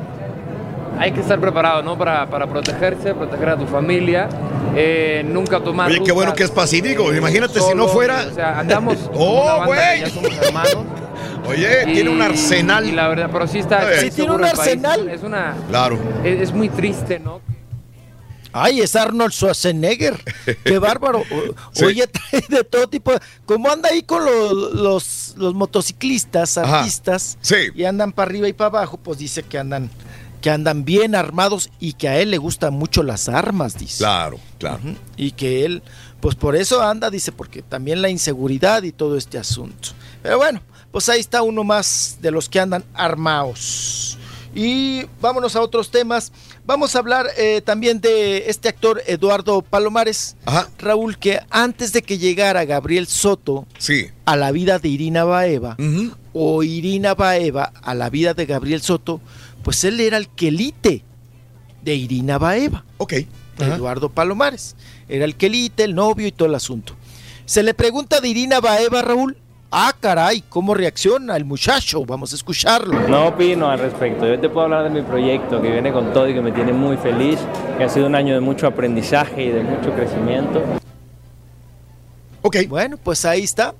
hay 0.98 1.12
que 1.12 1.20
estar 1.20 1.38
preparado, 1.38 1.82
¿no? 1.82 1.98
Para, 1.98 2.26
para 2.26 2.46
protegerse, 2.46 3.12
proteger 3.12 3.50
a 3.50 3.56
tu 3.56 3.66
familia, 3.66 4.28
eh, 4.74 5.24
nunca 5.28 5.60
tomar... 5.60 5.90
Oye, 5.90 6.00
qué 6.04 6.12
bueno 6.12 6.32
que 6.32 6.44
es 6.44 6.50
pacífico, 6.50 7.12
imagínate 7.12 7.60
si 7.60 7.74
no 7.74 7.88
fuera... 7.88 8.24
O 8.30 8.34
sea, 8.34 8.60
andamos... 8.60 9.10
¡Oh, 9.14 9.62
güey! 9.66 10.00
Ya 10.00 10.10
somos 10.10 10.30
hermanos. 10.38 11.05
Oye, 11.46 11.84
tiene 11.86 12.10
un 12.10 12.22
arsenal. 12.22 12.88
Y 12.88 12.92
la 12.92 13.08
verdad, 13.08 13.28
pero 13.32 13.46
sí 13.46 13.58
está. 13.58 14.00
Sí, 14.00 14.10
tiene 14.10 14.32
un 14.32 14.44
arsenal. 14.44 15.08
Es 15.08 15.22
una. 15.22 15.56
Claro. 15.68 15.98
Es, 16.24 16.40
es, 16.40 16.52
muy 16.52 16.68
triste, 16.68 17.18
¿no? 17.18 17.40
Ay, 18.52 18.80
es 18.80 18.96
Arnold 18.96 19.32
Schwarzenegger. 19.32 20.18
Qué 20.64 20.78
bárbaro. 20.80 21.22
Sí. 21.72 21.84
Oye, 21.84 22.06
trae 22.30 22.42
de 22.48 22.64
todo 22.64 22.88
tipo. 22.88 23.12
¿Cómo 23.44 23.70
anda 23.70 23.90
ahí 23.90 24.02
con 24.02 24.24
los, 24.24 24.72
los, 24.74 25.34
los 25.36 25.54
motociclistas, 25.54 26.56
artistas? 26.56 27.36
Sí. 27.42 27.56
Y 27.74 27.84
andan 27.84 28.12
para 28.12 28.30
arriba 28.30 28.48
y 28.48 28.54
para 28.54 28.68
abajo, 28.68 28.96
pues 28.96 29.18
dice 29.18 29.42
que 29.42 29.58
andan 29.58 29.90
que 30.40 30.50
andan 30.50 30.84
bien 30.84 31.14
armados 31.14 31.70
y 31.80 31.94
que 31.94 32.08
a 32.08 32.18
él 32.18 32.30
le 32.30 32.38
gustan 32.38 32.72
mucho 32.72 33.02
las 33.02 33.28
armas, 33.28 33.76
dice. 33.78 33.98
Claro, 33.98 34.38
claro. 34.58 34.80
Uh 34.84 34.88
-huh. 34.90 34.96
Y 35.16 35.32
que 35.32 35.64
él, 35.64 35.82
pues 36.20 36.34
por 36.34 36.56
eso 36.56 36.82
anda, 36.82 37.10
dice, 37.10 37.32
porque 37.32 37.62
también 37.62 38.00
la 38.00 38.10
inseguridad 38.10 38.84
y 38.84 38.92
todo 38.92 39.16
este 39.16 39.38
asunto. 39.38 39.88
Pero 40.22 40.38
bueno, 40.38 40.62
pues 40.96 41.10
ahí 41.10 41.20
está 41.20 41.42
uno 41.42 41.62
más 41.62 42.16
de 42.22 42.30
los 42.30 42.48
que 42.48 42.58
andan 42.58 42.82
armados. 42.94 44.16
Y 44.54 45.04
vámonos 45.20 45.54
a 45.54 45.60
otros 45.60 45.90
temas. 45.90 46.32
Vamos 46.64 46.96
a 46.96 47.00
hablar 47.00 47.26
eh, 47.36 47.60
también 47.62 48.00
de 48.00 48.48
este 48.48 48.70
actor 48.70 49.02
Eduardo 49.06 49.60
Palomares. 49.60 50.36
Ajá. 50.46 50.70
Raúl, 50.78 51.18
que 51.18 51.40
antes 51.50 51.92
de 51.92 52.00
que 52.00 52.16
llegara 52.16 52.64
Gabriel 52.64 53.06
Soto 53.08 53.66
sí. 53.76 54.06
a 54.24 54.36
la 54.36 54.52
vida 54.52 54.78
de 54.78 54.88
Irina 54.88 55.24
Baeva, 55.24 55.76
uh 55.78 55.82
-huh. 55.82 56.14
o 56.32 56.62
Irina 56.62 57.14
Baeva 57.14 57.74
a 57.82 57.94
la 57.94 58.08
vida 58.08 58.32
de 58.32 58.46
Gabriel 58.46 58.80
Soto, 58.80 59.20
pues 59.62 59.84
él 59.84 60.00
era 60.00 60.16
el 60.16 60.28
quelite 60.30 61.04
de 61.82 61.94
Irina 61.94 62.38
Baeva. 62.38 62.86
Ok. 62.96 63.12
Eduardo 63.58 64.08
Palomares. 64.08 64.76
Era 65.10 65.26
el 65.26 65.36
quelite, 65.36 65.84
el 65.84 65.94
novio 65.94 66.26
y 66.26 66.32
todo 66.32 66.48
el 66.48 66.54
asunto. 66.54 66.94
Se 67.44 67.62
le 67.62 67.74
pregunta 67.74 68.22
de 68.22 68.28
Irina 68.28 68.60
Baeva, 68.60 69.02
Raúl, 69.02 69.36
Ah, 69.70 69.92
caray, 69.98 70.44
¿cómo 70.48 70.74
reacciona 70.74 71.36
el 71.36 71.44
muchacho? 71.44 72.04
Vamos 72.04 72.32
a 72.32 72.36
escucharlo. 72.36 73.08
No 73.08 73.28
opino 73.28 73.68
al 73.68 73.80
respecto. 73.80 74.26
Yo 74.26 74.38
te 74.38 74.48
puedo 74.48 74.64
hablar 74.66 74.84
de 74.84 74.90
mi 74.90 75.02
proyecto 75.02 75.60
que 75.60 75.70
viene 75.70 75.92
con 75.92 76.12
todo 76.12 76.28
y 76.28 76.34
que 76.34 76.40
me 76.40 76.52
tiene 76.52 76.72
muy 76.72 76.96
feliz, 76.96 77.40
que 77.76 77.84
ha 77.84 77.88
sido 77.88 78.06
un 78.06 78.14
año 78.14 78.34
de 78.34 78.40
mucho 78.40 78.66
aprendizaje 78.68 79.44
y 79.44 79.50
de 79.50 79.62
mucho 79.62 79.92
crecimiento. 79.92 80.62
Ok. 82.42 82.58
Bueno, 82.68 82.96
pues 82.96 83.24
ahí 83.24 83.42
está. 83.42 83.74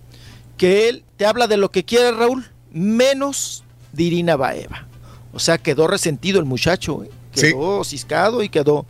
Que 0.56 0.88
él 0.88 1.04
te 1.16 1.24
habla 1.24 1.46
de 1.46 1.56
lo 1.56 1.70
que 1.70 1.84
quiere, 1.84 2.10
Raúl, 2.10 2.46
menos 2.72 3.62
de 3.92 4.02
Irina 4.02 4.36
Baeva. 4.36 4.88
O 5.32 5.38
sea, 5.38 5.58
quedó 5.58 5.86
resentido 5.86 6.40
el 6.40 6.46
muchacho, 6.46 7.04
¿eh? 7.04 7.10
quedó 7.32 7.84
sí. 7.84 7.90
ciscado 7.90 8.42
y 8.42 8.48
quedó. 8.48 8.86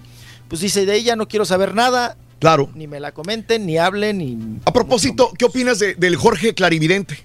Pues 0.49 0.61
dice, 0.61 0.87
de 0.87 0.95
ella 0.95 1.17
no 1.17 1.29
quiero 1.29 1.45
saber 1.45 1.75
nada, 1.75 2.17
Claro. 2.47 2.71
Ni 2.77 2.87
me 2.87 3.01
la 3.01 3.11
comenten, 3.11 3.67
ni 3.67 3.77
hablen, 3.77 4.19
ni. 4.19 4.39
A 4.65 4.73
propósito, 4.73 5.33
¿qué 5.37 5.47
opinas 5.47 5.81
de, 5.81 5.97
del 5.97 6.15
Jorge 6.15 6.55
Clarividente? 6.55 7.19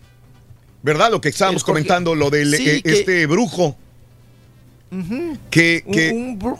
¿Verdad? 0.81 1.11
Lo 1.11 1.21
que 1.21 1.29
estábamos 1.29 1.61
Jorge... 1.61 1.73
comentando, 1.73 2.15
lo 2.15 2.31
del 2.31 2.55
sí, 2.55 2.67
eh, 2.67 2.81
que... 2.81 2.91
este 2.91 3.27
brujo. 3.27 3.77
Uh 4.89 4.95
-huh. 4.95 5.37
Que. 5.51 5.83
que... 5.93 6.09
Un. 6.09 6.57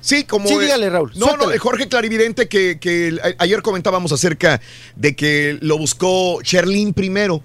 Sí, 0.00 0.24
como. 0.24 0.48
Sí, 0.48 0.56
dígale, 0.58 0.88
Raúl. 0.88 1.12
No, 1.16 1.26
suéltale. 1.26 1.46
no, 1.48 1.52
el 1.52 1.58
Jorge 1.58 1.86
Clarividente 1.86 2.48
que, 2.48 2.78
que 2.80 3.18
ayer 3.36 3.60
comentábamos 3.60 4.10
acerca 4.10 4.58
de 4.94 5.14
que 5.14 5.58
lo 5.60 5.76
buscó 5.76 6.40
Sherlyn 6.42 6.94
primero. 6.94 7.42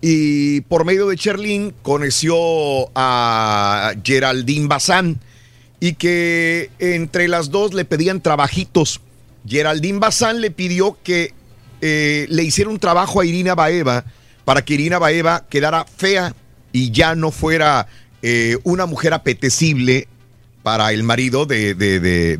Y 0.00 0.60
por 0.60 0.84
medio 0.84 1.08
de 1.08 1.16
Sherlyn 1.16 1.74
conoció 1.82 2.36
a 2.94 3.92
Geraldine 4.04 4.68
Bazán. 4.68 5.18
Y 5.80 5.94
que 5.94 6.70
entre 6.78 7.26
las 7.26 7.50
dos 7.50 7.74
le 7.74 7.84
pedían 7.84 8.20
trabajitos. 8.20 9.00
Geraldine 9.46 9.98
Bazán 9.98 10.40
le 10.40 10.50
pidió 10.50 10.98
que 11.02 11.32
eh, 11.80 12.26
le 12.30 12.42
hiciera 12.42 12.70
un 12.70 12.78
trabajo 12.78 13.20
a 13.20 13.26
Irina 13.26 13.54
Baeva 13.54 14.04
para 14.44 14.64
que 14.64 14.74
Irina 14.74 14.98
Baeva 14.98 15.46
quedara 15.48 15.84
fea 15.84 16.34
y 16.72 16.90
ya 16.90 17.14
no 17.14 17.30
fuera 17.30 17.86
eh, 18.22 18.58
una 18.64 18.86
mujer 18.86 19.12
apetecible 19.12 20.08
para 20.62 20.92
el 20.92 21.02
marido 21.02 21.44
de, 21.44 21.74
de, 21.74 22.00
de, 22.00 22.36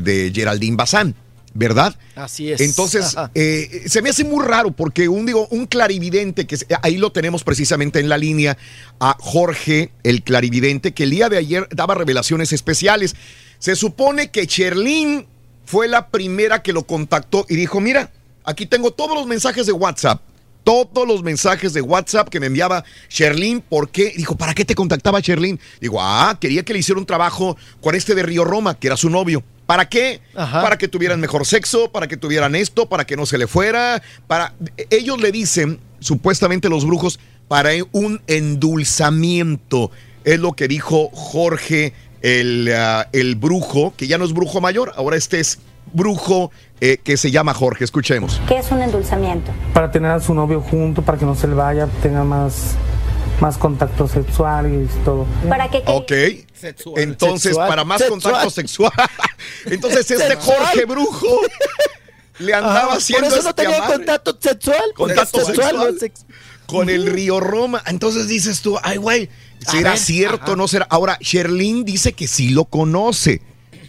de 0.00 0.32
Geraldine 0.34 0.76
Bazán. 0.76 1.14
¿Verdad? 1.52 1.96
Así 2.14 2.52
es. 2.52 2.60
Entonces, 2.60 3.16
eh, 3.34 3.82
se 3.86 4.02
me 4.02 4.10
hace 4.10 4.22
muy 4.22 4.44
raro 4.44 4.70
porque 4.70 5.08
un, 5.08 5.26
digo, 5.26 5.48
un 5.50 5.66
clarividente, 5.66 6.46
que 6.46 6.56
ahí 6.82 6.96
lo 6.96 7.10
tenemos 7.10 7.42
precisamente 7.42 7.98
en 7.98 8.08
la 8.08 8.18
línea, 8.18 8.56
a 9.00 9.16
Jorge, 9.18 9.90
el 10.04 10.22
clarividente, 10.22 10.94
que 10.94 11.02
el 11.02 11.10
día 11.10 11.28
de 11.28 11.38
ayer 11.38 11.68
daba 11.72 11.96
revelaciones 11.96 12.52
especiales. 12.52 13.16
Se 13.58 13.74
supone 13.74 14.30
que 14.30 14.46
Cherlin 14.46 15.26
fue 15.70 15.86
la 15.86 16.08
primera 16.08 16.62
que 16.62 16.72
lo 16.72 16.82
contactó 16.82 17.46
y 17.48 17.54
dijo, 17.54 17.80
mira, 17.80 18.10
aquí 18.42 18.66
tengo 18.66 18.90
todos 18.90 19.16
los 19.16 19.28
mensajes 19.28 19.66
de 19.66 19.72
WhatsApp, 19.72 20.20
todos 20.64 21.06
los 21.06 21.22
mensajes 21.22 21.72
de 21.72 21.80
WhatsApp 21.80 22.28
que 22.28 22.40
me 22.40 22.46
enviaba 22.46 22.82
Sherlyn, 23.08 23.60
¿por 23.60 23.88
qué? 23.88 24.12
Dijo, 24.16 24.36
¿para 24.36 24.52
qué 24.52 24.64
te 24.64 24.74
contactaba 24.74 25.20
Sherlyn? 25.20 25.60
Digo, 25.80 25.98
ah, 26.02 26.36
quería 26.40 26.64
que 26.64 26.72
le 26.72 26.80
hiciera 26.80 26.98
un 26.98 27.06
trabajo 27.06 27.56
con 27.80 27.94
este 27.94 28.16
de 28.16 28.24
Río 28.24 28.44
Roma, 28.44 28.76
que 28.80 28.88
era 28.88 28.96
su 28.96 29.10
novio. 29.10 29.44
¿Para 29.64 29.88
qué? 29.88 30.20
Ajá. 30.34 30.60
Para 30.60 30.76
que 30.76 30.88
tuvieran 30.88 31.20
mejor 31.20 31.46
sexo, 31.46 31.92
para 31.92 32.08
que 32.08 32.16
tuvieran 32.16 32.56
esto, 32.56 32.88
para 32.88 33.06
que 33.06 33.16
no 33.16 33.24
se 33.24 33.38
le 33.38 33.46
fuera, 33.46 34.02
para... 34.26 34.54
Ellos 34.90 35.20
le 35.20 35.30
dicen, 35.30 35.78
supuestamente 36.00 36.68
los 36.68 36.84
brujos, 36.84 37.20
para 37.46 37.70
un 37.92 38.20
endulzamiento. 38.26 39.92
Es 40.24 40.40
lo 40.40 40.54
que 40.54 40.66
dijo 40.66 41.10
Jorge 41.12 41.94
el, 42.22 42.70
uh, 42.72 43.08
el, 43.12 43.36
brujo, 43.36 43.94
que 43.96 44.06
ya 44.06 44.18
no 44.18 44.24
es 44.24 44.32
brujo 44.32 44.60
mayor, 44.60 44.92
ahora 44.96 45.16
este 45.16 45.40
es 45.40 45.58
brujo 45.92 46.50
eh, 46.80 46.98
que 47.02 47.16
se 47.16 47.30
llama 47.30 47.54
Jorge. 47.54 47.84
Escuchemos. 47.84 48.40
¿Qué 48.48 48.58
es 48.58 48.70
un 48.70 48.82
endulzamiento? 48.82 49.50
Para 49.74 49.90
tener 49.90 50.10
a 50.10 50.20
su 50.20 50.34
novio 50.34 50.60
junto, 50.60 51.02
para 51.02 51.18
que 51.18 51.24
no 51.24 51.34
se 51.34 51.48
le 51.48 51.54
vaya, 51.54 51.88
tenga 52.02 52.24
más, 52.24 52.74
más 53.40 53.58
contacto 53.58 54.08
sexual 54.08 54.72
y 54.72 55.04
todo. 55.04 55.26
¿Para 55.48 55.68
qué? 55.68 55.82
Ok. 55.86 56.12
Sexual. 56.54 57.02
Entonces, 57.02 57.42
sexual. 57.42 57.68
para 57.68 57.84
más 57.84 57.98
sexual. 57.98 58.20
contacto 58.20 58.50
sexual. 58.50 58.92
Entonces, 59.66 60.10
este 60.10 60.36
Jorge 60.36 60.84
brujo 60.84 61.40
le 62.38 62.54
andaba 62.54 62.84
Ajá, 62.84 62.96
haciendo. 62.96 63.28
Por 63.28 63.38
eso 63.38 63.48
no 63.48 63.54
tenía 63.54 63.86
contacto 63.86 64.36
sexual. 64.40 64.92
Contacto 64.94 65.44
sexual. 65.44 65.98
sexual. 65.98 66.26
Con 66.70 66.90
el 66.90 67.06
río 67.06 67.40
Roma. 67.40 67.82
Entonces 67.86 68.28
dices 68.28 68.60
tú, 68.60 68.78
ay, 68.82 68.96
güey 68.96 69.28
¿Será 69.66 69.96
cierto 69.96 70.56
no 70.56 70.68
será? 70.68 70.86
Ahora, 70.90 71.18
Sherlyn 71.20 71.84
dice 71.84 72.12
que 72.12 72.26
sí 72.26 72.50
lo 72.50 72.64
conoce, 72.64 73.42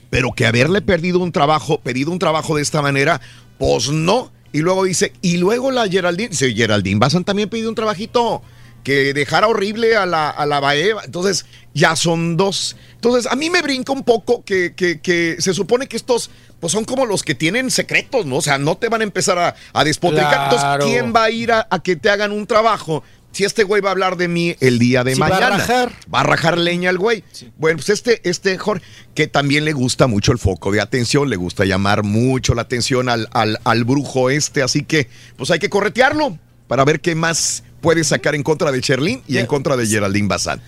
pero 0.10 0.32
que 0.34 0.46
haberle 0.46 0.82
perdido 0.82 1.20
un 1.20 1.32
trabajo, 1.32 1.80
pedido 1.80 2.12
un 2.12 2.20
trabajo 2.20 2.56
de 2.56 2.62
esta 2.62 2.82
manera, 2.82 3.22
pues 3.58 3.90
no. 3.90 4.32
Y 4.52 4.60
luego 4.60 4.84
dice, 4.84 5.14
y 5.22 5.38
luego 5.38 5.72
la 5.72 5.88
Geraldine, 5.88 6.30
dice, 6.30 6.54
Geraldine 6.54 7.00
Bazán 7.00 7.24
también 7.24 7.50
pidió 7.50 7.70
un 7.70 7.76
trabajito 7.76 8.42
que 8.84 9.14
dejara 9.14 9.48
horrible 9.48 9.96
a 9.96 10.06
la, 10.06 10.30
a 10.30 10.46
la 10.46 10.60
Baeva. 10.60 11.04
Entonces, 11.06 11.46
ya 11.74 11.96
son 11.96 12.38
dos. 12.38 12.76
Entonces, 12.96 13.32
a 13.32 13.36
mí 13.36 13.50
me 13.50 13.62
brinca 13.62 13.92
un 13.92 14.04
poco 14.04 14.44
que, 14.44 14.74
que, 14.76 15.36
se 15.40 15.54
supone 15.54 15.88
que 15.88 15.98
estos 15.98 16.30
pues 16.60 16.74
son 16.74 16.86
como 16.86 17.06
los 17.06 17.24
que 17.24 17.34
tienen 17.34 17.72
secretos, 17.72 18.26
¿no? 18.26 18.38
O 18.38 18.42
sea, 18.42 18.60
no 18.60 18.78
te 18.78 18.88
van 18.88 19.02
a 19.02 19.04
empezar 19.04 19.40
a, 19.40 19.56
a 19.74 19.84
despotricar. 19.84 20.44
Entonces, 20.44 20.86
¿quién 20.86 21.14
va 21.14 21.24
a 21.24 21.32
ir 21.32 21.52
a, 21.52 21.68
que 21.84 21.96
te 21.96 22.10
hagan 22.10 22.32
un 22.32 22.46
trabajo 22.46 23.04
si 23.32 23.46
este 23.46 23.64
güey 23.64 23.82
va 23.82 23.90
a 23.90 23.92
hablar 23.94 24.18
de 24.18 24.28
mí 24.28 24.56
el 24.60 24.78
día 24.78 25.04
de 25.04 25.16
mañana. 25.16 25.40
Va 25.40 25.48
a 25.48 25.58
rajar. 25.58 25.92
Va 26.14 26.20
a 26.20 26.24
rajar 26.24 26.58
leña 26.58 26.90
el 26.90 26.98
güey. 26.98 27.24
Bueno, 27.58 27.78
pues 27.78 27.90
este, 27.90 28.28
este 28.30 28.58
Jorge, 28.58 28.86
que 29.16 29.28
también 29.28 29.66
le 29.66 29.72
gusta 29.74 30.08
mucho 30.08 30.34
el 30.34 30.38
foco 30.38 30.72
de 30.72 30.82
atención, 30.82 31.30
le 31.30 31.38
gusta 31.38 31.64
llamar 31.66 32.04
mucho 32.04 32.54
la 32.54 32.64
atención 32.64 33.10
al, 33.10 33.30
al, 33.32 33.60
al 33.64 33.84
brujo 33.86 34.30
este, 34.30 34.62
así 34.62 34.84
que 34.84 35.08
pues 35.38 35.50
hay 35.50 35.60
que 35.60 35.70
corretearlo 35.70 36.38
para 36.68 36.84
ver 36.86 37.00
qué 37.00 37.16
más 37.16 37.64
puede 37.82 38.04
sacar 38.04 38.36
en 38.36 38.44
contra 38.44 38.72
de 38.72 38.80
Cherlin 38.82 39.22
y 39.28 39.38
en 39.38 39.46
contra 39.46 39.76
de 39.76 39.86
Geraldine 39.88 40.28
Bazán. 40.28 40.62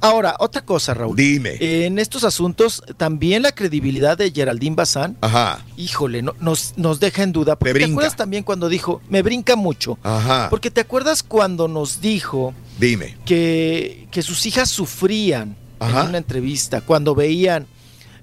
Ahora, 0.00 0.36
otra 0.38 0.62
cosa, 0.62 0.94
Raúl. 0.94 1.16
Dime. 1.16 1.56
en 1.60 1.98
estos 1.98 2.22
asuntos, 2.22 2.82
también 2.96 3.42
la 3.42 3.52
credibilidad 3.52 4.16
de 4.16 4.30
Geraldine 4.30 4.76
Bazán, 4.76 5.16
Ajá. 5.20 5.64
híjole, 5.76 6.22
no, 6.22 6.34
nos, 6.40 6.74
nos 6.76 7.00
deja 7.00 7.24
en 7.24 7.32
duda. 7.32 7.56
Porque 7.58 7.74
¿Te 7.74 7.84
acuerdas 7.84 8.14
también 8.14 8.44
cuando 8.44 8.68
dijo, 8.68 9.00
me 9.08 9.22
brinca 9.22 9.56
mucho? 9.56 9.98
Ajá. 10.04 10.48
Porque 10.50 10.70
te 10.70 10.80
acuerdas 10.80 11.22
cuando 11.22 11.66
nos 11.66 12.00
dijo 12.00 12.54
Dime. 12.78 13.16
Que, 13.24 14.06
que 14.12 14.22
sus 14.22 14.46
hijas 14.46 14.70
sufrían 14.70 15.56
en 15.80 16.08
una 16.08 16.18
entrevista, 16.18 16.80
cuando 16.80 17.14
veían 17.14 17.66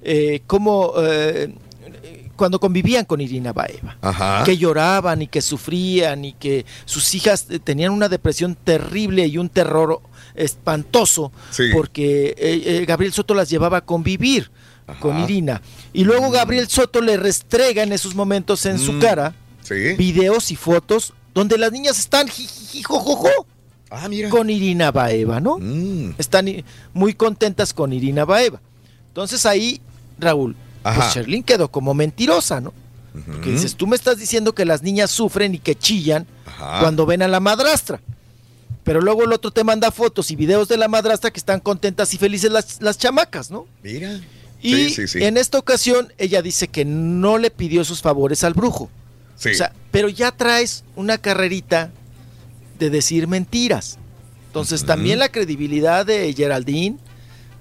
eh, 0.01 0.41
cómo 0.47 0.93
eh, 0.97 1.53
cuando 2.35 2.59
convivían 2.59 3.05
con 3.05 3.21
Irina 3.21 3.53
Baeva, 3.53 4.43
que 4.45 4.57
lloraban 4.57 5.21
y 5.21 5.27
que 5.27 5.41
sufrían 5.41 6.25
y 6.25 6.33
que 6.33 6.65
sus 6.85 7.13
hijas 7.15 7.47
eh, 7.49 7.59
tenían 7.59 7.91
una 7.91 8.09
depresión 8.09 8.55
terrible 8.55 9.25
y 9.25 9.37
un 9.37 9.49
terror 9.49 10.01
espantoso 10.35 11.31
porque 11.73 12.35
eh, 12.37 12.63
eh, 12.65 12.85
Gabriel 12.85 13.13
Soto 13.13 13.33
las 13.33 13.49
llevaba 13.49 13.77
a 13.77 13.81
convivir 13.81 14.51
con 14.99 15.19
Irina. 15.19 15.61
Y 15.93 16.03
luego 16.03 16.29
Gabriel 16.29 16.67
Soto 16.67 17.01
le 17.01 17.17
restrega 17.17 17.83
en 17.83 17.93
esos 17.93 18.13
momentos 18.15 18.65
en 18.65 18.77
su 18.77 18.93
mm. 18.93 18.99
cara 18.99 19.33
videos 19.97 20.51
y 20.51 20.55
fotos 20.55 21.13
donde 21.33 21.57
las 21.57 21.71
niñas 21.71 21.99
están 21.99 22.27
jijijijojojo. 22.27 23.29
Ah, 23.89 24.07
mira. 24.09 24.29
Con 24.29 24.49
Irina 24.49 24.91
Baeva, 24.91 25.39
¿no? 25.39 25.57
Mm. 25.59 26.15
Están 26.17 26.63
muy 26.93 27.13
contentas 27.13 27.73
con 27.73 27.93
Irina 27.93 28.25
Baeva. 28.25 28.59
Entonces 29.07 29.45
ahí, 29.45 29.79
Raúl, 30.19 30.55
pues 30.93 31.13
Sherlyn 31.13 31.43
quedó 31.43 31.69
como 31.69 31.93
mentirosa, 31.93 32.61
¿no? 32.61 32.73
Porque 33.25 33.51
dices, 33.51 33.75
tú 33.75 33.87
me 33.87 33.95
estás 33.95 34.17
diciendo 34.17 34.53
que 34.53 34.65
las 34.65 34.83
niñas 34.83 35.09
sufren 35.09 35.55
y 35.55 35.59
que 35.59 35.75
chillan 35.75 36.27
cuando 36.57 37.05
ven 37.05 37.21
a 37.21 37.27
la 37.27 37.39
madrastra. 37.39 38.01
Pero 38.83 39.01
luego 39.01 39.23
el 39.23 39.31
otro 39.31 39.51
te 39.51 39.63
manda 39.63 39.89
fotos 39.89 40.29
y 40.31 40.35
videos 40.35 40.67
de 40.67 40.77
la 40.77 40.87
madrastra 40.87 41.31
que 41.31 41.39
están 41.39 41.59
contentas 41.59 42.13
y 42.13 42.17
felices 42.17 42.51
las, 42.51 42.97
chamacas, 42.97 43.49
¿no? 43.49 43.67
Mira. 43.81 44.19
Y 44.61 44.95
en 45.23 45.37
esta 45.37 45.57
ocasión 45.57 46.11
ella 46.17 46.41
dice 46.41 46.67
que 46.67 46.85
no 46.85 47.37
le 47.37 47.51
pidió 47.51 47.83
sus 47.85 48.01
favores 48.01 48.43
al 48.43 48.53
brujo. 48.53 48.89
Sí. 49.37 49.49
O 49.49 49.53
sea, 49.53 49.73
pero 49.91 50.09
ya 50.09 50.31
traes 50.31 50.83
una 50.95 51.17
carrerita 51.17 51.91
de 52.79 52.89
decir 52.89 53.27
mentiras. 53.27 53.97
Entonces 54.47 54.85
también 54.85 55.19
la 55.19 55.29
credibilidad 55.29 56.05
de 56.05 56.33
Geraldine 56.33 56.97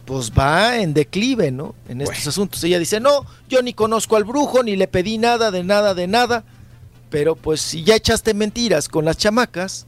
pues 0.05 0.33
va 0.33 0.79
en 0.79 0.95
declive, 0.95 1.51
¿no? 1.51 1.75
En 1.89 2.01
estos 2.01 2.27
asuntos. 2.27 2.63
Ella 2.65 2.79
dice, 2.79 3.01
no, 3.01 3.25
yo 3.49 3.63
ni 3.63 3.73
conozco 3.73 4.17
al 4.17 4.25
brujo, 4.25 4.63
ni 4.63 4.77
le 4.77 4.89
pedí 4.89 5.19
nada, 5.19 5.51
de 5.51 5.65
nada, 5.65 5.95
de 5.95 6.07
nada. 6.07 6.45
Pero 7.11 7.37
pues 7.37 7.61
si 7.61 7.85
ya 7.85 7.95
echaste 7.95 8.35
mentiras 8.35 8.89
con 8.89 9.05
las 9.05 9.17
chamacas, 9.17 9.87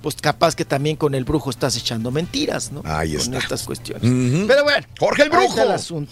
pues 0.00 0.14
capaz 0.20 0.54
que 0.54 0.64
también 0.64 0.96
con 0.96 1.14
el 1.14 1.24
brujo 1.24 1.50
estás 1.50 1.76
echando 1.76 2.10
mentiras, 2.10 2.70
¿no? 2.70 2.82
Ahí 2.84 3.14
con 3.14 3.22
está. 3.22 3.38
estas 3.38 3.62
cuestiones. 3.64 4.02
Pero 4.46 4.62
bueno. 4.62 4.86
Jorge 4.98 5.24
el 5.24 5.30
brujo. 5.30 5.56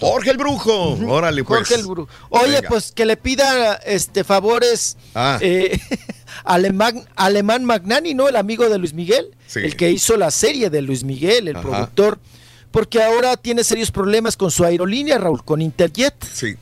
Jorge 0.00 0.30
el 0.30 0.36
brujo. 0.36 0.98
Órale, 1.08 1.44
pues. 1.44 1.58
Jorge 1.58 1.74
el 1.76 1.86
brujo. 1.86 2.08
Oye, 2.30 2.62
pues 2.62 2.92
que 2.92 3.04
le 3.06 3.16
pida 3.16 3.74
este 3.76 4.24
favores 4.24 4.96
ah. 5.14 5.38
eh, 5.40 5.78
Alemán, 6.44 7.06
Alemán 7.14 7.64
Magnani, 7.64 8.14
¿no? 8.14 8.28
El 8.28 8.36
amigo 8.36 8.68
de 8.68 8.78
Luis 8.78 8.94
Miguel. 8.94 9.30
El 9.54 9.76
que 9.76 9.92
hizo 9.92 10.16
la 10.16 10.32
serie 10.32 10.68
de 10.68 10.82
Luis 10.82 11.04
Miguel, 11.04 11.46
el 11.46 11.56
productor 11.56 12.18
porque 12.74 13.00
ahora 13.00 13.36
tiene 13.36 13.62
serios 13.62 13.92
problemas 13.92 14.36
con 14.36 14.50
su 14.50 14.64
aerolínea, 14.64 15.16
Raúl, 15.16 15.44
con 15.44 15.62
Interjet. 15.62 16.12
Sí. 16.24 16.56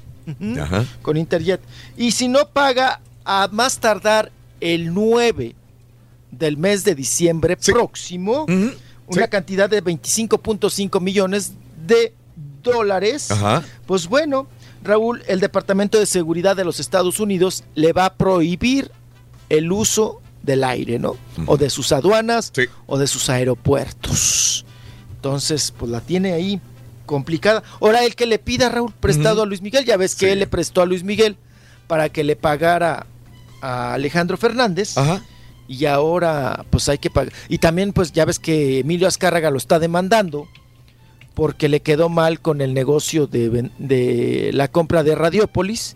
Con 1.01 1.17
Interjet. 1.17 1.63
Y 1.97 2.13
si 2.13 2.29
no 2.29 2.51
paga 2.51 3.01
a 3.25 3.49
más 3.51 3.79
tardar 3.79 4.31
el 4.61 4.93
9 4.93 5.55
del 6.31 6.59
mes 6.59 6.85
de 6.85 6.95
diciembre 6.95 7.57
próximo, 7.57 8.45
una 9.07 9.29
cantidad 9.29 9.71
de 9.71 9.83
25.5 9.83 11.01
millones 11.01 11.53
de 11.87 12.13
dólares, 12.63 13.31
pues 13.87 14.07
bueno, 14.07 14.49
Raúl, 14.85 15.23
el 15.29 15.41
Departamento 15.41 15.99
de 15.99 16.05
Seguridad 16.05 16.55
de 16.57 16.67
los 16.67 16.79
Estados 16.79 17.21
Unidos 17.21 17.65
le 17.75 17.95
va 17.95 18.05
a 18.05 18.15
prohibir 18.17 18.91
el 19.49 19.73
uso 19.73 20.21
del 20.43 20.63
aire, 20.65 20.99
¿no? 20.99 21.17
O 21.47 21.57
de 21.57 21.71
sus 21.71 21.91
aduanas 21.91 22.53
o 22.85 22.99
de 22.99 23.07
sus 23.07 23.31
aeropuertos. 23.31 24.67
Entonces, 25.23 25.73
pues 25.79 25.89
la 25.89 26.01
tiene 26.01 26.33
ahí 26.33 26.61
complicada. 27.07 27.63
Ahora 27.81 28.05
el 28.05 28.17
que 28.17 28.27
le 28.27 28.41
pida 28.41 28.69
Raúl 28.69 28.93
prestado 28.99 29.43
a 29.43 29.47
Luis 29.47 29.63
Miguel, 29.63 29.85
ya 29.85 29.97
ves 29.97 30.17
que 30.17 30.33
él 30.33 30.41
le 30.41 30.49
prestó 30.49 30.83
a 30.83 30.87
Luis 30.87 31.05
Miguel 31.05 31.37
para 31.87 32.09
que 32.09 32.25
le 32.25 32.35
pagara 32.35 33.07
a 33.61 33.95
Alejandro 33.95 34.37
Fernández. 34.37 34.99
Ajá. 34.99 35.23
Y 35.69 35.87
ahora 35.87 36.65
pues 36.71 36.89
hay 36.89 36.99
que 36.99 37.09
pagar. 37.09 37.33
Y 37.49 37.59
también 37.59 37.93
pues 37.93 38.11
ya 38.11 38.25
ves 38.25 38.41
que 38.41 38.81
Emilio 38.81 39.07
Azcárraga 39.07 39.53
lo 39.53 39.59
está 39.59 39.79
demandando 39.79 40.49
porque 41.35 41.69
le 41.69 41.83
quedó 41.83 42.09
mal 42.09 42.41
con 42.41 42.61
el 42.61 42.75
negocio 42.75 43.29
de, 43.29 43.71
de 43.79 44.51
la 44.53 44.67
compra 44.67 45.05
de 45.05 45.15
Radiópolis, 45.15 45.95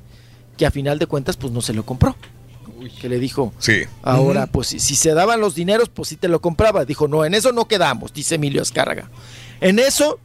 que 0.57 0.67
a 0.67 0.71
final 0.71 1.01
de 1.01 1.07
cuentas 1.09 1.37
pues 1.37 1.53
no 1.53 1.63
se 1.63 1.75
lo 1.75 1.85
compró 1.85 2.15
que 2.91 3.09
le 3.09 3.19
dijo, 3.19 3.53
sí. 3.59 3.83
ahora, 4.03 4.47
pues 4.47 4.69
si, 4.69 4.79
se 4.81 5.15
daban 5.15 5.41
los 5.41 5.55
dineros, 5.55 5.89
pues 5.89 6.09
sí 6.09 6.17
te 6.17 6.29
lo 6.29 6.41
compraba. 6.41 6.85
Dijo, 6.85 7.09
no, 7.09 7.25
en 7.25 7.35
eso 7.35 7.53
no 7.53 7.67
quedamos, 7.67 8.13
dice 8.13 8.37
Emilio 8.37 8.63
Azcárraga. 8.63 9.11
En 9.61 9.79
eso 9.79 10.19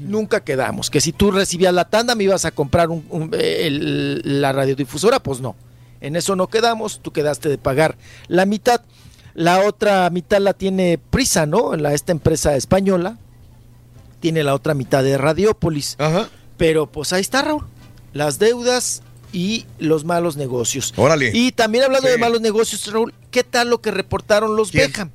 nunca 0.00 0.44
quedamos, 0.44 0.90
que 0.90 1.00
si 1.00 1.12
tú 1.12 1.30
recibías 1.30 1.74
la 1.74 1.88
tanda 1.88 2.14
me 2.14 2.24
ibas 2.24 2.44
a 2.44 2.50
comprar 2.50 2.88
la 2.90 4.52
radiodifusora, 4.52 5.20
pues 5.20 5.40
no. 5.40 5.56
En 6.00 6.16
eso 6.16 6.36
no 6.36 6.48
quedamos, 6.48 7.00
tú 7.00 7.12
quedaste 7.12 7.48
de 7.48 7.58
pagar 7.58 7.96
la 8.28 8.46
mitad. 8.46 8.82
La 9.34 9.60
otra 9.64 10.08
mitad 10.10 10.40
la 10.40 10.52
tiene 10.52 10.98
Prisa, 10.98 11.46
¿no? 11.46 11.76
La, 11.76 11.94
esta 11.94 12.12
empresa 12.12 12.56
española 12.56 13.18
tiene 14.20 14.42
la 14.42 14.54
otra 14.54 14.74
mitad 14.74 15.02
de 15.02 15.18
Radiópolis. 15.18 15.96
Ajá. 15.98 16.28
Pero 16.56 16.86
pues 16.86 17.12
ahí 17.12 17.20
está, 17.20 17.42
Raúl. 17.42 17.64
Las 18.12 18.38
deudas 18.38 19.02
y 19.32 19.66
los 19.78 20.04
malos 20.04 20.36
negocios. 20.36 20.92
Órale. 20.96 21.30
Y 21.34 21.52
también 21.52 21.84
hablando 21.84 22.08
de 22.08 22.18
malos 22.18 22.40
negocios, 22.40 22.86
Raúl, 22.90 23.12
¿qué 23.30 23.44
tal 23.44 23.70
lo 23.70 23.80
que 23.80 23.90
reportaron 23.90 24.56
los 24.56 24.72
Beckham? 24.72 25.10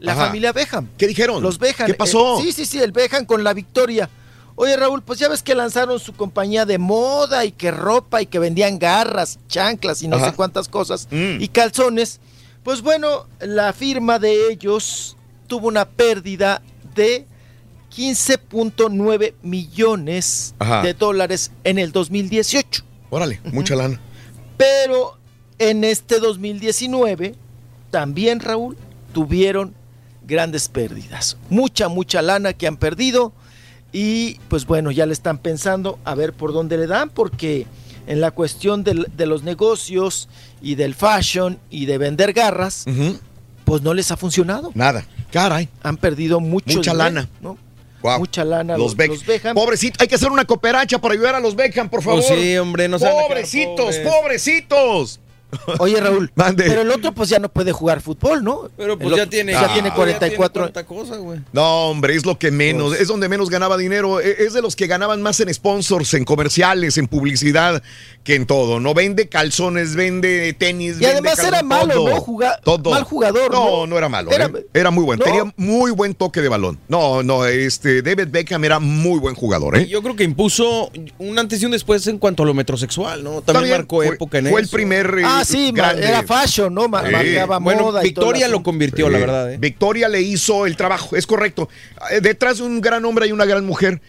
La 0.00 0.14
familia 0.14 0.52
Beckham. 0.52 0.88
¿Qué 0.96 1.06
dijeron? 1.06 1.42
Los 1.42 1.58
Beckham. 1.58 1.86
¿Qué 1.86 1.94
pasó? 1.94 2.38
Eh, 2.38 2.42
sí, 2.44 2.52
sí, 2.52 2.66
sí, 2.66 2.80
el 2.80 2.92
Beckham 2.92 3.24
con 3.26 3.42
la 3.42 3.52
victoria. 3.52 4.08
Oye, 4.54 4.76
Raúl, 4.76 5.02
pues 5.02 5.20
ya 5.20 5.28
ves 5.28 5.42
que 5.42 5.54
lanzaron 5.54 6.00
su 6.00 6.14
compañía 6.14 6.66
de 6.66 6.78
moda 6.78 7.44
y 7.44 7.52
que 7.52 7.70
ropa 7.70 8.22
y 8.22 8.26
que 8.26 8.40
vendían 8.40 8.78
garras, 8.78 9.38
chanclas 9.48 10.02
y 10.02 10.08
no 10.08 10.18
sé 10.18 10.32
cuántas 10.32 10.68
cosas 10.68 11.06
mm. 11.10 11.40
y 11.40 11.48
calzones. 11.48 12.18
Pues 12.64 12.82
bueno, 12.82 13.26
la 13.40 13.72
firma 13.72 14.18
de 14.18 14.50
ellos 14.50 15.16
tuvo 15.46 15.68
una 15.68 15.84
pérdida 15.84 16.60
de 16.94 17.24
15.9 17.96 19.34
millones 19.42 20.54
de 20.82 20.94
dólares 20.94 21.52
en 21.64 21.78
el 21.78 21.92
2018. 21.92 22.84
Órale, 23.10 23.40
mucha 23.44 23.74
lana. 23.74 24.00
Pero 24.56 25.16
en 25.58 25.84
este 25.84 26.20
2019, 26.20 27.34
también 27.90 28.40
Raúl, 28.40 28.76
tuvieron 29.12 29.74
grandes 30.26 30.68
pérdidas. 30.68 31.36
Mucha, 31.48 31.88
mucha 31.88 32.22
lana 32.22 32.52
que 32.52 32.66
han 32.66 32.76
perdido. 32.76 33.32
Y 33.92 34.34
pues 34.48 34.66
bueno, 34.66 34.90
ya 34.90 35.06
le 35.06 35.14
están 35.14 35.38
pensando 35.38 35.98
a 36.04 36.14
ver 36.14 36.34
por 36.34 36.52
dónde 36.52 36.76
le 36.76 36.86
dan, 36.86 37.08
porque 37.08 37.66
en 38.06 38.20
la 38.20 38.30
cuestión 38.30 38.84
de, 38.84 39.26
los 39.26 39.42
negocios 39.42 40.28
y 40.60 40.74
del 40.74 40.94
fashion 40.94 41.58
y 41.70 41.86
de 41.86 41.98
vender 41.98 42.32
garras, 42.34 42.84
pues 43.64 43.82
no 43.82 43.94
les 43.94 44.10
ha 44.10 44.16
funcionado. 44.16 44.70
Nada. 44.74 45.06
Caray. 45.32 45.68
Han 45.82 45.96
perdido 45.96 46.40
mucho 46.40 46.78
mucha 46.78 46.94
lana. 46.94 47.28
¿no? 47.40 47.56
Mucha 48.02 48.44
lana 48.44 48.76
los, 48.76 48.94
Beckham. 48.96 49.54
Pobrecito, 49.54 49.96
hay 50.00 50.08
que 50.08 50.14
hacer 50.14 50.30
una 50.30 50.44
cooperacha 50.44 50.98
para 50.98 51.14
ayudar 51.14 51.34
a 51.34 51.40
los 51.40 51.56
Beckham, 51.56 51.88
por 51.88 52.02
favor. 52.02 52.20
Oh, 52.20 52.22
sí, 52.22 52.56
hombre, 52.56 52.88
no 52.88 52.98
Pobrecitos, 52.98 53.96
pobrecitos. 53.96 55.20
Oye, 55.78 55.98
Raúl, 56.00 56.30
pero 56.56 56.82
el 56.82 56.90
otro 56.90 57.12
pues 57.12 57.30
ya 57.30 57.38
no 57.38 57.48
puede 57.48 57.72
jugar 57.72 58.00
fútbol, 58.00 58.44
¿no? 58.44 58.70
Pero 58.76 58.98
pues 58.98 59.16
ya 59.16 59.26
tiene, 59.26 59.52
ya 59.52 59.72
tiene 59.72 59.92
44. 59.92 60.70
no, 61.52 61.90
hombre, 61.90 62.14
es 62.14 62.26
lo 62.26 62.38
que 62.38 62.50
menos, 62.50 62.88
pues 62.88 63.00
es 63.00 63.08
donde 63.08 63.28
menos 63.28 63.48
ganaba 63.48 63.76
dinero. 63.76 64.20
E, 64.20 64.44
es 64.44 64.52
de 64.52 64.60
los 64.60 64.76
que 64.76 64.86
ganaban 64.86 65.22
más 65.22 65.40
en 65.40 65.52
sponsors, 65.52 66.12
en 66.14 66.24
comerciales, 66.24 66.98
en 66.98 67.08
publicidad, 67.08 67.82
que 68.24 68.34
en 68.34 68.46
todo. 68.46 68.78
No 68.78 68.92
vende 68.92 69.28
calzones, 69.28 69.96
vende 69.96 70.52
tenis. 70.52 71.00
Y 71.00 71.06
además 71.06 71.38
era 71.38 71.62
malo, 71.62 71.94
¿no? 71.94 72.52
todo. 72.62 72.90
Mal 72.90 73.04
jugador. 73.04 73.50
No, 73.50 73.86
no, 73.86 73.96
era 73.96 74.08
malo. 74.08 74.30
Era, 74.30 74.50
¿eh? 74.74 74.90
muy 74.90 75.04
bueno. 75.04 75.24
Tenía 75.24 75.52
muy 75.56 75.92
buen 75.92 76.14
toque 76.14 76.42
de 76.42 76.48
balón. 76.48 76.78
No, 76.88 77.22
no, 77.22 77.46
este 77.46 78.02
David 78.02 78.28
Beckham 78.30 78.64
era 78.64 78.78
muy 78.80 79.18
buen 79.18 79.34
jugador, 79.34 79.78
¿eh? 79.78 79.86
Yo 79.86 80.02
creo 80.02 80.14
que 80.14 80.24
impuso 80.24 80.90
un 81.18 81.38
antes 81.38 81.62
y 81.62 81.66
un 81.66 81.72
después 81.72 82.06
en 82.06 82.18
cuanto 82.18 82.42
a 82.42 82.46
lo 82.46 82.52
metrosexual, 82.52 83.24
¿no? 83.24 83.40
También, 83.40 83.70
marcó 83.70 84.02
época 84.02 84.38
en 84.38 84.46
eso. 84.46 84.52
Fue 84.52 84.60
el 84.60 84.68
primer. 84.68 85.18
Eh, 85.18 85.37
ah, 85.40 85.44
sí, 85.44 85.72
era 85.76 86.22
fashion, 86.22 86.72
¿no? 86.72 86.88
Marcaba 86.88 87.58
bueno, 87.58 87.92
Victoria 88.00 88.48
lo 88.48 88.62
convirtió, 88.62 89.08
la 89.08 89.18
verdad. 89.18 89.52
¿eh? 89.52 89.58
Victoria 89.58 90.08
le 90.08 90.20
hizo 90.20 90.66
el 90.66 90.76
trabajo, 90.76 91.16
es 91.16 91.26
correcto. 91.26 91.68
Eh, 92.10 92.20
detrás 92.20 92.58
de 92.58 92.64
un 92.64 92.80
gran 92.80 93.04
hombre 93.04 93.26
hay 93.26 93.32
una 93.32 93.44
gran 93.44 93.64
mujer. 93.64 94.00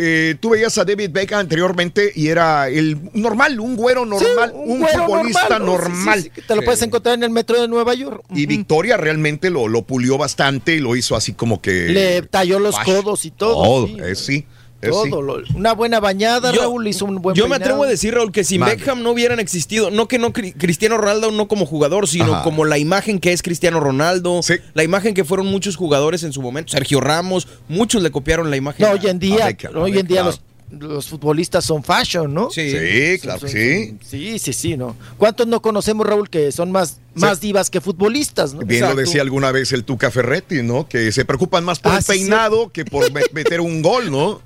Eh, 0.00 0.36
tú 0.38 0.50
veías 0.50 0.78
a 0.78 0.84
David 0.84 1.10
Beckham 1.10 1.40
anteriormente 1.40 2.12
y 2.14 2.28
era 2.28 2.68
el 2.68 2.96
normal, 3.14 3.58
un 3.58 3.74
güero 3.74 4.06
normal, 4.06 4.52
un, 4.54 4.86
futbolista 4.86 5.58
normal. 5.58 6.30
te 6.46 6.54
lo 6.54 6.62
puedes 6.62 6.80
encontrar 6.82 7.16
en 7.16 7.24
el 7.24 7.30
metro 7.30 7.60
de 7.60 7.66
Nueva 7.66 7.94
York. 7.94 8.22
Y 8.32 8.46
Victoria 8.46 8.96
realmente 8.96 9.50
lo, 9.50 9.66
lo 9.66 9.82
pulió 9.82 10.16
bastante 10.16 10.76
y 10.76 10.78
lo 10.78 10.94
hizo 10.94 11.16
así 11.16 11.32
como 11.32 11.60
que. 11.60 11.88
Le 11.88 12.22
talló 12.22 12.60
los 12.60 12.78
codos 12.78 13.24
y 13.24 13.32
todo. 13.32 13.54
Todo, 13.88 14.14
sí. 14.14 14.46
Todo, 14.80 15.42
una 15.56 15.74
buena 15.74 15.98
bañada, 15.98 16.52
Raúl 16.52 16.86
hizo 16.86 17.04
un 17.04 17.16
buen 17.16 17.34
Yo 17.34 17.48
me 17.48 17.56
atrevo 17.56 17.82
a 17.82 17.86
decir, 17.88 18.14
Raúl, 18.14 18.30
que 18.30 18.44
si 18.44 18.58
Beckham 18.58 19.02
no 19.02 19.10
hubieran 19.10 19.40
existido, 19.40 19.90
no 19.90 20.06
que 20.06 20.18
no 20.18 20.32
Cristiano 20.32 20.96
Ronaldo 20.98 21.32
no 21.32 21.48
como 21.48 21.66
jugador, 21.66 22.06
sino 22.06 22.42
como 22.42 22.64
la 22.64 22.78
imagen 22.78 23.18
que 23.18 23.32
es 23.32 23.42
Cristiano 23.42 23.80
Ronaldo, 23.80 24.40
la 24.74 24.84
imagen 24.84 25.14
que 25.14 25.24
fueron 25.24 25.46
muchos 25.46 25.76
jugadores 25.76 26.22
en 26.22 26.32
su 26.32 26.42
momento, 26.42 26.72
Sergio 26.72 27.00
Ramos, 27.00 27.48
muchos 27.68 28.02
le 28.02 28.10
copiaron 28.12 28.50
la 28.50 28.56
imagen. 28.56 28.86
No, 28.86 28.92
hoy 28.92 29.06
en 29.08 29.18
día, 29.18 29.56
hoy 29.74 29.98
en 29.98 30.06
día 30.06 30.30
los, 30.70 31.08
futbolistas 31.08 31.64
son 31.64 31.82
fashion, 31.82 32.32
¿no? 32.32 32.50
Sí, 32.50 32.70
sí 32.70 33.18
claro 33.20 33.48
sí. 33.48 33.96
Sí, 34.04 34.38
sí, 34.38 34.52
sí, 34.52 34.76
¿no? 34.76 34.96
¿Cuántos 35.16 35.46
no 35.46 35.60
conocemos, 35.60 36.06
Raúl, 36.06 36.28
que 36.28 36.52
son 36.52 36.70
más, 36.70 37.00
más 37.14 37.40
divas 37.40 37.70
que 37.70 37.80
futbolistas, 37.80 38.54
¿no? 38.54 38.60
Bien 38.60 38.82
lo 38.82 38.94
decía 38.94 39.22
alguna 39.22 39.50
vez 39.50 39.72
el 39.72 39.82
Tuca 39.82 40.10
Ferretti, 40.10 40.62
¿no? 40.62 40.86
Que 40.86 41.10
se 41.10 41.24
preocupan 41.24 41.64
más 41.64 41.80
por 41.80 41.92
ah, 41.92 41.98
el 41.98 42.04
peinado 42.04 42.70
que 42.70 42.84
por 42.84 43.10
meter 43.32 43.60
un 43.60 43.82
gol, 43.82 44.10
¿no? 44.10 44.40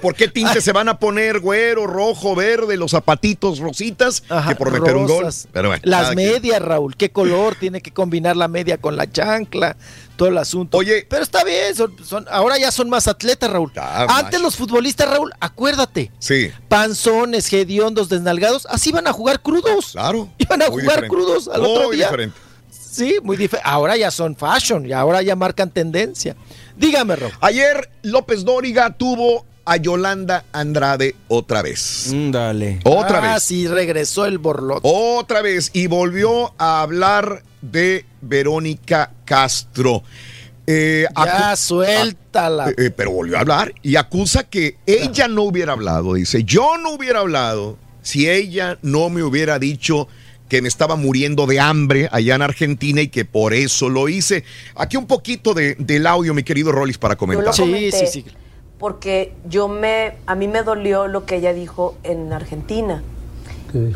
¿Por 0.00 0.14
qué 0.14 0.28
tintes 0.28 0.64
se 0.64 0.72
van 0.72 0.88
a 0.88 0.98
poner 0.98 1.40
güero, 1.40 1.86
rojo, 1.86 2.34
verde, 2.34 2.76
los 2.76 2.92
zapatitos 2.92 3.58
rositas 3.58 4.22
que 4.22 4.54
por 4.56 4.70
meter 4.70 4.96
un 4.96 5.06
gol? 5.06 5.28
Las 5.82 6.14
medias, 6.14 6.60
Raúl, 6.60 6.96
¿qué 6.96 7.10
color 7.10 7.56
tiene 7.56 7.80
que 7.80 7.92
combinar 7.92 8.36
la 8.36 8.48
media 8.48 8.78
con 8.78 8.96
la 8.96 9.10
chancla? 9.10 9.76
Todo 10.16 10.28
el 10.28 10.38
asunto. 10.38 10.78
Oye, 10.78 11.06
pero 11.08 11.22
está 11.22 11.42
bien, 11.42 11.74
son, 11.74 12.26
ahora 12.30 12.58
ya 12.58 12.70
son 12.70 12.88
más 12.88 13.08
atletas, 13.08 13.50
Raúl. 13.50 13.72
Antes 13.76 14.40
los 14.40 14.56
futbolistas, 14.56 15.08
Raúl, 15.08 15.32
acuérdate. 15.40 16.10
Sí. 16.18 16.50
Panzones, 16.68 17.52
hediondos, 17.52 18.08
desnalgados, 18.08 18.66
así 18.70 18.92
van 18.92 19.06
a 19.06 19.12
jugar 19.12 19.40
crudos. 19.40 19.92
Claro. 19.92 20.28
Iban 20.38 20.62
a 20.62 20.66
jugar 20.66 21.08
crudos 21.08 21.48
al 21.48 21.64
otro 21.64 21.90
día. 21.90 22.06
Diferente. 22.06 22.38
Sí, 22.70 23.16
muy 23.22 23.38
diferente. 23.38 23.68
Ahora 23.68 23.96
ya 23.96 24.10
son 24.10 24.36
fashion 24.36 24.84
y 24.84 24.92
ahora 24.92 25.22
ya 25.22 25.34
marcan 25.34 25.70
tendencia. 25.70 26.36
Dígame, 26.82 27.14
Rob. 27.14 27.30
Ayer 27.40 27.88
López 28.02 28.44
Dóriga 28.44 28.90
tuvo 28.90 29.46
a 29.64 29.76
Yolanda 29.76 30.44
Andrade 30.52 31.14
otra 31.28 31.62
vez. 31.62 32.08
Mm, 32.12 32.30
dale. 32.32 32.80
Otra 32.82 33.18
ah, 33.18 33.34
vez. 33.34 33.44
sí, 33.44 33.68
regresó 33.68 34.26
el 34.26 34.38
borlote. 34.38 34.80
Otra 34.82 35.42
vez. 35.42 35.70
Y 35.72 35.86
volvió 35.86 36.52
a 36.58 36.82
hablar 36.82 37.44
de 37.60 38.04
Verónica 38.20 39.12
Castro. 39.24 40.02
Eh, 40.66 41.06
ya, 41.24 41.54
suéltala. 41.54 42.70
Eh, 42.70 42.74
eh, 42.76 42.90
pero 42.90 43.12
volvió 43.12 43.36
a 43.36 43.40
hablar 43.40 43.72
y 43.82 43.94
acusa 43.94 44.42
que 44.42 44.76
ella 44.84 45.28
no 45.28 45.42
hubiera 45.42 45.74
hablado. 45.74 46.14
Dice, 46.14 46.42
yo 46.42 46.78
no 46.78 46.90
hubiera 46.90 47.20
hablado 47.20 47.78
si 48.02 48.28
ella 48.28 48.76
no 48.82 49.08
me 49.08 49.22
hubiera 49.22 49.60
dicho 49.60 50.08
que 50.52 50.60
me 50.60 50.68
estaba 50.68 50.96
muriendo 50.96 51.46
de 51.46 51.60
hambre 51.60 52.10
allá 52.12 52.34
en 52.34 52.42
Argentina 52.42 53.00
y 53.00 53.08
que 53.08 53.24
por 53.24 53.54
eso 53.54 53.88
lo 53.88 54.10
hice. 54.10 54.44
Aquí 54.74 54.98
un 54.98 55.06
poquito 55.06 55.54
de, 55.54 55.76
del 55.76 56.06
audio, 56.06 56.34
mi 56.34 56.42
querido 56.42 56.72
Rollis, 56.72 56.98
para 56.98 57.16
comentar. 57.16 57.54
Sí, 57.54 57.90
sí, 57.90 58.06
sí. 58.06 58.26
Porque 58.76 59.32
yo 59.48 59.66
me, 59.66 60.16
a 60.26 60.34
mí 60.34 60.48
me 60.48 60.62
dolió 60.62 61.08
lo 61.08 61.24
que 61.24 61.36
ella 61.36 61.54
dijo 61.54 61.94
en 62.02 62.34
Argentina. 62.34 63.02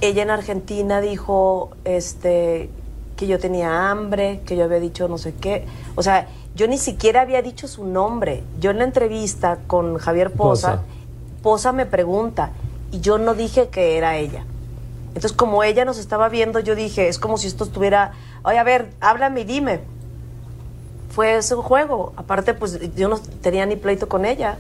Ella 0.00 0.22
en 0.22 0.30
Argentina 0.30 1.02
dijo 1.02 1.76
este, 1.84 2.70
que 3.18 3.26
yo 3.26 3.38
tenía 3.38 3.90
hambre, 3.90 4.40
que 4.46 4.56
yo 4.56 4.64
había 4.64 4.80
dicho 4.80 5.08
no 5.08 5.18
sé 5.18 5.34
qué. 5.38 5.66
O 5.94 6.02
sea, 6.02 6.26
yo 6.54 6.68
ni 6.68 6.78
siquiera 6.78 7.20
había 7.20 7.42
dicho 7.42 7.68
su 7.68 7.84
nombre. 7.84 8.42
Yo 8.60 8.70
en 8.70 8.78
la 8.78 8.84
entrevista 8.84 9.58
con 9.66 9.98
Javier 9.98 10.30
Poza, 10.32 10.84
Poza 11.42 11.72
me 11.72 11.84
pregunta 11.84 12.52
y 12.92 13.00
yo 13.00 13.18
no 13.18 13.34
dije 13.34 13.68
que 13.68 13.98
era 13.98 14.16
ella. 14.16 14.46
Entonces, 15.16 15.32
como 15.34 15.64
ella 15.64 15.86
nos 15.86 15.96
estaba 15.96 16.28
viendo, 16.28 16.60
yo 16.60 16.74
dije, 16.74 17.08
es 17.08 17.18
como 17.18 17.38
si 17.38 17.46
esto 17.46 17.64
estuviera, 17.64 18.12
oye, 18.42 18.58
a 18.58 18.64
ver, 18.64 18.90
háblame 19.00 19.40
y 19.40 19.44
dime. 19.44 19.80
Fue 21.08 21.36
ese 21.36 21.54
juego. 21.54 22.12
Aparte, 22.16 22.52
pues 22.52 22.78
yo 22.94 23.08
no 23.08 23.18
tenía 23.18 23.64
ni 23.64 23.76
pleito 23.76 24.10
con 24.10 24.26
ella. 24.26 24.58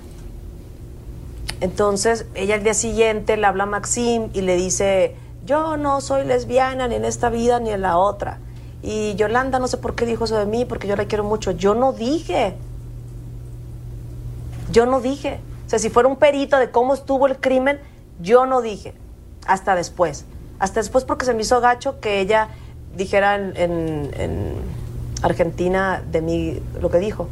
Entonces, 1.60 2.24
ella 2.34 2.54
al 2.54 2.62
día 2.62 2.72
siguiente 2.72 3.36
le 3.36 3.46
habla 3.46 3.64
a 3.64 3.66
Maxim 3.66 4.30
y 4.32 4.40
le 4.40 4.56
dice, 4.56 5.14
yo 5.44 5.76
no 5.76 6.00
soy 6.00 6.24
lesbiana 6.24 6.88
ni 6.88 6.94
en 6.94 7.04
esta 7.04 7.28
vida 7.28 7.60
ni 7.60 7.68
en 7.68 7.82
la 7.82 7.98
otra. 7.98 8.38
Y 8.82 9.14
Yolanda 9.16 9.58
no 9.58 9.68
sé 9.68 9.76
por 9.76 9.94
qué 9.94 10.06
dijo 10.06 10.24
eso 10.24 10.38
de 10.38 10.46
mí, 10.46 10.64
porque 10.64 10.88
yo 10.88 10.96
la 10.96 11.04
quiero 11.04 11.22
mucho. 11.22 11.50
Yo 11.50 11.74
no 11.74 11.92
dije. 11.92 12.56
Yo 14.72 14.86
no 14.86 15.02
dije. 15.02 15.38
O 15.66 15.68
sea, 15.68 15.78
si 15.78 15.90
fuera 15.90 16.08
un 16.08 16.16
perito 16.16 16.56
de 16.58 16.70
cómo 16.70 16.94
estuvo 16.94 17.26
el 17.26 17.36
crimen, 17.36 17.78
yo 18.22 18.46
no 18.46 18.62
dije. 18.62 18.94
Hasta 19.46 19.74
después. 19.74 20.24
Hasta 20.58 20.80
después 20.80 21.04
porque 21.04 21.24
se 21.24 21.34
me 21.34 21.42
hizo 21.42 21.60
gacho 21.60 22.00
que 22.00 22.20
ella 22.20 22.48
dijera 22.96 23.36
en, 23.36 24.76
Argentina 25.22 26.02
de 26.12 26.20
mí 26.20 26.60
lo 26.80 26.90
que 26.90 26.98
dijo. 26.98 27.28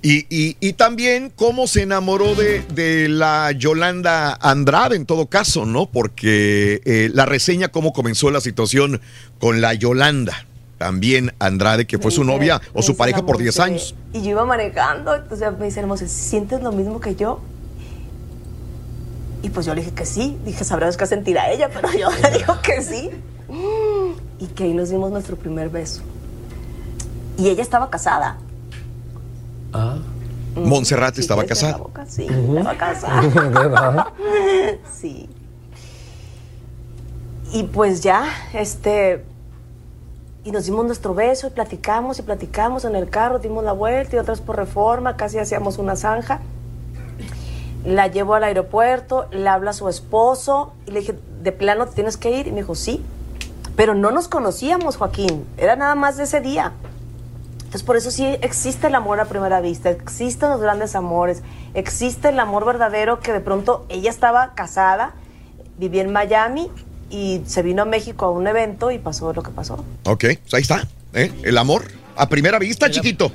Y, 0.00 0.72
también 0.74 1.32
cómo 1.34 1.66
se 1.66 1.82
enamoró 1.82 2.34
de, 2.34 3.08
la 3.08 3.50
Yolanda 3.52 4.38
Andrade 4.40 4.96
en 4.96 5.06
todo 5.06 5.26
caso, 5.26 5.66
¿no? 5.66 5.86
Porque 5.86 6.80
eh, 6.84 7.10
la 7.12 7.26
reseña 7.26 7.68
cómo 7.68 7.92
comenzó 7.92 8.30
la 8.30 8.40
situación 8.40 9.00
con 9.38 9.60
la 9.60 9.74
Yolanda. 9.74 10.46
También 10.78 11.32
Andrade, 11.38 11.86
que 11.86 11.98
fue 11.98 12.10
su 12.10 12.22
novia 12.22 12.60
o 12.74 12.82
su 12.82 12.96
pareja 12.96 13.24
por 13.24 13.38
10 13.38 13.60
años. 13.60 13.94
Y 14.12 14.22
yo 14.22 14.30
iba 14.30 14.44
manejando, 14.44 15.14
entonces 15.14 15.48
me 15.58 15.66
dice 15.66 15.80
hermosa, 15.80 16.06
¿sientes 16.06 16.62
lo 16.62 16.70
mismo 16.70 17.00
que 17.00 17.16
yo? 17.16 17.40
Y 19.42 19.50
pues 19.50 19.66
yo 19.66 19.74
le 19.74 19.82
dije 19.82 19.94
que 19.94 20.06
sí. 20.06 20.38
Dije, 20.44 20.64
sabrás 20.64 20.96
qué 20.96 21.06
sentirá 21.06 21.50
ella, 21.50 21.70
pero 21.72 21.92
yo 21.92 22.08
le 22.10 22.38
digo 22.38 22.56
que 22.62 22.82
sí. 22.82 23.10
Y 24.38 24.46
que 24.48 24.64
ahí 24.64 24.74
nos 24.74 24.90
dimos 24.90 25.10
nuestro 25.10 25.36
primer 25.36 25.68
beso. 25.68 26.02
Y 27.38 27.48
ella 27.48 27.62
estaba 27.62 27.90
casada. 27.90 28.38
Ah. 29.72 29.98
Montserrat 30.54 31.18
estaba 31.18 31.44
casada. 31.44 31.78
sí, 32.08 32.26
estaba 32.26 32.76
casada. 32.76 34.12
sí. 34.98 35.28
Y 37.52 37.64
pues 37.64 38.00
ya, 38.00 38.24
este. 38.54 39.24
Y 40.44 40.52
nos 40.52 40.64
dimos 40.64 40.86
nuestro 40.86 41.12
beso 41.12 41.48
y 41.48 41.50
platicamos 41.50 42.18
y 42.18 42.22
platicamos 42.22 42.84
en 42.84 42.94
el 42.94 43.10
carro, 43.10 43.38
dimos 43.38 43.64
la 43.64 43.72
vuelta 43.72 44.16
y 44.16 44.18
otras 44.18 44.40
por 44.40 44.56
reforma, 44.56 45.16
casi 45.16 45.38
hacíamos 45.38 45.76
una 45.78 45.96
zanja 45.96 46.40
la 47.86 48.08
llevo 48.08 48.34
al 48.34 48.44
aeropuerto, 48.44 49.28
le 49.30 49.48
habla 49.48 49.70
a 49.70 49.74
su 49.74 49.88
esposo 49.88 50.74
y 50.86 50.90
le 50.90 51.00
dije, 51.00 51.14
¿de 51.42 51.52
plano 51.52 51.86
te 51.86 51.94
tienes 51.94 52.16
que 52.16 52.32
ir? 52.32 52.48
Y 52.48 52.50
me 52.50 52.58
dijo, 52.58 52.74
sí. 52.74 53.02
Pero 53.76 53.94
no 53.94 54.10
nos 54.10 54.26
conocíamos, 54.26 54.96
Joaquín, 54.96 55.46
era 55.56 55.76
nada 55.76 55.94
más 55.94 56.16
de 56.16 56.24
ese 56.24 56.40
día. 56.40 56.72
Entonces, 57.58 57.84
por 57.84 57.96
eso 57.96 58.10
sí 58.10 58.24
existe 58.42 58.88
el 58.88 58.94
amor 58.94 59.20
a 59.20 59.26
primera 59.26 59.60
vista, 59.60 59.90
existen 59.90 60.50
los 60.50 60.60
grandes 60.60 60.96
amores, 60.96 61.42
existe 61.74 62.30
el 62.30 62.40
amor 62.40 62.64
verdadero 62.64 63.20
que 63.20 63.32
de 63.32 63.40
pronto 63.40 63.86
ella 63.88 64.10
estaba 64.10 64.54
casada, 64.54 65.14
vivía 65.78 66.02
en 66.02 66.12
Miami 66.12 66.70
y 67.10 67.42
se 67.46 67.62
vino 67.62 67.82
a 67.82 67.84
México 67.84 68.24
a 68.24 68.30
un 68.30 68.46
evento 68.46 68.90
y 68.90 68.98
pasó 68.98 69.32
lo 69.32 69.42
que 69.42 69.50
pasó. 69.50 69.84
Ok, 70.04 70.24
pues 70.42 70.54
ahí 70.54 70.62
está, 70.62 70.88
¿eh? 71.12 71.32
el 71.44 71.58
amor 71.58 71.84
a 72.16 72.28
primera 72.28 72.58
vista, 72.58 72.90
chiquito. 72.90 73.30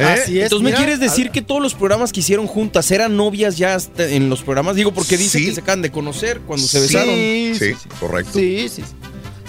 ¿Eh? 0.00 0.42
Entonces, 0.42 0.62
¿me 0.62 0.72
quieres 0.72 1.00
decir 1.00 1.30
que 1.30 1.42
todos 1.42 1.60
los 1.60 1.74
programas 1.74 2.12
que 2.12 2.20
hicieron 2.20 2.46
juntas 2.46 2.90
eran 2.90 3.16
novias 3.16 3.58
ya 3.58 3.76
en 3.98 4.28
los 4.28 4.42
programas? 4.42 4.76
Digo, 4.76 4.92
porque 4.92 5.16
dice 5.16 5.38
que 5.44 5.52
se 5.52 5.60
acaban 5.60 5.82
de 5.82 5.90
conocer 5.90 6.40
cuando 6.40 6.66
se 6.66 6.80
besaron. 6.80 7.14
Sí, 7.14 7.54
sí, 7.58 7.74
correcto. 7.98 8.38
Sí, 8.38 8.68
sí. 8.68 8.82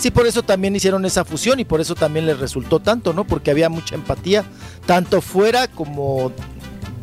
Sí, 0.01 0.09
por 0.09 0.25
eso 0.25 0.41
también 0.41 0.75
hicieron 0.75 1.05
esa 1.05 1.23
fusión 1.23 1.59
y 1.59 1.65
por 1.65 1.79
eso 1.79 1.93
también 1.93 2.25
les 2.25 2.39
resultó 2.39 2.79
tanto, 2.79 3.13
¿no? 3.13 3.23
Porque 3.23 3.51
había 3.51 3.69
mucha 3.69 3.93
empatía, 3.93 4.43
tanto 4.87 5.21
fuera 5.21 5.67
como 5.67 6.33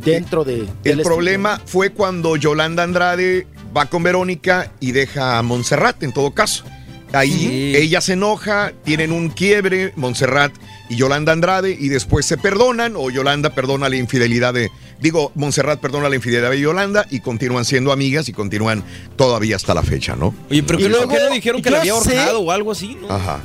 dentro 0.04 0.42
de... 0.42 0.66
El 0.82 1.02
problema 1.02 1.60
fue 1.64 1.90
cuando 1.90 2.34
Yolanda 2.34 2.82
Andrade 2.82 3.46
va 3.76 3.86
con 3.86 4.02
Verónica 4.02 4.72
y 4.80 4.90
deja 4.90 5.38
a 5.38 5.42
Montserrat, 5.44 6.02
en 6.02 6.12
todo 6.12 6.32
caso. 6.32 6.64
Ahí 7.12 7.72
ella 7.76 8.00
se 8.00 8.14
enoja, 8.14 8.72
tienen 8.84 9.12
un 9.12 9.30
quiebre, 9.30 9.92
Montserrat 9.94 10.52
y 10.88 10.96
Yolanda 10.96 11.32
Andrade, 11.32 11.76
y 11.78 11.88
después 11.88 12.24
se 12.26 12.36
perdonan, 12.38 12.94
o 12.96 13.10
Yolanda 13.10 13.54
perdona 13.54 13.88
la 13.88 13.96
infidelidad 13.96 14.54
de, 14.54 14.70
digo, 15.00 15.32
Montserrat 15.34 15.80
perdona 15.80 16.08
la 16.08 16.16
infidelidad 16.16 16.50
de 16.50 16.60
Yolanda, 16.60 17.06
y 17.10 17.20
continúan 17.20 17.64
siendo 17.64 17.92
amigas 17.92 18.28
y 18.28 18.32
continúan 18.32 18.82
todavía 19.16 19.56
hasta 19.56 19.74
la 19.74 19.82
fecha, 19.82 20.16
¿no? 20.16 20.34
Oye, 20.50 20.62
pero 20.62 20.78
Y 20.78 20.82
¿por 20.84 20.90
luego, 20.90 21.08
qué 21.08 21.18
no 21.20 21.30
dijeron 21.34 21.62
que 21.62 21.68
yo 21.70 21.74
la 21.76 21.80
había 21.80 21.94
sé- 22.00 22.16
ahorcado 22.18 22.40
o 22.40 22.50
algo 22.50 22.72
así? 22.72 22.96
¿no? 23.00 23.10
Ajá, 23.10 23.40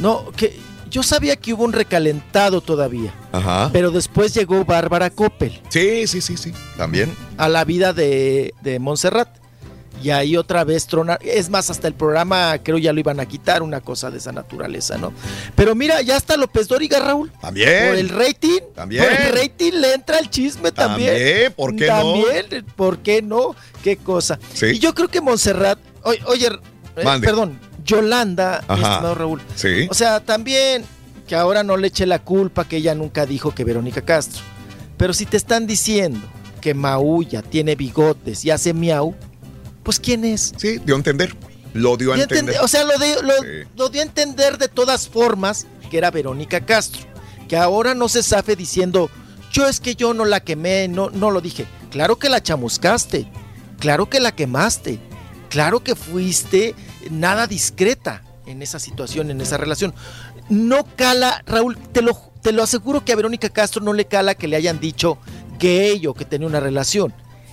No, 0.00 0.30
que 0.36 0.56
yo 0.90 1.02
sabía 1.02 1.36
que 1.36 1.52
hubo 1.54 1.64
un 1.64 1.72
recalentado 1.72 2.60
todavía. 2.60 3.12
ajá. 3.32 3.70
Pero 3.72 3.90
después 3.90 4.32
llegó 4.34 4.64
Bárbara 4.64 5.10
Coppel 5.10 5.60
Sí, 5.68 6.06
sí, 6.06 6.20
sí, 6.20 6.36
sí, 6.36 6.52
también. 6.76 7.14
a 7.36 7.48
la 7.48 7.64
vida 7.64 7.92
de, 7.92 8.54
de 8.62 8.78
Montserrat. 8.78 9.28
Y 10.02 10.10
ahí 10.10 10.36
otra 10.36 10.64
vez 10.64 10.86
tronar. 10.86 11.18
Es 11.22 11.50
más, 11.50 11.70
hasta 11.70 11.88
el 11.88 11.94
programa 11.94 12.58
creo 12.62 12.78
ya 12.78 12.92
lo 12.92 13.00
iban 13.00 13.20
a 13.20 13.26
quitar, 13.26 13.62
una 13.62 13.80
cosa 13.80 14.10
de 14.10 14.18
esa 14.18 14.32
naturaleza, 14.32 14.96
¿no? 14.98 15.12
Pero 15.54 15.74
mira, 15.74 16.00
ya 16.02 16.16
está 16.16 16.36
López 16.36 16.68
Dóriga, 16.68 17.00
Raúl. 17.00 17.30
También. 17.40 17.88
Por 17.88 17.98
el 17.98 18.08
rating. 18.08 18.60
También. 18.74 19.04
Por 19.04 19.12
el 19.12 19.32
rating 19.32 19.72
le 19.72 19.94
entra 19.94 20.18
el 20.18 20.30
chisme 20.30 20.72
también. 20.72 21.10
También, 21.10 21.52
¿por 21.52 21.76
qué 21.76 21.86
no? 21.86 21.96
También, 21.96 22.66
¿por 22.76 22.98
qué 22.98 23.22
no? 23.22 23.54
Qué 23.82 23.96
cosa. 23.96 24.38
Sí. 24.54 24.66
Y 24.66 24.78
yo 24.78 24.94
creo 24.94 25.08
que 25.08 25.20
Montserrat. 25.20 25.78
Oye, 26.02 26.20
oye, 26.26 26.46
eh, 26.46 27.04
perdón, 27.20 27.58
Yolanda, 27.84 28.64
mi 28.68 28.74
Ajá. 28.74 28.92
estimado 28.92 29.14
Raúl. 29.14 29.42
Sí. 29.54 29.86
O 29.90 29.94
sea, 29.94 30.20
también 30.20 30.84
que 31.26 31.36
ahora 31.36 31.62
no 31.62 31.76
le 31.76 31.88
eche 31.88 32.06
la 32.06 32.18
culpa 32.18 32.66
que 32.66 32.78
ella 32.78 32.94
nunca 32.94 33.26
dijo 33.26 33.54
que 33.54 33.64
Verónica 33.64 34.02
Castro. 34.02 34.42
Pero 34.96 35.12
si 35.14 35.26
te 35.26 35.36
están 35.36 35.66
diciendo 35.66 36.20
que 36.60 36.74
maulla, 36.74 37.40
tiene 37.40 37.76
bigotes 37.76 38.44
y 38.44 38.50
hace 38.50 38.74
miau, 38.74 39.14
pues 39.82 39.98
¿quién 40.00 40.24
es? 40.24 40.52
Sí, 40.56 40.78
dio 40.84 40.94
a 40.94 40.98
entender. 40.98 41.36
Lo 41.72 41.96
dio 41.96 42.12
a 42.12 42.16
Dio 42.16 42.24
entender. 42.24 42.56
o 42.62 42.68
sea, 42.68 42.84
lo, 42.84 42.98
de- 42.98 43.22
lo- 43.22 43.42
Sí. 43.42 43.68
lo 43.76 43.88
dio 43.90 44.00
a 44.00 44.04
entender 44.04 44.58
de 44.58 44.68
todas 44.68 45.08
formas 45.08 45.66
que 45.90 45.98
era 45.98 46.10
Verónica 46.10 46.60
Castro. 46.64 47.02
Que 47.48 47.56
ahora 47.56 47.94
no 47.94 48.08
se 48.08 48.22
safe 48.22 48.56
diciendo, 48.56 49.08
yo 49.52 49.66
es 49.68 49.80
que 49.80 49.94
yo 49.94 50.12
no 50.14 50.24
la 50.24 50.40
quemé, 50.40 50.88
no, 50.88 51.10
no 51.10 51.30
lo 51.30 51.40
dije. 51.40 51.66
Claro 51.90 52.16
que 52.16 52.28
la 52.28 52.42
chamuscaste, 52.42 53.30
claro 53.78 54.08
que 54.08 54.20
la 54.20 54.32
quemaste, 54.32 54.98
claro 55.48 55.82
que 55.82 55.94
fuiste 55.96 56.74
nada 57.10 57.46
discreta 57.46 58.22
en 58.46 58.62
esa 58.62 58.78
situación, 58.78 59.30
en 59.30 59.40
esa 59.40 59.56
relación. 59.56 59.94
No 60.48 60.84
cala, 60.96 61.42
Raúl, 61.46 61.76
te 61.92 62.02
lo, 62.02 62.14
te 62.42 62.50
lo 62.52 62.62
aseguro 62.64 63.04
que 63.04 63.12
a 63.12 63.16
Verónica 63.16 63.48
Castro 63.48 63.80
no 63.82 63.92
le 63.92 64.04
cala 64.06 64.34
que 64.34 64.48
le 64.48 64.56
hayan 64.56 64.80
dicho 64.80 65.18
gay 65.58 66.04
o 66.06 66.14
que 66.14 66.24
tenía 66.24 66.46
una 66.48 66.58
relación. 66.60 67.12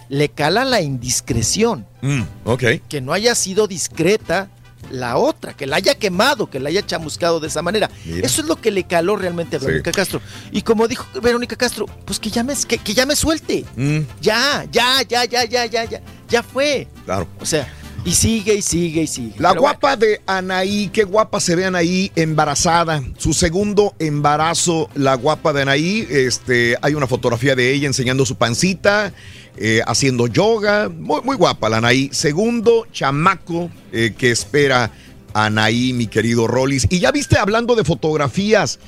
Le 0.09 0.29
cala 0.29 0.63
la 0.65 0.81
indiscreción 0.81 1.85
Mm, 2.01 2.21
ok. 2.45 2.63
que 2.87 3.01
no 3.01 3.13
haya 3.13 3.35
sido 3.35 3.67
discreta 3.67 4.49
la 4.91 5.17
otra, 5.17 5.53
que 5.53 5.65
la 5.67 5.75
haya 5.77 5.95
quemado, 5.95 6.49
que 6.49 6.59
la 6.61 6.69
haya 6.69 6.85
chamuscado 6.85 7.41
de 7.41 7.47
esa 7.47 7.61
manera. 7.61 7.89
Mira. 8.05 8.25
Eso 8.25 8.41
es 8.41 8.47
lo 8.47 8.55
que 8.55 8.71
le 8.71 8.83
caló 8.85 9.17
realmente 9.17 9.57
a 9.57 9.59
Verónica 9.59 9.91
Castro. 9.91 10.21
Y 10.51 10.61
como 10.61 10.87
dijo 10.87 11.05
Verónica 11.21 11.57
Castro, 11.57 11.87
pues 12.05 12.19
que 12.19 12.29
ya 12.29 12.41
me, 12.43 12.53
que, 12.55 12.77
que 12.77 12.93
ya 12.93 13.05
me 13.05 13.15
suelte. 13.17 13.65
Mm, 13.75 13.99
Ya, 14.21 14.65
ya, 14.71 15.01
ya, 15.01 15.25
ya, 15.25 15.43
ya, 15.43 15.65
ya, 15.65 15.83
ya. 15.85 16.01
Ya 16.29 16.41
fue. 16.43 16.87
claro. 17.05 17.27
O 17.41 17.45
sea, 17.45 17.67
y 18.05 18.13
sigue 18.13 18.53
y 18.55 18.61
sigue 18.61 19.01
y 19.01 19.07
sigue. 19.07 19.33
La 19.39 19.49
Pero 19.49 19.61
guapa 19.61 19.97
de 19.97 20.21
Anaí, 20.25 20.87
qué 20.93 21.03
guapa 21.03 21.41
se 21.41 21.55
ve 21.57 21.65
Anaí 21.65 22.09
embarazada. 22.15 23.03
Su 23.17 23.33
segundo 23.33 23.93
embarazo, 23.99 24.89
la 24.95 25.15
guapa 25.15 25.51
de 25.51 25.63
Anaí. 25.63 26.07
Este, 26.09 26.77
hay 26.81 26.93
una 26.93 27.07
fotografía 27.07 27.55
de 27.55 27.73
ella 27.73 27.87
enseñando 27.87 28.25
su 28.25 28.35
pancita, 28.37 29.11
eh, 29.57 29.81
haciendo 29.85 30.27
yoga. 30.27 30.89
Muy, 30.89 31.21
muy 31.21 31.35
guapa 31.35 31.69
la 31.69 31.77
Anaí. 31.77 32.09
Segundo 32.13 32.85
chamaco 32.91 33.69
eh, 33.91 34.13
que 34.17 34.31
espera 34.31 34.91
Anaí, 35.33 35.93
mi 35.93 36.07
querido 36.07 36.47
Rollis. 36.47 36.87
Y 36.89 36.99
ya 36.99 37.11
viste 37.11 37.37
hablando 37.37 37.75
de 37.75 37.83
fotografías. 37.83 38.79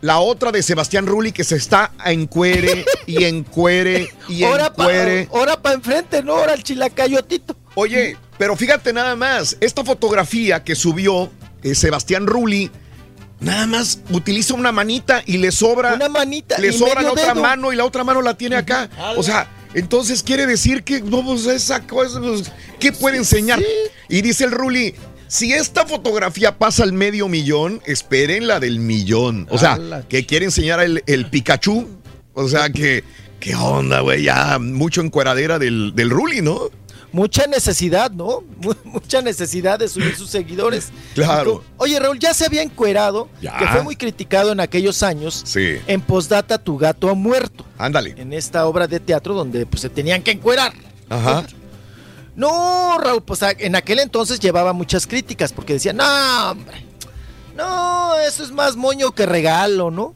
La 0.00 0.18
otra 0.18 0.52
de 0.52 0.62
Sebastián 0.62 1.06
Rulli 1.06 1.32
que 1.32 1.44
se 1.44 1.56
está 1.56 1.92
encuere 2.04 2.84
y 3.06 3.24
encuere 3.24 4.08
y 4.28 4.44
Ahora 4.44 4.66
encuere. 4.66 5.26
para 5.26 5.38
ahora 5.40 5.62
pa 5.62 5.72
enfrente, 5.72 6.22
no, 6.22 6.34
ahora 6.36 6.52
el 6.52 6.62
chilacayotito. 6.62 7.56
Oye, 7.74 8.16
pero 8.36 8.54
fíjate 8.54 8.92
nada 8.92 9.16
más, 9.16 9.56
esta 9.60 9.82
fotografía 9.82 10.62
que 10.62 10.74
subió 10.74 11.30
eh, 11.62 11.74
Sebastián 11.74 12.26
Rulli, 12.26 12.70
nada 13.40 13.66
más 13.66 14.00
utiliza 14.10 14.52
una 14.52 14.72
manita 14.72 15.22
y 15.24 15.38
le 15.38 15.50
sobra. 15.50 15.94
Una 15.94 16.10
manita 16.10 16.58
Le 16.58 16.68
y 16.68 16.72
sobra 16.74 17.00
la 17.00 17.12
otra 17.12 17.32
dedo. 17.32 17.40
mano 17.42 17.72
y 17.72 17.76
la 17.76 17.86
otra 17.86 18.04
mano 18.04 18.20
la 18.20 18.36
tiene 18.36 18.56
acá. 18.56 18.90
O 19.16 19.22
sea, 19.22 19.48
entonces 19.74 20.22
quiere 20.22 20.46
decir 20.46 20.82
que, 20.84 21.00
no, 21.00 21.24
pues 21.24 21.46
esa 21.46 21.86
cosa, 21.86 22.20
pues, 22.20 22.50
¿qué 22.78 22.92
puede 22.92 23.16
enseñar? 23.16 23.60
Y 24.08 24.22
dice 24.22 24.44
el 24.44 24.52
Rulli. 24.52 24.94
Si 25.26 25.52
esta 25.52 25.84
fotografía 25.84 26.58
pasa 26.58 26.84
al 26.84 26.92
medio 26.92 27.28
millón, 27.28 27.82
esperen 27.86 28.46
la 28.46 28.60
del 28.60 28.78
millón. 28.78 29.48
O 29.50 29.58
sea, 29.58 29.78
que 30.08 30.26
quiere 30.26 30.44
enseñar 30.44 30.80
el, 30.80 31.02
el 31.06 31.26
Pikachu. 31.26 31.88
O 32.34 32.48
sea, 32.48 32.70
que, 32.70 33.02
¿qué 33.40 33.56
onda, 33.56 34.00
güey? 34.00 34.22
Ya 34.22 34.58
mucho 34.60 35.00
encueradera 35.00 35.58
del, 35.58 35.92
del 35.96 36.10
Rulli, 36.10 36.40
¿no? 36.40 36.70
Mucha 37.14 37.46
necesidad, 37.46 38.10
¿no? 38.10 38.42
Mu- 38.60 38.74
Mucha 38.84 39.22
necesidad 39.22 39.78
de 39.78 39.88
subir 39.88 40.16
sus 40.16 40.28
seguidores. 40.30 40.88
Claro. 41.14 41.62
Oye, 41.76 41.96
Raúl, 42.00 42.18
ya 42.18 42.34
se 42.34 42.44
había 42.44 42.60
encuerado, 42.60 43.28
Ya. 43.40 43.56
que 43.56 43.68
fue 43.68 43.82
muy 43.84 43.94
criticado 43.94 44.50
en 44.50 44.58
aquellos 44.58 45.04
años, 45.04 45.42
Sí. 45.46 45.76
en 45.86 46.00
Postdata 46.00 46.58
Tu 46.58 46.76
Gato 46.76 47.08
ha 47.08 47.14
muerto, 47.14 47.64
Ándale. 47.78 48.16
en 48.18 48.32
esta 48.32 48.66
obra 48.66 48.88
de 48.88 48.98
teatro 48.98 49.32
donde 49.32 49.64
pues, 49.64 49.80
se 49.82 49.88
tenían 49.90 50.22
que 50.22 50.32
encuerar. 50.32 50.72
Ajá. 51.08 51.46
No, 52.34 52.98
Raúl, 52.98 53.22
pues 53.22 53.40
en 53.58 53.76
aquel 53.76 54.00
entonces 54.00 54.40
llevaba 54.40 54.72
muchas 54.72 55.06
críticas 55.06 55.52
porque 55.52 55.74
decían, 55.74 55.98
no, 55.98 56.50
hombre, 56.50 56.84
no, 57.56 58.16
eso 58.26 58.42
es 58.42 58.50
más 58.50 58.74
moño 58.74 59.12
que 59.12 59.24
regalo, 59.24 59.92
¿no? 59.92 60.14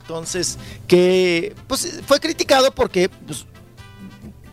Entonces, 0.00 0.56
que 0.86 1.52
pues 1.66 1.98
fue 2.06 2.20
criticado 2.20 2.72
porque 2.72 3.08
pues, 3.08 3.44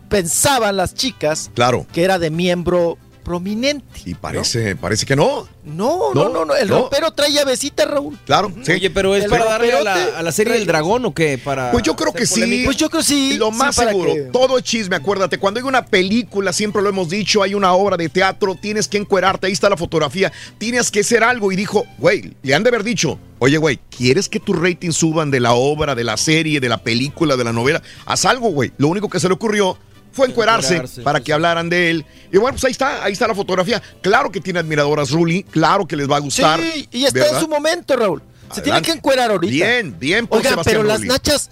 pensaban 0.10 0.78
las 0.78 0.94
chicas 0.94 1.50
Claro. 1.54 1.86
que 1.94 2.04
era 2.04 2.20
de 2.20 2.30
miembro 2.30 2.98
prominente. 3.24 3.84
Y 4.06 4.14
parece, 4.14 4.76
parece 4.76 5.04
que 5.08 5.16
no. 5.16 5.48
No, 5.64 6.14
no, 6.14 6.26
No, 6.26 6.30
no, 6.30 6.46
no, 6.46 6.56
el 6.56 6.68
no. 6.70 6.82
ropero 6.82 7.10
trae 7.12 7.32
llavecita, 7.34 7.84
Raúl. 7.86 8.20
Claro, 8.24 8.54
sí. 8.64 8.74
Oye, 8.74 8.92
pero 8.92 9.16
es 9.16 9.24
El 9.24 9.32
para 9.32 9.46
darle 9.46 9.74
a 9.74 9.82
la, 9.82 10.04
a 10.20 10.22
la 10.22 10.32
serie 10.32 10.54
del 10.54 10.68
dragón 10.68 11.04
o 11.06 11.14
qué? 11.16 11.40
Para 11.40 11.72
Pues 11.72 11.84
yo 11.84 11.96
creo 11.96 12.14
que 12.14 12.28
sí. 12.28 12.36
polémica? 12.42 12.66
Pues 12.66 12.78
yo 12.78 12.88
creo 12.88 13.02
sí. 13.02 13.36
Lo 13.40 13.50
más 13.50 13.76
seguro, 13.78 14.14
que- 14.14 14.22
todo 14.32 14.60
es 14.60 14.64
chisme, 14.64 14.96
acuérdate, 14.96 15.40
cuando 15.40 15.60
hay 15.60 15.66
una 15.66 15.84
película, 15.88 16.54
siempre 16.54 16.84
lo 16.84 16.90
hemos 16.90 17.10
dicho, 17.10 17.42
hay 17.42 17.56
una 17.56 17.74
obra 17.74 17.98
de 17.98 18.10
teatro, 18.10 18.54
tienes 18.54 18.88
que 18.88 18.98
encuerarte, 19.00 19.48
ahí 19.48 19.54
está 19.54 19.72
la 19.72 19.78
fotografía, 19.78 20.32
tienes 20.60 20.92
que 20.92 21.00
hacer 21.00 21.24
algo. 21.24 21.52
Y 21.52 21.56
dijo, 21.56 21.84
güey, 21.98 22.36
le 22.44 22.54
han 22.54 22.62
de 22.62 22.70
haber 22.70 22.84
dicho, 22.84 23.18
oye, 23.40 23.58
güey, 23.58 23.80
¿quieres 23.90 24.30
que 24.30 24.40
tus 24.40 24.56
ratings 24.56 24.96
suban 24.98 25.32
de 25.32 25.40
la 25.40 25.54
obra, 25.56 25.96
de 25.96 26.04
la 26.04 26.18
serie, 26.18 26.60
de 26.60 26.70
la 26.70 26.78
película, 26.78 27.36
de 27.38 27.44
la 27.44 27.54
novela? 27.54 27.82
Haz 28.06 28.26
algo, 28.26 28.50
güey. 28.50 28.72
Lo 28.78 28.88
único 28.88 29.10
que 29.10 29.20
se 29.20 29.28
le 29.28 29.34
ocurrió 29.34 29.80
fue 30.16 30.28
encuerarse, 30.28 30.76
Encuerarse, 30.76 31.02
para 31.02 31.20
que 31.20 31.34
hablaran 31.34 31.70
de 31.70 31.90
él. 31.92 32.06
Y 32.32 32.38
bueno, 32.38 32.54
pues 32.54 32.64
ahí 32.64 32.72
está, 32.72 33.04
ahí 33.04 33.14
está 33.14 33.28
la 33.28 33.36
fotografía. 33.36 33.82
Claro 34.02 34.32
que 34.32 34.40
tiene 34.42 34.60
admiradoras 34.60 35.12
Ruli, 35.12 35.44
claro 35.44 35.86
que 35.86 35.96
les 35.96 36.10
va 36.10 36.16
a 36.18 36.20
gustar. 36.22 36.60
Sí, 36.62 36.88
y 36.92 37.04
está 37.06 37.20
¿verdad? 37.20 37.36
en 37.36 37.42
su 37.42 37.48
momento, 37.50 37.96
Raúl. 37.98 38.22
Se 38.54 38.62
tiene 38.62 38.82
que 38.82 38.92
encuerar 38.92 39.30
ahorita. 39.32 39.52
Bien, 39.52 39.96
bien 40.00 40.28
por 40.28 40.38
Oigan, 40.38 40.52
Sebastián 40.54 40.76
pero 40.78 40.88
las 40.88 41.02
nachas, 41.02 41.50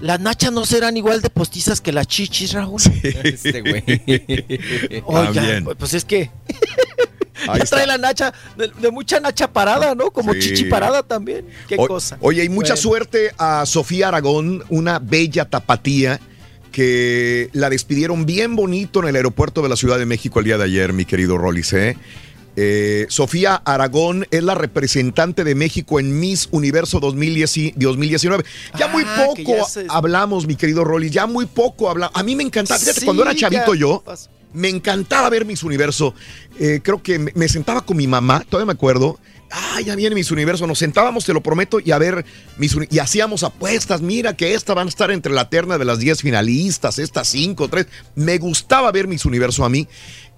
las 0.00 0.20
nachas 0.20 0.52
no 0.52 0.66
serán 0.66 0.96
igual 0.96 1.22
de 1.22 1.30
postizas 1.30 1.80
que 1.80 1.92
las 1.92 2.06
chichis, 2.06 2.52
Raúl. 2.52 2.80
Este 3.02 3.60
güey. 3.62 3.82
Oigan, 5.06 5.34
También. 5.34 5.64
pues, 5.64 5.76
pues 5.78 5.94
es 5.94 6.04
que 6.04 6.30
Ahí 7.48 7.58
ya 7.58 7.64
está. 7.64 7.76
trae 7.76 7.86
la 7.88 7.98
nacha, 7.98 8.32
de, 8.56 8.68
de 8.68 8.90
mucha 8.90 9.18
nacha 9.18 9.52
parada, 9.52 9.94
¿no? 9.96 10.10
Como 10.12 10.32
Sí. 10.34 10.40
chichi 10.40 10.64
parada 10.66 11.02
también. 11.02 11.46
Qué 11.68 11.76
O- 11.78 11.88
cosa. 11.88 12.16
Oye, 12.20 12.44
y 12.44 12.48
mucha 12.48 12.74
Bueno. 12.74 12.82
suerte 12.82 13.32
a 13.38 13.66
Sofía 13.66 14.08
Aragón, 14.08 14.62
una 14.68 14.98
bella 15.00 15.44
tapatía 15.48 16.20
que 16.72 17.50
la 17.52 17.70
despidieron 17.70 18.26
bien 18.26 18.56
bonito 18.56 19.00
en 19.00 19.08
el 19.08 19.16
aeropuerto 19.16 19.62
de 19.62 19.68
la 19.68 19.76
Ciudad 19.76 19.98
de 19.98 20.06
México 20.06 20.40
el 20.40 20.46
día 20.46 20.58
de 20.58 20.64
ayer, 20.64 20.92
mi 20.92 21.04
querido 21.04 21.38
Rollis. 21.38 21.72
¿eh? 21.74 21.96
Eh, 22.56 23.06
Sofía 23.08 23.54
Aragón 23.64 24.26
es 24.30 24.42
la 24.42 24.54
representante 24.54 25.44
de 25.44 25.54
México 25.54 26.00
en 26.00 26.18
Miss 26.18 26.48
Universo 26.50 26.98
2010 27.00 27.56
y- 27.56 27.70
2019. 27.76 28.44
Ya 28.78 28.88
muy 28.88 29.04
Ah, 29.06 29.28
que 29.36 29.42
poco 29.44 29.56
ya 29.58 29.64
se- 29.64 29.86
hablamos, 29.88 30.46
mi 30.46 30.56
querido 30.56 30.84
Rollis, 30.84 31.12
ya 31.12 31.26
muy 31.26 31.46
poco 31.46 31.88
hablamos. 31.88 32.14
A 32.16 32.22
mí 32.22 32.34
me 32.36 32.42
encantaba, 32.42 32.78
fíjate, 32.80 33.00
Sí, 33.00 33.06
cuando 33.06 33.22
era 33.22 33.34
chavito 33.34 33.74
ya 33.74 33.80
yo, 33.80 34.04
me 34.52 34.68
encantaba 34.68 35.30
ver 35.30 35.46
Miss 35.46 35.62
Universo. 35.62 36.14
Eh, 36.58 36.80
creo 36.82 37.02
que 37.02 37.18
me, 37.18 37.32
me 37.34 37.48
sentaba 37.48 37.80
con 37.86 37.96
mi 37.96 38.06
mamá, 38.06 38.44
todavía 38.48 38.66
me 38.66 38.72
acuerdo. 38.72 39.18
Ah, 39.52 39.80
ya 39.82 39.94
viene 39.94 40.14
Miss 40.14 40.30
Universo. 40.30 40.66
Nos 40.66 40.78
sentábamos, 40.78 41.24
te 41.26 41.32
lo 41.34 41.42
prometo, 41.42 41.78
y 41.78 41.92
a 41.92 41.98
ver 41.98 42.24
Miss 42.56 42.74
Y 42.90 42.98
hacíamos 42.98 43.42
apuestas. 43.42 44.00
Mira 44.00 44.34
que 44.34 44.54
esta 44.54 44.72
van 44.74 44.86
a 44.86 44.90
estar 44.90 45.10
entre 45.10 45.32
la 45.32 45.48
terna 45.50 45.76
de 45.78 45.84
las 45.84 45.98
10 45.98 46.22
finalistas, 46.22 46.98
estas 46.98 47.28
5, 47.28 47.68
3. 47.68 47.86
Me 48.14 48.38
gustaba 48.38 48.90
ver 48.92 49.06
Miss 49.08 49.24
Universo 49.24 49.64
a 49.64 49.68
mí. 49.68 49.86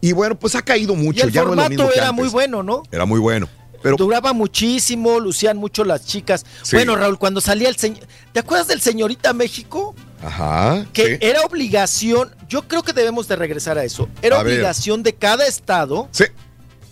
Y 0.01 0.13
bueno, 0.13 0.39
pues 0.39 0.55
ha 0.55 0.63
caído 0.63 0.95
Y 0.95 0.97
mucho. 0.97 1.25
el 1.27 1.33
ya 1.33 1.45
no 1.45 1.51
es 1.51 1.57
lo 1.57 1.63
mismo 1.69 1.77
formato 1.85 1.93
que 1.93 1.99
era 1.99 2.09
antes. 2.09 2.23
muy 2.25 2.29
bueno, 2.33 2.63
¿no? 2.63 2.83
Era 2.91 3.05
muy 3.07 3.21
bueno. 3.21 3.49
Pero 3.83 3.97
Duraba 3.97 4.33
muchísimo, 4.33 5.21
lucían 5.21 5.59
mucho 5.59 5.85
las 5.85 6.07
chicas. 6.07 6.45
Sí. 6.63 6.77
Bueno, 6.77 6.97
Raúl, 6.97 7.19
cuando 7.19 7.41
salía 7.43 7.69
el 7.69 7.77
señor. 7.77 8.01
¿Te 8.33 8.41
acuerdas 8.41 8.67
del 8.67 8.81
señorita 8.81 9.35
México? 9.35 9.95
Ajá. 10.23 10.87
Que 10.95 11.07
sí. 11.07 11.19
era 11.21 11.43
obligación, 11.43 12.35
yo 12.49 12.67
creo 12.67 12.83
que 12.83 12.95
debemos 12.95 13.29
de 13.29 13.37
regresar 13.37 13.77
a 13.77 13.85
eso. 13.85 14.09
Era 14.23 14.41
A 14.41 14.43
ver. 14.43 14.55
obligación 14.55 15.03
de 15.03 15.13
cada 15.15 15.47
estado 15.47 16.09
Sí. 16.13 16.25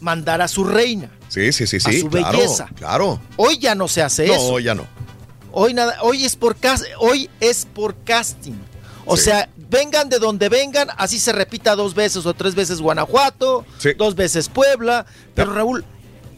Mandar 0.03 0.43
a 0.43 0.49
su 0.49 0.65
reina. 0.65 1.11
Sí, 1.29 1.53
sí, 1.53 1.67
sí, 1.67 1.81
sí. 1.81 1.89
A 1.97 2.01
su 2.01 2.09
claro, 2.11 2.37
belleza. 2.37 2.69
Claro. 2.77 3.21
Hoy 3.37 3.59
ya 3.59 3.75
no 3.75 3.89
se 3.89 4.03
hace 4.03 4.25
eso. 4.27 4.35
No, 4.35 4.41
hoy 4.55 4.65
ya 4.65 4.75
no. 4.75 4.87
Hoy 5.53 5.73
nada, 5.75 5.97
hoy 6.03 6.25
es 6.25 6.37
por 6.37 6.57
hoy 6.99 7.31
es 7.41 7.67
por 7.73 7.95
casting. 8.05 8.55
O 9.07 9.17
Sí. 9.17 9.25
sea, 9.25 9.49
vengan 9.71 10.09
de 10.09 10.19
donde 10.19 10.49
vengan, 10.49 10.89
así 10.97 11.19
se 11.19 11.33
repita 11.33 11.75
dos 11.77 11.95
veces 11.95 12.27
o 12.27 12.35
tres 12.35 12.55
veces 12.55 12.81
Guanajuato, 12.81 13.65
dos 13.97 14.15
veces 14.15 14.49
Puebla. 14.49 15.07
Pero 15.35 15.55
Raúl, 15.55 15.85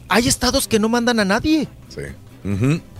hay 0.09 0.27
estados 0.27 0.67
que 0.67 0.79
no 0.79 0.89
mandan 0.89 1.19
a 1.19 1.25
nadie. 1.25 1.67
Sí. 1.89 2.01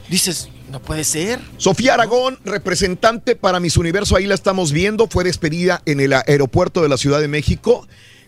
Dices, 0.10 0.50
no 0.72 0.82
puede 0.82 1.04
ser. 1.04 1.40
Sofía 1.58 1.94
Aragón, 1.96 2.40
representante 2.46 3.36
para 3.36 3.60
Miss 3.60 3.78
Universo, 3.78 4.16
ahí 4.16 4.26
la 4.26 4.36
estamos 4.36 4.72
viendo, 4.72 5.08
fue 5.08 5.24
despedida 5.24 5.82
en 5.86 6.00
el 6.00 6.14
aeropuerto 6.14 6.82
de 6.82 6.90
la 6.90 6.98
Ciudad 6.98 7.20
de 7.22 7.28
México. 7.28 7.88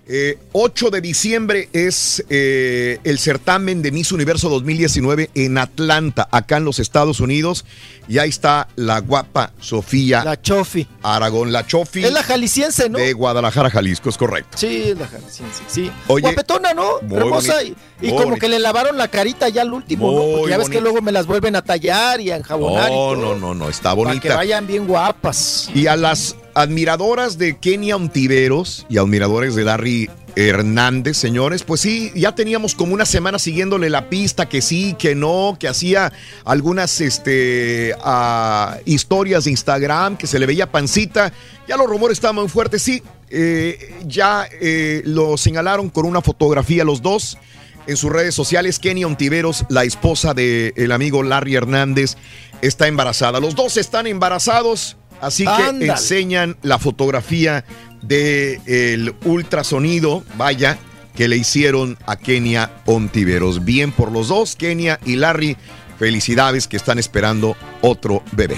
Eh, 0.10 0.38
8 0.53 0.90
de 0.90 1.02
diciembre 1.02 1.68
es 1.74 2.24
eh, 2.30 2.98
el 3.03 3.19
certamen 3.19 3.82
de 3.82 3.92
Miss 3.92 4.14
Universo 4.14 4.48
2019 4.48 5.32
en 5.36 5.58
Atlanta, 5.58 6.30
acá 6.32 6.58
en 6.58 6.64
los 6.66 6.80
Estados 6.80 7.19
Unidos. 7.19 7.66
Y 8.08 8.19
ahí 8.19 8.30
está 8.30 8.69
la 8.77 9.00
guapa 9.02 9.52
Sofía 9.60 10.24
La 10.24 10.42
Chofi. 10.42 10.88
Aragón, 11.03 11.52
la 11.52 11.68
Chofi. 11.68 12.06
Es 12.06 12.14
la 12.14 12.24
jalisciense, 12.24 12.88
¿no? 12.90 13.00
De 13.00 13.11
Guadalajara, 13.11 13.69
Jalisco, 13.69 14.10
es 14.10 14.18
correcto. 14.18 14.58
Sí, 14.58 14.84
es 14.92 14.98
la 14.98 15.08
jalisciense, 15.08 15.64
sí. 15.68 15.92
Oye, 16.08 16.22
Guapetona, 16.22 16.74
¿no? 16.74 17.00
Hermosa. 17.02 17.61
Y, 17.64 17.72
bonita, 17.72 17.82
y 18.02 18.10
como 18.11 18.22
bonita. 18.24 18.40
que 18.40 18.48
le 18.48 18.60
lavaron 18.60 18.98
la 18.98 19.10
carita 19.10 19.50
ya 19.50 19.64
al 19.64 19.74
último, 19.74 20.10
¿no? 20.14 20.38
Porque 20.38 20.52
ya 20.52 20.58
ves 20.58 20.69
que 20.69 20.76
bonita. 20.77 20.82
luego 20.90 21.02
me 21.02 21.11
las 21.11 21.26
vuelven 21.26 21.58
a 21.58 21.61
tallar 21.64 22.22
y 22.22 22.32
a 22.32 22.38
enjabonar. 22.38 22.90
y 22.90 22.94
No, 22.95 22.98
todo, 22.98 23.16
no, 23.18 23.36
no, 23.36 23.53
no, 23.53 23.69
está 23.69 23.90
Para 23.94 23.95
que 23.95 24.19
bonita. 24.19 24.36
vayan 24.38 24.66
bien 24.68 24.88
guapas. 24.88 25.69
Y 25.76 25.88
a 25.88 25.98
las 25.98 26.38
admiradoras 26.58 27.38
de 27.38 27.56
Kenia 27.58 27.95
Ontiveros 27.95 28.88
y 28.90 28.98
admiradores 28.98 29.53
de 29.53 29.64
Larry 29.64 30.10
Hernández, 30.36 31.16
señores, 31.16 31.61
pues 31.61 31.82
sí, 31.82 32.11
ya 32.16 32.34
teníamos 32.34 32.74
como 32.74 32.95
una 32.95 33.06
semana 33.06 33.38
siguiéndole 33.38 33.92
la 33.92 34.10
pista, 34.10 34.50
que 34.50 34.64
sí, 34.64 34.95
que 34.98 35.14
no, 35.14 35.56
que 35.60 35.68
hacía 35.68 36.11
algunas 36.45 37.00
este, 37.00 37.94
ah, 38.03 38.77
historias 38.86 39.44
de 39.44 39.52
Instagram, 39.52 40.18
que 40.18 40.26
se 40.26 40.40
le 40.40 40.48
veía 40.48 40.72
pancita. 40.72 41.32
Ya 41.68 41.77
los 41.77 41.88
rumores 41.88 42.18
estaban 42.18 42.38
muy 42.38 42.50
fuertes, 42.50 42.82
sí. 42.82 43.03
eh, 43.30 43.95
ya 44.08 44.50
eh, 44.60 45.03
lo 45.06 45.38
señalaron 45.38 45.92
con 45.92 46.08
una 46.08 46.22
fotografía 46.22 46.84
los 46.84 47.03
dos 47.03 47.38
en 47.86 47.98
sus 47.98 48.11
redes 48.11 48.34
sociales. 48.34 48.80
Kenia 48.80 49.06
Ontiveros, 49.06 49.64
la 49.69 49.84
esposa 49.84 50.34
del 50.34 50.92
amigo 50.92 51.22
Larry 51.22 51.53
Hernández, 51.53 52.16
está 52.64 52.88
embarazada. 52.88 53.40
Los 53.40 53.53
dos 53.53 53.77
están 53.77 54.08
embarazados, 54.08 54.98
así 55.22 55.44
que 55.44 55.50
Ándale. 55.50 55.92
enseñan 55.92 56.58
la 56.62 56.80
fotografía 56.80 57.66
del 58.02 59.14
ultrasonido, 59.26 60.24
vaya, 60.38 60.78
que 61.16 61.28
le 61.28 61.38
hicieron 61.38 61.98
a 62.06 62.16
Kenia 62.16 62.72
Ontiveros. 62.86 63.66
Bien 63.66 63.92
por 63.92 64.12
los 64.12 64.28
dos, 64.28 64.56
Kenia 64.56 65.00
y 65.06 65.16
Larry. 65.16 65.58
Felicidades 65.98 66.68
que 66.68 66.78
están 66.78 67.00
esperando 67.00 67.58
otro 67.82 68.22
bebé. 68.34 68.58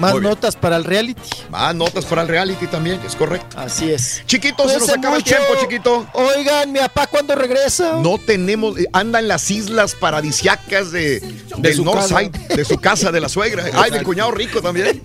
Más 0.00 0.12
Muy 0.12 0.20
bien. 0.20 0.30
notas 0.30 0.56
para 0.56 0.76
el 0.76 0.84
reality. 0.84 1.20
Más 1.50 1.74
notas 1.74 2.04
para 2.06 2.22
el 2.22 2.28
reality 2.28 2.66
también, 2.66 3.00
es 3.06 3.14
correcto. 3.14 3.58
Así 3.58 3.92
es. 3.92 4.22
Chiquito, 4.26 4.68
se 4.68 4.78
nos 4.78 4.88
acaba 4.88 5.16
el 5.16 5.24
tiempo, 5.24 5.44
chiquito. 5.60 6.06
Oigan, 6.14 6.72
mi 6.72 6.78
papá, 6.80 7.06
¿cuándo 7.06 7.34
regresa? 7.34 7.96
No 8.00 8.16
tenemos, 8.18 8.78
eh, 8.78 8.86
anda 8.92 9.18
en 9.18 9.28
las 9.28 9.50
islas 9.50 9.94
paradisiacas 9.94 10.90
de, 10.90 11.20
del 11.58 11.74
su 11.74 11.84
Northside, 11.84 12.30
casa. 12.30 12.54
de 12.56 12.64
su 12.64 12.78
casa, 12.80 13.12
de 13.12 13.20
la 13.20 13.28
suegra. 13.28 13.64
Ay, 13.74 13.90
del 13.90 14.02
cuñado 14.02 14.30
rico 14.30 14.62
también. 14.62 15.02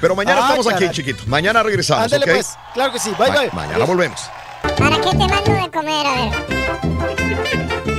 Pero 0.00 0.16
mañana 0.16 0.40
Ah, 0.42 0.54
estamos 0.56 0.66
aquí, 0.66 0.90
chiquito. 0.90 1.22
Mañana 1.26 1.62
regresamos, 1.62 2.04
Ándale, 2.04 2.24
¿ok? 2.24 2.30
pues. 2.32 2.48
Claro 2.74 2.92
que 2.92 2.98
sí. 2.98 3.10
Bye, 3.18 3.28
Ma- 3.30 3.40
bye. 3.40 3.50
Mañana 3.52 3.84
volvemos. 3.84 4.20
¿Para 4.78 4.96
qué 5.00 5.10
te 5.10 5.16
mando 5.28 5.52
de 5.52 5.70
comer? 5.70 6.06
A 6.06 6.14
ver. 6.14 7.84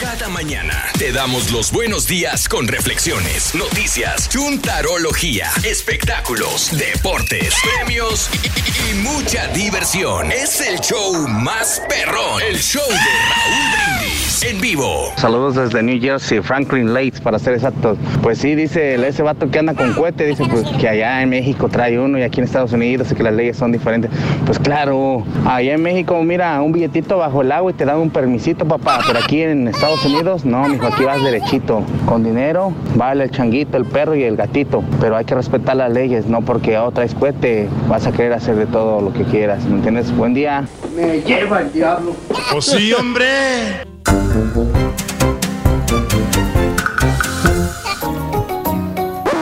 Cada 0.00 0.28
mañana 0.28 0.90
te 0.98 1.12
damos 1.12 1.52
los 1.52 1.70
buenos 1.70 2.08
días 2.08 2.48
con 2.48 2.66
reflexiones, 2.66 3.54
noticias, 3.54 4.28
chuntarología, 4.28 5.48
espectáculos, 5.62 6.76
deportes, 6.76 7.54
premios 7.62 8.28
y, 8.42 8.90
y- 8.90 8.94
mucha 8.94 9.46
diversión. 9.48 10.32
Es 10.32 10.60
el 10.60 10.80
show 10.80 11.28
más 11.28 11.80
perrón, 11.88 12.42
el 12.42 12.60
show 12.60 12.82
de 12.88 12.96
Raúl 12.96 14.00
Brindis 14.00 14.17
en 14.42 14.60
vivo. 14.60 15.12
Saludos 15.16 15.56
desde 15.56 15.82
New 15.82 16.00
Jersey, 16.00 16.40
Franklin 16.40 16.94
Lakes 16.94 17.20
para 17.20 17.38
ser 17.38 17.54
exactos. 17.54 17.98
Pues 18.22 18.38
sí, 18.38 18.54
dice 18.54 18.94
ese 19.06 19.22
vato 19.22 19.50
que 19.50 19.58
anda 19.58 19.74
con 19.74 19.92
cohete, 19.94 20.26
dice 20.26 20.44
pues 20.48 20.64
que 20.78 20.88
allá 20.88 21.22
en 21.22 21.30
México 21.30 21.68
trae 21.68 21.98
uno 21.98 22.18
y 22.18 22.22
aquí 22.22 22.38
en 22.38 22.44
Estados 22.44 22.72
Unidos 22.72 23.10
y 23.10 23.14
que 23.14 23.22
las 23.22 23.34
leyes 23.34 23.56
son 23.56 23.72
diferentes. 23.72 24.10
Pues 24.46 24.58
claro, 24.58 25.24
allá 25.44 25.74
en 25.74 25.82
México 25.82 26.22
mira 26.22 26.60
un 26.62 26.72
billetito 26.72 27.18
bajo 27.18 27.42
el 27.42 27.50
agua 27.50 27.72
y 27.72 27.74
te 27.74 27.84
dan 27.84 27.98
un 27.98 28.10
permisito, 28.10 28.66
papá, 28.66 29.00
pero 29.06 29.18
aquí 29.18 29.42
en 29.42 29.66
Estados 29.66 30.04
Unidos 30.04 30.44
no, 30.44 30.68
mijo, 30.68 30.86
aquí 30.86 31.04
vas 31.04 31.22
derechito. 31.22 31.82
Con 32.06 32.22
dinero 32.22 32.72
vale 32.94 33.24
el 33.24 33.30
changuito, 33.30 33.76
el 33.76 33.86
perro 33.86 34.14
y 34.14 34.22
el 34.22 34.36
gatito, 34.36 34.84
pero 35.00 35.16
hay 35.16 35.24
que 35.24 35.34
respetar 35.34 35.76
las 35.76 35.92
leyes, 35.92 36.26
no 36.26 36.42
porque 36.42 36.78
oh, 36.78 36.90
traes 36.92 37.14
cohete 37.14 37.68
vas 37.88 38.06
a 38.06 38.12
querer 38.12 38.32
hacer 38.34 38.54
de 38.54 38.66
todo 38.66 39.00
lo 39.00 39.12
que 39.12 39.24
quieras, 39.24 39.64
¿me 39.64 39.76
entiendes? 39.76 40.14
Buen 40.16 40.34
día. 40.34 40.64
Me 40.94 41.20
lleva 41.22 41.62
el 41.62 41.72
diablo. 41.72 42.14
Pues 42.52 42.66
sí, 42.66 42.92
hombre. 42.92 43.97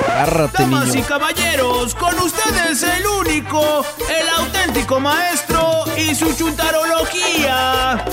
Agárrate, 0.08 0.62
Damas 0.62 0.94
y 0.94 1.02
caballeros, 1.02 1.94
con 1.94 2.18
ustedes 2.18 2.82
el 2.82 3.06
único, 3.06 3.84
el 4.08 4.28
auténtico 4.28 4.98
maestro 4.98 5.84
y 5.96 6.14
su 6.14 6.34
chuntarología. 6.34 8.04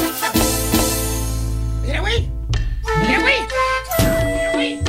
Mira, 1.82 2.02
güey. 2.02 2.30
Mira, 3.02 3.20
güey. 3.20 3.36
Mira, 4.00 4.52
güey. 4.54 4.80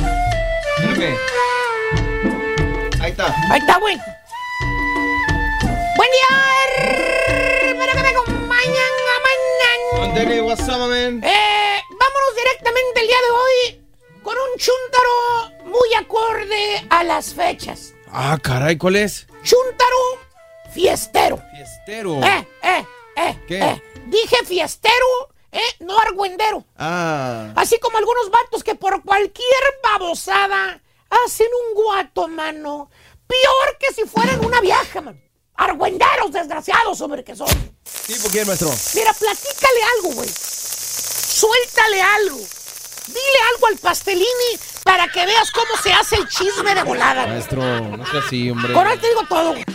Ahí 3.01 3.11
está. 3.11 3.35
Ahí 3.49 3.59
está, 3.59 3.77
güey. 3.79 3.97
Buen 5.97 6.09
día, 6.11 6.27
hermano 7.69 7.91
que 7.93 8.01
me 8.01 8.09
acompañan 8.09 8.93
a 9.09 9.17
mañana. 10.11 10.43
What's 10.43 10.67
up, 10.67 10.79
man? 10.89 11.23
Eh, 11.23 11.54
directamente 12.35 13.01
el 13.01 13.07
día 13.07 13.17
de 13.17 13.31
hoy 13.31 13.85
con 14.23 14.35
un 14.35 14.57
chúntaro 14.57 15.65
muy 15.65 15.93
acorde 15.95 16.85
a 16.89 17.03
las 17.03 17.33
fechas. 17.33 17.93
Ah, 18.11 18.37
caray, 18.41 18.77
¿cuál 18.77 18.95
es? 18.97 19.27
Chúntaro 19.43 20.19
fiestero. 20.73 21.41
Fiestero. 21.51 22.23
Eh, 22.23 22.47
eh, 22.63 22.85
eh. 23.17 23.39
¿Qué? 23.47 23.59
eh. 23.59 23.83
Dije 24.07 24.37
fiestero, 24.45 25.29
eh, 25.51 25.59
no 25.79 25.97
argüendero. 25.99 26.63
Ah. 26.77 27.51
Así 27.55 27.79
como 27.79 27.97
algunos 27.97 28.29
vatos 28.29 28.63
que 28.63 28.75
por 28.75 29.03
cualquier 29.03 29.63
babosada 29.83 30.81
hacen 31.25 31.47
un 31.67 31.75
guato, 31.83 32.27
mano. 32.27 32.89
Peor 33.27 33.77
que 33.79 33.93
si 33.93 34.03
fueran 34.07 34.43
una 34.45 34.61
vieja, 34.61 35.01
man. 35.01 35.21
Argüenderos 35.55 36.31
desgraciados, 36.31 36.99
hombre, 37.01 37.23
que 37.23 37.35
son. 37.35 37.47
Sí, 37.83 38.13
¿por 38.21 38.31
qué, 38.31 38.43
maestro? 38.45 38.69
Mira, 38.93 39.13
platícale 39.13 39.79
algo, 39.97 40.09
güey. 40.15 40.29
Suéltale 41.35 42.01
algo. 42.01 42.37
Dile 43.07 43.39
algo 43.53 43.67
al 43.67 43.77
pastelini 43.77 44.25
para 44.85 45.09
que 45.09 45.25
veas 45.25 45.51
cómo 45.51 45.75
se 45.83 45.91
hace 45.91 46.15
el 46.15 46.29
chisme 46.29 46.73
de 46.73 46.83
volada. 46.83 47.23
güey. 47.23 47.33
Maestro, 47.33 47.61
no 47.97 48.05
sea 48.05 48.21
así, 48.25 48.49
hombre. 48.49 48.71
Con 48.71 48.87
él 48.87 48.97
te 49.01 49.09
digo 49.09 49.21
todo, 49.27 49.49
güey. 49.51 49.65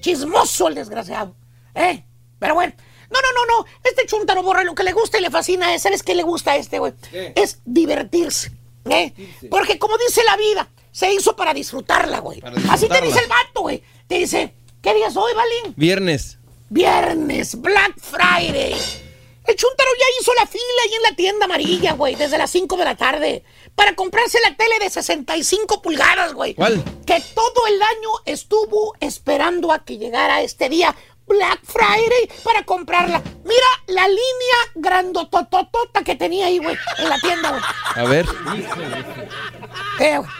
Chismoso 0.00 0.68
el 0.68 0.74
desgraciado. 0.74 1.34
¿Eh? 1.74 2.04
Pero 2.38 2.54
bueno. 2.54 2.74
No, 3.10 3.18
no, 3.22 3.28
no, 3.32 3.46
no. 3.60 3.66
Este 3.82 4.04
chuntaro 4.04 4.42
borra 4.42 4.62
lo 4.62 4.74
que 4.74 4.82
le 4.82 4.92
gusta 4.92 5.16
y 5.16 5.22
le 5.22 5.30
fascina 5.30 5.74
es. 5.74 5.80
¿Sabes 5.80 6.02
qué 6.02 6.14
le 6.14 6.22
gusta 6.22 6.52
a 6.52 6.56
este, 6.56 6.78
güey? 6.78 6.92
Es 7.34 7.60
divertirse. 7.64 8.52
¿Eh? 8.90 9.14
Porque 9.50 9.78
como 9.78 9.96
dice 9.96 10.20
la 10.24 10.36
vida, 10.36 10.68
se 10.92 11.10
hizo 11.14 11.34
para 11.34 11.54
disfrutarla, 11.54 12.18
güey. 12.18 12.42
Así 12.68 12.88
te 12.88 13.00
dice 13.00 13.20
el 13.20 13.28
vato, 13.28 13.62
güey. 13.62 13.82
Te 14.06 14.16
dice, 14.18 14.54
¿qué 14.82 14.92
día 14.92 15.06
es 15.08 15.16
hoy, 15.16 15.32
Balín? 15.34 15.74
Viernes. 15.76 16.38
Viernes, 16.68 17.58
Black 17.58 17.94
Friday. 17.98 19.03
El 19.46 19.56
Chuntaro 19.56 19.90
ya 19.98 20.06
hizo 20.20 20.32
la 20.34 20.46
fila 20.46 20.62
ahí 20.84 20.94
en 20.94 21.02
la 21.02 21.16
tienda 21.16 21.44
amarilla, 21.44 21.92
güey, 21.92 22.14
desde 22.14 22.38
las 22.38 22.50
5 22.50 22.76
de 22.78 22.84
la 22.84 22.96
tarde, 22.96 23.44
para 23.74 23.94
comprarse 23.94 24.38
la 24.42 24.56
tele 24.56 24.78
de 24.78 24.88
65 24.88 25.82
pulgadas, 25.82 26.32
güey. 26.32 26.54
¿Cuál? 26.54 26.82
Que 27.04 27.22
todo 27.34 27.66
el 27.66 27.82
año 27.82 28.08
estuvo 28.24 28.94
esperando 29.00 29.70
a 29.70 29.84
que 29.84 29.98
llegara 29.98 30.40
este 30.40 30.70
día, 30.70 30.96
Black 31.26 31.60
Friday, 31.62 32.30
para 32.42 32.64
comprarla. 32.64 33.22
Mira 33.44 33.66
la 33.88 34.08
línea 34.08 34.56
grandotototota 34.76 36.02
que 36.04 36.14
tenía 36.14 36.46
ahí, 36.46 36.58
güey, 36.58 36.76
en 36.98 37.08
la 37.08 37.18
tienda, 37.18 37.50
güey. 37.50 37.62
A 37.96 38.04
ver. 38.08 38.26
Eh, 40.00 40.18
güey. 40.18 40.30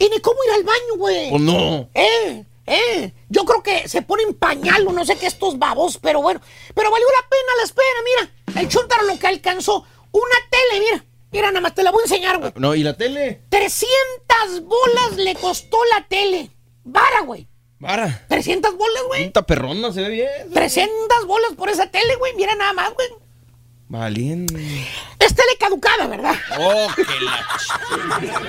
Y 0.00 0.08
ni 0.08 0.18
cómo 0.18 0.38
ir 0.44 0.52
al 0.54 0.64
baño, 0.64 0.96
güey. 0.98 1.32
¿O 1.32 1.38
no? 1.38 1.88
Eh, 1.94 2.44
eh. 2.74 3.14
Yo 3.28 3.44
creo 3.44 3.62
que 3.62 3.88
se 3.88 4.02
ponen 4.02 4.34
pañal 4.34 4.86
o 4.86 4.92
no 4.92 5.04
sé 5.04 5.16
qué 5.16 5.26
estos 5.26 5.58
babos, 5.58 5.98
pero 5.98 6.22
bueno. 6.22 6.40
Pero 6.74 6.90
valió 6.90 7.06
la 7.06 7.28
pena 7.28 7.52
la 7.58 7.64
espera, 7.64 7.86
mira. 8.04 8.60
El 8.60 8.68
chuntaro 8.68 9.04
lo 9.04 9.18
que 9.18 9.26
alcanzó. 9.26 9.84
Una 10.12 10.36
tele, 10.50 10.80
mira. 10.80 11.04
Mira, 11.30 11.48
nada 11.48 11.62
más 11.62 11.74
te 11.74 11.82
la 11.82 11.90
voy 11.90 12.00
a 12.00 12.04
enseñar, 12.04 12.38
güey. 12.38 12.52
No, 12.56 12.74
¿y 12.74 12.82
la 12.82 12.96
tele? 12.96 13.42
300 13.48 14.64
bolas 14.64 15.16
le 15.16 15.34
costó 15.34 15.78
la 15.96 16.06
tele. 16.06 16.50
Vara, 16.84 17.22
güey. 17.22 17.48
Vara. 17.78 18.26
300 18.28 18.76
bolas, 18.76 19.02
güey. 19.08 19.24
Punta 19.24 19.46
perrona, 19.46 19.92
se 19.92 20.02
ve 20.02 20.08
bien. 20.10 20.52
300 20.52 21.26
bolas 21.26 21.52
por 21.56 21.70
esa 21.70 21.90
tele, 21.90 22.16
güey. 22.16 22.34
Mira 22.36 22.54
nada 22.54 22.74
más, 22.74 22.92
güey. 22.92 23.08
Valiendo. 23.92 24.58
Es 25.18 25.34
tele 25.34 25.54
caducada, 25.60 26.06
¿verdad? 26.06 26.34
Oh, 26.58 26.86
qué 26.96 27.02
la... 27.20 27.46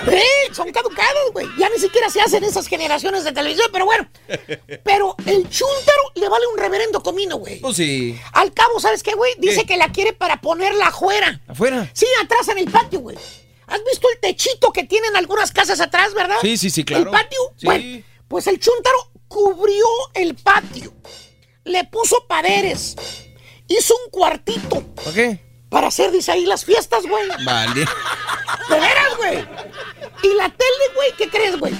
Sí, 0.10 0.54
son 0.54 0.72
caducados, 0.72 1.34
güey. 1.34 1.46
Ya 1.60 1.68
ni 1.68 1.80
siquiera 1.80 2.10
se 2.10 2.22
hacen 2.22 2.46
esas 2.46 2.66
generaciones 2.66 3.26
de 3.26 3.34
televisión, 3.34 3.68
pero 3.74 3.84
bueno. 3.84 4.10
Pero 4.86 5.18
el 5.26 5.50
chúntaro 5.50 6.02
le 6.16 6.30
vale 6.30 6.48
un 6.48 6.58
reverendo 6.58 7.04
comino, 7.04 7.36
güey. 7.36 7.60
Pues 7.60 7.76
sí. 7.76 8.18
Al 8.32 8.54
cabo, 8.54 8.80
¿sabes 8.80 9.04
qué, 9.04 9.16
güey? 9.16 9.34
Dice 9.38 9.66
que 9.66 9.76
la 9.76 9.92
quiere 9.92 10.14
para 10.14 10.40
ponerla 10.40 10.88
afuera. 10.88 11.42
¿Afuera? 11.46 11.92
Sí, 11.92 12.06
atrás 12.24 12.48
en 12.48 12.60
el 12.60 12.72
patio, 12.72 13.02
güey. 13.02 13.18
¿Has 13.68 13.84
visto 13.84 14.08
el 14.14 14.20
techito 14.22 14.72
que 14.72 14.86
tienen 14.86 15.14
algunas 15.18 15.52
casas 15.52 15.82
atrás, 15.82 16.14
verdad? 16.14 16.38
Sí, 16.42 16.56
sí, 16.56 16.70
sí, 16.70 16.86
claro. 16.86 17.04
¿El 17.04 17.10
patio? 17.10 17.40
Sí. 17.58 17.66
Bueno, 17.66 18.04
pues 18.30 18.48
el 18.48 18.62
chúntaro 18.62 19.12
cubrió 19.28 19.86
el 20.14 20.36
patio. 20.36 20.94
Le 21.66 21.84
puso 21.84 22.26
paredes. 22.30 22.96
Hizo 23.78 23.96
un 24.06 24.12
cuartito. 24.12 24.82
¿Para 24.96 25.14
qué? 25.14 25.40
Para 25.70 25.88
hacer, 25.88 26.12
dice 26.12 26.32
ahí, 26.32 26.46
las 26.46 26.64
fiestas, 26.66 27.04
güey. 27.06 27.28
Vale. 27.46 27.86
De 28.70 28.80
veras, 28.80 29.18
güey. 29.18 29.40
Y 30.24 30.36
la 30.36 30.50
tele, 30.50 30.86
güey, 30.96 31.12
¿qué 31.18 31.30
crees, 31.30 31.58
güey? 31.58 31.74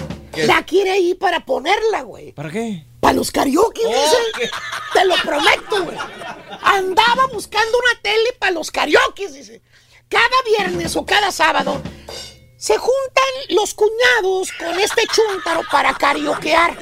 La 0.48 0.64
quiere 0.66 0.92
ahí 0.92 1.14
para 1.14 1.46
ponerla, 1.46 2.02
güey. 2.02 2.32
¿Para 2.32 2.50
qué? 2.50 2.86
Para 3.00 3.14
los 3.14 3.30
karaoke, 3.32 3.82
Oh, 3.86 3.90
dice. 3.90 4.52
Te 4.94 5.06
lo 5.06 5.16
prometo, 5.18 5.84
güey. 5.84 5.98
Andaba 6.62 7.28
buscando 7.28 7.78
una 7.78 8.02
tele 8.02 8.34
para 8.40 8.52
los 8.54 8.72
karaoke, 8.72 9.28
dice. 9.30 9.62
Cada 10.10 10.26
viernes 10.46 10.96
o 10.96 11.06
cada 11.06 11.32
sábado 11.32 11.82
se 12.64 12.78
juntan 12.78 13.34
los 13.50 13.74
cuñados 13.74 14.54
con 14.54 14.80
este 14.80 15.02
chúntaro 15.14 15.64
para 15.70 15.94
karaokear. 15.96 16.78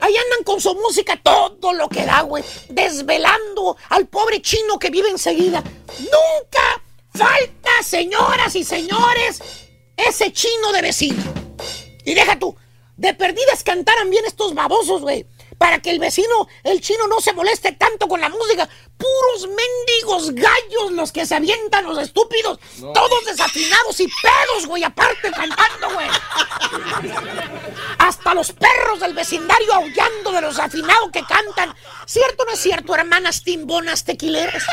Ahí 0.00 0.16
andan 0.16 0.42
con 0.44 0.60
su 0.60 0.74
música 0.74 1.16
todo 1.22 1.72
lo 1.72 1.88
que 1.88 2.04
da, 2.04 2.22
güey. 2.22 2.42
Desvelando 2.68 3.76
al 3.90 4.08
pobre 4.08 4.42
chino 4.42 4.76
que 4.80 4.90
vive 4.90 5.08
enseguida. 5.08 5.62
Nunca 6.00 6.82
falta, 7.14 7.70
señoras 7.84 8.56
y 8.56 8.64
señores, 8.64 9.40
ese 9.96 10.32
chino 10.32 10.72
de 10.72 10.82
vecino. 10.82 11.22
Y 12.04 12.14
deja 12.14 12.36
tú, 12.36 12.56
de 12.96 13.14
perdidas 13.14 13.62
cantaran 13.62 14.10
bien 14.10 14.24
estos 14.26 14.54
babosos, 14.54 15.02
güey. 15.02 15.26
Para 15.60 15.78
que 15.78 15.90
el 15.90 15.98
vecino, 15.98 16.48
el 16.64 16.80
chino, 16.80 17.06
no 17.06 17.20
se 17.20 17.34
moleste 17.34 17.72
tanto 17.72 18.08
con 18.08 18.18
la 18.18 18.30
música. 18.30 18.66
Puros 18.96 19.46
mendigos 19.46 20.34
gallos 20.34 20.92
los 20.92 21.12
que 21.12 21.26
se 21.26 21.34
avientan 21.34 21.84
los 21.84 21.98
estúpidos. 21.98 22.58
Todos 22.80 23.26
desafinados 23.26 24.00
y 24.00 24.06
pedos, 24.06 24.66
güey, 24.66 24.84
aparte 24.84 25.30
cantando, 25.30 25.92
güey. 25.92 26.08
Hasta 27.98 28.32
los 28.32 28.52
perros 28.52 29.00
del 29.00 29.12
vecindario 29.12 29.74
aullando 29.74 30.32
de 30.32 30.40
los 30.40 30.58
afinados 30.58 31.10
que 31.12 31.22
cantan. 31.24 31.76
¿Cierto 32.06 32.44
o 32.44 32.46
no 32.46 32.52
es 32.52 32.60
cierto, 32.60 32.94
hermanas 32.94 33.44
timbonas 33.44 34.02
tequileras? 34.02 34.64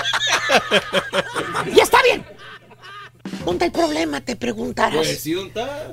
y 1.65 1.81
está 1.81 2.01
bien. 2.03 2.25
¿Dónde 3.43 3.65
el 3.65 3.71
problema? 3.73 4.21
Te 4.21 4.37
preguntarás. 4.37 4.95
Pues 4.95 5.21
sí. 5.21 5.35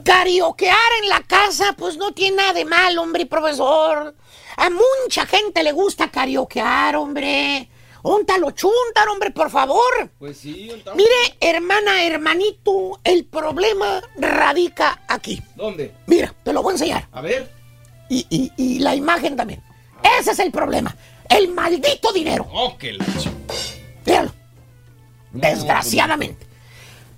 Carioquear 0.04 0.92
en 1.02 1.08
la 1.08 1.20
casa, 1.24 1.74
pues 1.76 1.96
no 1.96 2.12
tiene 2.12 2.36
nada 2.36 2.52
de 2.52 2.64
mal, 2.64 2.96
hombre, 2.96 3.26
profesor. 3.26 4.14
A 4.56 4.70
mucha 4.70 5.26
gente 5.26 5.62
le 5.62 5.72
gusta 5.72 6.10
carioquear, 6.10 6.96
hombre. 6.96 7.68
Óntalo, 8.02 8.50
chuntar, 8.50 9.08
hombre, 9.08 9.30
por 9.30 9.50
favor. 9.50 10.10
Pues 10.18 10.36
sí. 10.38 10.70
Mire, 10.94 11.36
hermana, 11.40 12.04
hermanito, 12.04 13.00
el 13.02 13.24
problema 13.24 14.02
radica 14.16 15.02
aquí. 15.08 15.42
¿Dónde? 15.56 15.92
Mira, 16.06 16.34
te 16.44 16.52
lo 16.52 16.62
voy 16.62 16.72
a 16.72 16.74
enseñar. 16.74 17.08
A 17.12 17.20
ver. 17.22 17.50
Y, 18.10 18.26
y- 18.28 18.52
y 18.56 18.78
la 18.80 18.94
imagen 18.94 19.36
también. 19.36 19.62
Ese 20.20 20.32
es 20.32 20.38
el 20.38 20.52
problema. 20.52 20.94
El 21.28 21.48
maldito 21.48 22.12
dinero. 22.12 22.46
Oh, 22.52 22.76
qué 22.76 22.98
Míralo. 24.04 24.32
Desgraciadamente. 25.32 26.46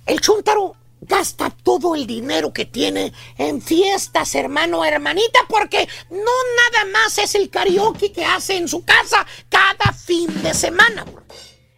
El 0.05 0.21
chuntaro 0.21 0.75
gasta 1.01 1.49
todo 1.49 1.95
el 1.95 2.07
dinero 2.07 2.51
que 2.53 2.65
tiene 2.65 3.13
en 3.37 3.61
fiestas, 3.61 4.35
hermano, 4.35 4.83
hermanita, 4.83 5.39
porque 5.47 5.87
no 6.09 6.17
nada 6.19 6.85
más 6.91 7.17
es 7.17 7.35
el 7.35 7.49
karaoke 7.49 8.11
que 8.11 8.25
hace 8.25 8.57
en 8.57 8.67
su 8.67 8.83
casa 8.83 9.25
cada 9.49 9.93
fin 9.93 10.27
de 10.43 10.53
semana. 10.53 11.03
bro. 11.03 11.23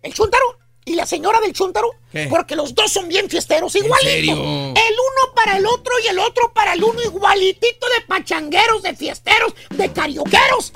El 0.01 0.13
chuntaro 0.13 0.59
y 0.85 0.95
la 0.95 1.05
señora 1.05 1.39
del 1.39 1.53
chuntaro, 1.53 1.91
¿Qué? 2.11 2.27
porque 2.29 2.55
los 2.55 2.73
dos 2.73 2.91
son 2.91 3.07
bien 3.07 3.29
fiesteros, 3.29 3.75
igualitos. 3.75 4.37
El 4.37 4.37
uno 4.39 5.33
para 5.35 5.57
el 5.57 5.65
otro 5.67 5.93
y 6.03 6.07
el 6.07 6.17
otro 6.17 6.51
para 6.53 6.73
el 6.73 6.83
uno, 6.83 7.01
igualitito 7.03 7.87
de 7.89 8.05
pachangueros, 8.07 8.81
de 8.81 8.95
fiesteros, 8.95 9.53
de 9.69 9.91
carioqueros 9.91 10.73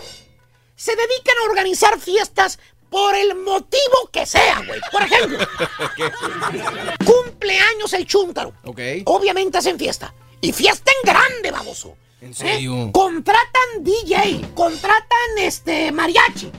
se 0.76 0.94
dedican 0.98 1.38
a 1.38 1.50
organizar 1.50 1.98
fiestas 1.98 2.60
por 2.94 3.16
el 3.16 3.34
motivo 3.34 4.08
que 4.12 4.24
sea, 4.28 4.62
güey. 4.68 4.80
Por 4.92 5.02
ejemplo, 5.02 5.40
cumpleaños 7.06 7.92
el 7.94 8.06
chúntaro. 8.06 8.54
Ok. 8.66 8.80
Obviamente 9.06 9.58
hacen 9.58 9.80
fiesta. 9.80 10.14
Y 10.42 10.52
fiesta 10.54 10.92
en 11.04 11.10
grande, 11.12 11.50
baboso. 11.50 11.98
¿En 12.22 12.36
serio? 12.36 12.76
¿Eh? 12.84 12.90
Contratan 12.94 13.82
DJ, 13.82 14.42
contratan 14.54 15.38
este 15.40 15.92
mariachi. 15.92 16.52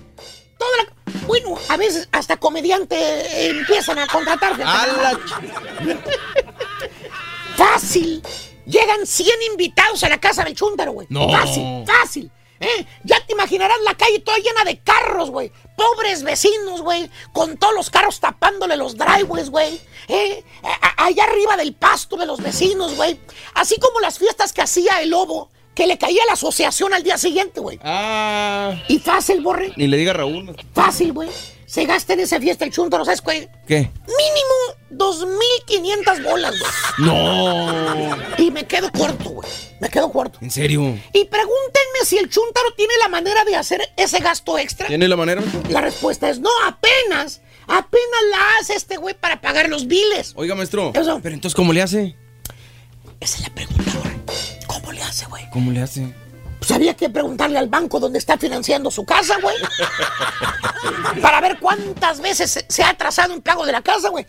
Toda 0.59 0.71
la- 0.79 1.23
Bueno, 1.29 1.57
a 1.69 1.77
veces 1.77 2.09
hasta 2.11 2.37
comediante 2.37 2.97
eh, 2.97 3.51
empiezan 3.51 4.01
a 4.01 4.07
contratar. 4.09 4.55
A 4.61 4.87
la 4.87 5.19
Fácil. 7.57 8.23
Llegan 8.67 9.07
100 9.07 9.29
invitados 9.53 10.03
a 10.03 10.09
la 10.09 10.19
casa 10.19 10.43
del 10.43 10.55
chúntaro, 10.55 10.93
güey. 10.93 11.07
No. 11.11 11.31
Fácil, 11.31 11.85
fácil. 11.87 12.31
¿Eh? 12.65 12.87
Ya 13.05 13.25
te 13.25 13.33
imaginarás 13.33 13.77
la 13.85 13.95
calle 13.95 14.19
toda 14.21 14.39
llena 14.39 14.65
de 14.65 14.79
carros, 14.79 15.31
güey. 15.31 15.53
Pobres 15.77 16.23
vecinos, 16.23 16.83
güey. 16.83 17.11
Con 17.33 17.57
todos 17.57 17.75
los 17.75 17.91
carros 17.91 18.21
tapándole 18.21 18.77
los 18.77 18.97
driveways, 18.97 19.51
güey. 19.51 19.81
¿eh? 20.09 20.43
Allá 20.97 21.25
arriba 21.25 21.57
del 21.57 21.75
pasto 21.75 22.17
de 22.17 22.27
los 22.27 22.41
vecinos, 22.41 22.97
güey. 22.97 23.19
Así 23.55 23.77
como 23.79 24.01
las 24.01 24.19
fiestas 24.19 24.53
que 24.53 24.63
hacía 24.63 25.01
el 25.01 25.11
lobo, 25.11 25.51
que 25.75 25.87
le 25.87 25.99
caía 25.99 26.25
la 26.27 26.35
asociación 26.35 26.95
al 26.95 27.03
día 27.03 27.19
siguiente, 27.19 27.61
güey. 27.61 27.79
Ah. 27.83 28.75
Y 28.89 28.99
fácil, 28.99 29.41
borre. 29.41 29.73
Ni 29.77 29.87
le 29.87 29.97
diga 29.97 30.13
Raúl. 30.13 30.57
Fácil, 30.73 31.13
güey. 31.13 31.29
Se 31.75 31.87
gasta 31.87 32.13
en 32.13 32.21
esa 32.21 32.39
fiesta 32.39 32.65
el 32.65 32.71
chúntaro, 32.71 33.05
¿sabes, 33.05 33.21
güey? 33.21 33.49
¿Qué? 33.67 33.91
Mínimo 34.07 34.55
2.500 34.93 36.23
bolas, 36.23 36.55
güey. 36.57 36.73
No. 36.99 38.17
Y 38.39 38.53
me 38.53 38.65
quedo 38.65 38.93
corto, 38.93 39.31
güey. 39.31 39.49
Me 39.81 39.89
quedo 39.89 40.13
corto. 40.13 40.39
¿En 40.41 40.53
serio? 40.53 40.83
Y 41.13 41.25
pregúntenme 41.25 41.99
si 42.05 42.17
el 42.19 42.31
chúntaro 42.31 42.73
tiene 42.77 42.95
la 43.03 43.09
manera 43.09 43.45
de 43.45 43.57
hacer 43.57 43.81
ese 43.97 44.21
gasto 44.21 44.57
extra. 44.57 44.87
¿Tiene 44.87 45.09
la 45.09 45.17
manera? 45.17 45.43
La 45.69 45.81
respuesta 45.81 46.31
es 46.31 46.39
no, 46.39 46.51
apenas. 46.65 47.41
Apenas 47.67 48.21
la 48.31 48.61
hace 48.61 48.75
este 48.75 48.97
güey 48.97 49.15
para 49.19 49.41
pagar 49.41 49.69
los 49.69 49.89
biles. 49.89 50.33
Oiga, 50.37 50.55
maestro. 50.55 50.93
Eso. 50.95 51.19
Pero 51.25 51.35
entonces, 51.35 51.57
¿cómo 51.57 51.73
le 51.73 51.83
hace? 51.83 52.15
Esa 53.19 53.39
es 53.39 53.49
la 53.49 53.53
pregunta, 53.53 53.91
güey. 54.01 54.15
¿Cómo 54.69 54.93
le 54.93 55.03
hace, 55.03 55.27
güey? 55.27 55.51
¿Cómo 55.51 55.73
le 55.73 55.83
hace? 55.83 56.15
Pues 56.67 56.75
había 56.77 56.95
que 56.95 57.11
preguntarle 57.11 57.59
al 57.59 57.69
banco 57.69 58.01
donde 58.01 58.19
está 58.19 58.39
financiando 58.39 58.91
su 58.91 59.05
casa, 59.05 59.37
güey. 59.43 59.55
Para 61.21 61.43
ver 61.43 61.59
cuántas 61.61 62.23
veces 62.23 62.65
se, 62.67 62.83
ha 62.83 62.89
atrasado 62.89 63.35
un 63.35 63.43
pago 63.43 63.67
de 63.67 63.73
la 63.73 63.83
casa, 63.83 64.09
güey. 64.09 64.27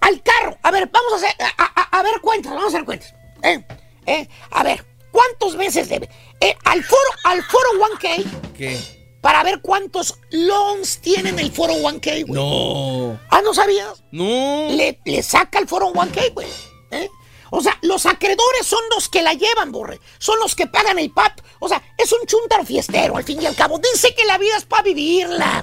Al 0.00 0.20
carro. 0.20 0.58
A 0.64 0.72
ver, 0.72 0.90
vamos 0.92 1.12
a 1.12 1.16
hacer. 1.16 1.30
A, 1.58 1.64
a- 1.80 1.98
a 2.00 2.02
ver 2.02 2.20
cuentas, 2.20 2.50
vamos 2.52 2.64
a 2.64 2.76
hacer 2.76 2.84
cuentas. 2.84 3.14
Eh, 3.44 3.64
eh, 4.06 4.28
a 4.50 4.64
ver, 4.64 4.84
¿cuántos 5.12 5.54
meses 5.54 5.88
debe? 5.88 6.08
Eh, 6.40 6.56
al 6.64 6.82
foro, 6.82 7.08
al 7.22 7.40
foro 7.44 7.68
1K, 7.94 8.24
¿Qué? 8.56 9.16
para 9.20 9.44
ver 9.44 9.60
cuántos 9.60 10.18
loans 10.32 10.98
tienen 11.00 11.38
el 11.38 11.52
foro 11.52 11.74
1K, 11.74 12.26
güey. 12.26 12.32
No. 12.32 13.16
Ah, 13.30 13.42
¿no 13.44 13.54
sabías? 13.54 14.02
No. 14.10 14.24
Le, 14.70 14.98
le 15.04 15.22
saca 15.22 15.60
el 15.60 15.68
foro 15.68 15.92
1K, 15.92 16.34
güey. 16.34 16.48
¿eh? 16.90 17.08
O 17.50 17.60
sea, 17.60 17.76
los 17.82 18.06
acreedores 18.06 18.66
son 18.66 18.80
los 18.94 19.08
que 19.08 19.22
la 19.22 19.34
llevan, 19.34 19.72
borre. 19.72 20.00
Son 20.18 20.38
los 20.38 20.54
que 20.54 20.66
pagan 20.66 20.98
el 20.98 21.10
PAP. 21.10 21.40
O 21.58 21.68
sea, 21.68 21.82
es 21.96 22.12
un 22.12 22.26
chuntar 22.26 22.64
fiestero, 22.64 23.16
al 23.16 23.24
fin 23.24 23.42
y 23.42 23.46
al 23.46 23.56
cabo. 23.56 23.78
Dice 23.78 24.14
que 24.14 24.24
la 24.24 24.38
vida 24.38 24.56
es 24.56 24.64
para 24.64 24.82
vivirla. 24.82 25.62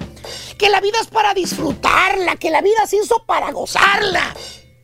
Que 0.57 0.69
la 0.69 0.81
vida 0.81 0.97
es 1.01 1.07
para 1.07 1.33
disfrutarla. 1.33 2.35
Que 2.35 2.49
la 2.49 2.61
vida 2.61 2.85
se 2.87 2.97
hizo 2.97 3.23
para 3.25 3.51
gozarla. 3.51 4.35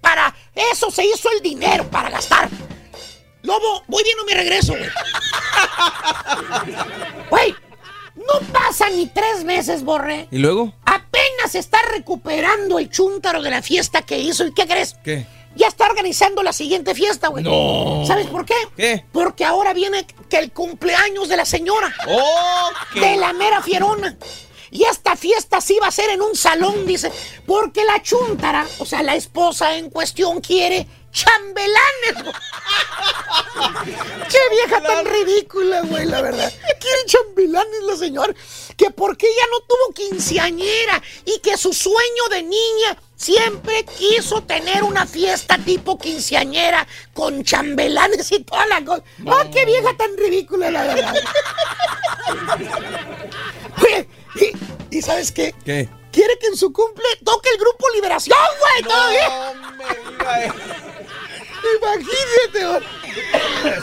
Para 0.02 0.36
eso 0.72 0.92
se 0.92 1.06
hizo 1.06 1.30
el 1.32 1.42
dinero, 1.42 1.90
para 1.90 2.10
gastar. 2.10 2.50
Lobo, 3.42 3.84
voy 3.88 4.04
bien 4.04 4.20
o 4.20 4.26
me 4.26 4.34
regreso, 4.34 4.74
güey. 4.74 4.90
Güey, 7.30 7.56
no 8.16 8.40
pasa 8.52 8.90
ni 8.90 9.08
tres 9.08 9.44
meses, 9.44 9.84
borre. 9.84 10.28
¿Y 10.32 10.38
luego? 10.38 10.74
Apenas 10.86 11.56
está 11.56 11.80
recuperando 11.92 12.80
el 12.80 12.90
chúntaro 12.90 13.42
de 13.42 13.50
la 13.50 13.62
fiesta 13.62 14.04
que 14.04 14.20
hizo. 14.20 14.46
¿Y 14.46 14.54
qué 14.54 14.68
crees? 14.68 14.96
¿Qué? 15.04 15.26
Ya 15.56 15.68
está 15.68 15.86
organizando 15.86 16.42
la 16.44 16.52
siguiente 16.54 16.96
fiesta, 16.96 17.28
güey. 17.28 17.44
No. 17.44 18.04
¿Sabes 18.08 18.28
por 18.28 18.46
qué? 18.46 18.56
¿Qué? 18.76 19.06
Porque 19.12 19.46
ahora 19.46 19.74
viene 19.74 20.08
que 20.30 20.38
el 20.38 20.52
cumpleaños 20.52 21.28
de 21.30 21.38
la 21.38 21.46
señora. 21.46 21.94
¡Oh! 22.08 22.70
qué- 22.94 23.00
De 23.00 23.16
la 23.18 23.34
mera 23.34 23.62
fierona. 23.62 24.18
Y 24.72 24.86
esta 24.86 25.16
fiesta 25.16 25.62
sí 25.62 25.78
va 25.80 25.88
a 25.88 25.92
ser 25.92 26.10
en 26.10 26.22
un 26.24 26.36
salón, 26.36 26.88
dice. 26.88 27.12
Porque 27.46 27.84
la 27.86 28.02
chúntara, 28.02 28.66
o 28.80 28.86
sea, 28.86 29.04
la 29.04 29.16
esposa 29.16 29.78
en 29.78 29.92
cuestión, 29.92 30.42
quiere 30.42 30.88
chambelanes. 31.12 32.24
güey. 32.24 32.34
Qué 34.32 34.40
vieja 34.52 34.82
tan 34.82 35.06
ridícula, 35.06 35.82
güey, 35.82 36.06
la 36.06 36.22
verdad. 36.22 36.52
Quiere 36.80 37.06
chambelanes 37.06 37.84
la 37.84 37.96
señora. 37.98 38.34
Que 38.76 38.90
porque 38.90 39.28
ella 39.28 39.46
no 39.52 39.60
tuvo 39.62 39.94
quinceañera 39.94 41.02
y 41.26 41.40
que 41.40 41.56
su 41.58 41.72
sueño 41.74 42.24
de 42.32 42.42
niña 42.42 42.98
siempre 43.24 43.86
quiso 43.86 44.44
tener 44.44 44.84
una 44.84 45.06
fiesta 45.06 45.58
tipo 45.58 45.98
quinceañera 45.98 46.86
con 47.14 47.44
chambelanes 47.44 48.32
y 48.32 48.44
toda 48.44 48.66
la 48.68 48.84
cosa. 48.84 49.04
¡Ah, 49.28 49.46
qué 49.52 49.66
vieja 49.66 49.96
tan 49.96 50.18
ridícula, 50.18 50.70
la 50.70 50.84
verdad! 50.84 51.14
¿y, 54.36 54.98
y 54.98 55.02
sabes 55.02 55.32
qué? 55.32 55.56
¿Qué? 55.64 55.88
Quiere 56.12 56.38
que 56.38 56.48
en 56.48 56.58
su 56.58 56.72
cumple 56.72 57.06
toque 57.24 57.50
el 57.50 57.58
grupo 57.58 57.86
Liberación, 57.96 58.38
güey, 58.60 58.84
todavía. 58.84 59.54
Imagínate, 61.82 62.68
güey. 62.68 62.84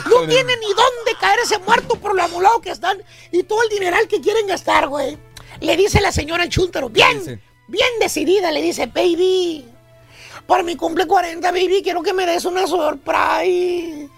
No 0.09 0.27
tiene 0.27 0.55
ni 0.57 0.67
dónde 0.67 1.15
caerse 1.19 1.57
muerto 1.59 1.95
por 1.95 2.15
lo 2.15 2.23
amolado 2.23 2.61
que 2.61 2.69
están 2.69 3.03
y 3.31 3.43
todo 3.43 3.63
el 3.63 3.69
dineral 3.69 4.07
que 4.07 4.21
quieren 4.21 4.47
gastar, 4.47 4.87
güey. 4.87 5.17
Le 5.59 5.75
dice 5.75 5.99
la 5.99 6.11
señora 6.11 6.47
Chuntaro, 6.47 6.89
bien, 6.89 7.41
bien 7.71 7.89
decidida, 7.99 8.51
le 8.51 8.61
dice, 8.61 8.85
baby, 8.85 9.65
por 10.45 10.63
mi 10.63 10.75
cumple 10.75 11.07
40, 11.07 11.51
baby, 11.51 11.81
quiero 11.81 12.03
que 12.03 12.13
me 12.13 12.25
des 12.25 12.45
una 12.45 12.67
surprise. 12.67 14.09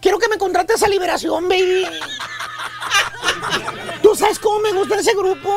Quiero 0.00 0.18
que 0.18 0.28
me 0.28 0.36
contrates 0.36 0.82
a 0.82 0.88
Liberación, 0.88 1.48
baby. 1.48 1.86
Tú 4.02 4.14
sabes 4.14 4.38
cómo 4.38 4.60
me 4.60 4.72
gusta 4.72 5.00
ese 5.00 5.14
grupo. 5.14 5.50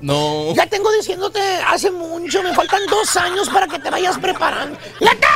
No. 0.00 0.52
Ya 0.54 0.66
tengo 0.66 0.90
diciéndote 0.92 1.40
hace 1.64 1.92
mucho, 1.92 2.42
me 2.42 2.52
faltan 2.52 2.84
dos 2.86 3.16
años 3.16 3.48
para 3.48 3.68
que 3.68 3.78
te 3.78 3.90
vayas 3.90 4.18
preparando. 4.18 4.76
¡Fíjate! 4.98 5.26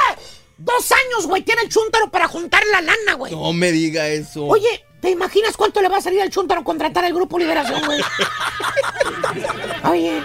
Dos 0.59 0.91
años, 0.91 1.29
güey, 1.29 1.43
tiene 1.43 1.63
el 1.63 1.69
chúntaro 1.69 2.11
para 2.11 2.27
juntar 2.27 2.65
la 2.73 2.81
lana, 2.81 3.15
güey. 3.15 3.33
No 3.33 3.53
me 3.53 3.71
diga 3.71 4.09
eso. 4.09 4.45
Oye, 4.47 4.85
¿te 5.01 5.11
imaginas 5.11 5.57
cuánto 5.57 5.81
le 5.81 5.89
va 5.89 5.99
a 5.99 6.03
salir 6.03 6.21
al 6.21 6.31
chúntaro 6.31 6.65
contratar 6.65 7.05
el 7.05 7.15
grupo 7.15 7.39
Liberación, 7.39 7.81
güey? 7.87 8.01
Oye, 9.89 10.25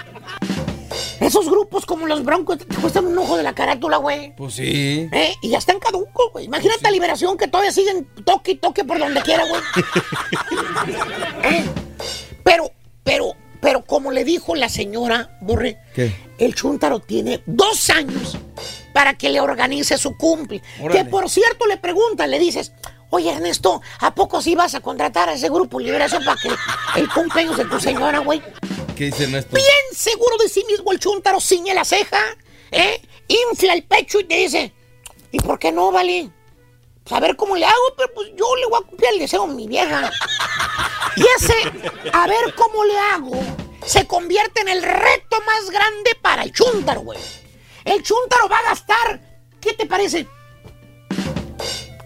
esos 1.23 1.49
grupos 1.49 1.85
como 1.85 2.05
los 2.07 2.23
Broncos 2.23 2.59
te 2.59 2.65
cuestan 2.75 3.05
un 3.07 3.17
ojo 3.17 3.37
de 3.37 3.43
la 3.43 3.53
carátula, 3.53 3.97
güey. 3.97 4.35
Pues 4.35 4.55
sí. 4.55 5.09
¿Eh? 5.11 5.33
Y 5.41 5.49
ya 5.49 5.57
están 5.57 5.79
caducos, 5.79 6.31
güey. 6.33 6.45
Imagínate 6.45 6.87
a 6.87 6.91
Liberación 6.91 7.37
que 7.37 7.47
todavía 7.47 7.71
siguen 7.71 8.07
toque 8.25 8.51
y 8.51 8.55
toque 8.55 8.83
por 8.83 8.99
donde 8.99 9.21
quiera, 9.21 9.43
güey. 9.47 9.61
¿Eh? 11.43 11.63
Pero, 12.43 12.71
pero, 13.03 13.33
pero 13.61 13.85
como 13.85 14.11
le 14.11 14.23
dijo 14.23 14.55
la 14.55 14.69
señora 14.69 15.37
Borre, 15.41 15.79
¿Qué? 15.93 16.13
el 16.37 16.55
Chuntaro 16.55 16.99
tiene 16.99 17.41
dos 17.45 17.89
años 17.89 18.37
para 18.93 19.15
que 19.15 19.29
le 19.29 19.39
organice 19.39 19.97
su 19.97 20.15
cumple. 20.17 20.61
Órale. 20.81 20.99
Que 20.99 21.09
por 21.09 21.29
cierto 21.29 21.65
le 21.67 21.77
preguntan, 21.77 22.29
le 22.29 22.39
dices, 22.39 22.73
oye 23.13 23.31
Ernesto, 23.31 23.79
¿a 23.99 24.15
poco 24.15 24.41
sí 24.41 24.55
vas 24.55 24.73
a 24.73 24.79
contratar 24.79 25.29
a 25.29 25.33
ese 25.33 25.47
grupo 25.47 25.79
Liberación 25.79 26.23
para 26.25 26.39
que 26.41 26.49
el 26.99 27.07
cumpleaños 27.09 27.57
de 27.57 27.65
tu 27.65 27.79
señora, 27.79 28.19
güey? 28.19 28.41
¿Qué 28.95 29.05
dice 29.05 29.25
Ernesto? 29.25 29.55
Bien 29.55 29.67
seguro 29.95 30.35
de 30.37 30.49
sí 30.49 30.65
mismo 30.67 30.91
el 30.91 30.99
Chuntaro 30.99 31.39
ciñe 31.39 31.75
la 31.75 31.85
ceja, 31.85 32.19
¿eh? 32.71 32.99
Infla 33.27 33.73
el 33.73 33.83
pecho 33.83 34.19
y 34.19 34.23
te 34.23 34.35
dice, 34.37 34.73
¿y 35.31 35.39
por 35.39 35.59
qué 35.59 35.71
no, 35.71 35.91
vale? 35.91 36.31
Pues 37.03 37.13
a 37.15 37.19
ver 37.19 37.35
cómo 37.35 37.55
le 37.55 37.65
hago, 37.65 37.93
pero 37.95 38.11
pues 38.15 38.29
yo 38.35 38.55
le 38.55 38.65
voy 38.65 38.81
a 38.83 38.87
cumplir 38.87 39.11
el 39.13 39.19
deseo 39.19 39.43
a 39.43 39.47
mi 39.47 39.67
vieja. 39.67 40.11
Y 41.15 41.23
ese, 41.37 41.53
a 42.11 42.25
ver 42.25 42.55
cómo 42.55 42.83
le 42.83 42.97
hago, 42.97 43.39
se 43.85 44.07
convierte 44.07 44.61
en 44.61 44.69
el 44.69 44.81
reto 44.81 45.37
más 45.45 45.69
grande 45.69 46.17
para 46.19 46.43
el 46.43 46.51
Chuntaro, 46.51 47.01
güey. 47.01 47.19
El 47.85 48.01
Chuntaro 48.01 48.49
va 48.49 48.57
a 48.57 48.69
gastar, 48.69 49.21
¿qué 49.61 49.73
te 49.73 49.85
parece? 49.85 50.27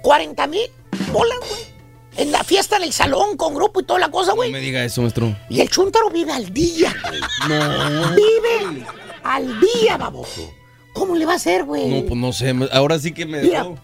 40 0.02 0.48
mil 0.48 0.70
bolas, 1.12 1.38
güey. 1.40 1.78
En 2.18 2.32
la 2.32 2.44
fiesta 2.44 2.78
en 2.78 2.84
el 2.84 2.94
salón 2.94 3.38
con 3.38 3.54
grupo 3.54 3.80
y 3.80 3.84
toda 3.84 4.00
la 4.00 4.10
cosa, 4.10 4.34
güey. 4.34 4.52
No 4.52 4.58
me 4.58 4.64
diga 4.64 4.84
eso, 4.84 5.02
maestro. 5.02 5.36
Y 5.50 5.62
el 5.62 5.70
Chuntaro 5.70 6.10
vive 6.10 6.32
al 6.32 6.52
día, 6.52 6.94
güey. 7.08 7.22
No. 7.48 8.16
Vive 8.16 8.86
al 9.24 9.60
día, 9.60 9.98
baboso. 9.98 10.52
¿Cómo 10.94 11.16
le 11.16 11.28
va 11.28 11.34
a 11.34 11.36
hacer, 11.36 11.64
güey? 11.64 11.88
No, 11.88 12.08
pues 12.08 12.20
no 12.20 12.34
sé. 12.34 12.56
Ahora 12.72 12.98
sí 12.98 13.14
que 13.14 13.28
me. 13.28 13.42
Mira, 13.44 13.60
dejó. 13.60 13.78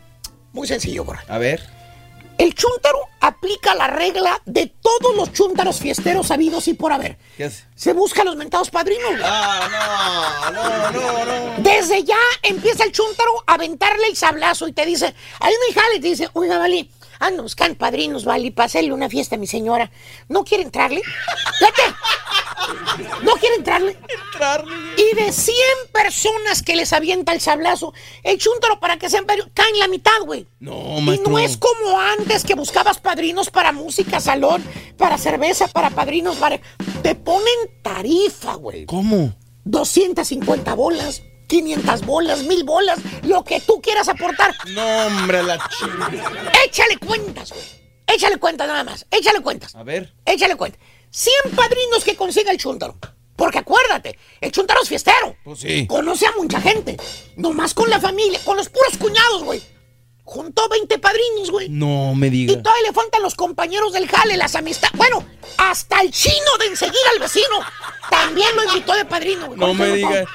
muy 0.52 0.68
sencillo, 0.68 1.06
güey. 1.06 1.20
A 1.28 1.38
ver. 1.38 1.62
El 2.40 2.56
Chuntaro 2.56 2.98
aplica 3.20 3.76
la 3.76 3.88
regla 3.88 4.42
de 4.46 4.66
todos 4.66 5.16
los 5.16 5.32
chúntaros 5.32 5.80
fiesteros 5.80 6.28
sabidos 6.28 6.68
y 6.68 6.74
por 6.74 6.92
haber. 6.92 7.20
¿Qué 7.38 7.44
hace? 7.44 7.66
Se 7.76 7.94
busca 7.94 8.24
a 8.24 8.26
los 8.26 8.36
mentados 8.36 8.72
padrinos, 8.72 9.12
güey. 9.12 9.22
Ah, 9.24 10.50
no, 10.52 10.92
no, 10.92 11.26
no, 11.26 11.26
no. 11.26 11.64
Desde 11.64 12.04
ya 12.04 12.18
empieza 12.42 12.84
el 12.84 12.92
chúntaro 12.92 13.32
a 13.46 13.54
aventarle 13.54 14.08
el 14.08 14.16
sablazo 14.16 14.68
y 14.68 14.74
te 14.74 14.86
dice, 14.86 15.14
ahí 15.40 15.54
no 15.54 15.60
hay 15.70 15.74
jale, 15.74 16.00
te 16.00 16.08
dice, 16.08 16.30
oiga, 16.34 16.58
vale, 16.58 16.90
ando 17.26 17.44
buscando 17.44 17.78
padrinos, 17.78 18.26
vale, 18.26 18.52
para 18.52 18.66
hacerle 18.66 18.94
una 18.94 19.10
fiesta 19.10 19.36
a 19.36 19.40
mi 19.40 19.48
señora. 19.48 19.92
¿No 20.30 20.44
quiere 20.44 20.64
entrarle? 20.64 21.02
Vete. 21.62 21.96
¿No 23.24 23.34
quiere 23.34 23.56
entrarle? 23.56 23.98
Entrarle. 24.32 24.74
Y 24.98 25.16
de 25.16 25.32
100 25.32 25.56
personas 25.92 26.62
que 26.64 26.76
les 26.76 26.94
avienta 26.94 27.34
el 27.34 27.42
sablazo, 27.42 27.94
el 28.24 28.38
chúntaro 28.38 28.80
para 28.80 28.98
que 28.98 29.10
sean 29.10 29.26
padrinos, 29.26 29.52
caen 29.54 29.78
la 29.80 29.88
mitad, 29.88 30.22
güey. 30.26 30.48
No, 30.60 31.00
Y 31.00 31.02
maestro. 31.02 31.32
no 31.32 31.40
es 31.40 31.58
como 31.58 32.00
antes 32.00 32.44
que 32.44 32.56
buscabas 32.56 33.00
padrinos 33.00 33.50
para 33.50 33.72
música, 33.72 34.20
salón, 34.20 34.64
para 34.98 35.18
cerveza, 35.18 35.68
para 35.68 35.90
padrinos, 35.90 36.38
para... 36.38 36.60
Te 37.02 37.16
ponen 37.16 37.82
tarifa, 37.82 38.54
güey. 38.56 38.86
¿Cómo? 38.86 39.34
250 39.66 40.74
bolas, 40.74 41.22
500 41.48 42.06
bolas, 42.06 42.44
1000 42.44 42.64
bolas, 42.64 43.00
lo 43.24 43.44
que 43.44 43.60
tú 43.62 43.82
quieras 43.82 44.08
aportar. 44.10 44.54
No, 44.70 45.08
hombre, 45.08 45.44
la 45.44 45.58
chingada. 45.70 46.52
Échale 46.66 46.98
cuentas, 46.98 47.52
güey. 47.52 47.64
Échale 48.08 48.38
cuentas 48.38 48.68
nada 48.68 48.84
más. 48.84 49.06
Échale 49.12 49.42
cuentas. 49.42 49.76
A 49.76 49.84
ver. 49.84 50.14
Échale 50.26 50.56
cuentas. 50.56 50.80
100 51.12 51.56
padrinos 51.56 52.04
que 52.04 52.16
consiga 52.16 52.52
el 52.52 52.58
chúntaro. 52.58 52.98
Porque 53.36 53.58
acuérdate, 53.60 54.18
el 54.42 54.52
chúntaro 54.52 54.82
es 54.84 54.90
fiestero. 54.90 55.36
Pues 55.44 55.60
sí. 55.60 55.88
Conoce 55.88 56.28
a 56.28 56.32
mucha 56.38 56.62
gente. 56.62 56.98
Nomás 57.36 57.74
con 57.74 57.90
la 57.90 58.00
familia, 58.00 58.40
con 58.46 58.58
los 58.58 58.70
puros 58.70 58.98
cuñados, 58.98 59.44
güey. 59.44 59.62
Juntó 60.26 60.70
20 60.70 61.00
padrinos, 61.00 61.52
güey. 61.52 61.68
No 61.70 62.14
me 62.16 62.28
Y 62.28 62.30
diga. 62.30 62.62
todavía 62.62 62.88
le 62.88 62.94
faltan 62.94 63.22
los 63.24 63.36
compañeros 63.36 63.92
del 63.94 64.08
jale, 64.08 64.38
las 64.38 64.56
amistades. 64.56 64.96
Bueno, 64.98 65.26
hasta 65.58 66.00
el 66.02 66.12
chino 66.12 66.58
de 66.60 66.68
enseguida 66.68 67.10
al 67.14 67.20
vecino 67.20 67.60
también 68.10 68.48
lo 68.56 68.64
invitó 68.66 68.94
de 68.94 69.06
padrino, 69.06 69.48
güey. 69.48 69.60
No 69.60 69.74
me 69.74 69.86
todo, 69.86 69.96
diga. 69.96 70.26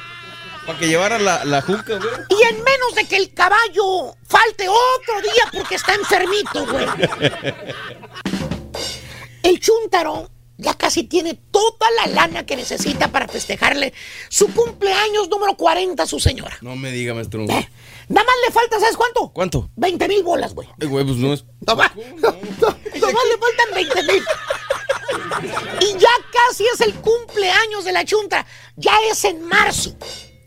Para 0.69 0.79
que 0.79 0.87
llevara 0.87 1.19
la, 1.19 1.47
la 1.47 1.63
juca, 1.63 1.97
güey. 1.97 2.11
Y 2.29 2.43
en 2.47 2.63
menos 2.63 2.95
de 2.95 3.07
que 3.07 3.17
el 3.17 3.33
caballo 3.33 4.15
falte 4.29 4.69
otro 4.69 5.23
día 5.23 5.45
porque 5.51 5.77
está 5.77 5.95
enfermito, 5.95 6.67
güey. 6.67 6.87
El 9.43 9.59
chúntaro 9.61 10.29
ya 10.59 10.75
casi 10.75 11.05
tiene 11.05 11.33
toda 11.51 11.91
la 11.93 12.09
lana 12.09 12.45
que 12.45 12.55
necesita 12.55 13.09
para 13.09 13.27
festejarle 13.29 13.95
su 14.29 14.53
cumpleaños 14.53 15.31
número 15.31 15.55
40 15.57 16.03
a 16.03 16.07
su 16.07 16.21
señora. 16.21 16.59
No 16.61 16.77
me 16.77 16.91
diga, 16.91 17.15
maestro. 17.15 17.41
Nada 17.47 17.67
más 18.11 18.35
le 18.47 18.53
falta, 18.53 18.79
¿sabes 18.79 18.99
cuánto? 18.99 19.31
¿Cuánto? 19.33 19.71
20 19.77 20.07
mil 20.07 20.23
bolas, 20.23 20.53
güey. 20.55 20.69
Ay, 20.79 20.87
güey, 20.89 21.03
pues 21.03 21.17
no 21.17 21.33
es. 21.33 21.47
Nomás, 21.67 21.93
no- 21.97 22.03
nomás 22.21 23.25
le 23.25 23.39
faltan 23.39 23.75
20 23.75 24.03
mil. 24.03 24.23
Y 25.81 25.93
ya 25.99 26.11
casi 26.31 26.67
es 26.75 26.81
el 26.83 26.93
cumpleaños 26.97 27.87
de 27.87 27.93
la 27.93 28.05
chunta. 28.05 28.45
Ya 28.77 28.93
es 29.11 29.25
en 29.25 29.43
marzo. 29.47 29.97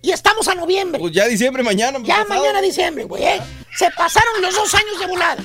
Y 0.01 0.11
estamos 0.11 0.47
a 0.47 0.55
noviembre. 0.55 0.99
Pues 0.99 1.13
ya 1.13 1.27
diciembre, 1.27 1.61
mañana. 1.63 1.99
Ya 2.03 2.17
pasado. 2.23 2.41
mañana 2.41 2.61
diciembre, 2.61 3.03
güey. 3.05 3.23
¿eh? 3.23 3.39
Se 3.77 3.89
pasaron 3.91 4.41
los 4.41 4.53
dos 4.55 4.73
años 4.73 4.99
de 4.99 5.07
volada. 5.07 5.37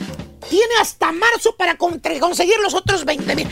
Tiene 0.48 0.74
hasta 0.80 1.10
marzo 1.12 1.56
para 1.56 1.76
conseguir 1.76 2.54
los 2.62 2.72
otros 2.74 3.04
20 3.04 3.34
mil. 3.34 3.48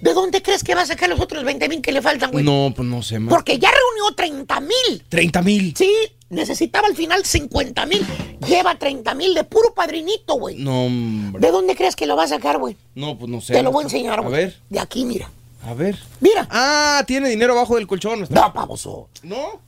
¿De 0.00 0.14
dónde 0.14 0.42
crees 0.42 0.62
que 0.62 0.74
va 0.74 0.82
a 0.82 0.86
sacar 0.86 1.08
los 1.10 1.18
otros 1.20 1.42
20 1.44 1.68
mil 1.68 1.82
que 1.82 1.90
le 1.92 2.00
faltan, 2.00 2.30
güey? 2.30 2.44
No, 2.44 2.72
pues 2.74 2.86
no 2.88 3.02
sé, 3.02 3.18
maestro. 3.18 3.36
Porque 3.36 3.58
ya 3.58 3.68
reunió 3.70 4.14
30 4.14 4.60
mil. 4.60 5.04
30 5.08 5.42
mil. 5.42 5.74
Sí, 5.76 5.92
necesitaba 6.30 6.86
al 6.86 6.94
final 6.94 7.24
50 7.24 7.84
mil. 7.86 8.06
Lleva 8.46 8.78
30 8.78 9.14
mil 9.14 9.34
de 9.34 9.42
puro 9.44 9.74
padrinito, 9.74 10.34
güey. 10.34 10.56
No, 10.56 10.84
hombre. 10.86 11.40
¿De 11.40 11.50
dónde 11.50 11.74
crees 11.74 11.96
que 11.96 12.06
lo 12.06 12.16
va 12.16 12.24
a 12.24 12.28
sacar, 12.28 12.58
güey? 12.58 12.76
No, 12.94 13.18
pues 13.18 13.28
no 13.30 13.40
sé. 13.40 13.52
Te 13.54 13.62
lo 13.62 13.72
voy 13.72 13.82
a 13.82 13.86
enseñar, 13.86 14.20
A 14.20 14.22
güey. 14.22 14.32
ver, 14.36 14.56
De 14.70 14.78
aquí, 14.78 15.04
mira. 15.04 15.28
a 15.64 15.74
ver. 15.74 15.98
Mira. 16.20 16.46
Ah, 16.50 17.02
tiene 17.08 17.28
dinero 17.28 17.54
abajo 17.54 17.74
del 17.74 17.88
colchón. 17.88 18.24
No, 18.30 18.52
pavoso. 18.52 19.08
¿No? 19.24 19.65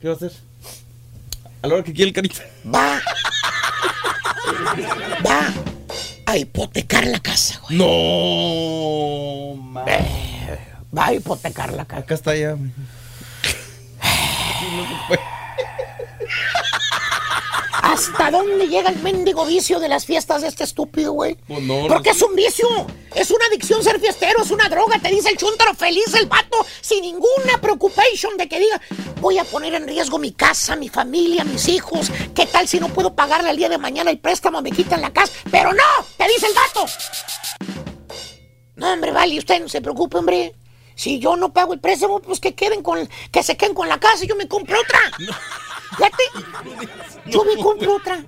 ¿Qué 0.00 0.08
va 0.08 0.14
a 0.14 0.16
hacer? 0.16 0.32
A 1.62 1.66
la 1.66 1.74
hora 1.74 1.82
que 1.84 1.92
quiere 1.92 2.08
el 2.08 2.14
carita. 2.14 2.42
Va. 2.66 3.00
Va 5.26 5.54
a 6.26 6.36
hipotecar 6.38 7.06
la 7.06 7.18
casa, 7.20 7.60
güey. 7.62 7.76
No, 7.78 9.56
ma- 9.62 9.84
Va 10.96 11.06
a 11.06 11.12
hipotecar 11.14 11.72
la 11.72 11.84
casa. 11.84 12.02
Acá 12.02 12.14
está 12.14 12.34
ya. 12.36 12.56
¿Hasta 17.90 18.30
dónde 18.30 18.68
llega 18.68 18.90
el 18.90 19.00
mendigo 19.00 19.44
vicio 19.44 19.80
de 19.80 19.88
las 19.88 20.06
fiestas 20.06 20.42
de 20.42 20.48
este 20.48 20.62
estúpido, 20.62 21.12
güey? 21.12 21.34
Pues 21.48 21.60
no, 21.62 21.82
no 21.82 21.88
Porque 21.88 22.10
es 22.10 22.22
un 22.22 22.36
vicio. 22.36 22.68
Es 23.16 23.32
una 23.32 23.44
adicción 23.46 23.82
ser 23.82 23.98
fiestero, 23.98 24.42
es 24.44 24.52
una 24.52 24.68
droga, 24.68 25.00
te 25.00 25.08
dice 25.08 25.30
el 25.30 25.36
chuntaro 25.36 25.74
feliz 25.74 26.14
el 26.14 26.26
vato, 26.26 26.64
sin 26.80 27.02
ninguna 27.02 27.60
preocupación 27.60 28.36
de 28.36 28.48
que 28.48 28.60
diga, 28.60 28.80
voy 29.20 29.38
a 29.38 29.44
poner 29.44 29.74
en 29.74 29.88
riesgo 29.88 30.18
mi 30.18 30.30
casa, 30.30 30.76
mi 30.76 30.88
familia, 30.88 31.42
mis 31.42 31.68
hijos. 31.68 32.12
¿Qué 32.32 32.46
tal 32.46 32.68
si 32.68 32.78
no 32.78 32.88
puedo 32.88 33.16
pagarle 33.16 33.50
el 33.50 33.56
día 33.56 33.68
de 33.68 33.78
mañana 33.78 34.12
el 34.12 34.20
préstamo, 34.20 34.62
me 34.62 34.70
quitan 34.70 35.00
la 35.00 35.12
casa? 35.12 35.32
Pero 35.50 35.72
no, 35.72 36.04
te 36.16 36.28
dice 36.28 36.46
el 36.46 36.54
vato. 36.54 36.86
No, 38.76 38.92
hombre, 38.92 39.10
vale, 39.10 39.36
usted 39.36 39.60
no 39.60 39.68
se 39.68 39.80
preocupe, 39.80 40.18
hombre. 40.18 40.54
Si 40.94 41.18
yo 41.18 41.34
no 41.34 41.52
pago 41.52 41.72
el 41.72 41.80
préstamo, 41.80 42.20
pues 42.20 42.38
que 42.38 42.54
queden 42.54 42.82
con, 42.82 43.08
que 43.32 43.42
se 43.42 43.56
queden 43.56 43.74
con 43.74 43.88
la 43.88 43.98
casa 43.98 44.24
y 44.24 44.28
yo 44.28 44.36
me 44.36 44.46
compro 44.46 44.78
otra. 44.80 45.00
yo 47.26 47.44
me 47.44 47.56
compro 47.56 47.96
otra. 47.96 48.24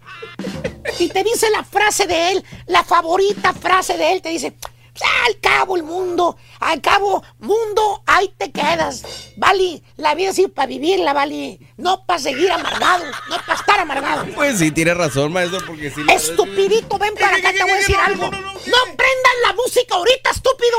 Y 0.99 1.09
te 1.09 1.23
dice 1.23 1.49
la 1.51 1.65
frase 1.65 2.07
de 2.07 2.33
él, 2.33 2.45
la 2.67 2.85
favorita 2.85 3.53
frase 3.53 3.97
de 3.97 4.13
él, 4.13 4.23
te 4.23 4.31
dice, 4.31 4.55
al 5.01 5.41
cabo 5.41 5.77
el 5.77 5.83
mundo, 5.83 6.37
al 6.61 6.81
cabo 6.81 7.23
mundo, 7.39 8.03
ahí 8.07 8.33
te 8.37 8.53
quedas. 8.53 9.03
Vale, 9.37 9.83
la 9.97 10.15
vida 10.15 10.31
es 10.31 10.41
para 10.55 10.67
vivirla, 10.67 11.12
vale. 11.12 11.59
No 11.77 12.05
para 12.05 12.19
seguir 12.19 12.51
amargado, 12.51 13.05
no 13.29 13.37
para 13.47 13.55
estar 13.59 13.81
amargado. 13.81 14.27
Pues 14.35 14.59
sí, 14.59 14.71
tiene 14.71 14.95
razón, 14.95 15.33
maestro, 15.33 15.61
porque 15.67 15.91
sí. 15.91 16.03
Estupidito, 16.09 16.99
ven 16.99 17.15
para 17.15 17.37
acá, 17.37 17.53
te 17.53 17.62
voy 17.62 17.73
a 17.73 17.77
decir 17.77 17.97
algo. 17.97 18.25
No 18.31 18.79
prendan 18.97 19.37
la 19.43 19.53
música 19.55 19.95
ahorita, 19.95 20.31
estúpido. 20.31 20.79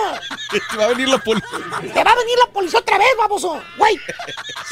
Te 0.71 0.77
va 0.77 0.85
a 0.85 0.87
venir 0.89 1.09
la 1.09 1.17
policía. 1.17 1.49
Te 1.93 2.03
va 2.03 2.11
a 2.11 2.15
venir 2.15 2.37
la 2.37 2.51
policía 2.51 2.79
otra 2.79 2.97
vez, 2.97 3.07
baboso. 3.17 3.61
Güey, 3.77 3.99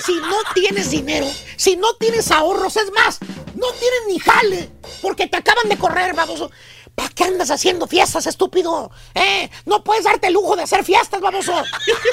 si 0.05 0.15
no 0.15 0.37
tienes 0.53 0.91
dinero, 0.91 1.27
si 1.55 1.75
no 1.75 1.93
tienes 1.95 2.31
ahorros, 2.31 2.77
es 2.77 2.91
más, 2.91 3.19
no 3.55 3.67
tienes 3.73 4.01
ni 4.07 4.19
jale, 4.19 4.69
porque 5.01 5.27
te 5.27 5.37
acaban 5.37 5.67
de 5.67 5.77
correr, 5.77 6.13
baboso. 6.13 6.51
¿Para 6.95 7.09
qué 7.09 7.23
andas 7.23 7.49
haciendo 7.51 7.87
fiestas, 7.87 8.27
estúpido? 8.27 8.91
¿Eh? 9.15 9.49
No 9.65 9.83
puedes 9.83 10.03
darte 10.03 10.27
el 10.27 10.33
lujo 10.33 10.55
de 10.55 10.63
hacer 10.63 10.83
fiestas, 10.83 11.21
baboso. 11.21 11.53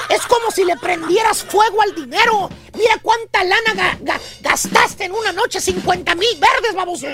Es 0.09 0.21
como 0.25 0.51
si 0.51 0.63
le 0.63 0.77
prendieras 0.77 1.43
fuego 1.43 1.81
al 1.81 1.93
dinero. 1.93 2.49
Mira 2.75 2.97
cuánta 3.01 3.43
lana 3.43 3.97
gastaste 4.41 5.05
en 5.05 5.11
una 5.11 5.31
noche, 5.31 5.59
50 5.59 6.15
mil 6.15 6.39
verdes, 6.39 6.75
baboso. 6.75 7.07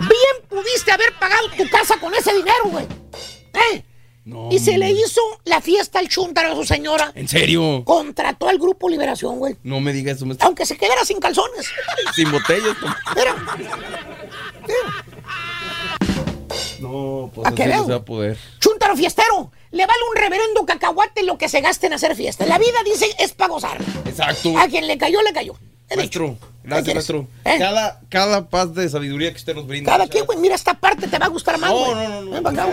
Bien 0.00 0.36
pudiste 0.48 0.92
haber 0.92 1.12
pagado 1.18 1.48
tu 1.56 1.68
casa 1.68 1.96
con 1.98 2.14
ese 2.14 2.32
dinero, 2.34 2.64
güey. 2.64 2.86
¿Eh? 3.54 3.84
y 4.50 4.58
se 4.58 4.78
le 4.78 4.90
hizo 4.90 5.20
la 5.44 5.60
fiesta 5.60 5.98
al 5.98 6.08
chuntaro 6.08 6.52
a 6.52 6.54
su 6.54 6.64
señora. 6.64 7.12
¿En 7.14 7.28
serio? 7.28 7.82
Contrató 7.84 8.48
al 8.48 8.58
grupo 8.58 8.88
Liberación, 8.88 9.38
güey. 9.38 9.56
No 9.62 9.80
me 9.80 9.92
digas 9.92 10.16
eso. 10.16 10.26
Aunque 10.40 10.64
se 10.64 10.78
quedara 10.78 11.04
sin 11.04 11.20
calzones. 11.20 11.70
sin 12.14 12.32
botellas. 12.32 12.74
Mira. 13.14 13.36
No, 16.80 17.30
pues 17.34 17.46
así 17.46 17.64
no 17.64 17.84
se 17.84 17.90
va 17.90 17.96
a 17.96 18.04
poder. 18.04 18.38
Chuntaro 18.60 18.96
fiestero. 18.96 19.50
Le 19.70 19.86
vale 19.86 19.98
un 20.10 20.16
reverendo 20.16 20.66
cacahuate 20.66 21.22
lo 21.22 21.38
que 21.38 21.48
se 21.48 21.60
gaste 21.60 21.86
en 21.86 21.94
hacer 21.94 22.14
fiesta. 22.14 22.46
La 22.46 22.58
vida, 22.58 22.78
dice, 22.84 23.06
es 23.18 23.32
para 23.32 23.52
gozar. 23.52 23.78
Exacto. 24.04 24.56
A 24.58 24.68
quien 24.68 24.86
le 24.86 24.98
cayó, 24.98 25.22
le 25.22 25.32
cayó. 25.32 25.54
Maestro, 25.96 26.36
gracias, 26.62 26.94
maestro. 26.94 27.28
¿Eh? 27.44 27.56
Cada, 27.58 28.00
cada 28.08 28.48
paz 28.48 28.74
de 28.74 28.88
sabiduría 28.88 29.30
que 29.30 29.36
usted 29.36 29.54
nos 29.54 29.66
brinda. 29.66 29.92
Cada 29.92 30.06
quien, 30.06 30.24
güey, 30.26 30.38
mira 30.38 30.54
esta 30.54 30.74
parte, 30.74 31.06
te 31.08 31.18
va 31.18 31.26
a 31.26 31.28
gustar 31.28 31.58
más, 31.58 31.70
güey. 31.70 31.94
No, 31.94 32.22
no, 32.22 32.40
no. 32.40 32.50
no, 32.52 32.68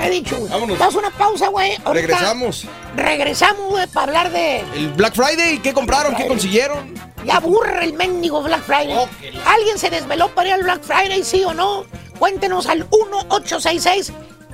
He 0.00 0.10
dicho, 0.10 0.36
güey. 0.36 0.50
Vámonos. 0.50 0.78
Vamos 0.78 0.94
una 0.94 1.10
pausa, 1.10 1.48
güey. 1.48 1.76
Regresamos. 1.92 2.66
Regresamos, 2.96 3.68
güey, 3.68 3.86
para 3.88 4.06
hablar 4.06 4.32
de. 4.32 4.60
El 4.74 4.92
Black 4.92 5.14
Friday, 5.14 5.58
¿qué 5.60 5.72
compraron? 5.72 6.14
¿Qué 6.14 6.26
consiguieron? 6.26 6.94
Ya 7.24 7.36
aburre 7.36 7.84
el 7.84 7.92
mendigo 7.94 8.42
Black 8.42 8.62
Friday. 8.62 8.96
¿Alguien 9.44 9.78
se 9.78 9.90
desveló 9.90 10.34
para 10.34 10.48
ir 10.48 10.54
al 10.54 10.62
Black 10.62 10.82
Friday, 10.82 11.22
sí 11.24 11.44
o 11.44 11.52
no? 11.52 11.84
Cuéntenos 12.18 12.66
al 12.66 12.78
1866 12.78 14.12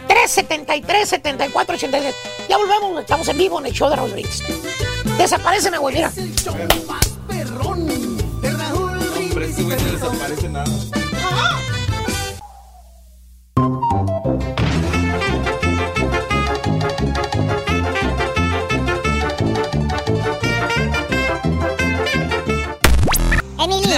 373 0.08 1.08
7487. 1.08 2.14
Ya 2.48 2.56
volvemos, 2.58 3.00
estamos 3.00 3.28
en 3.28 3.38
vivo 3.38 3.58
en 3.60 3.66
el 3.66 3.72
show 3.72 3.88
de 3.88 3.96
Raúl 3.96 4.10
Briggs. 4.10 4.42
Desapareceme, 5.18 5.78
güey, 5.78 5.94
mira. 5.94 6.12
Hombre, 7.64 7.93
güey 9.62 9.76
no 9.76 9.92
desaparece 9.92 10.48
nada. 10.48 10.64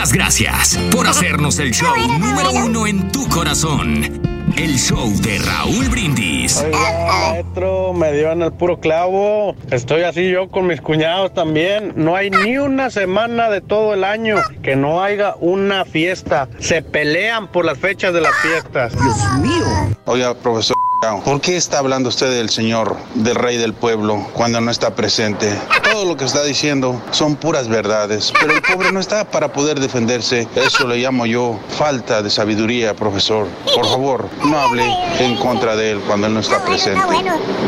Las 0.06 0.12
gracias 0.12 0.78
por 0.92 1.08
hacernos 1.08 1.58
el 1.58 1.72
show 1.72 1.96
número 2.20 2.52
uno 2.52 2.86
en 2.86 3.10
tu 3.10 3.28
corazón. 3.28 4.35
El 4.56 4.78
show 4.78 5.12
de 5.20 5.38
Raúl 5.38 5.86
Brindis. 5.90 6.62
Oiga, 6.62 7.06
maestro, 7.06 7.92
me 7.92 8.10
dio 8.12 8.32
en 8.32 8.40
el 8.40 8.52
puro 8.54 8.80
clavo. 8.80 9.54
Estoy 9.70 10.02
así 10.02 10.30
yo 10.30 10.48
con 10.48 10.66
mis 10.66 10.80
cuñados 10.80 11.34
también. 11.34 11.92
No 11.94 12.16
hay 12.16 12.30
ni 12.30 12.56
una 12.56 12.88
semana 12.88 13.50
de 13.50 13.60
todo 13.60 13.92
el 13.92 14.02
año 14.02 14.36
que 14.62 14.74
no 14.74 15.02
haya 15.02 15.34
una 15.40 15.84
fiesta. 15.84 16.48
Se 16.58 16.80
pelean 16.80 17.48
por 17.48 17.66
las 17.66 17.76
fechas 17.76 18.14
de 18.14 18.22
las 18.22 18.34
fiestas. 18.36 18.92
Dios 18.94 19.16
mío. 19.42 19.66
Oiga, 20.06 20.34
profesor. 20.34 20.76
¿Por 21.00 21.40
qué 21.40 21.56
está 21.56 21.78
hablando 21.78 22.08
usted 22.08 22.30
del 22.30 22.48
Señor, 22.48 22.96
del 23.14 23.34
Rey 23.34 23.58
del 23.58 23.74
pueblo, 23.74 24.26
cuando 24.32 24.60
no 24.60 24.70
está 24.70 24.94
presente? 24.94 25.54
Todo 25.92 26.06
lo 26.06 26.16
que 26.16 26.24
está 26.24 26.42
diciendo 26.42 27.00
son 27.10 27.36
puras 27.36 27.68
verdades, 27.68 28.32
pero 28.40 28.54
el 28.54 28.62
pobre 28.62 28.92
no 28.92 29.00
está 29.00 29.24
para 29.24 29.52
poder 29.52 29.78
defenderse. 29.78 30.48
Eso 30.56 30.88
le 30.88 30.96
llamo 30.96 31.26
yo 31.26 31.60
falta 31.76 32.22
de 32.22 32.30
sabiduría, 32.30 32.94
profesor. 32.94 33.46
Por 33.74 33.86
favor, 33.86 34.28
no 34.44 34.58
hable 34.58 34.84
en 35.20 35.36
contra 35.36 35.76
de 35.76 35.92
él 35.92 36.00
cuando 36.06 36.26
él 36.28 36.34
no 36.34 36.40
está 36.40 36.64
presente. 36.64 37.02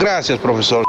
Gracias, 0.01 0.39
profesor. 0.39 0.85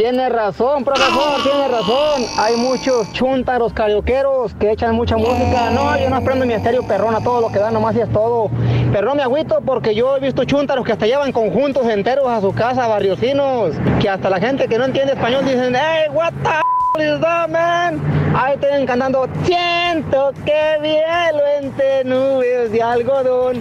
Tiene 0.00 0.30
razón, 0.30 0.82
profesor, 0.82 1.42
tiene 1.42 1.68
razón. 1.68 2.22
Hay 2.38 2.56
muchos 2.56 3.12
chuntaros 3.12 3.74
carioqueros 3.74 4.54
que 4.54 4.70
echan 4.70 4.94
mucha 4.94 5.18
música. 5.18 5.68
No, 5.74 5.94
yo 5.98 6.08
no 6.08 6.16
aprendo 6.16 6.46
mi 6.46 6.54
estéreo 6.54 6.82
perrón 6.84 7.14
a 7.14 7.20
todo 7.20 7.42
lo 7.42 7.52
que 7.52 7.58
da, 7.58 7.70
nomás 7.70 7.94
y 7.96 8.00
es 8.00 8.10
todo. 8.10 8.48
Pero 8.94 9.08
no 9.08 9.14
me 9.14 9.22
agüito 9.22 9.58
porque 9.60 9.94
yo 9.94 10.16
he 10.16 10.20
visto 10.20 10.46
chuntaros 10.46 10.86
que 10.86 10.92
hasta 10.92 11.04
llevan 11.04 11.32
conjuntos 11.32 11.86
enteros 11.86 12.28
a 12.28 12.40
su 12.40 12.54
casa, 12.54 12.86
barriocinos, 12.86 13.74
que 14.00 14.08
hasta 14.08 14.30
la 14.30 14.40
gente 14.40 14.68
que 14.68 14.78
no 14.78 14.86
entiende 14.86 15.12
español 15.12 15.44
dicen, 15.44 15.76
hey, 15.76 16.08
what 16.10 16.32
the 16.44 16.69
man? 17.48 18.00
Ahí 18.34 18.54
están 18.54 18.86
cantando, 18.86 19.28
siento 19.44 20.32
que 20.44 20.78
vielo 20.80 21.42
entre 21.60 22.04
nubes 22.04 22.72
de 22.72 22.82
algodón. 22.82 23.56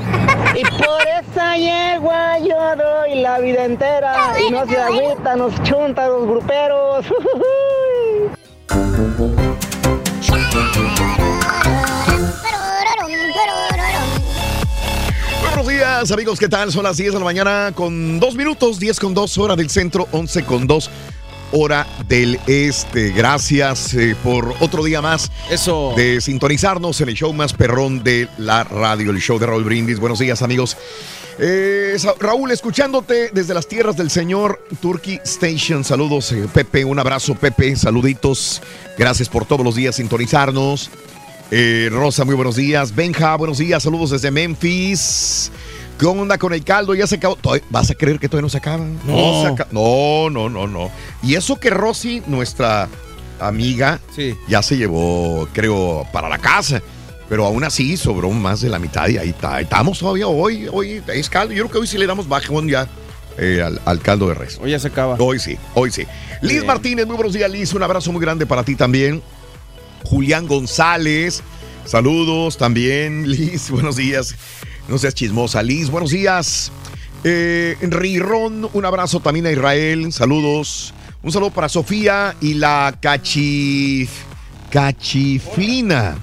Y 0.55 0.63
por 0.63 1.01
esa 1.01 1.55
yegua 1.55 2.39
yo 2.39 2.75
doy 2.75 3.21
la 3.21 3.39
vida 3.39 3.65
entera. 3.65 4.33
Y 4.39 4.51
no 4.51 4.65
se 4.65 4.77
agüitan 4.77 5.39
los 5.39 5.63
chuntaros 5.63 6.27
gruperos. 6.27 7.05
Buenos 15.41 15.67
días, 15.67 16.11
amigos, 16.11 16.39
¿qué 16.39 16.47
tal? 16.47 16.71
Son 16.71 16.83
las 16.83 16.97
10 16.97 17.13
de 17.13 17.19
la 17.19 17.25
mañana 17.25 17.71
con 17.75 18.19
2 18.19 18.35
minutos, 18.35 18.79
10 18.79 18.99
con 18.99 19.13
2, 19.13 19.37
hora 19.37 19.55
del 19.55 19.69
centro, 19.69 20.07
11 20.11 20.45
con 20.45 20.67
2 20.67 20.89
hora 21.51 21.87
del 22.07 22.39
este. 22.47 23.11
Gracias 23.11 23.93
eh, 23.93 24.15
por 24.23 24.53
otro 24.59 24.83
día 24.83 25.01
más 25.01 25.31
Eso. 25.49 25.93
de 25.95 26.21
sintonizarnos 26.21 26.99
en 27.01 27.09
el 27.09 27.15
show 27.15 27.33
más 27.33 27.53
perrón 27.53 28.03
de 28.03 28.27
la 28.37 28.63
radio, 28.63 29.11
el 29.11 29.19
show 29.19 29.39
de 29.39 29.45
Raúl 29.45 29.63
Brindis. 29.63 29.99
Buenos 29.99 30.19
días, 30.19 30.41
amigos. 30.41 30.77
Eh, 31.39 31.97
Raúl, 32.19 32.51
escuchándote 32.51 33.29
desde 33.33 33.53
las 33.53 33.67
tierras 33.67 33.95
del 33.95 34.09
señor 34.09 34.65
Turkey 34.81 35.19
Station. 35.23 35.83
Saludos, 35.83 36.31
eh, 36.31 36.47
Pepe. 36.53 36.83
Un 36.85 36.99
abrazo, 36.99 37.35
Pepe. 37.35 37.75
Saluditos. 37.75 38.61
Gracias 38.97 39.29
por 39.29 39.45
todos 39.45 39.63
los 39.63 39.75
días 39.75 39.95
sintonizarnos. 39.95 40.89
Rosa, 41.89 42.25
muy 42.25 42.35
buenos 42.35 42.57
días. 42.57 42.93
Benja, 42.93 43.35
buenos 43.35 43.57
días. 43.57 43.81
Saludos 43.81 44.11
desde 44.11 44.29
Memphis. 44.29 45.51
¿Qué 45.99 46.05
onda 46.05 46.37
con 46.37 46.53
el 46.53 46.63
caldo? 46.63 46.95
Ya 46.95 47.05
se 47.07 47.15
acabó. 47.15 47.37
¿Vas 47.69 47.91
a 47.91 47.95
creer 47.95 48.19
que 48.19 48.29
todavía 48.29 48.43
no 48.43 48.49
se 48.49 48.57
acaba? 48.57 48.85
No. 49.05 49.55
No, 49.71 50.29
no, 50.29 50.49
no, 50.49 50.67
no, 50.67 50.91
Y 51.21 51.35
eso 51.35 51.59
que 51.59 51.69
Rosy, 51.69 52.23
nuestra 52.25 52.87
amiga, 53.39 53.99
ya 54.47 54.61
se 54.61 54.77
llevó, 54.77 55.49
creo, 55.51 56.07
para 56.13 56.29
la 56.29 56.37
casa. 56.37 56.81
Pero 57.27 57.45
aún 57.45 57.65
así 57.65 57.97
sobró 57.97 58.31
más 58.31 58.61
de 58.61 58.69
la 58.69 58.79
mitad 58.79 59.09
y 59.09 59.17
ahí 59.17 59.29
está. 59.29 59.59
Estamos 59.59 59.99
todavía 59.99 60.27
hoy, 60.27 60.67
hoy 60.71 61.03
es 61.07 61.29
caldo. 61.29 61.53
Yo 61.53 61.63
creo 61.63 61.71
que 61.71 61.77
hoy 61.79 61.87
sí 61.87 61.97
le 61.97 62.07
damos 62.07 62.27
bajón 62.29 62.69
ya 62.69 62.87
eh, 63.37 63.61
al, 63.85 63.99
caldo 63.99 64.29
de 64.29 64.35
res. 64.35 64.57
Hoy 64.61 64.71
ya 64.71 64.79
se 64.79 64.87
acaba. 64.87 65.15
Hoy 65.19 65.37
sí, 65.37 65.57
hoy 65.75 65.91
sí. 65.91 66.07
Liz 66.41 66.63
Martínez, 66.63 67.05
muy 67.05 67.17
buenos 67.17 67.33
días, 67.33 67.51
Liz. 67.51 67.73
Un 67.73 67.83
abrazo 67.83 68.11
muy 68.13 68.21
grande 68.21 68.45
para 68.45 68.63
ti 68.63 68.75
también. 68.75 69.21
Julián 70.05 70.47
González, 70.47 71.43
saludos 71.85 72.57
también, 72.57 73.29
Liz. 73.29 73.69
Buenos 73.69 73.97
días. 73.97 74.33
No 74.89 74.97
seas 74.97 75.13
chismosa, 75.13 75.61
Liz. 75.61 75.89
Buenos 75.89 76.11
días. 76.11 76.71
Eh, 77.23 77.77
Rirón, 77.81 78.69
un 78.73 78.85
abrazo 78.85 79.19
también 79.19 79.45
a 79.45 79.51
Israel. 79.51 80.11
Saludos. 80.11 80.93
Un 81.21 81.31
saludo 81.31 81.51
para 81.51 81.69
Sofía 81.69 82.35
y 82.41 82.55
la 82.55 82.95
Cachi. 82.99 84.07
cachiflina. 84.69 86.17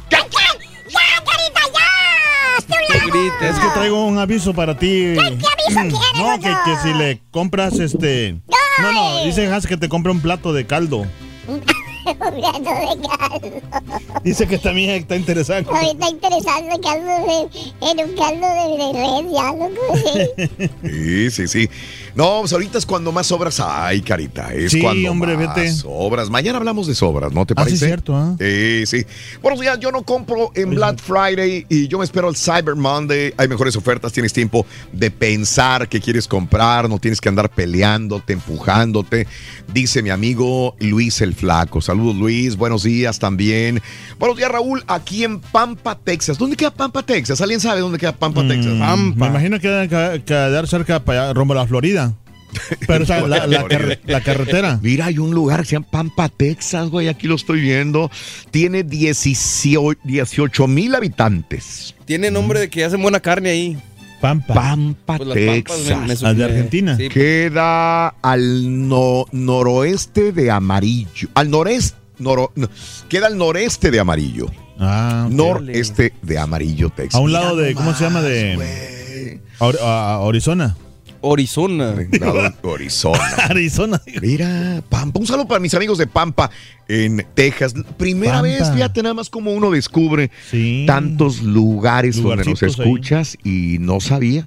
Es 3.40 3.58
que 3.58 3.68
traigo 3.74 4.04
un 4.04 4.18
aviso 4.18 4.52
para 4.52 4.76
ti. 4.76 5.14
¿Qué, 5.14 5.20
aviso 5.20 5.80
Mm, 5.80 6.18
No, 6.18 6.38
que, 6.40 6.48
que 6.64 6.76
si 6.82 6.92
le 6.94 7.20
compras 7.30 7.78
este. 7.78 8.36
No, 8.80 8.92
no, 8.92 9.24
dice 9.24 9.46
Hans 9.52 9.66
que 9.66 9.76
te 9.76 9.88
compre 9.88 10.12
un 10.12 10.20
plato 10.20 10.52
de 10.52 10.66
caldo. 10.66 11.06
Un 12.06 12.16
plato 12.16 12.60
de 12.60 13.08
caldo. 13.08 13.60
Dice 14.22 14.46
que 14.46 14.58
también 14.58 14.90
está 14.90 15.16
interesante. 15.16 15.70
Está 15.90 16.08
interesante 16.08 16.80
caldo 16.80 17.06
de, 17.06 17.90
en 17.90 18.08
un 18.08 18.16
caldo 18.16 18.46
de, 18.46 18.76
de 18.78 18.92
res, 18.92 19.32
ya. 19.32 20.70
Sí, 20.88 21.30
sí, 21.30 21.48
sí. 21.48 21.70
No, 22.14 22.40
pues 22.40 22.52
ahorita 22.52 22.78
es 22.78 22.86
cuando 22.86 23.12
más 23.12 23.30
obras 23.32 23.60
hay, 23.60 24.00
carita. 24.00 24.52
Es 24.54 24.72
Sí, 24.72 24.80
cuando 24.80 25.10
hombre, 25.10 25.36
más 25.36 25.54
vete. 25.54 25.72
obras. 25.86 26.30
Mañana 26.30 26.58
hablamos 26.58 26.86
de 26.86 26.94
sobras, 26.94 27.32
¿no 27.32 27.44
te 27.44 27.54
Ah, 27.56 27.64
sí, 27.64 27.70
parece? 27.70 27.86
cierto, 27.86 28.16
¿ah? 28.16 28.36
Sí, 28.38 28.84
sí. 28.86 29.04
Buenos 29.42 29.60
días, 29.60 29.78
yo 29.80 29.90
no 29.92 30.02
compro 30.02 30.50
en 30.54 30.70
Black 30.70 30.98
Friday 31.00 31.66
y 31.68 31.88
yo 31.88 31.98
me 31.98 32.04
espero 32.04 32.28
al 32.28 32.36
Cyber 32.36 32.74
Monday. 32.76 33.34
Hay 33.36 33.48
mejores 33.48 33.76
ofertas, 33.76 34.12
tienes 34.12 34.32
tiempo 34.32 34.64
de 34.92 35.10
pensar 35.10 35.88
qué 35.88 36.00
quieres 36.00 36.26
comprar, 36.28 36.88
no 36.88 36.98
tienes 36.98 37.20
que 37.20 37.28
andar 37.28 37.50
peleándote, 37.50 38.32
empujándote. 38.34 39.26
Dice 39.72 40.02
mi 40.02 40.10
amigo 40.10 40.74
Luis 40.80 41.20
el 41.20 41.34
Flaco. 41.34 41.80
Saludos, 41.80 41.95
Luis. 41.96 42.56
Buenos 42.56 42.82
días 42.82 43.18
también. 43.18 43.80
Buenos 44.18 44.36
días, 44.36 44.50
Raúl, 44.50 44.84
aquí 44.86 45.24
en 45.24 45.40
Pampa, 45.40 45.98
Texas. 45.98 46.38
¿Dónde 46.38 46.56
queda 46.56 46.70
Pampa, 46.72 47.02
Texas? 47.02 47.40
¿Alguien 47.40 47.60
sabe 47.60 47.80
dónde 47.80 47.98
queda 47.98 48.12
Pampa, 48.16 48.46
Texas? 48.46 48.72
Mm, 48.74 49.18
Me 49.18 49.26
imagino 49.26 49.58
que 49.60 49.68
debe 49.68 50.22
quedar 50.22 50.66
cerca 50.68 51.04
para 51.04 51.24
allá, 51.24 51.32
rumbo 51.34 51.54
a 51.54 51.56
la 51.56 51.66
Florida. 51.66 52.14
Pero 52.86 53.04
o 53.04 53.06
sea, 53.06 53.20
la, 53.28 53.46
la 53.46 54.20
carretera. 54.22 54.78
Mira, 54.82 55.06
hay 55.06 55.18
un 55.18 55.34
lugar 55.34 55.60
que 55.60 55.66
se 55.66 55.72
llama 55.76 55.88
Pampa, 55.90 56.28
Texas, 56.28 56.88
güey. 56.88 57.08
Aquí 57.08 57.26
lo 57.26 57.34
estoy 57.34 57.60
viendo. 57.60 58.10
Tiene 58.50 58.82
18 58.82 60.66
mil 60.66 60.94
habitantes. 60.94 61.94
Tiene 62.04 62.30
nombre 62.30 62.60
de 62.60 62.70
que 62.70 62.84
hacen 62.84 63.02
buena 63.02 63.20
carne 63.20 63.50
ahí. 63.50 63.78
Pampa. 64.20 64.54
Pampa, 64.54 65.18
Pues 65.18 65.34
Texas. 65.34 66.22
me- 66.22 66.34
de 66.34 66.44
Argentina. 66.44 66.96
sí. 66.96 67.08
Queda 67.08 68.08
al 68.08 68.88
no- 68.88 69.26
noroeste 69.32 70.32
de 70.32 70.50
Amarillo. 70.50 71.28
Al 71.34 71.50
noreste. 71.50 71.96
noro- 72.18 72.50
no, 72.54 72.68
queda 73.10 73.26
al 73.26 73.36
noreste 73.36 73.90
de 73.90 74.00
Amarillo. 74.00 74.46
Ah, 74.78 75.26
Noreste 75.30 76.12
de 76.22 76.38
Amarillo, 76.38 76.90
Texas. 76.90 77.14
A 77.14 77.22
un 77.22 77.32
lado 77.32 77.56
de, 77.56 77.74
¿cómo 77.74 77.94
se 77.94 78.04
llama? 78.04 78.20
De 78.22 79.40
Or- 79.58 79.78
a- 79.82 80.14
a 80.16 80.26
Arizona. 80.28 80.76
Arizona. 81.32 81.94
Arizona. 82.62 83.20
Arizona. 83.48 84.02
Mira, 84.20 84.82
Pampa. 84.88 85.18
Un 85.20 85.26
saludo 85.26 85.46
para 85.48 85.60
mis 85.60 85.74
amigos 85.74 85.98
de 85.98 86.06
Pampa 86.06 86.50
en 86.88 87.24
Texas. 87.34 87.74
Primera 87.96 88.34
Pampa. 88.34 88.42
vez, 88.42 88.70
fíjate 88.72 89.02
nada 89.02 89.14
más 89.14 89.30
como 89.30 89.52
uno 89.52 89.70
descubre 89.70 90.30
tantos 90.86 91.42
lugares 91.42 92.22
donde 92.22 92.44
nos 92.44 92.62
ahí. 92.62 92.68
escuchas 92.70 93.36
y 93.44 93.78
no 93.80 94.00
sabía. 94.00 94.46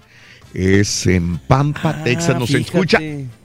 Es 0.54 1.06
en 1.06 1.38
Pampa, 1.38 2.04
Texas, 2.04 2.36
nos 2.40 2.50
Ah, 2.50 2.54
fíjate. 2.58 2.62
escucha 2.62 3.00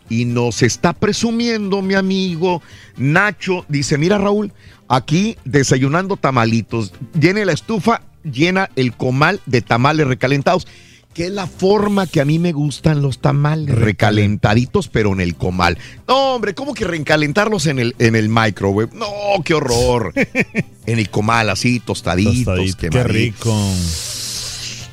y 0.08 0.24
nos 0.26 0.62
está 0.62 0.92
presumiendo 0.92 1.82
mi 1.82 1.94
amigo 1.94 2.62
Nacho. 2.96 3.64
Dice, 3.68 3.98
mira 3.98 4.18
Raúl, 4.18 4.52
aquí 4.88 5.36
desayunando 5.44 6.16
tamalitos. 6.16 6.92
Llena 7.18 7.44
la 7.44 7.52
estufa, 7.52 8.02
llena 8.22 8.70
el 8.76 8.94
comal 8.94 9.40
de 9.46 9.60
tamales 9.60 10.06
recalentados. 10.06 10.66
Que 11.14 11.26
es 11.26 11.30
la 11.32 11.46
forma 11.46 12.08
que 12.08 12.20
a 12.20 12.24
mí 12.24 12.40
me 12.40 12.50
gustan 12.52 13.00
los 13.00 13.20
tamales, 13.20 13.72
recalentaditos, 13.76 14.88
pero 14.88 15.12
en 15.12 15.20
el 15.20 15.36
comal. 15.36 15.78
No, 16.08 16.34
hombre, 16.34 16.54
¿cómo 16.54 16.74
que 16.74 16.84
recalentarlos 16.84 17.66
en 17.66 17.78
el, 17.78 17.94
en 18.00 18.16
el 18.16 18.28
microwave? 18.28 18.90
No, 18.94 19.06
qué 19.44 19.54
horror. 19.54 20.12
en 20.86 20.98
el 20.98 21.08
comal, 21.10 21.50
así, 21.50 21.78
tostaditos, 21.78 22.44
Tostadito, 22.56 22.90
qué 22.90 23.04
rico. 23.04 23.56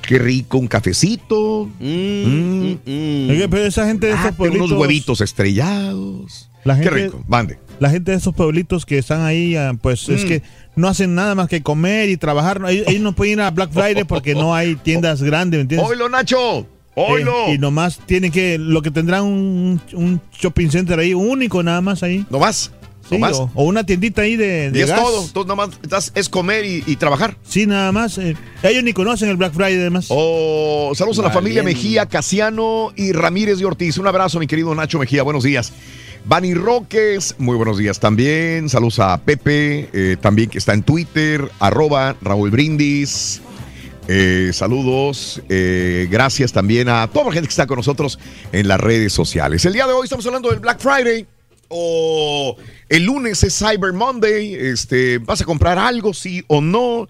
Qué 0.08 0.20
rico, 0.20 0.58
un 0.60 0.68
cafecito. 0.68 1.70
Mm. 1.80 2.74
Oye, 3.30 3.48
pero 3.50 3.66
esa 3.66 3.88
gente 3.88 4.08
de 4.08 4.14
estos 4.14 4.28
Ah, 4.32 4.38
pueblitos. 4.38 4.70
unos 4.72 4.80
huevitos 4.80 5.22
estrellados. 5.22 6.50
La 6.64 6.80
Qué 6.80 6.90
rico, 6.92 7.24
mande. 7.28 7.58
La 7.80 7.90
gente 7.90 8.12
de 8.12 8.18
esos 8.18 8.36
pueblitos 8.36 8.86
que 8.86 9.00
están 9.00 9.22
ahí, 9.22 9.56
ah, 9.56 9.74
pues 9.82 10.08
es 10.10 10.24
Mm. 10.24 10.28
que 10.28 10.44
no 10.76 10.88
hacen 10.88 11.16
nada 11.16 11.36
más 11.36 11.48
que 11.50 11.62
comer 11.62 12.10
y 12.10 12.18
trabajar. 12.18 12.62
Ellos, 12.70 12.88
ellos 12.88 13.02
no 13.02 13.14
pueden 13.14 13.34
ir 13.34 13.42
a 13.42 13.52
Black 13.52 13.72
Friday 13.72 14.04
porque 14.04 14.34
no 14.36 14.54
hay 14.56 14.76
tiendas 14.76 15.22
grandes, 15.22 15.58
¿me 15.58 15.62
entiendes? 15.64 15.88
¡Oilo, 15.90 16.10
Nacho! 16.10 16.66
¡Oilo! 16.96 17.48
Eh, 17.48 17.54
y 17.54 17.58
nomás 17.58 18.00
tienen 18.06 18.32
que, 18.32 18.58
lo 18.58 18.82
que 18.82 18.92
tendrán 18.92 19.24
un, 19.24 19.82
un 19.94 20.22
shopping 20.40 20.70
center 20.70 21.00
ahí, 21.00 21.14
único 21.14 21.64
nada 21.64 21.82
más 21.82 22.04
ahí. 22.04 22.26
¿No 22.30 22.40
más? 22.40 22.72
Sí, 23.10 23.16
¿No 23.16 23.20
más? 23.20 23.38
O, 23.38 23.52
o 23.56 23.64
una 23.66 23.86
tiendita 23.86 24.22
ahí 24.22 24.36
de, 24.38 24.72
de 24.72 24.80
Y 24.80 24.82
es 24.84 24.90
gas. 24.90 25.00
todo. 25.02 25.26
Entonces, 25.26 25.48
nada 25.48 25.68
más 25.68 25.80
estás- 25.84 26.12
es 26.16 26.30
comer 26.30 26.64
y, 26.66 26.84
y 26.86 26.96
trabajar. 26.98 27.36
Sí, 27.44 27.66
nada 27.66 27.92
más. 27.92 28.18
eh, 28.18 28.36
ellos 28.64 28.84
ni 28.84 28.94
conocen 28.94 29.30
el 29.30 29.38
Black 29.38 29.54
Friday, 29.54 29.76
además. 29.80 30.06
Oh, 30.10 30.92
saludos 30.96 31.20
a 31.20 31.24
la 31.24 31.32
familia. 31.32 31.64
Mejía, 31.64 32.06
Casiano 32.06 32.92
y 32.96 33.12
Ramírez 33.12 33.60
de 33.60 33.66
Ortiz. 33.66 33.98
Un 33.98 34.08
abrazo, 34.08 34.40
mi 34.40 34.48
querido 34.48 34.74
Nacho 34.76 35.00
Mejía. 35.00 35.24
Buenos 35.24 35.44
días. 35.44 35.74
Bani 36.26 36.54
Roques, 36.54 37.36
muy 37.40 37.56
buenos 37.58 37.78
días 37.78 38.00
también. 38.00 38.70
Saludos 38.70 39.00
a 39.00 39.18
Pepe, 39.18 39.90
eh, 39.92 40.18
también 40.22 40.50
que 40.50 40.60
está 40.60 40.74
en 40.74 40.84
Twitter, 40.84 41.50
arroba 41.60 42.16
Raúl 42.22 42.52
Brindis. 42.52 43.42
Eh, 44.08 44.52
saludos, 44.54 45.42
eh, 45.50 46.08
gracias 46.10 46.52
también 46.54 46.90
a 46.90 47.08
toda 47.08 47.26
la 47.26 47.32
gente 47.32 47.48
que 47.48 47.52
está 47.52 47.68
con 47.68 47.78
nosotros 47.78 48.20
en 48.52 48.68
las 48.68 48.80
redes 48.80 49.14
sociales. 49.14 49.66
El 49.66 49.74
día 49.74 49.88
de 49.88 49.94
hoy 49.94 50.04
estamos 50.06 50.26
hablando 50.26 50.50
del 50.50 50.60
Black 50.60 50.80
Friday. 50.80 51.26
O 51.74 52.58
el 52.90 53.06
lunes 53.06 53.42
es 53.44 53.58
Cyber 53.58 53.94
Monday. 53.94 54.54
Este, 54.56 55.20
¿Vas 55.20 55.40
a 55.40 55.46
comprar 55.46 55.80
algo, 55.80 56.14
sí 56.14 56.44
o 56.48 56.60
no? 56.60 57.08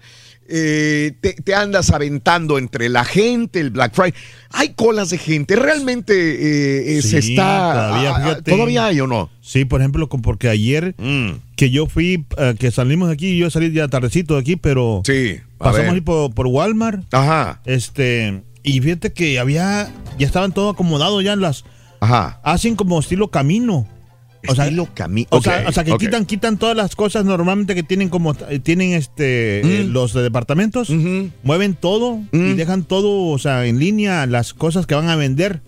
Eh, 0.54 1.12
te, 1.22 1.32
te 1.32 1.54
andas 1.54 1.90
aventando 1.90 2.58
entre 2.58 2.90
la 2.90 3.04
gente, 3.06 3.58
el 3.58 3.70
Black 3.70 3.94
Friday. 3.94 4.12
Hay 4.50 4.74
colas 4.74 5.08
de 5.08 5.16
gente. 5.16 5.56
Realmente 5.56 6.12
eh, 6.14 6.98
eh, 6.98 7.02
se 7.02 7.18
está. 7.18 7.72
Todavía, 7.72 8.10
ah, 8.14 8.20
fíjate. 8.20 8.50
¿Todavía 8.50 8.84
hay 8.86 9.00
o 9.00 9.06
no? 9.06 9.30
Sí, 9.40 9.64
por 9.64 9.80
ejemplo, 9.80 10.08
porque 10.10 10.50
ayer 10.50 10.94
Mm. 10.98 11.40
que 11.56 11.70
yo 11.70 11.86
fui, 11.86 12.26
que 12.58 12.70
salimos 12.70 13.08
de 13.08 13.14
aquí, 13.14 13.38
yo 13.38 13.48
salí 13.50 13.72
ya 13.72 13.88
tardecito 13.88 14.34
de 14.34 14.40
aquí, 14.40 14.56
pero 14.56 15.00
sí, 15.06 15.36
pasamos 15.56 15.94
ahí 15.94 16.00
por, 16.02 16.34
por 16.34 16.46
Walmart. 16.48 17.02
Ajá. 17.14 17.62
Este, 17.64 18.42
y 18.62 18.80
fíjate 18.80 19.14
que 19.14 19.38
había, 19.38 19.90
ya 20.18 20.26
estaban 20.26 20.52
todo 20.52 20.68
acomodados 20.68 21.24
ya 21.24 21.32
en 21.32 21.40
las. 21.40 21.64
Ajá. 22.00 22.40
Hacen 22.44 22.76
como 22.76 23.00
estilo 23.00 23.28
camino. 23.30 23.88
O 24.48 24.54
sea, 24.54 24.64
o, 25.30 25.42
sea, 25.42 25.64
o 25.68 25.72
sea, 25.72 25.84
que 25.84 25.92
quitan, 25.98 26.26
quitan 26.26 26.58
todas 26.58 26.76
las 26.76 26.96
cosas 26.96 27.24
normalmente 27.24 27.74
que 27.74 27.82
tienen 27.82 28.08
como 28.08 28.34
eh, 28.48 28.58
tienen 28.58 28.92
este 28.92 29.60
eh, 29.60 29.84
Mm. 29.84 29.92
los 29.92 30.12
de 30.14 30.22
departamentos, 30.22 30.90
mueven 31.42 31.74
todo 31.74 32.20
y 32.32 32.54
dejan 32.54 32.84
todo, 32.84 33.28
o 33.30 33.38
sea, 33.38 33.66
en 33.66 33.78
línea 33.78 34.26
las 34.26 34.52
cosas 34.54 34.86
que 34.86 34.94
van 34.94 35.08
a 35.08 35.16
vender. 35.16 35.60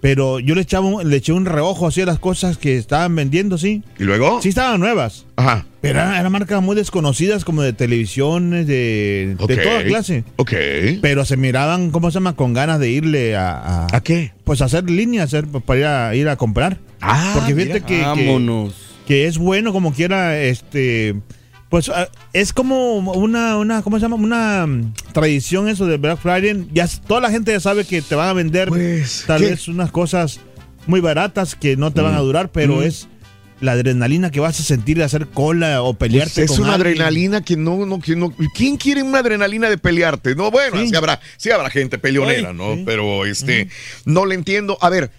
Pero 0.00 0.38
yo 0.38 0.54
le 0.54 0.60
echaba 0.62 0.86
un- 0.86 1.10
le 1.10 1.16
eché 1.16 1.32
un 1.32 1.44
reojo 1.44 1.86
así 1.88 2.00
a 2.02 2.06
las 2.06 2.18
cosas 2.20 2.56
que 2.56 2.76
estaban 2.76 3.14
vendiendo, 3.16 3.58
sí. 3.58 3.82
¿Y 3.98 4.04
luego? 4.04 4.40
Sí 4.40 4.50
estaban 4.50 4.78
nuevas. 4.80 5.26
Ajá. 5.36 5.66
Pero 5.80 5.98
eran, 6.00 6.14
eran 6.14 6.30
marcas 6.32 6.62
muy 6.62 6.76
desconocidas 6.76 7.44
como 7.44 7.62
de 7.62 7.72
televisiones, 7.72 8.66
de, 8.66 9.36
de 9.46 9.56
toda 9.56 9.82
clase. 9.84 10.24
Ok. 10.36 10.52
Pero 11.02 11.24
se 11.24 11.36
miraban, 11.36 11.90
¿cómo 11.90 12.10
se 12.10 12.14
llama? 12.14 12.34
Con 12.36 12.52
ganas 12.54 12.78
de 12.80 12.90
irle 12.90 13.36
a... 13.36 13.86
¿A, 13.92 14.00
qué? 14.02 14.32
Pues 14.44 14.60
a 14.62 14.66
hacer 14.66 14.88
línea, 14.90 15.22
hacer, 15.24 15.46
pues, 15.46 15.62
para 15.64 15.78
ir 15.80 15.86
a, 15.86 16.14
ir 16.14 16.28
a 16.28 16.36
comprar. 16.36 16.78
Ah, 17.00 17.32
Porque 17.34 17.54
fíjate 17.54 17.74
mira. 17.74 17.86
que, 17.86 17.96
que- 17.96 18.02
Vámonos. 18.02 18.74
Que, 19.06 19.26
es 19.26 19.38
bueno 19.38 19.72
como 19.72 19.92
quiera, 19.92 20.40
este... 20.40 21.14
Pues 21.68 21.90
ah, 21.90 22.08
es 22.32 22.52
como 22.52 22.96
una, 22.98 23.56
una, 23.58 23.82
¿cómo 23.82 23.98
se 23.98 24.02
llama? 24.02 24.16
Una 24.16 24.66
mm, 24.66 24.94
tradición 25.12 25.68
eso 25.68 25.86
de 25.86 25.98
Black 25.98 26.18
Friday. 26.20 26.66
Ya, 26.72 26.88
toda 27.06 27.20
la 27.20 27.30
gente 27.30 27.52
ya 27.52 27.60
sabe 27.60 27.84
que 27.84 28.00
te 28.00 28.14
van 28.14 28.28
a 28.28 28.32
vender 28.32 28.68
tal 28.70 28.78
Pues, 28.78 29.24
¿qué? 29.26 29.32
vez 29.50 29.68
unas 29.68 29.90
cosas 29.90 30.40
muy 30.86 31.00
baratas 31.00 31.54
que 31.54 31.76
no 31.76 31.92
te 31.92 32.00
van 32.00 32.14
a 32.14 32.20
Mm. 32.22 32.24
durar, 32.24 32.50
pero 32.50 32.76
Mm. 32.76 32.82
es 32.84 33.08
la 33.60 33.72
adrenalina 33.72 34.30
que 34.30 34.40
vas 34.40 34.58
a 34.60 34.62
sentir 34.62 34.96
de 34.98 35.04
hacer 35.04 35.26
cola 35.26 35.82
o 35.82 35.92
pelearte 35.92 36.42
Pues 36.42 36.50
es 36.52 36.56
con 36.56 36.66
una 36.66 36.74
alguien. 36.76 36.92
adrenalina 36.94 37.42
que 37.42 37.56
no, 37.56 37.84
no, 37.84 38.00
que 38.00 38.16
no. 38.16 38.32
¿Quién 38.54 38.76
quiere 38.78 39.02
una 39.02 39.18
adrenalina 39.18 39.68
de 39.68 39.76
pelearte? 39.76 40.34
No, 40.36 40.50
bueno, 40.50 40.78
sí, 40.86 40.94
habrá, 40.94 41.20
sí 41.36 41.50
habrá 41.50 41.68
gente 41.68 41.98
peleonera, 41.98 42.50
Ay, 42.50 42.54
¿no? 42.56 42.76
sí. 42.76 42.82
Pero 42.86 43.26
este, 43.26 43.68
no 44.06 44.24
le 44.26 44.36
entiendo. 44.36 44.78
A 44.80 44.88
ver, 44.88 45.10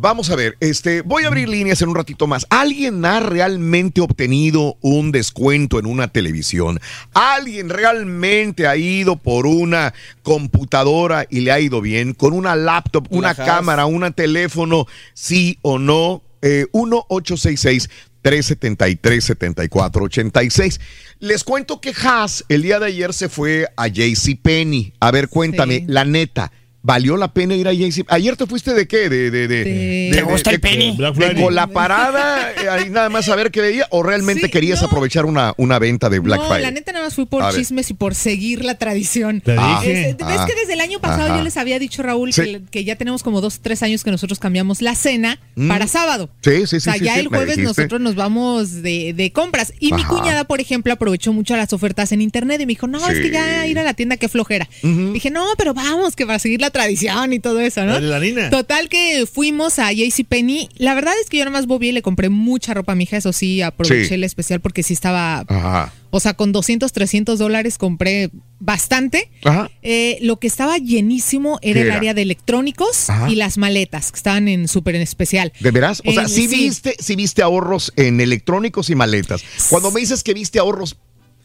vamos 0.00 0.30
a 0.30 0.36
ver, 0.36 0.56
este, 0.60 1.02
voy 1.02 1.24
a 1.24 1.28
abrir 1.28 1.48
líneas 1.48 1.80
en 1.82 1.88
un 1.90 1.94
ratito 1.94 2.26
más. 2.26 2.46
¿Alguien 2.50 3.04
ha 3.04 3.20
realmente 3.20 4.00
obtenido 4.00 4.76
un 4.80 5.12
descuento 5.12 5.78
en 5.78 5.86
una 5.86 6.08
televisión? 6.08 6.80
¿Alguien 7.12 7.68
realmente 7.68 8.66
ha 8.66 8.76
ido 8.76 9.16
por 9.16 9.46
una 9.46 9.92
computadora 10.22 11.26
y 11.28 11.40
le 11.40 11.52
ha 11.52 11.60
ido 11.60 11.80
bien? 11.80 12.14
¿Con 12.14 12.32
una 12.32 12.56
laptop, 12.56 13.06
una 13.10 13.34
cámara, 13.34 13.86
un 13.86 14.12
teléfono? 14.12 14.86
¿Sí 15.14 15.58
o 15.62 15.78
no? 15.78 16.22
Eh, 16.42 16.66
1-866. 16.72 17.88
373-7486. 18.22 20.78
Les 21.20 21.44
cuento 21.44 21.80
que 21.80 21.92
Haas 22.02 22.44
el 22.48 22.62
día 22.62 22.78
de 22.78 22.86
ayer 22.86 23.12
se 23.14 23.28
fue 23.28 23.66
a 23.76 23.86
JCPenney. 23.88 24.92
A 25.00 25.10
ver, 25.10 25.28
cuéntame, 25.28 25.80
Sí. 25.80 25.84
la 25.86 26.04
neta, 26.04 26.52
¿Valió 26.82 27.18
la 27.18 27.32
pena 27.34 27.54
ir 27.54 27.68
a 27.68 27.72
JC? 27.74 28.06
¿Ayer 28.08 28.36
te 28.36 28.46
fuiste 28.46 28.72
de 28.72 28.88
qué? 28.88 29.10
¿De, 29.10 29.30
de, 29.30 29.48
de, 29.48 29.64
de, 29.64 30.10
¿Te 30.14 30.22
gusta 30.22 30.50
el 30.50 30.60
penny? 30.60 30.96
de 30.96 31.34
con 31.42 31.54
la 31.54 31.66
parada, 31.66 32.52
eh, 32.52 32.68
ahí 32.70 32.88
nada 32.88 33.10
más 33.10 33.28
a 33.28 33.36
ver 33.36 33.50
qué 33.50 33.60
veía? 33.60 33.86
¿O 33.90 34.02
realmente 34.02 34.46
Sí, 34.46 34.50
querías 34.50 34.82
aprovechar 34.82 35.26
una, 35.26 35.52
una 35.58 35.78
venta 35.78 36.08
de 36.08 36.20
Black 36.20 36.40
no, 36.40 36.46
Friday? 36.46 36.62
la 36.62 36.70
neta 36.70 36.92
nada 36.92 37.04
más 37.04 37.14
fui 37.14 37.26
por 37.26 37.42
A 37.42 37.48
ver. 37.48 37.56
chismes 37.56 37.90
y 37.90 37.94
por 37.94 38.14
seguir 38.14 38.64
la 38.64 38.76
tradición. 38.76 39.42
Te 39.42 39.56
Ah. 39.58 39.80
dije. 39.82 40.10
Es- 40.10 40.16
¿Ves 40.16 40.26
Ah. 40.38 40.46
que 40.46 40.54
desde 40.54 40.72
el 40.72 40.80
año 40.80 41.00
pasado 41.00 41.26
Ajá. 41.26 41.36
yo 41.36 41.44
les 41.44 41.56
había 41.58 41.78
dicho, 41.78 42.02
Raúl, 42.02 42.32
Sí. 42.32 42.42
que, 42.42 42.62
que 42.70 42.84
ya 42.84 42.96
tenemos 42.96 43.22
como 43.22 43.42
dos, 43.42 43.60
tres 43.60 43.82
años 43.82 44.02
que 44.02 44.10
nosotros 44.10 44.38
cambiamos 44.38 44.80
la 44.80 44.94
cena 44.94 45.38
Mm. 45.56 45.68
para 45.68 45.86
sábado? 45.86 46.30
Sí, 46.42 46.60
sí, 46.60 46.66
sí. 46.66 46.76
o 46.76 46.80
sea, 46.80 46.94
sí, 46.94 47.04
ya 47.04 47.14
sí, 47.14 47.20
el 47.20 47.28
jueves 47.28 47.58
nosotros 47.58 48.00
nos 48.00 48.14
vamos 48.14 48.80
de, 48.82 49.12
de 49.12 49.32
compras. 49.32 49.74
Y 49.80 49.92
mi 49.92 50.02
cuñada, 50.04 50.44
por 50.44 50.60
ejemplo, 50.62 50.94
aprovechó 50.94 51.34
mucho 51.34 51.56
las 51.58 51.74
ofertas 51.74 52.10
en 52.12 52.22
internet 52.22 52.58
y 52.62 52.64
me 52.66 52.70
dijo, 52.70 52.86
no, 52.86 53.06
es 53.06 53.18
que 53.20 53.30
ya 53.30 53.66
ir 53.66 53.78
a 53.78 53.82
la 53.82 53.92
tienda, 53.92 54.16
qué 54.16 54.28
flojera. 54.30 54.66
Dije, 54.82 55.30
no, 55.30 55.44
pero 55.58 55.74
vamos, 55.74 56.16
que 56.16 56.24
para 56.24 56.38
seguir 56.38 56.60
la 56.60 56.69
tradición 56.70 57.32
y 57.32 57.38
todo 57.40 57.60
eso, 57.60 57.84
¿no? 57.84 57.92
Adrenalina. 57.92 58.50
Total 58.50 58.88
que 58.88 59.26
fuimos 59.32 59.78
a 59.78 59.92
JCPenney. 59.92 60.68
La 60.76 60.94
verdad 60.94 61.12
es 61.22 61.28
que 61.28 61.38
yo 61.38 61.44
nomás 61.44 61.66
Bobby 61.66 61.88
y 61.88 61.92
le 61.92 62.02
compré 62.02 62.28
mucha 62.28 62.74
ropa 62.74 62.92
a 62.92 62.94
mi 62.94 63.04
hija, 63.04 63.16
eso 63.16 63.32
sí, 63.32 63.62
aproveché 63.62 64.06
Sí. 64.08 64.14
el 64.14 64.24
especial 64.24 64.60
porque 64.60 64.82
sí 64.82 64.92
estaba 64.94 65.40
Ajá. 65.48 65.92
o 66.10 66.20
sea, 66.20 66.34
con 66.34 66.52
200, 66.52 66.92
300 66.92 67.38
dólares 67.38 67.78
compré 67.78 68.30
bastante. 68.58 69.30
Ajá. 69.44 69.70
Eh, 69.82 70.18
lo 70.22 70.38
que 70.38 70.46
estaba 70.46 70.76
llenísimo 70.78 71.58
era 71.62 71.80
¿Qué 71.80 71.86
el 71.86 71.92
área 71.92 72.14
de 72.14 72.22
electrónicos 72.22 73.08
Ajá. 73.10 73.30
y 73.30 73.34
las 73.36 73.58
maletas, 73.58 74.10
que 74.12 74.16
estaban 74.16 74.48
en 74.48 74.68
súper 74.68 74.94
en 74.96 75.02
especial. 75.02 75.52
¿De 75.60 75.70
veras? 75.70 76.02
O 76.04 76.12
sea, 76.12 76.24
Eh, 76.24 76.28
sí, 76.28 76.46
viste, 76.46 76.94
sí 76.98 77.16
viste 77.16 77.42
ahorros 77.42 77.92
en 77.96 78.20
electrónicos 78.20 78.90
y 78.90 78.94
maletas. 78.94 79.42
Cuando 79.70 79.90
me 79.90 80.00
dices 80.00 80.22
que 80.22 80.34
viste 80.34 80.58
ahorros, 80.58 80.96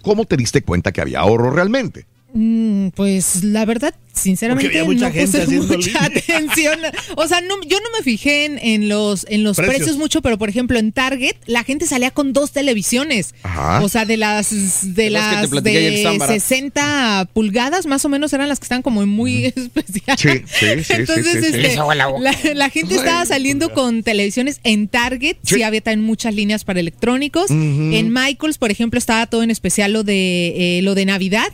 ¿cómo 0.02 0.26
te 0.26 0.36
diste 0.38 0.62
cuenta 0.62 0.92
que 0.92 1.02
había 1.02 1.20
ahorros 1.22 1.54
realmente? 1.56 2.06
Mm, 2.38 2.90
pues 2.90 3.46
la 3.46 3.64
verdad, 3.64 3.96
sinceramente, 4.12 4.78
no 4.80 4.86
puse 4.86 5.48
mucha 5.48 5.80
línea. 5.80 6.04
atención. 6.04 6.80
O 7.16 7.26
sea, 7.30 7.40
no, 7.40 7.56
yo 7.66 7.78
no 7.80 7.86
me 7.98 8.04
fijé 8.04 8.44
en, 8.44 8.60
en 8.62 8.90
los, 8.90 9.26
en 9.30 9.46
los 9.46 9.56
Precios. 9.56 9.78
precios. 9.78 9.98
mucho, 9.98 10.22
pero 10.22 10.38
por 10.38 10.50
ejemplo, 10.50 10.78
en 10.78 10.92
Target, 10.92 11.38
la 11.46 11.64
gente 11.64 11.88
salía 11.88 12.12
con 12.12 12.34
dos 12.34 12.52
televisiones. 12.52 13.36
Ajá. 13.44 13.82
O 13.82 13.88
sea, 13.88 14.04
de 14.06 14.18
las 14.18 14.50
de 14.96 15.10
las 15.12 15.50
de 15.50 16.04
baratas. 16.04 16.28
60 16.28 17.30
pulgadas, 17.34 17.86
más 17.86 18.04
o 18.04 18.10
menos 18.10 18.34
eran 18.34 18.50
las 18.50 18.60
que 18.60 18.66
estaban 18.66 18.82
como 18.82 19.06
muy 19.06 19.46
especiales. 19.56 20.20
Sí, 20.20 20.44
sí, 20.46 20.84
sí, 20.84 20.94
Entonces, 20.94 21.26
sí, 21.26 21.54
sí. 21.54 21.68
este, 21.68 22.54
la 22.54 22.70
gente 22.70 22.96
estaba 22.96 23.26
saliendo 23.26 23.72
con 23.72 24.04
televisiones 24.04 24.60
en 24.66 24.90
Target, 24.90 25.38
sí, 25.42 25.64
había 25.64 25.80
también 25.80 26.06
muchas 26.06 26.36
líneas 26.36 26.66
para 26.66 26.82
electrónicos. 26.82 27.50
En 27.50 28.12
Michaels, 28.12 28.58
por 28.58 28.72
ejemplo, 28.72 28.98
estaba 28.98 29.26
todo 29.28 29.42
en 29.42 29.52
especial 29.52 29.94
lo 29.94 30.04
de 30.04 30.80
eh, 30.80 30.82
lo 30.82 30.96
de 30.96 31.06
Navidad, 31.06 31.48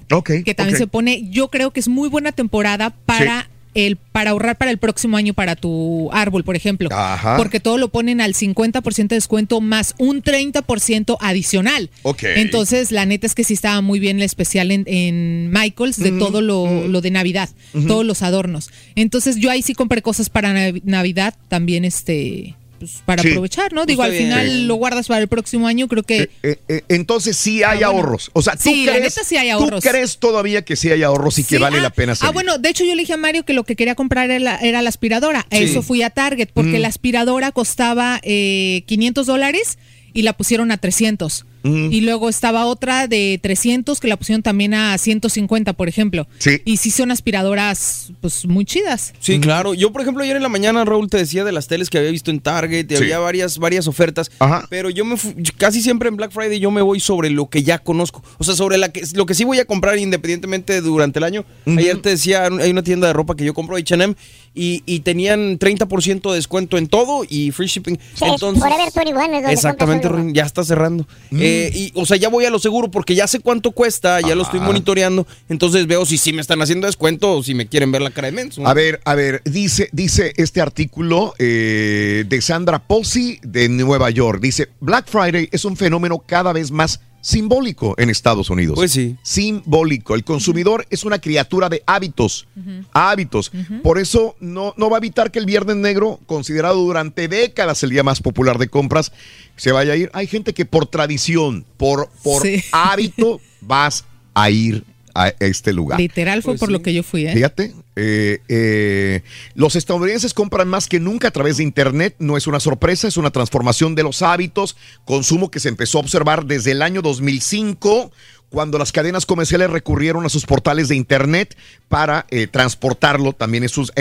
que 0.43 0.56
también 0.56 0.70
se 0.77 0.88
pone, 0.88 1.27
yo 1.30 1.50
creo 1.50 1.72
que 1.72 1.80
es 1.80 1.88
muy 1.88 2.09
buena 2.09 2.32
temporada 2.32 2.91
para 3.06 3.50
el 3.74 3.95
para 3.95 4.32
ahorrar 4.32 4.58
para 4.58 4.69
el 4.69 4.77
próximo 4.80 5.16
año 5.16 5.33
para 5.33 5.56
tu 5.56 6.09
árbol, 6.11 6.43
por 6.43 6.58
ejemplo. 6.58 6.90
Ajá. 6.91 7.38
Porque 7.38 7.61
todo 7.61 7.77
lo 7.77 7.88
ponen 7.88 8.19
al 8.19 8.33
50% 8.33 9.08
de 9.08 9.16
descuento 9.16 9.61
más 9.61 9.95
un 9.98 10.22
30% 10.22 11.16
adicional. 11.22 11.90
Ok. 12.03 12.24
Entonces, 12.35 12.91
la 12.91 13.06
neta 13.06 13.27
es 13.27 13.33
que 13.33 13.45
sí 13.45 13.53
estaba 13.53 13.80
muy 13.80 14.00
bien 14.01 14.17
el 14.17 14.24
especial 14.24 14.72
en, 14.72 14.83
en 14.88 15.50
Michaels 15.51 15.98
de 15.98 16.11
Mm, 16.11 16.19
todo 16.19 16.41
lo, 16.41 16.90
lo 16.90 17.00
de 17.00 17.11
Navidad, 17.11 17.50
todos 17.88 18.06
los 18.06 18.22
adornos. 18.24 18.69
Entonces, 18.95 19.38
yo 19.38 19.50
ahí 19.50 19.61
sí 19.61 19.74
compré 19.74 20.01
cosas 20.01 20.30
para 20.30 20.51
Nav- 20.53 20.82
Navidad 20.83 21.33
también, 21.48 21.85
este, 21.85 22.56
pues, 22.82 23.01
para 23.06 23.22
Sí. 23.24 23.30
aprovechar, 23.30 23.72
¿no? 23.74 23.85
Digo, 23.85 24.03
Está 24.03 24.11
al 24.11 24.18
bien. 24.18 24.24
final 24.32 24.50
Sí. 24.50 24.64
lo 24.66 24.76
guardas 24.76 25.08
para 25.08 25.22
el 25.22 25.27
próximo 25.27 25.68
año, 25.68 25.88
creo 25.88 26.03
que... 26.03 26.30
Eh, 26.43 26.58
eh, 26.68 26.82
entonces 26.90 27.38
sí 27.38 27.64
hay 27.64 27.84
ahorros. 27.84 28.30
O 28.34 28.42
sea, 28.42 28.56
¿tú 28.56 28.64
Sí, 28.64 28.85
la 28.85 28.93
crees, 28.93 29.16
neta 29.16 29.27
sí 29.27 29.38
hay 29.38 29.50
¿tú 29.51 29.56
ahorros. 29.58 29.84
crees 29.84 30.18
todavía 30.18 30.64
que 30.66 30.76
sí 30.76 30.90
hay 30.92 31.03
ahorros 31.03 31.38
y 31.40 31.43
que 31.43 31.58
vale 31.60 31.77
ah, 31.77 31.84
la 31.84 31.90
pena 31.92 32.14
Ah, 32.14 32.16
salir? 32.16 32.34
bueno, 32.34 32.58
de 32.58 32.69
hecho 32.69 32.84
yo 32.84 32.95
le 32.95 33.01
dije 33.03 33.14
a 33.14 33.18
Mario 33.18 33.45
que 33.45 33.53
lo 33.53 33.64
que 33.64 33.76
quería 33.76 33.95
comprar 33.95 34.30
era 34.30 34.40
la, 34.40 34.58
era 34.58 34.82
la 34.82 34.90
aspiradora. 34.90 35.45
Eso 35.51 35.82
fui 35.84 36.01
a 36.01 36.10
Target, 36.10 36.50
porque 36.53 36.80
Mm. 36.80 36.82
la 36.82 36.88
aspiradora 36.88 37.51
costaba 37.51 38.19
eh, 38.24 38.84
500 38.88 39.27
dólares 39.27 39.77
y 40.14 40.24
la 40.24 40.34
pusieron 40.34 40.72
a 40.72 40.77
300. 40.77 41.45
Y 41.64 42.01
luego 42.01 42.30
estaba 42.30 42.65
otra 42.65 43.07
de 43.07 43.40
300 43.41 43.99
que 43.99 44.07
la 44.07 44.17
pusieron 44.17 44.41
también 44.41 44.73
a 44.73 44.98
150, 44.98 45.73
por 45.73 45.88
ejemplo. 45.88 46.27
Sí. 46.40 46.61
Y 46.65 46.77
sí 46.77 46.91
son 46.91 47.11
aspiradoras, 47.11 48.11
pues, 48.22 48.45
muy 48.45 48.65
chidas. 48.65 49.14
Sí, 49.19 49.40
claro. 49.40 49.73
Yo, 49.73 49.91
por 49.91 50.01
ejemplo, 50.01 50.23
ayer 50.23 50.35
en 50.35 50.43
la 50.43 50.49
mañana, 50.49 50.83
Raúl, 50.85 51.09
te 51.09 51.17
decía 51.17 51.43
de 51.43 51.51
las 51.51 51.67
teles 51.67 51.90
que 51.90 51.98
había 51.98 52.11
visto 52.11 52.31
en 52.31 52.40
Target 52.40 52.91
y 52.91 52.95
Sí. 52.95 53.03
había 53.03 53.19
varias, 53.19 53.57
varias 53.57 53.88
ofertas. 53.88 54.31
Pero 54.69 54.90
yo 54.90 55.06
me 55.06 55.15
casi 55.57 55.81
siempre 55.81 56.09
en 56.09 56.15
Black 56.15 56.31
Friday 56.31 56.59
yo 56.59 56.72
me 56.72 56.81
voy 56.81 56.99
sobre 56.99 57.30
lo 57.30 57.49
que 57.49 57.64
ya 57.64 57.80
conozco. 57.80 58.23
O 58.38 58.43
sea, 58.43 58.56
sobre 58.56 58.77
la 58.77 58.91
que, 58.91 59.03
lo 59.15 59.25
que 59.25 59.33
sí 59.33 59.43
voy 59.43 59.59
a 59.59 59.65
comprar 59.65 59.98
independientemente 59.98 60.81
durante 60.81 61.19
el 61.19 61.23
año. 61.23 61.45
Ayer 61.65 62.01
te 62.01 62.09
decía, 62.09 62.45
hay 62.45 62.72
una 62.72 62.83
tienda 62.83 63.07
de 63.07 63.14
ropa 63.14 63.35
que 63.35 63.43
yo 63.45 63.53
compro, 63.53 63.75
H&M, 63.77 64.15
y, 64.54 64.84
y 64.86 65.00
tenían 65.02 65.58
30% 65.58 66.30
de 66.30 66.36
descuento 66.36 66.78
en 66.78 66.88
todo 66.88 67.24
y 67.28 67.52
free 67.52 67.68
shipping. 67.68 67.98
Entonces, 68.20 68.62
Forever 68.62 68.92
21 68.94 69.22
es 69.22 69.32
donde 69.32 69.54
Exactamente, 69.54 70.10
ya 70.34 70.44
está 70.44 70.64
cerrando. 70.64 71.08
Eh, 71.32 71.72
y, 71.74 71.92
o 71.96 72.06
sea, 72.06 72.18
ya 72.18 72.30
voy 72.30 72.46
a 72.46 72.50
lo 72.50 72.60
seguro 72.60 72.92
porque 72.92 73.16
ya 73.16 73.28
sé 73.28 73.40
cuánto 73.40 73.72
cuesta, 73.72 74.20
ya 74.22 74.36
lo 74.36 74.44
estoy 74.44 74.60
monitoreando. 74.60 75.26
Entonces 75.50 75.88
veo 75.88 76.06
si 76.06 76.18
sí 76.18 76.34
me 76.34 76.42
están 76.42 76.62
haciendo 76.62 76.88
descuento 76.88 77.38
o 77.38 77.44
si 77.44 77.54
me 77.54 77.68
quieren 77.68 77.92
ver 77.92 78.02
la 78.02 78.12
cara 78.12 78.28
de 78.28 78.34
menso. 78.34 78.66
A 78.68 78.74
ver, 78.74 79.02
a 79.06 79.16
ver, 79.16 79.42
dice, 79.46 79.90
dice 79.94 80.34
este 80.38 80.62
artículo 80.62 81.34
eh, 81.40 82.26
de 82.28 82.42
Sandra 82.42 82.80
Pozzi 82.80 83.40
de 83.44 83.70
Nueva 83.70 84.10
York. 84.10 84.42
Dice, 84.42 84.70
Black 84.80 85.08
Friday 85.08 85.48
es 85.52 85.66
un 85.66 85.78
fenómeno 85.78 86.20
cada 86.26 86.52
vez 86.54 86.72
más 86.72 87.00
simbólico 87.22 87.95
en 87.98 88.09
Estados 88.09 88.50
Unidos. 88.50 88.75
Pues 88.75 88.91
sí. 88.91 89.16
Simbólico. 89.22 90.16
El 90.16 90.24
consumidor 90.24 90.85
es 90.90 91.03
una 91.06 91.19
criatura 91.19 91.69
de 91.69 91.83
hábitos. 91.85 92.48
Hábitos. 92.91 93.51
Por 93.83 94.00
eso 94.00 94.35
no, 94.40 94.74
no 94.77 94.90
va 94.90 94.98
a 94.98 95.00
evitar 95.00 95.32
que 95.32 95.40
el 95.40 95.45
Viernes 95.45 95.77
Negro, 95.77 96.19
considerado 96.25 96.75
durante 96.80 97.27
décadas 97.27 97.83
el 97.83 97.91
día 97.91 98.03
más 98.03 98.22
popular 98.22 98.58
de 98.58 98.67
compras, 98.67 99.11
se 99.56 99.72
vaya 99.72 99.93
a 99.93 99.95
ir. 99.95 100.09
Hay 100.14 100.27
gente 100.27 100.53
que 100.53 100.66
por 100.66 100.88
tradición, 100.88 101.66
por, 101.77 102.09
por 102.24 102.41
Sí. 102.41 102.64
hábito, 102.72 103.40
vas 103.61 104.06
a 104.33 104.50
ir 104.50 104.83
a 105.14 105.27
este 105.40 105.74
lugar. 105.74 106.00
Literal 106.00 106.41
fue 106.41 106.56
por 106.58 106.72
lo 106.72 106.82
que 106.82 106.93
yo 106.93 107.03
fui, 107.03 107.27
¿eh? 107.27 107.33
Fíjate, 107.33 107.74
eh, 107.95 108.40
eh, 108.48 109.24
los 109.53 109.76
estadounidenses 109.76 110.34
compran 110.34 110.68
más 110.68 110.88
que 110.88 111.00
nunca 111.00 111.28
a 111.28 111.32
través 111.32 111.58
de 111.58 111.64
Internet. 111.64 112.16
No 112.20 112.38
es 112.38 112.48
una 112.48 112.60
sorpresa, 112.60 113.08
es 113.08 113.18
una 113.18 113.32
transformación 113.32 113.95
de 113.95 114.03
los 114.03 114.22
hábitos, 114.22 114.78
consumo 115.06 115.52
que 115.52 115.60
se 115.60 115.70
empezó 115.70 115.98
a 115.98 116.02
observar 116.02 116.45
desde 116.45 116.72
el 116.72 116.82
año 116.82 117.02
2005, 117.02 118.11
cuando 118.50 118.78
las 118.78 118.92
cadenas 118.92 119.26
comerciales 119.26 119.70
recurrieron 119.70 120.26
a 120.26 120.30
sus 120.30 120.45
portales 120.45 120.90
de 120.90 120.95
Internet 120.98 121.58
para 121.88 122.26
eh, 122.30 122.48
transportarlo 122.48 123.32
también 123.32 123.64
en 123.64 123.70
sus 123.70 123.94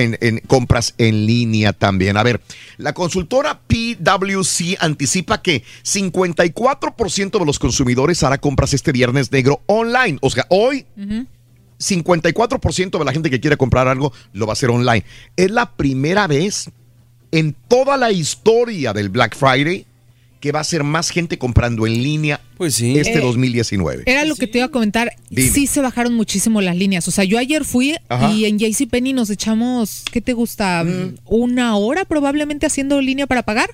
compras 0.49 0.95
en 0.99 1.27
línea 1.27 1.73
también. 1.73 2.17
A 2.17 2.25
ver, 2.25 2.41
la 2.77 2.93
consultora 2.93 3.61
PwC 3.61 4.77
anticipa 4.81 5.41
que 5.41 5.63
54% 5.85 7.39
de 7.39 7.45
los 7.47 7.61
consumidores 7.61 8.25
hará 8.25 8.39
compras 8.39 8.75
este 8.75 8.91
viernes 8.91 9.31
negro 9.31 9.63
online. 9.67 10.19
O 10.21 10.31
sea, 10.31 10.47
hoy 10.49 10.85
54% 11.81 12.99
de 12.99 13.05
la 13.05 13.13
gente 13.13 13.31
que 13.31 13.41
quiere 13.41 13.57
comprar 13.57 13.89
algo 13.89 14.13
lo 14.33 14.47
va 14.47 14.53
a 14.53 14.55
hacer 14.55 14.71
online. 14.71 15.05
Es 15.37 15.51
la 15.51 15.73
primera 15.73 16.27
vez 16.27 16.71
en 17.33 17.57
toda 17.69 17.97
la 17.97 18.13
historia 18.13 18.93
del 18.93 19.09
Black 19.09 19.37
Friday 19.37 19.87
que 20.41 20.53
va 20.53 20.61
a 20.61 20.65
ser 20.65 20.85
más 20.85 21.11
gente 21.11 21.39
comprando 21.39 21.87
en 21.87 22.03
línea 22.03 22.41
este 22.59 23.01
Eh, 23.01 23.21
2019. 23.21 24.05
Era 24.07 24.25
lo 24.25 24.35
que 24.37 24.47
te 24.47 24.59
iba 24.59 24.67
a 24.67 24.71
comentar. 24.71 25.13
Dime. 25.31 25.49
Sí 25.51 25.67
se 25.67 25.81
bajaron 25.81 26.15
muchísimo 26.15 26.61
las 26.63 26.77
líneas. 26.77 27.07
O 27.09 27.11
sea, 27.11 27.25
yo 27.25 27.39
ayer 27.39 27.65
fui 27.65 27.95
Ajá. 28.09 28.33
y 28.33 28.47
en 28.47 28.59
JCPenney 28.59 29.13
nos 29.13 29.29
echamos, 29.31 30.03
¿qué 30.11 30.21
te 30.21 30.33
gusta? 30.33 30.85
Una 31.27 31.77
hora 31.77 32.05
probablemente 32.07 32.67
haciendo 32.67 33.01
línea 33.01 33.27
para 33.27 33.43
pagar. 33.43 33.71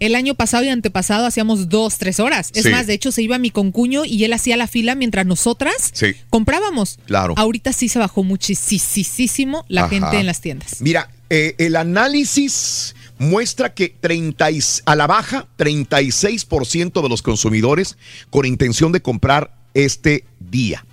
El 0.00 0.14
año 0.16 0.34
pasado 0.34 0.64
y 0.64 0.68
antepasado 0.68 1.26
hacíamos 1.26 1.68
dos, 1.68 1.98
tres 1.98 2.18
horas. 2.20 2.50
Es 2.54 2.64
Sí. 2.64 2.70
más, 2.70 2.86
de 2.88 2.94
hecho, 2.94 3.12
se 3.12 3.22
iba 3.22 3.38
mi 3.38 3.50
concuño 3.50 4.04
y 4.04 4.24
él 4.24 4.32
hacía 4.32 4.56
la 4.56 4.66
fila 4.66 4.94
mientras 4.96 5.26
nosotras 5.26 5.74
Sí, 5.92 6.08
comprábamos. 6.28 6.98
claro. 7.06 7.34
Ahorita 7.36 7.72
sí 7.72 7.88
se 7.88 7.98
bajó 8.00 8.22
muchísimo 8.24 9.64
la 9.68 9.82
Ajá. 9.82 9.90
gente 9.90 10.18
en 10.18 10.26
las 10.26 10.40
tiendas. 10.40 10.76
Mira, 10.80 11.08
eh, 11.30 11.54
el 11.58 11.76
análisis 11.76 12.94
muestra 13.20 13.74
que 13.74 13.90
30 13.90 14.50
y- 14.50 14.60
a 14.86 14.96
la 14.96 15.06
baja 15.06 15.46
36% 15.58 17.02
de 17.02 17.08
los 17.08 17.20
consumidores 17.22 17.98
con 18.30 18.46
intención 18.46 18.92
de 18.92 19.02
comprar 19.02 19.54
este 19.74 20.24
día. 20.40 20.84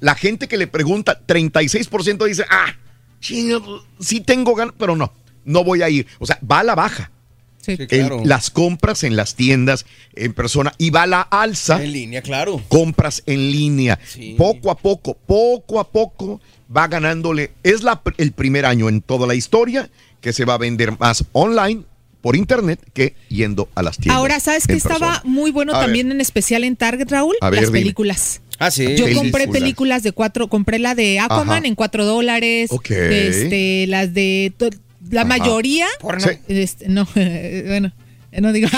La 0.00 0.16
gente 0.16 0.48
que 0.48 0.56
le 0.56 0.66
pregunta, 0.66 1.22
36% 1.26 2.24
dice, 2.26 2.44
ah, 2.50 2.74
chinga, 3.20 3.60
sí 4.00 4.20
tengo 4.20 4.54
ganas, 4.56 4.74
pero 4.76 4.96
no, 4.96 5.12
no 5.44 5.62
voy 5.62 5.82
a 5.82 5.88
ir. 5.88 6.06
O 6.18 6.26
sea, 6.26 6.38
va 6.48 6.58
a 6.60 6.64
la 6.64 6.74
baja. 6.74 7.10
El- 7.68 7.88
claro. 7.88 8.22
las 8.24 8.50
compras 8.50 9.02
en 9.02 9.16
las 9.16 9.34
tiendas 9.34 9.86
en 10.14 10.32
persona 10.34 10.72
y 10.78 10.90
va 10.90 11.02
a 11.02 11.06
la 11.08 11.20
alza. 11.22 11.82
En 11.82 11.90
línea, 11.92 12.22
claro. 12.22 12.62
Compras 12.68 13.24
en 13.26 13.50
línea. 13.50 13.98
Poco 14.38 14.70
a 14.70 14.76
poco, 14.76 15.14
poco 15.26 15.80
a 15.80 15.88
poco 15.90 16.40
va 16.74 16.86
ganándole. 16.86 17.50
Es 17.64 17.82
la, 17.82 18.00
el 18.18 18.30
primer 18.32 18.66
año 18.66 18.88
en 18.88 19.00
toda 19.02 19.26
la 19.26 19.34
historia 19.34 19.90
que 20.26 20.32
se 20.32 20.44
va 20.44 20.54
a 20.54 20.58
vender 20.58 20.98
más 20.98 21.24
online 21.30 21.84
por 22.20 22.34
internet 22.34 22.80
que 22.92 23.14
yendo 23.28 23.68
a 23.76 23.82
las 23.84 23.96
tiendas. 23.96 24.16
Ahora, 24.16 24.40
¿sabes 24.40 24.66
qué 24.66 24.72
en 24.72 24.78
estaba 24.78 24.98
persona. 24.98 25.22
muy 25.24 25.52
bueno 25.52 25.72
A 25.72 25.82
también 25.82 26.08
ver. 26.08 26.16
en 26.16 26.20
especial 26.20 26.64
en 26.64 26.74
Target, 26.74 27.08
Raúl? 27.08 27.36
A 27.40 27.48
ver, 27.48 27.60
las 27.60 27.68
dime. 27.70 27.78
películas. 27.82 28.40
Ah, 28.58 28.72
sí. 28.72 28.96
Yo 28.96 29.06
compré 29.14 29.46
películas 29.46 30.02
de 30.02 30.10
cuatro, 30.10 30.48
compré 30.48 30.80
la 30.80 30.96
de 30.96 31.20
Aquaman 31.20 31.58
Ajá. 31.58 31.66
en 31.68 31.76
cuatro 31.76 32.04
dólares. 32.04 32.70
Ok. 32.72 32.90
Este, 32.90 33.86
las 33.86 34.14
de 34.14 34.52
to- 34.56 34.70
la 35.12 35.20
Ajá. 35.20 35.28
mayoría. 35.28 35.86
Sí. 36.18 36.30
Este, 36.48 36.88
no, 36.88 37.06
bueno. 37.14 37.92
No 38.36 38.52
digo. 38.52 38.68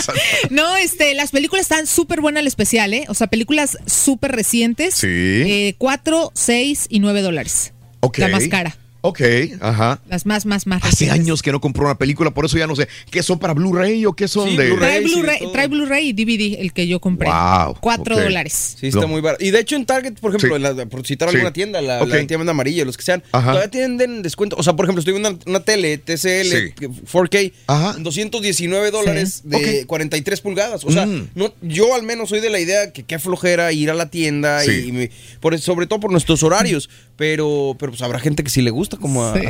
no, 0.50 0.74
este, 0.76 1.12
las 1.14 1.32
películas 1.32 1.64
están 1.64 1.86
súper 1.86 2.22
buenas 2.22 2.40
el 2.40 2.46
especial, 2.46 2.94
¿eh? 2.94 3.04
O 3.08 3.14
sea, 3.14 3.26
películas 3.26 3.76
súper 3.84 4.32
recientes. 4.32 4.94
Sí. 4.94 5.06
Eh, 5.08 5.74
cuatro, 5.76 6.32
seis 6.34 6.86
y 6.88 7.00
nueve 7.00 7.20
dólares. 7.20 7.74
Ok. 8.00 8.16
La 8.18 8.28
más 8.28 8.48
cara. 8.48 8.78
Ok, 9.06 9.20
ajá. 9.60 10.00
Las 10.08 10.24
más, 10.24 10.46
más, 10.46 10.66
más 10.66 10.78
Hace 10.82 10.90
recientes. 11.04 11.20
años 11.20 11.42
que 11.42 11.52
no 11.52 11.60
compró 11.60 11.84
una 11.84 11.98
película, 11.98 12.30
por 12.30 12.46
eso 12.46 12.56
ya 12.56 12.66
no 12.66 12.74
sé. 12.74 12.88
¿Qué 13.10 13.22
son 13.22 13.38
para 13.38 13.52
Blu-ray 13.52 14.06
o 14.06 14.14
qué 14.14 14.28
son 14.28 14.48
Sí, 14.48 14.56
de 14.56 14.70
Trae 14.72 15.02
Blu-ray 15.02 15.52
trae 15.52 15.68
Blu-ray 15.68 16.08
y 16.08 16.12
DVD, 16.14 16.58
el 16.62 16.72
que 16.72 16.86
yo 16.86 17.00
compré. 17.00 17.28
Wow, 17.28 17.76
Cuatro 17.82 18.18
dólares. 18.18 18.76
Sí, 18.80 18.86
está 18.86 19.02
No. 19.02 19.08
muy 19.08 19.20
barato. 19.20 19.44
Y 19.44 19.50
de 19.50 19.60
hecho 19.60 19.76
en 19.76 19.84
Target, 19.84 20.14
por 20.14 20.34
ejemplo, 20.34 20.56
Sí. 20.56 20.62
la- 20.62 20.86
por 20.86 21.06
citar 21.06 21.28
Sí. 21.28 21.36
alguna 21.36 21.52
tienda, 21.52 21.82
la, 21.82 22.02
Ok. 22.02 22.08
la 22.08 22.26
tienda 22.26 22.50
amarilla, 22.50 22.86
los 22.86 22.96
que 22.96 23.02
sean, 23.02 23.22
Ajá. 23.32 23.50
todavía 23.52 23.70
tienen 23.70 24.22
descuento. 24.22 24.56
O 24.58 24.62
sea, 24.62 24.74
por 24.74 24.86
ejemplo, 24.86 25.00
estoy 25.00 25.12
viendo 25.12 25.28
una, 25.28 25.38
una 25.46 25.60
tele 25.60 25.98
TCL 25.98 26.44
Sí. 26.68 26.72
que- 26.74 26.88
4K, 26.88 27.52
en 27.98 28.02
219 28.04 28.90
dólares 28.90 29.42
de 29.44 29.84
43 29.86 30.40
pulgadas. 30.40 30.82
O 30.82 30.90
sea, 30.90 31.04
Mm. 31.04 31.28
no, 31.34 31.52
yo 31.60 31.94
al 31.94 32.04
menos 32.04 32.30
soy 32.30 32.40
de 32.40 32.48
la 32.48 32.58
idea 32.58 32.90
que 32.90 33.02
qué 33.02 33.18
flojera 33.18 33.70
ir 33.70 33.90
a 33.90 33.94
la 33.94 34.08
tienda 34.08 34.62
Sí. 34.62 34.86
y, 34.88 34.92
me- 34.92 35.10
por, 35.40 35.58
sobre 35.58 35.86
todo 35.86 36.00
por 36.00 36.10
nuestros 36.10 36.42
horarios. 36.42 36.88
Pero, 37.16 37.76
pero 37.78 37.92
pues 37.92 38.02
habrá 38.02 38.18
gente 38.18 38.42
que 38.42 38.50
sí 38.50 38.60
le 38.60 38.70
gusta 38.70 38.93
como 38.98 39.24
a... 39.24 39.34
Sí. 39.38 39.46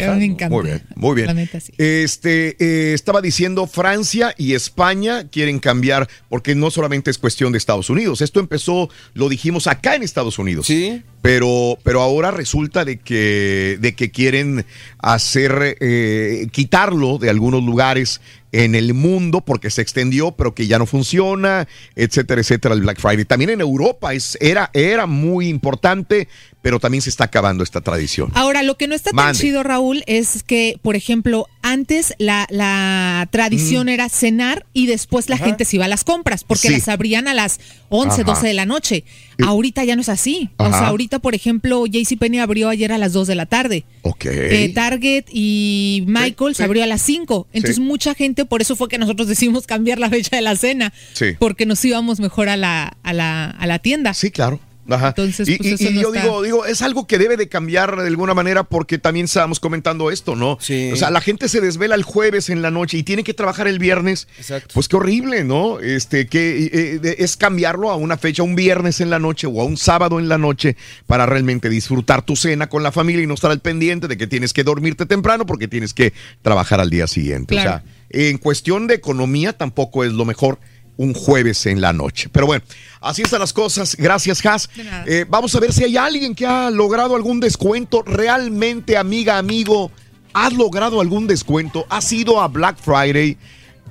Muy 0.49 0.65
bien, 0.65 0.83
muy 0.97 1.15
bien. 1.15 1.27
La 1.27 1.35
neta, 1.35 1.61
sí. 1.61 1.73
Este, 1.79 2.57
eh, 2.59 2.95
estaba 2.95 3.21
diciendo 3.21 3.67
Francia 3.67 4.35
y 4.37 4.55
España 4.55 5.29
quieren 5.29 5.59
cambiar, 5.59 6.09
porque 6.29 6.55
no 6.55 6.71
solamente 6.71 7.11
es 7.11 7.19
cuestión 7.19 7.53
de 7.53 7.59
Estados 7.59 7.91
Unidos. 7.91 8.21
Esto 8.21 8.41
empezó, 8.41 8.89
lo 9.15 9.29
dijimos 9.29 9.67
acá 9.67 9.95
en 9.95 10.03
Estados 10.03 10.39
Unidos. 10.39 10.67
Sí. 10.67 11.03
Pero, 11.23 11.79
pero 11.83 12.03
ahora 12.03 12.31
resulta 12.31 12.85
de 12.85 12.99
que, 12.99 13.79
de 13.81 13.95
que 13.95 14.11
quieren 14.11 14.67
hacer, 14.99 15.79
eh, 15.81 16.49
quitarlo 16.53 17.17
de 17.17 17.31
algunos 17.31 17.63
lugares 17.63 18.21
en 18.55 18.75
el 18.75 18.95
mundo 18.95 19.41
porque 19.41 19.69
se 19.71 19.83
extendió, 19.83 20.33
pero 20.33 20.55
que 20.55 20.67
ya 20.69 20.79
no 20.79 20.87
funciona, 20.87 21.67
etcétera, 21.97 22.41
etcétera, 22.41 22.75
el 22.75 22.83
Black 22.83 23.01
Friday. 23.01 23.25
También 23.25 23.51
en 23.51 23.61
Europa 23.61 24.15
es, 24.15 24.39
era, 24.41 24.71
era 24.73 25.07
muy 25.07 25.49
importante, 25.49 26.29
pero 26.65 26.81
también 26.81 27.03
se 27.03 27.11
está 27.11 27.25
acabando 27.25 27.63
esta 27.63 27.83
tradición. 27.83 28.31
Ahora, 28.33 28.63
lo 28.63 28.79
que 28.79 28.89
no 28.89 28.95
está 28.95 29.11
tan 29.11 29.35
chido, 29.35 29.63
Raúl, 29.63 30.03
es 30.07 30.43
que, 30.43 30.79
por 30.81 30.97
ejemplo, 30.97 31.47
antes 31.61 32.15
la, 32.17 32.47
la 32.49 33.29
tradición 33.31 33.91
era 33.91 34.09
cenar 34.09 34.65
y 34.73 34.87
después 34.87 35.29
la 35.29 35.37
Ajá. 35.37 35.45
gente 35.45 35.67
se 35.67 35.77
iba 35.77 35.85
a 35.85 35.89
las 35.89 36.05
compras, 36.05 36.43
porque 36.43 36.69
Sí. 36.69 36.73
las 36.73 36.89
abrían 36.89 37.29
a 37.29 37.35
las 37.35 37.61
11, 37.91 38.23
Ajá. 38.23 38.33
12 38.33 38.47
de 38.47 38.55
la 38.55 38.65
noche. 38.65 39.05
Ahorita 39.45 39.85
ya 39.85 39.95
no 39.95 40.01
es 40.01 40.09
así. 40.09 40.49
O 40.57 40.67
sea, 40.71 40.87
ahorita, 40.87 41.19
por 41.19 41.35
ejemplo, 41.35 41.85
JCPenney 41.85 42.41
abrió 42.41 42.71
ayer 42.71 42.93
a 42.93 42.97
las 42.99 43.13
2 43.13 43.27
de 43.27 43.35
la 43.35 43.45
tarde. 43.45 43.85
Ok. 44.01 44.25
Eh, 44.25 44.73
Target 44.75 45.25
y 45.31 46.03
Michael 46.07 46.55
se 46.55 46.65
abrió 46.65 46.83
a 46.83 46.87
las 46.87 47.03
5. 47.03 47.47
Entonces, 47.53 47.79
mucha 47.79 48.15
gente, 48.15 48.47
por 48.47 48.63
eso 48.63 48.75
fue 48.75 48.89
que 48.89 48.97
nosotros 48.97 49.29
decidimos 49.29 49.67
cambiar 49.67 49.99
la 49.99 50.09
fecha 50.09 50.35
de 50.37 50.41
la 50.41 50.57
cena, 50.57 50.95
Sí. 51.13 51.27
porque 51.39 51.67
nos 51.67 51.85
íbamos 51.85 52.21
mejor 52.21 52.49
a 52.49 52.57
la, 52.57 52.97
a 53.03 53.13
la, 53.13 53.51
a 53.51 53.67
la 53.67 53.79
tienda. 53.81 54.15
Sí, 54.15 54.31
claro. 54.31 54.61
Ajá. 54.89 55.09
Entonces, 55.09 55.49
y 55.49 55.57
pues, 55.57 55.71
y- 55.71 55.75
eso 55.75 55.85
y 55.91 55.95
no 55.95 56.03
yo 56.03 56.09
está- 56.15 56.23
digo, 56.23 56.43
digo, 56.43 56.67
es 56.67 56.83
algo 56.83 57.07
que 57.07 57.19
debe 57.19 57.37
de 57.37 57.49
cambiar 57.49 57.97
de 58.01 58.07
alguna 58.07 58.35
manera 58.35 58.65
porque 58.65 58.99
también 58.99 59.25
estábamos 59.25 59.61
comentando 59.61 60.11
esto, 60.11 60.37
¿no? 60.37 60.59
Sí. 60.61 60.91
O 60.93 60.97
sea, 60.97 61.11
la 61.11 61.21
gente 61.21 61.49
se 61.49 61.61
desvela 61.61 61.95
el 61.95 62.03
jueves 62.03 62.51
en 62.51 62.63
la 62.63 62.71
noche 62.71 62.99
y 62.99 63.03
tiene 63.03 63.25
que 63.25 63.35
trabajar 63.35 63.67
el 63.69 63.79
viernes. 63.79 64.29
Exacto. 64.39 64.71
Pues 64.75 64.89
qué 64.89 64.97
horrible, 64.97 65.45
¿no? 65.45 65.81
Este, 65.81 66.27
que 66.27 66.71
eh, 67.03 67.17
es 67.19 67.37
cambiarlo 67.37 67.91
a 67.91 67.97
una 67.97 68.17
fecha, 68.19 68.43
un 68.43 68.55
viernes 68.57 69.01
en 69.01 69.11
la 69.11 69.19
noche 69.19 69.47
o 69.47 69.61
a 69.61 69.65
un 69.65 69.77
sábado 69.77 70.19
en 70.19 70.29
la 70.29 70.39
noche 70.39 70.77
para 71.07 71.27
realmente 71.27 71.69
disfrutar 71.69 72.23
tu 72.23 72.37
cena 72.37 72.69
con 72.69 72.83
la 72.83 72.93
familia 72.93 73.23
y 73.23 73.27
no 73.27 73.35
estar 73.35 73.51
al 73.51 73.61
pendiente 73.61 74.09
de 74.09 74.17
que 74.17 74.27
tienes 74.27 74.53
que 74.53 74.65
dormirte 74.65 75.07
temprano 75.07 75.47
porque 75.47 75.69
tienes 75.69 75.95
que 75.95 76.13
trabajar 76.43 76.81
al 76.81 76.91
día 76.91 77.07
siguiente. 77.07 77.55
Claro. 77.55 77.71
O 77.71 77.73
sea, 77.73 77.85
en 78.11 78.39
cuestión 78.39 78.87
de 78.87 78.95
economía 78.95 79.53
tampoco 79.55 80.05
es 80.05 80.13
lo 80.13 80.25
mejor 80.25 80.59
un 80.97 81.13
jueves 81.15 81.67
en 81.67 81.81
la 81.81 81.93
noche. 81.93 82.29
Pero 82.31 82.47
bueno, 82.47 82.65
así 83.01 83.23
están 83.23 83.41
las 83.41 83.53
cosas. 83.53 83.97
Gracias, 83.97 84.45
Has. 84.47 84.69
Eh, 85.07 85.25
vamos 85.29 85.55
a 85.55 85.61
ver 85.61 85.73
si 85.73 85.85
hay 85.85 85.97
alguien 85.97 86.35
que 86.35 86.47
ha 86.47 86.71
logrado 86.71 87.17
algún 87.17 87.41
descuento. 87.41 88.03
Realmente, 88.03 88.97
amiga, 88.97 89.39
amigo, 89.39 89.91
¿has 90.33 90.53
logrado 90.53 91.01
algún 91.01 91.27
descuento? 91.27 91.87
¿Has 91.89 92.13
ido 92.13 92.41
a 92.41 92.49
Black 92.49 92.77
Friday? 92.81 93.37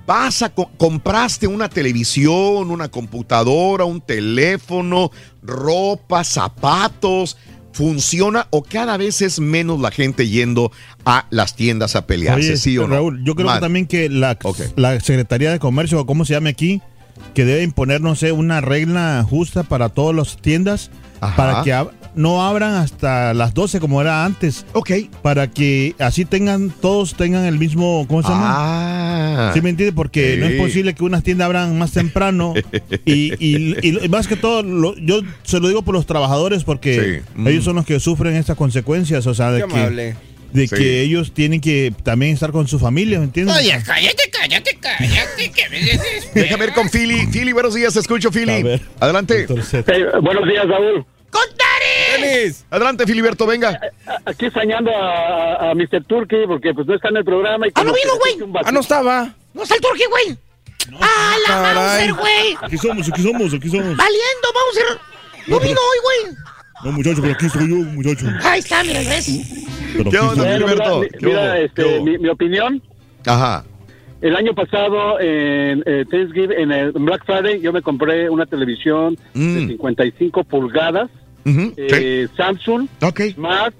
¿Vas 0.05 0.41
a 0.41 0.49
co- 0.49 0.69
compraste 0.77 1.47
una 1.47 1.69
televisión, 1.69 2.69
una 2.71 2.89
computadora, 2.89 3.85
un 3.85 4.01
teléfono, 4.01 5.11
ropa, 5.41 6.23
zapatos? 6.23 7.37
¿Funciona 7.71 8.47
o 8.51 8.61
cada 8.63 8.97
vez 8.97 9.21
es 9.23 9.39
menos 9.39 9.79
la 9.81 9.89
gente 9.89 10.27
yendo 10.27 10.71
a 11.05 11.25
las 11.31 11.55
tiendas 11.55 11.95
a 11.95 12.05
pelearse? 12.05 12.49
Oye, 12.49 12.57
¿Sí 12.57 12.77
o 12.77 12.87
no? 12.87 12.95
Raúl, 12.95 13.23
yo 13.23 13.33
creo 13.33 13.51
que 13.51 13.59
también 13.59 13.87
que 13.87 14.09
la, 14.09 14.37
la 14.75 14.99
Secretaría 14.99 15.51
de 15.51 15.57
Comercio, 15.57 15.99
o 15.99 16.05
como 16.05 16.23
se 16.23 16.33
llame 16.33 16.51
aquí, 16.51 16.81
que 17.33 17.45
debe 17.45 17.63
imponer, 17.63 18.01
no 18.01 18.15
sé, 18.15 18.31
una 18.31 18.61
regla 18.61 19.25
justa 19.27 19.63
para 19.63 19.89
todas 19.89 20.15
las 20.15 20.37
tiendas, 20.37 20.91
Ajá. 21.21 21.35
para 21.35 21.63
que 21.63 21.73
ab- 21.73 21.91
no 22.15 22.45
abran 22.45 22.75
hasta 22.75 23.33
las 23.33 23.55
12 23.55 23.79
como 23.79 23.99
era 23.99 24.23
antes. 24.23 24.65
Ok. 24.73 24.91
Para 25.23 25.49
que 25.49 25.95
así 25.97 26.25
tengan, 26.25 26.69
todos 26.69 27.15
tengan 27.15 27.43
el 27.45 27.57
mismo, 27.57 28.05
¿cómo 28.07 28.21
se 28.21 28.29
llama? 28.29 28.53
Ah. 28.55 29.51
¿Sí 29.53 29.61
me 29.61 29.71
entiende? 29.71 29.93
Porque 29.93 30.37
no 30.39 30.45
es 30.45 30.61
posible 30.61 30.93
que 30.93 31.03
unas 31.03 31.23
tiendas 31.23 31.45
abran 31.47 31.75
más 31.79 31.91
temprano 31.91 32.53
y, 33.05 33.33
y- 33.43 33.75
y- 33.81 34.05
y 34.05 34.09
más 34.09 34.27
que 34.27 34.35
todo, 34.35 34.61
lo- 34.61 34.95
yo 34.97 35.21
se 35.41 35.59
lo 35.59 35.67
digo 35.69 35.81
por 35.81 35.95
los 35.95 36.05
trabajadores 36.05 36.63
porque 36.63 37.23
Sí. 37.25 37.31
Mm. 37.39 37.47
ellos 37.47 37.63
son 37.63 37.77
los 37.77 37.85
que 37.85 37.99
sufren 37.99 38.35
estas 38.35 38.57
consecuencias, 38.57 39.25
o 39.25 39.33
sea, 39.33 39.51
de 39.51 39.63
Qué 39.63 39.67
que, 39.67 39.79
amable. 39.79 40.15
De 40.53 40.67
Sí. 40.67 40.75
que 40.75 41.01
ellos 41.01 41.33
tienen 41.33 41.59
que 41.61 41.93
también 42.03 42.33
estar 42.33 42.51
con 42.51 42.67
su 42.67 42.79
familia, 42.79 43.19
¿me 43.19 43.25
entiendes? 43.25 43.55
Oye, 43.57 43.81
cállate, 43.85 44.29
cállate, 44.31 44.77
cállate, 44.79 45.51
que 45.51 45.69
me. 45.69 45.99
Déjame 46.41 46.65
ir 46.65 46.73
con 46.73 46.89
Philly. 46.89 47.27
Philly, 47.31 47.51
buenos 47.53 47.73
días, 47.73 47.93
te 47.93 47.99
escucho, 47.99 48.29
A 48.29 48.31
Philly. 48.31 48.63
ver. 48.63 48.81
Adelante. 48.99 49.45
Buenos 49.47 50.47
días, 50.47 50.67
Raúl. 50.67 51.05
Denis. 52.19 52.65
Adelante, 52.69 53.05
Filiberto, 53.07 53.45
venga. 53.47 53.79
Aquí 54.25 54.45
extrañando 54.45 54.91
a, 54.95 55.71
a 55.71 55.75
Mr. 55.75 56.03
Turkey 56.07 56.45
porque 56.47 56.73
pues 56.73 56.85
no 56.87 56.95
está 56.95 57.09
en 57.09 57.17
el 57.17 57.25
programa. 57.25 57.67
Y 57.67 57.71
Ah, 57.75 57.83
no 57.83 57.93
vino, 57.93 58.13
güey. 58.19 58.51
Ah, 58.63 58.71
no 58.71 58.79
estaba. 58.81 59.33
No 59.53 59.63
está 59.63 59.75
el 59.75 59.81
turqui, 59.81 60.03
güey. 60.09 60.37
¡Ah, 61.01 61.35
la 61.47 61.53
caray. 61.55 61.75
Mauser, 62.09 62.13
güey! 62.13 62.57
Aquí 62.61 62.77
somos, 62.77 63.09
aquí 63.09 63.21
somos, 63.21 63.53
aquí 63.53 63.69
somos. 63.69 63.97
¡Valiendo, 63.97 64.47
Mauser! 64.53 64.99
No 65.47 65.59
vino 65.59 65.79
hoy, 65.79 65.97
güey. 66.03 66.35
No, 66.83 66.91
muchacho, 66.91 67.21
pero 67.21 67.33
aquí 67.33 67.45
estoy 67.45 67.69
yo, 67.69 67.75
muchacho. 67.91 68.25
Ahí 68.43 68.59
está, 68.59 68.83
mira, 68.83 68.99
¿ves? 68.99 69.67
Pero 69.97 70.09
¿Qué 70.09 70.19
onda. 70.19 70.43
Bueno, 70.43 70.67
Filiberto? 70.67 70.99
mira, 70.99 71.17
¿Qué 71.19 71.25
mira, 71.25 71.39
hubo? 71.41 71.53
este, 71.53 71.83
¿Qué 71.83 71.95
hubo? 71.97 72.03
mi, 72.05 72.17
mi 72.17 72.29
opinión. 72.29 72.81
Ajá. 73.25 73.63
El 74.21 74.35
año 74.37 74.53
pasado, 74.53 75.19
en 75.19 75.83
eh, 75.85 76.05
Thanksgiving, 76.09 76.51
en 76.57 76.71
el 76.71 76.91
Black 76.93 77.25
Friday, 77.25 77.59
yo 77.61 77.73
me 77.73 77.81
compré 77.81 78.29
una 78.29 78.45
televisión 78.45 79.17
Mm. 79.33 79.53
de 79.55 79.67
55 79.67 80.43
pulgadas, 80.45 81.09
Ujú, 81.45 81.73
eh, 81.75 82.27
Samsung, 82.37 82.87
sí. 82.99 83.05
Ok. 83.05 83.19
Smart, 83.35 83.75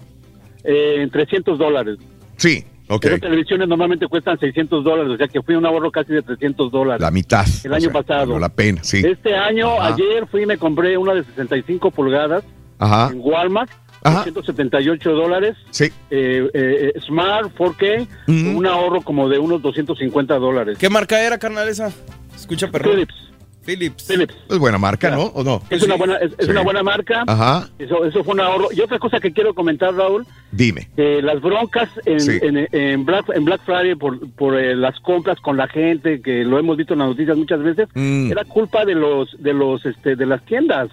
eh, 0.66 0.98
en 1.02 1.10
300 1.10 1.58
dólares. 1.58 1.98
Sí, 2.36 2.62
ok. 2.90 3.06
Esas 3.06 3.22
televisiones 3.22 3.70
normalmente 3.70 4.06
cuestan 4.08 4.38
600 4.38 4.84
dólares, 4.84 5.14
o 5.14 5.18
sea 5.18 5.30
que 5.30 5.42
fui 5.42 5.56
un 5.56 5.66
ahorro 5.66 5.90
casi 5.92 6.12
de 6.12 6.22
300 6.22 6.70
dólares. 6.72 7.02
La 7.02 7.12
mitad. 7.12 7.46
El 7.64 7.74
año 7.74 7.90
pasado. 7.92 8.20
valió 8.34 8.40
la 8.40 8.50
pena, 8.50 8.84
sí. 8.84 9.02
Este 9.06 9.34
año, 9.36 9.80
Ajá. 9.80 9.94
ayer 9.94 10.28
fui 10.30 10.44
y 10.44 10.46
me 10.46 10.58
compré 10.58 10.98
una 10.98 11.14
de 11.14 11.24
65 11.24 11.90
pulgadas 11.92 12.44
Ajá. 12.80 13.10
en 13.12 13.20
Walmart, 13.22 13.72
Ajá. 14.04 14.24
178 14.24 15.12
dólares, 15.14 15.56
Sí. 15.72 15.86
eh, 16.12 16.50
eh, 16.54 16.92
eh, 16.96 17.00
Smart 17.06 17.52
4K, 17.58 18.02
Ujú. 18.02 18.08
con 18.46 18.56
un 18.58 18.68
ahorro 18.68 19.02
como 19.02 19.30
de 19.30 19.40
unos 19.40 19.62
250 19.62 20.38
dólares. 20.40 20.78
¿Qué 20.78 20.90
marca 20.90 21.22
era, 21.22 21.38
carnal, 21.38 21.68
esa? 21.70 21.92
Escucha, 22.36 22.70
perro. 22.70 22.92
Philips, 22.92 23.14
Philips. 23.66 24.04
Philips. 24.08 24.36
Es 24.50 24.58
buena 24.60 24.78
marca, 24.78 25.10
¿no? 25.10 25.24
¿O 25.28 25.42
no? 25.42 25.62
Es 25.70 25.82
una 25.84 25.96
buena, 25.96 26.18
es, 26.18 26.34
es 26.38 26.46
Sí. 26.48 26.52
una 26.52 26.64
buena 26.64 26.84
marca. 26.84 27.24
Ajá. 27.26 27.70
Eso, 27.80 28.04
eso 28.04 28.22
fue 28.26 28.34
un 28.34 28.42
ahorro. 28.42 28.68
Y 28.74 28.82
otra 28.82 29.00
cosa 29.00 29.22
que 29.22 29.32
quiero 29.32 29.54
comentar, 29.54 29.94
Raúl, 29.96 30.26
Dime. 30.52 30.90
que 30.98 31.22
las 31.22 31.40
broncas 31.42 31.90
en, 32.06 32.20
Sí. 32.20 32.40
en, 32.42 32.68
en 32.74 33.06
Black, 33.06 33.30
en 33.34 33.46
Black 33.46 33.62
Friday 33.64 33.96
por, 33.96 34.20
por 34.32 34.60
eh, 34.60 34.76
las 34.76 35.00
compras 35.00 35.40
con 35.40 35.56
la 35.56 35.70
gente, 35.70 36.22
que 36.22 36.44
lo 36.44 36.60
hemos 36.60 36.76
visto 36.76 36.92
en 36.92 37.00
las 37.00 37.08
noticias 37.08 37.38
muchas 37.38 37.64
veces, 37.64 37.88
Mm. 37.94 38.32
era 38.34 38.44
culpa 38.44 38.84
de 38.84 38.96
los 38.96 39.42
de 39.42 39.54
los 39.54 39.86
este 39.86 40.18
de 40.18 40.26
las 40.26 40.44
tiendas. 40.44 40.90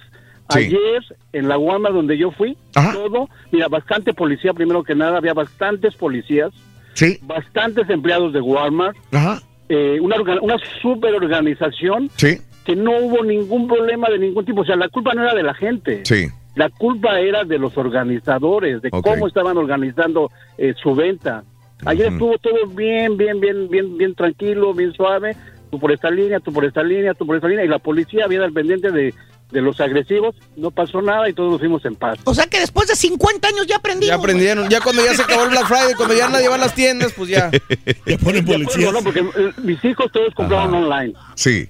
Sí. 0.51 0.59
Ayer 0.67 1.03
en 1.33 1.49
la 1.49 1.57
Walmart 1.59 1.95
donde 1.95 2.19
yo 2.19 2.31
fui, 2.33 2.57
Ajá. 2.75 2.93
todo, 2.93 3.29
mira, 3.53 3.69
bastante 3.69 4.12
policía 4.15 4.53
primero 4.53 4.83
que 4.83 4.95
nada, 4.95 5.19
había 5.19 5.33
bastantes 5.35 5.95
policías, 5.97 6.51
Sí. 6.95 7.19
bastantes 7.23 7.89
empleados 7.89 8.33
de 8.33 8.41
Walmart, 8.41 8.97
Ajá. 9.12 9.41
eh, 9.69 9.99
una 10.01 10.17
una 10.43 10.57
super 10.83 11.15
organización 11.15 12.11
Sí. 12.17 12.39
que 12.65 12.75
no 12.77 12.91
hubo 12.99 13.25
ningún 13.25 13.69
problema 13.69 14.09
de 14.11 14.19
ningún 14.19 14.45
tipo, 14.45 14.62
o 14.62 14.65
sea, 14.65 14.77
la 14.77 14.89
culpa 14.89 15.15
no 15.15 15.23
era 15.23 15.35
de 15.35 15.43
la 15.43 15.55
gente. 15.55 16.01
Sí. 16.05 16.27
La 16.57 16.69
culpa 16.69 17.20
era 17.20 17.45
de 17.45 17.59
los 17.59 17.77
organizadores, 17.79 18.83
de 18.83 18.91
cómo 18.91 19.27
estaban 19.29 19.57
organizando 19.57 20.31
eh, 20.59 20.75
su 20.83 20.95
venta. 20.95 21.45
Ayer 21.87 22.09
estuvo 22.12 22.37
todo 22.39 22.67
bien, 22.75 23.17
bien, 23.17 23.41
bien, 23.41 23.69
bien, 23.70 23.97
bien 23.97 24.15
tranquilo, 24.15 24.75
bien 24.75 24.93
suave. 24.93 25.35
Tú 25.70 25.79
por 25.79 25.93
esta 25.93 26.11
línea, 26.11 26.41
tú 26.41 26.53
por 26.53 26.65
esta 26.65 26.83
línea, 26.83 27.15
tú 27.15 27.25
por 27.25 27.37
esta 27.37 27.49
línea. 27.49 27.65
Y 27.65 27.69
la 27.69 27.79
policía 27.79 28.25
había 28.25 28.43
al 28.45 28.53
pendiente 28.53 28.91
de 28.91 29.15
de 29.51 29.61
los 29.61 29.81
agresivos, 29.81 30.35
no 30.57 30.70
pasó 30.70 31.03
nada 31.03 31.29
y 31.29 31.33
todos 31.33 31.53
nos 31.53 31.61
fuimos 31.61 31.85
en 31.85 31.97
paz. 31.97 32.19
O 32.25 32.35
sea 32.35 32.47
que 32.47 32.61
después 32.61 32.89
de 32.89 32.97
50 32.97 33.49
años 33.49 33.67
ya 33.67 33.77
aprendimos. 33.77 34.09
Ya 34.09 34.15
aprendieron, 34.17 34.69
ya 34.69 34.81
cuando 34.81 35.05
ya 35.05 35.15
se 35.15 35.23
acabó 35.23 35.45
el 35.45 35.51
Black 35.51 35.67
Friday, 35.67 35.95
cuando 35.95 36.17
ya 36.17 36.29
nadie 36.29 36.49
va 36.49 36.57
a 36.57 36.59
las 36.59 36.75
tiendas, 36.75 37.12
pues 37.12 37.31
ya. 37.31 37.51
Ya 38.07 38.19
ponen 38.19 38.45
policías. 38.45 38.93
No, 38.93 39.03
porque 39.03 39.20
eh, 39.20 39.53
mis 39.62 39.85
hijos 39.85 40.11
todos 40.12 40.35
compraron 40.35 40.75
online. 40.75 41.15
Sí. 41.35 41.69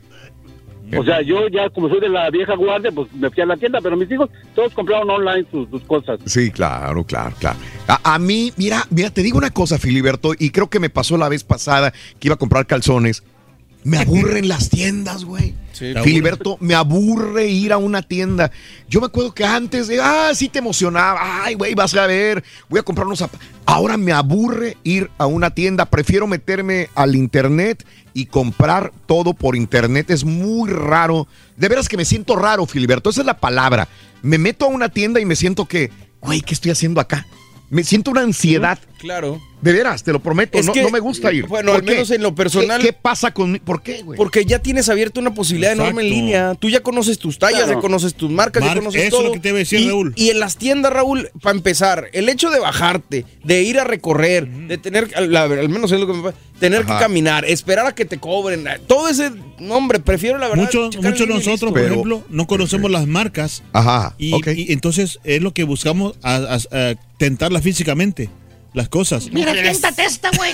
O 0.97 1.05
sea, 1.05 1.23
yo 1.23 1.49
ya 1.49 1.70
como 1.70 1.89
soy 1.89 2.00
de 2.00 2.09
la 2.09 2.31
vieja 2.31 2.55
guardia, 2.57 2.91
pues 2.91 3.12
me 3.12 3.31
fui 3.31 3.42
a 3.42 3.47
la 3.47 3.57
tienda, 3.57 3.78
pero 3.81 3.97
mis 3.97 4.10
hijos 4.10 4.28
todos 4.55 4.73
compraron 4.75 5.09
online 5.09 5.47
sus, 5.50 5.68
sus 5.70 5.83
cosas. 5.83 6.18
Sí, 6.26 6.50
claro, 6.50 7.05
claro, 7.05 7.34
claro. 7.39 7.59
A, 7.86 8.15
a 8.15 8.18
mí, 8.18 8.52
mira, 8.57 8.84
mira, 8.91 9.10
te 9.10 9.23
digo 9.23 9.39
una 9.39 9.50
cosa, 9.50 9.78
Filiberto, 9.78 10.33
y 10.39 10.50
creo 10.50 10.68
que 10.68 10.81
me 10.81 10.91
pasó 10.91 11.17
la 11.17 11.28
vez 11.28 11.44
pasada 11.44 11.92
que 12.18 12.28
iba 12.28 12.34
a 12.34 12.39
comprar 12.39 12.67
calzones. 12.67 13.23
Me 13.83 13.99
aburren 13.99 14.49
las 14.49 14.68
tiendas, 14.68 15.25
güey. 15.25 15.55
Sí, 15.73 15.94
Filiberto, 16.05 16.59
me 16.60 16.75
aburre 16.75 17.49
ir 17.49 17.73
a 17.73 17.78
una 17.78 18.02
tienda. 18.02 18.50
Yo 18.89 19.00
me 19.00 19.07
acuerdo 19.07 19.33
que 19.33 19.44
antes 19.44 19.89
de, 19.89 19.99
ah, 20.00 20.31
sí 20.34 20.50
te 20.50 20.59
emocionaba. 20.59 21.44
Ay, 21.44 21.55
güey, 21.55 21.75
vas 21.75 21.94
a 21.94 22.07
ver, 22.07 22.44
voy 22.68 22.81
a 22.81 22.83
comprar 22.83 23.07
unos 23.07 23.20
zapatos. 23.20 23.47
Ahora 23.65 23.97
me 23.97 24.12
aburre 24.12 24.76
ir 24.84 25.10
a 25.17 25.26
una 25.26 25.50
tienda. 25.50 25.86
Prefiero 25.86 26.26
meterme 26.26 26.91
al 26.94 27.17
internet 27.17 27.86
y 28.12 28.26
comprar 28.26 28.92
todo 29.07 29.33
por 29.33 29.57
internet. 29.57 30.10
Es 30.10 30.25
muy 30.25 30.70
raro. 30.70 31.26
De 31.57 31.68
veras 31.68 31.89
que 31.89 31.97
me 31.97 32.05
siento 32.05 32.36
raro, 32.36 32.67
Filiberto. 32.67 33.09
Esa 33.09 33.23
es 33.23 33.26
la 33.26 33.39
palabra. 33.39 33.89
Me 34.23 34.36
meto 34.36 34.67
a 34.67 34.68
una 34.68 34.91
tienda 34.91 35.20
y 35.20 35.25
me 35.25 35.36
siento 35.36 35.65
que, 35.65 35.91
güey, 36.20 36.42
¿qué 36.42 36.52
estoy 36.52 36.73
haciendo 36.73 37.00
acá? 37.00 37.26
Me 37.70 37.84
siento 37.84 38.10
una 38.10 38.23
ansiedad. 38.23 38.78
Claro. 38.99 39.41
De 39.62 39.72
veras, 39.72 40.02
te 40.02 40.12
lo 40.12 40.20
prometo, 40.20 40.58
Es 40.58 40.66
no, 40.66 40.72
que, 40.72 40.82
no 40.82 40.90
me 40.90 41.00
gusta 41.00 41.32
ir. 41.32 41.47
bueno, 41.47 41.72
¿Por 41.72 41.80
al 41.80 41.84
qué? 41.86 41.92
menos 41.92 42.10
en 42.10 42.22
lo 42.22 42.34
personal- 42.34 42.80
¿Qué, 42.80 42.89
qué 42.89 42.92
pasa 42.94 43.32
con 43.32 43.58
¿Por 43.58 43.82
qué, 43.82 44.02
güey? 44.02 44.16
Porque 44.16 44.44
ya 44.44 44.58
tienes 44.60 44.89
abierto 44.89 45.20
una 45.20 45.34
posibilidad 45.34 45.72
enorme 45.72 46.02
en 46.02 46.08
línea. 46.08 46.55
Tú 46.58 46.68
ya 46.70 46.80
conoces 46.80 47.18
tus 47.18 47.39
tallas, 47.39 47.64
Claro. 47.64 47.74
ya 47.74 47.80
conoces 47.80 48.14
tus 48.14 48.30
marcas, 48.30 48.64
ya 48.64 48.74
conoces 48.74 49.02
eso 49.02 49.06
es 49.06 49.10
todo. 49.10 49.22
lo 49.28 49.32
que 49.32 49.40
te 49.40 49.48
iba 49.50 49.56
a 49.56 49.58
decir, 49.58 49.80
y, 49.80 49.89
Raúl. 49.89 50.12
Y 50.16 50.30
en 50.30 50.40
las 50.40 50.56
tiendas, 50.56 50.92
Raúl, 50.92 51.30
para 51.42 51.56
empezar, 51.56 52.06
el 52.12 52.28
hecho 52.28 52.50
de 52.50 52.58
bajarte, 52.60 53.24
de 53.44 53.62
ir 53.62 53.78
a 53.78 53.84
recorrer, 53.84 54.48
de 54.48 54.78
tener, 54.78 55.08
la- 55.28 55.42
al 55.44 55.68
menos 55.68 55.92
es 55.92 56.00
lo 56.00 56.06
que 56.06 56.12
me 56.14 56.22
pasa, 56.22 56.36
tener 56.58 56.82
Ajá. 56.82 56.98
que 56.98 57.02
caminar, 57.05 57.44
esperar 57.44 57.86
a 57.86 57.94
que 57.94 58.05
te 58.05 58.18
cobren, 58.18 58.64
todo 58.86 59.08
ese, 59.08 59.30
no, 59.58 59.74
hombre, 59.74 59.98
prefiero 60.00 60.39
la 60.39 60.48
verdad. 60.48 60.62
Muchos 60.64 60.94
y 60.97 61.26
nosotros, 61.26 61.72
por 61.72 61.80
ejemplo, 61.80 62.22
no 62.28 62.47
conocemos 62.47 62.90
las 62.90 63.06
marcas. 63.06 63.62
Ajá, 63.72 64.14
Y, 64.18 64.32
ok. 64.34 64.48
y 64.56 64.72
entonces 64.72 65.18
es 65.24 65.42
lo 65.42 65.52
que 65.52 65.64
buscamos 65.64 66.14
a, 66.22 66.36
a- 66.36 66.90
a 66.90 66.94
tentarlas 67.18 67.62
físicamente, 67.62 68.28
las 68.74 68.89
cosas. 68.89 69.31
Mira, 69.32 69.52
téntate 69.52 70.05
esta, 70.05 70.31
güey. 70.36 70.52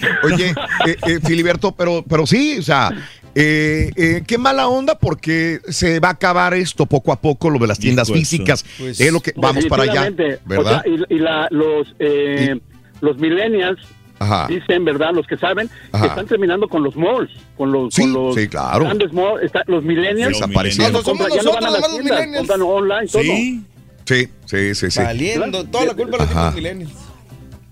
Oye, 0.24 0.54
eh, 0.86 0.96
eh, 1.06 1.20
Filiberto, 1.26 1.72
pero, 1.72 2.02
pero 2.08 2.26
sí, 2.26 2.58
o 2.58 2.62
sea, 2.62 2.90
eh, 3.34 3.90
eh, 3.96 4.22
qué 4.26 4.38
mala 4.38 4.68
onda 4.68 4.98
porque 4.98 5.60
se 5.68 6.00
va 6.00 6.08
a 6.08 6.12
acabar 6.12 6.54
esto 6.54 6.86
poco 6.86 7.12
a 7.12 7.20
poco, 7.20 7.50
lo 7.50 7.58
de 7.58 7.66
las 7.66 7.78
tiendas 7.78 8.08
de 8.08 8.14
físicas. 8.14 8.64
Pues, 8.78 8.98
es 9.00 9.12
lo 9.12 9.20
que 9.20 9.32
vamos 9.36 9.66
para 9.66 9.82
allá. 9.84 10.10
¿verdad? 10.46 10.82
O 10.86 10.96
sea, 10.96 11.06
y 11.10 11.14
y 11.14 11.18
la- 11.18 11.48
los, 11.50 11.94
eh, 11.98 12.58
los 13.02 13.18
millennials 13.18 13.78
Ajá. 14.18 14.46
dicen, 14.48 14.84
¿verdad? 14.86 15.10
Los 15.14 15.26
que 15.26 15.36
saben, 15.36 15.68
Ajá. 15.92 16.02
que 16.04 16.08
están 16.08 16.26
terminando 16.26 16.66
con 16.68 16.82
los 16.82 16.96
malls, 16.96 17.30
con 17.58 17.70
los, 17.70 17.92
Sí, 17.94 18.02
con 18.02 18.12
los 18.14 18.34
sí, 18.36 18.48
claro. 18.48 18.84
grandes 18.86 19.12
malls. 19.12 19.42
Está- 19.42 19.64
los 19.66 19.84
millennials 19.84 20.32
Desaparecieron. 20.32 20.92
No, 20.94 21.02
somos 21.02 21.26
compran- 21.26 21.36
ya 21.36 21.42
no 21.42 21.52
van 21.52 21.64
a 21.64 21.66
nosotros, 21.68 21.72
las 21.72 21.80
nomás 21.80 21.90
los 21.90 22.00
tiendas, 22.00 22.20
millennials. 22.26 22.48
compran 22.48 22.62
online, 22.62 23.06
todo. 23.10 23.22
Sí, 23.22 23.64
Sí, 24.06 24.28
sí, 24.46 24.74
sí, 24.74 24.90
sí. 24.90 25.00
Valiendo, 25.02 25.64
toda 25.66 25.84
la 25.84 25.94
culpa 25.94 26.16
la 26.16 26.24
tienen 26.24 26.36
Ajá. 26.38 26.46
los 26.46 26.54
millennials. 26.56 26.92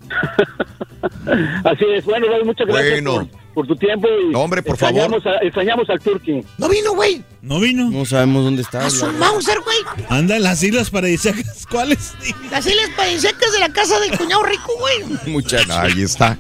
Así 1.65 1.85
es. 1.95 2.05
Bueno, 2.05 2.27
muchas 2.45 2.67
gracias 2.67 3.03
Bueno. 3.03 3.29
por, 3.55 3.55
por 3.55 3.67
tu 3.67 3.77
tiempo. 3.77 4.09
Y 4.09 4.33
No, 4.33 4.41
hombre, 4.41 4.63
por 4.63 4.75
extrañamos 4.75 5.25
a- 5.27 5.39
extrañamos 5.45 5.89
al 5.91 6.01
Turkey. 6.01 6.45
No 6.59 6.69
vino, 6.69 6.95
güey. 6.95 7.23
no 7.43 7.61
vino. 7.61 7.91
No 7.91 8.05
sabemos 8.05 8.45
dónde 8.45 8.63
está. 8.63 8.87
A 8.87 8.91
su 8.91 9.07
Mauser, 9.13 9.59
güey. 9.61 9.77
Anda 10.09 10.37
en 10.37 10.43
las 10.43 10.63
islas 10.63 10.91
paradisíacas. 10.91 11.67
¿Cuáles? 11.71 12.15
Las 12.51 12.67
islas 12.67 12.91
paradisíacas 12.97 13.53
de 13.53 13.59
la 13.61 13.69
casa 13.71 13.99
del 14.01 14.17
cuñado 14.17 14.43
rico, 14.45 14.73
güey. 14.79 15.19
Muchacho. 15.33 15.73
Ahí 15.73 16.03
está, 16.03 16.39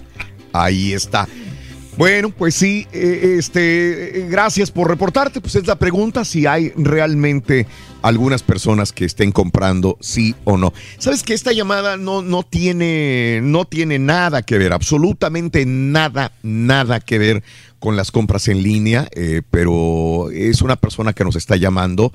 ahí 0.52 0.92
está. 0.92 1.26
Bueno, 1.98 2.30
pues 2.30 2.54
sí, 2.54 2.86
eh, 2.92 3.34
este, 3.40 4.20
eh, 4.20 4.28
gracias 4.28 4.70
por 4.70 4.86
reportarte. 4.88 5.40
Pues 5.40 5.56
es 5.56 5.66
la 5.66 5.74
pregunta 5.80 6.24
si 6.24 6.46
hay 6.46 6.70
realmente 6.76 7.66
algunas 8.02 8.44
personas 8.44 8.92
que 8.92 9.04
estén 9.04 9.32
comprando, 9.32 9.96
sí 10.00 10.36
o 10.44 10.56
no. 10.56 10.72
Sabes 10.98 11.24
que 11.24 11.34
esta 11.34 11.50
llamada 11.52 11.96
no, 11.96 12.22
no 12.22 12.44
tiene, 12.44 13.40
no 13.42 13.64
tiene 13.64 13.98
nada 13.98 14.42
que 14.42 14.58
ver, 14.58 14.72
absolutamente 14.72 15.66
nada, 15.66 16.30
nada 16.44 17.00
que 17.00 17.18
ver 17.18 17.42
con 17.80 17.96
las 17.96 18.12
compras 18.12 18.46
en 18.46 18.62
línea, 18.62 19.08
eh, 19.16 19.42
pero 19.50 20.30
es 20.30 20.62
una 20.62 20.76
persona 20.76 21.14
que 21.14 21.24
nos 21.24 21.34
está 21.34 21.56
llamando. 21.56 22.12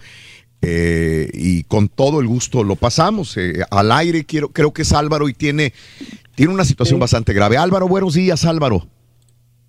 eh, 0.61 1.29
y 1.33 1.63
con 1.65 1.89
todo 1.89 2.21
el 2.21 2.27
gusto 2.27 2.63
lo 2.63 2.77
pasamos 2.77 3.35
eh, 3.37 3.63
al 3.69 3.91
aire. 3.91 4.23
Quiero, 4.23 4.49
creo 4.49 4.71
que 4.71 4.83
es 4.83 4.93
Álvaro 4.93 5.27
y 5.27 5.33
tiene, 5.33 5.73
tiene 6.35 6.53
una 6.53 6.63
situación 6.63 6.99
bastante 7.01 7.33
grave. 7.33 7.57
Álvaro, 7.57 7.89
buenos 7.89 8.13
días, 8.13 8.45
Álvaro. 8.45 8.87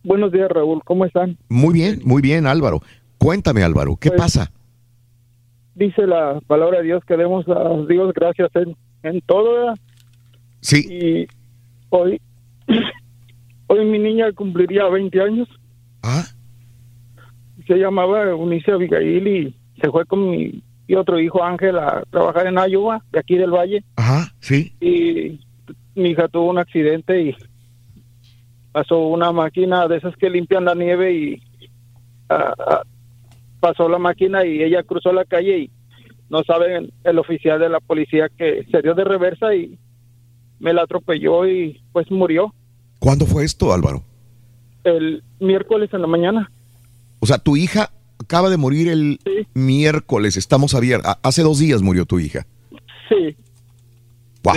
Buenos 0.05 0.31
días, 0.33 0.51
Raúl. 0.51 0.83
¿Cómo 0.85 1.05
están? 1.07 1.37
Muy 1.49 1.73
bien, 1.73 2.01
muy 2.05 2.21
bien, 2.21 2.47
Álvaro. 2.47 2.81
Cuéntame, 3.19 3.63
Álvaro, 3.63 3.97
¿qué 3.97 4.11
Pues, 4.11 4.21
pasa? 4.21 4.53
Dice 5.75 6.07
la 6.07 6.41
palabra 6.47 6.79
de 6.79 6.85
Dios 6.85 7.03
que 7.05 7.17
demos 7.17 7.49
a 7.49 7.71
Dios 7.89 8.13
gracias 8.15 8.51
en, 8.55 8.77
en 9.03 9.21
todo. 9.23 9.55
¿verdad? 9.55 9.75
Sí. 10.61 10.87
Y 10.89 11.27
hoy, 11.89 12.21
hoy 13.67 13.85
mi 13.87 13.99
niña 13.99 14.31
cumpliría 14.33 14.87
20 14.89 15.21
años. 15.21 15.49
Ah. 16.03 16.25
Se 17.67 17.75
llamaba 17.77 18.25
Eunice 18.25 18.73
Abigail 18.73 19.27
y 19.27 19.57
se 19.81 19.91
fue 19.91 20.05
con 20.05 20.31
mi 20.31 20.63
y 20.87 20.95
otro 20.97 21.19
hijo 21.19 21.43
Ángel 21.43 21.79
a 21.79 22.03
trabajar 22.11 22.47
en 22.47 22.59
Iowa, 22.59 23.03
de 23.11 23.19
aquí 23.19 23.37
del 23.37 23.51
Valle. 23.51 23.83
Ajá, 23.97 24.31
sí. 24.41 24.75
Y 24.81 25.41
mi 25.95 26.11
hija 26.11 26.29
tuvo 26.29 26.51
un 26.51 26.59
accidente 26.59 27.23
y 27.23 27.37
pasó 28.75 28.99
una 29.07 29.31
máquina 29.31 29.87
de 29.87 29.99
esas 29.99 30.17
que 30.17 30.29
limpian 30.29 30.65
la 30.65 30.75
nieve 30.75 31.15
y 31.15 31.43
ah, 32.29 32.53
ah, 32.59 32.83
pasó 33.61 33.89
la 33.89 33.99
máquina 33.99 34.45
y 34.45 34.65
ella 34.65 34.83
cruzó 34.83 35.13
la 35.13 35.25
calle 35.25 35.59
y 35.59 35.71
no 36.29 36.43
saben 36.43 36.93
el 37.05 37.19
oficial 37.21 37.61
de 37.61 37.69
la 37.69 37.79
policía 37.79 38.29
que 38.37 38.67
se 38.69 38.83
dio 38.83 38.95
de 38.95 39.05
reversa 39.05 39.55
y 39.55 39.79
me 40.59 40.75
la 40.75 40.83
atropelló 40.83 41.47
y 41.47 41.81
pues 41.93 42.11
murió 42.11 42.53
¿Cuándo 42.99 43.27
fue 43.27 43.45
esto, 43.45 43.73
Álvaro? 43.73 44.03
el 44.83 45.23
miércoles 45.41 45.89
en 45.93 46.03
la 46.03 46.07
mañana. 46.07 46.51
O 47.21 47.27
sea, 47.27 47.39
tu 47.39 47.57
hija 47.57 47.91
acaba 48.19 48.51
de 48.51 48.57
morir 48.57 48.89
el 48.89 49.19
miércoles, 49.55 50.37
estamos 50.37 50.75
abiertos. 50.75 51.15
Hace 51.23 51.43
dos 51.43 51.59
días 51.59 51.81
murió 51.81 52.05
tu 52.05 52.19
hija. 52.19 52.47
Sí. 53.09 53.37
Wow. 54.43 54.55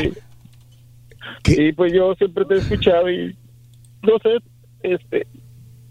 Sí. 1.43 1.55
Y 1.57 1.73
pues 1.73 1.93
yo 1.93 2.13
siempre 2.15 2.45
te 2.45 2.55
he 2.55 2.57
escuchado 2.57 3.09
y 3.09 3.35
no 4.03 4.17
sé, 4.21 4.37
este, 4.83 5.27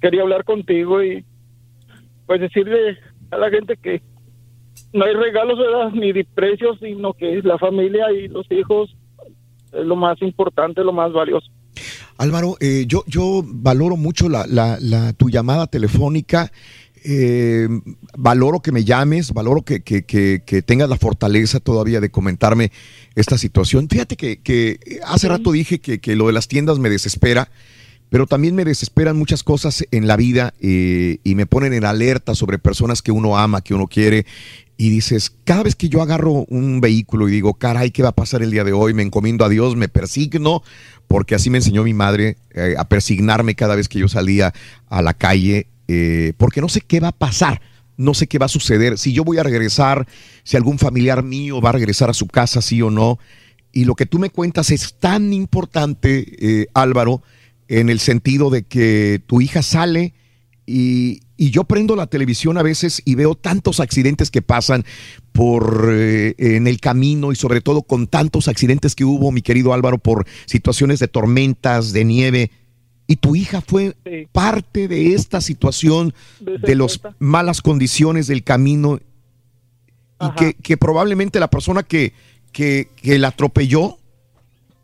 quería 0.00 0.22
hablar 0.22 0.44
contigo 0.44 1.02
y 1.02 1.24
pues 2.26 2.40
decirle 2.40 2.98
a 3.30 3.36
la 3.38 3.50
gente 3.50 3.76
que 3.76 4.02
no 4.92 5.04
hay 5.04 5.14
regalos, 5.14 5.58
¿verdad? 5.58 5.92
Ni 5.92 6.12
de 6.12 6.24
precios, 6.24 6.78
sino 6.80 7.12
que 7.14 7.40
la 7.42 7.58
familia 7.58 8.10
y 8.12 8.28
los 8.28 8.46
hijos 8.50 8.94
es 9.72 9.84
lo 9.84 9.96
más 9.96 10.20
importante, 10.22 10.82
lo 10.82 10.92
más 10.92 11.12
valioso. 11.12 11.50
Álvaro, 12.18 12.56
eh, 12.60 12.84
yo, 12.88 13.04
yo 13.06 13.42
valoro 13.44 13.96
mucho 13.96 14.28
la, 14.28 14.46
la- 14.46 14.78
la- 14.80 15.12
tu 15.12 15.28
llamada 15.28 15.66
telefónica. 15.66 16.50
eh, 17.08 17.68
valoro 18.18 18.58
que 18.60 18.72
me 18.72 18.82
llames, 18.82 19.32
valoro 19.32 19.62
que, 19.62 19.80
que- 19.80 20.02
que- 20.04 20.42
que 20.44 20.60
tengas 20.62 20.88
la 20.88 20.96
fortaleza 20.96 21.60
todavía 21.60 22.00
de 22.00 22.10
comentarme 22.10 22.72
esta 23.14 23.38
situación. 23.38 23.88
Fíjate 23.88 24.16
que, 24.16 24.38
que 24.42 24.80
hace 25.06 25.28
rato 25.28 25.52
dije 25.52 25.78
que, 25.78 26.00
que 26.00 26.16
lo 26.16 26.26
de 26.26 26.32
las 26.32 26.48
tiendas 26.48 26.80
me 26.80 26.88
desespera, 26.90 27.48
pero 28.08 28.26
también 28.26 28.54
me 28.54 28.64
desesperan 28.64 29.16
muchas 29.16 29.42
cosas 29.42 29.84
en 29.90 30.06
la 30.06 30.16
vida 30.16 30.54
eh, 30.60 31.18
y 31.24 31.34
me 31.34 31.46
ponen 31.46 31.72
en 31.72 31.84
alerta 31.84 32.34
sobre 32.34 32.58
personas 32.58 33.02
que 33.02 33.12
uno 33.12 33.36
ama, 33.36 33.62
que 33.62 33.74
uno 33.74 33.88
quiere. 33.88 34.26
Y 34.78 34.90
dices, 34.90 35.32
cada 35.44 35.62
vez 35.62 35.74
que 35.74 35.88
yo 35.88 36.02
agarro 36.02 36.44
un 36.48 36.80
vehículo 36.80 37.28
y 37.28 37.32
digo, 37.32 37.54
caray, 37.54 37.90
¿qué 37.90 38.02
va 38.02 38.10
a 38.10 38.14
pasar 38.14 38.42
el 38.42 38.50
día 38.50 38.62
de 38.62 38.74
hoy? 38.74 38.92
Me 38.92 39.02
encomiendo 39.02 39.44
a 39.44 39.48
Dios, 39.48 39.74
me 39.74 39.88
persigno, 39.88 40.62
porque 41.08 41.34
así 41.34 41.48
me 41.48 41.58
enseñó 41.58 41.82
mi 41.82 41.94
madre 41.94 42.36
eh, 42.54 42.74
a 42.76 42.86
persignarme 42.86 43.54
cada 43.54 43.74
vez 43.74 43.88
que 43.88 43.98
yo 43.98 44.08
salía 44.08 44.52
a 44.88 45.00
la 45.00 45.14
calle, 45.14 45.68
eh, 45.88 46.34
porque 46.36 46.60
no 46.60 46.68
sé 46.68 46.82
qué 46.82 47.00
va 47.00 47.08
a 47.08 47.12
pasar, 47.12 47.62
no 47.96 48.12
sé 48.12 48.26
qué 48.26 48.38
va 48.38 48.46
a 48.46 48.50
suceder, 48.50 48.98
si 48.98 49.14
yo 49.14 49.24
voy 49.24 49.38
a 49.38 49.42
regresar, 49.42 50.06
si 50.44 50.58
algún 50.58 50.78
familiar 50.78 51.22
mío 51.22 51.62
va 51.62 51.70
a 51.70 51.72
regresar 51.72 52.10
a 52.10 52.14
su 52.14 52.26
casa, 52.26 52.60
sí 52.60 52.82
o 52.82 52.90
no. 52.90 53.18
Y 53.72 53.84
lo 53.84 53.94
que 53.94 54.06
tú 54.06 54.18
me 54.18 54.30
cuentas 54.30 54.70
es 54.70 54.94
tan 54.94 55.32
importante, 55.32 56.26
eh, 56.38 56.66
Álvaro, 56.74 57.22
en 57.68 57.88
el 57.88 58.00
sentido 58.00 58.50
de 58.50 58.62
que 58.62 59.20
tu 59.26 59.40
hija 59.40 59.62
sale 59.62 60.14
y, 60.66 61.20
y 61.36 61.50
yo 61.50 61.64
prendo 61.64 61.96
la 61.96 62.06
televisión 62.06 62.56
a 62.58 62.62
veces 62.62 63.02
y 63.04 63.14
veo 63.14 63.34
tantos 63.34 63.80
accidentes 63.80 64.30
que 64.30 64.42
pasan 64.42 64.84
por 65.32 65.90
eh, 65.92 66.34
en 66.38 66.66
el 66.66 66.80
camino 66.80 67.30
y 67.30 67.36
sobre 67.36 67.60
todo 67.60 67.82
con 67.82 68.06
tantos 68.06 68.48
accidentes 68.48 68.94
que 68.94 69.04
hubo, 69.04 69.30
mi 69.32 69.42
querido 69.42 69.74
Álvaro, 69.74 69.98
por 69.98 70.26
situaciones 70.46 70.98
de 70.98 71.08
tormentas, 71.08 71.92
de 71.92 72.04
nieve. 72.04 72.50
Y 73.06 73.16
tu 73.16 73.36
hija 73.36 73.60
fue 73.60 73.96
parte 74.32 74.88
de 74.88 75.14
esta 75.14 75.40
situación 75.40 76.12
de 76.40 76.74
las 76.74 77.00
malas 77.18 77.62
condiciones 77.62 78.26
del 78.26 78.42
camino. 78.42 78.98
y 80.20 80.30
que, 80.36 80.54
que, 80.54 80.76
probablemente 80.76 81.38
la 81.38 81.48
persona 81.48 81.84
que, 81.84 82.14
que, 82.50 82.88
que 82.96 83.18
la 83.18 83.28
atropelló, 83.28 83.98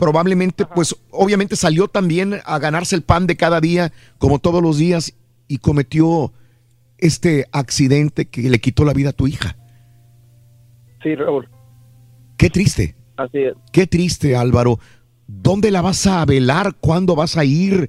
probablemente, 0.02 0.66
pues 0.66 0.96
obviamente 1.12 1.54
salió 1.54 1.86
también 1.86 2.40
a 2.44 2.58
ganarse 2.58 2.96
el 2.96 3.02
pan 3.02 3.28
de 3.28 3.36
cada 3.36 3.60
día, 3.60 3.92
como 4.18 4.40
todos 4.40 4.60
los 4.60 4.76
días, 4.76 5.16
y 5.46 5.58
cometió 5.58 6.32
este 6.98 7.46
accidente 7.52 8.26
que 8.26 8.50
le 8.50 8.58
quitó 8.58 8.84
la 8.84 8.94
vida 8.94 9.10
a 9.10 9.12
tu 9.12 9.28
hija. 9.28 9.56
Sí, 11.04 11.14
Raúl. 11.14 11.48
Qué 12.36 12.50
triste. 12.50 12.96
Así 13.16 13.38
es. 13.38 13.54
Qué 13.72 13.86
triste, 13.86 14.34
Álvaro. 14.34 14.80
¿Dónde 15.28 15.70
la 15.70 15.82
vas 15.82 16.04
a 16.08 16.24
velar? 16.24 16.74
¿Cuándo 16.80 17.14
vas 17.14 17.36
a 17.36 17.44
ir? 17.44 17.88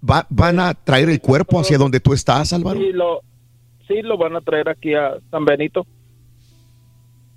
¿Van 0.00 0.58
a 0.58 0.74
traer 0.74 1.10
el 1.10 1.20
cuerpo 1.20 1.60
hacia 1.60 1.78
donde 1.78 2.00
tú 2.00 2.12
estás, 2.12 2.52
Álvaro? 2.52 2.80
Sí 2.80 2.90
lo, 2.92 3.20
sí, 3.86 4.02
lo 4.02 4.18
van 4.18 4.34
a 4.34 4.40
traer 4.40 4.68
aquí 4.68 4.94
a 4.94 5.12
San 5.30 5.44
Benito. 5.44 5.86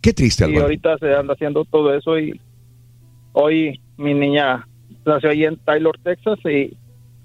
Qué 0.01 0.13
triste, 0.13 0.45
Álvaro. 0.45 0.61
Y 0.61 0.63
ahorita 0.63 0.97
se 0.97 1.13
anda 1.13 1.35
haciendo 1.35 1.63
todo 1.65 1.93
eso 1.93 2.17
y 2.17 2.41
hoy 3.33 3.79
mi 3.99 4.13
niña 4.13 4.65
nació 5.05 5.29
ahí 5.29 5.43
en 5.43 5.57
Taylor, 5.57 5.97
Texas 6.03 6.39
y 6.45 6.75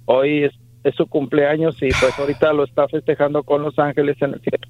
hoy 0.06 0.44
es, 0.44 0.52
es 0.82 0.94
su 0.96 1.06
cumpleaños 1.06 1.76
y 1.76 1.88
pues 1.88 2.18
ahorita 2.18 2.52
lo 2.52 2.64
está 2.64 2.88
festejando 2.88 3.42
con 3.42 3.62
Los 3.62 3.78
Ángeles 3.78 4.16
en 4.20 4.34
el 4.34 4.40
cielo. 4.40 4.66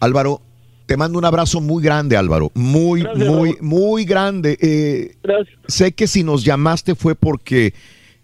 Álvaro, 0.00 0.42
te 0.86 0.96
mando 0.96 1.18
un 1.18 1.24
abrazo 1.24 1.60
muy 1.60 1.82
grande, 1.82 2.16
Álvaro. 2.16 2.50
Muy, 2.54 3.06
muy, 3.16 3.56
muy 3.60 4.04
grande. 4.04 4.58
Eh, 4.60 5.16
sé 5.68 5.92
que 5.92 6.06
si 6.06 6.22
nos 6.22 6.44
llamaste 6.44 6.94
fue 6.94 7.14
porque 7.14 7.72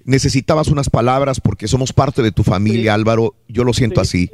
necesitabas 0.05 0.69
unas 0.69 0.91
palabras, 0.91 1.41
porque 1.41 1.69
somos 1.69 1.93
parte 1.93 2.23
de 2.23 2.33
tu 2.33 2.43
familia, 2.43 2.95
Álvaro. 2.95 3.37
Yo 3.49 3.65
lo 3.65 3.73
siento 3.73 4.01
así. 4.01 4.29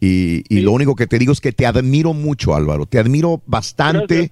Y, 0.00 0.44
y 0.48 0.60
lo 0.60 0.72
único 0.72 0.94
que 0.94 1.06
te 1.06 1.18
digo 1.18 1.32
es 1.32 1.40
que 1.40 1.52
te 1.52 1.66
admiro 1.66 2.12
mucho, 2.12 2.54
Álvaro. 2.54 2.86
Te 2.86 2.98
admiro 2.98 3.40
bastante. 3.46 4.30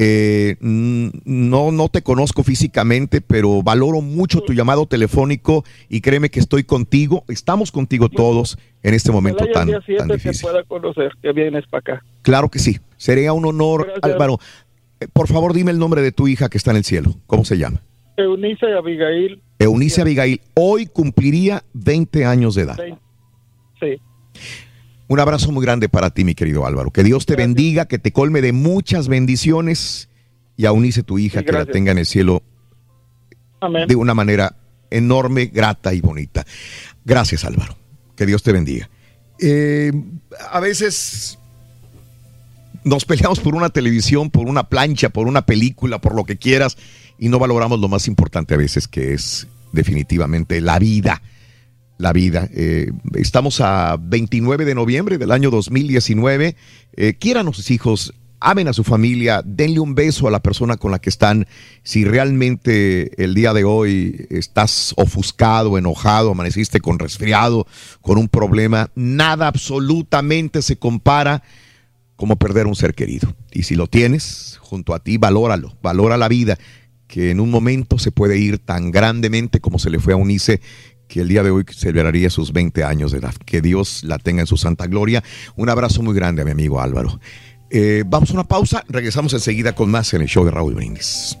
Eh, 0.00 0.54
no, 0.60 1.72
no 1.72 1.88
te 1.88 2.02
conozco 2.02 2.44
físicamente, 2.44 3.20
pero 3.20 3.64
valoro 3.64 4.00
mucho 4.00 4.42
tu 4.42 4.52
llamado 4.52 4.86
telefónico 4.86 5.64
y 5.88 6.02
créeme 6.02 6.30
que 6.30 6.38
estoy 6.38 6.62
contigo, 6.62 7.24
estamos 7.26 7.72
contigo 7.72 8.08
todos 8.08 8.58
en 8.84 8.94
este 8.94 9.10
momento 9.10 9.44
tan, 9.46 9.68
tan 9.96 10.06
difícil. 10.06 10.42
pueda 10.42 10.62
conocer, 10.62 11.10
que 11.20 11.32
vienes 11.32 11.66
para 11.66 11.80
acá. 11.80 12.04
Claro 12.22 12.48
que 12.48 12.60
sí, 12.60 12.78
sería 12.96 13.32
un 13.32 13.44
honor, 13.44 13.92
Álvaro. 14.00 14.38
Eh, 15.00 15.08
por 15.12 15.26
favor, 15.26 15.52
dime 15.52 15.72
el 15.72 15.80
nombre 15.80 16.00
de 16.00 16.12
tu 16.12 16.28
hija 16.28 16.48
que 16.48 16.58
está 16.58 16.70
en 16.70 16.76
el 16.76 16.84
cielo. 16.84 17.16
¿Cómo 17.26 17.44
se 17.44 17.58
llama? 17.58 17.82
Eunice 18.16 18.66
Abigail. 18.66 19.42
Eunice 19.58 20.02
Abigail, 20.02 20.40
hoy 20.54 20.86
cumpliría 20.86 21.64
20 21.72 22.24
años 22.24 22.54
de 22.54 22.62
edad. 22.62 22.78
Sí. 23.80 24.00
Un 25.08 25.20
abrazo 25.20 25.50
muy 25.50 25.64
grande 25.64 25.88
para 25.88 26.10
ti, 26.10 26.22
mi 26.22 26.34
querido 26.34 26.66
Álvaro. 26.66 26.90
Que 26.90 27.02
Dios 27.02 27.24
te 27.24 27.34
bendiga, 27.34 27.86
que 27.86 27.98
te 27.98 28.12
colme 28.12 28.42
de 28.42 28.52
muchas 28.52 29.08
bendiciones 29.08 30.10
y 30.56 30.66
a 30.66 30.72
Unice, 30.72 31.02
tu 31.02 31.18
hija, 31.18 31.42
que 31.42 31.52
la 31.52 31.64
tenga 31.64 31.92
en 31.92 31.98
el 31.98 32.06
cielo 32.06 32.42
de 33.88 33.96
una 33.96 34.12
manera 34.12 34.54
enorme, 34.90 35.46
grata 35.46 35.94
y 35.94 36.02
bonita. 36.02 36.44
Gracias, 37.06 37.44
Álvaro. 37.44 37.74
Que 38.16 38.26
Dios 38.26 38.42
te 38.42 38.52
bendiga. 38.52 38.90
Eh, 39.40 39.92
a 40.50 40.60
veces 40.60 41.38
nos 42.84 43.06
peleamos 43.06 43.40
por 43.40 43.54
una 43.54 43.70
televisión, 43.70 44.30
por 44.30 44.46
una 44.46 44.68
plancha, 44.68 45.08
por 45.08 45.26
una 45.26 45.46
película, 45.46 46.00
por 46.00 46.14
lo 46.14 46.24
que 46.24 46.36
quieras, 46.36 46.76
y 47.18 47.30
no 47.30 47.38
valoramos 47.38 47.80
lo 47.80 47.88
más 47.88 48.08
importante 48.08 48.54
a 48.54 48.58
veces, 48.58 48.88
que 48.88 49.14
es 49.14 49.46
definitivamente 49.72 50.60
la 50.60 50.78
vida 50.78 51.22
la 51.98 52.12
vida. 52.12 52.48
Eh, 52.54 52.92
estamos 53.14 53.60
a 53.60 53.98
29 54.00 54.64
de 54.64 54.74
noviembre 54.74 55.18
del 55.18 55.32
año 55.32 55.50
2019. 55.50 56.56
Eh, 56.96 57.14
quieran 57.18 57.48
a 57.48 57.52
sus 57.52 57.70
hijos, 57.70 58.14
amen 58.40 58.68
a 58.68 58.72
su 58.72 58.84
familia, 58.84 59.42
denle 59.44 59.80
un 59.80 59.96
beso 59.96 60.28
a 60.28 60.30
la 60.30 60.40
persona 60.40 60.76
con 60.76 60.92
la 60.92 61.00
que 61.00 61.10
están. 61.10 61.46
Si 61.82 62.04
realmente 62.04 63.22
el 63.22 63.34
día 63.34 63.52
de 63.52 63.64
hoy 63.64 64.26
estás 64.30 64.94
ofuscado, 64.96 65.76
enojado, 65.76 66.30
amaneciste 66.30 66.80
con 66.80 67.00
resfriado, 67.00 67.66
con 68.00 68.16
un 68.16 68.28
problema, 68.28 68.90
nada 68.94 69.48
absolutamente 69.48 70.62
se 70.62 70.78
compara 70.78 71.42
como 72.14 72.36
perder 72.36 72.66
un 72.66 72.76
ser 72.76 72.94
querido. 72.94 73.34
Y 73.52 73.64
si 73.64 73.74
lo 73.74 73.88
tienes 73.88 74.58
junto 74.60 74.94
a 74.94 75.00
ti, 75.00 75.18
valóralo, 75.18 75.76
valora 75.82 76.16
la 76.16 76.28
vida 76.28 76.58
que 77.08 77.30
en 77.30 77.40
un 77.40 77.50
momento 77.50 77.98
se 77.98 78.12
puede 78.12 78.38
ir 78.38 78.58
tan 78.58 78.92
grandemente 78.92 79.60
como 79.60 79.78
se 79.78 79.90
le 79.90 79.98
fue 79.98 80.12
a 80.12 80.16
Unice 80.16 80.60
que 81.08 81.20
el 81.20 81.28
día 81.28 81.42
de 81.42 81.50
hoy 81.50 81.64
celebraría 81.68 82.30
sus 82.30 82.52
20 82.52 82.84
años 82.84 83.12
de 83.12 83.18
edad. 83.18 83.34
Que 83.44 83.60
Dios 83.60 84.04
la 84.04 84.18
tenga 84.18 84.42
en 84.42 84.46
su 84.46 84.56
santa 84.56 84.86
gloria. 84.86 85.24
Un 85.56 85.70
abrazo 85.70 86.02
muy 86.02 86.14
grande 86.14 86.42
a 86.42 86.44
mi 86.44 86.52
amigo 86.52 86.80
Álvaro. 86.80 87.18
Eh, 87.70 88.04
vamos 88.06 88.30
a 88.30 88.34
una 88.34 88.44
pausa, 88.44 88.84
regresamos 88.88 89.32
enseguida 89.34 89.74
con 89.74 89.90
más 89.90 90.14
en 90.14 90.22
el 90.22 90.28
show 90.28 90.44
de 90.44 90.50
Raúl 90.50 90.74
Brindis. 90.74 91.36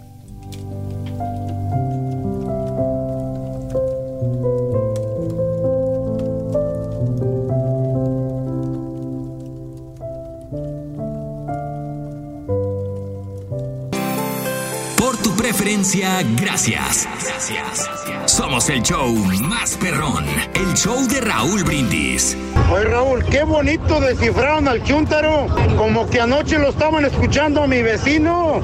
Por 14.96 15.16
tu 15.18 15.34
preferencia, 15.34 16.22
gracias. 16.36 17.08
Gracias. 17.24 18.17
Somos 18.38 18.68
el 18.68 18.84
show 18.84 19.12
más 19.42 19.76
perrón, 19.78 20.24
el 20.54 20.74
show 20.74 21.08
de 21.08 21.20
Raúl 21.20 21.64
Brindis. 21.64 22.36
Oye 22.70 22.84
Raúl, 22.84 23.24
qué 23.24 23.42
bonito 23.42 24.00
descifraron 24.00 24.68
al 24.68 24.80
Chuntaro. 24.84 25.48
Como 25.76 26.08
que 26.08 26.20
anoche 26.20 26.56
lo 26.56 26.68
estaban 26.68 27.04
escuchando 27.04 27.64
a 27.64 27.66
mi 27.66 27.82
vecino. 27.82 28.60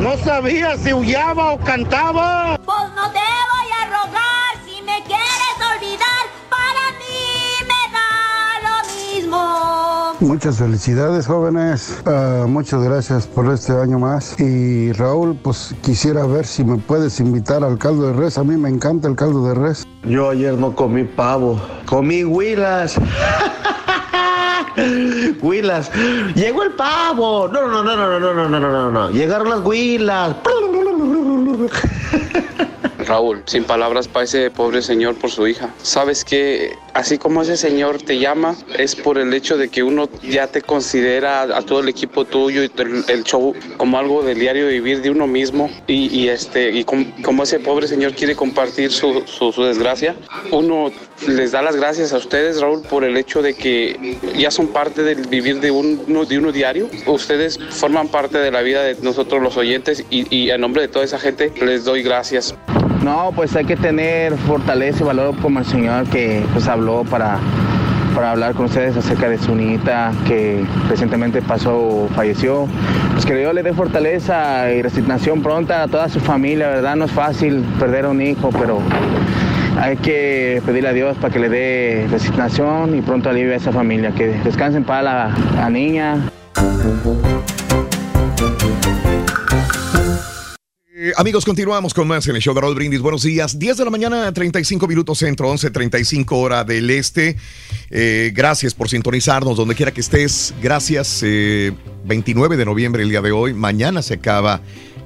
No 0.00 0.16
sabía 0.16 0.76
si 0.76 0.92
huyaba 0.92 1.52
o 1.52 1.58
cantaba. 1.60 2.58
Pues 2.64 2.88
no 2.96 3.12
te 3.12 3.20
voy 3.20 3.70
a 3.80 3.84
rogar 3.86 4.56
si 4.66 4.82
me 4.82 5.00
quieres 5.04 5.41
Muchas 10.22 10.58
felicidades 10.58 11.26
jóvenes, 11.26 12.00
uh, 12.06 12.46
muchas 12.46 12.80
gracias 12.84 13.26
por 13.26 13.52
este 13.52 13.72
año 13.72 13.98
más 13.98 14.38
y 14.38 14.92
Raúl 14.92 15.36
pues 15.42 15.74
quisiera 15.82 16.24
ver 16.26 16.46
si 16.46 16.62
me 16.62 16.78
puedes 16.78 17.18
invitar 17.18 17.64
al 17.64 17.76
caldo 17.76 18.06
de 18.06 18.12
res, 18.12 18.38
a 18.38 18.44
mí 18.44 18.56
me 18.56 18.68
encanta 18.68 19.08
el 19.08 19.16
caldo 19.16 19.48
de 19.48 19.54
res. 19.54 19.84
Yo 20.04 20.30
ayer 20.30 20.54
no 20.54 20.76
comí 20.76 21.02
pavo, 21.02 21.60
comí 21.86 22.24
huilas. 22.24 22.96
Huilas, 25.42 25.90
llegó 26.34 26.62
el 26.62 26.72
pavo. 26.72 27.48
No, 27.48 27.68
no, 27.68 27.82
no, 27.82 27.96
no, 27.96 28.18
no, 28.18 28.32
no, 28.32 28.48
no, 28.48 28.50
no, 28.60 28.70
no, 28.70 28.90
no. 28.90 29.10
Llegaron 29.10 29.50
las 29.50 29.60
huilas. 29.60 30.36
Raúl, 33.12 33.42
sin 33.44 33.64
palabras 33.64 34.08
para 34.08 34.24
ese 34.24 34.50
pobre 34.50 34.80
señor 34.80 35.16
por 35.16 35.30
su 35.30 35.46
hija. 35.46 35.68
Sabes 35.82 36.24
que 36.24 36.72
así 36.94 37.18
como 37.18 37.42
ese 37.42 37.58
señor 37.58 38.00
te 38.00 38.18
llama, 38.18 38.56
es 38.78 38.96
por 38.96 39.18
el 39.18 39.34
hecho 39.34 39.58
de 39.58 39.68
que 39.68 39.82
uno 39.82 40.08
ya 40.22 40.46
te 40.46 40.62
considera 40.62 41.42
a 41.42 41.60
todo 41.60 41.80
el 41.80 41.90
equipo 41.90 42.24
tuyo 42.24 42.62
y 42.64 42.70
el, 43.08 43.24
show 43.24 43.54
como 43.76 43.98
algo 43.98 44.22
del 44.22 44.38
diario 44.38 44.66
vivir 44.68 45.02
de 45.02 45.10
uno 45.10 45.26
mismo 45.26 45.70
y, 45.86 46.28
este 46.28 46.70
y 46.70 46.84
como, 46.84 47.42
ese 47.42 47.60
pobre 47.60 47.86
señor 47.86 48.14
quiere 48.14 48.34
compartir 48.34 48.90
su, 48.90 49.22
su, 49.26 49.62
desgracia, 49.62 50.16
uno 50.50 50.90
les 51.28 51.52
da 51.52 51.62
las 51.62 51.76
gracias 51.76 52.12
a 52.12 52.18
ustedes, 52.18 52.60
Raúl, 52.60 52.82
por 52.82 53.04
el 53.04 53.16
hecho 53.16 53.42
de 53.42 53.54
que 53.54 54.18
ya 54.36 54.50
son 54.50 54.68
parte 54.68 55.02
del 55.02 55.26
vivir 55.28 55.60
de 55.60 55.70
uno, 55.70 56.52
diario. 56.52 56.88
Ustedes 57.06 57.58
forman 57.70 58.08
parte 58.08 58.38
de 58.38 58.50
la 58.50 58.62
vida 58.62 58.82
de 58.82 58.96
nosotros 59.02 59.42
los 59.42 59.56
oyentes 59.56 60.04
y, 60.10 60.34
y 60.34 60.50
a 60.50 60.58
nombre 60.58 60.82
de 60.82 60.88
toda 60.88 61.04
esa 61.04 61.18
gente 61.18 61.52
les 61.60 61.84
doy 61.84 62.02
gracias. 62.02 62.54
No, 63.02 63.32
pues 63.34 63.56
hay 63.56 63.64
que 63.64 63.76
tener 63.76 64.36
fortaleza 64.36 65.02
y 65.02 65.06
valor 65.06 65.34
como 65.42 65.58
el 65.58 65.64
Señor 65.64 66.06
que 66.08 66.44
pues 66.52 66.68
habló 66.68 67.04
para, 67.04 67.38
para 68.14 68.30
hablar 68.30 68.54
con 68.54 68.66
ustedes 68.66 68.96
acerca 68.96 69.28
de 69.28 69.38
su 69.38 69.54
niñita 69.54 70.12
que 70.26 70.64
recientemente 70.88 71.42
pasó, 71.42 72.08
falleció. 72.14 72.68
Pues 73.12 73.26
que 73.26 73.34
Dios 73.34 73.52
le 73.54 73.62
dé 73.62 73.72
fortaleza 73.72 74.70
y 74.72 74.82
resignación 74.82 75.42
pronta 75.42 75.82
a 75.82 75.88
toda 75.88 76.08
su 76.08 76.20
familia, 76.20 76.68
¿verdad? 76.68 76.94
No 76.94 77.06
es 77.06 77.10
fácil 77.10 77.64
perder 77.78 78.04
a 78.04 78.10
un 78.10 78.22
hijo, 78.22 78.50
pero 78.56 78.78
hay 79.78 79.96
que 79.96 80.62
pedirle 80.64 80.88
a 80.88 80.92
Dios 80.92 81.16
para 81.16 81.32
que 81.32 81.38
le 81.38 81.48
dé 81.48 82.06
resignación 82.10 82.96
y 82.96 83.02
pronto 83.02 83.30
alivie 83.30 83.54
a 83.54 83.56
esa 83.56 83.72
familia. 83.72 84.12
Que 84.14 84.28
descansen 84.28 84.84
para 84.84 85.02
la, 85.02 85.70
niña. 85.70 86.30
Eh, 90.94 91.12
amigos, 91.16 91.44
continuamos 91.44 91.94
con 91.94 92.06
más 92.06 92.26
en 92.28 92.36
el 92.36 92.42
show 92.42 92.54
de 92.54 92.60
Raúl 92.60 92.74
Brindis. 92.74 93.00
Buenos 93.00 93.22
días. 93.22 93.58
10 93.58 93.76
de 93.78 93.84
la 93.84 93.90
mañana, 93.90 94.32
35 94.32 94.86
minutos 94.86 95.18
centro, 95.18 95.52
11.35 95.52 96.26
hora 96.30 96.64
del 96.64 96.90
este. 96.90 97.36
Eh, 97.90 98.30
gracias 98.34 98.74
por 98.74 98.88
sintonizarnos 98.88 99.56
donde 99.56 99.74
quiera 99.74 99.92
que 99.92 100.00
estés. 100.00 100.54
Gracias. 100.62 101.22
29 101.22 102.54
eh, 102.54 102.58
de 102.58 102.64
noviembre 102.64 103.02
el 103.02 103.08
día 103.08 103.20
de 103.20 103.32
hoy. 103.32 103.54
Mañana 103.54 104.02
se 104.02 104.14
acaba 104.14 104.60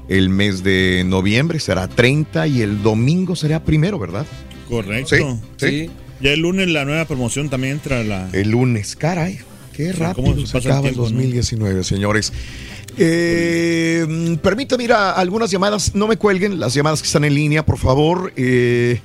el 0.08 0.28
mes 0.28 0.62
de 0.62 1.02
noviembre. 1.06 1.60
Será 1.60 1.88
30 1.88 2.46
y 2.48 2.62
el 2.62 2.82
domingo 2.82 3.36
será 3.36 3.64
primero, 3.64 3.98
¿verdad? 3.98 4.26
Correcto. 4.68 5.40
Sí. 5.56 5.90
Ya 6.20 6.32
el 6.32 6.40
lunes 6.40 6.68
la 6.68 6.84
nueva 6.84 7.04
promoción 7.04 7.50
también 7.50 7.74
entra 7.74 8.02
la... 8.02 8.28
El 8.32 8.50
lunes, 8.50 8.96
caray. 8.96 9.38
Qué 9.74 9.92
rápido 9.92 10.46
se 10.46 10.56
acaba 10.56 10.88
el 10.88 10.94
2019, 10.94 11.84
señores. 11.84 12.32
Eh, 12.96 14.38
permítame 14.42 14.84
ir 14.84 14.92
a 14.92 15.12
algunas 15.12 15.50
llamadas. 15.50 15.94
No 15.94 16.06
me 16.06 16.16
cuelguen 16.16 16.58
las 16.58 16.72
llamadas 16.72 17.02
que 17.02 17.06
están 17.06 17.24
en 17.24 17.34
línea, 17.34 17.66
por 17.66 17.76
favor. 17.76 18.32
Eh, 18.36 19.00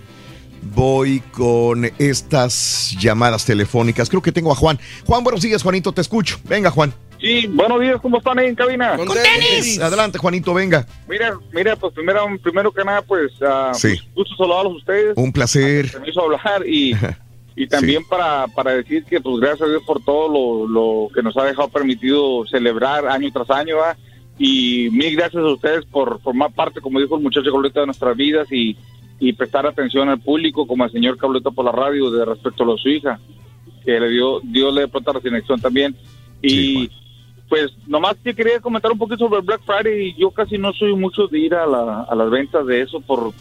voy 0.74 1.22
con 1.32 1.92
estas 2.00 2.96
llamadas 2.98 3.44
telefónicas. 3.44 4.10
Creo 4.10 4.22
que 4.22 4.32
tengo 4.32 4.52
a 4.52 4.56
Juan. 4.56 4.80
Juan, 5.06 5.24
buenos 5.26 5.42
días, 5.42 5.62
Juanito, 5.62 5.92
te 5.92 6.00
escucho. 6.00 6.40
Venga, 6.48 6.72
Juan. 6.72 6.94
Sí, 7.22 7.46
buenos 7.46 7.80
días, 7.80 8.02
¿cómo 8.02 8.18
están 8.18 8.40
ahí 8.40 8.48
en 8.48 8.56
cabina? 8.56 8.98
Con, 8.98 9.08
tenis. 9.10 9.80
Adelante, 9.80 10.18
Juanito, 10.18 10.56
venga. 10.56 10.88
Mira, 11.08 11.38
mira, 11.54 11.76
pues 11.76 11.94
primero, 11.94 12.26
primero 12.42 12.72
que 12.72 12.84
nada, 12.84 13.04
pues, 13.04 13.32
uh, 13.42 13.76
Sí. 13.76 13.90
pues, 13.90 14.16
gusto 14.16 14.36
saludarlos 14.38 14.74
a 14.74 14.78
ustedes. 14.78 15.14
Un 15.18 15.32
placer. 15.32 15.92
Permiso 15.92 16.22
hablar 16.24 16.68
y, 16.68 16.96
y 17.56 17.68
también 17.68 18.04
para, 18.10 18.48
para 18.48 18.72
decir 18.72 19.04
que, 19.06 19.22
pues, 19.22 19.40
gracias 19.40 19.62
a 19.62 19.70
Dios 19.70 19.84
por 19.86 20.04
todo 20.04 20.28
lo, 20.28 20.68
lo 20.68 21.10
que 21.14 21.22
nos 21.22 21.38
ha 21.38 21.44
dejado 21.44 21.70
permitido 21.70 22.44
celebrar 22.48 23.08
año 23.08 23.30
tras 23.32 23.52
año, 23.52 23.78
¿va? 23.78 23.96
Y 24.40 24.90
mil 24.92 25.16
gracias 25.16 25.44
a 25.44 25.54
ustedes 25.54 25.86
por 25.86 26.20
formar 26.22 26.52
parte, 26.54 26.82
como 26.82 27.00
dijo 27.00 27.18
el 27.18 27.22
muchacho 27.22 27.52
Cableta, 27.52 27.82
de 27.82 27.86
nuestras 27.86 28.18
vidas 28.18 28.52
y, 28.52 28.76
y 29.20 29.34
prestar 29.34 29.68
atención 29.68 30.10
al 30.10 30.20
público, 30.20 30.66
como 30.66 30.86
el 30.86 30.92
señor 30.92 31.18
Cableta 31.20 31.52
por 31.52 31.66
la 31.66 31.72
radio, 31.72 32.10
de 32.10 32.26
respecto 32.26 32.64
a 32.64 32.66
lo 32.66 32.76
de 32.78 32.82
su 32.82 32.90
hija, 32.90 33.20
que 33.86 34.00
le 34.00 34.10
dio, 34.10 34.40
Dios 34.40 34.74
le 34.74 34.82
dio 34.82 34.90
pronta 34.90 35.12
resignación 35.14 35.62
también. 35.62 35.96
Y 36.42 36.90
pues 37.52 37.70
nomás 37.86 38.16
te 38.24 38.34
quería 38.34 38.62
comentar 38.62 38.90
un 38.94 38.98
poquito 38.98 39.28
sobre 39.28 39.42
Black 39.42 39.60
Friday. 39.66 40.16
Yo 40.18 40.32
casi 40.32 40.58
no 40.58 40.72
soy 40.72 40.96
mucho 40.96 41.28
de 41.28 41.38
ir 41.38 41.54
a, 41.54 41.66
la- 41.68 42.04
a 42.10 42.16
las 42.16 42.30
ventas 42.30 42.66
de 42.66 42.80
eso 42.82 43.02
por 43.02 43.34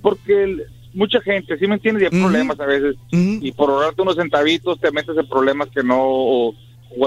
porque 0.00 0.44
el- 0.44 0.62
mucha 0.94 1.20
gente, 1.20 1.58
¿sí 1.58 1.66
me 1.66 1.74
entiendes? 1.74 2.04
Y 2.04 2.14
hay 2.14 2.22
problemas 2.22 2.60
a 2.60 2.66
veces. 2.66 2.94
Y 3.10 3.50
por 3.50 3.68
ahorrarte 3.70 4.00
unos 4.02 4.14
centavitos 4.14 4.78
te 4.78 4.92
metes 4.92 5.16
en 5.16 5.28
problemas 5.28 5.70
que 5.74 5.82
no, 5.82 5.98
o, 6.00 6.54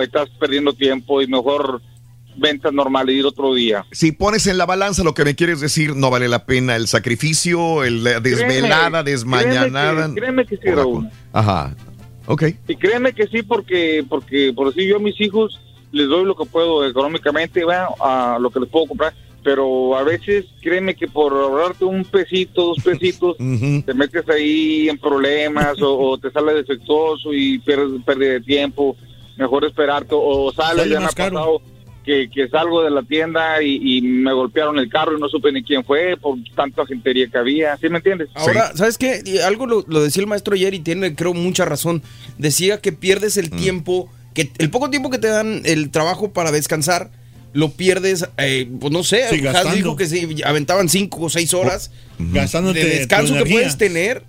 estás 0.02 0.28
perdiendo 0.42 0.74
tiempo 0.74 1.22
y 1.22 1.28
mejor 1.28 1.82
ventas 2.36 2.74
normales, 2.74 3.16
ir 3.16 3.26
otro 3.26 3.54
día. 3.54 3.86
Si 3.94 4.12
pones 4.12 4.46
en 4.48 4.58
la 4.58 4.66
balanza 4.66 5.06
lo 5.06 5.14
que 5.14 5.24
me 5.24 5.36
quieres 5.36 5.62
decir, 5.62 5.96
no 5.96 6.10
vale 6.10 6.28
la 6.28 6.46
pena 6.46 6.76
el 6.76 6.88
sacrificio, 6.90 7.86
el, 7.86 8.04
la 8.04 8.20
desvelada, 8.20 9.04
Créeme, 9.04 9.12
desmañanada. 9.12 9.94
Créeme 9.94 10.14
que, 10.14 10.20
créeme 10.20 10.46
que 10.46 10.58
sí, 10.58 10.70
Raúl. 10.70 11.08
Ajá. 11.32 11.74
Ok. 12.26 12.44
Y 12.68 12.76
créeme 12.76 13.14
que 13.14 13.28
sí, 13.28 13.42
porque, 13.42 14.04
porque 14.10 14.52
por 14.54 14.68
así 14.68 14.86
yo 14.86 14.98
a 14.98 15.00
mis 15.00 15.20
hijos 15.22 15.58
les 15.92 16.08
doy 16.08 16.26
lo 16.26 16.36
que 16.36 16.46
puedo 16.46 16.86
económicamente, 16.88 17.64
bueno, 17.64 17.96
a 18.00 18.38
lo 18.40 18.50
que 18.50 18.60
les 18.62 18.70
puedo 18.70 18.88
comprar, 18.88 19.14
pero 19.44 19.98
a 19.98 20.04
veces 20.04 20.46
créeme 20.62 20.96
que 20.96 21.08
por 21.08 21.34
ahorrarte 21.34 21.84
un 21.86 22.06
pesito, 22.06 22.68
dos 22.68 22.78
pesitos, 22.84 23.38
te 23.38 23.94
metes 23.94 24.28
ahí 24.30 24.88
en 24.90 24.98
problemas 24.98 25.82
o, 25.82 25.98
o 26.12 26.18
te 26.18 26.32
sale 26.32 26.54
defectuoso 26.54 27.34
y 27.34 27.60
pierdes 27.60 28.02
pérdida 28.06 28.34
de 28.34 28.42
tiempo, 28.42 28.96
mejor 29.38 29.66
esperarte 29.66 30.14
o 30.14 30.52
sales, 30.54 30.84
Sale 30.84 30.90
ya 30.94 31.00
me 31.00 31.06
ha 31.06 31.10
pasado 31.10 31.62
que, 32.06 32.30
que 32.32 32.48
salgo 32.50 32.82
de 32.84 32.90
la 32.90 33.04
tienda 33.04 33.62
y, 33.62 33.98
y 33.98 34.02
me 34.02 34.34
golpearon 34.34 34.80
el 34.80 34.90
carro 34.90 35.16
y 35.18 35.22
no 35.22 35.28
supe 35.30 35.52
ni 35.52 35.62
quién 35.64 35.84
fue 35.84 36.18
por 36.18 36.36
tanta 36.56 36.84
gentería 36.86 37.28
que 37.28 37.38
había, 37.38 37.78
¿sí 37.78 37.90
me 37.90 37.98
entiendes? 37.98 38.30
Ahora, 38.34 38.72
¿sabes 38.76 38.98
qué? 38.98 39.22
Y 39.24 39.38
Algo 39.38 39.68
lo, 39.68 39.84
lo 39.88 40.02
decía 40.02 40.22
el 40.22 40.28
maestro 40.28 40.56
ayer 40.56 40.74
y 40.74 40.80
tiene, 40.80 41.16
creo, 41.16 41.34
mucha 41.36 41.64
razón. 41.66 42.02
Decía 42.40 42.80
que 42.82 42.92
pierdes 42.92 43.38
Mm. 43.38 43.40
el 43.42 43.50
tiempo, 43.52 44.10
que 44.34 44.52
el 44.58 44.70
poco 44.70 44.90
tiempo 44.90 45.10
que 45.10 45.18
te 45.18 45.28
dan 45.28 45.62
el 45.66 45.90
trabajo 45.90 46.32
para 46.32 46.52
descansar, 46.52 47.12
lo 47.54 47.72
pierdes, 47.72 48.28
eh, 48.38 48.70
pues 48.80 48.94
no 48.94 49.04
sé, 49.04 49.24
Sí, 49.30 49.46
Has 49.46 49.74
dijo 49.76 49.96
que 49.98 50.08
se 50.08 50.28
aventaban 50.46 50.88
cinco 50.88 51.22
o 51.24 51.30
seis 51.30 51.54
horas 51.54 51.92
Gastándote 52.18 52.80
de 52.84 53.00
descanso 53.00 53.34
que 53.36 53.46
puedes 53.50 53.78
tener 53.78 54.24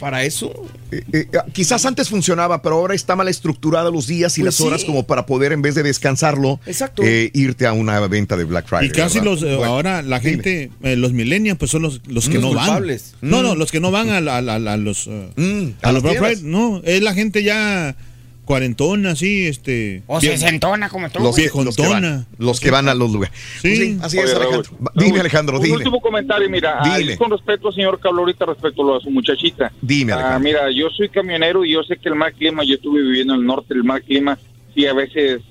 para 0.00 0.24
eso. 0.24 0.52
Eh, 0.90 1.02
eh, 1.12 1.26
quizás 1.54 1.84
antes 1.86 2.10
funcionaba, 2.10 2.60
pero 2.60 2.74
ahora 2.76 2.94
está 2.94 3.16
mal 3.16 3.28
estructurada 3.28 3.90
los 3.90 4.06
días 4.06 4.36
y 4.36 4.42
Pues 4.42 4.58
las 4.58 4.60
horas 4.60 4.80
sí. 4.82 4.86
como 4.86 5.06
para 5.06 5.24
poder, 5.26 5.52
en 5.52 5.62
vez 5.62 5.74
de 5.74 5.82
descansarlo, 5.82 6.60
Exacto. 6.66 7.02
eh, 7.02 7.30
irte 7.32 7.66
a 7.66 7.72
una 7.72 7.98
venta 8.06 8.36
de 8.36 8.44
Black 8.44 8.66
Friday. 8.68 8.88
Y 8.88 8.90
casi 8.90 9.18
¿verdad? 9.20 9.32
los 9.32 9.42
eh, 9.42 9.56
Bueno, 9.56 9.72
ahora 9.72 10.02
la 10.02 10.20
gente, 10.20 10.70
eh, 10.82 10.96
los 10.96 11.12
millennials, 11.14 11.58
pues 11.58 11.70
son 11.70 11.80
los, 11.82 12.02
los 12.06 12.28
que 12.28 12.34
Los 12.34 12.42
no 12.42 12.52
van. 12.54 12.66
culpables. 12.66 13.14
No, 13.22 13.42
no, 13.42 13.54
Mm. 13.54 13.58
los 13.58 13.70
que 13.72 13.80
no 13.80 13.90
van 13.90 14.10
a, 14.10 14.20
la- 14.20 14.36
a 14.38 14.42
la- 14.42 14.72
a 14.72 14.76
los 14.76 15.06
eh, 15.08 15.74
a 15.82 15.88
a 15.88 15.92
los 15.92 16.02
Black. 16.02 16.18
Friday. 16.18 16.42
No, 16.42 16.82
es 16.84 17.02
la 17.02 17.14
gente 17.14 17.42
ya 17.42 17.96
cuarentona, 18.46 19.10
así, 19.10 19.46
este. 19.46 20.02
O 20.06 20.18
bien- 20.20 20.38
sesentona 20.38 20.88
como 20.88 21.10
tú. 21.10 21.18
Los 21.18 21.36
los 21.36 21.76
que 21.76 21.86
van, 21.86 22.26
los 22.38 22.58
que 22.60 22.70
van 22.70 22.88
a 22.88 22.94
los 22.94 23.12
lugares. 23.12 23.36
Sí. 23.60 23.76
Sí, 23.76 23.98
así 24.00 24.18
es, 24.18 24.34
Alejandro. 24.34 24.62
Raúl. 24.62 24.90
Dime, 24.94 25.20
Alejandro, 25.20 25.56
Un 25.58 25.62
dime. 25.64 25.76
último 25.76 26.00
comentario, 26.00 26.48
mira, 26.48 26.78
ah, 26.80 26.96
Dile. 26.96 27.18
con 27.18 27.30
respecto 27.30 27.68
al 27.68 27.74
señor 27.74 28.00
que 28.00 28.08
habló 28.08 28.20
ahorita 28.20 28.46
respecto 28.46 28.82
a 28.82 28.86
lo 28.86 28.94
de 28.94 29.00
su 29.02 29.10
muchachita. 29.10 29.70
Dime, 29.82 30.12
Ah, 30.12 30.16
Alejandro. 30.16 30.40
mira, 30.48 30.70
yo 30.70 30.88
soy 30.88 31.10
camionero 31.10 31.64
y 31.64 31.72
yo 31.74 31.82
sé 31.82 31.98
que 31.98 32.08
el 32.08 32.14
mal 32.14 32.32
clima, 32.32 32.64
yo 32.64 32.76
estuve 32.76 33.02
viviendo 33.02 33.34
en 33.34 33.40
el 33.40 33.46
norte, 33.46 33.74
el 33.74 33.84
mal 33.84 34.02
clima, 34.02 34.38
y 34.74 34.86
a 34.86 34.94
veces 34.94 35.42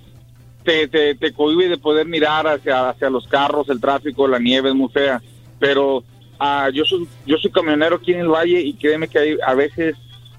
te, 0.64 0.88
te, 0.88 1.14
te 1.16 1.32
cohíbe 1.34 1.68
de 1.70 1.78
poder 1.78 2.08
mirar 2.08 2.48
hacia, 2.48 2.90
hacia 2.90 3.10
los 3.10 3.28
carros, 3.28 3.70
el 3.70 3.80
tráfico, 3.80 4.28
la 4.28 4.40
nieve 4.40 4.70
es 4.70 4.76
muy 4.76 4.90
fea, 4.90 5.22
pero 5.60 6.04
ah, 6.40 6.70
yo 6.74 6.84
soy 6.86 7.08
yo 7.28 7.38
soy 7.38 7.52
camionero 7.52 7.98
aquí 7.98 8.14
en 8.14 8.22
el 8.22 8.28
valle 8.30 8.60
y 8.62 8.74
créeme 8.74 9.08
que 9.08 9.20
hay, 9.20 9.38
a 9.46 9.54
veces 9.54 9.96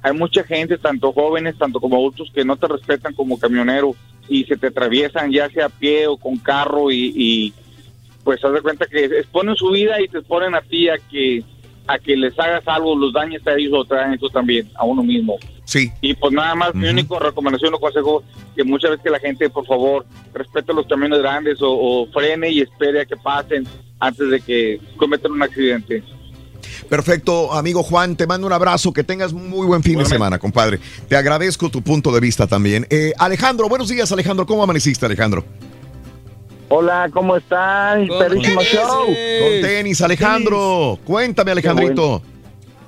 hay 0.07 0.13
mucha 0.13 0.45
gente, 0.45 0.79
tanto 0.79 1.13
jóvenes, 1.13 1.59
tanto 1.59 1.81
como 1.81 1.97
adultos, 1.97 2.31
que 2.33 2.45
no 2.45 2.57
te 2.57 2.69
respetan 2.69 3.13
como 3.13 3.41
camionero 3.41 3.97
y 4.29 4.45
se 4.45 4.57
te 4.57 4.69
atraviesan 4.69 5.33
ya 5.33 5.51
sea 5.51 5.67
a 5.67 5.69
pie 5.69 6.07
o 6.07 6.17
con 6.17 6.37
carro 6.37 6.93
y, 6.93 7.13
y 7.17 7.53
pues 8.23 8.45
haz 8.45 8.53
de 8.53 8.63
cuenta 8.63 8.87
que 8.87 9.07
exponen 9.07 9.57
su 9.57 9.69
vida 9.71 10.01
y 10.01 10.07
te 10.07 10.19
exponen 10.19 10.55
a 10.55 10.61
ti 10.61 10.89
a 10.89 10.99
que 11.11 11.43
a 11.89 11.99
que 11.99 12.17
les 12.17 12.39
hagas 12.39 12.63
algo, 12.67 12.97
los 12.97 13.13
dañes 13.13 13.45
a 13.49 13.55
ellos 13.55 13.73
o 13.75 13.85
te 13.85 13.97
dañes 13.97 14.21
tú 14.21 14.29
también, 14.29 14.71
a 14.77 14.85
uno 14.85 15.03
mismo. 15.03 15.39
Sí. 15.65 15.91
Y 16.01 16.15
pues 16.15 16.33
nada 16.33 16.55
más, 16.55 16.75
mi 16.75 16.89
única 16.89 17.19
recomendación 17.19 17.75
o 17.75 17.79
consejo, 17.79 18.23
que 18.55 18.63
muchas 18.63 18.93
veces 18.93 19.05
que 19.05 19.11
la 19.11 19.19
gente, 19.19 19.51
por 19.51 19.67
favor, 19.67 20.07
respete 20.33 20.73
los 20.73 20.87
caminos 20.87 21.19
grandes 21.19 21.61
o, 21.63 21.73
o 21.73 22.07
frene 22.13 22.51
y 22.51 22.61
espere 22.61 23.01
a 23.01 23.07
que 23.07 23.17
pasen 23.17 23.67
antes 23.99 24.31
de 24.31 24.41
que 24.41 24.81
cometan 24.97 25.33
un 25.33 25.43
accidente. 25.43 26.03
Perfecto, 26.89 27.53
amigo 27.53 27.83
Juan, 27.83 28.17
te 28.17 28.27
mando 28.27 28.47
un 28.47 28.53
abrazo, 28.53 28.93
que 28.93 29.05
tengas 29.05 29.33
muy 29.33 29.67
buen 29.67 29.83
fin 29.83 29.99
de 29.99 30.05
semana, 30.05 30.39
compadre. 30.39 30.79
Te 31.09 31.17
agradezco 31.17 31.71
tu 31.71 31.83
punto 31.83 32.13
de 32.13 32.21
vista 32.21 32.47
también. 32.47 32.87
Eh, 32.91 33.13
Alejandro, 33.19 33.69
buenos 33.69 33.89
días, 33.89 34.11
Alejandro. 34.13 34.47
¿Cómo 34.47 34.63
amaneciste, 34.63 35.07
Alejandro? 35.07 35.45
Hola, 36.69 37.09
¿cómo 37.13 37.37
están? 37.37 38.09
Perrísimo 38.09 38.61
show. 38.63 39.07
Con 39.07 39.63
tenis, 39.63 40.01
Alejandro. 40.01 40.99
Cuéntame, 41.05 41.53
Alejandrito. 41.53 42.23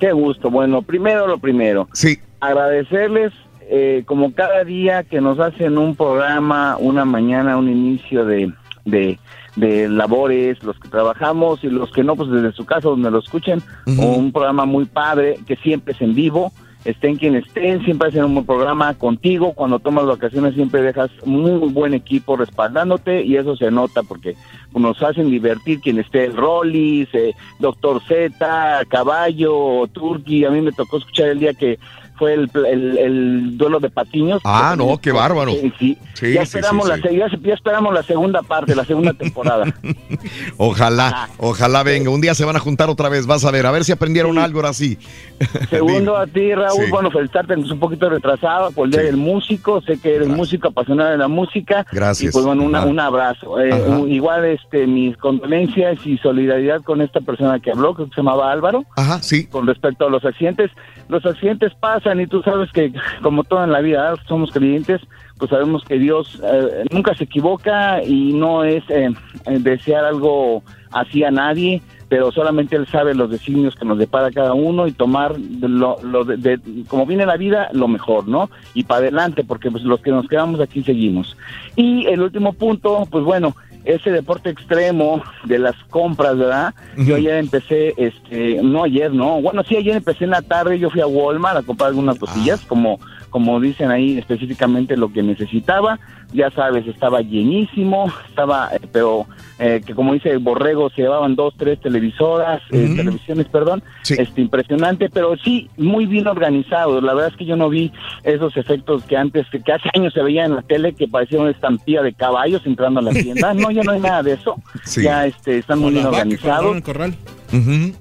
Qué 0.01 0.13
gusto. 0.13 0.51
Bueno, 0.51 0.83
primero 0.83 1.27
lo 1.27 1.39
primero. 1.39 1.89
Sí. 1.93 2.19
Agradecerles 2.41 3.33
eh, 3.71 4.03
como 4.07 4.33
cada 4.35 4.65
día 4.65 5.05
que 5.05 5.21
nos 5.21 5.39
hacen 5.39 5.79
un 5.79 5.95
programa, 5.95 6.77
una 6.79 7.05
mañana, 7.05 7.57
un 7.57 7.69
inicio 7.69 8.25
de, 8.25 8.53
de, 8.85 9.19
de 9.59 9.89
labores, 9.89 10.63
los 10.63 10.79
que 10.79 10.89
trabajamos 10.89 11.63
y 11.65 11.69
los 11.69 11.91
que 11.91 12.05
no, 12.05 12.17
pues 12.17 12.31
desde 12.31 12.53
su 12.53 12.65
casa 12.65 12.89
donde 12.89 13.11
lo 13.11 13.19
escuchen, 13.19 13.63
Ujú. 13.87 14.03
un 14.03 14.33
programa 14.33 14.65
muy 14.65 14.85
padre 14.85 15.39
que 15.47 15.57
siempre 15.57 15.95
es 15.95 16.01
en 16.01 16.15
vivo. 16.15 16.53
Estén 16.85 17.17
quien 17.17 17.35
estén, 17.35 17.85
siempre 17.85 18.09
hacen 18.09 18.25
un 18.25 18.35
buen 18.35 18.47
programa 18.47 18.95
contigo. 18.95 19.53
Cuando 19.53 19.81
tomas 19.81 20.07
vacaciones 20.07 20.55
siempre 20.55 20.81
dejas 20.81 21.11
muy 21.25 21.51
buen 21.51 21.93
equipo 21.93 22.37
respaldándote 22.37 23.25
y 23.25 23.37
eso 23.37 23.57
se 23.57 23.71
nota 23.71 24.05
porque 24.05 24.37
nos 24.75 25.03
hacen 25.03 25.29
divertir 25.29 25.81
quien 25.81 25.99
esté 25.99 26.25
el 26.25 26.37
Rollis, 26.37 27.09
eh, 27.15 27.35
Doctor 27.59 28.01
Z, 28.07 28.85
Caballo, 28.89 29.89
Turki. 29.93 30.45
A 30.45 30.51
mí 30.51 30.61
me 30.61 30.73
tocó 30.73 30.99
escuchar 30.99 31.31
el 31.31 31.41
día 31.41 31.53
que 31.53 31.79
fue 32.19 32.35
el, 32.35 32.51
el- 32.67 32.99
el 32.99 33.57
duelo 33.59 33.81
de 33.81 33.91
patiños. 33.91 34.41
Ah, 34.45 34.75
no, 34.77 34.99
qué 34.99 35.13
bárbaro. 35.13 35.53
Sí, 35.53 35.73
sí. 35.79 35.99
Sí, 36.15 36.33
ya, 36.35 36.43
esperamos 36.43 36.85
sí, 36.87 36.91
la, 36.91 36.97
sí. 37.09 37.17
ya, 37.17 37.27
ya 37.41 37.55
esperamos 37.55 37.95
la 37.95 38.03
segunda 38.03 38.43
parte, 38.43 38.75
la 38.75 38.85
segunda 38.85 39.13
temporada. 39.15 39.73
Ojalá, 40.57 41.29
ojalá 41.39 41.83
venga. 41.83 42.11
Un 42.11 42.21
día 42.21 42.35
se 42.35 42.45
van 42.45 42.57
a 42.57 42.59
juntar 42.59 42.89
otra 42.91 43.09
vez, 43.09 43.27
vas 43.27 43.45
a 43.45 43.51
ver, 43.51 43.67
a 43.67 43.71
ver 43.71 43.85
si 43.85 43.93
aprendieron 43.93 44.39
algo 44.39 44.59
ahora 44.61 44.73
sí. 44.73 44.99
Segundo 45.71 46.17
a 46.17 46.27
ti, 46.27 46.53
Raúl, 46.55 46.87
bueno, 46.91 47.11
felicitarte, 47.11 47.55
es 47.55 47.71
un 47.71 47.79
poquito 47.79 48.09
retrasado 48.11 48.71
por 48.73 48.87
el 48.87 48.93
Día 48.93 49.03
del 49.03 49.17
Músico, 49.17 49.81
sé 49.83 49.99
que 50.01 50.17
eres 50.17 50.29
músico 50.29 50.69
apasionado 50.69 51.11
de 51.11 51.19
la 51.19 51.29
música. 51.29 51.87
Gracias. 51.93 52.31
Y 52.31 52.33
pues 52.33 52.45
bueno, 52.45 52.65
una- 52.65 52.85
un 52.85 52.99
abrazo. 52.99 53.61
Eh, 53.61 53.71
igual 54.09 54.45
este 54.45 54.87
mis 54.87 55.17
condolencias 55.17 55.99
y 56.05 56.17
solidaridad 56.19 56.83
con 56.83 57.01
esta 57.03 57.21
persona 57.21 57.61
que 57.61 57.71
habló, 57.71 57.95
que 57.95 58.05
se 58.05 58.11
llamaba 58.17 58.51
Álvaro. 58.51 58.85
Ajá, 58.97 59.23
sí. 59.23 59.47
Con 59.47 59.67
respecto 59.67 60.07
a 60.07 60.11
los 60.11 60.25
accidentes, 60.25 60.71
los 61.09 61.25
accidentes 61.27 61.73
pasan 61.79 62.08
y 62.17 62.27
tú 62.27 62.43
sabes 62.43 62.71
que 62.73 62.93
como 63.23 63.45
todo 63.45 63.65
en 63.65 63.73
la 63.73 63.81
vida, 63.81 64.13
¿eh? 64.13 64.17
somos 64.27 64.51
creyentes, 64.53 65.01
pues 65.39 65.51
sabemos 65.51 65.83
que 65.85 65.99
Dios 65.99 66.41
eh, 66.43 66.85
nunca 66.91 67.15
se 67.15 67.25
equivoca 67.25 68.03
y 68.03 68.33
no 68.33 68.65
es 68.65 68.83
eh, 68.91 69.11
eh, 69.47 69.59
desear 69.61 70.05
algo 70.05 70.63
así 70.91 71.23
a 71.25 71.31
nadie, 71.31 71.81
pero 72.09 72.33
solamente 72.33 72.75
Él 72.77 72.87
sabe 72.87 73.15
los 73.15 73.31
designios 73.31 73.75
que 73.77 73.85
nos 73.85 73.99
depara 73.99 74.31
cada 74.31 74.55
uno 74.55 74.87
y 74.87 74.93
tomar 74.93 75.37
lo, 75.39 75.99
lo 76.03 76.25
de, 76.25 76.37
de- 76.39 76.61
como 76.89 77.05
viene 77.07 77.27
la 77.27 77.37
vida, 77.37 77.69
lo 77.73 77.87
mejor, 77.87 78.27
¿no? 78.27 78.49
Y 78.75 78.85
para 78.85 79.01
adelante, 79.01 79.45
porque 79.45 79.71
pues 79.71 79.85
los 79.85 80.01
que 80.01 80.11
nos 80.11 80.27
quedamos 80.27 80.59
aquí 80.61 80.83
seguimos. 80.83 81.37
Y 81.77 82.07
el 82.07 82.23
último 82.23 82.55
punto, 82.55 83.07
pues 83.11 83.25
bueno, 83.25 83.55
ese 83.89 84.11
deporte 84.11 84.51
extremo 84.51 85.23
de 85.45 85.59
las 85.59 85.75
compras, 85.89 86.37
¿verdad? 86.37 86.75
Yo 86.99 87.17
ayer 87.17 87.37
empecé, 87.37 87.95
este, 87.97 88.61
no 88.63 88.85
ayer, 88.85 89.11
no, 89.13 89.41
bueno, 89.41 89.63
sí, 89.67 89.77
ayer 89.77 89.97
empecé 89.97 90.25
en 90.25 90.31
la 90.31 90.43
tarde, 90.43 90.79
yo 90.79 90.91
fui 90.91 91.01
a 91.01 91.07
Walmart 91.07 91.57
a 91.57 91.63
comprar 91.63 91.89
algunas 91.89 92.19
cosillas, 92.19 92.61
como, 92.67 93.01
como 93.31 93.59
dicen 93.61 93.91
ahí, 93.91 94.19
específicamente 94.19 94.95
lo 94.95 95.11
que 95.11 95.23
necesitaba. 95.23 95.99
Ya 96.33 96.51
sabes, 96.51 96.87
estaba 96.87 97.21
llenísimo, 97.21 98.13
estaba, 98.29 98.71
eh, 98.75 98.81
pero 98.93 99.27
eh, 99.59 99.81
que 99.85 99.95
como 99.95 100.13
dice 100.13 100.37
Borrego, 100.37 100.89
se 100.91 101.03
llevaban 101.03 101.35
dos, 101.35 101.55
tres 101.57 101.81
televisoras, 101.81 102.63
eh, 102.71 102.95
televisiones, 102.97 103.47
perdón, 103.47 103.83
este, 104.09 104.41
impresionante, 104.41 105.11
pero 105.11 105.37
sí, 105.37 105.69
muy 105.77 106.07
bien 106.07 106.29
organizado. 106.29 107.01
La 107.01 107.15
verdad 107.15 107.33
es 107.33 107.37
que 107.37 107.45
yo 107.45 107.57
no 107.57 107.69
vi 107.69 107.91
esos 108.23 108.57
efectos 108.57 109.03
que 109.05 109.17
antes, 109.17 109.47
que 109.51 109.73
hace 109.73 109.89
años 109.95 110.13
se 110.13 110.23
veía 110.23 110.45
en 110.45 110.55
la 110.55 110.63
tele, 110.63 110.93
que 110.93 111.09
parecía 111.09 111.41
una 111.41 111.51
estampilla 111.51 112.03
de 112.03 112.13
caballos 112.13 112.63
entrando 112.67 113.01
a 113.01 113.03
la 113.03 113.13
tienda. 113.13 113.53
No, 113.55 113.71
ya 113.71 113.83
no 113.83 113.93
hay 113.93 114.01
nada 114.01 114.23
de 114.23 114.35
eso. 114.35 114.57
Ya 114.99 115.27
este, 115.27 115.59
están 115.59 115.79
muy 115.79 115.93
bien 115.93 116.07
organizados. 116.07 116.77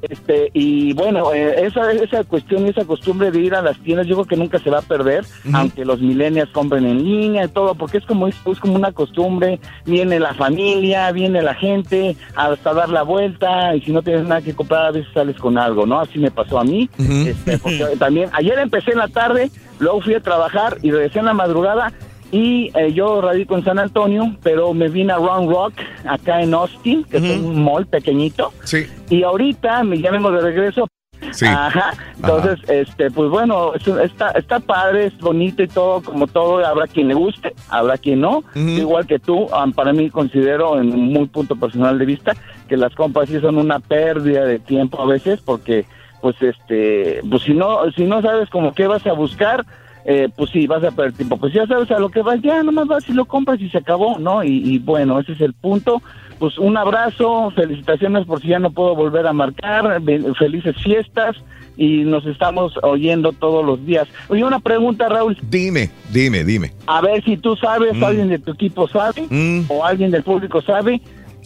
Este, 0.01 0.49
y 0.53 0.93
bueno, 0.93 1.31
eh, 1.33 1.65
esa, 1.65 1.91
esa 1.91 2.23
cuestión 2.23 2.65
y 2.65 2.69
esa 2.69 2.85
costumbre 2.85 3.31
de 3.31 3.39
ir 3.39 3.55
a 3.55 3.61
las 3.61 3.77
tiendas, 3.79 4.07
yo 4.07 4.15
creo 4.15 4.25
que 4.25 4.35
nunca 4.35 4.59
se 4.59 4.69
va 4.69 4.79
a 4.79 4.81
perder, 4.81 5.25
aunque 5.53 5.85
los 5.85 6.01
millennials 6.01 6.49
compren 6.51 6.85
en 6.85 7.03
línea 7.03 7.45
y 7.45 7.47
todo, 7.47 7.75
porque 7.75 7.99
es 7.99 8.05
como, 8.05 8.16
es, 8.25 8.35
como 8.59 8.75
una 8.75 8.93
costumbre, 8.93 9.59
viene 9.85 10.19
la 10.19 10.33
familia, 10.33 11.11
viene 11.11 11.41
la 11.41 11.53
gente, 11.53 12.15
hasta 12.35 12.73
dar 12.73 12.89
la 12.89 13.03
vuelta, 13.03 13.75
y 13.75 13.81
si 13.81 13.91
no 13.91 14.01
tienes 14.01 14.23
nada 14.23 14.41
que 14.41 14.55
comprar, 14.55 14.85
a 14.85 14.91
veces 14.91 15.11
sales 15.13 15.35
con 15.35 15.57
algo, 15.57 15.85
¿no? 15.85 15.99
Así 15.99 16.17
me 16.17 16.31
pasó 16.31 16.57
a 16.57 16.63
mí. 16.63 16.89
Este, 16.97 17.57
porque 17.57 17.83
también, 17.99 18.29
ayer 18.31 18.57
empecé 18.57 18.93
en 18.93 18.99
la 18.99 19.09
tarde, 19.09 19.51
luego 19.79 20.01
fui 20.01 20.15
a 20.15 20.21
trabajar 20.21 20.77
y 20.81 20.91
regresé 20.91 21.19
en 21.19 21.25
la 21.25 21.33
madrugada 21.33 21.91
y 22.31 22.71
eh, 22.75 22.91
yo 22.93 23.21
radico 23.21 23.55
en 23.55 23.63
San 23.63 23.79
Antonio, 23.79 24.35
pero 24.43 24.73
me 24.73 24.89
vine 24.89 25.13
a 25.13 25.17
Round 25.17 25.49
Rock, 25.49 25.73
acá 26.05 26.41
en 26.41 26.53
Austin, 26.53 27.03
que 27.05 27.17
es 27.17 27.39
un 27.39 27.63
mall 27.63 27.85
pequeñito. 27.85 28.51
Sí. 28.63 28.85
Y 29.09 29.23
ahorita 29.23 29.83
me, 29.83 29.99
ya 29.99 30.11
vengo 30.11 30.31
de 30.31 30.41
regreso. 30.41 30.87
Sí. 31.31 31.45
Ajá. 31.45 31.93
Entonces, 32.15 32.59
este, 32.69 33.11
pues 33.11 33.29
bueno, 33.29 33.73
está, 33.75 34.31
está 34.31 34.59
padre, 34.59 35.07
es 35.07 35.17
bonito 35.19 35.63
y 35.63 35.67
todo, 35.67 36.01
como 36.01 36.27
todo, 36.27 36.65
habrá 36.65 36.87
quien 36.87 37.07
le 37.07 37.13
guste, 37.13 37.53
habrá 37.69 37.97
quien 37.97 38.21
no. 38.21 38.43
Igual 38.55 39.07
que 39.07 39.19
tú, 39.19 39.47
para 39.75 39.93
mí 39.93 40.09
considero, 40.09 40.79
en 40.79 40.93
un 40.93 41.13
muy 41.13 41.27
punto 41.27 41.55
personal 41.55 41.97
de 41.99 42.05
vista, 42.05 42.33
que 42.67 42.77
las 42.77 42.93
compras 42.95 43.29
sí 43.29 43.39
son 43.39 43.57
una 43.57 43.79
pérdida 43.79 44.45
de 44.45 44.59
tiempo 44.59 45.01
a 45.01 45.05
veces, 45.05 45.39
porque, 45.41 45.85
pues, 46.21 46.41
este, 46.41 47.21
pues 47.29 47.43
si 47.43 47.53
no, 47.53 47.91
si 47.91 48.03
no 48.05 48.21
sabes 48.21 48.49
como 48.49 48.73
qué 48.73 48.87
vas 48.87 49.05
a 49.05 49.13
buscar, 49.13 49.65
eh, 50.09 50.29
pues 50.33 50.51
sí, 50.51 50.67
vas 50.67 50.81
a 50.85 50.91
perder 50.91 51.11
tiempo. 51.11 51.35
Pues 51.35 51.51
ya 51.51 51.67
sabes 51.67 51.91
a 51.91 51.99
lo 51.99 52.07
que 52.07 52.21
vas, 52.21 52.41
ya 52.41 52.63
nomás 52.63 52.87
vas 52.87 53.09
y 53.09 53.11
lo 53.11 53.25
compras 53.25 53.59
y 53.59 53.69
se 53.69 53.79
acabó, 53.79 54.17
¿no? 54.17 54.41
Y, 54.41 54.79
bueno, 54.79 55.19
ese 55.19 55.33
es 55.33 55.41
el 55.41 55.53
punto. 55.53 56.01
Pues 56.39 56.57
un 56.57 56.77
abrazo, 56.77 57.51
felicitaciones 57.55 58.25
por 58.25 58.41
si 58.41 58.49
ya 58.49 58.59
no 58.59 58.71
puedo 58.71 58.95
volver 58.95 59.25
a 59.25 59.33
marcar, 59.33 60.01
felices 60.37 60.75
fiestas 60.83 61.35
y 61.77 62.03
nos 62.03 62.25
estamos 62.25 62.73
oyendo 62.83 63.31
todos 63.31 63.65
los 63.65 63.85
días. 63.85 64.07
Oye, 64.29 64.43
una 64.43 64.59
pregunta, 64.59 65.09
Raúl. 65.09 65.37
Dime, 65.49 65.89
dime, 66.11 66.43
dime. 66.43 66.73
A 66.87 67.01
ver 67.01 67.23
si 67.23 67.37
tú 67.37 67.55
sabes, 67.55 67.95
mm. 67.95 68.03
alguien 68.03 68.29
de 68.29 68.39
tu 68.39 68.51
equipo 68.51 68.87
sabe, 68.87 69.27
mm. 69.29 69.61
o 69.67 69.85
alguien 69.85 70.11
del 70.11 70.23
público 70.23 70.61
sabe, 70.61 71.01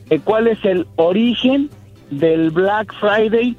eh, 0.10 0.20
cuál 0.24 0.48
es 0.48 0.64
el 0.64 0.88
origen 0.96 1.70
del 2.10 2.50
Black 2.52 2.94
Friday 3.00 3.56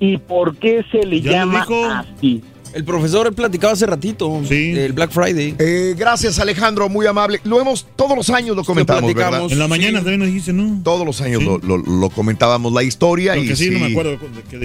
y 0.00 0.18
por 0.18 0.56
qué 0.56 0.84
se 0.90 1.04
le 1.06 1.20
llama 1.20 1.66
así. 1.98 2.42
El 2.76 2.84
profesor 2.84 3.34
platicaba 3.34 3.72
hace 3.72 3.86
ratito 3.86 4.42
sí. 4.46 4.74
el 4.76 4.92
Black 4.92 5.10
Friday. 5.10 5.54
Eh, 5.58 5.94
gracias, 5.96 6.38
Alejandro, 6.38 6.90
muy 6.90 7.06
amable. 7.06 7.40
Lo 7.44 7.58
hemos, 7.58 7.86
todos 7.96 8.14
los 8.14 8.28
años 8.28 8.54
lo 8.54 8.64
comentamos, 8.64 9.14
¿verdad? 9.14 9.50
En 9.50 9.58
la 9.58 9.66
mañana 9.66 10.00
también 10.00 10.18
nos 10.18 10.28
dijiste, 10.28 10.52
¿no? 10.52 10.82
Todos 10.84 11.06
los 11.06 11.22
años 11.22 11.42
lo, 11.42 12.10
comentábamos, 12.10 12.74
la 12.74 12.82
historia. 12.82 13.34
y 13.34 13.56
sí, 13.56 13.70
no 13.70 13.78
me 13.78 13.86
acuerdo 13.86 14.18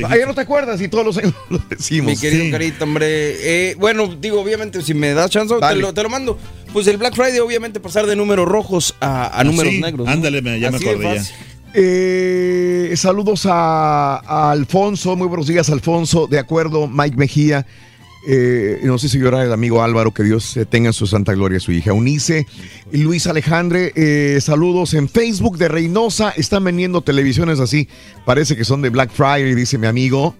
Ayer 0.09 0.27
no 0.27 0.33
te 0.33 0.41
acuerdas 0.41 0.81
y 0.81 0.89
todos 0.89 1.05
los 1.05 1.17
años 1.19 1.33
lo 1.49 1.59
decimos. 1.69 2.11
Mi 2.11 2.17
querido 2.17 2.51
Carita, 2.51 2.83
hombre. 2.83 3.69
Eh, 3.69 3.75
bueno, 3.79 4.13
digo, 4.19 4.41
obviamente, 4.41 4.81
si 4.81 4.93
me 4.93 5.13
das 5.13 5.31
chance, 5.31 5.55
te 5.55 6.03
lo, 6.03 6.09
mando. 6.09 6.37
Pues 6.73 6.87
el 6.87 6.97
Black 6.97 7.15
Friday, 7.15 7.39
obviamente, 7.39 7.79
pasar 7.79 8.07
de 8.07 8.17
números 8.17 8.45
rojos 8.45 8.93
a, 8.99 9.39
ah, 9.39 9.43
números 9.45 9.71
negros. 9.75 10.05
Ándale, 10.09 10.41
ya 10.59 10.69
me 10.69 10.77
acordé 10.79 11.15
ya. 11.15 11.23
Eh, 11.73 12.91
saludos 12.97 13.45
a, 13.45 14.17
a, 14.17 14.51
Alfonso, 14.51 15.15
muy 15.15 15.29
buenos 15.29 15.47
días 15.47 15.69
Alfonso, 15.69 16.27
de 16.27 16.37
acuerdo, 16.37 16.85
Mike 16.89 17.15
Mejía, 17.15 17.65
eh, 18.27 18.79
no 18.83 18.99
sé 18.99 19.09
si 19.09 19.17
llora 19.17 19.43
el 19.43 19.51
amigo 19.51 19.81
Álvaro, 19.81 20.13
que 20.13 20.23
Dios 20.23 20.59
tenga 20.69 20.89
en 20.89 20.93
su 20.93 21.07
santa 21.07 21.33
gloria 21.33 21.57
a 21.57 21.61
su 21.61 21.71
hija. 21.71 21.93
Unice 21.93 22.45
Luis 22.91 23.25
Alejandre, 23.25 23.93
eh, 23.95 24.39
saludos 24.41 24.93
en 24.93 25.09
Facebook 25.09 25.57
de 25.57 25.67
Reynosa. 25.67 26.31
Están 26.37 26.63
vendiendo 26.63 27.01
televisiones 27.01 27.59
así. 27.59 27.87
Parece 28.25 28.55
que 28.55 28.63
son 28.63 28.81
de 28.81 28.89
Black 28.89 29.11
Friday, 29.11 29.55
dice 29.55 29.77
mi 29.77 29.87
amigo. 29.87 30.35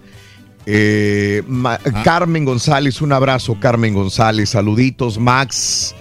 Eh, 0.64 1.42
ah. 1.64 1.80
Carmen 2.04 2.44
González, 2.44 3.02
un 3.02 3.12
abrazo, 3.12 3.58
Carmen 3.58 3.94
Ejemplo, 3.94 4.50
Saluditos, 4.50 5.18
Max. 5.18 5.92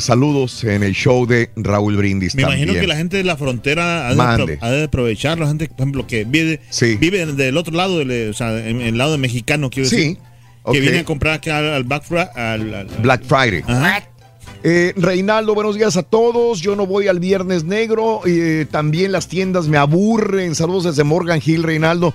saludos 0.00 0.64
en 0.64 0.82
el 0.82 0.94
show 0.94 1.26
de 1.26 1.50
Raúl 1.54 1.98
Brindis. 1.98 2.34
Me 2.34 2.42
imagino 2.42 2.72
que 2.72 2.86
la 2.86 2.96
gente 2.96 3.18
de 3.18 3.24
la 3.24 3.36
frontera 3.36 4.08
ha 4.08 4.14
de, 4.14 4.84
aprovechar, 4.84 5.38
la 5.38 5.48
gente, 5.48 5.68
por 5.68 5.80
ejemplo, 5.80 6.06
que 6.06 6.24
vive, 6.24 6.60
vive 6.98 7.26
del 7.26 7.58
otro 7.58 7.74
lado, 7.74 7.96
o 7.96 8.32
sea, 8.32 8.66
en, 8.66 8.80
el 8.80 8.96
lado 8.96 9.18
mexicano, 9.18 9.68
quiero 9.68 9.90
decir. 9.90 10.16
Que 10.72 10.80
viene 10.80 10.98
a 11.00 11.04
comprar 11.04 11.34
acá 11.34 11.76
al, 11.76 11.84
Black, 11.84 12.04
Friday. 13.24 13.62
Eh, 14.62 14.92
Reinaldo, 14.96 15.54
buenos 15.54 15.76
días 15.76 15.96
a 15.96 16.02
todos. 16.02 16.60
Yo 16.60 16.76
no 16.76 16.86
voy 16.86 17.08
al 17.08 17.18
Viernes 17.18 17.64
Negro. 17.64 18.20
Eh, 18.26 18.66
también 18.70 19.12
las 19.12 19.28
tiendas 19.28 19.68
me 19.68 19.78
aburren. 19.78 20.54
Saludos 20.54 20.84
desde 20.84 21.04
Morgan 21.04 21.40
Hill, 21.44 21.62
Reinaldo. 21.62 22.12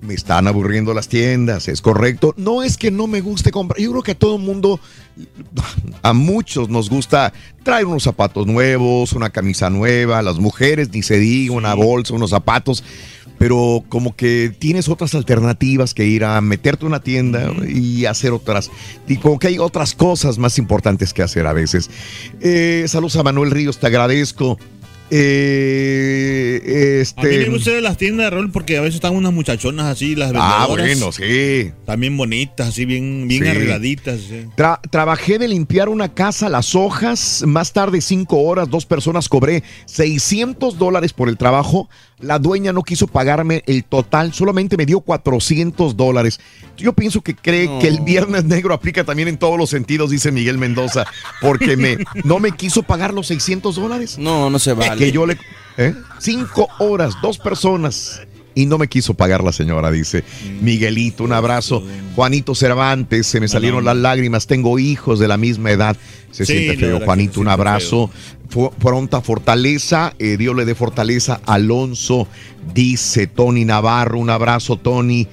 Me 0.00 0.14
están 0.14 0.46
aburriendo 0.46 0.94
las 0.94 1.08
tiendas, 1.08 1.68
es 1.68 1.82
correcto. 1.82 2.32
No 2.38 2.62
es 2.62 2.78
que 2.78 2.90
no 2.90 3.06
me 3.06 3.20
guste 3.20 3.50
comprar. 3.50 3.78
Yo 3.78 3.90
creo 3.90 4.02
que 4.02 4.12
a 4.12 4.18
todo 4.18 4.36
el 4.36 4.42
mundo, 4.42 4.80
a 6.00 6.14
muchos 6.14 6.70
nos 6.70 6.88
gusta 6.88 7.34
traer 7.62 7.84
unos 7.84 8.04
zapatos 8.04 8.46
nuevos, 8.46 9.12
una 9.12 9.28
camisa 9.28 9.68
nueva. 9.68 10.22
las 10.22 10.38
mujeres, 10.38 10.88
ni 10.90 11.02
se 11.02 11.18
diga, 11.18 11.52
una 11.52 11.74
bolsa, 11.74 12.14
unos 12.14 12.30
zapatos 12.30 12.82
pero 13.40 13.82
como 13.88 14.14
que 14.14 14.52
tienes 14.58 14.90
otras 14.90 15.14
alternativas 15.14 15.94
que 15.94 16.04
ir 16.04 16.24
a 16.24 16.42
meterte 16.42 16.84
a 16.84 16.88
una 16.88 17.00
tienda 17.00 17.50
y 17.66 18.04
hacer 18.04 18.32
otras. 18.32 18.70
Y 19.08 19.16
como 19.16 19.38
que 19.38 19.46
hay 19.46 19.58
otras 19.58 19.94
cosas 19.94 20.36
más 20.36 20.58
importantes 20.58 21.14
que 21.14 21.22
hacer 21.22 21.46
a 21.46 21.54
veces. 21.54 21.88
Eh, 22.42 22.84
saludos 22.86 23.16
a 23.16 23.22
Manuel 23.22 23.50
Ríos, 23.50 23.78
te 23.78 23.86
agradezco. 23.86 24.58
Eh, 25.10 27.00
este... 27.00 27.20
A 27.20 27.24
mí 27.24 27.38
me 27.38 27.48
gusta 27.48 27.70
las 27.80 27.96
tiendas 27.96 28.26
de 28.26 28.30
rol 28.30 28.52
porque 28.52 28.76
a 28.76 28.82
veces 28.82 28.96
están 28.96 29.16
unas 29.16 29.32
muchachonas 29.32 29.86
así, 29.86 30.14
las 30.14 30.32
Ah, 30.34 30.66
bueno, 30.68 31.10
sí. 31.10 31.72
También 31.86 32.18
bonitas, 32.18 32.68
así 32.68 32.84
bien, 32.84 33.26
bien 33.26 33.46
arregladitas. 33.46 34.20
trabajé 34.90 35.38
de 35.38 35.48
limpiar 35.48 35.88
una 35.88 36.12
casa, 36.12 36.50
las 36.50 36.74
hojas, 36.74 37.42
más 37.46 37.72
tarde 37.72 38.02
cinco 38.02 38.42
horas, 38.42 38.68
dos 38.68 38.84
personas 38.84 39.30
cobré 39.30 39.64
600 39.86 40.76
dólares 40.76 41.14
por 41.14 41.30
el 41.30 41.38
trabajo. 41.38 41.88
La 42.20 42.38
dueña 42.38 42.72
no 42.72 42.82
quiso 42.82 43.06
pagarme 43.06 43.62
el 43.66 43.84
total, 43.84 44.32
solamente 44.32 44.76
me 44.76 44.86
dio 44.86 45.00
400 45.00 45.96
dólares. 45.96 46.40
Yo 46.76 46.92
pienso 46.92 47.22
que 47.22 47.34
cree 47.34 47.68
que 47.80 47.88
el 47.88 48.00
viernes 48.00 48.44
negro 48.44 48.74
aplica 48.74 49.04
también 49.04 49.28
en 49.28 49.38
todos 49.38 49.58
los 49.58 49.70
sentidos, 49.70 50.10
dice 50.10 50.30
Miguel 50.30 50.58
Mendoza, 50.58 51.06
porque 51.40 51.76
me, 51.76 51.98
no 52.24 52.38
me 52.38 52.52
quiso 52.52 52.82
pagar 52.82 53.14
los 53.14 53.26
600 53.28 53.76
dólares. 53.76 54.18
No, 54.18 54.50
no 54.50 54.58
se 54.58 54.72
vale. 54.74 54.96
Que 54.96 55.12
yo 55.12 55.26
le... 55.26 55.38
¿eh? 55.76 55.94
Cinco 56.18 56.68
horas, 56.78 57.14
dos 57.22 57.38
personas. 57.38 58.20
Y 58.54 58.66
no 58.66 58.78
me 58.78 58.88
quiso 58.88 59.14
pagar 59.14 59.44
la 59.44 59.52
señora, 59.52 59.90
dice 59.90 60.24
Miguelito. 60.60 61.24
Un 61.24 61.32
abrazo. 61.32 61.82
Juanito 62.16 62.54
Cervantes, 62.54 63.26
se 63.26 63.40
me 63.40 63.48
salieron 63.48 63.84
las 63.84 63.96
lágrimas. 63.96 64.46
Tengo 64.46 64.78
hijos 64.78 65.18
de 65.18 65.28
la 65.28 65.36
misma 65.36 65.70
edad. 65.70 65.96
Se 66.30 66.44
siente 66.44 66.76
feo, 66.76 67.00
Juanito. 67.00 67.40
Un 67.40 67.48
abrazo. 67.48 68.10
Pronta 68.78 69.20
fortaleza. 69.20 70.14
Eh, 70.18 70.36
Dios 70.36 70.56
le 70.56 70.64
dé 70.64 70.74
fortaleza. 70.74 71.40
Alonso, 71.46 72.26
dice 72.74 73.26
Tony 73.26 73.64
Navarro. 73.64 74.18
Un 74.18 74.30
abrazo, 74.30 74.76
Tony. 74.76 75.28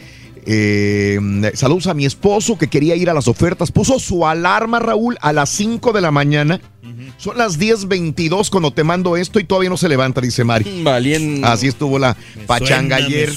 Eh, 0.49 1.19
saludos 1.55 1.87
a 1.87 1.93
mi 1.93 2.05
esposo 2.05 2.57
que 2.57 2.67
quería 2.67 2.95
ir 2.95 3.09
a 3.09 3.13
las 3.13 3.27
ofertas. 3.27 3.69
Puso 3.69 3.99
su 3.99 4.25
alarma, 4.25 4.79
Raúl, 4.79 5.17
a 5.21 5.33
las 5.33 5.49
5 5.49 5.91
de 5.91 6.01
la 6.01 6.09
mañana. 6.09 6.61
Son 7.17 7.37
las 7.37 7.59
10.22 7.59 8.49
cuando 8.49 8.71
te 8.71 8.85
mando 8.85 9.17
esto 9.17 9.39
y 9.39 9.43
todavía 9.43 9.69
no 9.69 9.75
se 9.75 9.89
levanta, 9.89 10.21
dice 10.21 10.45
Mari. 10.45 10.83
Valiendo. 10.83 11.45
Así 11.45 11.67
estuvo 11.67 11.99
la 11.99 12.15
pachanga 12.45 12.95
ayer. 12.95 13.29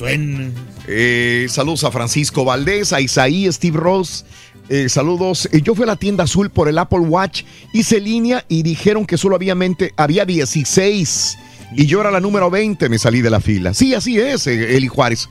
Eh, 0.86 1.46
saludos 1.48 1.82
a 1.84 1.90
Francisco 1.90 2.44
Valdés, 2.44 2.92
a 2.92 3.00
Isaí, 3.00 3.50
Steve 3.50 3.76
Ross. 3.76 4.24
Eh, 4.68 4.88
saludos. 4.88 5.48
Eh, 5.52 5.62
yo 5.62 5.74
fui 5.74 5.82
a 5.82 5.86
la 5.86 5.96
tienda 5.96 6.24
azul 6.24 6.48
por 6.48 6.68
el 6.68 6.78
Apple 6.78 7.00
Watch, 7.00 7.42
hice 7.72 8.00
línea 8.00 8.44
y 8.48 8.62
dijeron 8.62 9.04
que 9.04 9.18
solo 9.18 9.34
había, 9.34 9.56
mente, 9.56 9.92
había 9.96 10.24
16 10.24 11.38
y 11.76 11.86
yo 11.86 12.00
era 12.00 12.12
la 12.12 12.20
número 12.20 12.50
20, 12.50 12.88
me 12.88 12.98
salí 12.98 13.20
de 13.20 13.30
la 13.30 13.40
fila. 13.40 13.74
Sí, 13.74 13.94
así 13.94 14.18
es, 14.18 14.46
Eli 14.46 14.86
Juárez. 14.86 15.28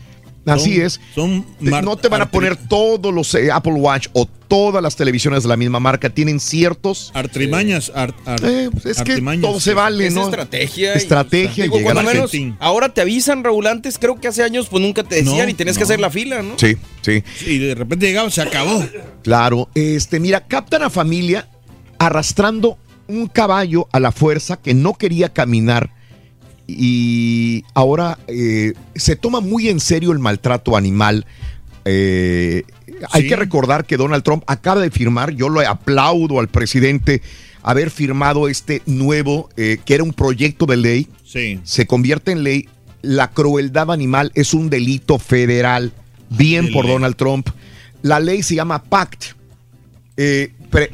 Así 0.50 0.82
es. 0.82 1.00
no 1.16 1.98
te 1.98 2.08
van 2.08 2.22
a 2.22 2.32
poner 2.32 2.56
todos 2.56 3.14
los 3.14 3.34
eh, 3.36 3.52
Apple 3.52 3.74
Watch 3.74 4.08
o 4.14 4.26
todas 4.26 4.82
las 4.82 4.96
televisiones 4.96 5.44
de 5.44 5.50
la 5.50 5.58
misma 5.58 5.80
marca. 5.80 6.10
Tienen 6.10 6.40
ciertos. 6.40 7.12
Artrimañas. 7.14 7.92
Eh, 8.44 8.70
pues 8.72 8.86
es 8.98 9.02
que 9.04 9.22
todo 9.42 9.60
se 9.60 9.74
vale, 9.74 10.10
¿no? 10.10 10.26
estrategia. 10.26 10.94
Estrategia. 10.94 11.66
Y, 11.66 11.70
menos, 11.70 12.32
ahora 12.60 12.90
te 12.90 13.02
avisan, 13.02 13.44
Raúl. 13.44 13.68
Antes 13.68 13.98
creo 13.98 14.20
que 14.20 14.28
hace 14.28 14.44
años 14.44 14.68
pues 14.70 14.82
nunca 14.82 15.04
te 15.04 15.24
decían 15.24 15.50
y 15.50 15.54
tenías 15.54 15.78
que 15.78 15.84
hacer 15.84 16.00
la 16.00 16.10
fila, 16.10 16.42
¿no? 16.42 16.56
Sí, 16.58 16.76
sí. 17.02 17.24
Y 17.46 17.60
de 17.60 17.76
repente 17.76 18.08
llegaba, 18.08 18.30
se 18.30 18.42
acabó. 18.42 18.84
Claro. 19.24 19.70
Este, 19.76 20.20
mira, 20.20 20.46
captan 20.48 20.84
a 20.84 20.90
familia 20.90 21.48
arrastrando 22.00 22.78
un 23.08 23.28
caballo 23.28 23.88
a 23.92 24.00
la 24.00 24.12
fuerza 24.12 24.58
que 24.58 24.74
no 24.74 24.94
quería 24.94 25.30
caminar 25.30 25.92
y 26.78 27.66
ahora 27.74 28.18
eh, 28.28 28.74
se 28.96 29.16
toma 29.16 29.40
muy 29.40 29.70
en 29.70 29.80
serio 29.80 30.12
el 30.12 30.20
maltrato 30.20 30.76
animal. 30.78 31.26
Eh, 31.86 32.64
hay 33.12 33.28
que 33.28 33.36
recordar 33.36 33.86
que 33.86 33.98
Donald 33.98 34.24
Trump 34.24 34.44
acaba 34.48 34.82
de 34.82 34.92
firmar, 34.92 35.32
yo 35.32 35.50
le 35.50 35.66
aplaudo 35.66 36.40
al 36.40 36.50
presidente 36.50 37.22
haber 37.64 37.90
firmado 37.90 38.48
este 38.48 38.82
nuevo, 38.86 39.50
eh, 39.58 39.80
que 39.84 39.96
era 39.96 40.04
un 40.04 40.14
proyecto 40.14 40.66
de 40.66 40.78
ley, 40.78 41.08
se 41.64 41.88
convierte 41.88 42.32
en 42.32 42.44
ley. 42.44 42.68
La 43.02 43.30
crueldad 43.30 43.92
animal 43.92 44.32
es 44.36 44.54
un 44.54 44.70
delito 44.70 45.20
federal, 45.20 45.94
bien 46.30 46.72
por 46.72 46.86
Donald 46.86 47.16
Trump. 47.16 47.50
La 48.02 48.20
ley 48.20 48.44
se 48.44 48.56
llama 48.56 48.84
PACT, 48.84 49.36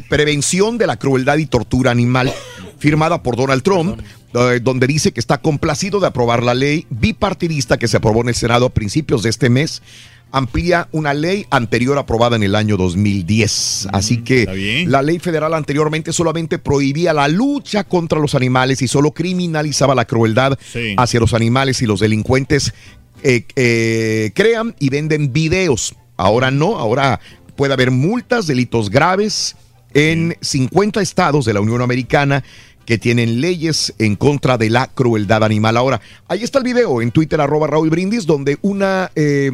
Prevención 0.08 0.78
de 0.78 0.88
la 0.88 0.98
Crueldad 0.98 1.38
y 1.38 1.48
Tortura 1.48 1.92
Animal, 1.92 2.32
firmada 2.78 3.24
por 3.24 3.36
Donald 3.36 3.64
Trump, 3.64 4.00
eh, 4.34 4.60
donde 4.62 4.88
dice 4.88 5.12
que 5.12 5.20
está 5.20 5.40
complacido 5.40 6.00
de 6.00 6.08
aprobar 6.08 6.44
la 6.44 6.54
ley 6.54 6.86
bipartidista 6.90 7.78
que 7.78 7.88
se 7.88 7.98
aprobó 7.98 8.22
en 8.22 8.30
el 8.30 8.36
Senado 8.36 8.68
a 8.68 8.70
principios 8.70 9.24
de 9.24 9.30
este 9.30 9.50
mes 9.50 9.82
amplía 10.32 10.90
una 10.92 11.14
ley 11.14 11.45
anterior 11.50 11.98
aprobada 11.98 12.36
en 12.36 12.44
el 12.44 12.56
año 12.56 12.76
2010. 12.76 13.88
Mm, 13.92 13.95
Así 13.95 14.18
que 14.18 14.86
la 14.88 15.02
ley 15.02 15.20
federal 15.20 15.54
anteriormente 15.54 16.12
solamente 16.12 16.60
prohibía 16.60 17.14
la 17.14 17.30
lucha 17.30 17.86
contra 17.86 18.20
los 18.20 18.36
animales 18.36 18.82
y 18.82 18.90
solo 18.90 19.12
criminalizaba 19.12 19.95
la 19.95 20.06
crueldad 20.06 20.58
hacia 20.98 21.20
los 21.22 21.34
animales 21.34 21.82
y 21.82 21.86
los 21.86 22.02
delincuentes 22.02 22.74
eh, 23.24 23.45
eh, 23.56 24.32
crean 24.36 24.76
y 24.78 24.90
venden 24.90 25.32
videos. 25.32 25.95
Ahora 26.18 26.52
no, 26.52 26.78
ahora 26.78 27.20
puede 27.56 27.74
haber 27.74 27.92
multas, 27.92 28.45
delitos 28.45 28.90
graves 28.90 29.56
en 29.95 30.38
50 30.41 31.01
estados 31.01 31.45
de 31.45 31.53
la 31.53 31.61
Unión 31.61 31.82
Americana 31.82 32.43
que 32.85 32.99
tienen 32.99 33.41
leyes 33.41 33.95
en 33.98 34.15
contra 34.15 34.59
de 34.59 34.69
la 34.69 34.88
crueldad 34.88 35.43
animal. 35.43 35.77
Ahora, 35.77 36.01
ahí 36.27 36.43
está 36.43 36.59
el 36.59 36.65
video 36.65 37.01
en 37.01 37.11
Twitter, 37.11 37.41
arroba 37.41 37.65
Raúl 37.65 37.90
Brindis, 37.90 38.27
donde 38.27 38.59
una, 38.61 39.09
eh, 39.15 39.51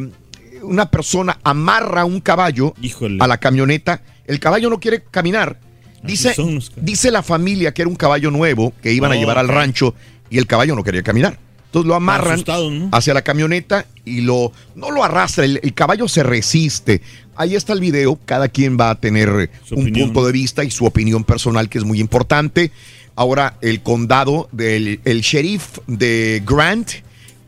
una 0.62 0.90
persona 0.90 1.38
amarra 1.42 2.04
un 2.04 2.20
caballo 2.20 2.74
a 3.20 3.26
la 3.26 3.38
camioneta. 3.38 4.02
El 4.26 4.38
caballo 4.38 4.68
no 4.68 4.80
quiere 4.80 5.02
caminar. 5.10 5.58
Dice, 6.02 6.34
dice 6.76 7.12
la 7.12 7.22
familia 7.22 7.72
que 7.72 7.82
era 7.82 7.88
un 7.88 7.94
caballo 7.94 8.32
nuevo 8.32 8.72
que 8.82 8.92
iban 8.92 9.12
a 9.12 9.14
llevar 9.14 9.38
al 9.38 9.46
rancho 9.46 9.94
y 10.28 10.38
el 10.38 10.48
caballo 10.48 10.74
no 10.74 10.82
quería 10.82 11.04
caminar. 11.04 11.38
Entonces 11.72 11.88
lo 11.88 11.94
amarran 11.94 12.44
hacia 12.92 13.14
la 13.14 13.22
camioneta 13.22 13.86
y 14.04 14.20
lo 14.20 14.52
no 14.74 14.90
lo 14.90 15.02
arrastra, 15.02 15.46
el, 15.46 15.72
caballo 15.72 16.06
se 16.06 16.22
resiste. 16.22 17.00
Ahí 17.34 17.54
está 17.54 17.72
el 17.72 17.80
video, 17.80 18.18
cada 18.26 18.50
quien 18.50 18.76
va 18.78 18.90
a 18.90 19.00
tener 19.00 19.48
un 19.70 19.90
punto 19.90 20.26
de 20.26 20.32
vista 20.32 20.64
y 20.64 20.70
su 20.70 20.84
opinión 20.84 21.24
personal 21.24 21.70
que 21.70 21.78
es 21.78 21.84
muy 21.84 21.98
importante. 21.98 22.72
Ahora 23.14 23.56
el 23.62 23.82
condado 23.82 24.50
del 24.52 25.00
el 25.06 25.22
sheriff 25.22 25.78
de 25.86 26.42
Grant, 26.44 26.90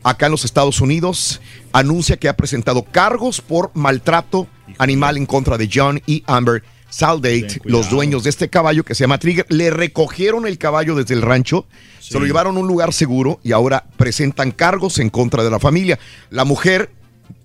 acá 0.01 0.25
en 0.25 0.31
los 0.31 0.43
Estados 0.43 0.81
Unidos, 0.81 1.39
anuncia 1.71 2.17
que 2.17 2.27
ha 2.27 2.35
presentado 2.35 2.81
cargos 2.81 3.41
por 3.41 3.69
maltrato 3.75 4.47
animal 4.79 5.17
en 5.17 5.27
contra 5.27 5.59
de 5.59 5.69
John 5.71 6.01
y 6.07 6.23
Amber 6.25 6.63
Saldate, 6.89 7.59
los 7.63 7.89
dueños 7.89 8.23
de 8.23 8.29
este 8.29 8.49
caballo 8.49 8.83
que 8.83 8.95
se 8.95 9.03
llama 9.03 9.17
Trigger. 9.17 9.45
Le 9.49 9.69
recogieron 9.69 10.47
el 10.47 10.57
caballo 10.57 10.95
desde 10.95 11.13
el 11.13 11.21
rancho, 11.21 11.65
se 11.99 12.19
lo 12.19 12.25
llevaron 12.25 12.55
a 12.57 12.59
un 12.59 12.67
lugar 12.67 12.93
seguro 12.93 13.39
y 13.43 13.51
ahora 13.51 13.85
presentan 13.97 14.51
cargos 14.51 14.99
en 14.99 15.09
contra 15.09 15.43
de 15.43 15.49
la 15.49 15.59
familia. 15.59 15.99
La 16.29 16.45
mujer, 16.45 16.89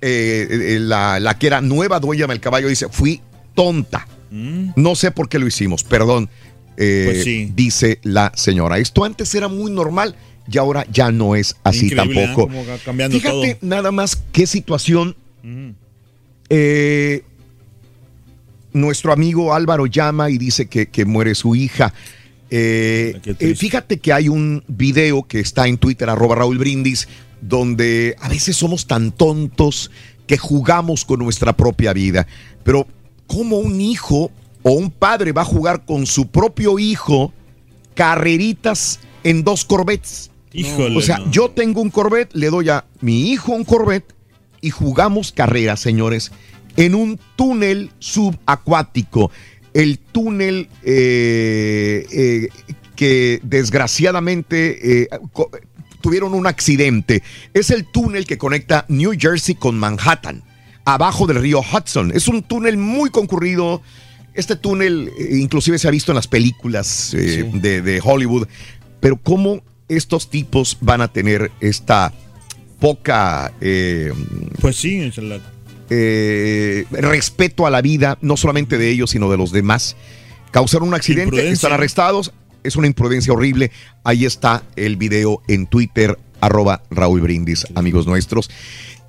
eh, 0.00 0.46
eh, 0.50 0.78
la, 0.80 1.36
que 1.38 1.46
era 1.46 1.60
nueva 1.60 2.00
dueña 2.00 2.26
del 2.26 2.40
caballo, 2.40 2.68
dice, 2.68 2.88
fui 2.90 3.20
tonta. 3.54 4.06
Mm. 4.30 4.70
No 4.76 4.94
sé 4.94 5.10
por 5.10 5.28
qué 5.28 5.38
lo 5.38 5.46
hicimos, 5.46 5.82
perdón. 5.82 6.30
Eh, 6.76 7.02
pues 7.06 7.56
dice 7.56 7.98
la 8.02 8.32
señora. 8.34 8.78
Esto 8.78 9.04
antes 9.04 9.34
era 9.34 9.48
muy 9.48 9.70
normal 9.70 10.16
y 10.50 10.58
ahora 10.58 10.86
ya 10.90 11.12
no 11.12 11.34
es 11.34 11.56
así 11.62 11.94
tampoco. 11.94 12.48
Fíjate 13.10 13.58
nada 13.60 13.92
más 13.92 14.16
qué 14.32 14.46
situación. 14.46 15.16
Eh, 16.48 17.22
nuestro 18.73 19.12
amigo 19.12 19.55
Álvaro 19.55 19.86
llama 19.86 20.31
y 20.31 20.39
dice 20.39 20.66
que, 20.66 21.05
muere 21.05 21.34
su 21.34 21.55
hija. 21.55 21.92
fíjate 22.49 23.99
que 23.99 24.12
hay 24.12 24.28
un 24.28 24.65
video 24.68 25.23
que 25.24 25.40
está 25.40 25.66
en 25.66 25.78
Twitter, 25.78 26.08
arroba 26.08 26.36
Raúl 26.36 26.58
Brindis, 26.58 27.08
donde 27.40 28.16
a 28.20 28.28
veces 28.28 28.57
somos 28.57 28.86
tan 28.86 29.12
tontos 29.12 29.90
que 30.26 30.39
jugamos 30.39 31.05
con 31.05 31.18
nuestra 31.18 31.57
propia 31.57 31.92
vida. 31.92 32.26
Pero, 32.62 32.86
como 33.26 33.58
un 33.58 33.81
hijo 33.81 34.31
o 34.62 34.73
un 34.73 34.90
padre 34.90 35.32
va 35.32 35.42
a 35.42 35.47
jugar 35.47 35.84
con 35.84 36.07
su 36.07 36.28
propio 36.28 36.78
hijo 36.78 37.32
carreritas 37.94 39.00
en 39.24 39.44
dos 39.44 39.65
Corvettes. 39.65 40.31
o 40.94 41.00
sea, 41.00 41.23
yo 41.31 41.50
tengo 41.50 41.81
un 41.81 41.90
Corvette, 41.90 42.34
le 42.34 42.50
doy 42.50 42.68
a 42.68 42.84
mi 43.00 43.31
hijo 43.31 43.52
un 43.52 43.65
Corvette 43.65 44.15
y 44.60 44.70
jugamos 44.70 45.32
carreras, 45.32 45.81
señores, 45.81 46.32
en 46.81 46.94
un 46.94 47.20
túnel 47.36 47.91
subacuático. 47.99 49.31
El 49.75 49.99
túnel 49.99 50.68
eh, 50.83 52.07
eh, 52.10 52.49
que 52.97 53.39
desgraciadamente 53.42 55.02
eh, 55.02 55.09
tuvieron 56.00 56.33
un 56.33 56.47
accidente. 56.47 57.23
Es 57.52 57.70
el 57.70 57.84
túnel 57.84 58.25
que 58.25 58.39
conecta 58.39 58.86
New 58.89 59.12
Jersey 59.17 59.55
con 59.55 59.78
Manhattan, 59.78 60.42
abajo 60.86 61.26
del 61.26 61.42
río 61.42 61.60
Hudson. 61.60 62.12
Es 62.15 62.28
un 62.28 62.42
túnel 62.42 62.78
muy 62.78 63.10
concurrido 63.10 63.83
este 64.33 64.55
túnel 64.55 65.10
inclusive 65.33 65.76
se 65.78 65.89
ha 65.89 65.91
visto 65.91 66.12
en 66.12 66.17
las 66.17 66.28
películas 66.28 67.10
de, 67.12 68.00
Hollywood, 68.02 68.47
pero 69.00 69.17
¿cómo 69.17 69.62
estos 69.89 70.31
tipos 70.31 70.78
van 70.81 71.02
a 71.02 71.12
tener 71.12 71.50
esta 71.60 72.12
poca... 72.78 73.52
Eh, 73.60 74.12
pues 74.60 74.76
sí, 74.76 75.00
respeto 76.90 77.66
a 77.66 77.70
la 77.70 77.82
vida, 77.82 78.18
no 78.20 78.36
solamente 78.36 78.78
de 78.78 78.90
ellos, 78.90 79.10
sino 79.10 79.30
de 79.30 79.36
los 79.36 79.52
demás. 79.52 79.96
Causaron 80.50 80.88
un 80.88 80.94
accidente, 80.94 81.48
están 81.50 81.72
arrestados, 81.72 82.32
es 82.62 82.76
una 82.76 82.86
imprudencia 82.86 83.32
horrible. 83.32 83.70
Ahí 84.04 84.24
está 84.24 84.62
el 84.76 84.96
video 84.96 85.42
en 85.48 85.66
Twitter, 85.66 86.18
arroba 86.40 86.82
Raúl 86.90 87.20
Brindis, 87.20 87.66
amigos 87.74 88.06
nuestros. 88.06 88.50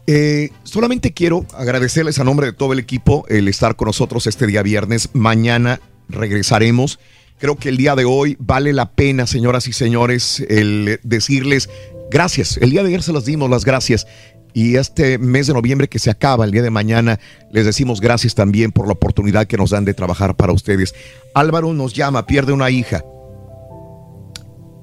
Eh, 0.08 0.50
solamente 0.64 1.14
quiero 1.14 1.46
agradecerles 1.54 2.20
a 2.20 2.24
nombre 2.24 2.48
de 2.48 2.54
todo 2.54 2.74
el 2.74 2.80
equipo 2.80 3.26
el 3.30 3.48
estar 3.48 3.76
con 3.76 3.86
nosotros 3.88 4.28
este 4.28 4.48
día 4.48 4.64
viernes. 4.64 5.10
Mañana 5.14 5.80
regresaremos. 6.10 7.00
Creo 7.40 7.56
que 7.56 7.70
el 7.70 7.78
día 7.78 7.96
de 7.96 8.06
hoy 8.06 8.38
vale 8.40 8.74
la 8.74 8.92
pena, 8.92 9.26
señoras 9.26 9.68
y 9.68 9.74
señores, 9.74 10.46
el 10.48 11.00
decirles 11.04 11.70
gracias. 12.12 12.58
El 12.58 12.70
día 12.70 12.84
de 12.84 12.90
ayer 12.90 13.02
se 13.02 13.14
las 13.14 13.26
dimos 13.26 13.50
las 13.50 13.66
gracias. 13.66 14.06
Y 14.54 14.76
este 14.76 15.18
mes 15.18 15.48
de 15.48 15.54
noviembre 15.54 15.88
que 15.88 16.00
se 16.00 16.10
acaba, 16.10 16.46
el 16.46 16.52
día 16.52 16.62
de 16.62 16.70
mañana, 16.70 17.20
les 17.52 17.66
decimos 17.66 18.02
gracias 18.02 18.36
también 18.36 18.72
por 18.72 18.88
la 18.88 18.94
oportunidad 18.94 19.48
que 19.48 19.58
nos 19.58 19.70
dan 19.70 19.86
de 19.86 19.94
trabajar 19.94 20.36
para 20.36 20.54
ustedes. 20.54 20.94
Álvaro 21.34 21.74
nos 21.74 21.94
llama, 21.94 22.26
pierde 22.26 22.52
una 22.54 22.70
hija. 22.70 23.04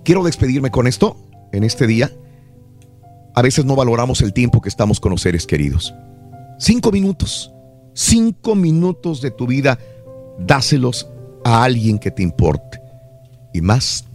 Quiero 0.05 0.25
despedirme 0.25 0.71
con 0.71 0.87
esto 0.87 1.17
en 1.53 1.65
este 1.65 1.87
día 1.87 2.11
a 3.39 3.43
veces 3.43 3.65
no 3.65 3.77
valoramos 3.77 4.21
el 4.23 4.33
tiempo 4.33 4.61
que 4.61 4.69
estamos 4.69 4.99
con 4.99 5.13
los 5.13 5.23
seres 5.23 5.47
queridos. 5.47 5.95
Cinco 6.59 6.91
minutos, 6.91 7.53
cinco 7.95 8.57
minutos 8.57 9.21
de 9.21 9.31
tu 9.31 9.47
vida, 9.47 9.79
dáselos 10.41 11.09
a 11.45 11.63
alguien 11.63 12.01
que 12.01 12.11
te 12.11 12.25
importe. 12.25 12.81
Y 13.55 13.61
más, 13.61 14.07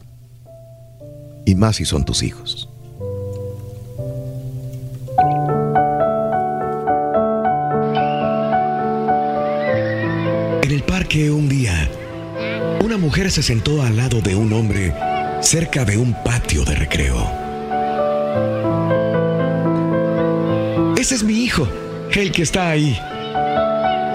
y 1.46 1.56
más 1.56 1.78
si 1.78 1.86
son 1.86 2.04
tus 2.04 2.22
hijos. 2.22 2.68
Parque 11.14 11.30
un 11.30 11.48
día, 11.48 11.88
una 12.84 12.98
mujer 12.98 13.30
se 13.30 13.44
sentó 13.44 13.84
al 13.84 13.98
lado 13.98 14.20
de 14.20 14.34
un 14.34 14.52
hombre 14.52 14.92
cerca 15.42 15.86
de 15.86 15.96
un 15.96 16.12
patio 16.24 16.66
de 16.66 16.74
recreo. 16.74 17.32
Ese 20.98 21.14
es 21.14 21.24
mi 21.24 21.44
hijo, 21.44 21.68
el 22.14 22.32
que 22.32 22.42
está 22.42 22.72
ahí. 22.72 22.98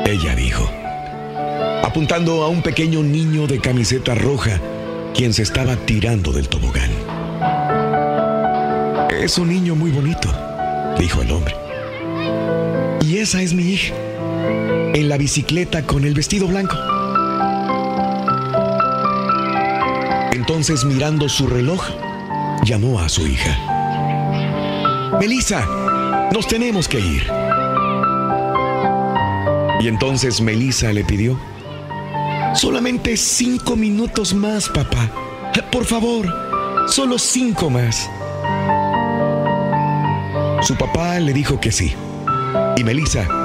Ella 0.07 0.35
dijo, 0.35 0.68
apuntando 1.85 2.43
a 2.43 2.49
un 2.49 2.62
pequeño 2.62 3.05
niño 3.05 3.47
de 3.47 3.60
camiseta 3.60 4.17
roja, 4.17 4.60
quien 5.15 5.33
se 5.33 5.43
estaba 5.43 5.77
tirando 5.77 6.33
del 6.33 6.49
tobogán. 6.49 6.91
Es 9.23 9.39
un 9.39 9.51
niño 9.51 9.77
muy 9.77 9.93
bonito, 9.93 10.28
dijo 10.99 11.23
el 11.23 11.31
hombre. 11.31 11.55
Y 13.02 13.18
esa 13.18 13.41
es 13.41 13.55
mi 13.55 13.62
hija, 13.62 13.94
en 14.94 15.08
la 15.08 15.17
bicicleta 15.17 15.84
con 15.84 16.05
el 16.05 16.15
vestido 16.15 16.47
blanco. 16.47 16.76
Entonces 20.33 20.84
mirando 20.84 21.28
su 21.28 21.47
reloj, 21.47 21.83
llamó 22.65 22.99
a 23.00 23.08
su 23.08 23.26
hija. 23.26 23.57
Melissa, 25.20 25.67
nos 26.33 26.47
tenemos 26.47 26.89
que 26.89 27.00
ir. 27.00 27.23
Y 29.81 29.89
entonces 29.89 30.41
Melissa 30.41 30.92
le 30.92 31.05
pidió, 31.05 31.39
solamente 32.55 33.17
cinco 33.17 33.76
minutos 33.76 34.34
más, 34.34 34.68
papá. 34.68 35.10
Por 35.70 35.84
favor, 35.84 36.26
solo 36.89 37.18
cinco 37.18 37.70
más. 37.70 38.08
Su 40.62 40.75
papá 40.76 41.20
le 41.20 41.33
dijo 41.33 41.60
que 41.60 41.70
sí. 41.70 41.94
Y 42.76 42.84
Melissa 42.84 43.38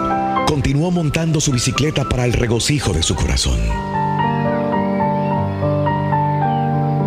continuó 0.47 0.91
montando 0.91 1.39
su 1.41 1.51
bicicleta 1.51 2.07
para 2.07 2.25
el 2.25 2.33
regocijo 2.33 2.93
de 2.93 3.03
su 3.03 3.15
corazón. 3.15 3.59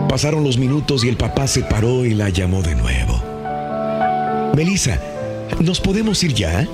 Pasaron 0.08 0.44
los 0.44 0.58
minutos 0.58 1.04
y 1.04 1.08
el 1.08 1.16
papá 1.16 1.46
se 1.46 1.62
paró 1.62 2.04
y 2.04 2.14
la 2.14 2.30
llamó 2.30 2.62
de 2.62 2.74
nuevo. 2.74 3.22
Melissa, 4.54 4.98
¿nos 5.60 5.80
podemos 5.80 6.22
ir 6.24 6.32
ya? 6.32 6.66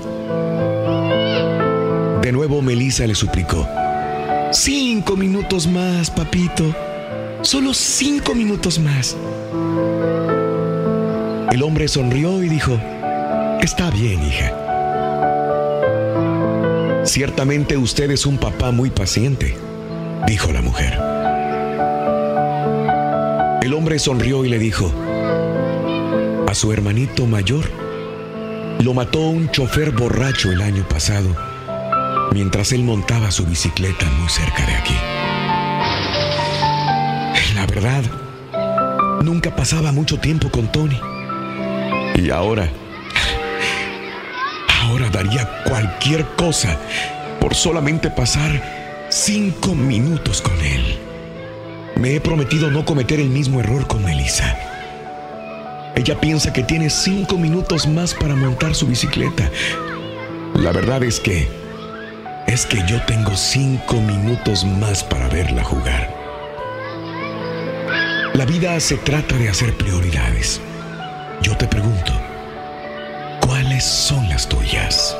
De 2.21 2.31
nuevo 2.31 2.61
Melissa 2.61 3.05
le 3.05 3.15
suplicó. 3.15 3.67
Cinco 4.51 5.17
minutos 5.17 5.67
más, 5.67 6.09
papito. 6.09 6.63
Solo 7.41 7.73
cinco 7.73 8.33
minutos 8.33 8.79
más. 8.79 9.17
El 11.51 11.61
hombre 11.61 11.87
sonrió 11.89 12.41
y 12.41 12.47
dijo, 12.47 12.79
Está 13.61 13.89
bien, 13.91 14.23
hija. 14.25 14.62
Ciertamente 17.05 17.77
usted 17.77 18.11
es 18.11 18.25
un 18.25 18.37
papá 18.37 18.71
muy 18.71 18.89
paciente, 18.89 19.55
dijo 20.27 20.51
la 20.51 20.61
mujer. 20.61 20.93
El 23.61 23.73
hombre 23.73 23.99
sonrió 23.99 24.45
y 24.45 24.49
le 24.49 24.59
dijo, 24.59 24.91
a 26.47 26.55
su 26.55 26.71
hermanito 26.71 27.25
mayor 27.25 27.65
lo 28.79 28.93
mató 28.93 29.19
un 29.19 29.49
chofer 29.49 29.91
borracho 29.91 30.51
el 30.51 30.61
año 30.61 30.87
pasado 30.87 31.35
mientras 32.33 32.71
él 32.71 32.83
montaba 32.83 33.31
su 33.31 33.45
bicicleta 33.45 34.05
muy 34.19 34.29
cerca 34.29 34.65
de 34.65 34.73
aquí. 34.73 34.95
La 37.55 37.65
verdad, 37.67 38.03
nunca 39.23 39.55
pasaba 39.55 39.91
mucho 39.91 40.19
tiempo 40.19 40.49
con 40.49 40.71
Tony. 40.71 40.99
Y 42.15 42.31
ahora, 42.31 42.69
ahora 44.93 45.09
daría 45.09 45.49
cualquier 45.63 46.23
cosa 46.35 46.77
por 47.39 47.55
solamente 47.55 48.11
pasar 48.11 49.07
cinco 49.09 49.73
minutos 49.73 50.39
con 50.39 50.53
él. 50.61 50.99
Me 51.95 52.15
he 52.15 52.21
prometido 52.21 52.69
no 52.69 52.85
cometer 52.85 53.19
el 53.19 53.29
mismo 53.29 53.59
error 53.59 53.87
con 53.87 54.03
Melissa. 54.05 54.55
Ella 55.95 56.19
piensa 56.19 56.53
que 56.53 56.61
tiene 56.61 56.91
cinco 56.91 57.39
minutos 57.39 57.87
más 57.87 58.13
para 58.13 58.35
montar 58.35 58.75
su 58.75 58.85
bicicleta. 58.85 59.49
La 60.55 60.71
verdad 60.71 61.03
es 61.03 61.19
que 61.19 61.47
es 62.45 62.67
que 62.67 62.83
yo 62.87 63.01
tengo 63.07 63.35
cinco 63.35 63.95
minutos 63.95 64.63
más 64.63 65.03
para 65.03 65.27
verla 65.27 65.63
jugar. 65.63 66.13
La 68.35 68.45
vida 68.45 68.79
se 68.79 68.97
trata 68.97 69.37
de 69.37 69.49
hacer 69.49 69.75
prioridades. 69.75 70.61
Yo 71.41 71.57
te 71.57 71.67
pregunto, 71.67 72.13
¿cuáles 73.83 73.85
son 73.85 74.29
las 74.29 74.47
tuyas? 74.47 75.15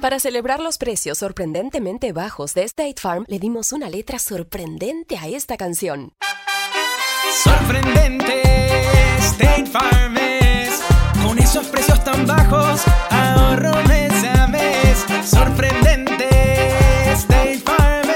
Para 0.00 0.18
celebrar 0.18 0.60
los 0.60 0.78
precios 0.78 1.18
sorprendentemente 1.18 2.12
bajos 2.12 2.54
de 2.54 2.64
State 2.64 2.96
Farm, 3.00 3.24
le 3.28 3.38
dimos 3.38 3.72
una 3.72 3.88
letra 3.88 4.18
sorprendente 4.18 5.16
a 5.16 5.28
esta 5.28 5.56
canción. 5.56 6.12
Sorprendente, 7.42 8.42
State 9.18 9.66
Farm 9.66 10.16
con 11.24 11.38
esos 11.38 11.66
precios 11.68 12.02
tan 12.04 12.26
bajos, 12.26 12.82
ahorro 13.10 13.74
mes 13.88 14.24
a 14.24 14.46
mes. 14.48 15.04
Sorprendente, 15.24 16.28
State 17.12 17.62
Farm 17.64 18.08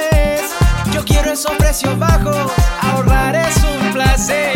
Yo 0.92 1.04
quiero 1.04 1.32
esos 1.32 1.52
precios 1.56 1.98
bajos, 1.98 2.52
ahorrar 2.82 3.34
es 3.36 3.56
un 3.64 3.92
placer. 3.92 4.55